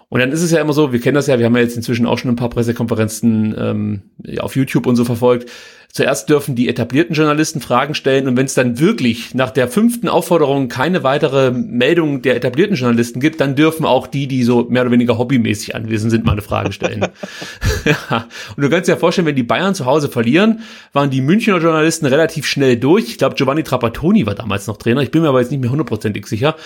Und 0.09 0.19
dann 0.19 0.31
ist 0.31 0.41
es 0.41 0.51
ja 0.51 0.61
immer 0.61 0.73
so, 0.73 0.91
wir 0.91 0.99
kennen 0.99 1.15
das 1.15 1.27
ja, 1.27 1.37
wir 1.37 1.45
haben 1.45 1.55
ja 1.55 1.61
jetzt 1.61 1.77
inzwischen 1.77 2.05
auch 2.05 2.17
schon 2.17 2.31
ein 2.31 2.35
paar 2.35 2.49
Pressekonferenzen 2.49 3.55
ähm, 3.57 4.01
auf 4.39 4.55
YouTube 4.55 4.85
und 4.85 4.95
so 4.95 5.05
verfolgt. 5.05 5.49
Zuerst 5.95 6.27
dürfen 6.27 6.55
die 6.55 6.67
etablierten 6.67 7.15
Journalisten 7.15 7.61
Fragen 7.61 7.95
stellen 7.95 8.27
und 8.27 8.35
wenn 8.35 8.47
es 8.47 8.53
dann 8.53 8.79
wirklich 8.79 9.33
nach 9.33 9.49
der 9.49 9.69
fünften 9.69 10.09
Aufforderung 10.09 10.67
keine 10.67 11.03
weitere 11.03 11.51
Meldung 11.51 12.21
der 12.21 12.35
etablierten 12.35 12.75
Journalisten 12.75 13.21
gibt, 13.21 13.39
dann 13.39 13.55
dürfen 13.55 13.85
auch 13.85 14.05
die, 14.05 14.27
die 14.27 14.43
so 14.43 14.65
mehr 14.67 14.81
oder 14.81 14.91
weniger 14.91 15.17
hobbymäßig 15.17 15.73
anwesend 15.73 16.11
sind, 16.11 16.25
mal 16.25 16.33
eine 16.33 16.41
Frage 16.41 16.73
stellen. 16.73 16.99
ja. 17.85 18.27
Und 18.57 18.61
du 18.61 18.69
kannst 18.69 18.89
dir 18.89 18.91
ja 18.91 18.97
vorstellen, 18.97 19.25
wenn 19.25 19.37
die 19.37 19.43
Bayern 19.43 19.73
zu 19.73 19.85
Hause 19.85 20.09
verlieren, 20.09 20.63
waren 20.91 21.11
die 21.11 21.21
Münchner 21.21 21.59
Journalisten 21.59 22.07
relativ 22.07 22.45
schnell 22.45 22.75
durch. 22.75 23.05
Ich 23.05 23.17
glaube, 23.17 23.35
Giovanni 23.35 23.63
Trapattoni 23.63 24.25
war 24.25 24.35
damals 24.35 24.67
noch 24.67 24.75
Trainer. 24.75 25.01
Ich 25.01 25.11
bin 25.11 25.21
mir 25.21 25.29
aber 25.29 25.39
jetzt 25.39 25.51
nicht 25.51 25.61
mehr 25.61 25.71
hundertprozentig 25.71 26.27
sicher 26.27 26.57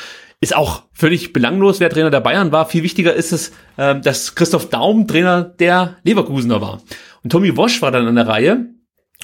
ist 0.41 0.56
auch 0.56 0.84
völlig 0.93 1.34
belanglos, 1.34 1.81
wer 1.81 1.89
Trainer 1.89 2.11
der 2.11 2.22
Bayern 2.22 2.53
war. 2.53 2.65
Viel 2.65 2.81
wichtiger 2.81 3.14
ist 3.14 3.34
es, 3.34 3.51
äh, 3.76 3.99
dass 3.99 4.35
Christoph 4.35 4.69
Daum 4.69 5.06
Trainer 5.06 5.43
der 5.43 5.97
Leverkusener 6.03 6.61
war. 6.61 6.81
Und 7.23 7.31
Tommy 7.31 7.57
Wosch 7.57 7.81
war 7.81 7.91
dann 7.91 8.07
an 8.07 8.15
der 8.15 8.26
Reihe. 8.26 8.69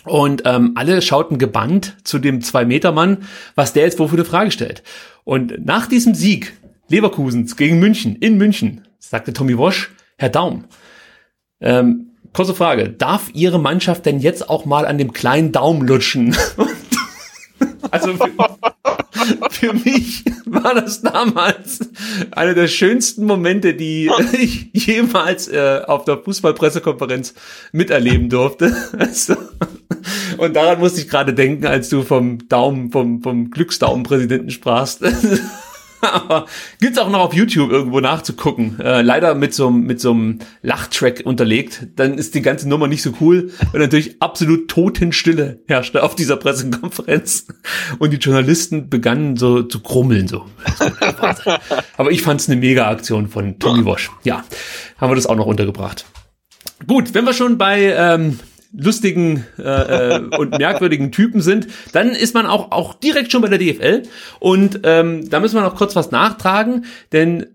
Und 0.03 0.43
ähm, 0.45 0.73
alle 0.75 1.01
schauten 1.01 1.37
gebannt 1.37 1.95
zu 2.03 2.19
dem 2.19 2.41
Zwei-Meter-Mann, 2.41 3.23
was 3.55 3.73
der 3.73 3.83
jetzt 3.83 3.97
wofür 3.97 4.19
eine 4.19 4.25
Frage 4.25 4.51
stellt. 4.51 4.83
Und 5.23 5.65
nach 5.65 5.87
diesem 5.87 6.13
Sieg 6.13 6.53
Leverkusens 6.87 7.55
gegen 7.55 7.79
München, 7.79 8.15
in 8.15 8.37
München, 8.37 8.87
sagte 8.99 9.33
Tommy 9.33 9.57
Wosch, 9.57 9.91
Herr 10.17 10.29
Daum, 10.29 10.65
ähm, 11.59 12.11
kurze 12.33 12.53
Frage, 12.53 12.89
darf 12.89 13.29
Ihre 13.33 13.59
Mannschaft 13.59 14.05
denn 14.05 14.19
jetzt 14.19 14.49
auch 14.49 14.65
mal 14.65 14.85
an 14.85 14.97
dem 14.97 15.13
kleinen 15.13 15.51
Daumen 15.51 15.87
lutschen? 15.87 16.35
also 17.91 18.13
für, 19.49 19.73
mich 19.73 20.23
war 20.45 20.73
das 20.75 21.01
damals 21.01 21.79
einer 22.31 22.53
der 22.53 22.67
schönsten 22.67 23.25
Momente, 23.25 23.73
die 23.73 24.11
ich 24.33 24.69
jemals 24.73 25.47
äh, 25.47 25.81
auf 25.85 26.05
der 26.05 26.17
Fußballpressekonferenz 26.17 27.33
miterleben 27.71 28.29
durfte. 28.29 28.75
Also, 28.97 29.35
und 30.37 30.55
daran 30.55 30.79
musste 30.79 31.01
ich 31.01 31.09
gerade 31.09 31.33
denken, 31.33 31.65
als 31.65 31.89
du 31.89 32.03
vom 32.03 32.47
Daumen, 32.47 32.91
vom, 32.91 33.21
vom 33.21 33.51
Glücksdaumenpräsidenten 33.51 34.49
sprachst. 34.49 35.01
Aber 36.13 36.45
gibt's 36.79 36.97
auch 36.97 37.09
noch 37.09 37.19
auf 37.19 37.33
YouTube 37.33 37.71
irgendwo 37.71 37.99
nachzugucken. 37.99 38.79
Äh, 38.79 39.01
leider 39.01 39.35
mit 39.35 39.53
so, 39.53 39.69
mit 39.69 39.99
so 39.99 40.11
einem 40.11 40.39
Lachtrack 40.61 41.21
unterlegt. 41.25 41.87
Dann 41.95 42.17
ist 42.17 42.35
die 42.35 42.41
ganze 42.41 42.69
Nummer 42.69 42.87
nicht 42.87 43.01
so 43.01 43.13
cool, 43.21 43.51
weil 43.71 43.81
natürlich 43.81 44.21
absolut 44.21 44.67
Totenstille 44.67 45.59
herrschte 45.67 46.03
auf 46.03 46.15
dieser 46.15 46.37
Pressekonferenz. 46.37 47.47
Und 47.99 48.11
die 48.11 48.17
Journalisten 48.17 48.89
begannen 48.89 49.37
so 49.37 49.63
zu 49.63 49.81
krummeln. 49.81 50.27
So. 50.27 50.45
Aber 51.97 52.11
ich 52.11 52.21
fand's 52.21 52.47
eine 52.49 52.59
Mega-Aktion 52.59 53.27
von 53.27 53.59
Tommy 53.59 53.85
Wash. 53.85 54.11
Ja, 54.23 54.43
haben 54.97 55.11
wir 55.11 55.15
das 55.15 55.27
auch 55.27 55.35
noch 55.35 55.45
untergebracht. 55.45 56.05
Gut, 56.87 57.13
wenn 57.13 57.25
wir 57.25 57.33
schon 57.33 57.57
bei 57.57 57.93
ähm, 57.97 58.39
lustigen 58.77 59.45
äh, 59.57 60.15
äh, 60.15 60.19
und 60.37 60.57
merkwürdigen 60.57 61.11
Typen 61.11 61.41
sind, 61.41 61.67
dann 61.93 62.11
ist 62.11 62.33
man 62.33 62.45
auch, 62.45 62.71
auch 62.71 62.93
direkt 62.93 63.31
schon 63.31 63.41
bei 63.41 63.47
der 63.47 63.59
DFL. 63.59 64.03
Und 64.39 64.81
ähm, 64.83 65.29
da 65.29 65.39
müssen 65.39 65.55
wir 65.55 65.61
noch 65.61 65.75
kurz 65.75 65.95
was 65.95 66.11
nachtragen, 66.11 66.85
denn 67.11 67.47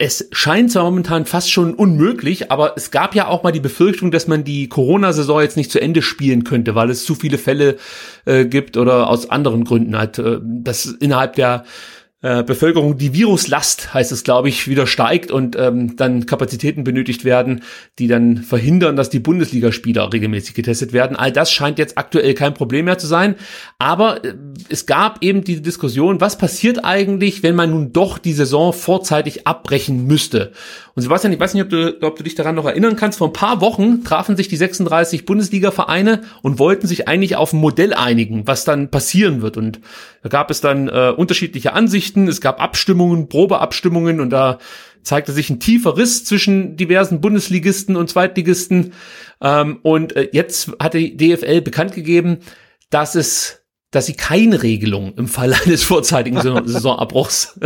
es 0.00 0.28
scheint 0.30 0.70
zwar 0.70 0.84
momentan 0.84 1.26
fast 1.26 1.50
schon 1.50 1.74
unmöglich, 1.74 2.52
aber 2.52 2.74
es 2.76 2.92
gab 2.92 3.16
ja 3.16 3.26
auch 3.26 3.42
mal 3.42 3.50
die 3.50 3.58
Befürchtung, 3.58 4.12
dass 4.12 4.28
man 4.28 4.44
die 4.44 4.68
Corona-Saison 4.68 5.40
jetzt 5.40 5.56
nicht 5.56 5.72
zu 5.72 5.80
Ende 5.80 6.02
spielen 6.02 6.44
könnte, 6.44 6.76
weil 6.76 6.88
es 6.90 7.04
zu 7.04 7.16
viele 7.16 7.36
Fälle 7.36 7.78
äh, 8.24 8.44
gibt 8.44 8.76
oder 8.76 9.08
aus 9.08 9.28
anderen 9.28 9.64
Gründen 9.64 9.98
halt, 9.98 10.18
äh, 10.20 10.38
dass 10.40 10.86
innerhalb 10.86 11.34
der 11.34 11.64
äh, 12.20 12.42
Bevölkerung 12.42 12.98
die 12.98 13.14
Viruslast, 13.14 13.94
heißt 13.94 14.10
es, 14.10 14.24
glaube 14.24 14.48
ich, 14.48 14.66
wieder 14.66 14.88
steigt 14.88 15.30
und 15.30 15.54
ähm, 15.56 15.94
dann 15.94 16.26
Kapazitäten 16.26 16.82
benötigt 16.82 17.24
werden, 17.24 17.62
die 18.00 18.08
dann 18.08 18.38
verhindern, 18.38 18.96
dass 18.96 19.08
die 19.08 19.20
Bundesligaspieler 19.20 20.12
regelmäßig 20.12 20.54
getestet 20.54 20.92
werden. 20.92 21.16
All 21.16 21.30
das 21.30 21.52
scheint 21.52 21.78
jetzt 21.78 21.96
aktuell 21.96 22.34
kein 22.34 22.54
Problem 22.54 22.86
mehr 22.86 22.98
zu 22.98 23.06
sein. 23.06 23.36
Aber 23.78 24.24
äh, 24.24 24.34
es 24.68 24.86
gab 24.86 25.22
eben 25.22 25.44
die 25.44 25.62
Diskussion, 25.62 26.20
was 26.20 26.36
passiert 26.36 26.84
eigentlich, 26.84 27.44
wenn 27.44 27.54
man 27.54 27.70
nun 27.70 27.92
doch 27.92 28.18
die 28.18 28.32
Saison 28.32 28.72
vorzeitig 28.72 29.46
abbrechen 29.46 30.04
müsste? 30.08 30.50
Und 30.98 31.02
Sebastian, 31.02 31.32
ich 31.32 31.38
weiß 31.38 31.54
nicht, 31.54 31.62
ob 31.62 31.70
du, 31.70 31.96
ob 32.02 32.16
du 32.16 32.24
dich 32.24 32.34
daran 32.34 32.56
noch 32.56 32.64
erinnern 32.64 32.96
kannst, 32.96 33.18
vor 33.18 33.28
ein 33.28 33.32
paar 33.32 33.60
Wochen 33.60 34.02
trafen 34.02 34.36
sich 34.36 34.48
die 34.48 34.56
36 34.56 35.26
Bundesliga-Vereine 35.26 36.22
und 36.42 36.58
wollten 36.58 36.88
sich 36.88 37.06
eigentlich 37.06 37.36
auf 37.36 37.52
ein 37.52 37.60
Modell 37.60 37.94
einigen, 37.94 38.48
was 38.48 38.64
dann 38.64 38.90
passieren 38.90 39.40
wird. 39.40 39.56
Und 39.56 39.78
da 40.24 40.28
gab 40.28 40.50
es 40.50 40.60
dann 40.60 40.88
äh, 40.88 41.14
unterschiedliche 41.16 41.72
Ansichten, 41.72 42.26
es 42.26 42.40
gab 42.40 42.60
Abstimmungen, 42.60 43.28
Probeabstimmungen 43.28 44.18
und 44.18 44.30
da 44.30 44.58
zeigte 45.04 45.30
sich 45.30 45.50
ein 45.50 45.60
tiefer 45.60 45.96
Riss 45.96 46.24
zwischen 46.24 46.76
diversen 46.76 47.20
Bundesligisten 47.20 47.94
und 47.94 48.10
Zweitligisten. 48.10 48.92
Ähm, 49.40 49.78
und 49.82 50.16
äh, 50.16 50.30
jetzt 50.32 50.72
hat 50.80 50.94
die 50.94 51.16
DFL 51.16 51.60
bekannt 51.60 51.92
gegeben, 51.92 52.38
dass 52.90 53.14
es 53.14 53.62
dass 53.90 54.06
sie 54.06 54.14
keine 54.14 54.62
Regelung 54.62 55.14
im 55.16 55.28
Fall 55.28 55.54
eines 55.54 55.82
vorzeitigen 55.82 56.40
Saisonabbruchs 56.66 57.58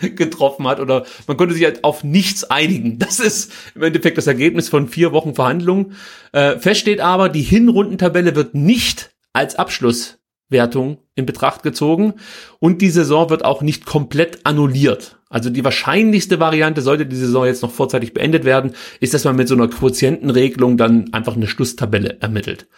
getroffen 0.00 0.68
hat 0.68 0.80
oder 0.80 1.04
man 1.26 1.36
konnte 1.36 1.54
sich 1.54 1.64
halt 1.64 1.82
auf 1.82 2.04
nichts 2.04 2.44
einigen. 2.44 2.98
Das 2.98 3.18
ist 3.18 3.52
im 3.74 3.82
Endeffekt 3.82 4.18
das 4.18 4.26
Ergebnis 4.26 4.68
von 4.68 4.88
vier 4.88 5.12
Wochen 5.12 5.34
Verhandlungen. 5.34 5.96
Äh, 6.32 6.58
fest 6.58 6.80
steht 6.80 7.00
aber, 7.00 7.28
die 7.28 7.42
Hinrundentabelle 7.42 8.36
wird 8.36 8.54
nicht 8.54 9.10
als 9.32 9.56
Abschlusswertung 9.56 10.98
in 11.16 11.26
Betracht 11.26 11.64
gezogen 11.64 12.14
und 12.60 12.80
die 12.80 12.90
Saison 12.90 13.30
wird 13.30 13.44
auch 13.44 13.62
nicht 13.62 13.84
komplett 13.84 14.46
annulliert. 14.46 15.18
Also 15.28 15.50
die 15.50 15.64
wahrscheinlichste 15.64 16.38
Variante, 16.38 16.82
sollte 16.82 17.06
die 17.06 17.16
Saison 17.16 17.46
jetzt 17.46 17.62
noch 17.62 17.72
vorzeitig 17.72 18.14
beendet 18.14 18.44
werden, 18.44 18.74
ist, 19.00 19.14
dass 19.14 19.24
man 19.24 19.34
mit 19.34 19.48
so 19.48 19.56
einer 19.56 19.66
Quotientenregelung 19.66 20.76
dann 20.76 21.12
einfach 21.12 21.34
eine 21.34 21.48
Schlusstabelle 21.48 22.18
ermittelt. 22.20 22.68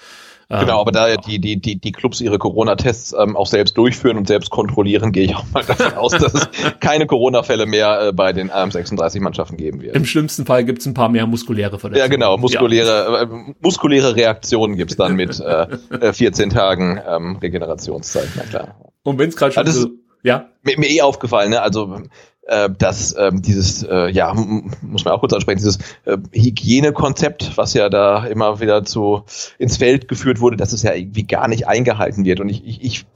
Genau, 0.49 0.81
aber 0.81 0.93
da 0.93 1.17
die, 1.17 1.41
die, 1.41 1.61
die, 1.61 1.81
die 1.81 1.91
Clubs 1.91 2.21
ihre 2.21 2.39
Corona-Tests 2.39 3.17
ähm, 3.19 3.37
auch 3.37 3.49
selbst 3.49 3.77
durchführen 3.77 4.17
und 4.17 4.29
selbst 4.29 4.51
kontrollieren, 4.51 5.11
gehe 5.11 5.25
ich 5.25 5.35
auch 5.35 5.45
mal 5.53 5.65
davon 5.65 5.95
aus, 5.95 6.13
dass 6.13 6.35
es 6.35 6.49
keine 6.81 7.07
Corona-Fälle 7.07 7.67
mehr 7.67 8.09
äh, 8.09 8.13
bei 8.13 8.33
den 8.33 8.53
ähm, 8.55 8.71
36 8.71 9.21
Mannschaften 9.21 9.57
geben 9.57 9.83
wird. 9.83 9.97
Im 9.97 10.05
schlimmsten 10.05 10.47
Fall 10.47 10.65
gibt 10.65 10.79
es 10.79 10.87
ein 10.87 10.95
paar 10.95 11.09
mehr 11.09 11.27
muskuläre 11.27 11.81
Verletzungen. 11.81 12.11
Ja, 12.11 12.15
genau, 12.15 12.37
muskuläre, 12.39 12.89
ja. 12.89 13.23
Äh, 13.23 13.55
muskuläre 13.61 14.15
Reaktionen 14.15 14.77
gibt's 14.77 14.95
dann 14.95 15.17
mit 15.17 15.41
äh, 15.41 16.13
14 16.13 16.51
äh, 16.51 16.55
Tagen 16.55 17.01
ähm, 17.09 17.37
Regenerationszeit, 17.43 18.29
na 18.37 18.45
klar. 18.45 18.93
Und 19.03 19.19
wenn 19.19 19.29
es 19.29 19.37
gerade 19.37 19.53
schon 19.53 19.67
also, 19.67 19.81
so, 19.81 19.89
ja? 20.23 20.47
Mir, 20.63 20.79
mir 20.79 20.91
eh 20.91 21.03
aufgefallen, 21.03 21.51
ne? 21.51 21.61
Also 21.61 22.03
äh, 22.47 22.71
dass 22.71 23.15
ähm, 23.19 23.43
dieses, 23.43 23.83
äh, 23.83 24.09
ja, 24.11 24.33
muss 24.35 25.05
man 25.05 25.15
auch 25.15 25.21
kurz 25.21 25.33
ansprechen, 25.33 25.59
dieses 25.59 25.79
äh, 26.05 26.17
Hygienekonzept, 26.33 27.57
was 27.57 27.75
ja 27.75 27.89
da 27.89 28.25
immer 28.27 28.61
wieder 28.61 28.85
zu 28.85 29.25
ins 29.59 29.77
Feld 29.77 30.09
geführt 30.09 30.41
wurde, 30.41 30.57
dass 30.57 30.73
es 30.73 30.83
ja 30.83 30.95
irgendwie 30.95 31.25
gar 31.25 31.49
nicht 31.49 31.67
eingehalten 31.67 32.25
wird. 32.25 32.41
Und 32.41 32.49
ich, 32.49 32.67
ich, 32.67 32.83
ich 32.83 33.07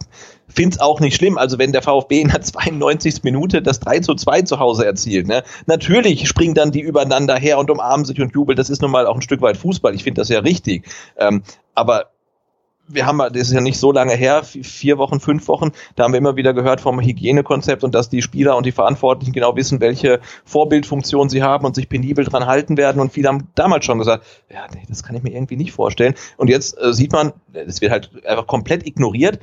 finde 0.48 0.74
es 0.74 0.80
auch 0.80 1.00
nicht 1.00 1.16
schlimm. 1.16 1.38
Also 1.38 1.58
wenn 1.58 1.72
der 1.72 1.82
VfB 1.82 2.20
in 2.20 2.28
der 2.28 2.40
92. 2.42 3.22
Minute 3.22 3.62
das 3.62 3.80
3 3.80 4.00
zu 4.00 4.14
2 4.14 4.42
zu 4.42 4.58
Hause 4.58 4.84
erzielt, 4.84 5.28
ne? 5.28 5.42
natürlich 5.66 6.28
springen 6.28 6.54
dann 6.54 6.72
die 6.72 6.80
übereinander 6.80 7.36
her 7.36 7.58
und 7.58 7.70
umarmen 7.70 8.04
sich 8.04 8.20
und 8.20 8.34
jubeln. 8.34 8.56
Das 8.56 8.70
ist 8.70 8.82
nun 8.82 8.90
mal 8.90 9.06
auch 9.06 9.14
ein 9.14 9.22
Stück 9.22 9.42
weit 9.42 9.56
Fußball. 9.56 9.94
Ich 9.94 10.04
finde 10.04 10.20
das 10.20 10.28
ja 10.28 10.40
richtig. 10.40 10.86
Ähm, 11.16 11.42
aber 11.74 12.10
wir 12.92 13.06
haben, 13.06 13.18
das 13.18 13.48
ist 13.48 13.52
ja 13.52 13.60
nicht 13.60 13.78
so 13.78 13.92
lange 13.92 14.14
her, 14.14 14.42
vier 14.42 14.98
Wochen, 14.98 15.20
fünf 15.20 15.48
Wochen, 15.48 15.70
da 15.96 16.04
haben 16.04 16.12
wir 16.12 16.18
immer 16.18 16.36
wieder 16.36 16.52
gehört 16.54 16.80
vom 16.80 17.00
Hygienekonzept 17.00 17.84
und 17.84 17.94
dass 17.94 18.08
die 18.08 18.22
Spieler 18.22 18.56
und 18.56 18.66
die 18.66 18.72
Verantwortlichen 18.72 19.32
genau 19.32 19.56
wissen, 19.56 19.80
welche 19.80 20.20
Vorbildfunktion 20.44 21.28
sie 21.28 21.42
haben 21.42 21.64
und 21.64 21.74
sich 21.74 21.88
penibel 21.88 22.24
dran 22.24 22.46
halten 22.46 22.76
werden. 22.76 23.00
Und 23.00 23.12
viele 23.12 23.28
haben 23.28 23.48
damals 23.54 23.84
schon 23.84 23.98
gesagt, 23.98 24.24
ja, 24.52 24.66
nee, 24.74 24.82
das 24.88 25.02
kann 25.02 25.16
ich 25.16 25.22
mir 25.22 25.32
irgendwie 25.32 25.56
nicht 25.56 25.72
vorstellen. 25.72 26.14
Und 26.36 26.48
jetzt 26.48 26.80
äh, 26.80 26.92
sieht 26.92 27.12
man, 27.12 27.32
es 27.52 27.80
wird 27.80 27.92
halt 27.92 28.10
einfach 28.26 28.46
komplett 28.46 28.86
ignoriert, 28.86 29.38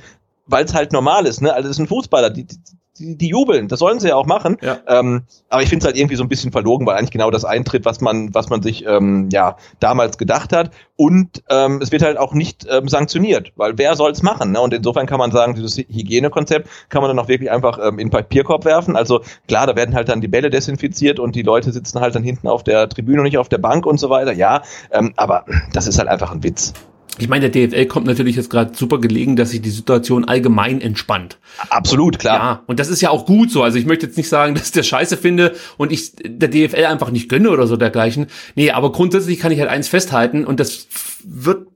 weil 0.46 0.64
es 0.64 0.74
halt 0.74 0.92
normal 0.92 1.26
ist. 1.26 1.42
Ne? 1.42 1.52
Also 1.52 1.68
das 1.68 1.76
sind 1.76 1.88
Fußballer, 1.88 2.30
die, 2.30 2.44
die 2.44 2.56
die, 2.98 3.16
die 3.16 3.28
jubeln, 3.28 3.68
das 3.68 3.78
sollen 3.78 4.00
sie 4.00 4.08
ja 4.08 4.16
auch 4.16 4.26
machen. 4.26 4.56
Ja. 4.60 4.78
Ähm, 4.86 5.22
aber 5.48 5.62
ich 5.62 5.68
finde 5.68 5.82
es 5.82 5.86
halt 5.86 5.96
irgendwie 5.96 6.16
so 6.16 6.22
ein 6.22 6.28
bisschen 6.28 6.52
verlogen, 6.52 6.86
weil 6.86 6.96
eigentlich 6.96 7.10
genau 7.10 7.30
das 7.30 7.44
eintritt, 7.44 7.84
was 7.84 8.00
man, 8.00 8.34
was 8.34 8.48
man 8.48 8.62
sich 8.62 8.84
ähm, 8.86 9.28
ja 9.32 9.56
damals 9.80 10.18
gedacht 10.18 10.52
hat. 10.52 10.70
Und 10.96 11.42
ähm, 11.48 11.80
es 11.80 11.92
wird 11.92 12.02
halt 12.02 12.18
auch 12.18 12.34
nicht 12.34 12.66
ähm, 12.68 12.88
sanktioniert, 12.88 13.52
weil 13.56 13.78
wer 13.78 13.94
soll 13.94 14.10
es 14.10 14.22
machen? 14.22 14.52
Ne? 14.52 14.60
Und 14.60 14.74
insofern 14.74 15.06
kann 15.06 15.18
man 15.18 15.30
sagen, 15.30 15.54
dieses 15.54 15.76
Hygienekonzept 15.76 16.68
kann 16.88 17.02
man 17.02 17.08
dann 17.08 17.18
auch 17.24 17.28
wirklich 17.28 17.50
einfach 17.50 17.78
ähm, 17.78 17.98
in 17.98 18.08
den 18.08 18.10
Papierkorb 18.10 18.64
werfen. 18.64 18.96
Also 18.96 19.20
klar, 19.46 19.66
da 19.66 19.76
werden 19.76 19.94
halt 19.94 20.08
dann 20.08 20.20
die 20.20 20.28
Bälle 20.28 20.50
desinfiziert 20.50 21.20
und 21.20 21.36
die 21.36 21.42
Leute 21.42 21.72
sitzen 21.72 22.00
halt 22.00 22.14
dann 22.14 22.24
hinten 22.24 22.48
auf 22.48 22.64
der 22.64 22.88
Tribüne 22.88 23.18
und 23.18 23.24
nicht 23.24 23.38
auf 23.38 23.48
der 23.48 23.58
Bank 23.58 23.86
und 23.86 23.98
so 23.98 24.10
weiter. 24.10 24.32
Ja, 24.32 24.62
ähm, 24.90 25.12
aber 25.16 25.44
das 25.72 25.86
ist 25.86 25.98
halt 25.98 26.08
einfach 26.08 26.32
ein 26.32 26.42
Witz. 26.42 26.72
Ich 27.18 27.28
meine, 27.28 27.50
der 27.50 27.68
DFL 27.68 27.86
kommt 27.86 28.06
natürlich 28.06 28.36
jetzt 28.36 28.50
gerade 28.50 28.76
super 28.76 28.98
gelegen, 29.00 29.36
dass 29.36 29.50
sich 29.50 29.60
die 29.60 29.70
Situation 29.70 30.24
allgemein 30.24 30.80
entspannt. 30.80 31.38
Absolut, 31.70 32.18
klar. 32.18 32.38
Ja, 32.38 32.62
und 32.66 32.78
das 32.78 32.88
ist 32.88 33.00
ja 33.00 33.10
auch 33.10 33.26
gut 33.26 33.50
so. 33.50 33.62
Also 33.62 33.78
ich 33.78 33.86
möchte 33.86 34.06
jetzt 34.06 34.16
nicht 34.16 34.28
sagen, 34.28 34.54
dass 34.56 34.66
ich 34.66 34.72
das 34.72 34.86
scheiße 34.86 35.16
finde 35.16 35.54
und 35.76 35.92
ich 35.92 36.12
der 36.16 36.48
DFL 36.48 36.84
einfach 36.86 37.10
nicht 37.10 37.28
gönne 37.28 37.50
oder 37.50 37.66
so 37.66 37.76
dergleichen. 37.76 38.26
Nee, 38.54 38.70
aber 38.70 38.92
grundsätzlich 38.92 39.38
kann 39.38 39.52
ich 39.52 39.60
halt 39.60 39.70
eins 39.70 39.88
festhalten 39.88 40.44
und 40.44 40.60
das 40.60 40.86
wird 41.24 41.66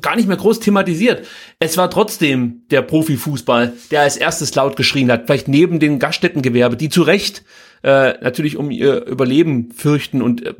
gar 0.00 0.16
nicht 0.16 0.28
mehr 0.28 0.36
groß 0.36 0.60
thematisiert. 0.60 1.26
Es 1.58 1.76
war 1.76 1.90
trotzdem 1.90 2.62
der 2.70 2.82
Profifußball, 2.82 3.72
der 3.90 4.02
als 4.02 4.16
erstes 4.16 4.54
laut 4.54 4.76
geschrien 4.76 5.10
hat, 5.10 5.26
vielleicht 5.26 5.48
neben 5.48 5.80
den 5.80 5.98
Gaststättengewerbe, 5.98 6.76
die 6.76 6.88
zu 6.88 7.02
Recht 7.02 7.44
äh, 7.82 8.14
natürlich 8.20 8.56
um 8.56 8.70
ihr 8.70 9.06
Überleben 9.06 9.70
fürchten 9.72 10.22
und 10.22 10.44
äh, 10.44 10.54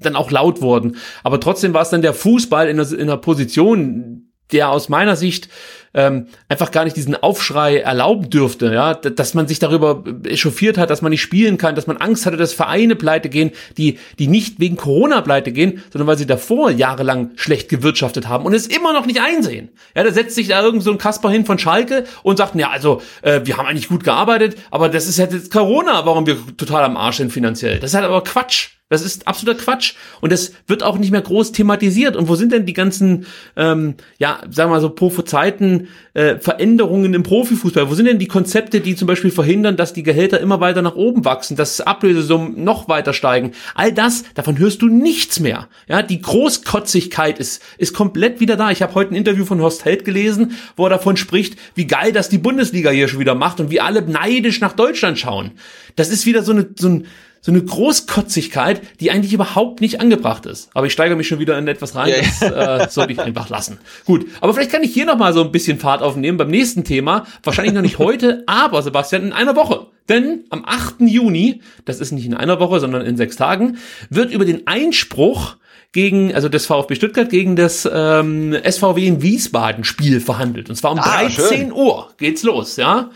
dann 0.00 0.16
auch 0.16 0.30
laut 0.30 0.60
wurden. 0.60 0.96
Aber 1.24 1.40
trotzdem 1.40 1.74
war 1.74 1.82
es 1.82 1.90
dann 1.90 2.02
der 2.02 2.14
Fußball 2.14 2.68
in 2.68 2.78
einer, 2.78 2.92
in 2.92 3.02
einer 3.02 3.16
Position, 3.16 4.28
der 4.52 4.70
aus 4.70 4.88
meiner 4.88 5.16
Sicht 5.16 5.48
ähm, 5.94 6.26
einfach 6.48 6.70
gar 6.70 6.84
nicht 6.84 6.96
diesen 6.96 7.16
Aufschrei 7.16 7.78
erlauben 7.78 8.30
dürfte, 8.30 8.72
ja, 8.72 8.94
dass 8.94 9.34
man 9.34 9.48
sich 9.48 9.58
darüber 9.58 10.04
echauffiert 10.24 10.78
hat, 10.78 10.90
dass 10.90 11.02
man 11.02 11.10
nicht 11.10 11.22
spielen 11.22 11.58
kann, 11.58 11.74
dass 11.74 11.86
man 11.86 11.96
Angst 11.96 12.26
hatte, 12.26 12.36
dass 12.36 12.52
Vereine 12.52 12.94
pleite 12.94 13.28
gehen, 13.28 13.50
die, 13.76 13.98
die 14.18 14.28
nicht 14.28 14.60
wegen 14.60 14.76
Corona 14.76 15.20
pleite 15.22 15.50
gehen, 15.52 15.82
sondern 15.90 16.06
weil 16.06 16.18
sie 16.18 16.26
davor 16.26 16.70
jahrelang 16.70 17.30
schlecht 17.36 17.68
gewirtschaftet 17.68 18.28
haben 18.28 18.44
und 18.44 18.54
es 18.54 18.66
immer 18.66 18.92
noch 18.92 19.06
nicht 19.06 19.20
einsehen. 19.20 19.70
Ja, 19.96 20.04
da 20.04 20.12
setzt 20.12 20.34
sich 20.34 20.48
da 20.48 20.62
irgend 20.62 20.82
so 20.82 20.92
ein 20.92 20.98
Kasper 20.98 21.30
hin 21.30 21.46
von 21.46 21.58
Schalke 21.58 22.04
und 22.22 22.36
sagt, 22.36 22.54
ja, 22.54 22.70
also, 22.70 23.02
äh, 23.22 23.40
wir 23.44 23.56
haben 23.56 23.66
eigentlich 23.66 23.88
gut 23.88 24.04
gearbeitet, 24.04 24.56
aber 24.70 24.88
das 24.88 25.06
ist 25.06 25.18
jetzt 25.18 25.50
Corona, 25.50 26.04
warum 26.06 26.26
wir 26.26 26.36
total 26.56 26.84
am 26.84 26.96
Arsch 26.96 27.16
sind 27.16 27.32
finanziell. 27.32 27.78
Das 27.78 27.90
ist 27.90 27.94
halt 27.94 28.06
aber 28.06 28.22
Quatsch. 28.22 28.77
Das 28.90 29.02
ist 29.02 29.28
absoluter 29.28 29.58
Quatsch. 29.58 29.94
Und 30.22 30.32
das 30.32 30.52
wird 30.66 30.82
auch 30.82 30.96
nicht 30.96 31.10
mehr 31.10 31.20
groß 31.20 31.52
thematisiert. 31.52 32.16
Und 32.16 32.28
wo 32.28 32.36
sind 32.36 32.52
denn 32.52 32.64
die 32.64 32.72
ganzen, 32.72 33.26
ähm, 33.54 33.94
ja, 34.18 34.40
sagen 34.50 34.70
wir 34.70 34.76
mal 34.76 34.80
so, 34.80 34.88
prophezeiten 34.88 35.88
äh, 36.14 36.38
Veränderungen 36.38 37.12
im 37.12 37.22
Profifußball? 37.22 37.90
Wo 37.90 37.94
sind 37.94 38.06
denn 38.06 38.18
die 38.18 38.28
Konzepte, 38.28 38.80
die 38.80 38.96
zum 38.96 39.06
Beispiel 39.06 39.30
verhindern, 39.30 39.76
dass 39.76 39.92
die 39.92 40.02
Gehälter 40.02 40.40
immer 40.40 40.60
weiter 40.60 40.80
nach 40.80 40.94
oben 40.94 41.26
wachsen, 41.26 41.56
dass 41.56 41.82
Ablösesummen 41.82 42.64
noch 42.64 42.88
weiter 42.88 43.12
steigen? 43.12 43.52
All 43.74 43.92
das, 43.92 44.24
davon 44.34 44.58
hörst 44.58 44.80
du 44.80 44.88
nichts 44.88 45.38
mehr. 45.38 45.68
Ja, 45.86 46.02
die 46.02 46.22
Großkotzigkeit 46.22 47.38
ist, 47.38 47.62
ist 47.76 47.92
komplett 47.92 48.40
wieder 48.40 48.56
da. 48.56 48.70
Ich 48.70 48.80
habe 48.80 48.94
heute 48.94 49.12
ein 49.12 49.16
Interview 49.16 49.44
von 49.44 49.60
Horst 49.60 49.84
Held 49.84 50.06
gelesen, 50.06 50.52
wo 50.76 50.86
er 50.86 50.90
davon 50.90 51.18
spricht, 51.18 51.58
wie 51.74 51.86
geil 51.86 52.12
das 52.12 52.30
die 52.30 52.38
Bundesliga 52.38 52.90
hier 52.90 53.08
schon 53.08 53.20
wieder 53.20 53.34
macht 53.34 53.60
und 53.60 53.70
wie 53.70 53.82
alle 53.82 54.00
neidisch 54.00 54.60
nach 54.60 54.72
Deutschland 54.72 55.18
schauen. 55.18 55.52
Das 55.96 56.08
ist 56.08 56.24
wieder 56.24 56.42
so, 56.42 56.52
eine, 56.52 56.68
so 56.76 56.88
ein 56.88 57.06
so 57.40 57.52
eine 57.52 57.62
Großkotzigkeit, 57.62 58.82
die 59.00 59.10
eigentlich 59.10 59.32
überhaupt 59.32 59.80
nicht 59.80 60.00
angebracht 60.00 60.46
ist. 60.46 60.70
Aber 60.74 60.86
ich 60.86 60.92
steigere 60.92 61.16
mich 61.16 61.28
schon 61.28 61.38
wieder 61.38 61.56
in 61.58 61.68
etwas 61.68 61.94
rein, 61.94 62.12
das 62.40 62.42
äh, 62.42 62.88
sollte 62.90 63.12
ich 63.12 63.20
einfach 63.20 63.48
lassen. 63.48 63.78
Gut, 64.04 64.26
aber 64.40 64.54
vielleicht 64.54 64.70
kann 64.70 64.82
ich 64.82 64.92
hier 64.92 65.06
noch 65.06 65.18
mal 65.18 65.32
so 65.32 65.42
ein 65.42 65.52
bisschen 65.52 65.78
Fahrt 65.78 66.02
aufnehmen 66.02 66.38
beim 66.38 66.50
nächsten 66.50 66.84
Thema. 66.84 67.26
Wahrscheinlich 67.42 67.74
noch 67.74 67.82
nicht 67.82 67.98
heute, 67.98 68.42
aber 68.46 68.82
Sebastian, 68.82 69.22
in 69.22 69.32
einer 69.32 69.56
Woche. 69.56 69.86
Denn 70.08 70.44
am 70.50 70.64
8. 70.64 70.96
Juni, 71.00 71.60
das 71.84 72.00
ist 72.00 72.12
nicht 72.12 72.24
in 72.24 72.34
einer 72.34 72.60
Woche, 72.60 72.80
sondern 72.80 73.02
in 73.04 73.16
sechs 73.16 73.36
Tagen, 73.36 73.78
wird 74.08 74.32
über 74.32 74.44
den 74.44 74.66
Einspruch 74.66 75.56
gegen, 75.92 76.34
also 76.34 76.48
das 76.48 76.66
VfB 76.66 76.94
Stuttgart 76.94 77.30
gegen 77.30 77.56
das 77.56 77.88
ähm, 77.90 78.56
SVW 78.62 79.06
in 79.06 79.22
Wiesbaden 79.22 79.84
Spiel 79.84 80.20
verhandelt. 80.20 80.68
Und 80.68 80.76
zwar 80.76 80.92
um 80.92 80.98
ah, 80.98 81.22
13 81.22 81.58
schön. 81.58 81.72
Uhr 81.72 82.10
geht's 82.18 82.42
los, 82.42 82.76
ja. 82.76 83.10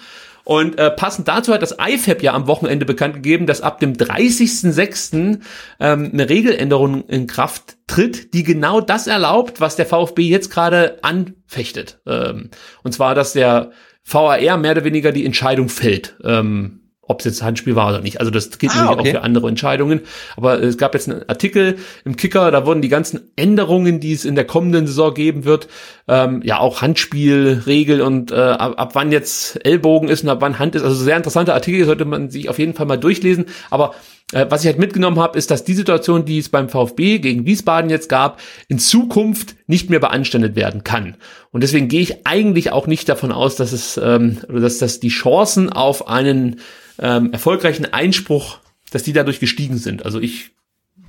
Und 0.45 0.79
äh, 0.79 0.91
passend 0.91 1.29
dazu 1.29 1.53
hat 1.53 1.63
das 1.63 1.77
IFAB 1.79 2.23
ja 2.23 2.35
am 2.35 2.47
Wochenende 2.47 2.85
bekannt 2.85 3.15
gegeben, 3.15 3.47
dass 3.47 3.61
ab 3.61 3.81
dem 3.81 3.93
30.06. 3.95 5.41
Ähm, 5.81 6.11
eine 6.13 6.29
Regeländerung 6.29 7.07
in 7.09 7.27
Kraft 7.27 7.77
tritt, 7.87 8.35
die 8.35 8.43
genau 8.43 8.81
das 8.81 9.07
erlaubt, 9.07 9.61
was 9.61 9.77
der 9.77 9.87
VfB 9.87 10.23
jetzt 10.23 10.51
gerade 10.51 10.99
anfechtet. 11.03 12.01
Ähm, 12.07 12.51
und 12.83 12.93
zwar, 12.93 13.15
dass 13.15 13.33
der 13.33 13.71
VAR 14.05 14.57
mehr 14.57 14.73
oder 14.73 14.85
weniger 14.85 15.13
die 15.13 15.25
Entscheidung 15.25 15.69
fällt. 15.69 16.17
Ähm, 16.25 16.82
ob 17.03 17.19
es 17.19 17.25
jetzt 17.25 17.43
Handspiel 17.43 17.75
war 17.75 17.89
oder 17.89 18.01
nicht. 18.01 18.21
Also 18.21 18.31
das 18.31 18.59
gilt 18.59 18.73
ah, 18.77 18.91
okay. 18.91 19.01
auch 19.01 19.07
für 19.07 19.23
andere 19.23 19.49
Entscheidungen. 19.49 20.01
Aber 20.37 20.63
es 20.63 20.79
gab 20.79 20.95
jetzt 20.95 21.11
einen 21.11 21.29
Artikel 21.29 21.77
im 22.05 22.17
Kicker, 22.17 22.51
da 22.53 22.65
wurden 22.65 22.81
die 22.81 22.89
ganzen 22.89 23.33
Änderungen, 23.35 23.99
die 23.99 24.13
es 24.13 24.25
in 24.25 24.37
der 24.37 24.45
kommenden 24.45 24.87
Saison 24.87 25.13
geben 25.13 25.45
wird, 25.45 25.69
ähm, 26.07 26.43
ja 26.45 26.59
auch 26.59 26.81
Handspielregel 26.81 28.01
und 28.03 28.31
äh, 28.31 28.37
ab, 28.37 28.75
ab 28.77 28.95
wann 28.95 29.11
jetzt 29.11 29.65
Ellbogen 29.67 30.09
ist 30.09 30.23
und 30.23 30.31
ab 30.31 30.39
wann 30.41 30.61
Hand 30.61 30.77
ist. 30.77 30.83
Also 30.83 30.95
sehr 30.95 31.17
interessanter 31.17 31.55
Artikel, 31.55 31.85
sollte 31.85 32.05
man 32.05 32.31
sich 32.31 32.49
auf 32.49 32.59
jeden 32.59 32.75
Fall 32.75 32.87
mal 32.87 32.99
durchlesen. 32.99 33.47
Aber 33.71 33.95
äh, 34.33 34.47
was 34.49 34.63
ich 34.63 34.67
halt 34.67 34.79
mitgenommen 34.79 35.21
habe, 35.21 35.39
ist, 35.39 35.51
dass 35.51 35.65
die 35.65 35.75
Situation, 35.75 36.25
die 36.25 36.39
es 36.39 36.49
beim 36.49 36.69
VfB 36.69 37.19
gegen 37.19 37.47
Wiesbaden 37.47 37.91
jetzt 37.91 38.09
gab, 38.09 38.41
in 38.69 38.79
Zukunft 38.79 39.57
nicht 39.67 39.91
mehr 39.91 40.01
beanstandet 40.01 40.57
werden 40.57 40.85
kann. 40.85 41.17
Und 41.51 41.63
deswegen 41.63 41.89
gehe 41.89 42.01
ich 42.01 42.27
eigentlich 42.27 42.73
auch 42.73 42.87
nicht 42.87 43.09
davon 43.09 43.33
aus, 43.33 43.57
dass 43.57 43.73
es 43.73 43.99
ähm, 44.03 44.39
dass, 44.49 44.79
dass 44.79 45.01
die 45.01 45.09
Chancen 45.09 45.71
auf 45.71 46.09
einen 46.09 46.61
ähm, 46.99 47.33
erfolgreichen 47.33 47.93
Einspruch, 47.93 48.59
dass 48.91 49.03
die 49.03 49.13
dadurch 49.13 49.41
gestiegen 49.41 49.79
sind. 49.79 50.05
Also 50.05 50.21
ich 50.21 50.51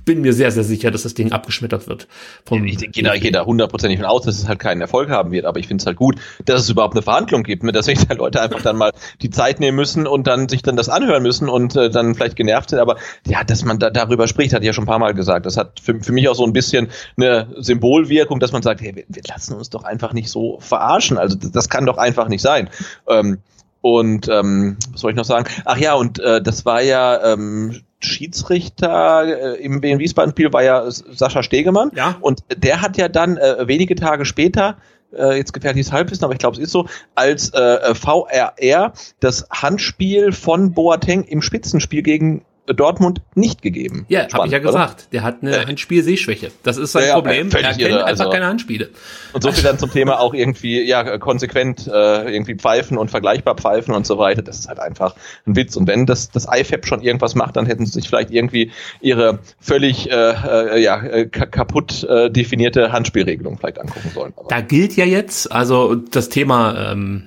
bin 0.04 0.20
mir 0.20 0.32
sehr, 0.32 0.50
sehr 0.50 0.64
sicher, 0.64 0.90
dass 0.90 1.02
das 1.02 1.14
Ding 1.14 1.32
abgeschmettert 1.32 1.88
wird. 1.88 2.08
Vom 2.44 2.64
ich 2.64 2.78
gehe 2.78 3.02
da, 3.02 3.16
geh 3.16 3.30
da 3.30 3.44
hundertprozentig 3.44 3.98
von 3.98 4.06
aus, 4.06 4.22
dass 4.22 4.38
es 4.38 4.48
halt 4.48 4.58
keinen 4.58 4.80
Erfolg 4.80 5.10
haben 5.10 5.30
wird, 5.30 5.44
aber 5.44 5.58
ich 5.58 5.68
finde 5.68 5.82
es 5.82 5.86
halt 5.86 5.96
gut, 5.96 6.16
dass 6.44 6.62
es 6.62 6.70
überhaupt 6.70 6.94
eine 6.94 7.02
Verhandlung 7.02 7.42
gibt, 7.42 7.62
ne? 7.62 7.72
dass 7.72 7.86
sich 7.86 8.06
da 8.06 8.14
Leute 8.14 8.40
einfach 8.40 8.62
dann 8.62 8.76
mal 8.76 8.92
die 9.22 9.30
Zeit 9.30 9.60
nehmen 9.60 9.76
müssen 9.76 10.06
und 10.06 10.26
dann 10.26 10.48
sich 10.48 10.62
dann 10.62 10.76
das 10.76 10.88
anhören 10.88 11.22
müssen 11.22 11.48
und 11.48 11.76
äh, 11.76 11.90
dann 11.90 12.14
vielleicht 12.14 12.36
genervt 12.36 12.70
sind, 12.70 12.78
aber 12.78 12.96
ja, 13.26 13.44
dass 13.44 13.64
man 13.64 13.78
da 13.78 13.90
darüber 13.90 14.28
spricht, 14.28 14.52
hat 14.52 14.62
ich 14.62 14.66
ja 14.66 14.72
schon 14.72 14.84
ein 14.84 14.88
paar 14.88 14.98
Mal 14.98 15.14
gesagt. 15.14 15.46
Das 15.46 15.56
hat 15.56 15.80
für, 15.80 16.00
für 16.00 16.12
mich 16.12 16.28
auch 16.28 16.34
so 16.34 16.44
ein 16.44 16.52
bisschen 16.52 16.88
eine 17.16 17.48
Symbolwirkung, 17.58 18.40
dass 18.40 18.52
man 18.52 18.62
sagt, 18.62 18.80
hey, 18.80 18.94
wir, 18.94 19.04
wir 19.08 19.22
lassen 19.28 19.54
uns 19.54 19.70
doch 19.70 19.84
einfach 19.84 20.12
nicht 20.12 20.30
so 20.30 20.58
verarschen. 20.60 21.18
Also 21.18 21.36
das, 21.36 21.50
das 21.50 21.68
kann 21.68 21.86
doch 21.86 21.98
einfach 21.98 22.28
nicht 22.28 22.42
sein. 22.42 22.68
Ähm, 23.08 23.38
und 23.80 24.28
ähm, 24.28 24.78
was 24.92 25.02
soll 25.02 25.10
ich 25.10 25.16
noch 25.16 25.26
sagen? 25.26 25.46
Ach 25.66 25.76
ja, 25.76 25.94
und 25.94 26.18
äh, 26.18 26.40
das 26.40 26.64
war 26.64 26.80
ja 26.80 27.32
ähm, 27.32 27.82
Schiedsrichter 28.04 29.56
äh, 29.56 29.62
im 29.62 29.82
WN 29.82 29.98
Wiesbaden-Spiel 29.98 30.52
war 30.52 30.62
ja 30.62 30.90
Sascha 30.90 31.42
Stegemann. 31.42 31.90
Ja. 31.94 32.16
Und 32.20 32.44
der 32.56 32.80
hat 32.80 32.96
ja 32.96 33.08
dann 33.08 33.36
äh, 33.36 33.66
wenige 33.66 33.94
Tage 33.94 34.24
später 34.24 34.76
äh, 35.16 35.36
jetzt 35.36 35.52
gefährliches 35.52 35.92
Halbwissen, 35.92 36.24
aber 36.24 36.32
ich 36.32 36.38
glaube, 36.38 36.56
es 36.56 36.62
ist 36.62 36.72
so, 36.72 36.86
als 37.14 37.52
äh, 37.54 37.94
VRR 37.94 38.92
das 39.20 39.48
Handspiel 39.50 40.32
von 40.32 40.72
Boateng 40.72 41.24
im 41.24 41.42
Spitzenspiel 41.42 42.02
gegen 42.02 42.44
Dortmund 42.66 43.20
nicht 43.34 43.60
gegeben. 43.60 44.06
Ja, 44.08 44.26
habe 44.32 44.46
ich 44.46 44.52
ja 44.52 44.58
gesagt. 44.58 45.02
Oder? 45.02 45.10
Der 45.12 45.22
hat 45.22 45.42
eine 45.42 45.56
äh, 45.56 45.66
Handspielsehschwäche. 45.66 46.50
Das 46.62 46.78
ist 46.78 46.92
sein 46.92 47.08
ja, 47.08 47.14
Problem. 47.14 47.50
Er 47.50 47.62
kennt 47.62 47.80
irre, 47.80 48.04
einfach 48.04 48.24
also, 48.24 48.30
keine 48.30 48.46
Handspiele. 48.46 48.88
Und 49.32 49.42
so 49.42 49.52
viel 49.52 49.62
dann 49.62 49.78
zum 49.78 49.90
Thema 49.90 50.18
auch 50.18 50.32
irgendwie 50.32 50.82
ja 50.82 51.18
konsequent 51.18 51.86
äh, 51.86 52.34
irgendwie 52.34 52.54
pfeifen 52.54 52.96
und 52.96 53.10
vergleichbar 53.10 53.56
pfeifen 53.56 53.94
und 53.94 54.06
so 54.06 54.16
weiter. 54.16 54.42
Das 54.42 54.58
ist 54.58 54.68
halt 54.68 54.78
einfach 54.78 55.14
ein 55.46 55.56
Witz. 55.56 55.76
Und 55.76 55.86
wenn 55.86 56.06
das 56.06 56.30
das 56.30 56.46
IFAB 56.50 56.86
schon 56.86 57.02
irgendwas 57.02 57.34
macht, 57.34 57.56
dann 57.56 57.66
hätten 57.66 57.84
sie 57.84 57.92
sich 57.92 58.08
vielleicht 58.08 58.30
irgendwie 58.30 58.70
ihre 59.00 59.40
völlig 59.60 60.10
äh, 60.10 60.14
äh, 60.14 60.82
ja 60.82 61.02
äh, 61.02 61.26
kaputt 61.26 62.04
äh, 62.04 62.30
definierte 62.30 62.92
Handspielregelung 62.92 63.58
vielleicht 63.58 63.78
angucken 63.78 64.10
sollen. 64.14 64.32
Aber 64.36 64.48
da 64.48 64.60
gilt 64.62 64.96
ja 64.96 65.04
jetzt, 65.04 65.52
also 65.52 65.94
das 65.94 66.30
Thema 66.30 66.92
ähm, 66.92 67.24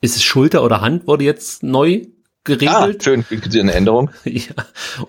ist 0.00 0.16
es 0.16 0.22
Schulter 0.22 0.62
oder 0.62 0.80
Hand 0.80 1.06
wurde 1.06 1.24
jetzt 1.24 1.62
neu 1.62 2.02
geregelt. 2.44 2.70
Ah, 3.00 3.02
schön, 3.02 3.24
eine 3.60 3.72
Änderung. 3.72 4.10
ja, 4.24 4.54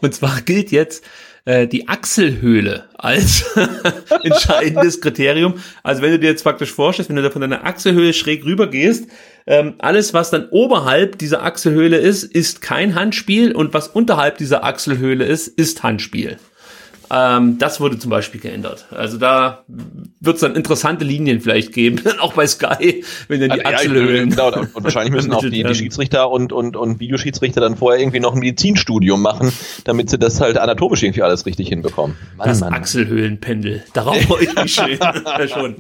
und 0.01 0.14
zwar 0.14 0.41
gilt 0.41 0.72
jetzt 0.72 1.03
äh, 1.45 1.68
die 1.68 1.89
Achselhöhle 1.89 2.85
als 2.93 3.43
entscheidendes 4.23 5.01
Kriterium. 5.01 5.55
Also 5.84 6.01
wenn 6.01 6.11
du 6.11 6.19
dir 6.19 6.30
jetzt 6.30 6.43
praktisch 6.43 6.72
vorstellst, 6.72 7.10
wenn 7.10 7.18
du 7.18 7.23
da 7.23 7.31
von 7.31 7.41
deiner 7.41 7.65
Achselhöhle 7.65 8.14
schräg 8.14 8.45
rüber 8.45 8.68
gehst, 8.68 9.10
ähm, 9.45 9.76
alles, 9.80 10.14
was 10.14 10.30
dann 10.30 10.47
oberhalb 10.49 11.18
dieser 11.18 11.43
Achselhöhle 11.43 11.97
ist, 11.97 12.23
ist 12.23 12.61
kein 12.61 12.95
Handspiel 12.95 13.51
und 13.51 13.73
was 13.73 13.89
unterhalb 13.89 14.38
dieser 14.38 14.64
Achselhöhle 14.64 15.26
ist, 15.26 15.47
ist 15.47 15.84
Handspiel. 15.84 16.38
Ähm, 17.14 17.60
das 17.60 17.80
wurde 17.80 17.99
zum 17.99 18.10
Beispiel 18.10 18.41
geändert. 18.41 18.88
Also 18.90 19.18
da 19.18 19.65
wird 19.68 20.35
es 20.35 20.41
dann 20.41 20.56
interessante 20.56 21.06
Linien 21.06 21.41
vielleicht 21.41 21.72
geben, 21.72 22.02
auch 22.19 22.34
bei 22.34 22.48
Sky, 22.48 23.03
wenn 23.27 23.40
dann 23.40 23.52
die 23.52 23.64
also, 23.64 23.77
Achselhöhlen. 23.77 24.31
Ja, 24.31 24.49
genau, 24.49 24.68
und 24.73 24.84
wahrscheinlich 24.84 25.14
müssen 25.14 25.31
auch 25.31 25.41
die, 25.41 25.64
die 25.64 25.76
Schiedsrichter 25.76 26.31
und, 26.31 26.52
und, 26.52 26.76
und 26.76 26.99
Videoschiedsrichter 26.99 27.61
dann 27.61 27.77
vorher 27.77 28.02
irgendwie 28.02 28.19
noch 28.19 28.34
ein 28.34 28.40
Medizinstudium 28.40 29.22
machen, 29.22 29.53
damit 29.84 30.10
sie 30.10 30.18
das 30.18 30.41
halt 30.41 30.57
anatomisch 30.57 31.03
irgendwie 31.03 31.22
alles 31.22 31.45
richtig 31.45 31.68
hinbekommen. 31.68 32.18
Mann, 32.35 32.48
das 32.48 32.61
Mann. 32.61 32.73
Achselhöhlenpendel, 32.73 33.84
darauf 33.94 34.19
freue 34.23 34.45
ich 34.45 34.56
mich 34.56 34.73
schön. 34.73 34.98
schon. 35.53 35.76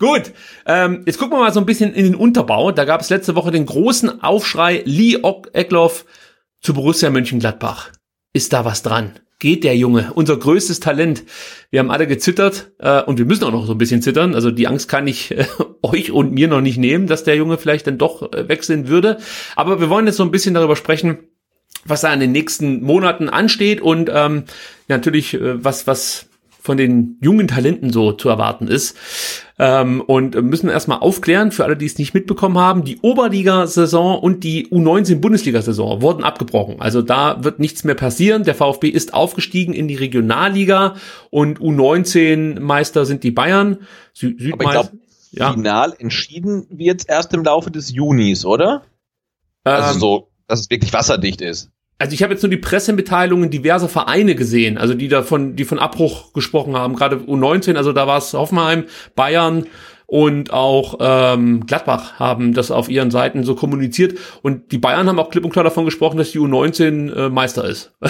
Gut, 0.00 0.32
ähm, 0.66 1.04
jetzt 1.06 1.18
gucken 1.18 1.38
wir 1.38 1.44
mal 1.44 1.52
so 1.52 1.60
ein 1.60 1.66
bisschen 1.66 1.94
in 1.94 2.04
den 2.04 2.14
Unterbau. 2.16 2.72
Da 2.72 2.84
gab 2.84 3.00
es 3.00 3.10
letzte 3.10 3.36
Woche 3.36 3.52
den 3.52 3.66
großen 3.66 4.24
Aufschrei 4.24 4.82
Lee 4.86 5.18
Eckloff 5.52 6.04
zu 6.62 6.74
Borussia 6.74 7.10
Mönchengladbach. 7.10 7.90
Ist 8.32 8.52
da 8.52 8.64
was 8.64 8.82
dran? 8.82 9.12
Geht 9.38 9.64
der 9.64 9.76
Junge, 9.76 10.12
unser 10.14 10.38
größtes 10.38 10.80
Talent. 10.80 11.24
Wir 11.70 11.80
haben 11.80 11.90
alle 11.90 12.06
gezittert 12.06 12.72
äh, 12.78 13.02
und 13.02 13.18
wir 13.18 13.26
müssen 13.26 13.44
auch 13.44 13.52
noch 13.52 13.66
so 13.66 13.72
ein 13.72 13.78
bisschen 13.78 14.00
zittern. 14.00 14.34
Also 14.34 14.50
die 14.50 14.66
Angst 14.66 14.88
kann 14.88 15.06
ich 15.06 15.30
äh, 15.30 15.44
euch 15.82 16.10
und 16.10 16.32
mir 16.32 16.48
noch 16.48 16.62
nicht 16.62 16.78
nehmen, 16.78 17.06
dass 17.06 17.24
der 17.24 17.36
Junge 17.36 17.58
vielleicht 17.58 17.86
dann 17.86 17.98
doch 17.98 18.32
äh, 18.32 18.48
wechseln 18.48 18.88
würde. 18.88 19.18
Aber 19.54 19.78
wir 19.78 19.90
wollen 19.90 20.06
jetzt 20.06 20.16
so 20.16 20.22
ein 20.22 20.30
bisschen 20.30 20.54
darüber 20.54 20.74
sprechen, 20.74 21.18
was 21.84 22.00
da 22.00 22.12
in 22.14 22.20
den 22.20 22.32
nächsten 22.32 22.82
Monaten 22.82 23.28
ansteht 23.28 23.82
und 23.82 24.10
ähm, 24.12 24.44
natürlich 24.88 25.34
äh, 25.34 25.62
was 25.62 25.86
was 25.86 26.25
von 26.66 26.76
den 26.76 27.16
jungen 27.22 27.48
Talenten 27.48 27.92
so 27.92 28.12
zu 28.12 28.28
erwarten 28.28 28.66
ist. 28.66 28.96
Ähm, 29.58 30.02
und 30.02 30.34
müssen 30.42 30.68
erstmal 30.68 30.98
aufklären, 30.98 31.52
für 31.52 31.64
alle, 31.64 31.76
die 31.76 31.86
es 31.86 31.96
nicht 31.96 32.12
mitbekommen 32.12 32.58
haben, 32.58 32.84
die 32.84 32.98
Oberliga-Saison 33.00 34.18
und 34.18 34.44
die 34.44 34.68
U19-Bundesliga-Saison 34.68 36.02
wurden 36.02 36.24
abgebrochen. 36.24 36.80
Also 36.80 37.00
da 37.00 37.42
wird 37.42 37.60
nichts 37.60 37.84
mehr 37.84 37.94
passieren. 37.94 38.44
Der 38.44 38.54
VfB 38.54 38.88
ist 38.88 39.14
aufgestiegen 39.14 39.72
in 39.72 39.88
die 39.88 39.94
Regionalliga 39.94 40.96
und 41.30 41.60
U19-Meister 41.60 43.06
sind 43.06 43.22
die 43.22 43.30
Bayern. 43.30 43.78
Sü 44.12 44.36
Südmeister. 44.38 44.90
Ja. 45.30 45.52
Final 45.52 45.94
entschieden 45.98 46.66
wird 46.70 47.08
erst 47.08 47.32
im 47.32 47.44
Laufe 47.44 47.70
des 47.70 47.92
Junis, 47.92 48.44
oder? 48.44 48.82
Also 49.64 49.94
ähm, 49.94 50.00
so, 50.00 50.28
dass 50.48 50.60
es 50.60 50.70
wirklich 50.70 50.92
wasserdicht 50.92 51.40
ist 51.40 51.70
also 51.98 52.12
ich 52.12 52.22
habe 52.22 52.32
jetzt 52.32 52.42
nur 52.42 52.50
die 52.50 52.56
Pressemitteilungen 52.56 53.50
diverser 53.50 53.88
Vereine 53.88 54.34
gesehen, 54.34 54.76
also 54.78 54.94
die 54.94 55.08
davon, 55.08 55.56
die 55.56 55.64
von 55.64 55.78
Abbruch 55.78 56.32
gesprochen 56.32 56.76
haben, 56.76 56.94
gerade 56.94 57.16
U19, 57.16 57.76
also 57.76 57.92
da 57.92 58.06
war 58.06 58.18
es 58.18 58.34
Hoffenheim, 58.34 58.84
Bayern 59.14 59.66
und 60.06 60.52
auch 60.52 60.98
ähm, 61.00 61.66
Gladbach 61.66 62.20
haben 62.20 62.54
das 62.54 62.70
auf 62.70 62.88
ihren 62.88 63.10
Seiten 63.10 63.42
so 63.44 63.54
kommuniziert 63.54 64.18
und 64.42 64.70
die 64.72 64.78
Bayern 64.78 65.08
haben 65.08 65.18
auch 65.18 65.30
klipp 65.30 65.44
und 65.44 65.50
klar 65.50 65.64
davon 65.64 65.84
gesprochen, 65.84 66.16
dass 66.16 66.32
die 66.32 66.38
U19 66.38 67.12
äh, 67.12 67.28
Meister 67.28 67.64
ist. 67.64 67.92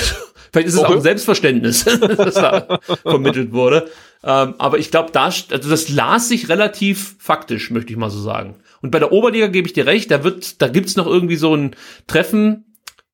Vielleicht 0.52 0.68
ist 0.68 0.74
es 0.74 0.80
okay. 0.80 0.92
auch 0.92 0.96
ein 0.96 1.02
Selbstverständnis, 1.02 1.84
das 2.00 2.34
da 2.34 2.80
vermittelt 3.02 3.52
wurde. 3.52 3.88
Ähm, 4.24 4.54
aber 4.58 4.78
ich 4.78 4.90
glaube, 4.90 5.10
da, 5.12 5.24
also 5.24 5.70
das 5.70 5.88
las 5.88 6.28
sich 6.28 6.48
relativ 6.48 7.16
faktisch, 7.18 7.70
möchte 7.70 7.92
ich 7.92 7.98
mal 7.98 8.10
so 8.10 8.20
sagen. 8.20 8.56
Und 8.82 8.90
bei 8.90 8.98
der 8.98 9.12
Oberliga 9.12 9.46
gebe 9.46 9.66
ich 9.66 9.72
dir 9.72 9.86
recht, 9.86 10.10
da 10.10 10.22
wird, 10.22 10.60
da 10.60 10.68
gibt's 10.68 10.96
noch 10.96 11.06
irgendwie 11.06 11.36
so 11.36 11.54
ein 11.54 11.76
Treffen 12.06 12.65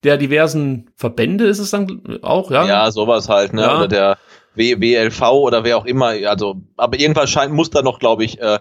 der 0.05 0.17
diversen 0.17 0.91
Verbände 0.97 1.47
ist 1.47 1.59
es 1.59 1.71
dann 1.71 2.19
auch, 2.23 2.51
ja? 2.51 2.67
Ja, 2.67 2.91
sowas 2.91 3.29
halt, 3.29 3.53
ne? 3.53 3.63
Ja. 3.63 3.77
Oder 3.77 3.89
der 3.89 4.19
w 4.55 4.81
WLV 4.81 5.23
oder 5.23 5.65
wer 5.65 5.79
auch 5.79 5.87
immer. 5.87 6.09
Also, 6.27 6.57
aber 6.77 6.99
irgendwas 6.99 7.31
scheint, 7.31 7.53
muss 7.53 7.71
da 7.71 7.83
noch, 7.83 7.99
glaube 7.99 8.25
ich, 8.25 8.41
äh, 8.41 8.59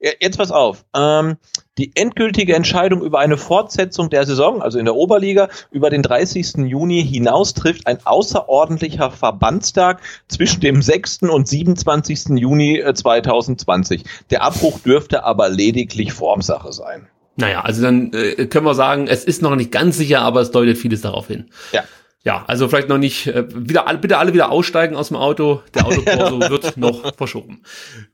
Jetzt 0.00 0.38
pass 0.38 0.50
auf. 0.50 0.86
Ähm, 0.94 1.36
die 1.76 1.94
endgültige 1.94 2.54
Entscheidung 2.54 3.02
über 3.02 3.18
eine 3.18 3.36
Fortsetzung 3.36 4.08
der 4.08 4.24
Saison, 4.24 4.62
also 4.62 4.78
in 4.78 4.86
der 4.86 4.94
Oberliga, 4.94 5.50
über 5.70 5.90
den 5.90 6.02
30. 6.02 6.66
Juni 6.68 7.04
hinaus 7.04 7.52
trifft 7.52 7.86
ein 7.86 7.98
außerordentlicher 8.06 9.10
Verbandstag 9.10 10.00
zwischen 10.26 10.62
dem 10.62 10.80
6. 10.80 11.24
und 11.24 11.46
27. 11.46 12.38
Juni 12.38 12.82
2020. 12.94 14.00
Äh, 14.00 14.08
der 14.30 14.42
Abbruch 14.42 14.80
dürfte 14.80 15.24
aber 15.24 15.50
lediglich 15.50 16.14
Formsache 16.14 16.72
sein. 16.72 17.08
Naja, 17.40 17.62
also 17.62 17.82
dann 17.82 18.12
äh, 18.12 18.46
können 18.46 18.66
wir 18.66 18.74
sagen, 18.74 19.06
es 19.06 19.24
ist 19.24 19.42
noch 19.42 19.56
nicht 19.56 19.72
ganz 19.72 19.96
sicher, 19.96 20.20
aber 20.20 20.40
es 20.40 20.50
deutet 20.50 20.78
vieles 20.78 21.00
darauf 21.00 21.26
hin. 21.26 21.50
Ja. 21.72 21.84
Ja, 22.22 22.44
also 22.46 22.68
vielleicht 22.68 22.90
noch 22.90 22.98
nicht, 22.98 23.28
äh, 23.28 23.46
wieder, 23.54 23.86
bitte 23.98 24.18
alle 24.18 24.34
wieder 24.34 24.50
aussteigen 24.50 24.94
aus 24.94 25.08
dem 25.08 25.16
Auto. 25.16 25.62
Der 25.74 25.86
Autokorso 25.86 26.38
wird 26.50 26.76
noch 26.76 27.14
verschoben. 27.14 27.62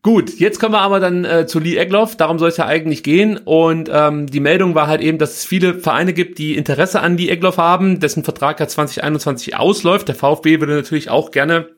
Gut, 0.02 0.38
jetzt 0.38 0.60
kommen 0.60 0.74
wir 0.74 0.80
aber 0.80 1.00
dann 1.00 1.24
äh, 1.24 1.46
zu 1.48 1.58
Lee 1.58 1.76
Egloff. 1.76 2.14
Darum 2.16 2.38
soll 2.38 2.50
es 2.50 2.56
ja 2.56 2.66
eigentlich 2.66 3.02
gehen. 3.02 3.36
Und 3.36 3.90
ähm, 3.92 4.28
die 4.28 4.38
Meldung 4.38 4.76
war 4.76 4.86
halt 4.86 5.00
eben, 5.00 5.18
dass 5.18 5.38
es 5.38 5.44
viele 5.44 5.74
Vereine 5.74 6.12
gibt, 6.12 6.38
die 6.38 6.56
Interesse 6.56 7.00
an 7.00 7.16
Lee 7.16 7.28
Egloff 7.28 7.58
haben, 7.58 7.98
dessen 7.98 8.22
Vertrag 8.22 8.60
ja 8.60 8.68
2021 8.68 9.56
ausläuft. 9.56 10.06
Der 10.06 10.14
VfB 10.14 10.60
würde 10.60 10.76
natürlich 10.76 11.10
auch 11.10 11.32
gerne 11.32 11.75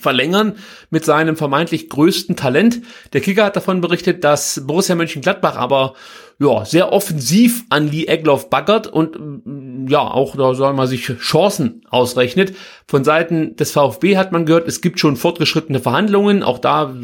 verlängern 0.00 0.56
mit 0.90 1.04
seinem 1.04 1.36
vermeintlich 1.36 1.88
größten 1.88 2.36
Talent. 2.36 2.82
Der 3.12 3.20
Kicker 3.20 3.44
hat 3.44 3.56
davon 3.56 3.80
berichtet, 3.80 4.24
dass 4.24 4.62
Borussia 4.66 4.94
Mönchengladbach 4.94 5.56
aber 5.56 5.94
ja, 6.38 6.64
sehr 6.66 6.92
offensiv 6.92 7.64
an 7.70 7.90
Lee 7.90 8.06
Egloff 8.06 8.50
baggert 8.50 8.86
und 8.86 9.16
mm, 9.18 9.88
ja, 9.88 10.00
auch 10.00 10.36
da 10.36 10.54
soll 10.54 10.74
man 10.74 10.86
sich 10.86 11.06
Chancen 11.18 11.82
ausrechnet. 11.88 12.54
Von 12.86 13.04
Seiten 13.04 13.56
des 13.56 13.72
VfB 13.72 14.16
hat 14.18 14.32
man 14.32 14.44
gehört, 14.44 14.68
es 14.68 14.82
gibt 14.82 15.00
schon 15.00 15.16
fortgeschrittene 15.16 15.80
Verhandlungen. 15.80 16.42
Auch 16.42 16.58
da 16.58 16.94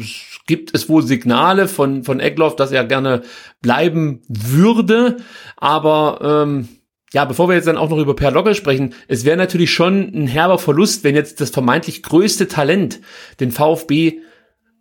gibt 0.45 0.75
es 0.75 0.87
wohl 0.87 1.01
Signale 1.01 1.67
von, 1.67 2.03
von 2.03 2.19
Egloff, 2.19 2.55
dass 2.55 2.71
er 2.71 2.83
gerne 2.83 3.23
bleiben 3.61 4.21
würde. 4.27 5.17
Aber 5.57 6.43
ähm, 6.43 6.67
ja, 7.13 7.25
bevor 7.25 7.47
wir 7.47 7.55
jetzt 7.55 7.67
dann 7.67 7.77
auch 7.77 7.89
noch 7.89 7.99
über 7.99 8.15
Per 8.15 8.31
Logge 8.31 8.55
sprechen, 8.55 8.95
es 9.07 9.23
wäre 9.23 9.37
natürlich 9.37 9.71
schon 9.71 10.11
ein 10.13 10.27
herber 10.27 10.57
Verlust, 10.57 11.03
wenn 11.03 11.15
jetzt 11.15 11.39
das 11.41 11.51
vermeintlich 11.51 12.01
größte 12.01 12.47
Talent 12.47 12.99
den 13.39 13.51
VfB 13.51 14.19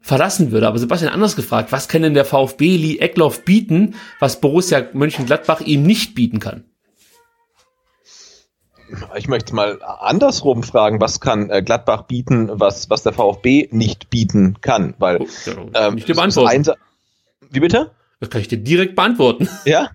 verlassen 0.00 0.50
würde. 0.50 0.66
Aber 0.66 0.78
Sebastian 0.78 1.12
anders 1.12 1.36
gefragt, 1.36 1.72
was 1.72 1.88
kann 1.88 2.02
denn 2.02 2.14
der 2.14 2.24
VfB 2.24 2.76
Lee 2.76 2.98
Eckloff 2.98 3.44
bieten, 3.44 3.96
was 4.18 4.40
Borussia 4.40 4.82
Mönchengladbach 4.94 5.60
ihm 5.60 5.82
nicht 5.82 6.14
bieten 6.14 6.40
kann? 6.40 6.64
Ich 9.16 9.28
möchte 9.28 9.54
mal 9.54 9.82
andersrum 9.82 10.62
fragen, 10.62 11.00
was 11.00 11.20
kann 11.20 11.50
äh, 11.50 11.62
Gladbach 11.62 12.02
bieten, 12.02 12.50
was, 12.52 12.88
was 12.88 13.02
der 13.02 13.12
VfB 13.12 13.68
nicht 13.70 14.08
bieten 14.08 14.58
kann? 14.60 14.94
Weil, 14.98 15.18
oh, 15.18 15.26
ja, 15.46 15.88
ähm, 15.88 15.98
ich 15.98 16.06
dir 16.06 16.14
beantworten. 16.14 16.72
Wie 17.50 17.60
bitte? 17.60 17.90
Das 18.20 18.30
kann 18.30 18.40
ich 18.40 18.48
dir 18.48 18.58
direkt 18.58 18.96
beantworten. 18.96 19.48
Ja? 19.64 19.90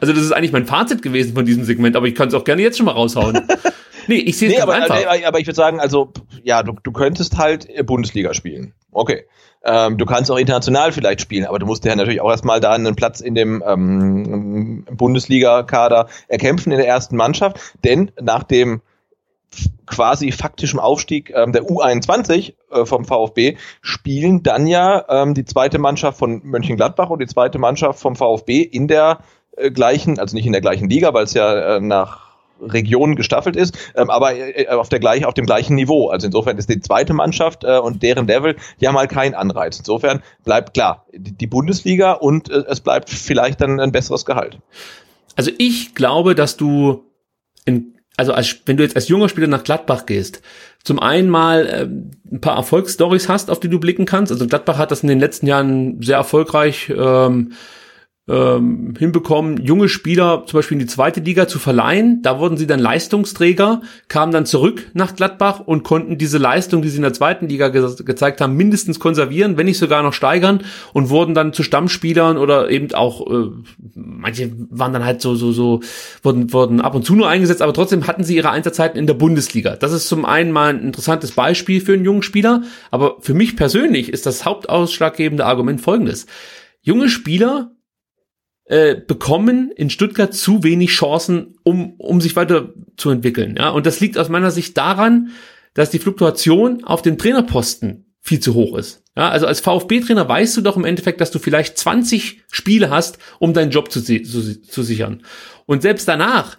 Also 0.00 0.12
das 0.12 0.22
ist 0.22 0.32
eigentlich 0.32 0.52
mein 0.52 0.66
Fazit 0.66 1.02
gewesen 1.02 1.34
von 1.34 1.44
diesem 1.44 1.64
Segment, 1.64 1.96
aber 1.96 2.06
ich 2.06 2.14
kann 2.14 2.28
es 2.28 2.34
auch 2.34 2.44
gerne 2.44 2.62
jetzt 2.62 2.76
schon 2.76 2.86
mal 2.86 2.92
raushauen. 2.92 3.40
Nee, 4.06 4.16
ich 4.16 4.36
sehe 4.36 4.50
es 4.50 4.56
nee, 4.56 4.60
aber, 4.60 4.74
einfach. 4.74 4.96
Nee, 4.96 5.24
aber 5.24 5.40
ich 5.40 5.46
würde 5.46 5.56
sagen, 5.56 5.80
also, 5.80 6.12
ja, 6.42 6.62
du, 6.62 6.74
du 6.82 6.92
könntest 6.92 7.38
halt 7.38 7.68
Bundesliga 7.86 8.34
spielen. 8.34 8.74
Okay. 8.92 9.24
Ähm, 9.64 9.96
du 9.96 10.04
kannst 10.04 10.30
auch 10.30 10.36
international 10.36 10.92
vielleicht 10.92 11.22
spielen, 11.22 11.46
aber 11.46 11.58
du 11.58 11.64
musst 11.64 11.84
ja 11.86 11.96
natürlich 11.96 12.20
auch 12.20 12.30
erstmal 12.30 12.60
da 12.60 12.72
einen 12.72 12.96
Platz 12.96 13.20
in 13.20 13.34
dem 13.34 13.64
ähm, 13.66 14.84
Bundesliga-Kader 14.90 16.08
erkämpfen 16.28 16.70
in 16.70 16.78
der 16.78 16.86
ersten 16.86 17.16
Mannschaft, 17.16 17.58
denn 17.82 18.10
nach 18.20 18.42
dem 18.42 18.82
quasi 19.86 20.32
faktischen 20.32 20.80
Aufstieg 20.80 21.32
ähm, 21.34 21.52
der 21.52 21.62
U21 21.62 22.54
äh, 22.70 22.84
vom 22.84 23.04
VfB 23.04 23.56
spielen 23.80 24.42
dann 24.42 24.66
ja 24.66 25.04
ähm, 25.08 25.34
die 25.34 25.44
zweite 25.44 25.78
Mannschaft 25.78 26.18
von 26.18 26.40
Mönchengladbach 26.44 27.08
und 27.08 27.20
die 27.20 27.26
zweite 27.26 27.58
Mannschaft 27.58 28.00
vom 28.00 28.16
VfB 28.16 28.60
in 28.60 28.88
der 28.88 29.20
äh, 29.20 29.22
gleichen, 29.72 30.18
also 30.18 30.36
nicht 30.36 30.46
in 30.46 30.52
der 30.52 30.60
gleichen 30.60 30.88
Liga, 30.88 31.14
weil 31.14 31.24
es 31.24 31.34
ja 31.34 31.76
äh, 31.76 31.80
nach 31.80 32.24
Region 32.60 33.16
gestaffelt 33.16 33.56
ist, 33.56 33.76
ähm, 33.96 34.10
aber 34.10 34.34
äh, 34.34 34.68
auf, 34.68 34.88
der 34.88 35.00
gleich, 35.00 35.24
auf 35.26 35.34
dem 35.34 35.46
gleichen 35.46 35.74
Niveau. 35.74 36.08
Also 36.08 36.26
insofern 36.26 36.56
ist 36.58 36.68
die 36.68 36.80
zweite 36.80 37.12
Mannschaft 37.12 37.64
äh, 37.64 37.78
und 37.78 38.02
deren 38.02 38.26
Level 38.26 38.56
ja 38.78 38.92
mal 38.92 39.08
kein 39.08 39.34
Anreiz. 39.34 39.78
Insofern 39.78 40.22
bleibt 40.44 40.74
klar 40.74 41.06
die 41.12 41.46
Bundesliga 41.46 42.12
und 42.12 42.50
äh, 42.50 42.64
es 42.68 42.80
bleibt 42.80 43.10
vielleicht 43.10 43.60
dann 43.60 43.80
ein 43.80 43.92
besseres 43.92 44.24
Gehalt. 44.24 44.58
Also 45.36 45.50
ich 45.58 45.94
glaube, 45.94 46.34
dass 46.34 46.56
du 46.56 47.04
in, 47.64 47.94
also 48.16 48.32
als, 48.32 48.56
wenn 48.66 48.76
du 48.76 48.82
jetzt 48.82 48.96
als 48.96 49.08
junger 49.08 49.28
Spieler 49.28 49.48
nach 49.48 49.64
Gladbach 49.64 50.06
gehst, 50.06 50.42
zum 50.84 51.00
einen 51.00 51.28
mal 51.28 51.66
äh, 51.66 51.82
ein 52.32 52.40
paar 52.40 52.56
Erfolgsstories 52.56 53.28
hast, 53.28 53.50
auf 53.50 53.58
die 53.58 53.68
du 53.68 53.80
blicken 53.80 54.04
kannst. 54.04 54.30
Also 54.30 54.46
Gladbach 54.46 54.78
hat 54.78 54.90
das 54.90 55.02
in 55.02 55.08
den 55.08 55.18
letzten 55.18 55.46
Jahren 55.46 56.00
sehr 56.02 56.16
erfolgreich 56.16 56.92
ähm, 56.96 57.52
ähm, 58.26 58.94
hinbekommen, 58.98 59.58
junge 59.58 59.90
Spieler 59.90 60.44
zum 60.46 60.58
Beispiel 60.58 60.76
in 60.76 60.78
die 60.78 60.86
zweite 60.86 61.20
Liga 61.20 61.46
zu 61.46 61.58
verleihen. 61.58 62.22
Da 62.22 62.38
wurden 62.38 62.56
sie 62.56 62.66
dann 62.66 62.80
Leistungsträger, 62.80 63.82
kamen 64.08 64.32
dann 64.32 64.46
zurück 64.46 64.90
nach 64.94 65.14
Gladbach 65.14 65.60
und 65.60 65.82
konnten 65.82 66.16
diese 66.16 66.38
Leistung, 66.38 66.80
die 66.80 66.88
sie 66.88 66.96
in 66.96 67.02
der 67.02 67.12
zweiten 67.12 67.48
Liga 67.48 67.68
ge 67.68 67.84
gezeigt 68.04 68.40
haben, 68.40 68.56
mindestens 68.56 68.98
konservieren, 68.98 69.58
wenn 69.58 69.66
nicht 69.66 69.76
sogar 69.76 70.02
noch 70.02 70.14
steigern 70.14 70.62
und 70.94 71.10
wurden 71.10 71.34
dann 71.34 71.52
zu 71.52 71.62
Stammspielern 71.62 72.38
oder 72.38 72.70
eben 72.70 72.94
auch, 72.94 73.30
äh, 73.30 73.50
manche 73.94 74.52
waren 74.70 74.94
dann 74.94 75.04
halt 75.04 75.20
so, 75.20 75.34
so, 75.34 75.52
so, 75.52 75.80
wurden, 76.22 76.50
wurden 76.54 76.80
ab 76.80 76.94
und 76.94 77.04
zu 77.04 77.14
nur 77.14 77.28
eingesetzt, 77.28 77.60
aber 77.60 77.74
trotzdem 77.74 78.06
hatten 78.06 78.24
sie 78.24 78.36
ihre 78.36 78.50
Einsatzzeiten 78.50 78.98
in 78.98 79.06
der 79.06 79.14
Bundesliga. 79.14 79.76
Das 79.76 79.92
ist 79.92 80.08
zum 80.08 80.24
einen 80.24 80.50
mal 80.50 80.70
ein 80.70 80.80
interessantes 80.80 81.32
Beispiel 81.32 81.82
für 81.82 81.92
einen 81.92 82.06
jungen 82.06 82.22
Spieler, 82.22 82.62
aber 82.90 83.16
für 83.20 83.34
mich 83.34 83.54
persönlich 83.54 84.08
ist 84.08 84.24
das 84.24 84.46
hauptausschlaggebende 84.46 85.44
Argument 85.44 85.82
folgendes. 85.82 86.24
Junge 86.80 87.10
Spieler 87.10 87.73
äh, 88.66 88.94
bekommen 88.94 89.70
in 89.70 89.90
Stuttgart 89.90 90.34
zu 90.34 90.62
wenig 90.62 90.90
Chancen, 90.90 91.56
um, 91.64 91.94
um 91.98 92.20
sich 92.20 92.36
weiter 92.36 92.72
zu 92.96 93.10
entwickeln. 93.10 93.56
Ja? 93.58 93.70
Und 93.70 93.86
das 93.86 94.00
liegt 94.00 94.18
aus 94.18 94.28
meiner 94.28 94.50
Sicht 94.50 94.76
daran, 94.76 95.30
dass 95.74 95.90
die 95.90 95.98
Fluktuation 95.98 96.84
auf 96.84 97.02
dem 97.02 97.18
Trainerposten 97.18 98.14
viel 98.20 98.40
zu 98.40 98.54
hoch 98.54 98.76
ist. 98.78 99.02
Ja, 99.16 99.28
also 99.28 99.46
als 99.46 99.60
VfB-Trainer 99.60 100.28
weißt 100.28 100.56
du 100.56 100.60
doch 100.60 100.76
im 100.76 100.84
Endeffekt, 100.84 101.20
dass 101.20 101.30
du 101.30 101.38
vielleicht 101.38 101.78
20 101.78 102.42
Spiele 102.50 102.90
hast, 102.90 103.18
um 103.38 103.52
deinen 103.52 103.70
Job 103.70 103.92
zu, 103.92 104.02
zu, 104.02 104.22
zu 104.22 104.82
sichern. 104.82 105.22
Und 105.66 105.82
selbst 105.82 106.08
danach 106.08 106.56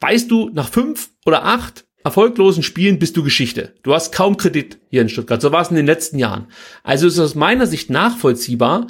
weißt 0.00 0.30
du, 0.30 0.50
nach 0.52 0.68
fünf 0.68 1.10
oder 1.24 1.44
acht 1.44 1.86
erfolglosen 2.04 2.62
Spielen 2.62 2.98
bist 2.98 3.16
du 3.16 3.22
Geschichte. 3.22 3.74
Du 3.82 3.94
hast 3.94 4.12
kaum 4.12 4.36
Kredit 4.36 4.78
hier 4.90 5.02
in 5.02 5.08
Stuttgart. 5.08 5.42
So 5.42 5.52
war 5.52 5.62
es 5.62 5.70
in 5.70 5.76
den 5.76 5.86
letzten 5.86 6.18
Jahren. 6.18 6.46
Also 6.82 7.06
ist 7.06 7.14
es 7.14 7.20
aus 7.20 7.34
meiner 7.34 7.66
Sicht 7.66 7.90
nachvollziehbar, 7.90 8.88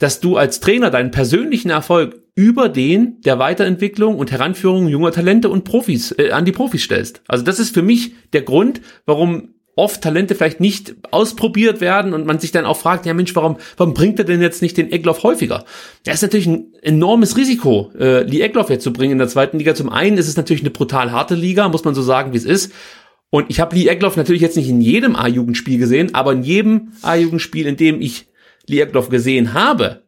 dass 0.00 0.18
du 0.18 0.36
als 0.36 0.58
Trainer 0.58 0.90
deinen 0.90 1.12
persönlichen 1.12 1.70
Erfolg 1.70 2.20
über 2.34 2.68
den 2.68 3.20
der 3.20 3.38
Weiterentwicklung 3.38 4.18
und 4.18 4.32
Heranführung 4.32 4.88
junger 4.88 5.12
Talente 5.12 5.48
und 5.48 5.64
Profis 5.64 6.12
äh, 6.18 6.30
an 6.30 6.44
die 6.44 6.52
Profis 6.52 6.82
stellst. 6.82 7.22
Also 7.28 7.44
das 7.44 7.60
ist 7.60 7.72
für 7.72 7.82
mich 7.82 8.14
der 8.32 8.42
Grund, 8.42 8.80
warum 9.06 9.50
oft 9.76 10.02
Talente 10.02 10.34
vielleicht 10.34 10.60
nicht 10.60 10.94
ausprobiert 11.10 11.80
werden 11.80 12.12
und 12.12 12.26
man 12.26 12.38
sich 12.38 12.50
dann 12.50 12.66
auch 12.66 12.76
fragt, 12.76 13.06
ja 13.06 13.14
Mensch, 13.14 13.34
warum, 13.36 13.56
warum 13.76 13.94
bringt 13.94 14.18
er 14.18 14.24
denn 14.24 14.42
jetzt 14.42 14.62
nicht 14.62 14.76
den 14.76 14.90
Egloff 14.90 15.22
häufiger? 15.22 15.64
Das 16.04 16.16
ist 16.16 16.22
natürlich 16.22 16.46
ein 16.46 16.72
enormes 16.82 17.36
Risiko, 17.36 17.90
äh, 17.98 18.22
Lee 18.22 18.40
Egloff 18.40 18.70
jetzt 18.70 18.84
zu 18.84 18.92
bringen 18.92 19.12
in 19.12 19.18
der 19.18 19.28
zweiten 19.28 19.58
Liga. 19.58 19.74
Zum 19.74 19.90
einen 19.90 20.18
ist 20.18 20.28
es 20.28 20.36
natürlich 20.36 20.62
eine 20.62 20.70
brutal 20.70 21.12
harte 21.12 21.34
Liga, 21.34 21.68
muss 21.68 21.84
man 21.84 21.94
so 21.94 22.02
sagen, 22.02 22.32
wie 22.32 22.38
es 22.38 22.44
ist. 22.44 22.72
Und 23.30 23.46
ich 23.48 23.60
habe 23.60 23.76
Lee 23.76 23.86
Egloff 23.86 24.16
natürlich 24.16 24.42
jetzt 24.42 24.56
nicht 24.56 24.68
in 24.68 24.80
jedem 24.80 25.14
A-Jugendspiel 25.14 25.78
gesehen, 25.78 26.14
aber 26.14 26.32
in 26.32 26.42
jedem 26.42 26.92
A-Jugendspiel, 27.02 27.66
in 27.66 27.76
dem 27.76 28.00
ich 28.00 28.29
Egloff 28.78 29.08
gesehen 29.08 29.54
habe, 29.54 30.04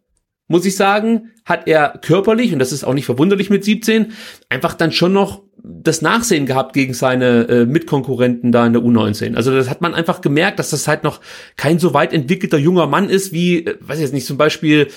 muss 0.47 0.67
ich 0.67 0.77
sagen, 0.77 1.31
hat 1.47 1.67
er 1.67 1.99
körperlich, 2.03 2.53
und 2.53 2.59
das 2.59 2.73
ist 2.73 2.85
auch 2.85 2.93
nicht 2.93 3.07
verwunderlich 3.07 3.49
mit 3.49 3.65
17, 3.65 4.13
einfach 4.51 4.75
dann 4.75 4.93
schon 4.93 5.13
noch 5.13 5.43
das 5.65 6.03
Nachsehen 6.03 6.45
gehabt 6.45 6.75
gegen 6.75 6.93
seine 6.93 7.49
äh, 7.49 7.67
Mitkonkurrenten 7.67 8.53
da 8.53 8.67
in 8.67 8.73
der 8.73 8.83
U19. 8.83 9.37
Also 9.37 9.55
das 9.55 9.71
hat 9.71 9.81
man 9.81 9.95
einfach 9.95 10.21
gemerkt, 10.21 10.59
dass 10.59 10.71
das 10.71 10.89
halt 10.89 11.05
noch 11.05 11.21
kein 11.57 11.79
so 11.79 11.95
weit 11.95 12.13
entwickelter 12.13 12.59
junger 12.59 12.87
Mann 12.87 13.09
ist 13.09 13.33
wie, 13.33 13.65
äh, 13.65 13.77
weiß 13.81 13.99
ich 13.99 14.03
jetzt 14.03 14.15
nicht, 14.15 14.27
zum 14.27 14.37
Beispiel 14.37 14.89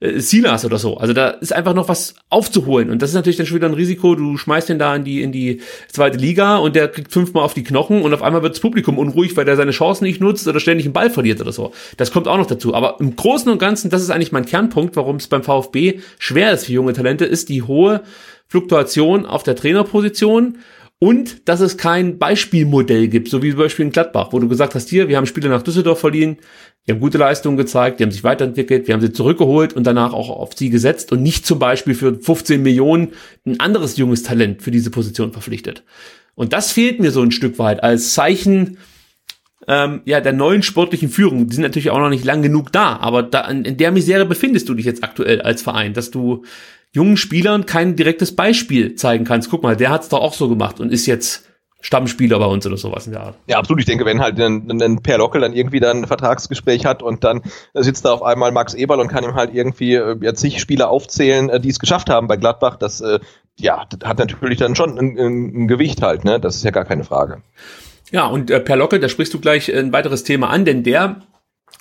äh, 0.00 0.18
Silas 0.18 0.64
oder 0.64 0.78
so. 0.78 0.96
Also 0.96 1.12
da 1.12 1.28
ist 1.28 1.52
einfach 1.52 1.74
noch 1.74 1.88
was 1.88 2.14
aufzuholen 2.30 2.90
und 2.90 3.02
das 3.02 3.10
ist 3.10 3.14
natürlich 3.14 3.36
dann 3.36 3.46
schon 3.46 3.56
wieder 3.56 3.68
ein 3.68 3.74
Risiko. 3.74 4.14
Du 4.14 4.36
schmeißt 4.36 4.68
den 4.68 4.78
da 4.78 4.94
in 4.94 5.04
die 5.04 5.22
in 5.22 5.32
die 5.32 5.60
zweite 5.88 6.18
Liga 6.18 6.56
und 6.56 6.76
der 6.76 6.88
kriegt 6.88 7.12
fünfmal 7.12 7.44
auf 7.44 7.54
die 7.54 7.64
Knochen 7.64 8.02
und 8.02 8.12
auf 8.14 8.22
einmal 8.22 8.42
wird 8.42 8.54
das 8.54 8.60
Publikum 8.60 8.98
unruhig, 8.98 9.36
weil 9.36 9.44
der 9.44 9.56
seine 9.56 9.72
Chancen 9.72 10.04
nicht 10.04 10.20
nutzt 10.20 10.46
oder 10.46 10.60
ständig 10.60 10.86
einen 10.86 10.92
Ball 10.92 11.10
verliert 11.10 11.40
oder 11.40 11.52
so. 11.52 11.72
Das 11.96 12.10
kommt 12.10 12.28
auch 12.28 12.38
noch 12.38 12.46
dazu. 12.46 12.74
Aber 12.74 12.96
im 13.00 13.16
Großen 13.16 13.50
und 13.50 13.58
Ganzen, 13.58 13.90
das 13.90 14.02
ist 14.02 14.10
eigentlich 14.10 14.32
mein 14.32 14.46
Kernpunkt, 14.46 14.96
warum 14.96 15.16
es 15.16 15.28
beim 15.28 15.42
VfB 15.42 16.00
schwer 16.18 16.52
ist 16.52 16.66
für 16.66 16.72
junge 16.72 16.92
Talente, 16.92 17.24
ist 17.24 17.48
die 17.48 17.62
hohe 17.62 18.02
Fluktuation 18.48 19.26
auf 19.26 19.42
der 19.42 19.56
Trainerposition 19.56 20.58
und 21.04 21.46
dass 21.50 21.60
es 21.60 21.76
kein 21.76 22.16
Beispielmodell 22.16 23.08
gibt, 23.08 23.28
so 23.28 23.42
wie 23.42 23.50
zum 23.50 23.58
Beispiel 23.58 23.84
in 23.84 23.92
Gladbach, 23.92 24.28
wo 24.30 24.38
du 24.38 24.48
gesagt 24.48 24.74
hast, 24.74 24.88
hier, 24.88 25.06
wir 25.06 25.18
haben 25.18 25.26
Spiele 25.26 25.50
nach 25.50 25.60
Düsseldorf 25.60 26.00
verliehen, 26.00 26.38
die 26.86 26.92
haben 26.92 27.00
gute 27.00 27.18
Leistungen 27.18 27.58
gezeigt, 27.58 28.00
die 28.00 28.04
haben 28.04 28.10
sich 28.10 28.24
weiterentwickelt, 28.24 28.86
wir 28.86 28.94
haben 28.94 29.02
sie 29.02 29.12
zurückgeholt 29.12 29.74
und 29.74 29.86
danach 29.86 30.14
auch 30.14 30.30
auf 30.30 30.54
sie 30.56 30.70
gesetzt 30.70 31.12
und 31.12 31.22
nicht 31.22 31.44
zum 31.44 31.58
Beispiel 31.58 31.94
für 31.94 32.18
15 32.18 32.62
Millionen 32.62 33.12
ein 33.44 33.60
anderes 33.60 33.98
junges 33.98 34.22
Talent 34.22 34.62
für 34.62 34.70
diese 34.70 34.90
Position 34.90 35.30
verpflichtet. 35.30 35.82
Und 36.36 36.54
das 36.54 36.72
fehlt 36.72 37.00
mir 37.00 37.10
so 37.10 37.20
ein 37.20 37.32
Stück 37.32 37.58
weit 37.58 37.82
als 37.82 38.14
Zeichen 38.14 38.78
ähm, 39.68 40.00
ja, 40.06 40.22
der 40.22 40.32
neuen 40.32 40.62
sportlichen 40.62 41.10
Führung. 41.10 41.48
Die 41.48 41.54
sind 41.54 41.64
natürlich 41.64 41.90
auch 41.90 41.98
noch 41.98 42.08
nicht 42.08 42.24
lang 42.24 42.40
genug 42.40 42.72
da, 42.72 42.96
aber 42.96 43.22
da, 43.22 43.42
in 43.42 43.76
der 43.76 43.92
Misere 43.92 44.24
befindest 44.24 44.70
du 44.70 44.74
dich 44.74 44.86
jetzt 44.86 45.04
aktuell 45.04 45.42
als 45.42 45.60
Verein, 45.60 45.92
dass 45.92 46.10
du 46.10 46.44
jungen 46.94 47.16
Spielern 47.16 47.66
kein 47.66 47.96
direktes 47.96 48.34
Beispiel 48.34 48.94
zeigen 48.94 49.24
kannst. 49.24 49.50
Guck 49.50 49.62
mal, 49.62 49.76
der 49.76 49.90
hat's 49.90 50.08
doch 50.08 50.20
auch 50.20 50.32
so 50.32 50.48
gemacht 50.48 50.80
und 50.80 50.92
ist 50.92 51.06
jetzt 51.06 51.44
Stammspieler 51.80 52.38
bei 52.38 52.46
uns 52.46 52.66
oder 52.66 52.78
sowas 52.78 53.06
in 53.06 53.12
der 53.12 53.22
Art. 53.22 53.34
Ja, 53.46 53.58
absolut. 53.58 53.80
Ich 53.80 53.86
denke, 53.86 54.06
wenn 54.06 54.20
halt 54.20 54.40
ein, 54.40 54.80
ein 54.80 55.02
Per 55.02 55.18
Lockel 55.18 55.42
dann 55.42 55.52
irgendwie 55.52 55.80
dann 55.80 55.98
ein 55.98 56.06
Vertragsgespräch 56.06 56.86
hat 56.86 57.02
und 57.02 57.24
dann 57.24 57.42
sitzt 57.74 58.06
da 58.06 58.12
auf 58.12 58.22
einmal 58.22 58.52
Max 58.52 58.72
Eberl 58.72 59.00
und 59.00 59.08
kann 59.08 59.24
ihm 59.24 59.34
halt 59.34 59.52
irgendwie 59.52 59.94
äh, 59.94 60.16
ja, 60.22 60.32
zig 60.34 60.60
Spieler 60.60 60.88
aufzählen, 60.88 61.50
äh, 61.50 61.60
die 61.60 61.68
es 61.68 61.78
geschafft 61.78 62.08
haben 62.08 62.26
bei 62.26 62.36
Gladbach, 62.36 62.76
das 62.76 63.02
äh, 63.02 63.18
ja, 63.58 63.84
das 63.90 64.08
hat 64.08 64.18
natürlich 64.18 64.58
dann 64.58 64.74
schon 64.76 64.98
ein, 64.98 65.18
ein, 65.18 65.68
Gewicht 65.68 66.00
halt, 66.00 66.24
ne? 66.24 66.40
Das 66.40 66.56
ist 66.56 66.64
ja 66.64 66.70
gar 66.70 66.84
keine 66.84 67.04
Frage. 67.04 67.42
Ja, 68.10 68.26
und 68.26 68.50
äh, 68.50 68.60
Per 68.60 68.76
Lockel, 68.76 68.98
da 68.98 69.08
sprichst 69.08 69.34
du 69.34 69.40
gleich 69.40 69.72
ein 69.72 69.92
weiteres 69.92 70.24
Thema 70.24 70.50
an, 70.50 70.64
denn 70.64 70.84
der 70.84 71.22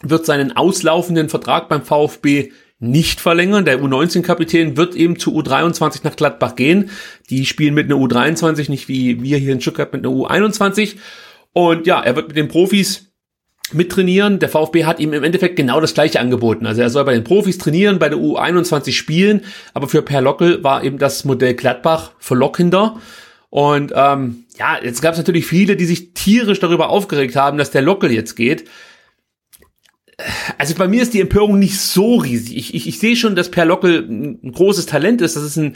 wird 0.02 0.26
seinen 0.26 0.56
auslaufenden 0.56 1.30
Vertrag 1.30 1.70
beim 1.70 1.82
VfB 1.82 2.52
nicht 2.84 3.22
verlängern. 3.22 3.66
Der 3.66 3.82
U19-Kapitän 3.82 4.78
wird 4.78 4.96
eben 4.96 5.18
zu 5.18 5.32
U23 5.40 6.02
nach 6.04 6.16
Gladbach 6.16 6.56
gehen. 6.56 6.90
Die 7.30 7.46
spielen 7.46 7.74
mit 7.74 7.86
einer 7.86 8.00
U23, 8.00 8.70
nicht 8.70 8.88
wie 8.88 9.24
wir 9.24 9.38
hier 9.38 9.54
in 9.54 9.62
Stuttgart 9.62 9.94
mit 9.94 10.06
einer 10.06 10.14
U21. 10.14 10.98
Und 11.54 11.88
ja, 11.88 12.02
er 12.02 12.16
wird 12.16 12.28
mit 12.28 12.38
den 12.38 12.50
Profis 12.50 13.14
mittrainieren. 13.72 14.40
Der 14.40 14.50
VfB 14.50 14.84
hat 14.84 15.00
ihm 15.00 15.14
im 15.14 15.24
Endeffekt 15.24 15.56
genau 15.56 15.80
das 15.80 15.94
gleiche 15.94 16.20
angeboten. 16.20 16.66
Also 16.66 16.82
er 16.82 16.90
soll 16.90 17.06
bei 17.06 17.14
den 17.14 17.24
Profis 17.24 17.58
trainieren, 17.58 18.00
bei 18.00 18.10
der 18.10 18.20
U21 18.20 18.92
spielen, 18.92 19.42
aber 19.74 19.88
für 19.88 20.02
Per 20.02 20.22
Lockel 20.22 20.64
war 20.64 20.84
eben 20.84 20.98
das 20.98 21.24
Modell 21.24 21.54
Gladbach 21.54 22.12
verlockender. 22.20 23.00
Und 23.50 23.94
ähm, 23.96 24.44
ja, 24.60 24.78
jetzt 24.84 25.02
gab 25.02 25.14
es 25.14 25.20
natürlich 25.20 25.46
viele, 25.46 25.76
die 25.76 25.86
sich 25.86 26.14
tierisch 26.14 26.60
darüber 26.60 26.90
aufgeregt 26.90 27.36
haben, 27.36 27.58
dass 27.58 27.72
der 27.72 27.82
Lockel 27.82 28.12
jetzt 28.12 28.36
geht 28.36 28.66
also 30.58 30.76
bei 30.76 30.88
mir 30.88 31.02
ist 31.02 31.14
die 31.14 31.22
Empörung 31.22 31.60
nicht 31.60 31.80
so 31.80 32.16
riesig. 32.16 32.58
Ich, 32.58 32.74
ich, 32.74 32.88
ich 32.88 33.00
sehe 33.00 33.16
schon, 33.16 33.36
dass 33.36 33.52
Per 33.52 33.66
Lockel 33.66 34.08
ein 34.10 34.52
großes 34.52 34.86
Talent 34.86 35.22
ist. 35.22 35.36
Das 35.36 35.44
ist 35.44 35.58
ein, 35.58 35.76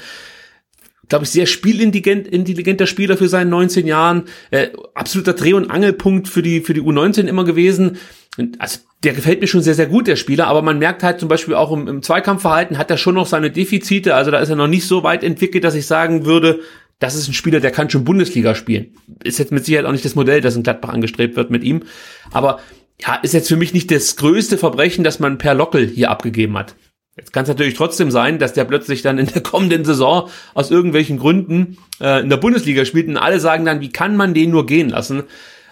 glaube 1.10 1.26
ich, 1.26 1.32
sehr 1.32 1.46
spielintelligenter 1.46 2.88
Spieler 2.88 3.18
für 3.18 3.30
seinen 3.30 3.50
19 3.50 3.88
Jahren. 3.88 4.24
Äh, 4.52 4.70
absoluter 4.94 5.34
Dreh- 5.34 5.54
und 5.54 5.70
Angelpunkt 5.70 6.28
für 6.28 6.42
die, 6.42 6.62
für 6.62 6.74
die 6.74 6.82
U19 6.82 7.28
immer 7.28 7.44
gewesen. 7.44 7.98
Und 8.38 8.62
also 8.62 8.80
der 9.04 9.14
gefällt 9.14 9.42
mir 9.42 9.48
schon 9.48 9.62
sehr, 9.62 9.74
sehr 9.74 9.88
gut, 9.88 10.08
der 10.08 10.16
Spieler. 10.16 10.48
Aber 10.48 10.62
man 10.62 10.80
merkt 10.80 11.04
halt 11.04 11.20
zum 11.20 11.30
Beispiel 11.30 11.54
auch 11.54 11.72
im, 11.72 11.88
im 11.88 12.02
Zweikampfverhalten 12.02 12.78
hat 12.78 12.92
er 12.92 12.98
schon 12.98 13.16
noch 13.16 13.28
seine 13.28 13.52
Defizite. 13.52 14.16
Also 14.16 14.32
da 14.32 14.40
ist 14.40 14.50
er 14.50 14.56
noch 14.56 14.68
nicht 14.68 14.88
so 14.88 15.04
weit 15.04 15.24
entwickelt, 15.24 15.64
dass 15.64 15.76
ich 15.76 15.86
sagen 15.86 16.26
würde, 16.26 16.60
das 17.00 17.16
ist 17.16 17.28
ein 17.28 17.34
Spieler, 17.34 17.60
der 17.60 17.72
kann 17.72 17.90
schon 17.90 18.04
Bundesliga 18.04 18.56
spielen. 18.56 18.96
Ist 19.24 19.38
jetzt 19.38 19.52
mit 19.52 19.66
Sicherheit 19.66 19.86
auch 19.86 19.92
nicht 19.92 20.06
das 20.06 20.16
Modell, 20.16 20.42
das 20.42 20.56
in 20.56 20.64
Gladbach 20.64 20.90
angestrebt 20.90 21.36
wird 21.36 21.52
mit 21.52 21.64
ihm. 21.64 21.84
Aber 22.32 22.60
ja, 23.00 23.16
ist 23.16 23.34
jetzt 23.34 23.48
für 23.48 23.56
mich 23.56 23.74
nicht 23.74 23.92
das 23.92 24.16
größte 24.16 24.58
Verbrechen, 24.58 25.04
dass 25.04 25.20
man 25.20 25.38
per 25.38 25.54
Lockel 25.54 25.88
hier 25.88 26.10
abgegeben 26.10 26.58
hat. 26.58 26.76
Jetzt 27.16 27.34
kann 27.34 27.44
es 27.44 27.50
natürlich 27.50 27.74
trotzdem 27.74 28.12
sein, 28.12 28.38
dass 28.38 28.54
der 28.54 28.66
plötzlich 28.66 29.02
dann 29.02 29.18
in 29.18 29.26
der 29.26 29.42
kommenden 29.42 29.84
Saison 29.86 30.30
aus 30.54 30.70
irgendwelchen 30.70 31.18
Gründen 31.18 31.78
äh, 32.00 32.22
in 32.22 32.30
der 32.30 32.38
Bundesliga 32.38 32.86
spielt 32.86 33.08
und 33.08 33.18
alle 33.18 33.40
sagen 33.40 33.66
dann, 33.66 33.82
wie 33.82 33.90
kann 33.92 34.16
man 34.16 34.36
den 34.36 34.52
nur 34.52 34.68
gehen 34.68 34.90
lassen? 34.90 35.24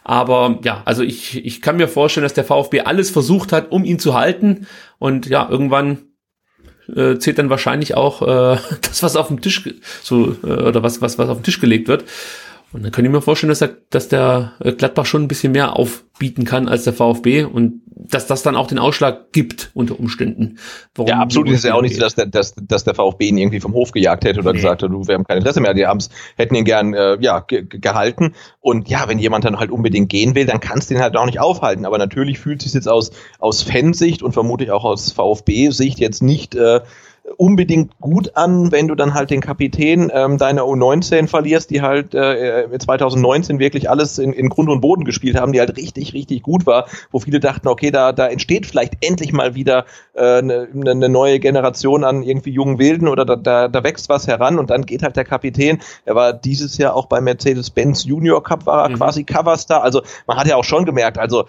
Aber 0.04 0.60
ja, 0.64 0.82
also 0.86 1.04
ich, 1.04 1.44
ich 1.46 1.62
kann 1.62 1.78
mir 1.78 1.88
vorstellen, 1.88 2.24
dass 2.24 2.34
der 2.34 2.46
VfB 2.46 2.82
alles 2.82 3.10
versucht 3.10 3.52
hat, 3.52 3.72
um 3.72 3.86
ihn 3.86 3.98
zu 3.98 4.14
halten. 4.14 4.68
Und 5.00 5.28
ja, 5.28 5.48
irgendwann 5.50 5.98
äh, 6.96 7.18
zählt 7.18 7.40
dann 7.40 7.50
wahrscheinlich 7.50 7.96
auch 7.96 8.22
äh, 8.22 8.60
das, 8.82 9.02
was 9.04 9.16
auf 9.16 9.28
dem 9.28 9.42
Tisch 9.42 9.68
so 10.04 10.36
äh, 10.44 10.48
oder 10.48 10.84
was, 10.84 11.02
was, 11.02 11.18
was 11.18 11.30
auf 11.30 11.40
den 11.40 11.44
Tisch 11.44 11.60
gelegt 11.60 11.88
wird. 11.88 12.06
Und 12.72 12.84
dann 12.84 12.92
könnte 12.92 13.10
ich 13.10 13.14
mir 13.14 13.22
vorstellen, 13.22 13.50
dass, 13.50 13.62
er, 13.62 13.78
dass 13.90 14.10
der 14.10 14.54
äh, 14.60 14.74
Gladbach 14.74 15.06
schon 15.06 15.24
ein 15.24 15.28
bisschen 15.28 15.54
mehr 15.54 15.78
aufbieten 15.78 16.44
kann 16.44 16.68
als 16.68 16.84
der 16.84 16.94
VfB 16.94 17.44
und 17.46 17.82
dass 18.08 18.28
das 18.28 18.44
dann 18.44 18.56
auch 18.56 18.68
den 18.68 18.78
Ausschlag 18.78 19.32
gibt 19.32 19.72
unter 19.74 20.00
Umständen. 20.00 20.58
ja, 21.08 21.20
absolut. 21.20 21.50
Es 21.50 21.60
ist 21.60 21.64
ja 21.64 21.74
auch 21.74 21.82
nicht 21.82 21.96
so, 21.96 22.02
dass 22.02 22.16
der, 22.16 22.26
dass, 22.26 22.54
dass 22.56 22.84
der 22.84 22.94
VfB 22.94 23.30
ihn 23.30 23.38
irgendwie 23.38 23.62
vom 23.62 23.74
Hof 23.74 23.92
gejagt 23.92 24.26
hätte 24.26 24.42
oder 24.42 24.52
nee. 24.52 24.58
gesagt 24.58 24.84
hat, 24.84 24.92
du, 24.92 25.08
wir 25.08 25.16
haben 25.16 25.24
kein 25.24 25.38
Interesse 25.38 25.62
mehr. 25.62 25.74
Die 25.74 25.88
haben's, 25.88 26.10
hätten 26.36 26.56
ihn 26.56 26.66
gern 26.66 26.94
äh, 26.94 27.18
ja, 27.22 27.40
ge 27.40 27.66
gehalten. 27.68 28.34
Und 28.60 28.90
ja, 28.90 29.08
wenn 29.08 29.20
jemand 29.20 29.46
dann 29.46 29.58
halt 29.58 29.72
unbedingt 29.72 30.10
gehen 30.10 30.36
will, 30.36 30.46
dann 30.46 30.60
kannst 30.60 30.90
du 30.90 30.96
ihn 30.96 31.02
halt 31.02 31.16
auch 31.16 31.26
nicht 31.26 31.40
aufhalten. 31.40 31.86
Aber 31.86 31.98
natürlich 31.98 32.40
fühlt 32.40 32.62
sich 32.62 32.74
jetzt 32.74 32.88
aus, 32.88 33.12
aus 33.40 33.64
Fansicht 33.64 34.22
und 34.22 34.34
vermutlich 34.34 34.72
auch 34.72 34.84
aus 34.84 35.12
VfB-Sicht 35.14 36.00
jetzt 36.00 36.22
nicht 36.22 36.56
äh, 36.56 36.82
unbedingt 37.38 38.00
gut 38.00 38.36
an, 38.36 38.72
wenn 38.72 38.88
du 38.88 38.96
dann 38.96 39.14
halt 39.14 39.32
den 39.32 39.42
Kapitän 39.42 40.12
ähm, 40.14 40.38
deiner 40.38 40.64
U19 40.64 41.28
verlierst, 41.28 41.70
die 41.72 41.82
halt 41.82 42.14
äh, 42.14 42.68
2019 42.78 43.60
wirklich 43.60 43.90
alles 43.90 44.20
in, 44.20 44.32
in 44.32 44.50
Grund 44.50 44.70
und 44.70 44.82
Boden 44.82 45.06
gespielt 45.06 45.40
haben, 45.40 45.52
die 45.52 45.60
halt 45.60 45.76
richtig, 45.76 46.14
richtig 46.14 46.44
gut 46.44 46.66
war, 46.66 46.86
wo 47.12 47.20
viele 47.20 47.40
dachten, 47.40 47.68
okay, 47.68 47.90
da, 47.90 48.12
da 48.12 48.28
entsteht 48.28 48.66
vielleicht 48.66 49.04
endlich 49.06 49.34
mal 49.34 49.56
wieder 49.56 49.86
eine 50.16 50.54
äh, 50.54 50.68
ne, 50.74 50.96
ne 50.96 51.10
neue 51.10 51.40
Generation 51.40 52.04
an 52.04 52.24
irgendwie 52.24 52.52
jungen 52.52 52.78
Wilden 52.78 53.08
oder 53.08 53.26
da, 53.26 53.36
da, 53.36 53.68
da 53.68 53.84
wächst 53.84 54.08
was 54.08 54.28
heran 54.28 54.60
und 54.60 54.70
dann 54.70 54.86
geht 54.86 55.02
halt 55.02 55.16
der 55.16 55.26
Kapitän. 55.26 55.80
Er 56.06 56.16
war 56.16 56.34
dieses 56.34 56.78
Jahr 56.78 56.96
auch 56.96 57.08
beim 57.08 57.24
Mercedes-Benz 57.24 58.06
Junior 58.06 58.44
Cup, 58.44 58.66
war 58.66 58.84
er 58.84 58.90
mhm. 58.90 58.96
quasi 58.96 59.24
Coverstar. 59.24 59.82
Also 59.82 60.04
man 60.28 60.38
hat 60.38 60.48
ja 60.48 60.56
auch 60.58 60.64
schon 60.64 60.86
gemerkt, 60.86 61.18
also 61.18 61.46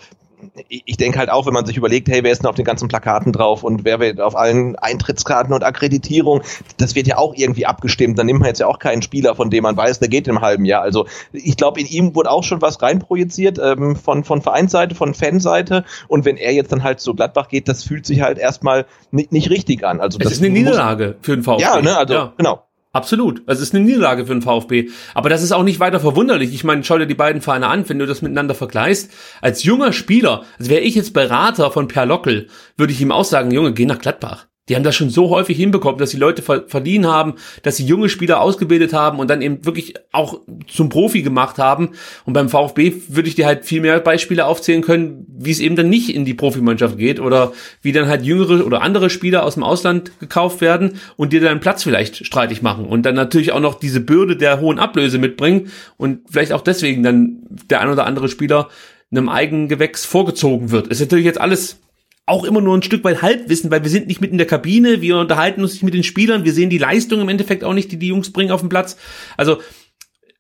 ich 0.69 0.97
denke 0.97 1.19
halt 1.19 1.31
auch, 1.31 1.47
wenn 1.47 1.53
man 1.53 1.67
sich 1.67 1.77
überlegt, 1.77 2.09
hey, 2.09 2.23
wer 2.23 2.33
ist 2.33 2.43
denn 2.43 2.49
auf 2.49 2.55
den 2.55 2.65
ganzen 2.65 2.89
Plakaten 2.89 3.33
drauf 3.33 3.63
und 3.63 3.85
wer 3.85 4.01
wird 4.01 4.21
auf 4.21 4.37
allen 4.37 4.77
Eintrittskarten 4.77 5.55
und 5.55 5.65
Akkreditierung, 5.65 6.43
das 6.77 6.95
wird 6.95 7.07
ja 7.07 7.19
auch 7.19 7.35
irgendwie 7.35 7.67
abgestimmt. 7.67 8.19
Dann 8.19 8.27
nimmt 8.27 8.41
man 8.41 8.49
jetzt 8.49 8.59
ja 8.61 8.67
auch 8.67 8.79
keinen 8.79 9.03
Spieler, 9.03 9.35
von 9.35 9.51
dem 9.51 9.63
man 9.63 9.77
weiß, 9.77 9.99
der 9.99 10.09
geht 10.09 10.29
im 10.29 10.41
halben 10.41 10.65
Jahr. 10.65 10.83
Also 10.83 11.07
ich 11.33 11.57
glaube, 11.57 11.81
in 11.81 11.87
ihm 11.87 12.15
wurde 12.15 12.31
auch 12.31 12.45
schon 12.45 12.63
was 12.63 12.83
reinprojiziert 12.83 13.59
ähm, 13.59 13.97
von, 13.97 14.25
von 14.25 14.43
Vereinsseite, 14.43 14.95
von 14.95 15.15
Fanseite. 15.15 15.85
Und 16.09 16.25
wenn 16.25 16.37
er 16.37 16.53
jetzt 16.53 16.73
dann 16.73 16.83
halt 16.83 17.01
zu 17.01 17.15
Gladbach 17.15 17.49
geht, 17.49 17.69
das 17.69 17.83
fühlt 17.83 18.07
sich 18.07 18.21
halt 18.21 18.39
erstmal 18.39 18.87
nicht, 19.11 19.33
nicht 19.33 19.51
richtig 19.51 19.85
an. 19.85 20.01
Also 20.01 20.19
es 20.19 20.25
das 20.25 20.33
ist 20.35 20.41
eine 20.41 20.51
Niederlage 20.51 21.17
für 21.23 21.37
den 21.37 21.43
VfB. 21.43 21.63
Ja, 21.63 21.81
ne, 21.81 21.97
also 21.97 22.15
ja. 22.15 22.33
genau. 22.37 22.66
Absolut. 22.97 23.43
Also 23.47 23.61
es 23.61 23.69
ist 23.69 23.75
eine 23.75 23.85
Niederlage 23.85 24.25
für 24.25 24.33
den 24.33 24.41
VfB. 24.41 24.89
Aber 25.13 25.29
das 25.29 25.43
ist 25.43 25.53
auch 25.53 25.63
nicht 25.63 25.81
weiter 25.81 26.01
verwunderlich. 26.01 26.55
Ich 26.55 26.65
meine, 26.65 26.83
schau 26.83 26.97
dir 26.97 27.07
die 27.07 27.15
beiden 27.15 27.43
Vereine 27.43 27.67
an, 27.67 27.87
wenn 27.87 27.99
du 27.99 28.07
das 28.07 28.23
miteinander 28.23 28.55
vergleichst. 28.55 29.13
Als 29.43 29.65
junger 29.65 29.93
Spieler, 29.93 30.45
also 30.59 30.71
wäre 30.71 30.81
ich 30.81 30.95
jetzt 30.95 31.13
Berater 31.13 31.71
von 31.71 31.89
Per 31.89 32.07
Lockel, 32.07 32.49
würde 32.79 32.95
ich 32.95 33.01
ihm 33.03 33.13
auch 33.13 33.25
sagen, 33.25 33.51
Junge, 33.51 33.75
geh 33.75 33.85
nach 33.85 33.99
Gladbach. 33.99 34.47
Die 34.69 34.75
haben 34.75 34.83
das 34.83 34.97
schon 34.97 35.11
so 35.11 35.31
häufig 35.31 35.57
hinbekommen, 35.57 35.99
dass 35.99 36.11
die 36.11 36.17
Leute 36.17 36.43
verliehen 36.43 37.07
haben, 37.07 37.35
dass 37.63 37.77
sie 37.77 37.87
junge 37.87 38.09
Spieler 38.09 38.41
ausgebildet 38.41 38.93
haben 38.93 39.21
und 39.21 39.31
dann 39.31 39.41
eben 39.41 39.65
wirklich 39.65 39.95
auch 40.11 40.41
zum 40.67 40.89
Profi 40.89 41.23
gemacht 41.23 41.59
haben. 41.59 41.91
Und 42.25 42.33
beim 42.33 42.49
VfB 42.49 42.93
würde 43.09 43.29
ich 43.29 43.37
dir 43.37 43.47
halt 43.47 43.65
viel 43.65 43.81
mehr 43.81 44.01
Beispiele 44.01 44.45
aufzählen 44.45 44.83
können, 44.83 45.25
wie 45.29 45.53
es 45.53 45.61
eben 45.61 45.77
dann 45.77 45.89
nicht 45.89 46.13
in 46.13 46.25
die 46.25 46.35
Profimannschaft 46.35 46.99
geht 46.99 47.21
oder 47.21 47.53
wie 47.83 47.93
dann 47.93 48.09
halt 48.09 48.23
jüngere 48.23 48.67
oder 48.67 48.83
andere 48.83 49.09
Spieler 49.09 49.45
aus 49.45 49.55
dem 49.55 49.63
Ausland 49.63 50.19
gekauft 50.19 50.61
werden 50.61 50.99
und 51.17 51.33
dir 51.33 51.41
dann 51.41 51.61
Platz 51.61 51.85
vielleicht 51.85 52.27
streitig 52.27 52.61
machen 52.61 52.87
und 52.87 53.07
dann 53.07 53.15
natürlich 53.15 53.53
auch 53.53 53.61
noch 53.61 53.79
diese 53.79 54.01
Bürde 54.01 54.37
der 54.37 54.61
hohen 54.61 54.81
Ablöse 54.81 55.19
mitbringen 55.19 55.71
und 55.97 56.21
vielleicht 56.29 56.53
auch 56.53 56.63
deswegen 56.63 57.05
dann 57.05 57.39
der 57.71 57.81
ein 57.81 57.89
oder 57.89 58.07
andere 58.07 58.29
Spieler 58.29 58.69
einem 59.13 59.29
eigenen 59.29 59.69
Gewächs 59.69 60.05
vorgezogen 60.05 60.73
wird. 60.73 60.89
Ist 60.89 61.01
natürlich 61.01 61.25
jetzt 61.25 61.41
alles 61.41 61.79
auch 62.27 62.45
immer 62.45 62.61
nur 62.61 62.77
ein 62.77 62.83
Stück 62.83 63.05
weit 63.05 63.23
Halbwissen, 63.23 63.71
weil 63.71 63.85
wir 63.85 63.91
sind 63.91 64.09
nicht 64.09 64.21
mit 64.21 64.33
in 64.33 64.39
der 64.39 64.47
Kabine, 64.47 65.01
wir 65.01 65.17
unterhalten 65.17 65.63
uns 65.63 65.75
nicht 65.75 65.85
mit 65.85 65.95
den 65.95 66.03
Spielern, 66.03 66.45
wir 66.45 66.53
sehen 66.53 66.71
die 66.71 66.79
Leistung 66.79 67.21
im 67.21 67.29
Endeffekt 67.29 67.63
auch 67.63 67.73
nicht, 67.73 67.93
die 67.93 67.99
die 67.99 68.09
Jungs 68.09 68.33
bringen 68.33 68.51
auf 68.51 68.61
den 68.61 68.69
Platz. 68.69 68.97
Also 69.37 69.61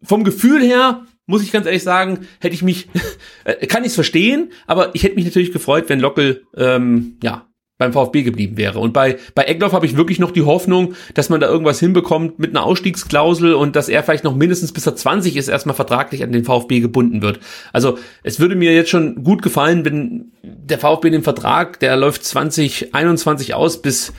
vom 0.03 0.25
Gefühl 0.25 0.63
her 0.63 1.07
muss 1.27 1.43
ich 1.43 1.53
ganz 1.53 1.67
ehrlich 1.67 1.83
sagen, 1.83 2.27
hätte 2.41 2.55
ich 2.55 2.63
mich, 2.63 2.89
äh, 3.45 3.67
kann 3.67 3.83
ich 3.83 3.89
es 3.89 3.95
verstehen, 3.95 4.53
aber 4.67 4.95
ich 4.95 5.05
hätte 5.05 5.15
mich 5.15 5.25
natürlich 5.25 5.53
gefreut, 5.53 5.89
wenn 5.89 6.01
Lockel 6.01 6.45
ähm, 6.57 7.19
ja 7.23 7.49
beim 7.79 7.93
VfB 7.93 8.23
geblieben 8.23 8.57
wäre. 8.57 8.79
Und 8.79 8.93
bei, 8.93 9.19
bei 9.35 9.43
Eckloff 9.43 9.73
habe 9.73 9.85
ich 9.85 9.97
wirklich 9.97 10.19
noch 10.19 10.31
die 10.31 10.43
Hoffnung, 10.43 10.95
dass 11.15 11.29
man 11.29 11.41
da 11.41 11.49
irgendwas 11.49 11.79
hinbekommt 11.79 12.39
mit 12.39 12.51
einer 12.51 12.65
Ausstiegsklausel 12.65 13.55
und 13.55 13.77
dass 13.77 13.89
er 13.89 14.03
vielleicht 14.03 14.25
noch 14.25 14.35
mindestens 14.35 14.73
bis 14.73 14.87
er 14.87 14.97
20 14.97 15.37
ist, 15.37 15.49
erstmal 15.49 15.77
vertraglich 15.77 16.23
an 16.23 16.33
den 16.33 16.45
VfB 16.45 16.81
gebunden 16.81 17.21
wird. 17.21 17.41
Also 17.73 17.99
es 18.23 18.41
würde 18.41 18.57
mir 18.57 18.75
jetzt 18.75 18.91
schon 18.91 19.23
gut 19.23 19.43
gefallen, 19.43 19.85
wenn 19.85 20.33
der 20.43 20.79
VfB 20.79 21.11
den 21.11 21.23
Vertrag, 21.23 21.79
der 21.81 21.97
läuft 21.97 22.25
2021 22.25 23.55
aus, 23.55 23.83
bis 23.83 24.15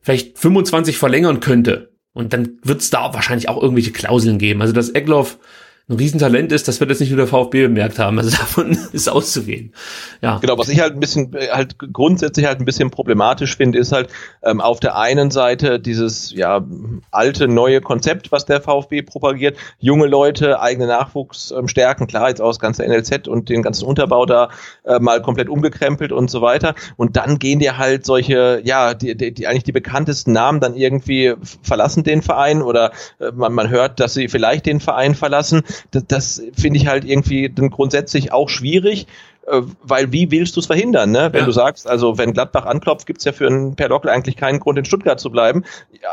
vielleicht 0.00 0.38
25 0.38 0.96
verlängern 0.96 1.40
könnte. 1.40 1.90
Und 2.12 2.32
dann 2.32 2.58
wird 2.62 2.80
es 2.80 2.90
da 2.90 3.12
wahrscheinlich 3.12 3.48
auch 3.48 3.60
irgendwelche 3.60 3.90
Klauseln 3.90 4.38
geben. 4.38 4.62
Also 4.62 4.72
dass 4.72 4.90
Eckloff 4.90 5.38
ein 5.86 5.96
Riesentalent 5.96 6.50
ist, 6.50 6.66
das 6.66 6.80
wird 6.80 6.88
jetzt 6.88 7.00
nicht 7.00 7.10
nur 7.10 7.18
der 7.18 7.26
VfB 7.26 7.62
bemerkt 7.62 7.98
haben. 7.98 8.18
Also 8.18 8.30
davon 8.36 8.78
ist 8.92 9.08
auszugehen. 9.08 9.74
Ja. 10.22 10.38
Genau, 10.38 10.56
was 10.56 10.68
ich 10.70 10.80
halt 10.80 10.94
ein 10.94 11.00
bisschen, 11.00 11.34
äh, 11.34 11.48
halt 11.50 11.78
grundsätzlich 11.78 12.46
halt 12.46 12.58
ein 12.58 12.64
bisschen 12.64 12.90
problematisch 12.90 13.56
finde, 13.56 13.78
ist 13.78 13.92
halt 13.92 14.08
ähm, 14.42 14.62
auf 14.62 14.80
der 14.80 14.96
einen 14.96 15.30
Seite 15.30 15.78
dieses 15.78 16.32
ja 16.32 16.64
alte 17.10 17.48
neue 17.48 17.82
Konzept, 17.82 18.32
was 18.32 18.46
der 18.46 18.62
VfB 18.62 19.02
propagiert, 19.02 19.58
junge 19.78 20.06
Leute, 20.06 20.60
eigene 20.60 20.86
Nachwuchs 20.86 21.50
ähm, 21.50 21.66
klar 21.66 22.28
jetzt 22.28 22.40
auch 22.40 22.48
das 22.48 22.60
ganze 22.60 22.82
NLZ 22.86 23.28
und 23.28 23.50
den 23.50 23.62
ganzen 23.62 23.84
Unterbau 23.84 24.24
da 24.24 24.48
äh, 24.84 24.98
mal 25.00 25.20
komplett 25.20 25.50
umgekrempelt 25.50 26.12
und 26.12 26.30
so 26.30 26.40
weiter. 26.40 26.74
Und 26.96 27.16
dann 27.16 27.38
gehen 27.38 27.58
dir 27.58 27.76
halt 27.76 28.06
solche, 28.06 28.62
ja, 28.64 28.94
die, 28.94 29.14
die, 29.16 29.34
die 29.34 29.46
eigentlich 29.46 29.64
die 29.64 29.72
bekanntesten 29.72 30.32
Namen 30.32 30.60
dann 30.60 30.74
irgendwie 30.74 31.34
verlassen 31.62 32.04
den 32.04 32.22
Verein 32.22 32.62
oder 32.62 32.92
äh, 33.20 33.32
man, 33.32 33.52
man 33.52 33.68
hört, 33.68 34.00
dass 34.00 34.14
sie 34.14 34.28
vielleicht 34.28 34.64
den 34.64 34.80
Verein 34.80 35.14
verlassen 35.14 35.62
das, 35.90 36.04
das 36.06 36.42
finde 36.54 36.78
ich 36.78 36.86
halt 36.86 37.04
irgendwie 37.04 37.48
dann 37.48 37.70
grundsätzlich 37.70 38.32
auch 38.32 38.48
schwierig. 38.48 39.06
Äh, 39.46 39.62
weil 39.82 40.12
wie 40.12 40.30
willst 40.30 40.56
du 40.56 40.60
es 40.60 40.66
verhindern, 40.66 41.10
ne? 41.10 41.28
Wenn 41.32 41.40
ja. 41.40 41.46
du 41.46 41.52
sagst, 41.52 41.88
also 41.88 42.16
wenn 42.18 42.32
Gladbach 42.32 42.64
anklopft, 42.64 43.06
gibt's 43.06 43.24
ja 43.24 43.32
für 43.32 43.46
einen 43.46 43.76
Per 43.76 43.88
Dockel 43.88 44.10
eigentlich 44.10 44.36
keinen 44.36 44.60
Grund, 44.60 44.78
in 44.78 44.84
Stuttgart 44.84 45.20
zu 45.20 45.30
bleiben. 45.30 45.64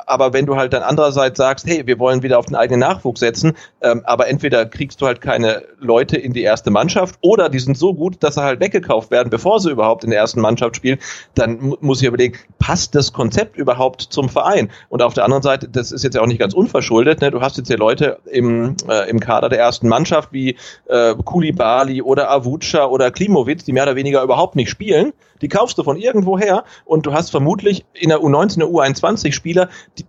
Aber 0.06 0.34
wenn 0.34 0.46
du 0.46 0.56
halt 0.56 0.74
dann 0.74 0.84
andererseits 0.84 1.38
sagst, 1.38 1.66
hey, 1.66 1.86
wir 1.88 2.00
wollen 2.00 2.24
wieder 2.24 2.40
auf 2.40 2.46
den 2.46 2.56
eigenen 2.56 2.82
Nachwuchs 2.82 3.20
setzen, 3.20 3.54
ähm, 3.82 4.02
aber 4.06 4.28
entweder 4.28 4.66
kriegst 4.66 5.02
du 5.02 5.06
halt 5.06 5.22
keine 5.22 5.64
Leute 5.80 6.18
in 6.18 6.34
die 6.34 6.42
erste 6.42 6.72
Mannschaft 6.72 7.16
oder 7.22 7.50
die 7.50 7.60
sind 7.60 7.78
so 7.78 7.94
gut, 7.94 8.18
dass 8.22 8.36
sie 8.36 8.44
halt 8.44 8.60
weggekauft 8.60 9.12
werden, 9.12 9.30
bevor 9.30 9.60
sie 9.60 9.72
überhaupt 9.72 10.04
in 10.04 10.10
der 10.10 10.20
ersten 10.20 10.42
Mannschaft 10.42 10.76
spielen, 10.76 11.00
dann 11.36 11.76
muss 11.80 12.02
ich 12.02 12.08
überlegen, 12.08 12.38
passt 12.60 12.96
das 12.96 13.14
Konzept 13.14 13.58
überhaupt 13.58 14.02
zum 14.02 14.30
Verein? 14.30 14.70
Und 14.90 15.02
auf 15.02 15.14
der 15.14 15.24
anderen 15.24 15.44
Seite, 15.44 15.70
das 15.70 15.92
ist 15.92 16.04
jetzt 16.04 16.16
ja 16.16 16.22
auch 16.22 16.28
nicht 16.28 16.40
ganz 16.40 16.54
unverschuldet, 16.54 17.22
ne? 17.22 17.32
du 17.32 17.42
hast 17.42 17.58
jetzt 17.58 17.68
hier 17.68 17.78
Leute 17.78 18.20
im, 18.26 18.76
äh, 18.90 19.10
im 19.10 19.20
Kader 19.20 19.50
der 19.50 19.60
ersten 19.60 19.88
Mannschaft 19.88 20.34
wie 20.34 20.58
äh, 20.88 21.16
Kulibali 21.24 22.02
oder 22.02 22.30
Avuca 22.30 22.86
oder 22.86 23.12
Klimowitz, 23.22 23.64
die 23.64 23.72
mehr 23.72 23.84
oder 23.84 23.96
weniger 23.96 24.24
überhaupt 24.24 24.56
nicht 24.56 24.70
spielen, 24.70 25.14
die 25.42 25.48
kaufst 25.48 25.78
du 25.78 25.84
von 25.84 25.98
irgendwo 25.98 26.40
her 26.40 26.64
und 26.86 27.06
du 27.06 27.14
hast 27.14 27.30
vermutlich 27.30 27.86
in 27.94 28.10
der 28.10 28.20
U19, 28.20 28.58
der 28.58 28.68
U21 28.68 29.32
Spieler, 29.32 29.70
die, 30.00 30.06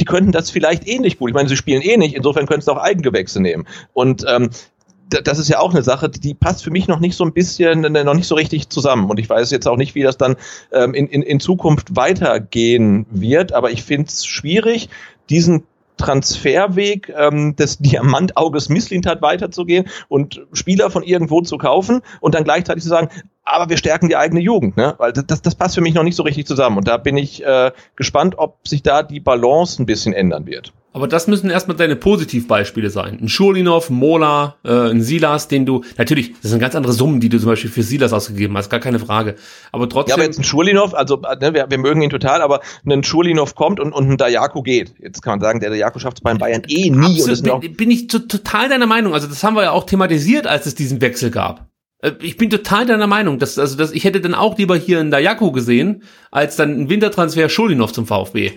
die 0.00 0.04
könnten 0.04 0.32
das 0.32 0.50
vielleicht 0.50 0.88
ähnlich 0.88 1.18
gut. 1.18 1.30
Ich 1.30 1.34
meine, 1.34 1.48
sie 1.48 1.56
spielen 1.56 1.80
eh 1.80 1.96
nicht, 1.96 2.16
insofern 2.16 2.46
könntest 2.46 2.66
du 2.66 2.72
auch 2.72 2.82
Eigengewächse 2.82 3.40
nehmen. 3.40 3.68
Und 3.92 4.24
ähm, 4.26 4.50
das 5.10 5.38
ist 5.38 5.48
ja 5.48 5.60
auch 5.60 5.72
eine 5.72 5.82
Sache, 5.82 6.08
die 6.08 6.34
passt 6.34 6.64
für 6.64 6.70
mich 6.70 6.88
noch 6.88 7.00
nicht 7.00 7.16
so 7.16 7.24
ein 7.24 7.32
bisschen, 7.32 7.84
äh, 7.84 8.04
noch 8.04 8.14
nicht 8.14 8.26
so 8.26 8.34
richtig 8.34 8.68
zusammen. 8.68 9.08
Und 9.10 9.20
ich 9.20 9.28
weiß 9.28 9.50
jetzt 9.52 9.68
auch 9.68 9.76
nicht, 9.76 9.94
wie 9.94 10.02
das 10.02 10.16
dann 10.16 10.36
ähm, 10.72 10.94
in, 10.94 11.06
in, 11.06 11.22
in 11.22 11.38
Zukunft 11.38 11.94
weitergehen 11.94 13.06
wird, 13.10 13.52
aber 13.52 13.70
ich 13.70 13.84
finde 13.84 14.08
es 14.08 14.26
schwierig, 14.26 14.88
diesen 15.28 15.62
Transferweg 16.00 17.12
ähm, 17.16 17.54
des 17.56 17.78
Diamantauges 17.78 18.68
Misslintat 18.68 19.22
weiterzugehen 19.22 19.86
und 20.08 20.42
Spieler 20.52 20.90
von 20.90 21.02
irgendwo 21.02 21.42
zu 21.42 21.58
kaufen 21.58 22.02
und 22.20 22.34
dann 22.34 22.44
gleichzeitig 22.44 22.82
zu 22.82 22.88
sagen, 22.88 23.08
aber 23.44 23.68
wir 23.68 23.76
stärken 23.76 24.08
die 24.08 24.16
eigene 24.16 24.40
Jugend, 24.40 24.76
ne? 24.76 24.94
Weil 24.98 25.12
das, 25.12 25.42
das 25.42 25.54
passt 25.54 25.74
für 25.74 25.80
mich 25.80 25.94
noch 25.94 26.02
nicht 26.02 26.16
so 26.16 26.22
richtig 26.22 26.46
zusammen. 26.46 26.76
Und 26.78 26.88
da 26.88 26.96
bin 26.96 27.16
ich 27.16 27.44
äh, 27.44 27.72
gespannt, 27.96 28.36
ob 28.38 28.66
sich 28.66 28.82
da 28.82 29.02
die 29.02 29.20
Balance 29.20 29.82
ein 29.82 29.86
bisschen 29.86 30.12
ändern 30.12 30.46
wird. 30.46 30.72
Aber 30.92 31.06
das 31.06 31.28
müssen 31.28 31.50
erstmal 31.50 31.76
deine 31.76 31.94
Positivbeispiele 31.94 32.90
sein. 32.90 33.18
Ein 33.20 33.28
Schulinov, 33.28 33.90
ein 33.90 33.94
Mola, 33.94 34.56
äh, 34.64 34.90
ein 34.90 35.02
Silas, 35.02 35.46
den 35.46 35.64
du, 35.64 35.84
natürlich, 35.98 36.32
das 36.42 36.50
sind 36.50 36.58
ganz 36.58 36.74
andere 36.74 36.92
Summen, 36.92 37.20
die 37.20 37.28
du 37.28 37.38
zum 37.38 37.48
Beispiel 37.48 37.70
für 37.70 37.84
Silas 37.84 38.12
ausgegeben 38.12 38.56
hast, 38.56 38.70
gar 38.70 38.80
keine 38.80 38.98
Frage. 38.98 39.36
Aber 39.70 39.88
trotzdem. 39.88 40.10
Ja, 40.10 40.14
aber 40.16 40.24
jetzt 40.24 40.38
ein 40.38 40.44
Schulinov, 40.44 40.94
also 40.94 41.22
ne, 41.40 41.54
wir, 41.54 41.70
wir 41.70 41.78
mögen 41.78 42.02
ihn 42.02 42.10
total, 42.10 42.42
aber 42.42 42.60
ein 42.84 43.04
Schulinov 43.04 43.54
kommt 43.54 43.78
und, 43.78 43.92
und 43.92 44.10
ein 44.10 44.16
Dayako 44.16 44.62
geht. 44.62 44.94
Jetzt 44.98 45.22
kann 45.22 45.34
man 45.34 45.40
sagen, 45.40 45.60
der 45.60 45.70
Dayako 45.70 46.00
schafft 46.00 46.18
es 46.18 46.22
bei 46.22 46.34
Bayern 46.34 46.62
eh 46.66 46.90
nie. 46.90 47.20
Absolut, 47.20 47.60
bin, 47.60 47.76
bin 47.76 47.90
ich 47.90 48.08
total 48.08 48.68
deiner 48.68 48.86
Meinung. 48.86 49.14
Also 49.14 49.28
das 49.28 49.44
haben 49.44 49.54
wir 49.54 49.62
ja 49.62 49.70
auch 49.70 49.84
thematisiert, 49.84 50.48
als 50.48 50.66
es 50.66 50.74
diesen 50.74 51.00
Wechsel 51.00 51.30
gab. 51.30 51.68
Äh, 52.02 52.12
ich 52.20 52.36
bin 52.36 52.50
total 52.50 52.86
deiner 52.86 53.06
Meinung, 53.06 53.38
dass, 53.38 53.60
also, 53.60 53.76
dass 53.76 53.92
ich 53.92 54.02
hätte 54.02 54.20
dann 54.20 54.34
auch 54.34 54.58
lieber 54.58 54.76
hier 54.76 54.98
einen 54.98 55.12
Dayako 55.12 55.52
gesehen, 55.52 56.02
als 56.32 56.56
dann 56.56 56.80
ein 56.80 56.90
Wintertransfer 56.90 57.48
Schulinov 57.48 57.92
zum 57.92 58.06
VfB. 58.06 58.52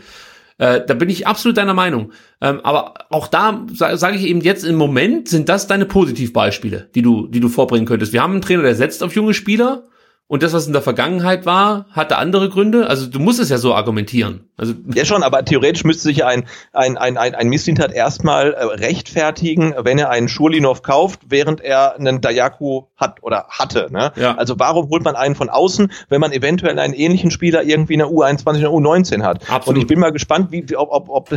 Äh, 0.58 0.82
da 0.86 0.94
bin 0.94 1.10
ich 1.10 1.28
absolut 1.28 1.58
deiner 1.58 1.74
Meinung. 1.74 2.12
Ähm, 2.42 2.62
aber 2.64 2.94
auch 3.10 3.28
da 3.28 3.66
sage 3.74 3.98
sag 3.98 4.16
ich 4.16 4.24
eben 4.24 4.42
jetzt 4.42 4.64
im 4.64 4.76
Moment 4.76 5.28
sind 5.28 5.50
das 5.50 5.68
deine 5.68 5.86
Positivbeispiele, 5.86 6.90
die 6.94 7.02
du, 7.02 7.28
die 7.28 7.40
du 7.40 7.50
vorbringen 7.50 7.86
könntest. 7.86 8.14
Wir 8.14 8.22
haben 8.22 8.34
einen 8.34 8.42
Trainer, 8.42 8.64
der 8.64 8.76
setzt 8.76 9.04
auf 9.04 9.16
junge 9.16 9.34
Spieler 9.34 9.84
und 10.28 10.42
das, 10.42 10.54
was 10.54 10.66
in 10.66 10.74
der 10.74 10.82
Vergangenheit 10.82 11.46
war, 11.46 11.86
hatte 11.92 12.18
andere 12.18 12.50
Gründe. 12.50 12.88
Also 12.88 13.08
du 13.08 13.20
musst 13.20 13.40
es 13.40 13.50
ja 13.50 13.58
so 13.58 13.76
argumentieren. 13.76 14.50
Also 14.56 14.74
ja 14.94 15.04
schon, 15.04 15.22
aber 15.22 15.44
theoretisch 15.44 15.84
müsste 15.84 16.04
sich 16.04 16.24
ein 16.24 16.46
ein 16.72 16.98
ein 16.98 17.18
ein, 17.18 17.36
ein 17.36 17.50
Misslintat 17.50 17.92
erstmal 17.92 18.54
äh, 18.54 18.64
rechtfertigen, 18.64 19.76
wenn 19.78 20.00
er 20.00 20.10
einen 20.10 20.30
Schurlinov 20.30 20.82
kauft, 20.82 21.20
während 21.28 21.60
er 21.62 21.98
einen 21.98 22.22
Dayaku 22.22 22.84
hat 22.96 23.22
oder 23.22 23.48
hatte. 23.50 23.90
Ne? 23.92 24.14
Ja. 24.16 24.36
Also 24.36 24.58
warum 24.58 24.90
holt 24.90 25.04
man 25.04 25.16
einen 25.16 25.36
von 25.36 25.50
außen, 25.50 25.92
wenn 26.10 26.22
man 26.22 26.32
eventuell 26.32 26.80
einen 26.80 26.94
ähnlichen 26.94 27.30
Spieler 27.30 27.64
irgendwie 27.64 27.94
in 27.94 28.00
der 28.00 28.08
U21 28.08 28.60
oder 28.60 28.70
U19 28.70 29.24
hat? 29.24 29.50
Absolut. 29.50 29.68
Und 29.68 29.82
ich 29.82 29.88
bin 29.88 30.00
mal 30.00 30.12
gespannt, 30.12 30.52
wie 30.52 30.64
ob 30.76 30.90
ob, 30.92 31.10
ob 31.10 31.30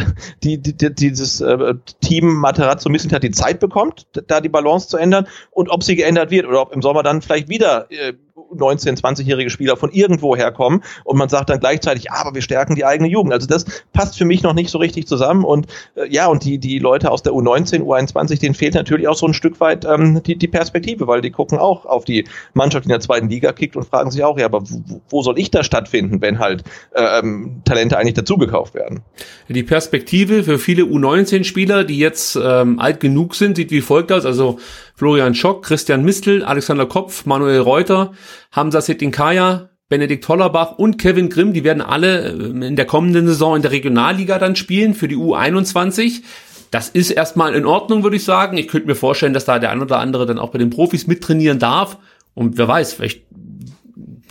die, 0.44 0.58
die, 0.58 0.76
die 0.76 0.94
dieses 0.94 1.40
äh, 1.40 1.74
Team 2.00 2.34
Materazzo 2.34 2.88
Misslintat 2.88 3.24
die 3.24 3.32
Zeit 3.32 3.58
bekommt, 3.58 4.06
da 4.28 4.40
die 4.40 4.48
Balance 4.48 4.88
zu 4.88 4.96
ändern 4.96 5.26
und 5.50 5.70
ob 5.70 5.82
sie 5.82 5.96
geändert 5.96 6.30
wird 6.30 6.46
oder 6.46 6.62
ob 6.62 6.72
im 6.72 6.82
Sommer 6.82 7.02
dann 7.02 7.20
vielleicht 7.20 7.48
wieder 7.48 7.90
äh, 7.90 8.14
19-, 8.54 9.00
20-jährige 9.00 9.50
Spieler 9.50 9.76
von 9.76 9.90
irgendwo 9.90 10.36
herkommen 10.36 10.82
und 11.04 11.16
man 11.16 11.28
sagt 11.28 11.50
dann 11.50 11.60
gleichzeitig, 11.60 12.04
ja, 12.04 12.12
aber 12.14 12.34
wir 12.34 12.42
stärken 12.42 12.74
die 12.74 12.84
eigene 12.84 13.08
Jugend. 13.08 13.32
Also 13.32 13.46
das 13.46 13.64
passt 13.92 14.16
für 14.16 14.24
mich 14.24 14.42
noch 14.42 14.54
nicht 14.54 14.70
so 14.70 14.78
richtig 14.78 15.06
zusammen 15.06 15.44
und 15.44 15.66
äh, 15.94 16.08
ja, 16.08 16.26
und 16.26 16.44
die, 16.44 16.58
die 16.58 16.78
Leute 16.78 17.10
aus 17.10 17.22
der 17.22 17.32
U19, 17.32 17.82
U21, 17.82 18.40
denen 18.40 18.54
fehlt 18.54 18.74
natürlich 18.74 19.08
auch 19.08 19.16
so 19.16 19.26
ein 19.26 19.34
Stück 19.34 19.60
weit 19.60 19.84
ähm, 19.84 20.22
die, 20.22 20.36
die 20.36 20.48
Perspektive, 20.48 21.06
weil 21.06 21.20
die 21.20 21.30
gucken 21.30 21.58
auch 21.58 21.86
auf 21.86 22.04
die 22.04 22.24
Mannschaft, 22.54 22.84
die 22.84 22.88
in 22.88 22.90
der 22.90 23.00
zweiten 23.00 23.28
Liga 23.28 23.52
kickt 23.52 23.76
und 23.76 23.86
fragen 23.86 24.10
sich 24.10 24.24
auch, 24.24 24.38
ja, 24.38 24.46
aber 24.46 24.62
wo, 25.10 25.22
soll 25.22 25.38
ich 25.38 25.50
da 25.50 25.64
stattfinden, 25.64 26.20
wenn 26.20 26.38
halt 26.38 26.64
äh, 26.94 27.18
ähm, 27.18 27.62
Talente 27.64 27.98
eigentlich 27.98 28.14
dazugekauft 28.14 28.74
werden? 28.74 29.02
Die 29.48 29.62
Perspektive 29.62 30.44
für 30.44 30.58
viele 30.58 30.82
U19-Spieler, 30.82 31.84
die 31.84 31.98
jetzt 31.98 32.38
ähm, 32.42 32.78
alt 32.78 33.00
genug 33.00 33.34
sind, 33.34 33.56
sieht 33.56 33.70
wie 33.70 33.80
folgt 33.80 34.12
aus. 34.12 34.24
Also 34.24 34.58
Florian 34.96 35.34
Schock, 35.34 35.62
Christian 35.62 36.04
Mistel, 36.04 36.42
Alexander 36.42 36.86
Kopf, 36.86 37.26
Manuel 37.26 37.60
Reuter, 37.60 38.12
Hamza 38.50 38.80
Setinkaya, 38.80 39.68
Benedikt 39.88 40.26
Hollerbach 40.26 40.78
und 40.78 40.98
Kevin 40.98 41.28
Grimm, 41.28 41.52
die 41.52 41.62
werden 41.62 41.82
alle 41.82 42.30
äh, 42.30 42.66
in 42.66 42.76
der 42.76 42.86
kommenden 42.86 43.26
Saison 43.26 43.56
in 43.56 43.62
der 43.62 43.70
Regionalliga 43.70 44.38
dann 44.38 44.56
spielen 44.56 44.94
für 44.94 45.06
die 45.06 45.16
U21. 45.16 46.22
Das 46.70 46.88
ist 46.88 47.10
erstmal 47.10 47.54
in 47.54 47.66
Ordnung, 47.66 48.02
würde 48.02 48.16
ich 48.16 48.24
sagen. 48.24 48.56
Ich 48.56 48.68
könnte 48.68 48.88
mir 48.88 48.96
vorstellen, 48.96 49.32
dass 49.32 49.44
da 49.44 49.58
der 49.58 49.70
ein 49.70 49.82
oder 49.82 49.98
andere 49.98 50.26
dann 50.26 50.38
auch 50.38 50.50
bei 50.50 50.58
den 50.58 50.70
Profis 50.70 51.06
mittrainieren 51.06 51.58
darf. 51.58 51.98
Und 52.34 52.58
wer 52.58 52.66
weiß, 52.66 52.94
vielleicht 52.94 53.25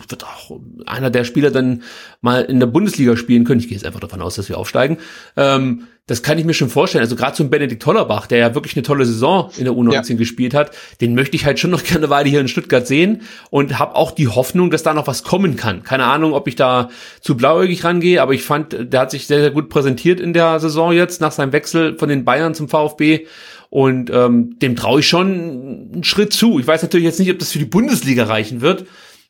wird 0.08 0.24
auch 0.24 0.58
einer 0.86 1.10
der 1.10 1.24
Spieler 1.24 1.50
dann 1.50 1.82
mal 2.20 2.42
in 2.42 2.60
der 2.60 2.66
Bundesliga 2.66 3.16
spielen 3.16 3.44
können. 3.44 3.60
Ich 3.60 3.68
gehe 3.68 3.76
jetzt 3.76 3.86
einfach 3.86 4.00
davon 4.00 4.22
aus, 4.22 4.36
dass 4.36 4.48
wir 4.48 4.58
aufsteigen. 4.58 4.98
Ähm, 5.36 5.86
das 6.08 6.22
kann 6.22 6.38
ich 6.38 6.44
mir 6.44 6.54
schon 6.54 6.68
vorstellen. 6.68 7.02
Also 7.02 7.16
gerade 7.16 7.42
ein 7.42 7.50
Benedikt 7.50 7.82
Tollerbach, 7.82 8.28
der 8.28 8.38
ja 8.38 8.54
wirklich 8.54 8.76
eine 8.76 8.84
tolle 8.84 9.04
Saison 9.04 9.50
in 9.56 9.64
der 9.64 9.74
U19 9.74 10.10
ja. 10.10 10.16
gespielt 10.16 10.54
hat, 10.54 10.70
den 11.00 11.16
möchte 11.16 11.34
ich 11.34 11.44
halt 11.44 11.58
schon 11.58 11.70
noch 11.70 11.82
gerne 11.84 12.04
eine 12.04 12.10
Weile 12.10 12.28
hier 12.28 12.40
in 12.40 12.48
Stuttgart 12.48 12.86
sehen 12.86 13.22
und 13.50 13.78
habe 13.78 13.96
auch 13.96 14.12
die 14.12 14.28
Hoffnung, 14.28 14.70
dass 14.70 14.84
da 14.84 14.94
noch 14.94 15.08
was 15.08 15.24
kommen 15.24 15.56
kann. 15.56 15.82
Keine 15.82 16.04
Ahnung, 16.04 16.32
ob 16.32 16.46
ich 16.46 16.54
da 16.54 16.90
zu 17.20 17.36
blauäugig 17.36 17.82
rangehe, 17.82 18.22
aber 18.22 18.34
ich 18.34 18.42
fand, 18.42 18.76
der 18.92 19.00
hat 19.00 19.10
sich 19.10 19.26
sehr, 19.26 19.40
sehr 19.40 19.50
gut 19.50 19.68
präsentiert 19.68 20.20
in 20.20 20.32
der 20.32 20.60
Saison 20.60 20.92
jetzt 20.92 21.20
nach 21.20 21.32
seinem 21.32 21.52
Wechsel 21.52 21.98
von 21.98 22.08
den 22.08 22.24
Bayern 22.24 22.54
zum 22.54 22.68
VfB. 22.68 23.26
Und 23.68 24.10
ähm, 24.10 24.58
dem 24.60 24.76
traue 24.76 25.00
ich 25.00 25.08
schon 25.08 25.90
einen 25.92 26.04
Schritt 26.04 26.32
zu. 26.32 26.60
Ich 26.60 26.66
weiß 26.68 26.82
natürlich 26.82 27.04
jetzt 27.04 27.18
nicht, 27.18 27.32
ob 27.32 27.40
das 27.40 27.50
für 27.50 27.58
die 27.58 27.64
Bundesliga 27.64 28.24
reichen 28.24 28.60
wird, 28.60 28.86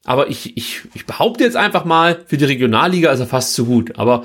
aber 0.07 0.31
ich, 0.31 0.57
ich, 0.57 0.83
ich 0.95 1.05
behaupte 1.05 1.45
jetzt 1.45 1.57
einfach 1.57 1.85
mal, 1.85 2.25
für 2.27 2.37
die 2.37 2.45
Regionalliga 2.45 3.11
ist 3.11 3.21
er 3.21 3.27
fast 3.27 3.55
zu 3.55 3.67
gut. 3.67 3.99
Aber 3.99 4.25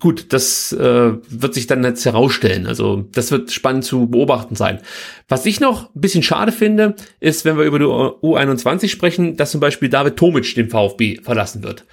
gut, 0.00 0.32
das 0.32 0.72
äh, 0.72 1.12
wird 1.28 1.54
sich 1.54 1.68
dann 1.68 1.84
jetzt 1.84 2.04
herausstellen. 2.04 2.66
Also 2.66 3.06
das 3.12 3.30
wird 3.30 3.52
spannend 3.52 3.84
zu 3.84 4.08
beobachten 4.08 4.56
sein. 4.56 4.80
Was 5.28 5.46
ich 5.46 5.60
noch 5.60 5.94
ein 5.94 6.00
bisschen 6.00 6.24
schade 6.24 6.50
finde, 6.50 6.96
ist, 7.20 7.44
wenn 7.44 7.56
wir 7.56 7.64
über 7.64 7.78
die 7.78 7.84
U21 7.84 8.88
sprechen, 8.88 9.36
dass 9.36 9.52
zum 9.52 9.60
Beispiel 9.60 9.88
David 9.88 10.16
Tomic 10.16 10.52
den 10.56 10.68
VfB 10.68 11.20
verlassen 11.22 11.62
wird. 11.62 11.84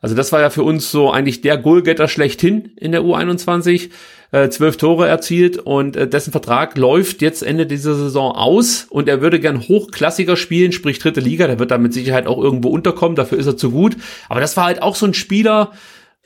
Also 0.00 0.16
das 0.16 0.32
war 0.32 0.40
ja 0.40 0.48
für 0.48 0.62
uns 0.62 0.90
so 0.90 1.10
eigentlich 1.10 1.42
der 1.42 1.58
Goalgetter 1.58 2.08
schlechthin 2.08 2.72
in 2.76 2.92
der 2.92 3.02
U21. 3.02 3.90
Äh, 4.32 4.48
zwölf 4.50 4.76
Tore 4.76 5.08
erzielt 5.08 5.58
und 5.58 5.96
äh, 5.96 6.06
dessen 6.06 6.30
Vertrag 6.30 6.78
läuft 6.78 7.20
jetzt 7.20 7.42
Ende 7.42 7.66
dieser 7.66 7.96
Saison 7.96 8.30
aus 8.30 8.86
und 8.88 9.08
er 9.08 9.20
würde 9.20 9.40
gern 9.40 9.60
hochklassiger 9.60 10.36
spielen, 10.36 10.70
sprich 10.70 11.00
dritte 11.00 11.18
Liga. 11.18 11.48
Der 11.48 11.58
wird 11.58 11.72
da 11.72 11.78
mit 11.78 11.92
Sicherheit 11.92 12.28
auch 12.28 12.38
irgendwo 12.38 12.68
unterkommen, 12.68 13.16
dafür 13.16 13.38
ist 13.38 13.46
er 13.46 13.56
zu 13.56 13.72
gut. 13.72 13.96
Aber 14.28 14.40
das 14.40 14.56
war 14.56 14.66
halt 14.66 14.82
auch 14.82 14.94
so 14.94 15.04
ein 15.04 15.14
Spieler, 15.14 15.72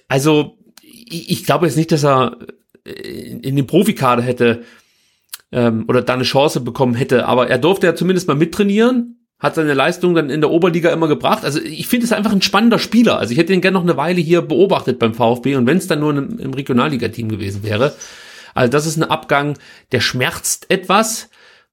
also 0.07 0.59
ich, 0.83 1.31
ich 1.31 1.45
glaube 1.45 1.65
jetzt 1.65 1.77
nicht, 1.77 1.93
dass 1.93 2.05
er 2.05 2.37
äh, 2.85 2.91
in, 2.91 3.41
in 3.41 3.57
den 3.57 3.67
Profikader 3.67 4.23
hätte 4.23 4.65
ähm, 5.51 5.87
oder 5.89 6.03
da 6.03 6.13
eine 6.13 6.25
Chance 6.25 6.61
bekommen 6.61 6.95
hätte, 6.95 7.27
aber 7.27 7.49
er 7.49 7.57
durfte 7.57 7.87
ja 7.87 7.95
zumindest 7.95 8.29
mal 8.29 8.37
mittrainieren, 8.37 9.24
hat 9.45 9.57
seine 9.57 9.75
Leistung 9.75 10.15
dann 10.15 10.31
in 10.31 10.41
der 10.41 10.51
Oberliga 10.51 10.91
immer 10.91 11.07
gebracht. 11.07 11.45
Also 11.45 11.61
ich 11.61 11.87
finde 11.87 12.07
es 12.07 12.13
einfach 12.13 12.33
ein 12.33 12.41
spannender 12.41 12.79
Spieler. 12.79 13.19
Also 13.19 13.33
ich 13.33 13.39
hätte 13.39 13.53
ihn 13.53 13.61
gerne 13.61 13.75
noch 13.75 13.83
eine 13.83 13.99
Weile 13.99 14.23
hier 14.23 14.41
beobachtet 14.41 14.99
beim 14.99 15.13
VfB 15.13 15.55
und 15.57 15.67
wenn 15.67 15.77
es 15.77 15.87
dann 15.87 16.01
nur 16.01 16.17
im, 16.17 16.39
im 16.39 16.55
Regionalliga-Team 16.55 17.29
gewesen 17.29 17.63
wäre. 17.63 17.93
Also 18.55 18.71
das 18.71 18.87
ist 18.87 18.97
ein 18.97 19.03
Abgang, 19.05 19.59
der 19.93 20.01
schmerzt 20.01 20.71
etwas. 20.71 21.29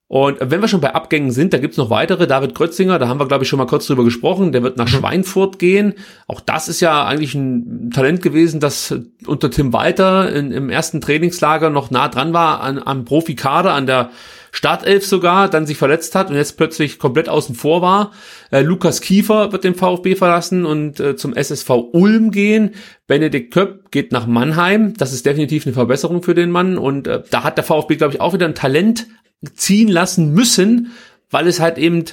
Und 0.10 0.39
wenn 0.41 0.60
wir 0.60 0.68
schon 0.68 0.81
bei 0.81 0.93
Abgängen 0.93 1.31
sind, 1.31 1.53
da 1.53 1.60
gibt's 1.60 1.77
noch 1.77 1.89
weitere. 1.89 2.27
David 2.27 2.56
Krötzinger, 2.56 2.99
da 2.99 3.07
haben 3.07 3.22
wir, 3.22 3.27
glaube 3.30 3.45
ich, 3.45 3.49
schon 3.49 3.60
mal 3.60 3.68
kurz 3.68 3.88
drüber 3.88 4.03
gesprochen. 4.03 4.52
Der 4.52 4.64
wird 4.64 4.76
nach 4.76 4.88
mhm. 4.88 4.89
Schweinfurt 4.89 5.57
gehen. 5.57 5.93
Auch 6.27 6.41
das 6.41 6.68
ist 6.68 6.81
ja 6.81 7.06
eigentlich 7.06 7.35
ein 7.35 7.89
Talent 7.91 8.22
gewesen, 8.22 8.60
das 8.60 8.93
unter 9.26 9.49
Tim 9.49 9.72
Walter 9.72 10.30
in, 10.30 10.52
im 10.52 10.69
ersten 10.69 10.99
Trainingslager 10.99 11.69
noch 11.69 11.89
nah 11.89 12.10
dran 12.10 12.34
war 12.34 12.60
an, 12.60 12.84
am 12.84 13.06
Profikader, 13.06 13.72
an 13.72 13.85
der 13.85 14.10
Startelf 14.52 15.06
sogar, 15.06 15.49
dann 15.49 15.65
sich 15.65 15.78
verletzt 15.78 16.14
hat 16.14 16.30
und 16.30 16.36
jetzt 16.36 16.57
plötzlich 16.57 16.99
komplett 16.99 17.30
außen 17.30 17.56
vor 17.56 17.82
war. 17.82 18.11
Äh, 18.52 18.61
Lukas 18.61 18.99
Kiefer 18.99 19.53
wird 19.53 19.64
den 19.64 19.76
VfB 19.76 20.15
verlassen 20.15 20.65
und 20.65 20.99
äh, 20.99 21.15
zum 21.15 21.34
SSV 21.34 21.69
Ulm 21.94 22.32
gehen. 22.32 22.76
Benedikt 23.07 23.53
Köpp 23.53 23.91
geht 23.91 24.11
nach 24.11 24.28
Mannheim. 24.28 24.94
Das 24.98 25.14
ist 25.14 25.26
definitiv 25.26 25.65
eine 25.65 25.73
Verbesserung 25.73 26.22
für 26.22 26.36
den 26.36 26.52
Mann. 26.52 26.78
Und 26.78 27.07
äh, 27.07 27.23
da 27.30 27.44
hat 27.44 27.57
der 27.57 27.64
VfB, 27.64 27.95
glaube 27.95 28.14
ich, 28.14 28.22
auch 28.22 28.34
wieder 28.34 28.45
ein 28.45 28.56
Talent 28.56 29.07
ziehen 29.56 29.88
lassen 29.88 30.34
müssen, 30.34 30.91
weil 31.30 31.48
es 31.48 31.61
halt 31.61 31.78
eben 31.78 32.03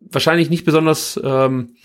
wahrscheinlich 0.00 0.50
nicht 0.50 0.66
besonders 0.66 1.18
ähm, 1.24 1.76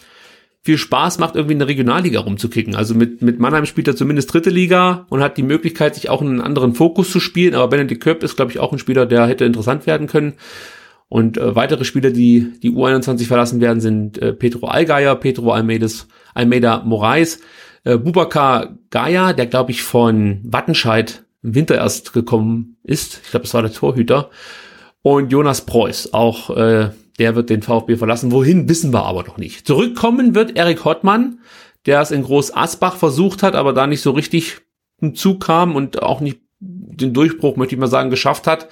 viel 0.64 0.78
Spaß 0.78 1.18
macht, 1.18 1.36
irgendwie 1.36 1.54
in 1.54 1.60
der 1.60 1.68
Regionalliga 1.68 2.20
rumzukicken. 2.20 2.76
Also 2.76 2.94
mit, 2.94 3.22
mit 3.22 3.40
Mannheim 3.40 3.66
spielt 3.66 3.88
er 3.88 3.96
zumindest 3.96 4.32
dritte 4.32 4.52
Liga 4.52 5.06
und 5.10 5.22
hat 5.22 5.38
die 5.38 5.44
Möglichkeit, 5.44 5.96
sich 5.96 6.10
auch 6.10 6.22
in 6.22 6.28
einen 6.28 6.42
anderen 6.42 6.76
Fokus 6.76 7.10
zu 7.10 7.20
spielen. 7.20 7.56
Aber 7.56 7.68
Benedikt 7.68 8.04
Köpp 8.04 8.22
ist, 8.24 8.36
glaube 8.36 8.52
ich, 8.52 8.60
auch 8.60 8.72
ein 8.72 8.80
Spieler, 8.80 9.06
der 9.06 9.26
hätte 9.26 9.46
interessant 9.46 9.88
werden 9.88 10.08
können. 10.08 10.34
Und 11.10 11.38
äh, 11.38 11.56
weitere 11.56 11.84
Spieler, 11.84 12.12
die 12.12 12.54
die 12.62 12.72
U21 12.72 13.26
verlassen 13.26 13.60
werden, 13.60 13.82
sind 13.82 14.20
äh, 14.20 14.34
Pedro 14.34 14.68
Allgeier, 14.68 15.16
Pedro 15.16 15.52
Almeides, 15.52 16.08
Almeida 16.34 16.84
Moraes, 16.86 17.40
äh, 17.84 17.98
Bubakar 17.98 18.78
Gaia, 18.92 19.34
der, 19.34 19.48
glaube 19.48 19.72
ich, 19.72 19.82
von 19.82 20.40
Wattenscheid 20.44 21.24
im 21.44 21.56
Winter 21.56 21.76
erst 21.76 22.14
gekommen 22.14 22.78
ist. 22.84 23.20
Ich 23.24 23.32
glaube, 23.32 23.44
das 23.44 23.54
war 23.54 23.64
der 23.64 23.74
Torhüter 23.74 24.30
und 25.02 25.32
Jonas 25.32 25.66
Preuß, 25.66 26.14
auch 26.14 26.56
äh, 26.56 26.92
der 27.22 27.36
wird 27.36 27.52
den 27.52 27.62
VfB 27.62 27.98
verlassen. 27.98 28.32
Wohin, 28.32 28.68
wissen 28.68 28.92
wir 28.92 29.06
aber 29.06 29.22
noch 29.22 29.38
nicht. 29.38 29.68
Zurückkommen 29.68 30.34
wird 30.34 30.58
Erik 30.58 30.86
Hottmann, 30.86 31.38
der 31.86 32.02
es 32.02 32.10
in 32.10 32.24
Groß 32.24 32.56
Asbach 32.56 32.96
versucht 32.96 33.44
hat, 33.44 33.54
aber 33.54 33.74
da 33.74 33.86
nicht 33.86 34.02
so 34.02 34.10
richtig 34.10 34.62
zum 35.00 35.14
Zug 35.14 35.46
kam 35.46 35.76
und 35.76 36.02
auch 36.02 36.20
nicht 36.20 36.40
den 36.60 37.14
Durchbruch, 37.14 37.58
möchte 37.58 37.76
ich 37.76 37.80
mal 37.80 37.86
sagen, 37.86 38.10
geschafft 38.10 38.48
hat. 38.48 38.70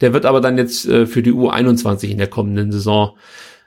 Der 0.00 0.14
wird 0.14 0.24
aber 0.24 0.40
dann 0.40 0.56
jetzt 0.56 0.88
äh, 0.88 1.04
für 1.04 1.22
die 1.22 1.34
U21 1.34 2.08
in 2.08 2.16
der 2.16 2.28
kommenden 2.28 2.72
Saison 2.72 3.18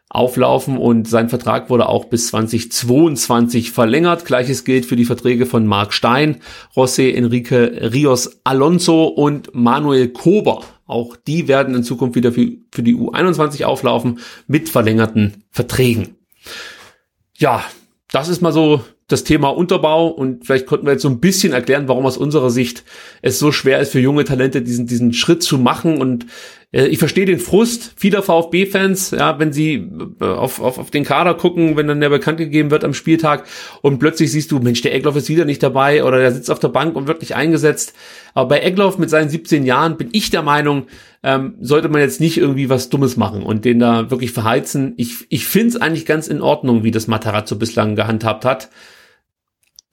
auflaufen 0.10 0.80
und 0.80 1.07
sein 1.07 1.30
Vertrag 1.30 1.69
wurde 1.69 1.88
auch 1.88 2.05
bis 2.05 2.30
2022 2.30 3.72
verlängert. 3.72 4.26
Gleiches 4.26 4.64
gilt 4.64 4.88
für 4.88 4.95
die 4.95 5.05
Verträge 5.05 5.45
von 5.45 5.68
Marc 5.68 5.93
Stein, 5.93 6.38
José 6.76 7.14
Enrique 7.14 7.91
Rios 7.93 8.39
Alonso 8.43 9.05
und 9.05 9.53
Manuel 9.53 10.10
Kober. 10.10 10.64
Auch 10.93 11.15
die 11.15 11.47
werden 11.47 11.73
in 11.73 11.83
Zukunft 11.83 12.15
wieder 12.15 12.31
für, 12.31 12.51
für 12.71 12.83
die 12.83 12.95
U21 12.95 13.63
auflaufen 13.63 14.19
mit 14.45 14.69
verlängerten 14.69 15.43
Verträgen. 15.49 16.15
Ja, 17.35 17.63
das 18.11 18.29
ist 18.29 18.41
mal 18.41 18.53
so 18.53 18.83
das 19.07 19.23
Thema 19.23 19.49
Unterbau 19.49 20.07
und 20.07 20.45
vielleicht 20.45 20.67
konnten 20.67 20.85
wir 20.85 20.93
jetzt 20.93 21.01
so 21.01 21.09
ein 21.09 21.19
bisschen 21.19 21.51
erklären, 21.51 21.87
warum 21.87 22.05
aus 22.05 22.17
unserer 22.17 22.51
Sicht 22.51 22.83
es 23.23 23.39
so 23.39 23.51
schwer 23.51 23.79
ist 23.79 23.91
für 23.91 23.99
junge 23.99 24.23
Talente 24.23 24.61
diesen 24.61 24.85
diesen 24.85 25.13
Schritt 25.13 25.41
zu 25.41 25.57
machen 25.57 25.99
und 25.99 26.27
ich 26.81 26.97
verstehe 26.97 27.25
den 27.25 27.39
Frust 27.39 27.93
vieler 27.95 28.23
VfB-Fans, 28.23 29.11
ja, 29.11 29.37
wenn 29.37 29.53
sie 29.53 29.89
äh, 30.19 30.25
auf, 30.25 30.59
auf, 30.59 30.79
auf 30.79 30.89
den 30.89 31.03
Kader 31.03 31.35
gucken, 31.35 31.77
wenn 31.77 31.87
dann 31.87 32.01
der 32.01 32.09
bekannt 32.09 32.39
gegeben 32.39 32.71
wird 32.71 32.83
am 32.83 32.95
Spieltag 32.95 33.45
und 33.81 33.99
plötzlich 33.99 34.31
siehst 34.31 34.51
du, 34.51 34.57
Mensch, 34.57 34.81
der 34.81 34.95
Egloff 34.95 35.15
ist 35.15 35.29
wieder 35.29 35.45
nicht 35.45 35.61
dabei 35.61 36.03
oder 36.03 36.17
der 36.17 36.31
sitzt 36.31 36.49
auf 36.49 36.59
der 36.59 36.69
Bank 36.69 36.95
und 36.95 37.07
wird 37.07 37.21
nicht 37.21 37.35
eingesetzt. 37.35 37.93
Aber 38.33 38.49
bei 38.49 38.61
Egloff 38.61 38.97
mit 38.97 39.11
seinen 39.11 39.29
17 39.29 39.65
Jahren 39.65 39.97
bin 39.97 40.09
ich 40.13 40.31
der 40.31 40.41
Meinung, 40.41 40.87
ähm, 41.21 41.53
sollte 41.61 41.89
man 41.89 42.01
jetzt 42.01 42.19
nicht 42.19 42.37
irgendwie 42.37 42.69
was 42.69 42.89
Dummes 42.89 43.17
machen 43.17 43.43
und 43.43 43.65
den 43.65 43.77
da 43.77 44.09
wirklich 44.09 44.31
verheizen. 44.31 44.93
Ich, 44.97 45.27
ich 45.29 45.45
finde 45.45 45.69
es 45.69 45.75
eigentlich 45.81 46.07
ganz 46.07 46.27
in 46.27 46.41
Ordnung, 46.41 46.83
wie 46.83 46.91
das 46.91 47.07
Matarazzo 47.07 47.55
bislang 47.55 47.95
gehandhabt 47.95 48.45
hat. 48.45 48.69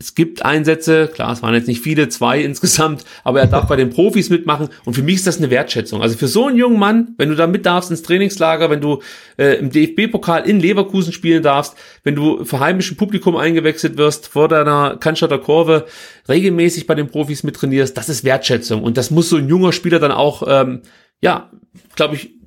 Es 0.02 0.14
gibt 0.14 0.43
Einsätze, 0.47 1.09
klar, 1.09 1.31
es 1.31 1.43
waren 1.43 1.52
jetzt 1.52 1.68
nicht 1.68 1.82
viele, 1.82 2.09
zwei 2.09 2.40
insgesamt, 2.43 3.05
aber 3.22 3.40
er 3.40 3.47
darf 3.47 3.68
bei 3.68 3.77
den 3.77 3.90
Profis 3.90 4.31
mitmachen 4.31 4.70
und 4.86 4.94
für 4.94 5.02
mich 5.02 5.16
ist 5.16 5.27
das 5.27 5.36
eine 5.36 5.51
Wertschätzung. 5.51 6.01
Also 6.01 6.16
für 6.16 6.27
so 6.27 6.47
einen 6.47 6.56
jungen 6.56 6.78
Mann, 6.78 7.14
wenn 7.18 7.28
du 7.28 7.36
da 7.36 7.47
mit 7.47 7.66
darfst 7.66 7.90
ins 7.90 8.02
Trainingslager, 8.02 8.70
wenn 8.70 8.81
du 8.81 9.02
äh, 9.36 9.59
im 9.59 9.70
DFB-Pokal 9.70 10.48
in 10.48 10.59
Leverkusen 10.59 11.12
spielen 11.12 11.43
darfst, 11.43 11.77
wenn 12.02 12.14
du 12.14 12.47
für 12.47 12.60
heimischen 12.60 12.97
Publikum 12.97 13.36
eingewechselt 13.36 13.98
wirst, 13.98 14.28
vor 14.28 14.48
deiner 14.48 14.97
Cannstatter 14.97 15.39
Kurve 15.39 15.85
regelmäßig 16.31 16.86
bei 16.86 16.94
den 16.94 17.09
Profis 17.09 17.43
mittrainierst, 17.43 17.94
das 17.94 18.09
ist 18.09 18.24
Wertschätzung 18.24 18.82
und 18.82 18.97
das 18.97 19.10
muss 19.10 19.28
so 19.28 19.36
ein 19.36 19.48
junger 19.48 19.72
Spieler 19.72 19.98
dann 19.98 20.12
auch, 20.12 20.43
ähm, 20.48 20.81
ja, 21.20 21.51
glaube 21.94 22.14
ich, 22.14 22.40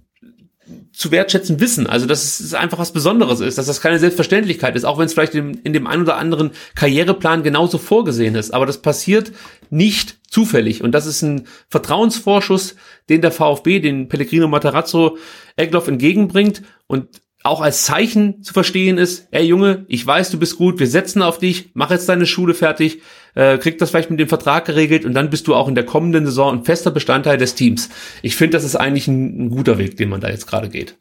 zu 0.93 1.11
wertschätzen 1.11 1.59
wissen. 1.59 1.87
Also, 1.87 2.05
dass 2.05 2.39
es 2.39 2.53
einfach 2.53 2.77
was 2.77 2.93
Besonderes 2.93 3.39
ist, 3.39 3.57
dass 3.57 3.65
das 3.65 3.81
keine 3.81 3.99
Selbstverständlichkeit 3.99 4.75
ist, 4.75 4.85
auch 4.85 4.99
wenn 4.99 5.07
es 5.07 5.13
vielleicht 5.13 5.33
in, 5.33 5.55
in 5.63 5.73
dem 5.73 5.87
einen 5.87 6.03
oder 6.03 6.17
anderen 6.17 6.51
Karriereplan 6.75 7.43
genauso 7.43 7.79
vorgesehen 7.79 8.35
ist. 8.35 8.53
Aber 8.53 8.67
das 8.67 8.81
passiert 8.81 9.31
nicht 9.71 10.17
zufällig. 10.29 10.83
Und 10.83 10.91
das 10.91 11.07
ist 11.07 11.23
ein 11.23 11.47
Vertrauensvorschuss, 11.67 12.75
den 13.09 13.21
der 13.21 13.31
VfB, 13.31 13.79
den 13.79 14.07
Pellegrino 14.07 14.47
Matarazzo 14.47 15.17
Egloff 15.55 15.87
entgegenbringt. 15.87 16.61
Und 16.85 17.22
auch 17.43 17.59
als 17.61 17.83
Zeichen 17.83 18.41
zu 18.41 18.53
verstehen 18.53 18.97
ist, 18.97 19.27
ey 19.31 19.43
Junge, 19.43 19.85
ich 19.89 20.05
weiß, 20.05 20.31
du 20.31 20.39
bist 20.39 20.57
gut, 20.57 20.79
wir 20.79 20.87
setzen 20.87 21.21
auf 21.21 21.37
dich, 21.37 21.71
mach 21.73 21.91
jetzt 21.91 22.07
deine 22.07 22.25
Schule 22.25 22.53
fertig, 22.53 23.01
äh, 23.35 23.57
krieg 23.57 23.77
das 23.77 23.89
vielleicht 23.89 24.09
mit 24.09 24.19
dem 24.19 24.29
Vertrag 24.29 24.65
geregelt 24.65 25.03
und 25.03 25.13
dann 25.13 25.29
bist 25.29 25.47
du 25.47 25.53
auch 25.53 25.67
in 25.67 25.75
der 25.75 25.85
kommenden 25.85 26.25
Saison 26.25 26.57
ein 26.57 26.63
fester 26.63 26.89
Bestandteil 26.89 27.37
des 27.37 27.55
Teams. 27.55 27.89
Ich 28.21 28.37
finde, 28.37 28.57
das 28.57 28.63
ist 28.63 28.77
eigentlich 28.77 29.07
ein, 29.07 29.45
ein 29.45 29.49
guter 29.49 29.77
Weg, 29.77 29.97
den 29.97 30.09
man 30.09 30.21
da 30.21 30.29
jetzt 30.29 30.47
gerade 30.47 30.69
geht. 30.69 30.97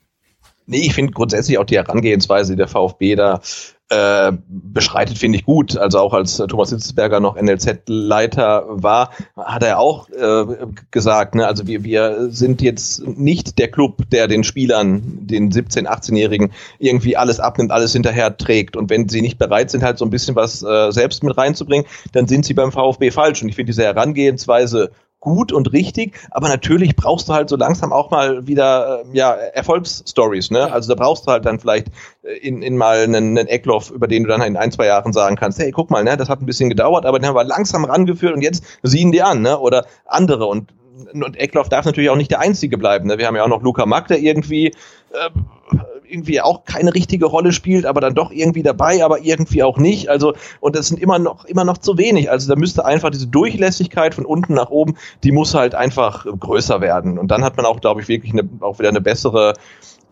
Nee, 0.67 0.87
ich 0.87 0.95
finde 0.95 1.13
grundsätzlich 1.13 1.59
auch 1.59 1.65
die 1.65 1.77
Herangehensweise 1.77 2.57
der 2.57 2.69
VfB 2.69 3.15
da 3.15 3.41
äh, 3.93 4.33
beschreitet, 4.49 5.19
finde 5.19 5.39
ich 5.39 5.45
gut. 5.45 5.77
Also 5.77 5.99
auch 5.99 6.15
als 6.15 6.37
Thomas 6.37 6.71
Hitzberger 6.71 7.21
noch 7.21 7.37
NLZ-Leiter 7.41 8.65
war, 8.69 9.11
hat 9.37 9.63
er 9.63 9.79
auch 9.79 10.09
äh, 10.09 10.45
gesagt, 10.91 11.35
ne, 11.35 11.47
also 11.47 11.67
wir, 11.67 11.85
wir 11.85 12.31
sind 12.31 12.63
jetzt 12.63 13.07
nicht 13.07 13.59
der 13.59 13.71
Club, 13.71 14.09
der 14.11 14.29
den 14.29 14.45
Spielern, 14.45 15.27
den 15.27 15.53
17-, 15.53 15.87
18-Jährigen 15.87 16.53
irgendwie 16.79 17.17
alles 17.17 17.39
abnimmt, 17.39 17.71
alles 17.71 17.93
hinterher 17.93 18.37
trägt. 18.37 18.77
Und 18.77 18.89
wenn 18.89 19.09
sie 19.09 19.21
nicht 19.21 19.39
bereit 19.39 19.71
sind, 19.71 19.83
halt 19.83 19.99
so 19.99 20.07
ein 20.07 20.11
bisschen 20.11 20.37
was 20.37 20.63
äh, 20.63 20.91
selbst 20.91 21.23
mit 21.23 21.37
reinzubringen, 21.37 21.87
dann 22.13 22.27
sind 22.27 22.47
sie 22.47 22.55
beim 22.55 22.73
VfB 22.73 23.11
falsch. 23.11 23.43
Und 23.43 23.51
ich 23.51 23.57
finde 23.57 23.73
diese 23.73 23.83
Herangehensweise 23.83 24.93
gut 25.23 25.53
und 25.53 25.73
richtig, 25.73 26.19
aber 26.33 26.49
natürlich 26.49 26.97
brauchst 26.97 27.29
du 27.29 27.33
halt 27.33 27.49
so 27.49 27.57
langsam 27.57 27.93
auch 27.93 28.11
mal 28.11 28.47
wieder 28.47 29.05
äh, 29.05 29.17
ja 29.17 29.33
Erfolgsstories, 29.33 30.51
ne? 30.51 30.71
Also 30.71 30.93
da 30.95 31.01
brauchst 31.01 31.27
du 31.27 31.31
halt 31.31 31.47
dann 31.47 31.61
vielleicht 31.61 31.87
äh, 32.25 32.37
in, 32.39 32.61
in 32.61 32.77
mal 32.77 32.99
einen, 32.99 33.39
einen 33.39 33.47
Eckloff, 33.47 33.91
über 33.91 34.09
den 34.09 34.25
du 34.25 34.29
dann 34.29 34.43
in 34.43 34.57
ein, 34.57 34.73
zwei 34.73 34.87
Jahren 34.87 35.13
sagen 35.13 35.37
kannst, 35.37 35.61
hey, 35.61 35.71
guck 35.71 35.91
mal, 35.91 36.03
ne, 36.03 36.17
das 36.17 36.29
hat 36.29 36.43
ein 36.43 36.47
bisschen 36.47 36.69
gedauert, 36.69 37.07
aber 37.07 37.21
den 37.21 37.29
haben 37.29 37.37
wir 37.37 37.45
langsam 37.45 37.85
rangeführt 37.85 38.35
und 38.35 38.43
jetzt 38.43 38.65
siehen 38.83 39.13
die 39.13 39.23
an, 39.23 39.43
ne? 39.43 39.59
Oder 39.59 39.87
andere 40.05 40.47
und 40.47 40.75
und 41.15 41.37
Eckloff 41.37 41.69
darf 41.69 41.85
natürlich 41.85 42.11
auch 42.11 42.17
nicht 42.17 42.31
der 42.31 42.41
Einzige 42.41 42.77
bleiben. 42.77 43.09
Ne? 43.09 43.19
Wir 43.19 43.27
haben 43.27 43.35
ja 43.35 43.45
auch 43.45 43.49
noch 43.49 43.63
Luca 43.63 43.87
Mack, 43.87 44.09
der 44.09 44.19
irgendwie 44.19 44.67
äh, 44.67 45.31
irgendwie 46.13 46.41
auch 46.41 46.65
keine 46.65 46.95
richtige 46.95 47.27
Rolle 47.27 47.53
spielt, 47.53 47.87
aber 47.87 48.01
dann 48.01 48.15
doch 48.15 48.31
irgendwie 48.31 48.63
dabei, 48.63 49.05
aber 49.05 49.21
irgendwie 49.21 49.63
auch 49.63 49.79
nicht. 49.79 50.09
Also, 50.09 50.35
und 50.61 50.77
das 50.77 50.89
sind 50.89 51.01
immer 51.01 51.19
noch, 51.19 51.45
immer 51.47 51.65
noch 51.65 51.79
zu 51.79 51.99
wenig. 51.99 52.31
Also 52.31 52.53
da 52.53 52.59
müsste 52.59 52.85
einfach 52.85 53.11
diese 53.11 53.27
Durchlässigkeit 53.27 54.15
von 54.15 54.27
unten 54.27 54.55
nach 54.55 54.71
oben, 54.71 54.97
die 55.25 55.33
muss 55.33 55.55
halt 55.55 55.75
einfach 55.75 56.27
größer 56.27 56.81
werden. 56.81 57.19
Und 57.19 57.31
dann 57.31 57.43
hat 57.43 57.57
man 57.57 57.67
auch, 57.67 57.81
glaube 57.81 58.01
ich, 58.01 58.09
wirklich 58.09 58.33
eine, 58.33 58.49
auch 58.61 58.79
wieder 58.79 58.91
eine 58.91 59.01
bessere 59.01 59.55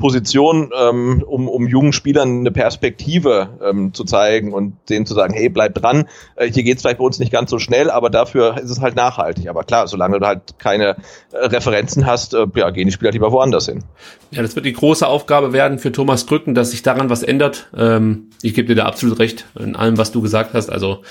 Position, 0.00 0.72
ähm, 0.76 1.22
um, 1.26 1.46
um 1.48 1.68
jungen 1.68 1.92
Spielern 1.92 2.40
eine 2.40 2.50
Perspektive 2.50 3.50
ähm, 3.62 3.94
zu 3.94 4.04
zeigen 4.04 4.52
und 4.52 4.74
denen 4.88 5.06
zu 5.06 5.14
sagen, 5.14 5.34
hey, 5.34 5.48
bleib 5.48 5.74
dran, 5.74 6.08
äh, 6.36 6.50
hier 6.50 6.64
geht's 6.64 6.82
vielleicht 6.82 6.98
bei 6.98 7.04
uns 7.04 7.18
nicht 7.18 7.30
ganz 7.30 7.50
so 7.50 7.58
schnell, 7.58 7.90
aber 7.90 8.10
dafür 8.10 8.56
ist 8.56 8.70
es 8.70 8.80
halt 8.80 8.96
nachhaltig. 8.96 9.48
Aber 9.48 9.62
klar, 9.62 9.86
solange 9.86 10.18
du 10.18 10.26
halt 10.26 10.58
keine 10.58 10.96
äh, 11.32 11.46
Referenzen 11.46 12.06
hast, 12.06 12.34
äh, 12.34 12.46
ja, 12.56 12.70
gehen 12.70 12.86
die 12.86 12.92
Spieler 12.92 13.12
lieber 13.12 13.30
woanders 13.30 13.66
hin. 13.66 13.84
Ja, 14.30 14.42
das 14.42 14.56
wird 14.56 14.66
die 14.66 14.72
große 14.72 15.06
Aufgabe 15.06 15.52
werden 15.52 15.78
für 15.78 15.92
Thomas 15.92 16.26
Krücken, 16.26 16.54
dass 16.54 16.70
sich 16.70 16.82
daran 16.82 17.10
was 17.10 17.22
ändert. 17.22 17.70
Ähm, 17.76 18.30
ich 18.42 18.54
gebe 18.54 18.68
dir 18.68 18.76
da 18.76 18.86
absolut 18.86 19.18
recht 19.18 19.44
in 19.58 19.76
allem, 19.76 19.98
was 19.98 20.12
du 20.12 20.22
gesagt 20.22 20.54
hast. 20.54 20.70
Also 20.70 21.02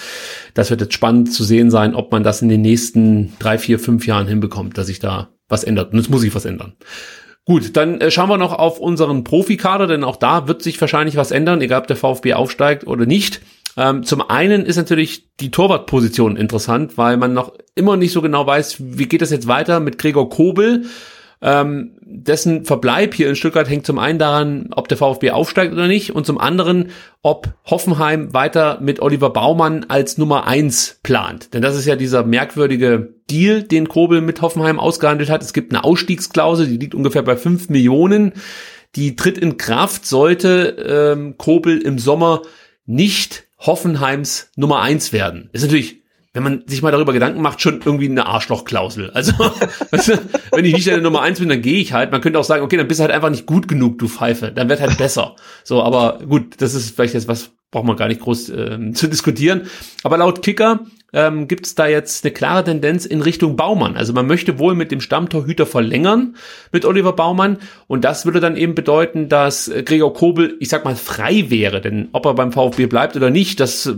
das 0.55 0.71
wird 0.71 0.81
jetzt 0.81 0.93
spannend 0.95 1.31
zu 1.31 1.43
sehen 1.43 1.69
sein, 1.69 1.93
ob 1.93 2.11
man 2.11 2.23
das 2.23 2.41
in 2.41 2.49
den 2.49 2.61
nächsten 2.61 3.33
drei, 3.37 3.59
vier, 3.59 3.79
fünf 3.79 4.07
Jahren 4.07 4.27
hinbekommt, 4.27 4.77
dass 4.77 4.87
sich 4.87 4.99
da 4.99 5.29
was 5.47 5.63
ändert. 5.63 5.93
Und 5.93 5.99
es 5.99 6.09
muss 6.09 6.21
sich 6.21 6.33
was 6.33 6.45
ändern. 6.45 6.73
Gut, 7.49 7.75
dann 7.75 7.99
äh, 7.99 8.11
schauen 8.11 8.29
wir 8.29 8.37
noch 8.37 8.53
auf 8.53 8.79
unseren 8.79 9.23
Profikader, 9.23 9.87
denn 9.87 10.03
auch 10.03 10.17
da 10.17 10.47
wird 10.47 10.61
sich 10.61 10.79
wahrscheinlich 10.79 11.15
was 11.15 11.31
ändern, 11.31 11.61
egal 11.61 11.79
ob 11.79 11.87
der 11.87 11.95
VfB 11.95 12.35
aufsteigt 12.35 12.85
oder 12.85 13.07
nicht. 13.07 13.41
Ähm, 13.75 14.03
zum 14.03 14.21
einen 14.21 14.67
ist 14.67 14.75
natürlich 14.75 15.35
die 15.39 15.49
Torwartposition 15.49 16.37
interessant, 16.37 16.95
weil 16.99 17.17
man 17.17 17.33
noch 17.33 17.53
immer 17.73 17.97
nicht 17.97 18.11
so 18.11 18.21
genau 18.21 18.45
weiß, 18.45 18.77
wie 18.79 19.07
geht 19.07 19.23
das 19.23 19.31
jetzt 19.31 19.47
weiter 19.47 19.79
mit 19.79 19.97
Gregor 19.97 20.29
Kobel. 20.29 20.85
Ähm, 21.41 21.97
dessen 22.11 22.65
Verbleib 22.65 23.13
hier 23.13 23.29
in 23.29 23.35
Stuttgart 23.35 23.69
hängt 23.69 23.85
zum 23.85 23.99
einen 23.99 24.17
daran, 24.17 24.69
ob 24.71 24.87
der 24.87 24.97
VfB 24.97 25.31
aufsteigt 25.31 25.71
oder 25.71 25.87
nicht 25.87 26.15
und 26.15 26.25
zum 26.25 26.39
anderen, 26.39 26.89
ob 27.21 27.53
Hoffenheim 27.65 28.33
weiter 28.33 28.79
mit 28.81 28.99
Oliver 28.99 29.29
Baumann 29.29 29.85
als 29.89 30.17
Nummer 30.17 30.47
eins 30.47 30.99
plant. 31.03 31.53
Denn 31.53 31.61
das 31.61 31.75
ist 31.75 31.85
ja 31.85 31.95
dieser 31.95 32.23
merkwürdige 32.23 33.13
Deal, 33.29 33.63
den 33.63 33.87
Kobel 33.87 34.21
mit 34.21 34.41
Hoffenheim 34.41 34.79
ausgehandelt 34.79 35.29
hat. 35.29 35.43
Es 35.43 35.53
gibt 35.53 35.71
eine 35.71 35.83
Ausstiegsklausel, 35.83 36.67
die 36.67 36.77
liegt 36.77 36.95
ungefähr 36.95 37.21
bei 37.21 37.37
fünf 37.37 37.69
Millionen. 37.69 38.33
Die 38.95 39.15
tritt 39.15 39.37
in 39.37 39.57
Kraft, 39.57 40.07
sollte 40.07 41.13
ähm, 41.15 41.37
Kobel 41.37 41.79
im 41.79 41.99
Sommer 41.99 42.41
nicht 42.87 43.45
Hoffenheims 43.59 44.49
Nummer 44.55 44.81
eins 44.81 45.13
werden. 45.13 45.49
Ist 45.53 45.61
natürlich 45.61 45.98
wenn 46.33 46.43
man 46.43 46.63
sich 46.67 46.81
mal 46.83 46.91
darüber 46.91 47.13
Gedanken 47.13 47.41
macht, 47.41 47.59
schon 47.61 47.81
irgendwie 47.83 48.07
eine 48.07 48.27
Arschlochklausel. 48.27 49.09
Also, 49.11 49.33
wenn 50.51 50.65
ich 50.65 50.73
nicht 50.73 50.87
deine 50.87 51.01
Nummer 51.01 51.21
eins 51.21 51.39
bin, 51.39 51.49
dann 51.49 51.61
gehe 51.61 51.79
ich 51.79 51.93
halt. 51.93 52.11
Man 52.11 52.21
könnte 52.21 52.37
auch 52.37 52.43
sagen, 52.43 52.63
okay, 52.63 52.77
dann 52.77 52.87
bist 52.87 52.99
du 52.99 53.03
halt 53.03 53.13
einfach 53.13 53.31
nicht 53.31 53.47
gut 53.47 53.67
genug, 53.67 53.97
du 53.97 54.07
Pfeife. 54.07 54.51
Dann 54.51 54.69
wird 54.69 54.79
halt 54.79 54.97
besser. 54.97 55.35
So, 55.63 55.81
aber 55.81 56.19
gut, 56.27 56.61
das 56.61 56.75
ist 56.75 56.95
vielleicht 56.95 57.15
jetzt 57.15 57.27
was, 57.27 57.51
braucht 57.71 57.85
man 57.85 57.97
gar 57.97 58.07
nicht 58.07 58.21
groß 58.21 58.49
ähm, 58.49 58.93
zu 58.95 59.07
diskutieren. 59.07 59.63
Aber 60.03 60.17
laut 60.17 60.43
Kicker 60.43 60.81
ähm, 61.13 61.47
gibt 61.47 61.65
es 61.65 61.73
da 61.73 61.87
jetzt 61.87 62.23
eine 62.23 62.31
klare 62.31 62.63
Tendenz 62.63 63.07
in 63.07 63.23
Richtung 63.23 63.55
Baumann. 63.55 63.97
Also 63.97 64.13
man 64.13 64.27
möchte 64.27 64.59
wohl 64.59 64.75
mit 64.75 64.91
dem 64.91 65.01
Stammtorhüter 65.01 65.65
verlängern, 65.65 66.35
mit 66.71 66.85
Oliver 66.85 67.13
Baumann. 67.13 67.57
Und 67.87 68.05
das 68.05 68.25
würde 68.25 68.39
dann 68.39 68.55
eben 68.55 68.75
bedeuten, 68.75 69.29
dass 69.29 69.71
Gregor 69.85 70.13
Kobel, 70.13 70.57
ich 70.59 70.69
sag 70.69 70.85
mal, 70.85 70.95
frei 70.95 71.49
wäre. 71.49 71.81
Denn 71.81 72.09
ob 72.11 72.27
er 72.27 72.35
beim 72.35 72.51
VfB 72.51 72.85
bleibt 72.85 73.15
oder 73.15 73.31
nicht, 73.31 73.59
das 73.59 73.91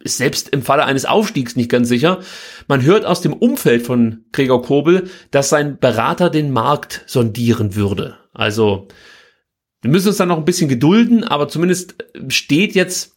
ist 0.00 0.16
selbst 0.16 0.48
im 0.50 0.62
Falle 0.62 0.84
eines 0.84 1.04
Aufstiegs 1.04 1.56
nicht 1.56 1.70
ganz 1.70 1.88
sicher. 1.88 2.20
Man 2.68 2.82
hört 2.82 3.04
aus 3.04 3.20
dem 3.20 3.32
Umfeld 3.32 3.84
von 3.84 4.24
Gregor 4.32 4.62
Kobel, 4.62 5.10
dass 5.30 5.48
sein 5.48 5.78
Berater 5.78 6.30
den 6.30 6.52
Markt 6.52 7.04
sondieren 7.06 7.74
würde. 7.74 8.16
Also, 8.32 8.88
wir 9.82 9.90
müssen 9.90 10.08
uns 10.08 10.16
dann 10.16 10.28
noch 10.28 10.38
ein 10.38 10.44
bisschen 10.44 10.68
gedulden, 10.68 11.24
aber 11.24 11.48
zumindest 11.48 11.96
steht 12.28 12.74
jetzt 12.74 13.16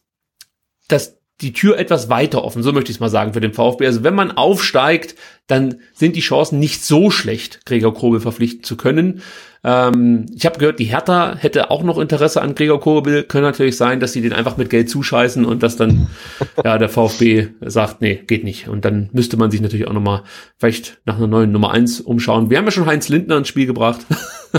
das 0.88 1.21
die 1.42 1.52
Tür 1.52 1.78
etwas 1.78 2.08
weiter 2.08 2.44
offen, 2.44 2.62
so 2.62 2.72
möchte 2.72 2.90
ich 2.90 2.96
es 2.96 3.00
mal 3.00 3.08
sagen, 3.08 3.32
für 3.32 3.40
den 3.40 3.52
VfB. 3.52 3.86
Also 3.86 4.04
wenn 4.04 4.14
man 4.14 4.30
aufsteigt, 4.30 5.16
dann 5.48 5.76
sind 5.92 6.16
die 6.16 6.20
Chancen 6.20 6.58
nicht 6.60 6.84
so 6.84 7.10
schlecht, 7.10 7.66
Gregor 7.66 7.92
Kobel 7.92 8.20
verpflichten 8.20 8.62
zu 8.62 8.76
können. 8.76 9.22
Ähm, 9.64 10.26
ich 10.34 10.46
habe 10.46 10.58
gehört, 10.58 10.78
die 10.78 10.84
Hertha 10.84 11.36
hätte 11.36 11.70
auch 11.70 11.82
noch 11.82 11.98
Interesse 11.98 12.40
an 12.40 12.54
Gregor 12.54 12.80
Kobel. 12.80 13.24
Könnte 13.24 13.46
natürlich 13.46 13.76
sein, 13.76 14.00
dass 14.00 14.12
sie 14.12 14.22
den 14.22 14.32
einfach 14.32 14.56
mit 14.56 14.70
Geld 14.70 14.88
zuscheißen 14.88 15.44
und 15.44 15.62
dass 15.62 15.76
dann 15.76 16.08
ja 16.64 16.78
der 16.78 16.88
VfB 16.88 17.48
sagt, 17.60 18.00
nee, 18.00 18.22
geht 18.26 18.44
nicht. 18.44 18.68
Und 18.68 18.84
dann 18.84 19.10
müsste 19.12 19.36
man 19.36 19.50
sich 19.50 19.60
natürlich 19.60 19.86
auch 19.88 19.92
nochmal 19.92 20.22
vielleicht 20.58 21.00
nach 21.04 21.16
einer 21.16 21.26
neuen 21.26 21.52
Nummer 21.52 21.72
eins 21.72 22.00
umschauen. 22.00 22.50
Wir 22.50 22.58
haben 22.58 22.64
ja 22.64 22.70
schon 22.70 22.86
Heinz 22.86 23.08
Lindner 23.08 23.36
ins 23.36 23.48
Spiel 23.48 23.66
gebracht. 23.66 24.06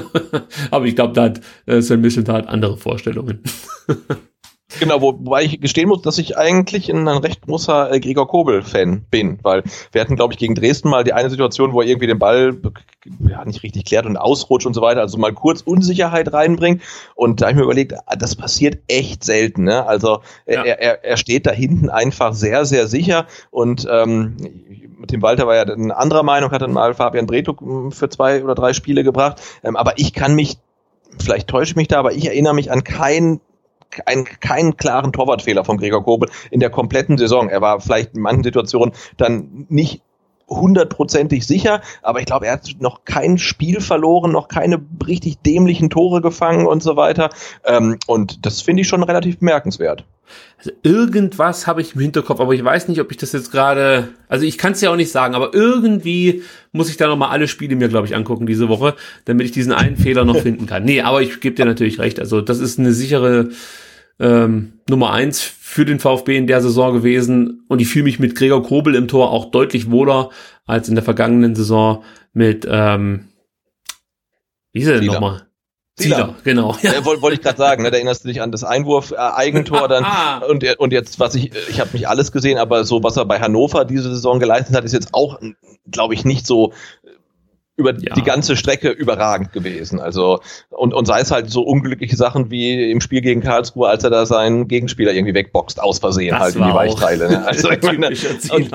Aber 0.71 0.85
ich 0.85 0.95
glaube, 0.95 1.13
da 1.13 1.23
hat 1.23 1.41
äh, 1.65 1.81
Sven 1.81 2.01
Misseltat 2.01 2.47
andere 2.47 2.77
Vorstellungen. 2.77 3.41
Genau, 4.79 5.01
wo, 5.01 5.13
wobei 5.13 5.43
ich 5.43 5.61
gestehen 5.61 5.89
muss, 5.89 6.01
dass 6.01 6.17
ich 6.17 6.37
eigentlich 6.37 6.89
ein, 6.89 7.07
recht 7.07 7.41
großer 7.41 7.91
äh, 7.91 7.99
Gregor 7.99 8.27
Kobel-Fan 8.27 9.05
bin, 9.09 9.39
weil 9.43 9.63
wir 9.91 10.01
hatten, 10.01 10.15
glaube 10.15 10.33
ich, 10.33 10.39
gegen 10.39 10.55
Dresden 10.55 10.89
mal 10.89 11.03
die 11.03 11.13
eine 11.13 11.29
Situation, 11.29 11.73
wo 11.73 11.81
er 11.81 11.87
irgendwie 11.87 12.07
den 12.07 12.19
Ball 12.19 12.57
ja, 13.27 13.43
nicht 13.45 13.63
richtig 13.63 13.85
klärt 13.85 14.05
und 14.05 14.17
ausrutscht 14.17 14.65
und 14.65 14.73
so 14.73 14.81
weiter, 14.81 15.01
also 15.01 15.17
mal 15.17 15.33
kurz 15.33 15.61
Unsicherheit 15.61 16.33
reinbringt. 16.33 16.81
Und 17.15 17.41
da 17.41 17.45
habe 17.45 17.53
ich 17.53 17.57
mir 17.57 17.63
überlegt, 17.63 17.93
ah, 18.05 18.15
das 18.15 18.35
passiert 18.35 18.79
echt 18.87 19.23
selten. 19.23 19.63
Ne? 19.63 19.85
Also 19.85 20.21
ja. 20.47 20.63
er, 20.63 20.79
er, 20.79 21.03
er 21.03 21.17
steht 21.17 21.45
da 21.45 21.51
hinten 21.51 21.89
einfach 21.89 22.33
sehr, 22.33 22.65
sehr 22.65 22.87
sicher 22.87 23.27
und 23.51 23.87
ähm, 23.89 24.37
Tim 25.07 25.21
Walter 25.21 25.47
war 25.47 25.55
ja 25.55 25.63
eine 25.63 25.95
andere 25.95 26.23
Meinung, 26.23 26.51
hat 26.51 26.61
dann 26.61 26.71
mal 26.71 26.93
Fabian 26.93 27.27
Bretuk 27.27 27.59
hm, 27.59 27.91
für 27.91 28.09
zwei 28.09 28.43
oder 28.43 28.55
drei 28.55 28.73
Spiele 28.73 29.03
gebracht. 29.03 29.41
Ähm, 29.63 29.75
aber 29.75 29.97
ich 29.97 30.13
kann 30.13 30.33
mich 30.33 30.57
vielleicht 31.19 31.47
täusche 31.47 31.71
ich 31.71 31.75
mich 31.75 31.87
da, 31.87 31.99
aber 31.99 32.13
ich 32.13 32.25
erinnere 32.25 32.55
mich 32.55 32.71
an 32.71 32.83
kein 32.83 33.39
einen, 34.05 34.25
keinen 34.25 34.77
klaren 34.77 35.11
Torwartfehler 35.11 35.65
von 35.65 35.77
Gregor 35.77 36.03
Kobel 36.03 36.29
in 36.51 36.59
der 36.59 36.69
kompletten 36.69 37.17
Saison. 37.17 37.49
Er 37.49 37.61
war 37.61 37.79
vielleicht 37.79 38.15
in 38.15 38.21
manchen 38.21 38.43
Situationen 38.43 38.93
dann 39.17 39.65
nicht 39.69 40.01
hundertprozentig 40.47 41.45
sicher, 41.45 41.81
aber 42.01 42.19
ich 42.19 42.25
glaube, 42.25 42.47
er 42.47 42.53
hat 42.53 42.69
noch 42.79 43.05
kein 43.05 43.37
Spiel 43.37 43.81
verloren, 43.81 44.31
noch 44.31 44.47
keine 44.47 44.79
richtig 45.05 45.39
dämlichen 45.39 45.89
Tore 45.89 46.21
gefangen 46.21 46.67
und 46.67 46.83
so 46.83 46.95
weiter. 46.95 47.29
Ähm, 47.65 47.97
und 48.07 48.45
das 48.45 48.61
finde 48.61 48.81
ich 48.81 48.87
schon 48.87 49.03
relativ 49.03 49.39
bemerkenswert. 49.39 50.05
Also 50.57 50.71
irgendwas 50.83 51.67
habe 51.67 51.81
ich 51.81 51.95
im 51.95 52.01
Hinterkopf, 52.01 52.39
aber 52.39 52.53
ich 52.53 52.63
weiß 52.63 52.87
nicht, 52.87 53.01
ob 53.01 53.11
ich 53.11 53.17
das 53.17 53.33
jetzt 53.33 53.51
gerade, 53.51 54.09
also 54.29 54.45
ich 54.45 54.57
kann 54.57 54.71
es 54.71 54.81
ja 54.81 54.91
auch 54.91 54.95
nicht 54.95 55.11
sagen, 55.11 55.35
aber 55.35 55.53
irgendwie 55.53 56.43
muss 56.71 56.89
ich 56.89 56.97
da 56.97 57.07
nochmal 57.07 57.29
alle 57.29 57.47
Spiele 57.47 57.75
mir, 57.75 57.89
glaube 57.89 58.07
ich, 58.07 58.15
angucken 58.15 58.45
diese 58.45 58.69
Woche, 58.69 58.95
damit 59.25 59.45
ich 59.45 59.51
diesen 59.51 59.73
einen 59.73 59.97
Fehler 59.97 60.25
noch 60.25 60.37
finden 60.41 60.65
kann. 60.65 60.85
Nee, 60.85 61.01
aber 61.01 61.21
ich 61.21 61.41
gebe 61.41 61.55
dir 61.55 61.65
natürlich 61.65 61.99
recht. 61.99 62.19
Also 62.19 62.41
das 62.41 62.59
ist 62.59 62.79
eine 62.79 62.93
sichere 62.93 63.49
ähm, 64.19 64.79
Nummer 64.89 65.11
eins 65.11 65.41
für 65.41 65.85
den 65.85 65.99
VfB 65.99 66.37
in 66.37 66.47
der 66.47 66.61
Saison 66.61 66.93
gewesen 66.93 67.63
und 67.67 67.81
ich 67.81 67.87
fühle 67.87 68.05
mich 68.05 68.19
mit 68.19 68.35
Gregor 68.35 68.63
Kobel 68.63 68.95
im 68.95 69.07
Tor 69.07 69.31
auch 69.31 69.51
deutlich 69.51 69.89
wohler 69.91 70.29
als 70.65 70.89
in 70.89 70.95
der 70.95 71.03
vergangenen 71.03 71.55
Saison 71.55 72.03
mit 72.33 72.67
ähm, 72.69 73.29
wie 74.71 74.81
ist 74.81 74.87
er 74.87 74.99
denn 74.99 75.05
nochmal? 75.05 75.47
Zieler, 75.95 76.35
genau. 76.43 76.75
Ja. 76.81 76.93
Äh, 76.93 77.05
Wollte 77.05 77.21
wollt 77.21 77.33
ich 77.35 77.41
gerade 77.41 77.57
sagen, 77.57 77.83
ne, 77.83 77.91
da 77.91 77.97
erinnerst 77.97 78.23
du 78.23 78.27
dich 78.27 78.41
an 78.41 78.51
das 78.51 78.63
Einwurf-Eigentor 78.63 79.85
äh, 79.85 79.87
dann 79.87 80.03
ah. 80.03 80.39
und, 80.39 80.63
und 80.79 80.91
jetzt, 80.91 81.19
was 81.19 81.35
ich, 81.35 81.51
ich 81.69 81.79
habe 81.79 81.91
nicht 81.93 82.07
alles 82.07 82.31
gesehen, 82.31 82.57
aber 82.57 82.83
so, 82.83 83.03
was 83.03 83.17
er 83.17 83.25
bei 83.25 83.39
Hannover 83.39 83.85
diese 83.85 84.09
Saison 84.09 84.39
geleistet 84.39 84.75
hat, 84.75 84.83
ist 84.85 84.93
jetzt 84.93 85.13
auch, 85.13 85.39
glaube 85.89 86.15
ich, 86.15 86.25
nicht 86.25 86.47
so 86.47 86.73
über 87.75 87.93
ja. 87.99 88.13
die 88.13 88.23
ganze 88.23 88.55
Strecke 88.55 88.89
überragend 88.89 89.51
gewesen. 89.51 89.99
Also 89.99 90.39
und, 90.69 90.93
und 90.93 91.05
sei 91.05 91.21
es 91.21 91.31
halt 91.31 91.49
so 91.49 91.63
unglückliche 91.63 92.15
Sachen 92.15 92.51
wie 92.51 92.91
im 92.91 93.01
Spiel 93.01 93.21
gegen 93.21 93.41
Karlsruhe, 93.41 93.87
als 93.87 94.03
er 94.03 94.09
da 94.09 94.25
seinen 94.25 94.67
Gegenspieler 94.67 95.13
irgendwie 95.13 95.33
wegboxt 95.33 95.81
aus 95.81 95.99
Versehen 95.99 96.31
das 96.31 96.41
halt 96.41 96.55
in 96.55 96.63
die 96.63 96.73
Weichteile. 96.73 97.29
Ne? 97.29 97.43
Also 97.53 97.71
ich 97.71 97.81
meine, 97.81 98.15
und, 98.51 98.73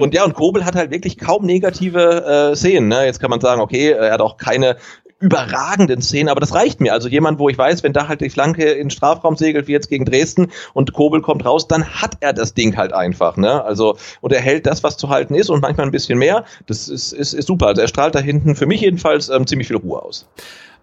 und 0.00 0.14
ja, 0.14 0.24
und 0.24 0.34
Kobel 0.34 0.64
hat 0.64 0.74
halt 0.74 0.90
wirklich 0.90 1.18
kaum 1.18 1.44
negative 1.44 2.50
äh, 2.52 2.56
Szenen. 2.56 2.88
Ne? 2.88 3.04
Jetzt 3.04 3.20
kann 3.20 3.30
man 3.30 3.40
sagen, 3.40 3.60
okay, 3.60 3.90
er 3.90 4.12
hat 4.12 4.20
auch 4.20 4.36
keine 4.36 4.76
überragenden 5.20 6.00
Szenen, 6.00 6.30
aber 6.30 6.40
das 6.40 6.54
reicht 6.54 6.80
mir. 6.80 6.94
Also 6.94 7.08
jemand, 7.08 7.38
wo 7.38 7.48
ich 7.50 7.58
weiß, 7.58 7.82
wenn 7.82 7.92
da 7.92 8.08
halt 8.08 8.22
die 8.22 8.30
Flanke 8.30 8.64
in 8.64 8.84
den 8.84 8.90
Strafraum 8.90 9.36
segelt, 9.36 9.68
wie 9.68 9.72
jetzt 9.72 9.88
gegen 9.90 10.06
Dresden 10.06 10.48
und 10.72 10.94
Kobel 10.94 11.20
kommt 11.20 11.44
raus, 11.44 11.68
dann 11.68 11.84
hat 11.84 12.16
er 12.20 12.32
das 12.32 12.54
Ding 12.54 12.76
halt 12.76 12.94
einfach. 12.94 13.36
Ne? 13.36 13.62
Also 13.62 13.96
und 14.22 14.32
er 14.32 14.40
hält 14.40 14.66
das, 14.66 14.82
was 14.82 14.96
zu 14.96 15.10
halten 15.10 15.34
ist 15.34 15.50
und 15.50 15.60
manchmal 15.60 15.86
ein 15.86 15.92
bisschen 15.92 16.18
mehr. 16.18 16.44
Das 16.66 16.88
ist, 16.88 17.12
ist, 17.12 17.34
ist 17.34 17.46
super. 17.46 17.66
Also 17.66 17.82
er 17.82 17.88
strahlt 17.88 18.14
da 18.14 18.20
hinten 18.20 18.56
für 18.56 18.66
mich 18.66 18.80
jedenfalls 18.80 19.28
ähm, 19.28 19.46
ziemlich 19.46 19.68
viel 19.68 19.76
Ruhe 19.76 20.02
aus. 20.02 20.26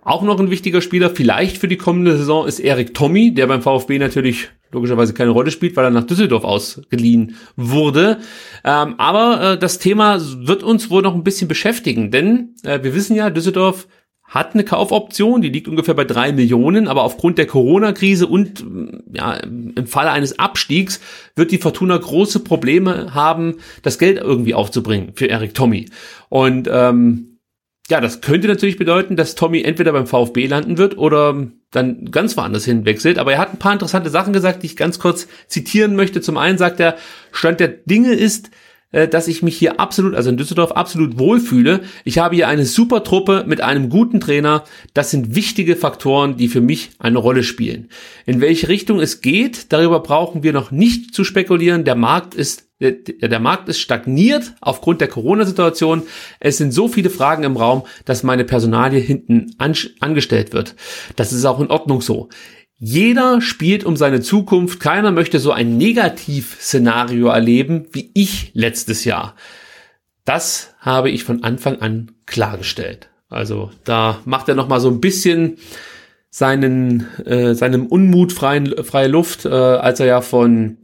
Auch 0.03 0.22
noch 0.22 0.39
ein 0.39 0.51
wichtiger 0.51 0.81
Spieler, 0.81 1.09
vielleicht 1.09 1.57
für 1.57 1.68
die 1.68 1.76
kommende 1.76 2.15
Saison, 2.15 2.47
ist 2.47 2.59
Erik 2.59 2.93
Tommy, 2.93 3.34
der 3.34 3.47
beim 3.47 3.61
VfB 3.61 3.99
natürlich 3.99 4.49
logischerweise 4.72 5.14
keine 5.14 5.31
Rolle 5.31 5.51
spielt, 5.51 5.76
weil 5.76 5.85
er 5.85 5.89
nach 5.89 6.05
Düsseldorf 6.05 6.43
ausgeliehen 6.43 7.35
wurde. 7.55 8.19
Ähm, 8.64 8.95
aber 8.97 9.41
äh, 9.53 9.57
das 9.57 9.80
Thema 9.80 10.18
wird 10.22 10.64
uns 10.64 10.89
wohl 10.89 11.01
noch 11.01 11.14
ein 11.14 11.23
bisschen 11.23 11.47
beschäftigen, 11.47 12.11
denn 12.11 12.55
äh, 12.64 12.84
wir 12.84 12.93
wissen 12.95 13.15
ja, 13.15 13.30
Düsseldorf 13.30 13.88
hat 14.27 14.53
eine 14.53 14.65
Kaufoption, 14.65 15.41
die 15.41 15.49
liegt 15.49 15.69
ungefähr 15.69 15.93
bei 15.93 16.03
drei 16.03 16.33
Millionen, 16.33 16.89
aber 16.89 17.03
aufgrund 17.03 17.37
der 17.37 17.47
Corona-Krise 17.47 18.27
und 18.27 18.63
ja, 19.13 19.35
im 19.35 19.87
Falle 19.87 20.11
eines 20.11 20.37
Abstiegs 20.37 20.99
wird 21.35 21.51
die 21.51 21.57
Fortuna 21.57 21.95
große 21.95 22.41
Probleme 22.41 23.13
haben, 23.13 23.55
das 23.83 23.97
Geld 23.97 24.17
irgendwie 24.17 24.53
aufzubringen 24.53 25.13
für 25.15 25.29
Eric 25.29 25.53
Tommy. 25.53 25.89
Und 26.27 26.69
ähm, 26.69 27.37
ja, 27.89 28.01
das 28.01 28.19
könnte 28.19 28.49
natürlich 28.49 28.77
bedeuten, 28.77 29.15
dass 29.15 29.35
Tommy 29.35 29.61
entweder 29.61 29.93
beim 29.93 30.07
VfB 30.07 30.45
landen 30.47 30.77
wird 30.77 30.97
oder 30.97 31.47
dann 31.71 32.11
ganz 32.11 32.35
woanders 32.35 32.65
hinwechselt. 32.65 33.17
Aber 33.17 33.31
er 33.31 33.39
hat 33.39 33.53
ein 33.53 33.59
paar 33.59 33.71
interessante 33.71 34.09
Sachen 34.09 34.33
gesagt, 34.33 34.61
die 34.61 34.67
ich 34.67 34.75
ganz 34.75 34.99
kurz 34.99 35.29
zitieren 35.47 35.95
möchte. 35.95 36.19
Zum 36.19 36.37
einen 36.37 36.57
sagt 36.57 36.81
er, 36.81 36.97
Stand 37.31 37.61
der 37.61 37.69
Dinge 37.69 38.13
ist, 38.13 38.51
dass 38.91 39.27
ich 39.27 39.43
mich 39.43 39.57
hier 39.57 39.80
absolut, 39.80 40.15
also 40.15 40.30
in 40.30 40.38
Düsseldorf 40.38 40.72
absolut 40.72 41.19
wohlfühle. 41.19 41.81
Ich 42.05 42.19
habe 42.19 42.35
hier 42.35 42.47
eine 42.47 42.65
super 42.65 43.03
Truppe 43.03 43.43
mit 43.45 43.61
einem 43.61 43.89
guten 43.89 44.19
Trainer. 44.19 44.64
Das 44.93 45.11
sind 45.11 45.35
wichtige 45.35 45.76
Faktoren, 45.76 46.38
die 46.38 46.47
für 46.47 46.61
mich 46.61 46.91
eine 46.99 47.18
Rolle 47.18 47.43
spielen. 47.43 47.89
In 48.26 48.39
welche 48.39 48.69
Richtung 48.69 48.99
es 48.99 49.22
geht, 49.22 49.73
darüber 49.73 49.99
brauchen 49.99 50.41
wir 50.43 50.53
noch 50.53 50.72
nicht 50.72 51.14
zu 51.14 51.23
spekulieren. 51.23 51.84
Der 51.84 51.95
Markt 51.95 52.34
ist 52.34 52.68
der, 52.80 52.91
der 52.91 53.39
Markt 53.39 53.69
ist 53.69 53.80
stagniert 53.80 54.53
aufgrund 54.61 55.01
der 55.01 55.07
Corona-Situation. 55.07 56.03
Es 56.39 56.57
sind 56.57 56.72
so 56.72 56.88
viele 56.88 57.09
Fragen 57.09 57.43
im 57.43 57.57
Raum, 57.57 57.84
dass 58.05 58.22
meine 58.22 58.43
Personalie 58.43 58.99
hinten 58.99 59.55
an, 59.57 59.76
angestellt 59.99 60.53
wird. 60.53 60.76
Das 61.15 61.34
ist 61.34 61.43
auch 61.45 61.59
in 61.59 61.72
Ordnung 61.72 62.01
so. 62.01 62.30
Jeder 62.79 63.41
spielt 63.41 63.83
um 63.83 63.95
seine 63.97 64.21
Zukunft. 64.21 64.79
Keiner 64.79 65.11
möchte 65.11 65.39
so 65.39 65.51
ein 65.51 65.77
Negativ-Szenario 65.77 67.27
erleben 67.27 67.87
wie 67.91 68.11
ich 68.13 68.51
letztes 68.53 69.03
Jahr. 69.03 69.35
Das 70.25 70.75
habe 70.79 71.09
ich 71.09 71.23
von 71.23 71.43
Anfang 71.43 71.79
an 71.81 72.11
klargestellt. 72.25 73.09
Also 73.29 73.71
da 73.83 74.19
macht 74.25 74.47
er 74.47 74.55
noch 74.55 74.67
mal 74.67 74.79
so 74.79 74.89
ein 74.89 75.01
bisschen 75.01 75.57
seinen 76.29 77.07
äh, 77.25 77.55
seinem 77.55 77.87
Unmut 77.87 78.31
freien, 78.31 78.83
freie 78.83 79.07
Luft, 79.07 79.45
äh, 79.45 79.49
als 79.49 79.99
er 79.99 80.05
ja 80.05 80.21
von 80.21 80.77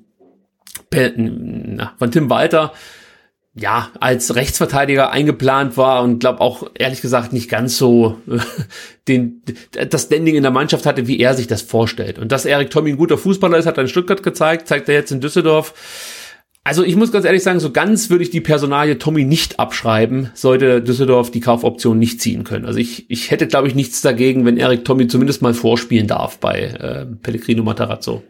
von 0.91 2.11
Tim 2.11 2.29
Walter 2.29 2.73
ja, 3.55 3.91
als 3.99 4.35
Rechtsverteidiger 4.35 5.11
eingeplant 5.11 5.77
war 5.77 6.03
und 6.03 6.19
glaube 6.19 6.41
auch 6.41 6.71
ehrlich 6.73 7.01
gesagt 7.01 7.33
nicht 7.33 7.49
ganz 7.49 7.77
so 7.77 8.17
äh, 8.27 8.39
den, 9.07 9.43
das 9.89 10.03
Standing 10.03 10.35
in 10.35 10.43
der 10.43 10.51
Mannschaft 10.51 10.85
hatte, 10.85 11.07
wie 11.07 11.19
er 11.19 11.35
sich 11.35 11.47
das 11.47 11.61
vorstellt. 11.61 12.17
Und 12.17 12.31
dass 12.31 12.45
Erik 12.45 12.71
Tommy 12.71 12.91
ein 12.91 12.97
guter 12.97 13.17
Fußballer 13.17 13.57
ist, 13.57 13.67
hat 13.67 13.77
er 13.77 13.83
in 13.83 13.89
Stuttgart 13.89 14.23
gezeigt, 14.23 14.67
zeigt 14.67 14.89
er 14.89 14.95
jetzt 14.95 15.11
in 15.11 15.21
Düsseldorf. 15.21 15.73
Also 16.65 16.83
ich 16.83 16.95
muss 16.95 17.11
ganz 17.11 17.25
ehrlich 17.25 17.43
sagen, 17.43 17.59
so 17.59 17.71
ganz 17.71 18.09
würde 18.09 18.23
ich 18.23 18.29
die 18.29 18.41
Personalie 18.41 18.97
Tommy 18.97 19.25
nicht 19.25 19.59
abschreiben, 19.59 20.31
sollte 20.33 20.81
Düsseldorf 20.81 21.29
die 21.29 21.41
Kaufoption 21.41 21.99
nicht 21.99 22.21
ziehen 22.21 22.45
können. 22.45 22.65
Also 22.65 22.79
ich, 22.79 23.09
ich 23.11 23.31
hätte, 23.31 23.47
glaube 23.47 23.67
ich, 23.67 23.75
nichts 23.75 24.01
dagegen, 24.01 24.45
wenn 24.45 24.57
Erik 24.57 24.85
Tommy 24.85 25.07
zumindest 25.07 25.41
mal 25.41 25.53
vorspielen 25.53 26.07
darf 26.07 26.39
bei 26.39 26.61
äh, 26.61 27.05
Pellegrino 27.05 27.63
Matarazzo. 27.63 28.23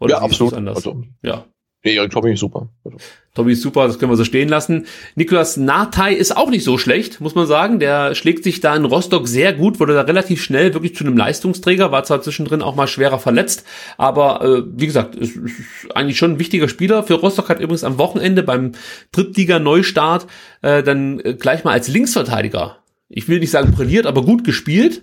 Oder 0.00 0.16
ja, 0.16 0.20
absolut. 0.22 0.54
Anders? 0.54 0.76
Also, 0.76 1.04
ja. 1.22 1.44
Nee, 1.86 2.08
Tommy 2.08 2.32
ist 2.32 2.40
super. 2.40 2.68
Also. 2.84 2.98
Tommy 3.32 3.52
ist 3.52 3.62
super, 3.62 3.86
das 3.86 4.00
können 4.00 4.10
wir 4.10 4.16
so 4.16 4.24
stehen 4.24 4.48
lassen. 4.48 4.86
Nikolas 5.14 5.56
Nartey 5.56 6.14
ist 6.14 6.36
auch 6.36 6.50
nicht 6.50 6.64
so 6.64 6.78
schlecht, 6.78 7.20
muss 7.20 7.36
man 7.36 7.46
sagen. 7.46 7.78
Der 7.78 8.16
schlägt 8.16 8.42
sich 8.42 8.58
da 8.60 8.74
in 8.74 8.84
Rostock 8.84 9.28
sehr 9.28 9.52
gut, 9.52 9.78
wurde 9.78 9.94
da 9.94 10.00
relativ 10.00 10.42
schnell 10.42 10.74
wirklich 10.74 10.96
zu 10.96 11.04
einem 11.04 11.16
Leistungsträger, 11.16 11.92
war 11.92 12.02
zwar 12.02 12.22
zwischendrin 12.22 12.60
auch 12.60 12.74
mal 12.74 12.88
schwerer 12.88 13.20
verletzt, 13.20 13.64
aber 13.98 14.42
äh, 14.42 14.62
wie 14.66 14.86
gesagt, 14.86 15.14
ist, 15.14 15.36
ist 15.36 15.94
eigentlich 15.94 16.18
schon 16.18 16.32
ein 16.32 16.38
wichtiger 16.40 16.68
Spieler. 16.68 17.04
Für 17.04 17.14
Rostock 17.14 17.50
hat 17.50 17.60
übrigens 17.60 17.84
am 17.84 17.98
Wochenende 17.98 18.42
beim 18.42 18.72
Drittliga-Neustart 19.12 20.26
äh, 20.62 20.82
dann 20.82 21.20
äh, 21.20 21.34
gleich 21.34 21.62
mal 21.62 21.70
als 21.70 21.86
Linksverteidiger, 21.86 22.78
ich 23.08 23.28
will 23.28 23.38
nicht 23.38 23.52
sagen 23.52 23.70
brilliert, 23.70 24.06
aber 24.06 24.24
gut 24.24 24.42
gespielt. 24.42 25.02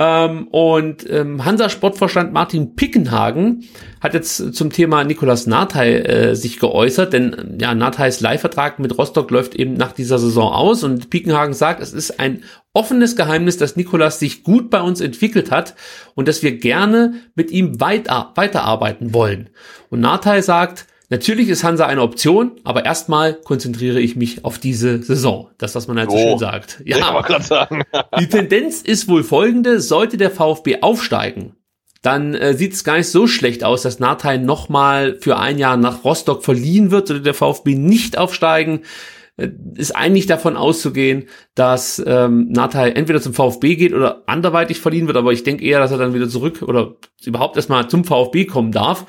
Ähm, 0.00 0.46
und 0.52 1.10
ähm, 1.10 1.44
Hansa-Sportvorstand 1.44 2.32
Martin 2.32 2.76
Pickenhagen 2.76 3.64
hat 4.00 4.14
jetzt 4.14 4.54
zum 4.54 4.70
Thema 4.70 5.02
Nikolas 5.02 5.48
Nathai 5.48 5.96
äh, 5.98 6.36
sich 6.36 6.60
geäußert, 6.60 7.12
denn 7.12 7.58
ja, 7.60 7.74
Nathais 7.74 8.20
Leihvertrag 8.20 8.78
mit 8.78 8.96
Rostock 8.96 9.32
läuft 9.32 9.56
eben 9.56 9.74
nach 9.74 9.90
dieser 9.90 10.20
Saison 10.20 10.52
aus 10.52 10.84
und 10.84 11.10
Pickenhagen 11.10 11.52
sagt, 11.52 11.82
es 11.82 11.92
ist 11.92 12.20
ein 12.20 12.44
offenes 12.72 13.16
Geheimnis, 13.16 13.56
dass 13.56 13.74
Nikolas 13.74 14.20
sich 14.20 14.44
gut 14.44 14.70
bei 14.70 14.80
uns 14.80 15.00
entwickelt 15.00 15.50
hat 15.50 15.74
und 16.14 16.28
dass 16.28 16.44
wir 16.44 16.56
gerne 16.56 17.14
mit 17.34 17.50
ihm 17.50 17.80
weiter, 17.80 18.30
weiterarbeiten 18.36 19.12
wollen. 19.12 19.50
Und 19.90 19.98
Nathai 19.98 20.42
sagt, 20.42 20.86
Natürlich 21.10 21.48
ist 21.48 21.64
Hansa 21.64 21.86
eine 21.86 22.02
Option, 22.02 22.52
aber 22.64 22.84
erstmal 22.84 23.34
konzentriere 23.34 23.98
ich 23.98 24.14
mich 24.14 24.44
auf 24.44 24.58
diese 24.58 25.02
Saison. 25.02 25.48
Das, 25.56 25.74
was 25.74 25.88
man 25.88 25.98
halt 25.98 26.10
so 26.10 26.18
schön 26.18 26.38
sagt. 26.38 26.82
Ja, 26.84 27.08
aber 27.08 27.22
gerade 27.22 27.44
sagen. 27.44 27.82
die 28.20 28.28
Tendenz 28.28 28.82
ist 28.82 29.08
wohl 29.08 29.24
folgende. 29.24 29.80
Sollte 29.80 30.18
der 30.18 30.30
VfB 30.30 30.82
aufsteigen, 30.82 31.54
dann 32.02 32.34
äh, 32.34 32.54
sieht 32.54 32.74
es 32.74 32.84
gar 32.84 32.98
nicht 32.98 33.08
so 33.08 33.26
schlecht 33.26 33.64
aus, 33.64 33.82
dass 33.82 34.00
Nathai 34.00 34.36
nochmal 34.36 35.16
für 35.20 35.38
ein 35.38 35.58
Jahr 35.58 35.76
nach 35.76 36.04
Rostock 36.04 36.44
verliehen 36.44 36.90
wird. 36.90 37.08
Sollte 37.08 37.22
der 37.22 37.34
VfB 37.34 37.74
nicht 37.74 38.18
aufsteigen, 38.18 38.82
äh, 39.38 39.48
ist 39.76 39.96
eigentlich 39.96 40.26
davon 40.26 40.56
auszugehen, 40.56 41.24
dass 41.54 42.02
ähm, 42.06 42.48
Nathai 42.50 42.90
entweder 42.90 43.20
zum 43.20 43.32
VfB 43.34 43.76
geht 43.76 43.94
oder 43.94 44.24
anderweitig 44.26 44.78
verliehen 44.80 45.06
wird. 45.06 45.16
Aber 45.16 45.32
ich 45.32 45.42
denke 45.42 45.64
eher, 45.64 45.80
dass 45.80 45.90
er 45.90 45.98
dann 45.98 46.14
wieder 46.14 46.28
zurück 46.28 46.62
oder 46.62 46.96
überhaupt 47.24 47.56
erstmal 47.56 47.88
zum 47.88 48.04
VfB 48.04 48.44
kommen 48.44 48.72
darf. 48.72 49.06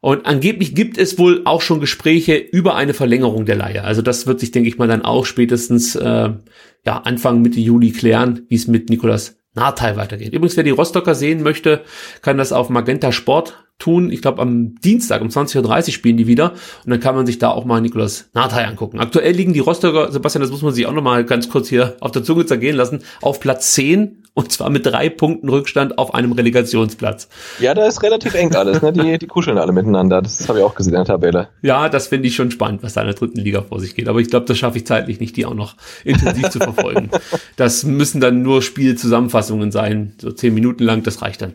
Und 0.00 0.24
angeblich 0.24 0.74
gibt 0.74 0.96
es 0.96 1.18
wohl 1.18 1.42
auch 1.44 1.60
schon 1.60 1.80
Gespräche 1.80 2.36
über 2.36 2.74
eine 2.74 2.94
Verlängerung 2.94 3.44
der 3.44 3.56
Leihe. 3.56 3.84
Also 3.84 4.00
das 4.00 4.26
wird 4.26 4.40
sich, 4.40 4.50
denke 4.50 4.68
ich 4.68 4.78
mal, 4.78 4.88
dann 4.88 5.02
auch 5.02 5.26
spätestens 5.26 5.94
äh, 5.94 6.30
ja, 6.86 6.98
Anfang 6.98 7.42
Mitte 7.42 7.60
Juli 7.60 7.92
klären, 7.92 8.46
wie 8.48 8.54
es 8.54 8.66
mit 8.66 8.88
Nikolas 8.88 9.38
Nahtei 9.54 9.96
weitergeht. 9.96 10.32
Übrigens, 10.32 10.56
wer 10.56 10.64
die 10.64 10.70
Rostocker 10.70 11.14
sehen 11.14 11.42
möchte, 11.42 11.82
kann 12.22 12.38
das 12.38 12.52
auf 12.52 12.70
Magenta 12.70 13.12
Sport 13.12 13.64
tun. 13.80 14.10
Ich 14.10 14.22
glaube, 14.22 14.40
am 14.40 14.76
Dienstag 14.76 15.22
um 15.22 15.28
20.30 15.28 15.88
Uhr 15.88 15.92
spielen 15.92 16.16
die 16.16 16.26
wieder. 16.26 16.52
Und 16.84 16.90
dann 16.90 17.00
kann 17.00 17.14
man 17.14 17.26
sich 17.26 17.38
da 17.38 17.50
auch 17.50 17.64
mal 17.64 17.80
Nikolas 17.80 18.30
Nathai 18.34 18.66
angucken. 18.66 19.00
Aktuell 19.00 19.32
liegen 19.32 19.52
die 19.52 19.60
Rostocker, 19.60 20.12
Sebastian, 20.12 20.42
das 20.42 20.50
muss 20.50 20.62
man 20.62 20.72
sich 20.72 20.86
auch 20.86 20.92
noch 20.92 21.02
mal 21.02 21.24
ganz 21.24 21.48
kurz 21.48 21.68
hier 21.68 21.96
auf 22.00 22.12
der 22.12 22.22
Zunge 22.22 22.46
zergehen 22.46 22.76
lassen, 22.76 23.02
auf 23.20 23.40
Platz 23.40 23.72
10 23.72 24.20
und 24.32 24.52
zwar 24.52 24.70
mit 24.70 24.86
drei 24.86 25.08
Punkten 25.08 25.48
Rückstand 25.48 25.98
auf 25.98 26.14
einem 26.14 26.32
Relegationsplatz. 26.32 27.28
Ja, 27.58 27.74
da 27.74 27.86
ist 27.86 28.02
relativ 28.02 28.34
eng 28.34 28.54
alles. 28.54 28.80
Ne? 28.80 28.92
Die, 28.92 29.18
die 29.18 29.26
kuscheln 29.26 29.58
alle 29.58 29.72
miteinander. 29.72 30.22
Das 30.22 30.48
habe 30.48 30.60
ich 30.60 30.64
auch 30.64 30.74
gesehen 30.74 30.94
in 30.94 31.00
der 31.00 31.04
Tabelle. 31.04 31.48
Ja, 31.62 31.88
das 31.88 32.06
finde 32.06 32.28
ich 32.28 32.36
schon 32.36 32.50
spannend, 32.50 32.82
was 32.82 32.94
da 32.94 33.00
in 33.00 33.08
der 33.08 33.16
dritten 33.16 33.40
Liga 33.40 33.62
vor 33.62 33.80
sich 33.80 33.96
geht. 33.96 34.08
Aber 34.08 34.20
ich 34.20 34.30
glaube, 34.30 34.46
das 34.46 34.56
schaffe 34.56 34.78
ich 34.78 34.86
zeitlich 34.86 35.20
nicht, 35.20 35.36
die 35.36 35.46
auch 35.46 35.54
noch 35.54 35.74
intensiv 36.04 36.50
zu 36.50 36.58
verfolgen. 36.58 37.10
Das 37.56 37.84
müssen 37.84 38.20
dann 38.20 38.42
nur 38.42 38.62
Spielzusammenfassungen 38.62 39.70
sein, 39.70 40.14
so 40.18 40.30
zehn 40.30 40.54
Minuten 40.54 40.84
lang. 40.84 41.02
Das 41.02 41.20
reicht 41.20 41.42
dann. 41.42 41.54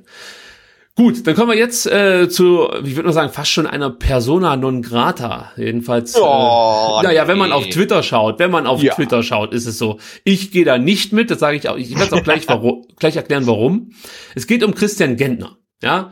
Gut, 0.98 1.28
dann 1.28 1.36
kommen 1.36 1.52
wir 1.52 1.58
jetzt 1.58 1.86
äh, 1.88 2.30
zu, 2.30 2.70
ich 2.86 2.96
würde 2.96 3.08
mal 3.08 3.14
sagen, 3.14 3.34
fast 3.34 3.52
schon 3.52 3.68
einer 3.68 3.90
Persona 3.90 4.56
non 4.56 4.82
grata. 4.82 5.52
Jedenfalls, 5.58 6.16
oh, 6.16 7.00
äh, 7.02 7.04
naja, 7.04 7.24
nee. 7.24 7.28
wenn 7.28 7.38
man 7.38 7.52
auf 7.52 7.68
Twitter 7.68 8.02
schaut, 8.02 8.40
wenn 8.40 8.50
man 8.50 8.66
auf 8.66 8.82
ja. 8.82 8.94
Twitter 8.94 9.22
schaut, 9.22 9.54
ist 9.54 9.66
es 9.66 9.78
so. 9.78 10.00
Ich 10.24 10.52
gehe 10.52 10.64
da 10.64 10.78
nicht 10.78 11.12
mit, 11.12 11.30
das 11.30 11.40
sage 11.40 11.58
ich 11.58 11.68
auch. 11.68 11.76
Ich 11.76 11.90
werde 11.90 12.06
es 12.06 12.14
auch 12.14 12.24
gleich, 12.24 12.48
warum, 12.48 12.86
gleich 12.98 13.18
erklären, 13.18 13.46
warum. 13.46 13.92
Es 14.36 14.48
geht 14.48 14.64
um 14.64 14.74
Christian 14.74 15.18
Gentner, 15.18 15.58
ja. 15.84 16.12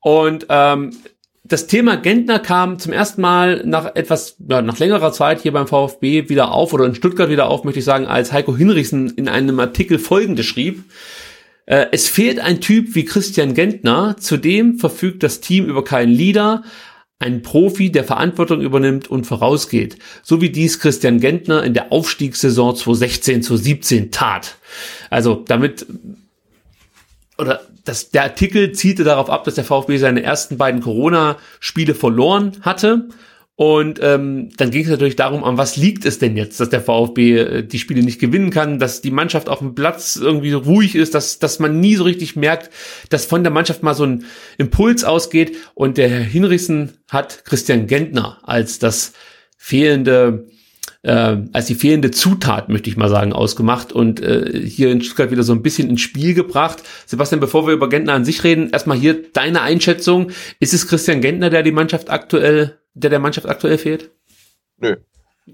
Und 0.00 0.46
ähm, 0.48 0.90
das 1.44 1.68
Thema 1.68 1.96
Gentner 1.96 2.40
kam 2.40 2.80
zum 2.80 2.92
ersten 2.92 3.20
Mal 3.20 3.62
nach 3.64 3.94
etwas, 3.94 4.38
ja, 4.48 4.60
nach 4.60 4.80
längerer 4.80 5.12
Zeit 5.12 5.42
hier 5.42 5.52
beim 5.52 5.68
VfB 5.68 6.28
wieder 6.28 6.50
auf 6.50 6.72
oder 6.72 6.84
in 6.84 6.96
Stuttgart 6.96 7.30
wieder 7.30 7.48
auf, 7.48 7.62
möchte 7.62 7.78
ich 7.78 7.84
sagen, 7.84 8.06
als 8.06 8.32
Heiko 8.32 8.56
Hinrichsen 8.56 9.10
in 9.10 9.28
einem 9.28 9.60
Artikel 9.60 10.00
folgende 10.00 10.42
schrieb. 10.42 10.82
Äh, 11.66 11.86
es 11.92 12.08
fehlt 12.08 12.38
ein 12.40 12.60
Typ 12.60 12.94
wie 12.94 13.04
Christian 13.04 13.54
Gentner, 13.54 14.16
zudem 14.18 14.78
verfügt 14.78 15.22
das 15.22 15.40
Team 15.40 15.66
über 15.66 15.84
keinen 15.84 16.12
Leader, 16.12 16.62
einen 17.18 17.42
Profi, 17.42 17.90
der 17.90 18.04
Verantwortung 18.04 18.60
übernimmt 18.60 19.08
und 19.08 19.26
vorausgeht, 19.26 19.98
so 20.22 20.40
wie 20.40 20.50
dies 20.50 20.78
Christian 20.78 21.18
Gentner 21.18 21.64
in 21.64 21.74
der 21.74 21.90
Aufstiegssaison 21.92 22.76
2016 22.76 23.42
zu 23.42 23.56
17 23.56 24.10
tat. 24.10 24.56
Also 25.08 25.42
damit 25.46 25.86
oder 27.38 27.62
das, 27.84 28.10
der 28.10 28.24
Artikel 28.24 28.72
zielte 28.72 29.04
darauf 29.04 29.30
ab, 29.30 29.44
dass 29.44 29.54
der 29.54 29.64
VfB 29.64 29.96
seine 29.98 30.22
ersten 30.22 30.58
beiden 30.58 30.80
Corona-Spiele 30.80 31.94
verloren 31.94 32.58
hatte 32.62 33.08
und 33.58 34.00
ähm, 34.02 34.50
dann 34.58 34.70
ging 34.70 34.84
es 34.84 34.90
natürlich 34.90 35.16
darum, 35.16 35.42
an 35.42 35.56
was 35.56 35.78
liegt 35.78 36.04
es 36.04 36.18
denn 36.18 36.36
jetzt, 36.36 36.60
dass 36.60 36.68
der 36.68 36.82
VfB 36.82 37.38
äh, 37.38 37.62
die 37.62 37.78
Spiele 37.78 38.02
nicht 38.02 38.20
gewinnen 38.20 38.50
kann, 38.50 38.78
dass 38.78 39.00
die 39.00 39.10
Mannschaft 39.10 39.48
auf 39.48 39.60
dem 39.60 39.74
Platz 39.74 40.16
irgendwie 40.16 40.50
so 40.50 40.58
ruhig 40.58 40.94
ist, 40.94 41.14
dass, 41.14 41.38
dass 41.38 41.58
man 41.58 41.80
nie 41.80 41.96
so 41.96 42.04
richtig 42.04 42.36
merkt, 42.36 42.70
dass 43.08 43.24
von 43.24 43.42
der 43.42 43.52
Mannschaft 43.52 43.82
mal 43.82 43.94
so 43.94 44.04
ein 44.04 44.24
Impuls 44.58 45.04
ausgeht. 45.04 45.56
Und 45.72 45.96
der 45.96 46.10
Herr 46.10 46.20
Hinrichsen 46.20 46.98
hat 47.08 47.46
Christian 47.46 47.86
Gentner 47.86 48.40
als 48.42 48.78
das 48.78 49.14
fehlende 49.56 50.48
äh, 51.00 51.38
als 51.52 51.66
die 51.66 51.76
fehlende 51.76 52.10
Zutat, 52.10 52.68
möchte 52.68 52.90
ich 52.90 52.98
mal 52.98 53.08
sagen, 53.08 53.32
ausgemacht 53.32 53.90
und 53.90 54.20
äh, 54.20 54.66
hier 54.66 54.90
in 54.90 55.00
Stuttgart 55.00 55.30
wieder 55.30 55.44
so 55.44 55.54
ein 55.54 55.62
bisschen 55.62 55.88
ins 55.88 56.02
Spiel 56.02 56.34
gebracht. 56.34 56.82
Sebastian, 57.06 57.40
bevor 57.40 57.66
wir 57.66 57.72
über 57.72 57.88
Gentner 57.88 58.12
an 58.12 58.26
sich 58.26 58.44
reden, 58.44 58.68
erstmal 58.70 58.98
hier 58.98 59.22
deine 59.32 59.62
Einschätzung. 59.62 60.30
Ist 60.60 60.74
es 60.74 60.88
Christian 60.88 61.22
Gentner, 61.22 61.48
der 61.48 61.62
die 61.62 61.72
Mannschaft 61.72 62.10
aktuell, 62.10 62.78
der 62.96 63.10
der 63.10 63.18
Mannschaft 63.18 63.46
aktuell 63.48 63.78
fehlt? 63.78 64.10
Nö. 64.78 64.96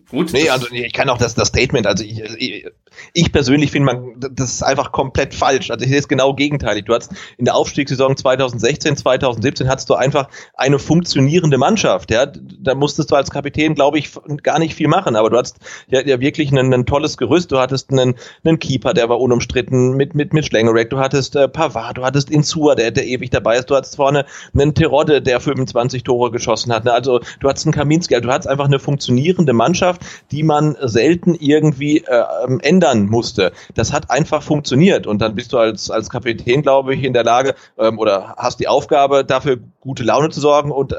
Gut. 0.08 0.32
Nee, 0.32 0.48
also 0.48 0.68
ich 0.70 0.92
kann 0.92 1.10
auch 1.10 1.18
das, 1.18 1.34
das 1.34 1.48
Statement, 1.48 1.86
also 1.86 2.02
ich, 2.02 2.18
ich, 2.20 2.66
ich 3.12 3.32
persönlich 3.32 3.70
finde, 3.70 3.92
man, 3.92 4.14
das 4.16 4.52
ist 4.52 4.62
einfach 4.62 4.92
komplett 4.92 5.34
falsch. 5.34 5.70
Also 5.70 5.84
ich 5.84 5.90
sehe 5.90 5.98
es 5.98 6.08
genau 6.08 6.34
gegenteilig. 6.34 6.84
Du 6.84 6.94
hast 6.94 7.12
in 7.38 7.44
der 7.44 7.54
Aufstiegssaison 7.54 8.16
2016, 8.16 8.96
2017 8.96 9.68
hattest 9.68 9.90
du 9.90 9.94
einfach 9.94 10.28
eine 10.54 10.78
funktionierende 10.78 11.58
Mannschaft. 11.58 12.10
Ja, 12.10 12.26
da 12.26 12.74
musstest 12.74 13.10
du 13.10 13.16
als 13.16 13.30
Kapitän, 13.30 13.74
glaube 13.74 13.98
ich, 13.98 14.10
gar 14.42 14.58
nicht 14.58 14.74
viel 14.74 14.88
machen. 14.88 15.16
Aber 15.16 15.30
du 15.30 15.36
hattest 15.36 15.56
ja, 15.88 16.00
ja 16.00 16.20
wirklich 16.20 16.52
ein, 16.52 16.72
ein 16.72 16.86
tolles 16.86 17.16
Gerüst. 17.16 17.52
Du 17.52 17.58
hattest 17.58 17.90
einen, 17.90 18.14
einen 18.44 18.58
Keeper, 18.58 18.94
der 18.94 19.08
war 19.08 19.20
unumstritten 19.20 19.96
mit 19.96 20.14
mit 20.14 20.32
mit 20.32 20.46
Schlengerek. 20.46 20.90
Du 20.90 20.98
hattest 20.98 21.36
äh, 21.36 21.48
Pavard, 21.48 21.98
du 21.98 22.04
hattest 22.04 22.30
Insua, 22.30 22.74
der 22.74 22.90
der 22.90 23.06
ewig 23.06 23.30
dabei 23.30 23.56
ist. 23.56 23.70
Du 23.70 23.74
hattest 23.74 23.96
vorne 23.96 24.24
einen 24.54 24.74
Terodde, 24.74 25.22
der 25.22 25.40
25 25.40 26.04
Tore 26.04 26.30
geschossen 26.30 26.72
hat. 26.72 26.84
Ne? 26.84 26.92
Also 26.92 27.20
du 27.40 27.48
hattest 27.48 27.66
einen 27.66 27.74
Kaminski. 27.74 28.14
Also 28.14 28.28
du 28.28 28.32
hattest 28.32 28.48
einfach 28.48 28.66
eine 28.66 28.78
funktionierende 28.78 29.52
Mannschaft 29.52 30.02
die 30.30 30.42
man 30.42 30.76
selten 30.80 31.34
irgendwie 31.34 31.98
äh, 31.98 32.24
ändern 32.60 32.91
musste. 33.00 33.52
Das 33.74 33.92
hat 33.92 34.10
einfach 34.10 34.42
funktioniert. 34.42 35.06
Und 35.06 35.20
dann 35.20 35.34
bist 35.34 35.52
du 35.52 35.58
als, 35.58 35.90
als 35.90 36.10
Kapitän, 36.10 36.62
glaube 36.62 36.94
ich, 36.94 37.04
in 37.04 37.12
der 37.12 37.24
Lage 37.24 37.54
ähm, 37.78 37.98
oder 37.98 38.34
hast 38.36 38.60
die 38.60 38.68
Aufgabe, 38.68 39.24
dafür 39.24 39.58
gute 39.80 40.02
Laune 40.02 40.30
zu 40.30 40.40
sorgen. 40.40 40.70
Und 40.70 40.92
äh, 40.92 40.96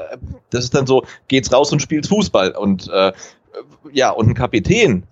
das 0.49 0.63
ist 0.63 0.75
dann 0.75 0.87
so, 0.87 1.03
geht's 1.27 1.51
raus 1.51 1.71
und 1.71 1.81
spielst 1.81 2.09
Fußball. 2.09 2.51
Und 2.51 2.89
äh, 2.89 3.11
ja, 3.91 4.11
und 4.11 4.29
ein 4.29 4.33
Kapitän, 4.33 5.03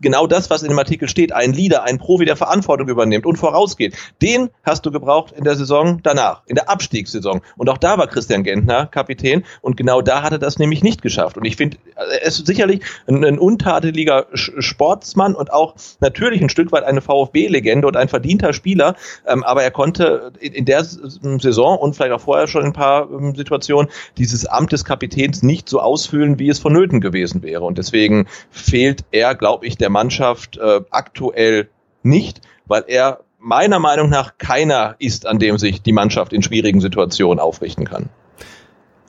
genau 0.00 0.26
das, 0.26 0.50
was 0.50 0.62
in 0.62 0.68
dem 0.68 0.78
Artikel 0.78 1.08
steht, 1.08 1.32
ein 1.32 1.52
Leader, 1.52 1.84
ein 1.84 1.98
Profi, 1.98 2.24
der 2.24 2.36
Verantwortung 2.36 2.88
übernimmt 2.88 3.26
und 3.26 3.36
vorausgeht, 3.36 3.96
den 4.22 4.50
hast 4.62 4.84
du 4.86 4.90
gebraucht 4.90 5.32
in 5.32 5.44
der 5.44 5.56
Saison 5.56 6.00
danach, 6.02 6.42
in 6.46 6.54
der 6.54 6.68
Abstiegssaison. 6.68 7.40
Und 7.56 7.68
auch 7.68 7.78
da 7.78 7.98
war 7.98 8.06
Christian 8.06 8.44
Gentner 8.44 8.86
Kapitän 8.86 9.44
und 9.62 9.76
genau 9.76 10.02
da 10.02 10.22
hat 10.22 10.32
er 10.32 10.38
das 10.38 10.58
nämlich 10.58 10.82
nicht 10.82 11.02
geschafft. 11.02 11.36
Und 11.36 11.44
ich 11.44 11.56
finde, 11.56 11.78
er 11.94 12.22
ist 12.22 12.46
sicherlich 12.46 12.82
ein, 13.06 13.24
ein 13.24 13.38
untadeliger 13.38 14.26
Sportsmann 14.34 15.34
und 15.34 15.52
auch 15.52 15.74
natürlich 16.00 16.42
ein 16.42 16.48
Stück 16.48 16.72
weit 16.72 16.84
eine 16.84 17.00
VfB-Legende 17.00 17.86
und 17.86 17.96
ein 17.96 18.08
verdienter 18.08 18.52
Spieler, 18.52 18.96
ähm, 19.26 19.42
aber 19.44 19.62
er 19.62 19.70
konnte 19.70 20.32
in, 20.40 20.52
in, 20.52 20.64
der 20.64 20.84
Saison 20.84 21.78
und 21.78 21.96
vielleicht 21.96 22.12
auch 22.12 22.20
vorher 22.20 22.46
schon 22.46 22.62
in 22.62 22.68
ein 22.68 22.72
paar 22.72 23.10
ähm, 23.10 23.34
Situationen 23.34 23.90
dieses 24.16 24.46
Amt 24.46 24.72
des 24.72 24.84
Kapitäns 24.84 25.42
nicht 25.42 25.68
so 25.68 25.80
ausfüllen, 25.80 26.38
wie 26.38 26.48
es 26.48 26.58
vonnöten 26.58 27.00
gewesen 27.00 27.42
wäre. 27.42 27.64
Und 27.64 27.78
deswegen 27.78 28.26
fehlt 28.50 29.04
er, 29.10 29.34
glaube 29.34 29.66
ich, 29.66 29.77
der 29.80 29.90
Mannschaft 29.90 30.56
äh, 30.58 30.80
aktuell 30.90 31.68
nicht, 32.02 32.40
weil 32.66 32.84
er 32.86 33.20
meiner 33.38 33.78
Meinung 33.78 34.10
nach 34.10 34.38
keiner 34.38 34.96
ist, 34.98 35.26
an 35.26 35.38
dem 35.38 35.58
sich 35.58 35.82
die 35.82 35.92
Mannschaft 35.92 36.32
in 36.32 36.42
schwierigen 36.42 36.80
Situationen 36.80 37.38
aufrichten 37.38 37.84
kann. 37.84 38.08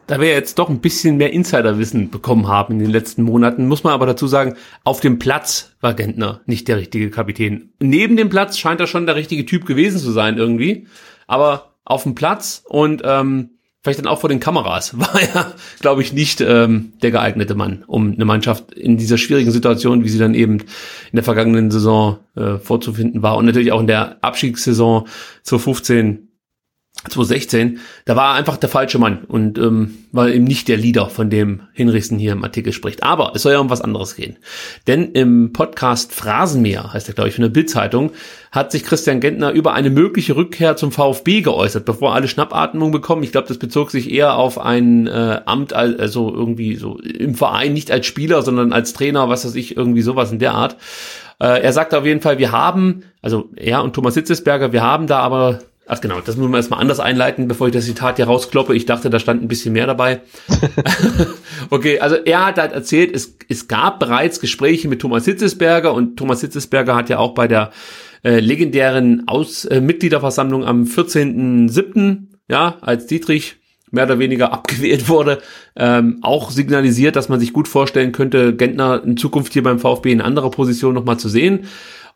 Da 0.09 0.19
wir 0.19 0.29
jetzt 0.29 0.57
doch 0.57 0.69
ein 0.69 0.79
bisschen 0.79 1.17
mehr 1.17 1.33
Insiderwissen 1.33 2.09
bekommen 2.09 2.47
haben 2.47 2.73
in 2.73 2.79
den 2.79 2.89
letzten 2.89 3.21
Monaten, 3.21 3.67
muss 3.67 3.83
man 3.83 3.93
aber 3.93 4.07
dazu 4.07 4.25
sagen, 4.25 4.55
auf 4.83 5.01
dem 5.01 5.19
Platz 5.19 5.75
war 5.81 5.93
Gentner 5.93 6.41
nicht 6.47 6.67
der 6.67 6.77
richtige 6.77 7.11
Kapitän. 7.11 7.73
Neben 7.79 8.17
dem 8.17 8.29
Platz 8.29 8.57
scheint 8.57 8.79
er 8.79 8.87
schon 8.87 9.05
der 9.05 9.15
richtige 9.15 9.45
Typ 9.45 9.67
gewesen 9.67 9.99
zu 9.99 10.11
sein 10.11 10.37
irgendwie, 10.37 10.87
aber 11.27 11.75
auf 11.85 12.03
dem 12.03 12.15
Platz 12.15 12.63
und 12.67 13.03
ähm, 13.05 13.51
vielleicht 13.83 13.99
dann 13.99 14.07
auch 14.07 14.19
vor 14.19 14.29
den 14.29 14.39
Kameras, 14.39 14.97
war 14.99 15.21
er, 15.21 15.53
glaube 15.79 16.01
ich, 16.01 16.13
nicht 16.13 16.41
ähm, 16.41 16.93
der 17.01 17.11
geeignete 17.11 17.55
Mann, 17.55 17.83
um 17.87 18.13
eine 18.13 18.25
Mannschaft 18.25 18.73
in 18.73 18.97
dieser 18.97 19.17
schwierigen 19.17 19.51
Situation, 19.51 20.03
wie 20.03 20.09
sie 20.09 20.19
dann 20.19 20.33
eben 20.33 20.59
in 20.59 21.15
der 21.15 21.23
vergangenen 21.23 21.71
Saison 21.71 22.19
äh, 22.35 22.57
vorzufinden 22.57 23.21
war 23.21 23.37
und 23.37 23.45
natürlich 23.45 23.71
auch 23.71 23.81
in 23.81 23.87
der 23.87 24.17
Abstiegssaison 24.23 25.07
2015 25.43 26.28
2016, 27.03 27.79
da 28.03 28.17
war 28.17 28.33
er 28.33 28.37
einfach 28.37 28.57
der 28.57 28.67
falsche 28.67 28.99
Mann 28.99 29.23
und 29.25 29.57
ähm, 29.57 29.99
war 30.11 30.27
eben 30.27 30.43
nicht 30.43 30.67
der 30.67 30.75
Leader, 30.75 31.09
von 31.09 31.29
dem 31.29 31.61
Hinrichsen 31.71 32.19
hier 32.19 32.33
im 32.33 32.43
Artikel 32.43 32.73
spricht. 32.73 33.03
Aber 33.03 33.31
es 33.35 33.43
soll 33.43 33.53
ja 33.53 33.59
um 33.59 33.69
was 33.69 33.81
anderes 33.81 34.17
gehen. 34.17 34.35
Denn 34.85 35.11
im 35.13 35.53
Podcast 35.53 36.13
Phrasenmäher, 36.13 36.91
heißt 36.91 37.07
er 37.07 37.13
glaube 37.13 37.29
ich, 37.29 37.35
von 37.35 37.43
der 37.43 37.49
Bildzeitung, 37.49 38.11
hat 38.51 38.73
sich 38.73 38.83
Christian 38.83 39.21
Gentner 39.21 39.51
über 39.51 39.73
eine 39.73 39.89
mögliche 39.89 40.35
Rückkehr 40.35 40.75
zum 40.75 40.91
VfB 40.91 41.41
geäußert, 41.41 41.85
bevor 41.85 42.15
alle 42.15 42.27
Schnappatmung 42.27 42.91
bekommen. 42.91 43.23
Ich 43.23 43.31
glaube, 43.31 43.47
das 43.47 43.59
bezog 43.59 43.91
sich 43.91 44.11
eher 44.11 44.35
auf 44.35 44.59
ein 44.59 45.07
äh, 45.07 45.39
Amt, 45.45 45.71
also 45.71 46.33
irgendwie 46.33 46.75
so 46.75 46.99
im 46.99 47.35
Verein, 47.35 47.71
nicht 47.71 47.91
als 47.91 48.07
Spieler, 48.07 48.41
sondern 48.41 48.73
als 48.73 48.91
Trainer, 48.91 49.29
was 49.29 49.45
weiß 49.45 49.55
ich, 49.55 49.77
irgendwie 49.77 50.01
sowas 50.01 50.33
in 50.33 50.39
der 50.39 50.53
Art. 50.53 50.75
Äh, 51.39 51.61
er 51.61 51.71
sagte 51.71 51.97
auf 51.97 52.05
jeden 52.05 52.21
Fall, 52.21 52.39
wir 52.39 52.51
haben, 52.51 53.03
also 53.21 53.49
er 53.55 53.83
und 53.83 53.93
Thomas 53.93 54.15
Hitzesberger, 54.15 54.73
wir 54.73 54.83
haben 54.83 55.07
da 55.07 55.19
aber 55.19 55.59
Ach 55.91 55.99
genau, 55.99 56.21
das 56.21 56.37
muss 56.37 56.47
man 56.47 56.59
erstmal 56.59 56.81
anders 56.81 56.99
einleiten, 56.99 57.47
bevor 57.47 57.65
ich 57.65 57.73
das 57.73 57.85
Zitat 57.85 58.17
hier 58.17 58.25
rauskloppe. 58.25 58.75
Ich 58.75 58.85
dachte, 58.85 59.09
da 59.09 59.17
stand 59.17 59.41
ein 59.41 59.47
bisschen 59.47 59.73
mehr 59.73 59.87
dabei. 59.87 60.21
okay, 61.71 61.99
also 61.99 62.15
er 62.15 62.45
hat 62.45 62.59
halt 62.59 62.73
erzählt, 62.73 63.11
es, 63.15 63.35
es 63.49 63.67
gab 63.67 63.99
bereits 63.99 64.39
Gespräche 64.39 64.87
mit 64.87 65.01
Thomas 65.01 65.25
Hitzesberger 65.25 65.91
und 65.91 66.15
Thomas 66.15 66.41
Hitzesberger 66.41 66.95
hat 66.95 67.09
ja 67.09 67.17
auch 67.17 67.33
bei 67.33 67.47
der 67.47 67.71
äh, 68.23 68.39
legendären 68.39 69.23
Aus 69.27 69.65
äh, 69.65 69.81
Mitgliederversammlung 69.81 70.63
am 70.63 70.83
14.07., 70.83 72.27
ja, 72.47 72.77
als 72.81 73.07
Dietrich 73.07 73.55
mehr 73.89 74.05
oder 74.05 74.19
weniger 74.19 74.53
abgewählt 74.53 75.09
wurde, 75.09 75.39
ähm, 75.75 76.19
auch 76.21 76.51
signalisiert, 76.51 77.15
dass 77.15 77.29
man 77.29 77.39
sich 77.39 77.51
gut 77.51 77.67
vorstellen 77.67 78.11
könnte, 78.11 78.55
Gentner 78.55 79.01
in 79.03 79.17
Zukunft 79.17 79.53
hier 79.53 79.63
beim 79.63 79.79
VfB 79.79 80.11
in 80.11 80.21
anderer 80.21 80.51
Position 80.51 80.93
nochmal 80.93 81.17
zu 81.17 81.29
sehen. 81.29 81.65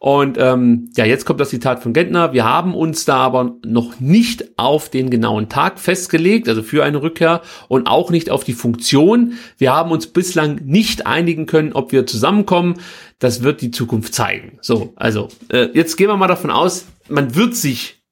Und 0.04 0.38
ähm, 0.38 0.90
ja, 0.98 1.06
jetzt 1.06 1.24
kommt 1.24 1.40
das 1.40 1.52
Zitat 1.52 1.82
von 1.82 1.94
Gentner. 1.94 2.34
Wir 2.34 2.44
haben 2.44 2.76
uns 2.76 3.06
da 3.06 3.20
aber 3.20 3.56
noch 3.66 4.02
nicht 4.02 4.60
auf 4.60 4.90
den 4.90 5.10
genauen 5.10 5.48
Tag 5.48 5.80
festgelegt, 5.80 6.50
also 6.50 6.62
für 6.62 6.84
eine 6.84 7.02
Rückkehr 7.02 7.42
und 7.70 7.88
auch 7.88 8.12
nicht 8.12 8.30
auf 8.30 8.44
die 8.44 8.52
Funktion. 8.52 9.36
Wir 9.58 9.72
haben 9.72 9.92
uns 9.92 10.08
bislang 10.08 10.60
nicht 10.66 11.08
einigen 11.08 11.46
können, 11.46 11.72
ob 11.72 11.94
wir 11.94 12.06
zusammenkommen. 12.06 12.82
Das 13.20 13.44
wird 13.44 13.62
die 13.62 13.72
Zukunft 13.72 14.14
zeigen. 14.14 14.58
So, 14.60 14.92
also 14.98 15.30
äh, 15.48 15.70
jetzt 15.74 15.96
gehen 15.96 16.10
wir 16.10 16.18
mal 16.18 16.28
davon 16.28 16.52
aus, 16.52 16.86
man 17.08 17.34
wird 17.36 17.56
sich 17.56 18.04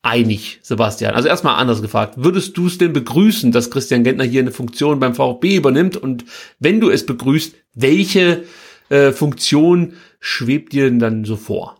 einig, 0.00 0.60
Sebastian. 0.62 1.14
Also 1.14 1.28
erstmal 1.28 1.56
anders 1.56 1.82
gefragt. 1.82 2.14
Würdest 2.16 2.56
du 2.56 2.68
es 2.68 2.78
denn 2.78 2.94
begrüßen, 2.94 3.52
dass 3.52 3.70
Christian 3.70 4.02
Gentner 4.02 4.24
hier 4.24 4.40
eine 4.40 4.50
Funktion 4.50 4.98
beim 4.98 5.14
VfB 5.14 5.56
übernimmt? 5.56 5.98
Und 5.98 6.24
wenn 6.58 6.80
du 6.80 6.88
es 6.88 7.04
begrüßt, 7.04 7.54
welche 7.74 8.44
äh, 8.88 9.12
Funktion 9.12 9.92
schwebt 10.20 10.72
dir 10.72 10.84
denn 10.84 10.98
dann 10.98 11.24
so 11.24 11.36
vor? 11.36 11.76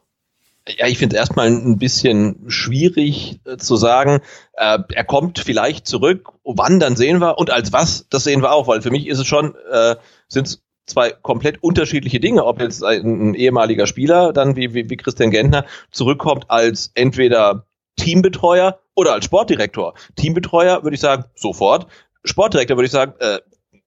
Ja, 0.76 0.86
ich 0.86 0.98
finde 0.98 1.16
es 1.16 1.20
erstmal 1.20 1.46
ein 1.46 1.78
bisschen 1.78 2.44
schwierig 2.48 3.40
äh, 3.46 3.56
zu 3.56 3.76
sagen, 3.76 4.20
äh, 4.52 4.78
er 4.92 5.04
kommt 5.04 5.38
vielleicht 5.38 5.86
zurück, 5.86 6.28
wann 6.44 6.78
dann 6.78 6.94
sehen 6.94 7.20
wir 7.20 7.38
und 7.38 7.50
als 7.50 7.72
was, 7.72 8.06
das 8.10 8.24
sehen 8.24 8.42
wir 8.42 8.52
auch, 8.52 8.68
weil 8.68 8.82
für 8.82 8.90
mich 8.90 9.06
ist 9.06 9.18
es 9.18 9.26
schon, 9.26 9.54
äh, 9.70 9.96
sind 10.28 10.46
es 10.46 10.62
zwei 10.84 11.10
komplett 11.10 11.62
unterschiedliche 11.62 12.20
Dinge, 12.20 12.44
ob 12.44 12.60
jetzt 12.60 12.84
ein, 12.84 13.30
ein 13.30 13.34
ehemaliger 13.34 13.86
Spieler, 13.86 14.32
dann 14.32 14.56
wie, 14.56 14.74
wie, 14.74 14.90
wie 14.90 14.96
Christian 14.96 15.30
Gentner, 15.30 15.64
zurückkommt 15.90 16.50
als 16.50 16.90
entweder 16.94 17.66
Teambetreuer 17.96 18.78
oder 18.94 19.12
als 19.12 19.24
Sportdirektor. 19.24 19.94
Teambetreuer 20.16 20.82
würde 20.82 20.94
ich 20.94 21.00
sagen, 21.00 21.24
sofort. 21.34 21.86
Sportdirektor 22.24 22.76
würde 22.76 22.86
ich 22.86 22.92
sagen, 22.92 23.14
äh, 23.20 23.38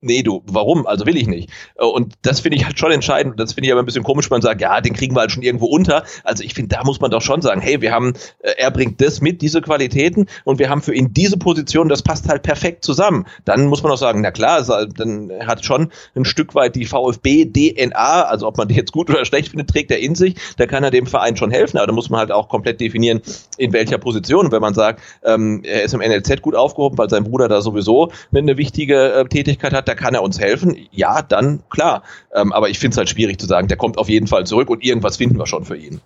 nee, 0.01 0.23
du, 0.23 0.43
warum? 0.45 0.85
Also 0.87 1.05
will 1.05 1.15
ich 1.15 1.27
nicht. 1.27 1.49
Äh, 1.75 1.85
und 1.85 2.15
das 2.23 2.41
finde 2.41 2.57
ich 2.57 2.65
halt 2.65 2.77
schon 2.77 2.91
entscheidend. 2.91 3.39
Das 3.39 3.53
finde 3.53 3.67
ich 3.67 3.71
aber 3.71 3.81
ein 3.81 3.85
bisschen 3.85 4.03
komisch, 4.03 4.29
wenn 4.29 4.35
man 4.35 4.41
sagt, 4.41 4.61
ja, 4.61 4.81
den 4.81 4.93
kriegen 4.93 5.15
wir 5.15 5.21
halt 5.21 5.31
schon 5.31 5.43
irgendwo 5.43 5.67
unter. 5.67 6.03
Also 6.23 6.43
ich 6.43 6.53
finde, 6.53 6.75
da 6.75 6.83
muss 6.83 6.99
man 6.99 7.11
doch 7.11 7.21
schon 7.21 7.41
sagen, 7.41 7.61
hey, 7.61 7.81
wir 7.81 7.91
haben, 7.91 8.13
äh, 8.39 8.53
er 8.57 8.71
bringt 8.71 8.99
das 9.01 9.21
mit, 9.21 9.41
diese 9.41 9.61
Qualitäten, 9.61 10.27
und 10.43 10.59
wir 10.59 10.69
haben 10.69 10.81
für 10.81 10.93
ihn 10.93 11.13
diese 11.13 11.37
Position, 11.37 11.89
das 11.89 12.01
passt 12.01 12.27
halt 12.27 12.43
perfekt 12.43 12.83
zusammen. 12.83 13.25
Dann 13.45 13.67
muss 13.67 13.83
man 13.83 13.91
auch 13.91 13.97
sagen, 13.97 14.21
na 14.21 14.31
klar, 14.31 14.61
dann 14.61 15.31
hat 15.45 15.63
schon 15.63 15.91
ein 16.15 16.25
Stück 16.25 16.55
weit 16.55 16.75
die 16.75 16.85
VfB-DNA, 16.85 18.23
also 18.23 18.47
ob 18.47 18.57
man 18.57 18.67
die 18.67 18.75
jetzt 18.75 18.91
gut 18.91 19.09
oder 19.09 19.25
schlecht 19.25 19.49
findet, 19.49 19.69
trägt 19.69 19.91
er 19.91 19.99
in 19.99 20.15
sich, 20.15 20.35
da 20.57 20.65
kann 20.65 20.83
er 20.83 20.91
dem 20.91 21.05
Verein 21.05 21.37
schon 21.37 21.51
helfen, 21.51 21.77
aber 21.77 21.87
da 21.87 21.93
muss 21.93 22.09
man 22.09 22.19
halt 22.19 22.31
auch 22.31 22.49
komplett 22.49 22.81
definieren, 22.81 23.21
in 23.57 23.73
welcher 23.73 23.97
Position. 23.97 24.51
Wenn 24.51 24.61
man 24.61 24.73
sagt, 24.73 25.01
ähm, 25.23 25.61
er 25.63 25.83
ist 25.83 25.93
im 25.93 25.99
NLZ 25.99 26.41
gut 26.41 26.55
aufgehoben, 26.55 26.97
weil 26.97 27.09
sein 27.09 27.23
Bruder 27.23 27.47
da 27.47 27.61
sowieso 27.61 28.11
eine 28.33 28.57
wichtige 28.57 29.13
äh, 29.13 29.25
Tätigkeit 29.25 29.73
hat, 29.73 29.87
da 29.91 29.95
kann 29.95 30.13
er 30.13 30.23
uns 30.23 30.39
helfen. 30.39 30.77
Ja, 30.91 31.21
dann 31.21 31.63
klar. 31.69 32.03
Ähm, 32.33 32.53
aber 32.53 32.69
ich 32.69 32.79
finde 32.79 32.93
es 32.93 32.97
halt 32.97 33.09
schwierig 33.09 33.39
zu 33.39 33.45
sagen, 33.45 33.67
der 33.67 33.75
kommt 33.75 33.97
auf 33.97 34.07
jeden 34.07 34.27
Fall 34.27 34.45
zurück 34.45 34.69
und 34.69 34.83
irgendwas 34.83 35.17
finden 35.17 35.37
wir 35.37 35.47
schon 35.47 35.65
für 35.65 35.75
ihn. 35.75 35.99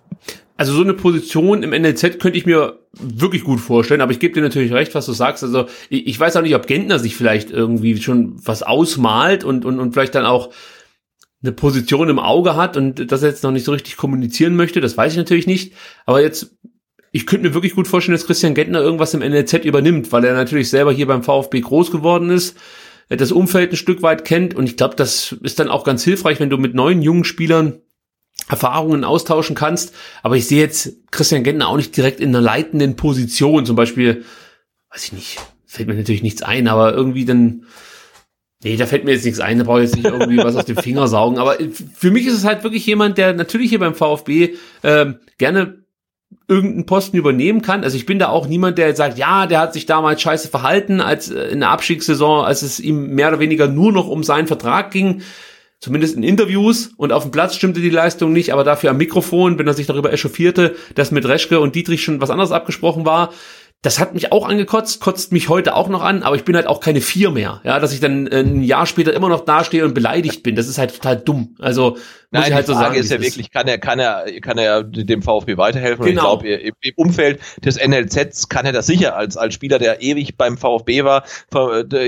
Also 0.56 0.72
so 0.72 0.82
eine 0.82 0.94
Position 0.94 1.62
im 1.62 1.70
NLZ 1.70 2.18
könnte 2.18 2.36
ich 2.36 2.46
mir 2.46 2.80
wirklich 2.92 3.44
gut 3.44 3.60
vorstellen, 3.60 4.00
aber 4.00 4.10
ich 4.10 4.18
gebe 4.18 4.34
dir 4.34 4.40
natürlich 4.40 4.72
recht, 4.72 4.94
was 4.96 5.06
du 5.06 5.12
sagst. 5.12 5.44
Also 5.44 5.66
ich, 5.88 6.08
ich 6.08 6.18
weiß 6.18 6.34
auch 6.36 6.42
nicht, 6.42 6.56
ob 6.56 6.66
Gentner 6.66 6.98
sich 6.98 7.14
vielleicht 7.14 7.52
irgendwie 7.52 8.00
schon 8.02 8.34
was 8.44 8.64
ausmalt 8.64 9.44
und, 9.44 9.64
und, 9.64 9.78
und 9.78 9.92
vielleicht 9.92 10.16
dann 10.16 10.26
auch 10.26 10.50
eine 11.42 11.52
Position 11.52 12.08
im 12.08 12.18
Auge 12.18 12.56
hat 12.56 12.76
und 12.76 13.12
das 13.12 13.22
jetzt 13.22 13.44
noch 13.44 13.52
nicht 13.52 13.64
so 13.64 13.72
richtig 13.72 13.96
kommunizieren 13.96 14.56
möchte, 14.56 14.80
das 14.80 14.96
weiß 14.96 15.12
ich 15.12 15.18
natürlich 15.18 15.46
nicht. 15.46 15.74
Aber 16.06 16.20
jetzt, 16.20 16.56
ich 17.12 17.24
könnte 17.24 17.46
mir 17.46 17.54
wirklich 17.54 17.76
gut 17.76 17.86
vorstellen, 17.86 18.16
dass 18.16 18.26
Christian 18.26 18.54
Gentner 18.54 18.80
irgendwas 18.80 19.14
im 19.14 19.20
NLZ 19.20 19.64
übernimmt, 19.64 20.10
weil 20.10 20.24
er 20.24 20.34
natürlich 20.34 20.70
selber 20.70 20.92
hier 20.92 21.06
beim 21.06 21.22
VfB 21.22 21.60
groß 21.60 21.92
geworden 21.92 22.30
ist 22.30 22.56
das 23.08 23.32
Umfeld 23.32 23.72
ein 23.72 23.76
Stück 23.76 24.02
weit 24.02 24.24
kennt. 24.24 24.54
Und 24.54 24.66
ich 24.66 24.76
glaube, 24.76 24.96
das 24.96 25.32
ist 25.42 25.58
dann 25.58 25.68
auch 25.68 25.84
ganz 25.84 26.02
hilfreich, 26.02 26.40
wenn 26.40 26.50
du 26.50 26.58
mit 26.58 26.74
neuen 26.74 27.02
jungen 27.02 27.24
Spielern 27.24 27.80
Erfahrungen 28.48 29.04
austauschen 29.04 29.56
kannst. 29.56 29.94
Aber 30.22 30.36
ich 30.36 30.46
sehe 30.46 30.60
jetzt 30.60 31.10
Christian 31.10 31.44
Gentner 31.44 31.68
auch 31.68 31.76
nicht 31.76 31.96
direkt 31.96 32.20
in 32.20 32.30
einer 32.30 32.40
leitenden 32.40 32.96
Position. 32.96 33.66
Zum 33.66 33.76
Beispiel, 33.76 34.24
weiß 34.90 35.04
ich 35.04 35.12
nicht, 35.12 35.38
fällt 35.66 35.88
mir 35.88 35.94
natürlich 35.94 36.22
nichts 36.22 36.42
ein, 36.42 36.68
aber 36.68 36.94
irgendwie 36.94 37.24
dann, 37.24 37.64
nee, 38.62 38.76
da 38.76 38.86
fällt 38.86 39.04
mir 39.04 39.12
jetzt 39.12 39.24
nichts 39.24 39.40
ein, 39.40 39.58
da 39.58 39.64
brauche 39.64 39.82
ich 39.82 39.90
jetzt 39.90 39.96
nicht 39.96 40.06
irgendwie 40.06 40.38
was 40.38 40.56
aus 40.56 40.64
dem 40.64 40.76
Finger 40.76 41.08
saugen. 41.08 41.38
Aber 41.38 41.56
für 41.94 42.10
mich 42.10 42.26
ist 42.26 42.34
es 42.34 42.44
halt 42.44 42.62
wirklich 42.62 42.86
jemand, 42.86 43.18
der 43.18 43.34
natürlich 43.34 43.70
hier 43.70 43.80
beim 43.80 43.94
VfB 43.94 44.54
äh, 44.82 45.14
gerne 45.38 45.85
irgendeinen 46.48 46.86
Posten 46.86 47.16
übernehmen 47.16 47.62
kann. 47.62 47.84
Also 47.84 47.96
ich 47.96 48.06
bin 48.06 48.18
da 48.18 48.28
auch 48.28 48.46
niemand, 48.46 48.78
der 48.78 48.94
sagt, 48.94 49.18
ja, 49.18 49.46
der 49.46 49.60
hat 49.60 49.72
sich 49.72 49.86
damals 49.86 50.20
scheiße 50.22 50.48
verhalten, 50.48 51.00
als 51.00 51.30
äh, 51.30 51.48
in 51.48 51.60
der 51.60 51.70
Abstiegssaison, 51.70 52.44
als 52.44 52.62
es 52.62 52.80
ihm 52.80 53.14
mehr 53.14 53.28
oder 53.28 53.40
weniger 53.40 53.68
nur 53.68 53.92
noch 53.92 54.08
um 54.08 54.22
seinen 54.22 54.46
Vertrag 54.46 54.90
ging. 54.90 55.22
Zumindest 55.78 56.16
in 56.16 56.22
Interviews 56.22 56.90
und 56.96 57.12
auf 57.12 57.22
dem 57.22 57.32
Platz 57.32 57.54
stimmte 57.54 57.80
die 57.80 57.90
Leistung 57.90 58.32
nicht, 58.32 58.52
aber 58.52 58.64
dafür 58.64 58.90
am 58.90 58.96
Mikrofon, 58.96 59.58
wenn 59.58 59.66
er 59.66 59.74
sich 59.74 59.86
darüber 59.86 60.10
echauffierte, 60.10 60.74
dass 60.94 61.10
mit 61.10 61.28
Reschke 61.28 61.60
und 61.60 61.74
Dietrich 61.74 62.02
schon 62.02 62.20
was 62.20 62.30
anderes 62.30 62.50
abgesprochen 62.50 63.04
war, 63.04 63.30
das 63.82 64.00
hat 64.00 64.14
mich 64.14 64.32
auch 64.32 64.48
angekotzt, 64.48 65.00
kotzt 65.00 65.32
mich 65.32 65.48
heute 65.48 65.76
auch 65.76 65.88
noch 65.88 66.02
an, 66.02 66.22
aber 66.22 66.34
ich 66.34 66.44
bin 66.44 66.56
halt 66.56 66.66
auch 66.66 66.80
keine 66.80 67.00
Vier 67.00 67.30
mehr. 67.30 67.60
Ja, 67.62 67.78
dass 67.78 67.92
ich 67.92 68.00
dann 68.00 68.26
äh, 68.26 68.40
ein 68.40 68.62
Jahr 68.62 68.86
später 68.86 69.12
immer 69.12 69.28
noch 69.28 69.44
dastehe 69.44 69.84
und 69.84 69.94
beleidigt 69.94 70.42
bin. 70.42 70.56
Das 70.56 70.66
ist 70.66 70.78
halt 70.78 70.94
total 70.94 71.16
dumm. 71.18 71.54
Also 71.58 71.96
Nein, 72.30 72.52
halt 72.52 72.52
die 72.52 72.54
Frage 72.54 72.66
so 72.66 72.72
sagen, 72.74 72.94
ist 72.96 73.10
ja 73.10 73.20
wirklich, 73.20 73.50
kann 73.50 73.68
er, 73.68 73.78
kann 73.78 73.98
er, 73.98 74.26
kann 74.40 74.58
er 74.58 74.82
dem 74.82 75.22
VfB 75.22 75.56
weiterhelfen? 75.56 76.04
Genau. 76.04 76.34
Und 76.34 76.44
ich 76.44 76.50
genau. 76.50 76.64
glaube, 76.64 76.74
im, 76.82 76.92
Umfeld 76.96 77.40
des 77.64 77.76
NLZs 77.84 78.48
kann 78.48 78.66
er 78.66 78.72
das 78.72 78.86
sicher 78.86 79.16
als, 79.16 79.36
als 79.36 79.54
Spieler, 79.54 79.78
der 79.78 80.02
ewig 80.02 80.36
beim 80.36 80.56
VfB 80.56 81.04
war, 81.04 81.24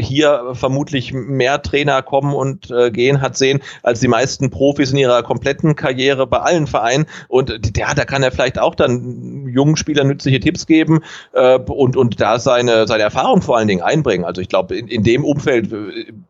hier 0.01 0.53
vermutlich 0.55 1.13
mehr 1.13 1.63
Trainer 1.63 2.03
kommen 2.03 2.35
und 2.35 2.71
äh, 2.71 2.91
gehen 2.91 3.21
hat 3.21 3.37
sehen, 3.37 3.61
als 3.83 4.01
die 4.01 4.09
meisten 4.09 4.51
Profis 4.51 4.93
in 4.93 4.99
ihrer 4.99 5.23
kompletten 5.23 5.77
Karriere 5.77 6.27
bei 6.27 6.39
allen 6.39 6.67
Vereinen. 6.67 7.07
Und 7.29 7.77
der, 7.77 7.95
da 7.95 8.05
kann 8.05 8.23
er 8.23 8.33
vielleicht 8.33 8.59
auch 8.59 8.75
dann 8.75 9.49
jungen 9.49 9.77
Spielern 9.77 10.09
nützliche 10.09 10.41
Tipps 10.41 10.67
geben 10.67 11.01
äh, 11.33 11.59
und, 11.59 11.97
und 11.97 12.21
da 12.21 12.39
seine, 12.39 12.87
seine 12.87 13.03
Erfahrung 13.03 13.43
vor 13.43 13.57
allen 13.57 13.69
Dingen 13.69 13.83
einbringen. 13.83 14.25
Also 14.25 14.41
ich 14.41 14.49
glaube, 14.49 14.77
in, 14.77 14.89
in 14.89 15.03
dem 15.03 15.25
Umfeld 15.25 15.71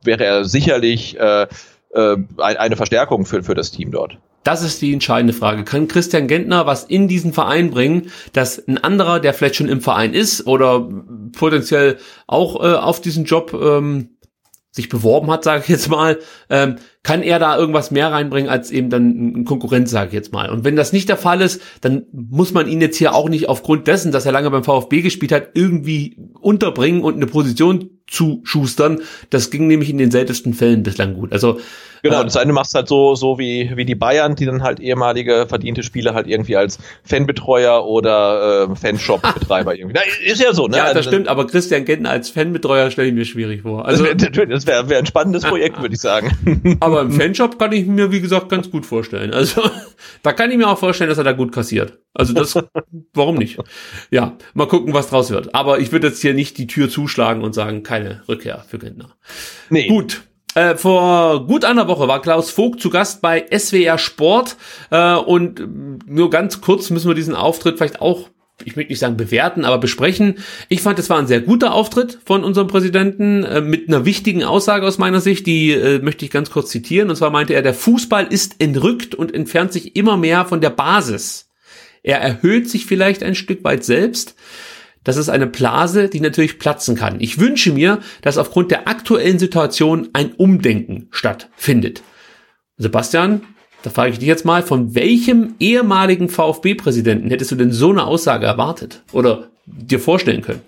wäre 0.02 0.24
er 0.24 0.44
sicherlich 0.44 1.18
äh, 1.18 1.46
äh, 1.90 2.16
eine 2.38 2.76
Verstärkung 2.76 3.26
für, 3.26 3.42
für 3.42 3.54
das 3.54 3.70
Team 3.70 3.90
dort. 3.90 4.18
Das 4.44 4.62
ist 4.62 4.80
die 4.80 4.92
entscheidende 4.92 5.34
Frage. 5.34 5.64
Kann 5.64 5.88
Christian 5.88 6.26
Gentner 6.26 6.64
was 6.64 6.84
in 6.84 7.08
diesen 7.08 7.32
Verein 7.32 7.70
bringen, 7.70 8.10
dass 8.32 8.66
ein 8.66 8.78
anderer, 8.78 9.20
der 9.20 9.34
vielleicht 9.34 9.56
schon 9.56 9.68
im 9.68 9.80
Verein 9.80 10.14
ist 10.14 10.46
oder 10.46 10.88
potenziell 11.36 11.98
auch 12.26 12.62
äh, 12.62 12.74
auf 12.74 13.00
diesen 13.00 13.24
Job 13.24 13.52
ähm, 13.52 14.10
sich 14.70 14.88
beworben 14.88 15.30
hat, 15.30 15.44
sage 15.44 15.62
ich 15.64 15.68
jetzt 15.68 15.90
mal, 15.90 16.18
ähm, 16.50 16.76
kann 17.02 17.22
er 17.22 17.38
da 17.38 17.58
irgendwas 17.58 17.90
mehr 17.90 18.12
reinbringen 18.12 18.50
als 18.50 18.70
eben 18.70 18.90
dann 18.90 19.34
ein 19.34 19.44
Konkurrent, 19.44 19.88
sage 19.88 20.08
ich 20.08 20.14
jetzt 20.14 20.32
mal. 20.32 20.50
Und 20.50 20.64
wenn 20.64 20.76
das 20.76 20.92
nicht 20.92 21.08
der 21.08 21.16
Fall 21.16 21.40
ist, 21.40 21.60
dann 21.80 22.06
muss 22.12 22.52
man 22.52 22.68
ihn 22.68 22.80
jetzt 22.80 22.96
hier 22.96 23.14
auch 23.14 23.28
nicht 23.28 23.48
aufgrund 23.48 23.86
dessen, 23.86 24.12
dass 24.12 24.24
er 24.24 24.32
lange 24.32 24.50
beim 24.50 24.64
VfB 24.64 25.02
gespielt 25.02 25.32
hat, 25.32 25.50
irgendwie 25.54 26.16
unterbringen 26.40 27.02
und 27.02 27.16
eine 27.16 27.26
Position 27.26 27.97
zu 28.08 28.40
schustern. 28.44 29.02
Das 29.30 29.50
ging 29.50 29.66
nämlich 29.66 29.90
in 29.90 29.98
den 29.98 30.10
seltensten 30.10 30.54
Fällen 30.54 30.82
bislang 30.82 31.14
gut. 31.14 31.32
Also 31.32 31.60
Genau, 32.02 32.22
das 32.22 32.36
eine 32.36 32.52
machst 32.52 32.74
halt 32.74 32.88
so, 32.88 33.14
so 33.14 33.38
wie, 33.38 33.72
wie 33.74 33.84
die 33.84 33.94
Bayern, 33.94 34.34
die 34.34 34.46
dann 34.46 34.62
halt 34.62 34.80
ehemalige 34.80 35.46
verdiente 35.48 35.82
Spieler 35.82 36.14
halt 36.14 36.26
irgendwie 36.26 36.56
als 36.56 36.78
Fanbetreuer 37.04 37.84
oder 37.84 38.68
äh, 38.70 38.76
Fanshop-Betreiber 38.76 39.74
irgendwie. 39.78 39.98
Na, 39.98 40.30
ist 40.30 40.42
ja 40.42 40.52
so, 40.52 40.68
ne? 40.68 40.76
Ja, 40.76 40.86
das 40.88 40.96
also, 40.96 41.10
stimmt, 41.10 41.28
aber 41.28 41.46
Christian 41.46 41.84
Gentner 41.84 42.10
als 42.10 42.30
Fanbetreuer 42.30 42.90
stelle 42.90 43.08
ich 43.08 43.14
mir 43.14 43.24
schwierig 43.24 43.62
vor. 43.62 43.86
Also, 43.86 44.04
das 44.14 44.66
wäre 44.66 44.88
wär 44.88 44.98
ein 44.98 45.06
spannendes 45.06 45.44
Projekt, 45.44 45.78
würde 45.82 45.94
ich 45.94 46.00
sagen. 46.00 46.78
Aber 46.80 47.02
im 47.02 47.12
Fanshop 47.12 47.58
kann 47.58 47.72
ich 47.72 47.86
mir, 47.86 48.12
wie 48.12 48.20
gesagt, 48.20 48.48
ganz 48.48 48.70
gut 48.70 48.86
vorstellen. 48.86 49.32
Also, 49.32 49.62
da 50.22 50.32
kann 50.32 50.50
ich 50.50 50.58
mir 50.58 50.68
auch 50.68 50.78
vorstellen, 50.78 51.10
dass 51.10 51.18
er 51.18 51.24
da 51.24 51.32
gut 51.32 51.52
kassiert. 51.52 51.98
Also 52.14 52.32
das, 52.32 52.58
warum 53.14 53.36
nicht? 53.36 53.58
Ja, 54.10 54.36
mal 54.54 54.66
gucken, 54.66 54.92
was 54.92 55.08
draus 55.08 55.30
wird. 55.30 55.54
Aber 55.54 55.78
ich 55.78 55.92
würde 55.92 56.08
jetzt 56.08 56.20
hier 56.20 56.34
nicht 56.34 56.58
die 56.58 56.66
Tür 56.66 56.88
zuschlagen 56.88 57.42
und 57.42 57.54
sagen, 57.54 57.82
keine 57.82 58.22
Rückkehr 58.28 58.64
für 58.68 58.78
Gentner. 58.78 59.10
Nee. 59.70 59.86
Gut, 59.86 60.22
äh, 60.58 60.76
vor 60.76 61.46
gut 61.46 61.64
einer 61.64 61.88
Woche 61.88 62.08
war 62.08 62.20
Klaus 62.20 62.50
Vogt 62.50 62.80
zu 62.80 62.90
Gast 62.90 63.22
bei 63.22 63.46
SWR 63.56 63.98
Sport 63.98 64.56
äh, 64.90 65.14
und 65.14 66.08
nur 66.08 66.30
ganz 66.30 66.60
kurz 66.60 66.90
müssen 66.90 67.08
wir 67.08 67.14
diesen 67.14 67.34
Auftritt 67.34 67.78
vielleicht 67.78 68.00
auch 68.00 68.28
ich 68.64 68.74
möchte 68.74 68.90
nicht 68.90 68.98
sagen 68.98 69.16
bewerten, 69.16 69.64
aber 69.64 69.78
besprechen. 69.78 70.38
Ich 70.68 70.82
fand, 70.82 70.98
es 70.98 71.08
war 71.08 71.18
ein 71.18 71.28
sehr 71.28 71.40
guter 71.40 71.72
Auftritt 71.72 72.18
von 72.24 72.42
unserem 72.42 72.66
Präsidenten 72.66 73.44
äh, 73.44 73.60
mit 73.60 73.86
einer 73.86 74.04
wichtigen 74.04 74.42
Aussage 74.42 74.84
aus 74.84 74.98
meiner 74.98 75.20
Sicht, 75.20 75.46
die 75.46 75.70
äh, 75.70 76.00
möchte 76.00 76.24
ich 76.24 76.32
ganz 76.32 76.50
kurz 76.50 76.70
zitieren. 76.70 77.08
Und 77.08 77.14
zwar 77.14 77.30
meinte 77.30 77.54
er, 77.54 77.62
der 77.62 77.72
Fußball 77.72 78.26
ist 78.28 78.60
entrückt 78.60 79.14
und 79.14 79.32
entfernt 79.32 79.72
sich 79.72 79.94
immer 79.94 80.16
mehr 80.16 80.44
von 80.44 80.60
der 80.60 80.70
Basis. 80.70 81.50
Er 82.02 82.20
erhöht 82.20 82.68
sich 82.68 82.86
vielleicht 82.86 83.22
ein 83.22 83.36
Stück 83.36 83.62
weit 83.62 83.84
selbst, 83.84 84.34
das 85.08 85.16
ist 85.16 85.30
eine 85.30 85.46
Blase, 85.46 86.10
die 86.10 86.20
natürlich 86.20 86.58
platzen 86.58 86.94
kann. 86.94 87.16
Ich 87.18 87.40
wünsche 87.40 87.72
mir, 87.72 88.00
dass 88.20 88.36
aufgrund 88.36 88.70
der 88.70 88.88
aktuellen 88.88 89.38
Situation 89.38 90.10
ein 90.12 90.34
Umdenken 90.34 91.08
stattfindet. 91.10 92.02
Sebastian, 92.76 93.40
da 93.82 93.88
frage 93.88 94.12
ich 94.12 94.18
dich 94.18 94.28
jetzt 94.28 94.44
mal, 94.44 94.62
von 94.62 94.94
welchem 94.94 95.54
ehemaligen 95.60 96.28
VfB-Präsidenten 96.28 97.30
hättest 97.30 97.50
du 97.50 97.56
denn 97.56 97.72
so 97.72 97.88
eine 97.88 98.04
Aussage 98.04 98.44
erwartet 98.44 99.02
oder 99.12 99.48
dir 99.64 99.98
vorstellen 99.98 100.42
können? 100.42 100.60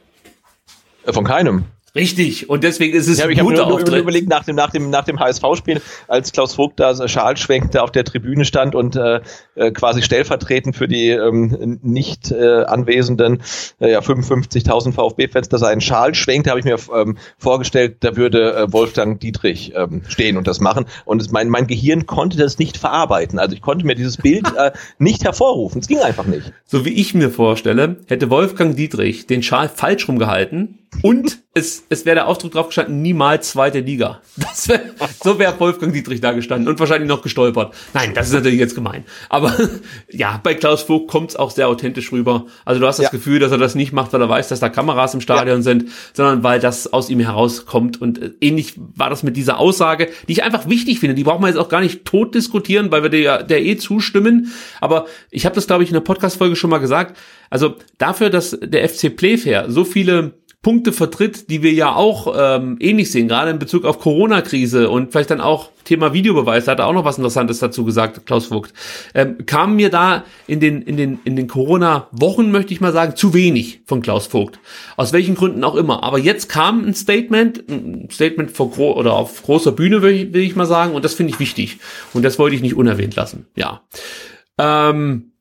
Von 1.04 1.24
keinem. 1.24 1.64
Richtig, 1.94 2.48
und 2.48 2.62
deswegen 2.62 2.96
ist 2.96 3.08
es 3.08 3.18
ja, 3.18 3.24
ein 3.24 3.32
ich 3.32 3.40
guter 3.40 3.66
Auftritt. 3.66 3.88
Ich 3.88 3.94
habe 3.94 4.02
überlegt, 4.02 4.28
nach 4.28 4.44
dem, 4.44 4.54
nach 4.54 4.70
dem, 4.70 4.90
nach 4.90 5.04
dem 5.04 5.18
HSV-Spiel, 5.18 5.80
als 6.06 6.30
Klaus 6.30 6.54
Vogt 6.54 6.78
da 6.78 7.08
Schal 7.08 7.36
schwenkte, 7.36 7.82
auf 7.82 7.90
der 7.90 8.04
Tribüne 8.04 8.44
stand 8.44 8.74
und 8.74 8.94
äh, 8.94 9.20
äh 9.56 9.72
quasi 9.72 10.02
stellvertretend 10.02 10.76
für 10.76 10.86
die 10.86 11.08
ähm, 11.08 11.80
nicht 11.82 12.30
äh, 12.30 12.62
anwesenden 12.64 13.42
äh, 13.80 13.92
ja, 13.92 14.00
55.000 14.00 14.92
VfB-Fans, 14.92 15.48
dass 15.48 15.62
er 15.62 15.68
einen 15.68 15.80
Schal 15.80 16.14
schwenkte, 16.14 16.50
habe 16.50 16.60
ich 16.60 16.64
mir 16.64 16.76
ähm, 16.94 17.18
vorgestellt, 17.38 17.96
da 18.00 18.16
würde 18.16 18.54
äh, 18.54 18.72
Wolfgang 18.72 19.18
Dietrich 19.18 19.72
ähm, 19.74 20.02
stehen 20.06 20.36
und 20.36 20.46
das 20.46 20.60
machen. 20.60 20.86
Und 21.04 21.20
es, 21.20 21.30
mein, 21.32 21.48
mein 21.48 21.66
Gehirn 21.66 22.06
konnte 22.06 22.38
das 22.38 22.58
nicht 22.58 22.76
verarbeiten. 22.76 23.38
Also 23.38 23.54
ich 23.54 23.62
konnte 23.62 23.84
mir 23.84 23.96
dieses 23.96 24.16
Bild 24.16 24.46
äh, 24.56 24.70
nicht 24.98 25.24
hervorrufen. 25.24 25.80
Es 25.80 25.88
ging 25.88 25.98
einfach 25.98 26.26
nicht. 26.26 26.52
So 26.64 26.84
wie 26.84 26.92
ich 26.92 27.14
mir 27.14 27.30
vorstelle, 27.30 27.96
hätte 28.06 28.30
Wolfgang 28.30 28.76
Dietrich 28.76 29.26
den 29.26 29.42
Schal 29.42 29.68
falsch 29.68 30.06
rumgehalten 30.06 30.80
und 31.02 31.38
es, 31.54 31.84
es 31.88 32.04
wäre 32.04 32.14
der 32.14 32.26
Aufdruck 32.28 32.52
drauf 32.52 32.66
gestanden, 32.66 33.02
niemals 33.02 33.50
zweite 33.50 33.80
Liga. 33.80 34.20
Das 34.36 34.68
wär, 34.68 34.80
so 35.22 35.38
wäre 35.38 35.58
Wolfgang 35.58 35.92
Dietrich 35.92 36.20
da 36.20 36.32
gestanden 36.32 36.68
und 36.68 36.78
wahrscheinlich 36.78 37.08
noch 37.08 37.22
gestolpert. 37.22 37.74
Nein, 37.94 38.12
das 38.14 38.28
ist 38.28 38.34
natürlich 38.34 38.58
jetzt 38.58 38.74
gemein. 38.74 39.04
Aber 39.28 39.54
ja, 40.10 40.40
bei 40.42 40.54
Klaus 40.54 40.82
Vogt 40.82 41.08
kommt 41.08 41.30
es 41.30 41.36
auch 41.36 41.50
sehr 41.50 41.68
authentisch 41.68 42.12
rüber. 42.12 42.46
Also 42.64 42.80
du 42.80 42.86
hast 42.86 42.98
das 42.98 43.04
ja. 43.04 43.10
Gefühl, 43.10 43.38
dass 43.38 43.52
er 43.52 43.58
das 43.58 43.74
nicht 43.74 43.92
macht, 43.92 44.12
weil 44.12 44.20
er 44.20 44.28
weiß, 44.28 44.48
dass 44.48 44.60
da 44.60 44.68
Kameras 44.68 45.14
im 45.14 45.20
Stadion 45.20 45.58
ja. 45.58 45.62
sind, 45.62 45.86
sondern 46.12 46.42
weil 46.42 46.60
das 46.60 46.92
aus 46.92 47.10
ihm 47.10 47.20
herauskommt. 47.20 48.00
Und 48.00 48.20
äh, 48.20 48.32
ähnlich 48.40 48.74
war 48.76 49.08
das 49.10 49.22
mit 49.22 49.36
dieser 49.36 49.58
Aussage, 49.58 50.08
die 50.28 50.32
ich 50.32 50.42
einfach 50.42 50.68
wichtig 50.68 51.00
finde. 51.00 51.14
Die 51.14 51.24
brauchen 51.24 51.42
wir 51.42 51.48
jetzt 51.48 51.58
auch 51.58 51.68
gar 51.68 51.80
nicht 51.80 52.04
tot 52.04 52.34
diskutieren, 52.34 52.90
weil 52.90 53.02
wir 53.02 53.10
der, 53.10 53.42
der 53.42 53.62
eh 53.62 53.76
zustimmen. 53.76 54.52
Aber 54.80 55.06
ich 55.30 55.46
habe 55.46 55.54
das, 55.54 55.66
glaube 55.66 55.84
ich, 55.84 55.90
in 55.90 55.94
der 55.94 56.00
Podcast-Folge 56.00 56.56
schon 56.56 56.70
mal 56.70 56.78
gesagt. 56.78 57.16
Also 57.50 57.76
dafür, 57.98 58.30
dass 58.30 58.56
der 58.62 58.88
FC 58.88 59.14
Playfair 59.14 59.70
so 59.70 59.84
viele 59.84 60.34
Punkte 60.62 60.93
vertritt, 60.93 61.49
die 61.49 61.62
wir 61.62 61.73
ja 61.73 61.95
auch 61.95 62.35
ähm, 62.37 62.77
ähnlich 62.81 63.11
sehen, 63.11 63.28
gerade 63.28 63.51
in 63.51 63.59
Bezug 63.59 63.87
auf 63.87 63.99
Corona-Krise 63.99 64.91
und 64.91 65.11
vielleicht 65.11 65.31
dann 65.31 65.41
auch 65.41 65.70
Thema 65.85 66.12
Videobeweis, 66.12 66.66
da 66.66 66.73
hat 66.73 66.81
er 66.81 66.87
auch 66.87 66.93
noch 66.93 67.07
was 67.07 67.16
Interessantes 67.16 67.61
dazu 67.61 67.87
gesagt, 67.87 68.27
Klaus 68.27 68.47
Vogt, 68.47 68.74
ähm, 69.15 69.47
kam 69.47 69.77
mir 69.77 69.89
da 69.89 70.24
in 70.47 70.61
den, 70.61 70.82
in 70.82 70.99
den, 70.99 71.19
in 71.24 71.35
den 71.35 71.49
Corona-Wochen, 71.49 72.51
möchte 72.51 72.74
ich 72.74 72.82
mal 72.82 72.93
sagen, 72.93 73.16
zu 73.16 73.32
wenig 73.32 73.81
von 73.87 74.03
Klaus 74.03 74.27
Vogt. 74.27 74.59
Aus 74.99 75.15
welchen 75.15 75.35
Gründen 75.35 75.65
auch 75.65 75.77
immer. 75.77 76.03
Aber 76.03 76.19
jetzt 76.19 76.51
kam 76.51 76.85
ein 76.85 76.95
Statement, 76.95 77.66
ein 77.70 78.09
Statement 78.11 78.51
vor 78.51 78.70
gro 78.70 78.93
oder 78.93 79.15
auf 79.15 79.43
großer 79.43 79.73
Bühne, 79.73 80.03
will 80.03 80.12
ich, 80.12 80.32
will 80.35 80.43
ich 80.43 80.57
mal 80.57 80.66
sagen, 80.66 80.93
und 80.93 81.07
das 81.07 81.15
finde 81.15 81.32
ich 81.32 81.41
wichtig. 81.41 81.78
Und 82.12 82.23
das 82.23 82.39
wollte 82.39 82.55
ich 82.55 82.62
nicht 82.62 82.77
unerwähnt 82.77 83.16
lassen. 83.16 83.47
Ja. 83.57 83.81
Ähm, 84.59 85.32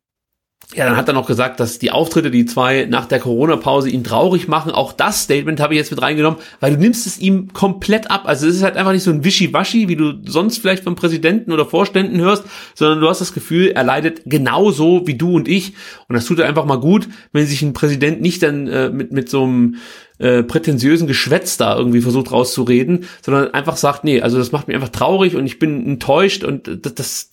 ja, 0.76 0.86
dann 0.86 0.98
hat 0.98 1.08
er 1.08 1.16
noch 1.16 1.26
gesagt, 1.26 1.60
dass 1.60 1.80
die 1.80 1.90
Auftritte, 1.90 2.30
die 2.30 2.46
zwei 2.46 2.86
nach 2.86 3.08
der 3.08 3.20
Corona-Pause 3.20 3.90
ihn 3.90 4.04
traurig 4.04 4.48
machen. 4.48 4.72
Auch 4.72 4.94
das 4.94 5.24
Statement 5.24 5.60
habe 5.60 5.74
ich 5.74 5.80
jetzt 5.80 5.90
mit 5.90 6.00
reingenommen, 6.00 6.40
weil 6.60 6.76
du 6.76 6.80
nimmst 6.80 7.08
es 7.08 7.18
ihm 7.18 7.52
komplett 7.54 8.12
ab. 8.12 8.24
Also 8.26 8.46
es 8.46 8.56
ist 8.56 8.62
halt 8.62 8.78
einfach 8.78 8.91
nicht 8.91 9.02
so 9.02 9.10
ein 9.10 9.24
Wischiwaschi, 9.24 9.88
wie 9.88 9.96
du 9.96 10.22
sonst 10.26 10.60
vielleicht 10.60 10.84
vom 10.84 10.94
Präsidenten 10.94 11.52
oder 11.52 11.66
Vorständen 11.66 12.22
hörst, 12.22 12.44
sondern 12.76 13.02
du 13.02 13.10
hast 13.10 13.20
das 13.20 13.34
Gefühl, 13.34 13.70
er 13.70 13.84
leidet 13.84 14.22
genauso 14.26 15.08
wie 15.08 15.16
du 15.16 15.34
und 15.34 15.48
ich. 15.48 15.74
Und 16.08 16.16
das 16.16 16.26
tut 16.26 16.38
er 16.38 16.48
einfach 16.48 16.66
mal 16.66 16.80
gut, 16.80 17.10
wenn 17.34 17.48
sich 17.48 17.64
ein 17.64 17.74
Präsident 17.74 18.22
nicht 18.22 18.44
dann 18.44 18.68
äh, 18.68 18.90
mit, 18.91 19.12
mit 19.12 19.28
so 19.28 19.46
einem 19.46 19.78
äh, 20.20 20.44
prätentiösen 20.44 21.08
Geschwätz 21.08 21.58
da 21.58 21.76
irgendwie 21.76 22.02
versucht 22.02 22.32
rauszureden, 22.32 23.06
sondern 23.24 23.56
einfach 23.56 23.76
sagt, 23.76 24.04
nee, 24.04 24.22
also 24.22 24.38
das 24.38 24.52
macht 24.52 24.68
mich 24.68 24.76
einfach 24.76 24.90
traurig 24.90 25.36
und 25.36 25.48
ich 25.48 25.58
bin 25.58 25.84
enttäuscht 25.88 26.44
und 26.44 26.86
das, 26.86 26.94
das 26.94 27.30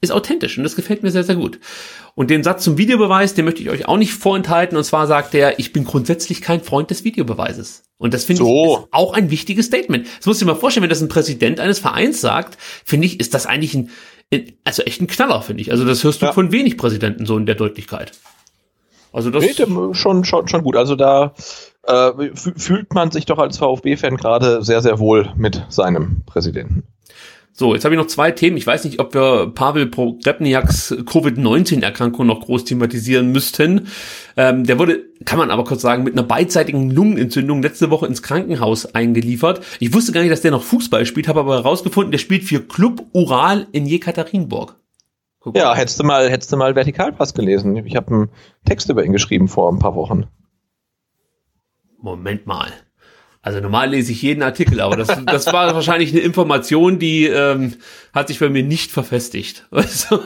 ist 0.00 0.12
authentisch 0.12 0.56
und 0.56 0.64
das 0.64 0.76
gefällt 0.76 1.02
mir 1.02 1.10
sehr, 1.10 1.24
sehr 1.24 1.36
gut. 1.36 1.58
Und 2.16 2.30
den 2.30 2.42
Satz 2.42 2.64
zum 2.64 2.78
Videobeweis, 2.78 3.34
den 3.34 3.44
möchte 3.44 3.60
ich 3.60 3.68
euch 3.68 3.86
auch 3.86 3.98
nicht 3.98 4.14
vorenthalten. 4.14 4.78
Und 4.78 4.84
zwar 4.84 5.06
sagt 5.06 5.34
er, 5.34 5.58
ich 5.58 5.74
bin 5.74 5.84
grundsätzlich 5.84 6.40
kein 6.40 6.62
Freund 6.62 6.90
des 6.90 7.04
Videobeweises. 7.04 7.84
Und 7.98 8.14
das 8.14 8.24
finde 8.24 8.42
so. 8.42 8.86
ich 8.86 8.94
auch 8.94 9.12
ein 9.12 9.30
wichtiges 9.30 9.66
Statement. 9.66 10.06
Das 10.16 10.24
musst 10.24 10.40
du 10.40 10.46
dir 10.46 10.52
mal 10.52 10.58
vorstellen, 10.58 10.82
wenn 10.82 10.90
das 10.90 11.02
ein 11.02 11.08
Präsident 11.08 11.60
eines 11.60 11.78
Vereins 11.78 12.22
sagt, 12.22 12.56
finde 12.86 13.06
ich, 13.06 13.20
ist 13.20 13.34
das 13.34 13.44
eigentlich 13.44 13.74
ein, 13.74 13.90
also 14.64 14.82
echt 14.82 15.02
ein 15.02 15.08
Knaller, 15.08 15.42
finde 15.42 15.60
ich. 15.60 15.70
Also 15.70 15.84
das 15.84 16.04
hörst 16.04 16.22
du 16.22 16.26
ja. 16.26 16.32
von 16.32 16.52
wenig 16.52 16.78
Präsidenten 16.78 17.26
so 17.26 17.36
in 17.36 17.44
der 17.44 17.54
Deutlichkeit. 17.54 18.12
Also 19.12 19.30
das 19.30 19.44
nee, 19.44 19.52
schon, 19.52 20.24
schon, 20.24 20.48
schon 20.48 20.62
gut. 20.62 20.76
Also 20.76 20.96
da 20.96 21.34
äh, 21.82 22.12
fühlt 22.34 22.94
man 22.94 23.10
sich 23.10 23.26
doch 23.26 23.38
als 23.38 23.58
VfB-Fan 23.58 24.16
gerade 24.16 24.62
sehr, 24.62 24.80
sehr 24.80 24.98
wohl 24.98 25.34
mit 25.36 25.66
seinem 25.68 26.22
Präsidenten. 26.24 26.84
So, 27.58 27.72
jetzt 27.72 27.86
habe 27.86 27.94
ich 27.94 27.98
noch 27.98 28.06
zwei 28.06 28.32
Themen. 28.32 28.58
Ich 28.58 28.66
weiß 28.66 28.84
nicht, 28.84 29.00
ob 29.00 29.14
wir 29.14 29.50
Pavel 29.54 29.86
Pogrebniaks 29.86 30.94
Covid-19-Erkrankung 31.06 32.26
noch 32.26 32.40
groß 32.40 32.64
thematisieren 32.64 33.32
müssten. 33.32 33.88
Ähm, 34.36 34.64
der 34.64 34.78
wurde, 34.78 35.06
kann 35.24 35.38
man 35.38 35.50
aber 35.50 35.64
kurz 35.64 35.80
sagen, 35.80 36.04
mit 36.04 36.12
einer 36.12 36.22
beidseitigen 36.22 36.90
Lungenentzündung 36.90 37.62
letzte 37.62 37.90
Woche 37.90 38.06
ins 38.06 38.22
Krankenhaus 38.22 38.94
eingeliefert. 38.94 39.64
Ich 39.80 39.94
wusste 39.94 40.12
gar 40.12 40.20
nicht, 40.20 40.32
dass 40.32 40.42
der 40.42 40.50
noch 40.50 40.62
Fußball 40.62 41.06
spielt, 41.06 41.28
habe 41.28 41.40
aber 41.40 41.54
herausgefunden, 41.54 42.10
der 42.10 42.18
spielt 42.18 42.44
für 42.44 42.60
Club 42.60 43.06
Ural 43.12 43.66
in 43.72 43.86
Jekaterinburg. 43.86 44.76
Ja, 45.54 45.74
hättest 45.74 45.98
du 45.98 46.04
mal, 46.04 46.28
hättest 46.28 46.52
du 46.52 46.58
mal 46.58 46.74
Vertikalpass 46.74 47.32
gelesen. 47.32 47.86
Ich 47.86 47.96
habe 47.96 48.14
einen 48.14 48.28
Text 48.66 48.90
über 48.90 49.02
ihn 49.02 49.12
geschrieben 49.12 49.48
vor 49.48 49.72
ein 49.72 49.78
paar 49.78 49.94
Wochen. 49.94 50.26
Moment 52.02 52.46
mal. 52.46 52.70
Also 53.46 53.60
normal 53.60 53.90
lese 53.90 54.10
ich 54.10 54.22
jeden 54.22 54.42
Artikel, 54.42 54.80
aber 54.80 54.96
das, 54.96 55.06
das 55.24 55.52
war 55.52 55.72
wahrscheinlich 55.74 56.10
eine 56.10 56.18
Information, 56.18 56.98
die 56.98 57.26
ähm, 57.26 57.74
hat 58.12 58.26
sich 58.26 58.40
bei 58.40 58.48
mir 58.48 58.64
nicht 58.64 58.90
verfestigt. 58.90 59.68
Also, 59.76 60.18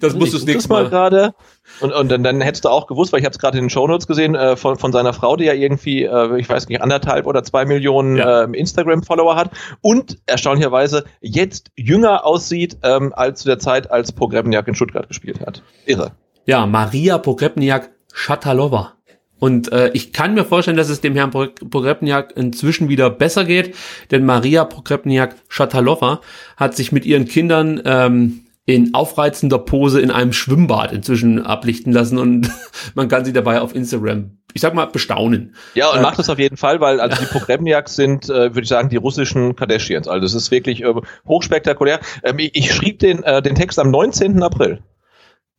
das 0.00 0.14
musst 0.14 0.32
du 0.32 0.38
das 0.38 0.46
nächste 0.46 0.70
Mal. 0.70 0.84
mal 0.84 0.88
gerade. 0.88 1.34
Und, 1.80 1.92
und 1.92 2.10
dann, 2.10 2.22
dann 2.22 2.40
hättest 2.40 2.64
du 2.64 2.70
auch 2.70 2.86
gewusst, 2.86 3.12
weil 3.12 3.20
ich 3.20 3.26
habe 3.26 3.34
es 3.34 3.38
gerade 3.38 3.58
in 3.58 3.64
den 3.64 3.70
Shownotes 3.70 4.06
gesehen, 4.06 4.34
äh, 4.34 4.56
von, 4.56 4.78
von 4.78 4.92
seiner 4.92 5.12
Frau, 5.12 5.36
die 5.36 5.44
ja 5.44 5.52
irgendwie, 5.52 6.04
äh, 6.04 6.40
ich 6.40 6.48
weiß 6.48 6.68
nicht, 6.68 6.80
anderthalb 6.80 7.26
oder 7.26 7.42
zwei 7.42 7.66
Millionen 7.66 8.16
ja. 8.16 8.44
äh, 8.44 8.58
Instagram-Follower 8.58 9.36
hat 9.36 9.50
und 9.82 10.16
erstaunlicherweise 10.24 11.04
jetzt 11.20 11.70
jünger 11.76 12.24
aussieht 12.24 12.78
ähm, 12.82 13.12
als 13.14 13.40
zu 13.40 13.48
der 13.48 13.58
Zeit, 13.58 13.90
als 13.90 14.12
Pogrebniak 14.12 14.66
in 14.68 14.74
Stuttgart 14.74 15.06
gespielt 15.06 15.40
hat. 15.46 15.62
Irre. 15.84 16.12
Ja, 16.46 16.64
Maria 16.64 17.18
Pogrebniak 17.18 17.90
Schatalova. 18.14 18.97
Und 19.38 19.72
äh, 19.72 19.90
ich 19.92 20.12
kann 20.12 20.34
mir 20.34 20.44
vorstellen, 20.44 20.76
dass 20.76 20.88
es 20.88 21.00
dem 21.00 21.14
Herrn 21.14 21.30
Pogrebniak 21.30 22.36
inzwischen 22.36 22.88
wieder 22.88 23.10
besser 23.10 23.44
geht, 23.44 23.74
denn 24.10 24.24
Maria 24.24 24.64
Pogrebniak-Schatalova 24.64 26.20
hat 26.56 26.74
sich 26.74 26.92
mit 26.92 27.06
ihren 27.06 27.26
Kindern 27.26 27.80
ähm, 27.84 28.44
in 28.68 28.92
aufreizender 28.92 29.58
Pose 29.58 29.98
in 29.98 30.10
einem 30.10 30.34
Schwimmbad 30.34 30.92
inzwischen 30.92 31.44
ablichten 31.44 31.90
lassen 31.90 32.18
und 32.18 32.50
man 32.94 33.08
kann 33.08 33.24
sie 33.24 33.32
dabei 33.32 33.62
auf 33.62 33.74
Instagram, 33.74 34.32
ich 34.52 34.60
sag 34.60 34.74
mal, 34.74 34.84
bestaunen. 34.84 35.54
Ja, 35.74 35.90
und 35.90 36.00
äh, 36.00 36.02
macht 36.02 36.18
das 36.18 36.28
auf 36.28 36.38
jeden 36.38 36.58
Fall, 36.58 36.78
weil 36.78 37.00
also 37.00 37.16
die 37.16 37.26
Pogrebniaks 37.32 37.96
sind, 37.96 38.28
äh, 38.28 38.50
würde 38.50 38.62
ich 38.62 38.68
sagen, 38.68 38.90
die 38.90 38.96
russischen 38.96 39.56
Kardashians. 39.56 40.06
Also 40.06 40.20
das 40.20 40.34
ist 40.34 40.50
wirklich 40.50 40.82
äh, 40.82 40.94
hochspektakulär. 41.26 42.00
Ähm, 42.22 42.38
ich, 42.40 42.54
ich 42.56 42.74
schrieb 42.74 42.98
den, 42.98 43.22
äh, 43.22 43.40
den 43.40 43.54
Text 43.54 43.78
am 43.78 43.90
19. 43.90 44.42
April. 44.42 44.82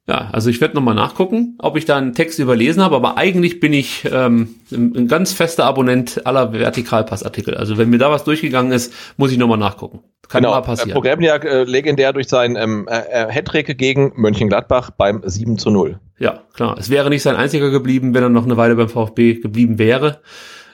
Ja, 0.09 0.27
also 0.31 0.49
ich 0.49 0.59
werde 0.59 0.73
nochmal 0.73 0.95
nachgucken, 0.95 1.53
ob 1.59 1.77
ich 1.77 1.85
da 1.85 1.95
einen 1.95 2.15
Text 2.15 2.39
überlesen 2.39 2.81
habe, 2.81 2.95
aber 2.95 3.15
eigentlich 3.19 3.59
bin 3.59 3.73
ich 3.73 4.09
ähm, 4.11 4.55
ein 4.71 5.07
ganz 5.07 5.33
fester 5.33 5.65
Abonnent 5.65 6.25
aller 6.25 6.51
Vertikalpassartikel. 6.51 7.53
Also 7.53 7.77
wenn 7.77 7.91
mir 7.91 7.99
da 7.99 8.09
was 8.09 8.23
durchgegangen 8.23 8.71
ist, 8.71 8.91
muss 9.17 9.31
ich 9.31 9.37
nochmal 9.37 9.59
nachgucken. 9.59 9.99
Kann 10.27 10.41
genau. 10.41 10.55
mal 10.55 10.61
passieren. 10.61 10.95
Pogrebniak 10.95 11.45
äh, 11.45 11.63
legendär 11.63 12.11
durch 12.11 12.27
seinen 12.27 12.55
ähm, 12.55 12.87
äh, 12.89 12.97
äh, 12.97 13.31
Hattrick 13.31 13.77
gegen 13.77 14.13
Mönchengladbach 14.15 14.89
beim 14.89 15.21
7 15.23 15.59
zu 15.59 15.69
0. 15.69 15.99
Ja, 16.17 16.41
klar. 16.55 16.75
Es 16.79 16.89
wäre 16.89 17.09
nicht 17.09 17.21
sein 17.21 17.35
einziger 17.35 17.69
geblieben, 17.69 18.15
wenn 18.15 18.23
er 18.23 18.29
noch 18.29 18.45
eine 18.45 18.57
Weile 18.57 18.75
beim 18.75 18.89
VfB 18.89 19.35
geblieben 19.35 19.77
wäre. 19.77 20.21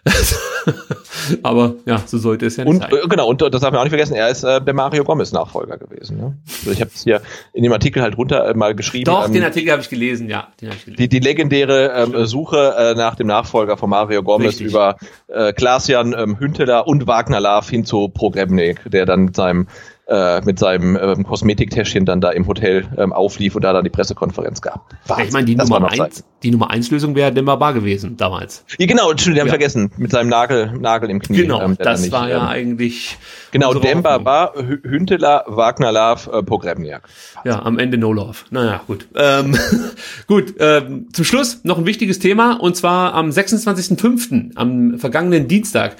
Aber 1.43 1.75
ja, 1.85 2.01
so 2.05 2.17
sollte 2.17 2.45
es 2.45 2.57
ja 2.57 2.63
nicht 2.63 2.73
und, 2.73 2.81
sein. 2.81 2.91
Äh, 2.91 3.07
genau, 3.07 3.27
und 3.27 3.41
das 3.41 3.61
darf 3.61 3.71
man 3.71 3.79
auch 3.79 3.83
nicht 3.83 3.91
vergessen, 3.91 4.13
er 4.13 4.29
ist 4.29 4.43
äh, 4.43 4.61
der 4.61 4.73
Mario 4.73 5.03
Gomez 5.03 5.31
Nachfolger 5.31 5.77
gewesen. 5.77 6.17
Ne? 6.17 6.37
Also 6.59 6.71
ich 6.71 6.81
habe 6.81 6.91
es 6.93 7.03
hier 7.03 7.21
in 7.53 7.63
dem 7.63 7.71
Artikel 7.71 8.03
halt 8.03 8.17
runter 8.17 8.47
äh, 8.47 8.53
mal 8.53 8.75
geschrieben. 8.75 9.05
Doch, 9.05 9.27
ähm, 9.27 9.33
den 9.33 9.43
Artikel 9.43 9.71
habe 9.71 9.81
ich 9.81 9.89
gelesen, 9.89 10.29
ja. 10.29 10.49
Den 10.61 10.71
ich 10.71 10.85
gelesen. 10.85 10.97
Die, 10.97 11.09
die 11.09 11.19
legendäre 11.19 11.91
ähm, 11.93 12.25
Suche 12.25 12.75
äh, 12.77 12.95
nach 12.95 13.15
dem 13.15 13.27
Nachfolger 13.27 13.77
von 13.77 13.89
Mario 13.89 14.21
Gomez 14.21 14.49
Richtig. 14.49 14.67
über 14.67 14.97
äh, 15.27 15.53
Klaas-Jan 15.53 16.13
ähm, 16.17 16.39
Hünteler 16.39 16.87
und 16.87 17.07
Wagner 17.07 17.39
Lav 17.39 17.69
hin 17.69 17.85
zu 17.85 18.09
Progrebnik, 18.09 18.81
der 18.85 19.05
dann 19.05 19.25
mit 19.25 19.35
seinem 19.35 19.67
äh, 20.07 20.41
mit 20.41 20.59
seinem 20.59 20.97
ähm, 21.01 21.23
Kosmetiktäschchen 21.23 22.05
dann 22.05 22.21
da 22.21 22.29
im 22.31 22.45
Hotel 22.47 22.85
ähm, 22.97 23.11
auflief 23.11 23.55
und 23.55 23.63
da 23.63 23.73
dann 23.73 23.83
die 23.83 23.89
Pressekonferenz 23.89 24.61
gab. 24.61 24.93
Wahnsinn. 25.07 25.25
Ich 25.25 25.33
meine, 25.33 25.45
die, 25.45 25.55
Nummer 25.55 25.91
eins, 25.91 26.23
die 26.43 26.51
Nummer 26.51 26.69
eins 26.69 26.91
Lösung 26.91 27.15
wäre 27.15 27.31
Demba 27.31 27.55
Bar 27.55 27.73
gewesen 27.73 28.15
damals. 28.15 28.65
Ja, 28.77 28.85
genau, 28.85 29.09
Entschuldigung, 29.09 29.41
haben 29.41 29.47
ja. 29.47 29.53
vergessen, 29.53 29.91
mit 29.97 30.11
seinem 30.11 30.29
Nagel, 30.29 30.73
Nagel 30.79 31.09
im 31.09 31.19
Knie. 31.19 31.37
Genau, 31.37 31.61
ähm, 31.61 31.75
das 31.79 32.01
nicht, 32.01 32.11
war 32.11 32.29
ja 32.29 32.37
ähm, 32.37 32.47
eigentlich. 32.47 33.17
Genau, 33.51 33.73
Demba 33.73 34.19
Bar, 34.19 34.53
Hünteler, 34.55 35.43
Wagner 35.47 35.91
Love, 35.91 36.31
äh, 36.31 36.43
Pogrebniak. 36.43 37.07
Ja, 37.43 37.63
am 37.63 37.79
Ende 37.79 37.97
No 37.97 38.13
Love. 38.13 38.37
Naja, 38.51 38.81
gut. 38.85 39.07
Ähm, 39.15 39.57
gut, 40.27 40.53
ähm, 40.59 41.07
zum 41.13 41.25
Schluss 41.25 41.61
noch 41.63 41.79
ein 41.79 41.85
wichtiges 41.85 42.19
Thema 42.19 42.59
und 42.61 42.75
zwar 42.75 43.15
am 43.15 43.29
26.05., 43.29 44.55
am 44.55 44.99
vergangenen 44.99 45.47
Dienstag, 45.47 45.95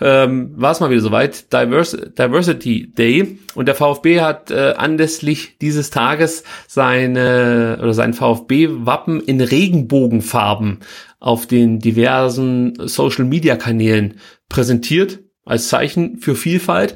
ähm, 0.00 0.52
war 0.56 0.72
es 0.72 0.80
mal 0.80 0.90
wieder 0.90 1.00
soweit, 1.00 1.52
Divers 1.52 1.96
Diversity 2.18 2.92
Day. 2.92 3.38
Und 3.54 3.66
der 3.66 3.74
VfB 3.74 4.20
hat 4.20 4.50
äh, 4.50 4.74
anlässlich 4.76 5.58
dieses 5.58 5.90
Tages 5.90 6.44
seine 6.66 7.78
oder 7.80 7.94
sein 7.94 8.14
VfB-Wappen 8.14 9.20
in 9.20 9.40
Regenbogenfarben 9.40 10.80
auf 11.18 11.46
den 11.46 11.80
diversen 11.80 12.74
Social-Media-Kanälen 12.78 14.14
präsentiert 14.48 15.20
als 15.44 15.68
Zeichen 15.68 16.18
für 16.18 16.34
Vielfalt. 16.34 16.94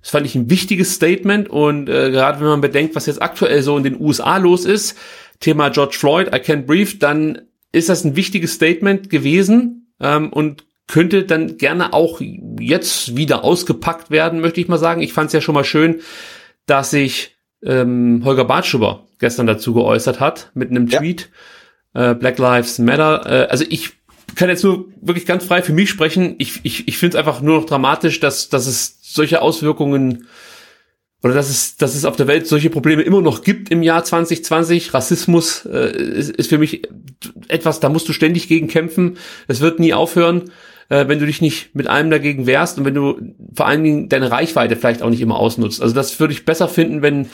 Das 0.00 0.10
fand 0.10 0.26
ich 0.26 0.34
ein 0.34 0.50
wichtiges 0.50 0.94
Statement. 0.94 1.48
Und 1.48 1.88
äh, 1.88 2.10
gerade 2.10 2.38
wenn 2.40 2.46
man 2.46 2.60
bedenkt, 2.60 2.94
was 2.94 3.06
jetzt 3.06 3.22
aktuell 3.22 3.62
so 3.62 3.76
in 3.76 3.84
den 3.84 4.00
USA 4.00 4.36
los 4.36 4.64
ist, 4.64 4.96
Thema 5.40 5.70
George 5.70 5.96
Floyd, 5.98 6.28
I 6.28 6.38
can't 6.38 6.66
breathe, 6.66 6.98
dann 6.98 7.42
ist 7.72 7.88
das 7.88 8.04
ein 8.04 8.14
wichtiges 8.14 8.54
Statement 8.54 9.10
gewesen. 9.10 9.92
Ähm, 10.00 10.32
und 10.32 10.64
könnte 10.86 11.24
dann 11.24 11.56
gerne 11.56 11.92
auch 11.92 12.20
jetzt 12.60 13.16
wieder 13.16 13.44
ausgepackt 13.44 14.10
werden, 14.10 14.40
möchte 14.40 14.60
ich 14.60 14.68
mal 14.68 14.78
sagen. 14.78 15.02
Ich 15.02 15.12
fand 15.12 15.28
es 15.28 15.32
ja 15.32 15.40
schon 15.40 15.54
mal 15.54 15.64
schön, 15.64 16.00
dass 16.66 16.90
sich 16.90 17.36
ähm, 17.62 18.22
Holger 18.24 18.44
Bartschuber 18.44 19.06
gestern 19.18 19.46
dazu 19.46 19.74
geäußert 19.74 20.20
hat 20.20 20.50
mit 20.54 20.70
einem 20.70 20.88
Tweet. 20.88 21.30
Ja. 21.94 22.10
Äh, 22.10 22.14
Black 22.14 22.38
Lives 22.38 22.78
Matter. 22.78 23.24
Äh, 23.26 23.46
also 23.48 23.64
ich 23.68 23.92
kann 24.34 24.48
jetzt 24.48 24.64
nur 24.64 24.86
wirklich 25.00 25.26
ganz 25.26 25.44
frei 25.44 25.62
für 25.62 25.72
mich 25.72 25.88
sprechen. 25.88 26.34
Ich, 26.38 26.60
ich, 26.64 26.88
ich 26.88 26.98
finde 26.98 27.16
es 27.16 27.18
einfach 27.18 27.40
nur 27.40 27.58
noch 27.60 27.66
dramatisch, 27.66 28.20
dass, 28.20 28.48
dass 28.48 28.66
es 28.66 28.98
solche 29.02 29.40
Auswirkungen 29.40 30.26
oder 31.22 31.32
dass 31.32 31.48
es, 31.48 31.76
dass 31.76 31.94
es 31.94 32.04
auf 32.04 32.16
der 32.16 32.26
Welt 32.26 32.46
solche 32.46 32.68
Probleme 32.68 33.00
immer 33.02 33.22
noch 33.22 33.42
gibt 33.42 33.70
im 33.70 33.82
Jahr 33.82 34.04
2020. 34.04 34.92
Rassismus 34.92 35.64
äh, 35.64 35.96
ist, 35.96 36.30
ist 36.30 36.50
für 36.50 36.58
mich 36.58 36.82
etwas, 37.48 37.80
da 37.80 37.88
musst 37.88 38.08
du 38.08 38.12
ständig 38.12 38.48
gegen 38.48 38.68
kämpfen. 38.68 39.16
Es 39.48 39.60
wird 39.60 39.80
nie 39.80 39.94
aufhören 39.94 40.50
äh, 40.88 41.08
wenn 41.08 41.18
du 41.18 41.26
dich 41.26 41.40
nicht 41.40 41.74
mit 41.74 41.86
allem 41.86 42.10
dagegen 42.10 42.46
wehrst 42.46 42.78
und 42.78 42.84
wenn 42.84 42.94
du 42.94 43.20
vor 43.54 43.66
allen 43.66 43.84
Dingen 43.84 44.08
deine 44.08 44.30
Reichweite 44.30 44.76
vielleicht 44.76 45.02
auch 45.02 45.10
nicht 45.10 45.20
immer 45.20 45.38
ausnutzt. 45.38 45.82
Also 45.82 45.94
das 45.94 46.18
würde 46.20 46.32
ich 46.32 46.44
besser 46.44 46.68
finden, 46.68 47.02
wenn 47.02 47.26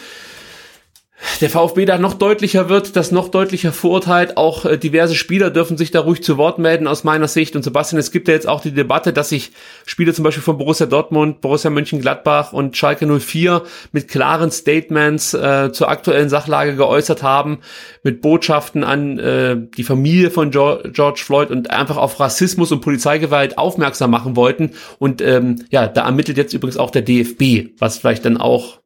der 1.40 1.50
VfB 1.50 1.84
da 1.84 1.98
noch 1.98 2.14
deutlicher 2.14 2.68
wird, 2.68 2.96
das 2.96 3.12
noch 3.12 3.28
deutlicher 3.28 3.72
verurteilt. 3.72 4.36
Auch 4.36 4.64
äh, 4.64 4.78
diverse 4.78 5.14
Spieler 5.14 5.50
dürfen 5.50 5.76
sich 5.76 5.90
da 5.90 6.00
ruhig 6.00 6.22
zu 6.22 6.38
Wort 6.38 6.58
melden 6.58 6.86
aus 6.86 7.04
meiner 7.04 7.28
Sicht. 7.28 7.56
Und 7.56 7.62
Sebastian, 7.62 7.98
es 7.98 8.10
gibt 8.10 8.28
ja 8.28 8.34
jetzt 8.34 8.48
auch 8.48 8.60
die 8.60 8.72
Debatte, 8.72 9.12
dass 9.12 9.28
sich 9.28 9.52
Spieler 9.84 10.14
zum 10.14 10.24
Beispiel 10.24 10.42
von 10.42 10.58
Borussia 10.58 10.86
Dortmund, 10.86 11.40
Borussia 11.40 11.70
Mönchengladbach 11.70 12.52
und 12.52 12.76
Schalke 12.76 13.06
04 13.06 13.62
mit 13.92 14.08
klaren 14.08 14.50
Statements 14.50 15.34
äh, 15.34 15.70
zur 15.72 15.88
aktuellen 15.88 16.28
Sachlage 16.28 16.76
geäußert 16.76 17.22
haben, 17.22 17.58
mit 18.02 18.22
Botschaften 18.22 18.84
an 18.84 19.18
äh, 19.18 19.56
die 19.76 19.84
Familie 19.84 20.30
von 20.30 20.50
George 20.50 21.22
Floyd 21.22 21.50
und 21.50 21.70
einfach 21.70 21.96
auf 21.96 22.18
Rassismus 22.18 22.72
und 22.72 22.80
Polizeigewalt 22.80 23.58
aufmerksam 23.58 24.10
machen 24.10 24.36
wollten. 24.36 24.72
Und 24.98 25.20
ähm, 25.20 25.64
ja, 25.70 25.86
da 25.86 26.04
ermittelt 26.06 26.38
jetzt 26.38 26.54
übrigens 26.54 26.76
auch 26.76 26.90
der 26.90 27.02
DFB, 27.02 27.74
was 27.78 27.98
vielleicht 27.98 28.24
dann 28.24 28.36
auch 28.36 28.80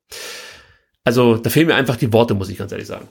also 1.05 1.37
da 1.37 1.51
fehlen 1.51 1.67
mir 1.67 1.75
einfach 1.75 1.97
die 1.97 2.13
Worte, 2.13 2.35
muss 2.35 2.49
ich 2.49 2.59
ganz 2.59 2.73
ehrlich 2.73 2.87
sagen. 2.89 3.09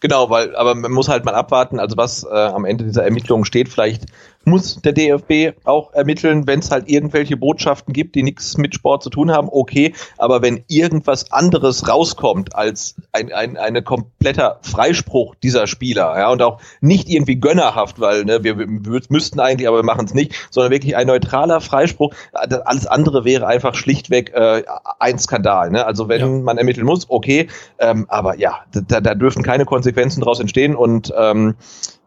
Genau, 0.00 0.30
weil, 0.30 0.56
aber 0.56 0.74
man 0.74 0.90
muss 0.90 1.08
halt 1.08 1.24
mal 1.24 1.34
abwarten, 1.34 1.78
also 1.78 1.96
was 1.96 2.24
äh, 2.24 2.28
am 2.28 2.64
Ende 2.64 2.84
dieser 2.84 3.04
Ermittlungen 3.04 3.44
steht. 3.44 3.68
Vielleicht 3.68 4.06
muss 4.44 4.80
der 4.82 4.92
DFB 4.92 5.56
auch 5.64 5.92
ermitteln, 5.92 6.46
wenn 6.46 6.58
es 6.58 6.70
halt 6.70 6.88
irgendwelche 6.88 7.36
Botschaften 7.36 7.92
gibt, 7.92 8.14
die 8.14 8.22
nichts 8.22 8.56
mit 8.58 8.74
Sport 8.74 9.02
zu 9.02 9.10
tun 9.10 9.30
haben, 9.30 9.48
okay. 9.50 9.94
Aber 10.18 10.42
wenn 10.42 10.64
irgendwas 10.68 11.30
anderes 11.32 11.88
rauskommt 11.88 12.54
als 12.54 12.96
ein, 13.12 13.32
ein 13.32 13.56
ein 13.56 13.84
kompletter 13.84 14.58
Freispruch 14.62 15.34
dieser 15.36 15.66
Spieler, 15.66 16.14
ja, 16.18 16.30
und 16.30 16.42
auch 16.42 16.60
nicht 16.80 17.08
irgendwie 17.08 17.36
gönnerhaft, 17.36 18.00
weil 18.00 18.24
ne, 18.24 18.44
wir, 18.44 18.58
wir 18.58 19.00
müssten 19.08 19.40
eigentlich, 19.40 19.68
aber 19.68 19.78
wir 19.78 19.84
machen 19.84 20.04
es 20.04 20.14
nicht, 20.14 20.34
sondern 20.50 20.72
wirklich 20.72 20.96
ein 20.96 21.06
neutraler 21.06 21.60
Freispruch. 21.60 22.14
Alles 22.32 22.86
andere 22.86 23.24
wäre 23.24 23.46
einfach 23.46 23.74
schlichtweg 23.74 24.32
äh, 24.34 24.62
ein 24.98 25.18
Skandal. 25.18 25.70
Ne? 25.70 25.84
Also 25.84 26.08
wenn 26.08 26.20
ja. 26.20 26.26
man 26.26 26.58
ermitteln 26.58 26.86
muss, 26.86 27.08
okay, 27.08 27.48
ähm, 27.78 28.06
aber 28.08 28.38
ja, 28.38 28.60
da, 28.72 29.00
da 29.00 29.14
dürfen 29.14 29.42
keine 29.42 29.64
Konsequenzen 29.64 30.20
daraus 30.20 30.40
entstehen 30.40 30.74
und 30.74 31.12
ähm, 31.16 31.56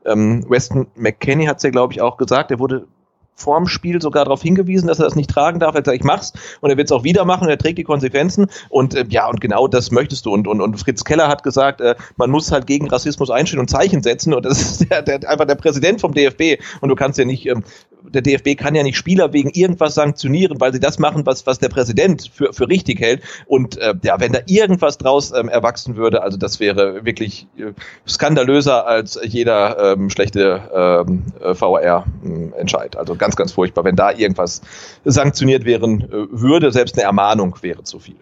ähm, 0.06 0.45
Weston 0.49 0.88
McKenney 0.95 1.45
hat 1.45 1.57
es 1.57 1.64
ja, 1.64 1.69
glaube 1.69 1.94
ich, 1.94 2.02
auch 2.02 2.18
gesagt, 2.18 2.52
er 2.52 2.60
wurde 2.60 2.88
vorm 3.36 3.68
Spiel 3.68 4.02
sogar 4.02 4.26
darauf 4.26 4.41
hingewiesen, 4.41 4.88
dass 4.88 4.99
er 4.99 5.06
das 5.06 5.16
nicht 5.16 5.30
tragen 5.30 5.60
darf. 5.60 5.76
Er 5.76 5.80
hat 5.80 5.84
gesagt, 5.86 5.99
ich 5.99 6.06
mach's 6.06 6.34
und 6.62 6.70
er 6.70 6.78
wird 6.78 6.88
es 6.88 6.91
auch 6.91 7.03
wieder 7.03 7.26
machen 7.26 7.44
und 7.44 7.49
er 7.49 7.57
trägt 7.57 7.78
die 7.78 7.84
Konsequenzen 7.84 8.48
und 8.70 8.95
äh, 8.95 9.06
ja, 9.10 9.28
und 9.28 9.41
genau 9.41 9.68
das 9.68 9.91
möchtest 9.91 10.26
du. 10.26 10.34
Und, 10.34 10.48
und, 10.48 10.62
und 10.62 10.80
Fritz 10.80 11.03
Keller 11.03 11.28
hat 11.28 11.44
gesagt, 11.44 11.82
äh, 11.82 11.95
man 12.16 12.30
muss 12.30 12.52
halt 12.52 12.66
gegen 12.68 12.88
Rassismus 12.90 13.30
einstehen 13.30 13.60
und 13.60 13.70
Zeichen 13.70 14.02
setzen 14.02 14.34
und 14.34 14.45
das 14.45 14.62
ist 14.62 14.90
der, 14.90 15.02
der, 15.02 15.30
einfach 15.30 15.45
der 15.45 15.56
Präsident 15.56 16.02
vom 16.02 16.14
DFB 16.14 16.62
und 16.82 16.90
du 16.90 16.95
kannst 16.95 17.20
ja 17.20 17.26
nicht 17.26 17.45
ähm, 17.45 17.64
der 18.10 18.22
DFB 18.22 18.57
kann 18.57 18.76
ja 18.76 18.84
nicht 18.84 18.98
Spieler 18.98 19.34
wegen 19.34 19.49
irgendwas 19.49 19.95
sanktionieren, 19.95 20.60
weil 20.60 20.74
sie 20.74 20.80
das 20.80 20.99
machen, 20.99 21.26
was, 21.26 21.45
was 21.45 21.60
der 21.60 21.70
Präsident 21.70 22.30
für, 22.34 22.53
für 22.53 22.68
richtig 22.70 22.99
hält. 22.99 23.22
Und 23.45 23.78
äh, 23.78 23.94
ja, 24.03 24.20
wenn 24.20 24.32
da 24.32 24.40
irgendwas 24.48 24.98
draus 24.98 25.32
ähm, 25.32 25.49
erwachsen 25.49 25.95
würde, 25.95 26.22
also 26.22 26.38
das 26.38 26.60
wäre 26.60 27.06
wirklich 27.06 27.48
äh, 27.57 27.72
skandalöser 28.07 28.88
als 28.88 29.20
jeder 29.24 29.94
ähm, 29.94 30.10
schlechte 30.10 30.62
ähm, 30.74 31.24
äh, 31.41 31.53
VR-Entscheid. 31.53 32.95
Also 32.95 33.16
ganz, 33.26 33.36
ganz 33.36 33.52
furchtbar. 33.54 33.84
Wenn 33.84 33.96
da 33.96 34.12
irgendwas 34.12 34.62
sanktioniert 35.04 35.66
werden 35.66 36.02
äh, 36.02 36.28
würde, 36.32 36.72
selbst 36.72 36.96
eine 36.96 37.04
Ermahnung 37.04 37.56
wäre 37.62 37.84
zu 37.84 38.00
viel. 38.00 38.16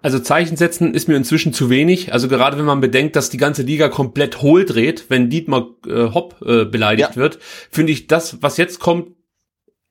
Also 0.00 0.18
Zeichen 0.18 0.56
setzen 0.56 0.94
ist 0.94 1.08
mir 1.08 1.16
inzwischen 1.16 1.52
zu 1.52 1.68
wenig. 1.68 2.12
Also 2.14 2.28
gerade 2.28 2.56
wenn 2.56 2.64
man 2.64 2.80
bedenkt, 2.80 3.16
dass 3.16 3.28
die 3.28 3.36
ganze 3.36 3.62
Liga 3.62 3.88
komplett 3.88 4.40
hohl 4.40 4.64
dreht, 4.64 5.10
wenn 5.10 5.28
Dietmar 5.28 5.68
äh, 5.86 6.14
Hopp 6.14 6.36
äh, 6.42 6.64
beleidigt 6.64 7.10
ja. 7.10 7.16
wird, 7.16 7.38
finde 7.70 7.92
ich 7.92 8.06
das, 8.06 8.38
was 8.40 8.56
jetzt 8.56 8.80
kommt, 8.80 9.08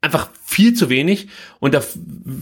einfach 0.06 0.30
viel 0.46 0.74
zu 0.74 0.90
wenig 0.90 1.28
und 1.60 1.74
da 1.74 1.82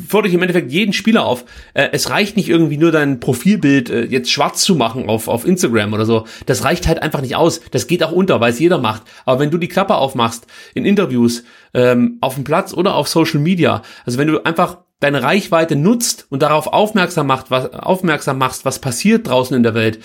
fordere 0.07 0.27
ich 0.27 0.33
im 0.33 0.41
Endeffekt 0.41 0.71
jeden 0.71 0.93
Spieler 0.93 1.25
auf. 1.25 1.45
Äh, 1.73 1.89
es 1.93 2.09
reicht 2.09 2.37
nicht 2.37 2.49
irgendwie 2.49 2.77
nur 2.77 2.91
dein 2.91 3.19
Profilbild 3.19 3.89
äh, 3.89 4.03
jetzt 4.03 4.31
schwarz 4.31 4.61
zu 4.61 4.75
machen 4.75 5.09
auf, 5.09 5.27
auf 5.27 5.45
Instagram 5.45 5.93
oder 5.93 6.05
so. 6.05 6.25
Das 6.45 6.63
reicht 6.63 6.87
halt 6.87 7.01
einfach 7.01 7.21
nicht 7.21 7.35
aus. 7.35 7.61
Das 7.71 7.87
geht 7.87 8.03
auch 8.03 8.11
unter, 8.11 8.39
weil 8.39 8.51
es 8.51 8.59
jeder 8.59 8.77
macht. 8.77 9.03
Aber 9.25 9.39
wenn 9.39 9.49
du 9.49 9.57
die 9.57 9.67
Klappe 9.69 9.95
aufmachst 9.95 10.45
in 10.75 10.85
Interviews, 10.85 11.43
ähm, 11.73 12.17
auf 12.21 12.35
dem 12.35 12.43
Platz 12.43 12.73
oder 12.73 12.95
auf 12.95 13.07
Social 13.07 13.39
Media, 13.39 13.81
also 14.05 14.19
wenn 14.19 14.27
du 14.27 14.43
einfach 14.43 14.79
deine 14.99 15.23
Reichweite 15.23 15.75
nutzt 15.75 16.27
und 16.29 16.43
darauf 16.43 16.67
aufmerksam 16.67 17.27
macht, 17.27 17.49
was 17.49 17.73
aufmerksam 17.73 18.37
machst, 18.37 18.65
was 18.65 18.79
passiert 18.79 19.27
draußen 19.27 19.55
in 19.55 19.63
der 19.63 19.73
Welt, 19.73 19.99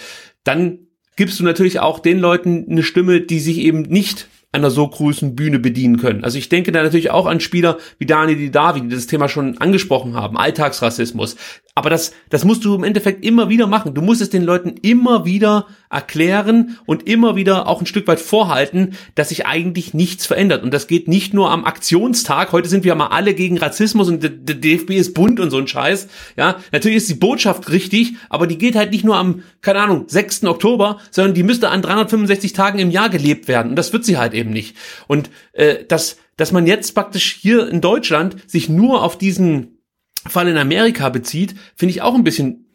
dann 0.45 0.79
gibst 1.17 1.39
du 1.41 1.45
natürlich 1.45 1.81
auch 1.81 1.99
den 1.99 2.19
Leuten 2.19 2.67
eine 2.71 2.83
Stimme, 2.83 3.21
die 3.21 3.41
sich 3.41 3.59
eben 3.59 3.83
nicht 3.83 4.29
einer 4.53 4.71
so 4.71 4.89
großen 4.89 5.37
Bühne 5.37 5.59
bedienen 5.59 5.99
können. 5.99 6.25
Also 6.25 6.39
ich 6.39 6.49
denke 6.49 6.73
da 6.73 6.83
natürlich 6.83 7.11
auch 7.11 7.27
an 7.27 7.41
Spieler 7.41 7.79
wie 7.99 8.07
Dani 8.07 8.35
Didavi, 8.35 8.81
die 8.81 8.89
das 8.89 9.07
Thema 9.07 9.29
schon 9.29 9.59
angesprochen 9.59 10.15
haben, 10.15 10.39
Alltagsrassismus. 10.39 11.37
Aber 11.75 11.91
das, 11.91 12.13
das 12.31 12.45
musst 12.45 12.65
du 12.65 12.75
im 12.75 12.85
Endeffekt 12.85 13.25
immer 13.25 13.51
wieder 13.51 13.67
machen. 13.67 13.95
Du 13.95 14.01
musst 14.01 14.23
es 14.23 14.31
den 14.31 14.45
Leuten 14.45 14.75
immer 14.83 15.27
wieder 15.27 15.67
erklären 15.91 16.79
und 16.87 17.09
immer 17.09 17.37
wieder 17.37 17.67
auch 17.67 17.81
ein 17.81 17.87
Stück 17.87 18.07
weit 18.07 18.21
vorhalten, 18.21 18.97
dass 19.15 19.31
sich 19.31 19.47
eigentlich 19.47 19.95
nichts 19.95 20.27
verändert. 20.27 20.63
Und 20.63 20.75
das 20.75 20.87
geht 20.87 21.09
nicht 21.09 21.33
nur 21.33 21.51
am 21.51 21.65
Aktionstag. 21.65 22.53
Heute 22.53 22.69
sind 22.69 22.85
wir 22.85 22.95
mal 22.95 23.09
alle 23.09 23.35
gegen 23.35 23.59
Rassismus 23.59 24.09
und 24.09 24.23
der 24.23 24.31
DFB 24.31 24.91
ist 24.91 25.15
bunt 25.15 25.41
und 25.41 25.51
so 25.51 25.59
ein 25.59 25.67
Scheiß. 25.67 26.09
Ja, 26.37 26.57
natürlich 26.73 26.99
ist 26.99 27.09
die 27.09 27.15
Botschaft 27.15 27.71
richtig, 27.71 28.15
aber 28.29 28.47
die 28.47 28.59
geht 28.59 28.77
halt 28.77 28.91
nicht 28.93 29.05
nur 29.05 29.17
am, 29.17 29.43
keine 29.63 29.81
Ahnung, 29.81 30.05
6. 30.09 30.45
Oktober, 30.45 30.99
sondern 31.11 31.35
die 31.35 31.43
müsste 31.43 31.71
an 31.71 31.83
365 31.83 32.53
Tagen 32.53 32.79
im 32.79 32.91
Jahr 32.91 33.09
gelebt 33.09 33.49
werden. 33.49 33.71
Und 33.71 33.77
das 33.77 33.93
wird 33.93 34.05
sie 34.05 34.19
halt 34.19 34.35
eben 34.35 34.51
nicht. 34.51 34.77
Und 35.07 35.31
äh, 35.53 35.85
dass, 35.87 36.19
dass 36.37 36.53
man 36.53 36.67
jetzt 36.67 36.95
praktisch 36.95 37.39
hier 37.41 37.69
in 37.69 37.81
Deutschland 37.81 38.37
sich 38.47 38.69
nur 38.69 39.03
auf 39.03 39.17
diesen 39.17 39.79
Fall 40.27 40.49
in 40.49 40.59
Amerika 40.59 41.09
bezieht, 41.09 41.55
finde 41.75 41.93
ich 41.93 42.03
auch 42.03 42.15
ein 42.15 42.25
bisschen 42.25 42.68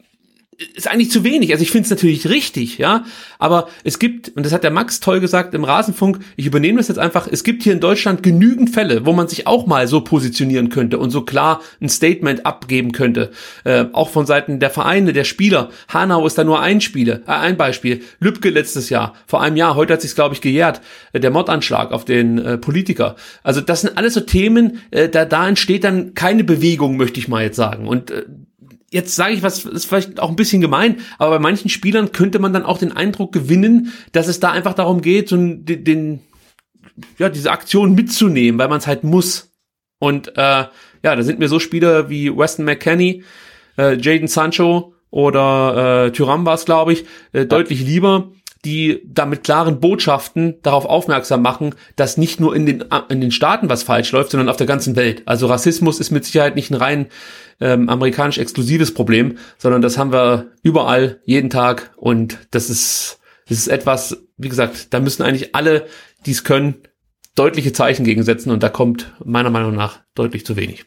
ist 0.76 0.88
eigentlich 0.88 1.12
zu 1.12 1.24
wenig. 1.24 1.52
Also 1.52 1.64
ich 1.64 1.72
finde 1.72 1.86
es 1.86 1.90
natürlich 1.90 2.30
richtig, 2.30 2.78
ja, 2.78 3.06
aber 3.40 3.68
es 3.84 4.00
gibt, 4.00 4.30
und 4.36 4.46
das 4.46 4.54
hat 4.54 4.64
der 4.64 4.72
Max 4.72 5.00
toll 5.00 5.20
gesagt 5.20 5.54
im 5.54 5.64
Rasenfunk, 5.64 6.20
ich 6.36 6.46
übernehme 6.46 6.78
das 6.78 6.88
jetzt 6.88 6.98
einfach, 6.98 7.28
es 7.30 7.44
gibt 7.44 7.64
hier 7.64 7.74
in 7.74 7.80
Deutschland 7.80 8.24
genügend 8.24 8.70
Fälle, 8.70 9.06
wo 9.06 9.14
man 9.14 9.28
sich 9.28 9.48
auch 9.48 9.66
mal 9.66 9.88
so 9.88 10.02
positionieren 10.02 10.70
könnte 10.70 10.98
und 10.98 11.10
so 11.10 11.22
klar 11.22 11.62
ein 11.82 11.90
Statement 11.90 12.46
abgeben 12.46 12.92
könnte, 12.92 13.32
äh, 13.64 13.86
auch 13.94 14.10
von 14.10 14.26
Seiten 14.26 14.60
der 14.60 14.70
Vereine, 14.70 15.14
der 15.14 15.24
Spieler. 15.24 15.70
Hanau 15.88 16.26
ist 16.26 16.38
da 16.38 16.44
nur 16.44 16.62
ein 16.62 16.82
Spiel, 16.82 17.10
äh, 17.10 17.32
ein 17.32 17.58
Beispiel. 17.58 18.02
Lübcke 18.20 18.50
letztes 18.50 18.90
Jahr, 18.90 19.14
vor 19.28 19.42
einem 19.42 19.58
Jahr, 19.58 19.76
heute 19.76 19.94
hat 19.94 20.02
sich 20.02 20.16
glaube 20.16 20.36
ich 20.36 20.42
gejährt, 20.42 20.82
äh, 21.14 21.20
der 21.20 21.32
Mordanschlag 21.32 21.92
auf 21.92 22.06
den 22.06 22.38
äh, 22.38 22.58
Politiker. 22.58 23.16
Also 23.44 23.62
das 23.62 23.82
sind 23.82 23.98
alles 23.98 24.14
so 24.14 24.22
Themen, 24.22 24.82
äh, 24.92 25.10
da, 25.10 25.26
da 25.26 25.48
entsteht 25.48 25.84
dann 25.84 26.14
keine 26.14 26.44
Bewegung, 26.44 26.98
möchte 26.98 27.20
ich 27.20 27.28
mal 27.28 27.44
jetzt 27.44 27.56
sagen. 27.56 27.88
Und 27.88 28.12
äh, 28.12 28.24
jetzt 28.94 29.16
sage 29.16 29.34
ich 29.34 29.44
was, 29.44 29.66
ist 29.66 29.86
vielleicht 29.86 30.20
auch 30.20 30.30
ein 30.30 30.36
bisschen 30.36 30.62
gemein, 30.62 30.98
aber 31.18 31.32
bei 31.32 31.40
manchen 31.40 31.70
Spielern 31.70 32.12
könnte 32.12 32.40
man 32.40 32.54
dann 32.54 32.64
auch 32.64 32.78
den 32.78 32.92
Eindruck 32.92 33.34
gewinnen, 33.34 33.92
dass 34.12 34.28
es 34.28 34.40
da 34.40 34.52
einfach 34.52 34.74
darum 34.74 35.02
geht, 35.02 35.30
so 35.30 35.36
den, 35.36 35.66
den 35.66 36.20
ja, 37.18 37.30
diese 37.30 37.52
Aktion 37.52 37.96
mitzunehmen, 37.96 38.60
weil 38.60 38.70
man 38.70 38.78
es 38.78 38.88
halt 38.88 39.04
muss. 39.04 39.52
Und 40.00 40.30
äh, 40.38 40.66
ja, 41.04 41.16
da 41.16 41.24
sind 41.24 41.40
mir 41.40 41.50
so 41.50 41.60
Spieler 41.60 42.10
wie 42.10 42.36
Weston 42.36 42.66
McKenney, 42.66 43.24
äh, 43.78 43.98
Jaden 43.98 44.28
Sancho 44.28 44.94
oder 45.10 46.06
äh, 46.06 46.12
Tyram 46.12 46.46
war 46.46 46.56
es, 46.56 46.66
glaube 46.66 46.94
ich, 46.94 47.06
äh, 47.32 47.46
deutlich 47.46 47.82
lieber, 47.82 48.32
die 48.66 49.02
da 49.06 49.26
mit 49.26 49.44
klaren 49.44 49.80
Botschaften 49.80 50.56
darauf 50.62 50.86
aufmerksam 50.86 51.42
machen, 51.42 51.76
dass 51.96 52.18
nicht 52.18 52.40
nur 52.40 52.56
in 52.56 52.66
den, 52.66 52.86
in 53.10 53.20
den 53.20 53.32
Staaten 53.32 53.70
was 53.70 53.84
falsch 53.84 54.12
läuft, 54.12 54.32
sondern 54.32 54.50
auf 54.50 54.58
der 54.58 54.68
ganzen 54.68 54.96
Welt. 54.96 55.24
Also 55.26 55.48
Rassismus 55.48 56.00
ist 56.00 56.12
mit 56.12 56.24
Sicherheit 56.24 56.56
nicht 56.56 56.72
ein 56.72 56.76
rein 56.76 57.08
ähm, 57.60 57.90
amerikanisch 57.90 58.38
exklusives 58.38 58.94
Problem, 58.94 59.38
sondern 59.58 59.82
das 59.82 59.98
haben 59.98 60.14
wir 60.14 60.48
überall, 60.62 61.20
jeden 61.26 61.50
Tag 61.50 61.92
und 61.98 62.38
das 62.52 62.70
ist, 62.70 63.20
das 63.50 63.58
ist 63.58 63.68
etwas, 63.68 64.24
wie 64.38 64.50
gesagt, 64.50 64.94
da 64.94 65.00
müssen 65.00 65.24
eigentlich 65.24 65.56
alle, 65.56 65.86
die 66.26 66.32
es 66.32 66.44
können, 66.44 66.76
deutliche 67.36 67.74
Zeichen 67.74 68.06
gegensetzen 68.06 68.52
und 68.52 68.64
da 68.64 68.70
kommt 68.70 69.14
meiner 69.26 69.50
Meinung 69.50 69.76
nach 69.76 70.00
deutlich 70.16 70.46
zu 70.46 70.56
wenig. 70.56 70.86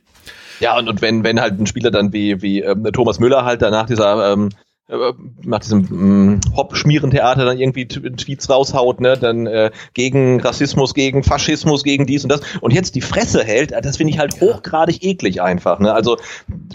Ja, 0.60 0.78
und, 0.78 0.88
und 0.88 1.02
wenn, 1.02 1.24
wenn 1.24 1.40
halt 1.40 1.60
ein 1.60 1.66
Spieler 1.66 1.90
dann 1.90 2.12
wie, 2.12 2.40
wie 2.40 2.60
ähm, 2.62 2.84
Thomas 2.92 3.18
Müller 3.18 3.44
halt 3.44 3.60
danach 3.60 3.86
dieser 3.86 4.32
ähm, 4.32 4.48
äh, 4.48 4.65
nach 4.88 5.58
diesem 5.58 5.80
mm, 5.80 6.40
Hop-Schmierentheater 6.54 7.44
dann 7.44 7.58
irgendwie 7.58 7.88
Tweets 7.88 8.48
raushaut, 8.48 9.00
ne, 9.00 9.16
dann 9.18 9.46
äh, 9.46 9.72
gegen 9.94 10.40
Rassismus, 10.40 10.94
gegen 10.94 11.24
Faschismus, 11.24 11.82
gegen 11.82 12.06
dies 12.06 12.22
und 12.22 12.30
das 12.30 12.40
und 12.60 12.72
jetzt 12.72 12.94
die 12.94 13.00
Fresse 13.00 13.42
hält, 13.42 13.72
das 13.72 13.96
finde 13.96 14.12
ich 14.12 14.18
halt 14.18 14.40
hochgradig 14.40 15.02
eklig 15.02 15.42
einfach. 15.42 15.80
Ne? 15.80 15.92
Also 15.92 16.18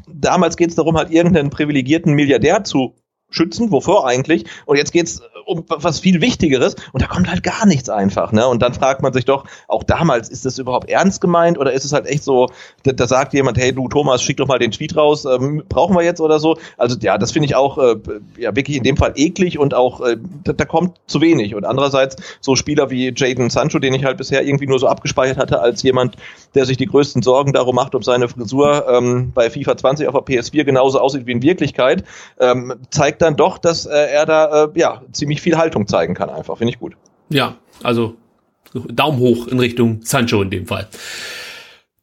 damals 0.07 0.57
geht 0.57 0.71
es 0.71 0.75
darum, 0.75 0.97
halt 0.97 1.11
irgendeinen 1.11 1.51
privilegierten 1.51 2.13
Milliardär 2.13 2.65
zu 2.65 2.95
schützen, 3.31 3.71
wovor 3.71 4.07
eigentlich? 4.07 4.45
Und 4.65 4.77
jetzt 4.77 4.91
geht's 4.91 5.21
um 5.45 5.65
was 5.67 5.99
viel 5.99 6.21
Wichtigeres 6.21 6.75
und 6.91 7.01
da 7.01 7.07
kommt 7.07 7.29
halt 7.29 7.43
gar 7.43 7.65
nichts 7.65 7.89
einfach, 7.89 8.31
ne? 8.31 8.47
Und 8.47 8.61
dann 8.61 8.73
fragt 8.73 9.01
man 9.01 9.13
sich 9.13 9.25
doch, 9.25 9.45
auch 9.67 9.83
damals, 9.83 10.29
ist 10.29 10.45
das 10.45 10.59
überhaupt 10.59 10.89
ernst 10.89 11.21
gemeint 11.21 11.57
oder 11.57 11.73
ist 11.73 11.85
es 11.85 11.93
halt 11.93 12.05
echt 12.05 12.23
so, 12.23 12.47
da, 12.83 12.91
da 12.91 13.07
sagt 13.07 13.33
jemand, 13.33 13.57
hey 13.57 13.73
du 13.73 13.87
Thomas, 13.87 14.21
schick 14.21 14.37
doch 14.37 14.47
mal 14.47 14.59
den 14.59 14.71
Tweet 14.71 14.95
raus, 14.95 15.25
ähm, 15.25 15.63
brauchen 15.67 15.95
wir 15.95 16.03
jetzt 16.03 16.21
oder 16.21 16.39
so? 16.39 16.57
Also 16.77 16.97
ja, 16.99 17.17
das 17.17 17.31
finde 17.31 17.47
ich 17.47 17.55
auch 17.55 17.77
äh, 17.77 17.95
ja 18.37 18.55
wirklich 18.55 18.77
in 18.77 18.83
dem 18.83 18.97
Fall 18.97 19.13
eklig 19.15 19.57
und 19.57 19.73
auch 19.73 20.01
äh, 20.01 20.17
da, 20.43 20.53
da 20.53 20.65
kommt 20.65 20.97
zu 21.07 21.21
wenig. 21.21 21.55
Und 21.55 21.65
andererseits 21.65 22.17
so 22.39 22.55
Spieler 22.55 22.89
wie 22.89 23.13
Jaden 23.15 23.49
Sancho, 23.49 23.79
den 23.79 23.93
ich 23.93 24.03
halt 24.03 24.17
bisher 24.17 24.43
irgendwie 24.45 24.67
nur 24.67 24.79
so 24.79 24.87
abgespeichert 24.87 25.37
hatte 25.37 25.59
als 25.59 25.83
jemand, 25.83 26.17
der 26.55 26.65
sich 26.65 26.77
die 26.77 26.85
größten 26.85 27.21
Sorgen 27.21 27.53
darum 27.53 27.75
macht, 27.75 27.95
ob 27.95 28.03
seine 28.03 28.27
Frisur 28.27 28.87
ähm, 28.87 29.31
bei 29.33 29.49
FIFA 29.49 29.77
20 29.77 30.07
auf 30.07 30.25
der 30.25 30.41
PS4 30.41 30.63
genauso 30.63 30.99
aussieht 30.99 31.25
wie 31.25 31.31
in 31.31 31.41
Wirklichkeit, 31.41 32.03
ähm, 32.39 32.73
zeigt 32.89 33.20
dann 33.21 33.35
doch, 33.35 33.57
dass 33.57 33.85
äh, 33.85 33.91
er 33.91 34.25
da 34.25 34.65
äh, 34.65 34.79
ja 34.79 35.01
ziemlich 35.11 35.41
viel 35.41 35.57
Haltung 35.57 35.87
zeigen 35.87 36.13
kann, 36.13 36.29
einfach. 36.29 36.57
Finde 36.57 36.73
ich 36.73 36.79
gut. 36.79 36.93
Ja, 37.29 37.55
also 37.83 38.15
Daumen 38.73 39.19
hoch 39.19 39.47
in 39.47 39.59
Richtung 39.59 40.01
Sancho 40.03 40.41
in 40.41 40.49
dem 40.49 40.67
Fall. 40.67 40.87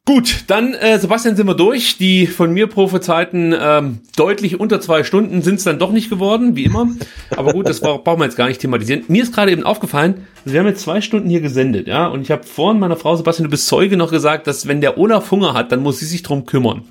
Gut, 0.09 0.45
dann 0.47 0.73
äh, 0.73 0.97
Sebastian 0.97 1.35
sind 1.35 1.45
wir 1.45 1.53
durch. 1.53 1.99
Die 1.99 2.25
von 2.25 2.51
mir 2.51 2.65
prophezeiten 2.65 3.53
ähm, 3.55 3.99
deutlich 4.15 4.59
unter 4.59 4.81
zwei 4.81 5.03
Stunden 5.03 5.43
sind 5.43 5.55
es 5.55 5.65
dann 5.65 5.77
doch 5.77 5.91
nicht 5.91 6.09
geworden, 6.09 6.55
wie 6.55 6.63
immer. 6.65 6.87
Aber 7.35 7.53
gut, 7.53 7.69
das 7.69 7.79
brauchen 7.79 8.19
wir 8.19 8.25
jetzt 8.25 8.35
gar 8.35 8.47
nicht 8.47 8.59
thematisieren. 8.59 9.03
Mir 9.07 9.21
ist 9.21 9.35
gerade 9.35 9.51
eben 9.51 9.63
aufgefallen, 9.63 10.25
wir 10.45 10.59
haben 10.59 10.65
jetzt 10.65 10.81
zwei 10.81 11.01
Stunden 11.01 11.29
hier 11.29 11.41
gesendet, 11.41 11.87
ja, 11.87 12.07
und 12.07 12.21
ich 12.21 12.31
habe 12.31 12.41
vorhin 12.43 12.79
meiner 12.79 12.95
Frau 12.95 13.15
Sebastian, 13.15 13.43
du 13.43 13.51
bist 13.51 13.67
Zeuge 13.67 13.97
noch 13.97 14.09
gesagt, 14.09 14.47
dass 14.47 14.67
wenn 14.67 14.81
der 14.81 14.97
Olaf 14.97 15.29
Hunger 15.29 15.53
hat, 15.53 15.71
dann 15.71 15.83
muss 15.83 15.99
sie 15.99 16.07
sich 16.07 16.23
drum 16.23 16.47
kümmern. 16.47 16.85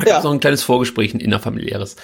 Da 0.00 0.06
ja. 0.06 0.14
gab 0.16 0.24
noch 0.24 0.32
ein 0.32 0.40
kleines 0.40 0.62
Vorgespräch, 0.62 1.14
ein 1.14 1.20
innerfamiliäres. 1.20 1.96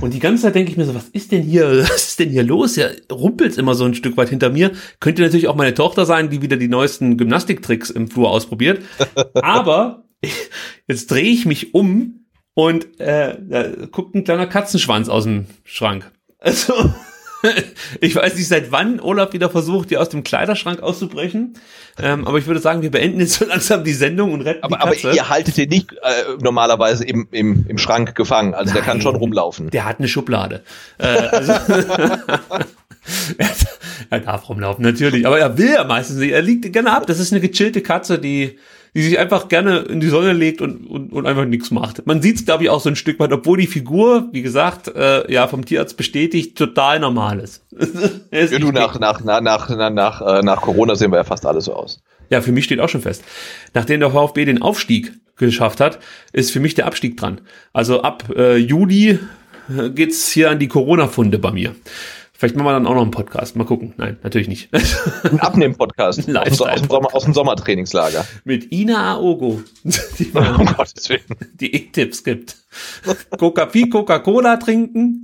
Und 0.00 0.14
die 0.14 0.20
ganze 0.20 0.44
Zeit 0.44 0.54
denke 0.54 0.70
ich 0.70 0.76
mir 0.76 0.84
so, 0.84 0.94
was 0.94 1.08
ist 1.08 1.32
denn 1.32 1.42
hier, 1.42 1.82
was 1.82 2.08
ist 2.08 2.20
denn 2.20 2.30
hier 2.30 2.42
los? 2.42 2.76
Ja, 2.76 2.88
rumpelt 3.10 3.58
immer 3.58 3.74
so 3.74 3.84
ein 3.84 3.94
Stück 3.94 4.16
weit 4.16 4.28
hinter 4.28 4.50
mir. 4.50 4.72
Könnte 5.00 5.22
natürlich 5.22 5.48
auch 5.48 5.56
meine 5.56 5.74
Tochter 5.74 6.06
sein, 6.06 6.30
die 6.30 6.42
wieder 6.42 6.56
die 6.56 6.68
neuesten 6.68 7.16
Gymnastiktricks 7.16 7.90
im 7.90 8.08
Flur 8.08 8.30
ausprobiert. 8.30 8.80
Aber 9.34 10.04
jetzt 10.86 11.10
drehe 11.10 11.30
ich 11.30 11.46
mich 11.46 11.74
um 11.74 12.26
und 12.54 13.00
äh, 13.00 13.36
da 13.40 13.68
guckt 13.90 14.14
ein 14.14 14.24
kleiner 14.24 14.46
Katzenschwanz 14.46 15.08
aus 15.08 15.24
dem 15.24 15.46
Schrank. 15.64 16.10
Also 16.38 16.92
ich 18.00 18.14
weiß 18.14 18.36
nicht, 18.36 18.48
seit 18.48 18.72
wann 18.72 19.00
Olaf 19.00 19.32
wieder 19.32 19.50
versucht, 19.50 19.90
die 19.90 19.98
aus 19.98 20.08
dem 20.08 20.22
Kleiderschrank 20.22 20.80
auszubrechen. 20.82 21.54
Ähm, 21.98 22.26
aber 22.26 22.38
ich 22.38 22.46
würde 22.46 22.60
sagen, 22.60 22.82
wir 22.82 22.90
beenden 22.90 23.20
jetzt 23.20 23.34
so 23.34 23.44
langsam 23.44 23.84
die 23.84 23.92
Sendung 23.92 24.32
und 24.32 24.42
retten 24.42 24.64
aber, 24.64 24.76
die 24.76 24.82
Katze. 24.82 25.08
Aber 25.08 25.16
ihr 25.16 25.28
haltet 25.28 25.56
den 25.56 25.68
nicht 25.68 25.92
äh, 25.92 26.36
normalerweise 26.40 27.04
im, 27.04 27.28
im, 27.30 27.66
im 27.68 27.78
Schrank 27.78 28.14
gefangen. 28.14 28.54
Also 28.54 28.66
Nein, 28.66 28.74
der 28.74 28.82
kann 28.82 29.00
schon 29.00 29.16
rumlaufen. 29.16 29.70
Der 29.70 29.84
hat 29.84 29.98
eine 29.98 30.08
Schublade. 30.08 30.62
Äh, 30.98 31.06
also 31.06 31.52
er 34.10 34.20
darf 34.20 34.48
rumlaufen, 34.48 34.84
natürlich. 34.84 35.26
Aber 35.26 35.38
er 35.38 35.56
will 35.58 35.72
ja 35.72 35.84
meistens 35.84 36.18
nicht. 36.18 36.32
Er 36.32 36.42
liegt 36.42 36.72
gerne 36.72 36.92
ab. 36.92 37.06
Das 37.06 37.18
ist 37.18 37.32
eine 37.32 37.40
gechillte 37.40 37.80
Katze, 37.80 38.18
die 38.18 38.58
die 38.94 39.02
sich 39.02 39.18
einfach 39.18 39.48
gerne 39.48 39.78
in 39.78 40.00
die 40.00 40.08
Sonne 40.08 40.32
legt 40.32 40.60
und, 40.60 40.86
und, 40.86 41.12
und 41.12 41.26
einfach 41.26 41.44
nichts 41.44 41.70
macht. 41.70 42.06
Man 42.06 42.22
sieht 42.22 42.36
es, 42.36 42.44
glaube 42.44 42.64
ich, 42.64 42.70
auch 42.70 42.80
so 42.80 42.88
ein 42.88 42.96
Stück 42.96 43.18
weit, 43.20 43.32
obwohl 43.32 43.58
die 43.58 43.66
Figur, 43.66 44.28
wie 44.32 44.42
gesagt, 44.42 44.88
äh, 44.88 45.30
ja, 45.32 45.46
vom 45.46 45.64
Tierarzt 45.64 45.96
bestätigt, 45.96 46.56
total 46.58 47.00
normal 47.00 47.40
ist. 47.40 47.64
ist 48.30 48.52
ja, 48.52 48.58
du, 48.58 48.72
nach, 48.72 48.98
nach, 48.98 49.20
nach, 49.20 49.40
nach, 49.40 49.90
nach, 49.90 50.20
äh, 50.20 50.42
nach 50.42 50.60
Corona 50.62 50.96
sehen 50.96 51.12
wir 51.12 51.18
ja 51.18 51.24
fast 51.24 51.46
alle 51.46 51.60
so 51.60 51.74
aus. 51.74 52.02
Ja, 52.30 52.40
für 52.40 52.52
mich 52.52 52.64
steht 52.64 52.80
auch 52.80 52.88
schon 52.88 53.02
fest. 53.02 53.24
Nachdem 53.74 54.00
der 54.00 54.10
VfB 54.10 54.44
den 54.44 54.62
Aufstieg 54.62 55.12
geschafft 55.36 55.80
hat, 55.80 55.98
ist 56.32 56.50
für 56.50 56.60
mich 56.60 56.74
der 56.74 56.86
Abstieg 56.86 57.16
dran. 57.16 57.40
Also 57.72 58.02
ab 58.02 58.24
äh, 58.36 58.56
Juli 58.56 59.18
äh, 59.68 59.90
geht's 59.90 60.30
hier 60.30 60.50
an 60.50 60.58
die 60.58 60.68
Corona-Funde 60.68 61.38
bei 61.38 61.50
mir. 61.50 61.74
Vielleicht 62.40 62.56
machen 62.56 62.68
wir 62.68 62.72
dann 62.72 62.86
auch 62.86 62.94
noch 62.94 63.02
einen 63.02 63.10
Podcast. 63.10 63.54
Mal 63.54 63.64
gucken. 63.64 63.92
Nein, 63.98 64.16
natürlich 64.22 64.48
nicht. 64.48 64.70
Ein 64.72 65.40
Abnehmen-Podcast. 65.40 66.26
aus, 66.26 66.60
aus, 66.62 66.80
dem 66.80 66.88
Sommer, 66.88 67.14
aus 67.14 67.24
dem 67.24 67.34
Sommertrainingslager. 67.34 68.26
Mit 68.44 68.72
Ina 68.72 69.12
Aogo. 69.12 69.60
Die, 69.84 70.30
oh, 70.34 70.40
Gottes 70.76 71.10
Willen. 71.10 71.20
die 71.52 71.74
E-Tipps 71.74 72.24
gibt. 72.24 72.56
Coca 73.36 73.68
viel 73.68 73.90
Coca-Cola 73.90 74.56
trinken. 74.56 75.20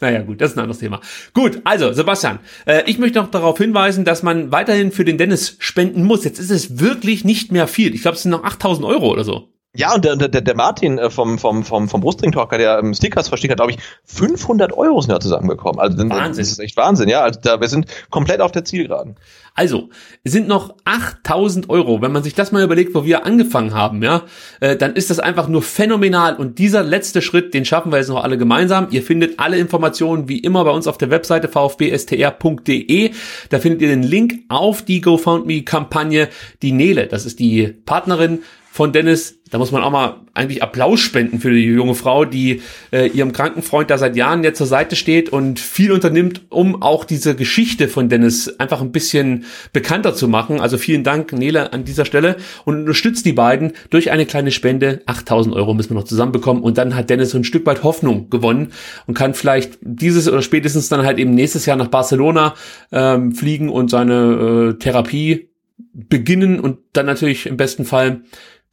naja, 0.00 0.22
gut, 0.22 0.40
das 0.40 0.50
ist 0.50 0.56
ein 0.56 0.62
anderes 0.62 0.80
Thema. 0.80 1.00
Gut, 1.32 1.60
also, 1.62 1.92
Sebastian, 1.92 2.40
äh, 2.64 2.82
ich 2.86 2.98
möchte 2.98 3.20
noch 3.20 3.30
darauf 3.30 3.56
hinweisen, 3.56 4.04
dass 4.04 4.24
man 4.24 4.50
weiterhin 4.50 4.90
für 4.90 5.04
den 5.04 5.18
Dennis 5.18 5.54
spenden 5.60 6.02
muss. 6.02 6.24
Jetzt 6.24 6.40
ist 6.40 6.50
es 6.50 6.80
wirklich 6.80 7.24
nicht 7.24 7.52
mehr 7.52 7.68
viel. 7.68 7.94
Ich 7.94 8.02
glaube, 8.02 8.16
es 8.16 8.24
sind 8.24 8.32
noch 8.32 8.42
8000 8.42 8.84
Euro 8.84 9.12
oder 9.12 9.22
so. 9.22 9.52
Ja, 9.76 9.94
und 9.94 10.04
der, 10.04 10.16
der, 10.16 10.40
der 10.40 10.56
Martin 10.56 10.98
äh, 10.98 11.10
vom, 11.10 11.38
vom, 11.38 11.62
vom, 11.62 11.88
vom 11.88 12.00
Brustring 12.00 12.32
Talker, 12.32 12.58
der 12.58 12.78
ähm, 12.78 12.94
Stickers 12.94 13.28
versteht 13.28 13.50
hat, 13.50 13.58
glaube 13.58 13.72
ich, 13.72 13.78
500 14.04 14.72
Euro 14.72 15.00
sind 15.00 15.12
da 15.12 15.20
zusammengekommen. 15.20 15.78
Also 15.78 15.98
Wahnsinn. 15.98 16.42
das 16.42 16.52
ist 16.52 16.58
echt 16.58 16.76
Wahnsinn, 16.76 17.08
ja. 17.08 17.20
Also 17.20 17.40
da, 17.42 17.60
wir 17.60 17.68
sind 17.68 17.86
komplett 18.10 18.40
auf 18.40 18.52
der 18.52 18.64
Zielgeraden. 18.64 19.16
Also, 19.54 19.88
es 20.22 20.32
sind 20.32 20.48
noch 20.48 20.74
8000 20.84 21.70
Euro. 21.70 22.02
Wenn 22.02 22.12
man 22.12 22.22
sich 22.22 22.34
das 22.34 22.52
mal 22.52 22.62
überlegt, 22.62 22.94
wo 22.94 23.04
wir 23.04 23.24
angefangen 23.24 23.72
haben, 23.72 24.02
ja, 24.02 24.22
äh, 24.60 24.76
dann 24.76 24.94
ist 24.94 25.08
das 25.08 25.18
einfach 25.18 25.48
nur 25.48 25.62
phänomenal. 25.62 26.36
Und 26.36 26.58
dieser 26.58 26.82
letzte 26.82 27.22
Schritt, 27.22 27.54
den 27.54 27.64
schaffen 27.64 27.90
wir 27.90 27.98
jetzt 27.98 28.08
noch 28.08 28.22
alle 28.22 28.36
gemeinsam. 28.36 28.88
Ihr 28.90 29.02
findet 29.02 29.40
alle 29.40 29.58
Informationen 29.58 30.28
wie 30.28 30.40
immer 30.40 30.64
bei 30.64 30.70
uns 30.70 30.86
auf 30.86 30.98
der 30.98 31.10
Webseite 31.10 31.48
vfbstr.de. 31.48 33.12
Da 33.48 33.58
findet 33.58 33.80
ihr 33.80 33.88
den 33.88 34.02
Link 34.02 34.40
auf 34.48 34.82
die 34.82 35.00
GoFundMe-Kampagne. 35.00 36.28
Die 36.60 36.72
Nele, 36.72 37.06
das 37.06 37.24
ist 37.24 37.38
die 37.38 37.68
Partnerin 37.68 38.40
von 38.76 38.92
Dennis. 38.92 39.40
Da 39.50 39.56
muss 39.56 39.72
man 39.72 39.82
auch 39.82 39.90
mal 39.90 40.16
eigentlich 40.34 40.62
Applaus 40.62 41.00
spenden 41.00 41.40
für 41.40 41.50
die 41.50 41.64
junge 41.64 41.94
Frau, 41.94 42.26
die 42.26 42.60
äh, 42.92 43.08
ihrem 43.08 43.32
kranken 43.32 43.62
Freund 43.62 43.88
da 43.88 43.96
seit 43.96 44.16
Jahren 44.16 44.44
jetzt 44.44 44.58
zur 44.58 44.66
Seite 44.66 44.96
steht 44.96 45.30
und 45.30 45.58
viel 45.58 45.92
unternimmt, 45.92 46.42
um 46.50 46.82
auch 46.82 47.06
diese 47.06 47.34
Geschichte 47.34 47.88
von 47.88 48.10
Dennis 48.10 48.60
einfach 48.60 48.82
ein 48.82 48.92
bisschen 48.92 49.46
bekannter 49.72 50.14
zu 50.14 50.28
machen. 50.28 50.60
Also 50.60 50.76
vielen 50.76 51.04
Dank, 51.04 51.32
Nele, 51.32 51.72
an 51.72 51.84
dieser 51.86 52.04
Stelle 52.04 52.36
und 52.66 52.80
unterstützt 52.80 53.24
die 53.24 53.32
beiden 53.32 53.72
durch 53.88 54.10
eine 54.10 54.26
kleine 54.26 54.50
Spende. 54.50 55.00
8000 55.06 55.56
Euro 55.56 55.72
müssen 55.72 55.90
wir 55.90 55.94
noch 55.94 56.04
zusammenbekommen 56.04 56.62
und 56.62 56.76
dann 56.76 56.94
hat 56.94 57.08
Dennis 57.08 57.30
so 57.30 57.38
ein 57.38 57.44
Stück 57.44 57.64
weit 57.64 57.82
Hoffnung 57.82 58.28
gewonnen 58.28 58.72
und 59.06 59.14
kann 59.14 59.32
vielleicht 59.32 59.78
dieses 59.80 60.28
oder 60.28 60.42
spätestens 60.42 60.90
dann 60.90 61.06
halt 61.06 61.18
eben 61.18 61.30
nächstes 61.30 61.64
Jahr 61.64 61.78
nach 61.78 61.88
Barcelona 61.88 62.54
ähm, 62.92 63.32
fliegen 63.32 63.70
und 63.70 63.90
seine 63.90 64.74
äh, 64.74 64.78
Therapie 64.78 65.48
beginnen 65.96 66.60
und 66.60 66.78
dann 66.92 67.06
natürlich 67.06 67.46
im 67.46 67.56
besten 67.56 67.84
Fall 67.84 68.22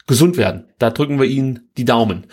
gesund 0.08 0.38
werden. 0.38 0.66
Da 0.80 0.90
drücken 0.90 1.20
wir 1.20 1.28
Ihnen 1.28 1.70
die 1.78 1.86
Daumen. 1.86 2.26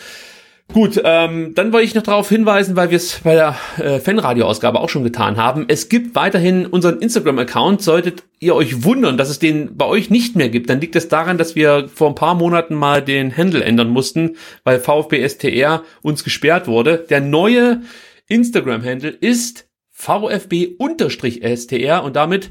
Gut, 0.73 1.01
ähm, 1.03 1.53
dann 1.57 1.73
wollte 1.73 1.87
ich 1.87 1.97
noch 1.97 2.05
darauf 2.05 2.29
hinweisen, 2.29 2.77
weil 2.77 2.91
wir 2.91 2.97
es 2.97 3.23
bei 3.25 3.35
der 3.35 3.57
äh, 3.79 3.99
Fanradio-Ausgabe 3.99 4.79
auch 4.79 4.89
schon 4.89 5.03
getan 5.03 5.37
haben. 5.37 5.65
Es 5.67 5.89
gibt 5.89 6.15
weiterhin 6.15 6.67
unseren 6.67 7.01
Instagram-Account. 7.01 7.83
Solltet 7.83 8.23
ihr 8.39 8.55
euch 8.55 8.85
wundern, 8.85 9.17
dass 9.17 9.31
es 9.31 9.41
den 9.41 9.77
bei 9.77 9.87
euch 9.87 10.11
nicht 10.11 10.37
mehr 10.37 10.49
gibt, 10.49 10.71
dann 10.71 10.81
liegt 10.81 10.95
es 10.95 11.09
daran, 11.09 11.39
dass 11.39 11.57
wir 11.57 11.89
vor 11.93 12.09
ein 12.09 12.15
paar 12.15 12.37
Monaten 12.37 12.77
mal 12.77 13.03
den 13.03 13.37
Handle 13.37 13.65
ändern 13.65 13.89
mussten, 13.89 14.37
weil 14.63 14.79
VfB 14.79 15.29
STR 15.29 15.83
uns 16.03 16.23
gesperrt 16.23 16.69
wurde. 16.69 17.05
Der 17.11 17.21
neue 17.21 17.81
Instagram-Handle 18.29 19.11
ist 19.11 19.67
VfB-STR 19.91 22.05
und 22.05 22.15
damit 22.15 22.51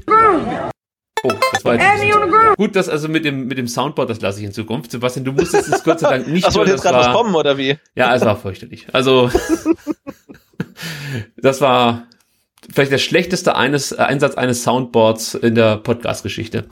Oh, 1.22 1.32
das 1.52 1.64
war 1.64 1.74
jetzt 1.74 2.56
gut, 2.56 2.76
dass 2.76 2.88
also 2.88 3.08
mit 3.08 3.24
dem 3.24 3.46
mit 3.46 3.58
dem 3.58 3.68
Soundboard, 3.68 4.08
das 4.08 4.20
lasse 4.20 4.40
ich 4.40 4.46
in 4.46 4.52
Zukunft. 4.52 4.90
Sebastian, 4.90 5.24
du 5.24 5.32
musstest 5.32 5.72
es 5.72 5.84
Gott 5.84 6.00
sei 6.00 6.10
Dank 6.10 6.28
nicht. 6.28 6.46
Ach, 6.46 6.52
sollte 6.52 6.70
jetzt 6.70 6.82
gerade 6.82 6.98
was 6.98 7.12
kommen 7.12 7.34
oder 7.34 7.58
wie? 7.58 7.78
Ja, 7.94 8.14
es 8.14 8.24
war 8.24 8.36
fürchterlich. 8.36 8.86
Also 8.92 9.30
das 11.36 11.60
war 11.60 12.06
vielleicht 12.72 12.92
der 12.92 12.98
schlechteste 12.98 13.56
eines, 13.56 13.92
äh, 13.92 13.96
Einsatz 13.96 14.34
eines 14.34 14.62
Soundboards 14.62 15.34
in 15.34 15.54
der 15.54 15.76
Podcast-Geschichte. 15.76 16.66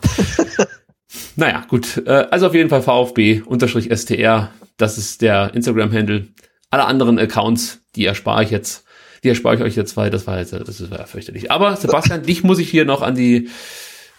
naja, 1.37 1.65
gut. 1.69 2.03
Äh, 2.07 2.27
also 2.31 2.47
auf 2.47 2.55
jeden 2.55 2.71
Fall 2.71 2.83
VfB-STR. 2.83 4.51
Das 4.77 4.99
ist 4.99 5.23
der 5.23 5.55
Instagram-Handle. 5.55 6.29
Alle 6.71 6.85
anderen 6.85 7.19
Accounts, 7.19 7.81
die 7.97 8.07
erspare 8.07 8.45
ich 8.45 8.51
jetzt. 8.51 8.85
Die 9.25 9.29
erspare 9.29 9.57
ich 9.57 9.63
euch 9.63 9.75
jetzt, 9.75 9.97
weil 9.97 10.11
das 10.11 10.27
war 10.29 10.39
jetzt, 10.39 10.53
das 10.53 10.91
war 10.91 10.99
ja 10.99 11.07
fürchterlich. 11.07 11.51
Aber 11.51 11.75
Sebastian, 11.77 12.23
dich 12.27 12.45
muss 12.45 12.59
ich 12.59 12.71
hier 12.71 12.85
noch 12.85 13.03
an 13.03 13.15
die 13.15 13.49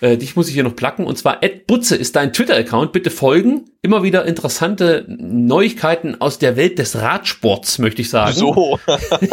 äh, 0.02 0.18
dich 0.18 0.36
muss 0.36 0.48
ich 0.48 0.54
hier 0.54 0.64
noch 0.64 0.76
placken. 0.76 1.06
Und 1.06 1.18
zwar 1.18 1.44
Ed 1.44 1.68
Butze 1.68 1.96
ist 1.96 2.16
dein 2.16 2.32
Twitter-Account. 2.32 2.94
Bitte 2.94 3.10
folgen. 3.10 3.66
Immer 3.82 4.04
wieder 4.04 4.26
interessante 4.26 5.06
Neuigkeiten 5.08 6.20
aus 6.20 6.38
der 6.38 6.58
Welt 6.58 6.80
des 6.80 6.98
Radsports, 6.98 7.80
möchte 7.80 8.02
ich 8.02 8.10
sagen. 8.10 8.34
So, 8.34 8.80
wenn 8.86 9.30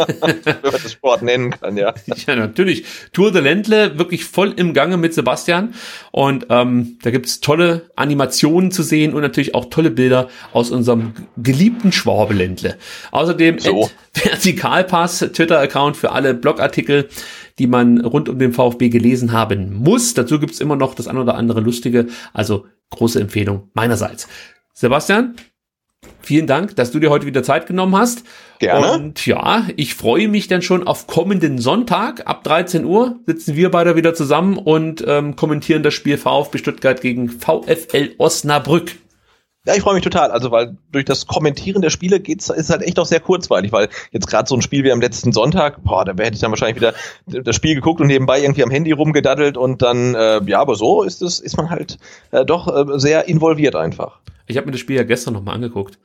man 0.61 0.71
das 0.71 0.91
Sport 0.91 1.21
nennen 1.21 1.51
kann, 1.51 1.77
ja. 1.77 1.93
Ja, 2.27 2.35
natürlich. 2.35 2.85
Tour 3.11 3.31
de 3.31 3.41
Ländle, 3.41 3.97
wirklich 3.97 4.25
voll 4.25 4.53
im 4.55 4.73
Gange 4.73 4.97
mit 4.97 5.13
Sebastian. 5.13 5.73
Und 6.11 6.47
ähm, 6.49 6.97
da 7.01 7.11
gibt's 7.11 7.39
tolle 7.41 7.89
Animationen 7.95 8.71
zu 8.71 8.83
sehen 8.83 9.13
und 9.13 9.21
natürlich 9.21 9.55
auch 9.55 9.65
tolle 9.65 9.91
Bilder 9.91 10.29
aus 10.53 10.71
unserem 10.71 11.13
geliebten 11.37 11.91
Schwabeländle. 11.91 12.77
Außerdem 13.11 13.59
so. 13.59 13.83
Ed 13.83 13.91
Vertikalpass, 14.23 15.19
Twitter-Account 15.19 15.95
für 15.95 16.11
alle 16.11 16.33
Blogartikel 16.33 17.07
die 17.59 17.67
man 17.67 18.01
rund 18.01 18.29
um 18.29 18.39
den 18.39 18.53
VfB 18.53 18.89
gelesen 18.89 19.31
haben 19.31 19.73
muss. 19.73 20.13
Dazu 20.13 20.39
gibt's 20.39 20.59
immer 20.59 20.75
noch 20.75 20.93
das 20.93 21.07
ein 21.07 21.17
oder 21.17 21.35
andere 21.35 21.61
Lustige. 21.61 22.07
Also 22.33 22.65
große 22.91 23.19
Empfehlung 23.19 23.69
meinerseits. 23.73 24.27
Sebastian, 24.73 25.35
vielen 26.21 26.47
Dank, 26.47 26.75
dass 26.75 26.91
du 26.91 26.99
dir 26.99 27.09
heute 27.09 27.25
wieder 27.25 27.43
Zeit 27.43 27.67
genommen 27.67 27.95
hast. 27.95 28.23
Gerne. 28.59 28.93
Und 28.93 29.25
ja, 29.25 29.67
ich 29.75 29.95
freue 29.95 30.27
mich 30.27 30.47
dann 30.47 30.61
schon 30.61 30.85
auf 30.85 31.07
kommenden 31.07 31.59
Sonntag. 31.59 32.27
Ab 32.27 32.43
13 32.43 32.85
Uhr 32.85 33.19
sitzen 33.25 33.55
wir 33.55 33.71
beide 33.71 33.95
wieder 33.95 34.13
zusammen 34.13 34.57
und 34.57 35.03
ähm, 35.07 35.35
kommentieren 35.35 35.83
das 35.83 35.93
Spiel 35.93 36.17
VfB 36.17 36.57
Stuttgart 36.59 37.01
gegen 37.01 37.29
VfL 37.29 38.13
Osnabrück. 38.17 38.95
Ja, 39.67 39.75
ich 39.75 39.81
freue 39.81 39.95
mich 39.95 40.03
total. 40.03 40.31
Also, 40.31 40.49
weil 40.49 40.77
durch 40.93 41.03
das 41.03 41.27
Kommentieren 41.27 41.81
der 41.81 41.89
Spiele 41.89 42.21
geht's, 42.21 42.49
ist 42.49 42.69
halt 42.69 42.83
echt 42.83 42.97
auch 42.99 43.05
sehr 43.05 43.19
kurzweilig, 43.19 43.73
weil 43.73 43.89
jetzt 44.11 44.25
gerade 44.27 44.47
so 44.47 44.55
ein 44.55 44.61
Spiel 44.61 44.85
wie 44.85 44.93
am 44.93 45.01
letzten 45.01 45.33
Sonntag, 45.33 45.83
boah, 45.83 46.05
da 46.05 46.13
hätte 46.13 46.35
ich 46.35 46.39
dann 46.39 46.51
wahrscheinlich 46.51 46.77
wieder 46.77 46.93
das 47.25 47.53
Spiel 47.53 47.75
geguckt 47.75 47.99
und 47.99 48.07
nebenbei 48.07 48.41
irgendwie 48.41 48.63
am 48.63 48.71
Handy 48.71 48.93
rumgedaddelt 48.93 49.57
und 49.57 49.81
dann, 49.81 50.15
äh, 50.15 50.41
ja, 50.45 50.61
aber 50.61 50.75
so 50.75 51.03
ist 51.03 51.21
es, 51.21 51.41
ist 51.41 51.57
man 51.57 51.69
halt 51.69 51.97
äh, 52.31 52.45
doch 52.45 52.67
äh, 52.69 52.97
sehr 52.97 53.27
involviert 53.27 53.75
einfach. 53.75 54.19
Ich 54.45 54.55
habe 54.55 54.67
mir 54.67 54.71
das 54.71 54.79
Spiel 54.79 54.95
ja 54.95 55.03
gestern 55.03 55.33
nochmal 55.33 55.55
angeguckt 55.55 55.99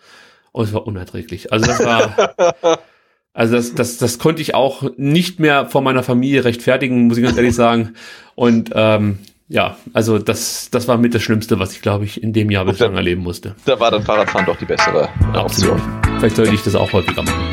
und 0.51 0.64
es 0.64 0.72
war 0.72 0.84
unerträglich. 0.84 1.52
Also 1.52 1.66
das 1.66 1.84
war. 1.84 2.78
Also 3.34 3.56
das, 3.56 3.74
das, 3.74 3.97
das 3.97 4.18
konnte 4.18 4.43
ich 4.43 4.55
auch 4.55 4.82
nicht 4.98 5.40
mehr 5.40 5.64
vor 5.64 5.80
meiner 5.80 6.02
Familie 6.02 6.44
rechtfertigen, 6.44 7.06
muss 7.06 7.16
ich 7.16 7.24
ganz 7.24 7.39
ehrlich 7.39 7.55
sagen. 7.55 7.94
Und 8.34 8.70
ähm, 8.74 9.20
ja, 9.52 9.76
also 9.92 10.18
das, 10.18 10.70
das 10.70 10.88
war 10.88 10.96
mit 10.96 11.14
das 11.14 11.22
Schlimmste, 11.22 11.58
was 11.58 11.72
ich, 11.72 11.82
glaube 11.82 12.06
ich, 12.06 12.22
in 12.22 12.32
dem 12.32 12.50
Jahr 12.50 12.64
bislang 12.64 12.96
erleben 12.96 13.22
musste. 13.22 13.54
Da 13.66 13.78
war 13.78 13.90
dann 13.90 14.02
Fahrradfahren 14.02 14.46
doch 14.46 14.56
die 14.56 14.64
bessere 14.64 15.10
Option. 15.34 15.80
Vielleicht 16.18 16.36
sollte 16.36 16.54
ich 16.54 16.62
das 16.62 16.74
auch 16.74 16.90
häufiger 16.94 17.22
machen. 17.22 17.44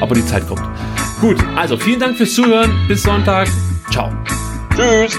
Aber 0.00 0.14
die 0.14 0.24
Zeit 0.24 0.46
kommt. 0.46 0.62
Gut, 1.20 1.36
also 1.56 1.76
vielen 1.76 1.98
Dank 1.98 2.16
fürs 2.16 2.32
Zuhören. 2.32 2.72
Bis 2.86 3.02
Sonntag. 3.02 3.48
Ciao. 3.90 4.12
Tschüss. 4.76 5.18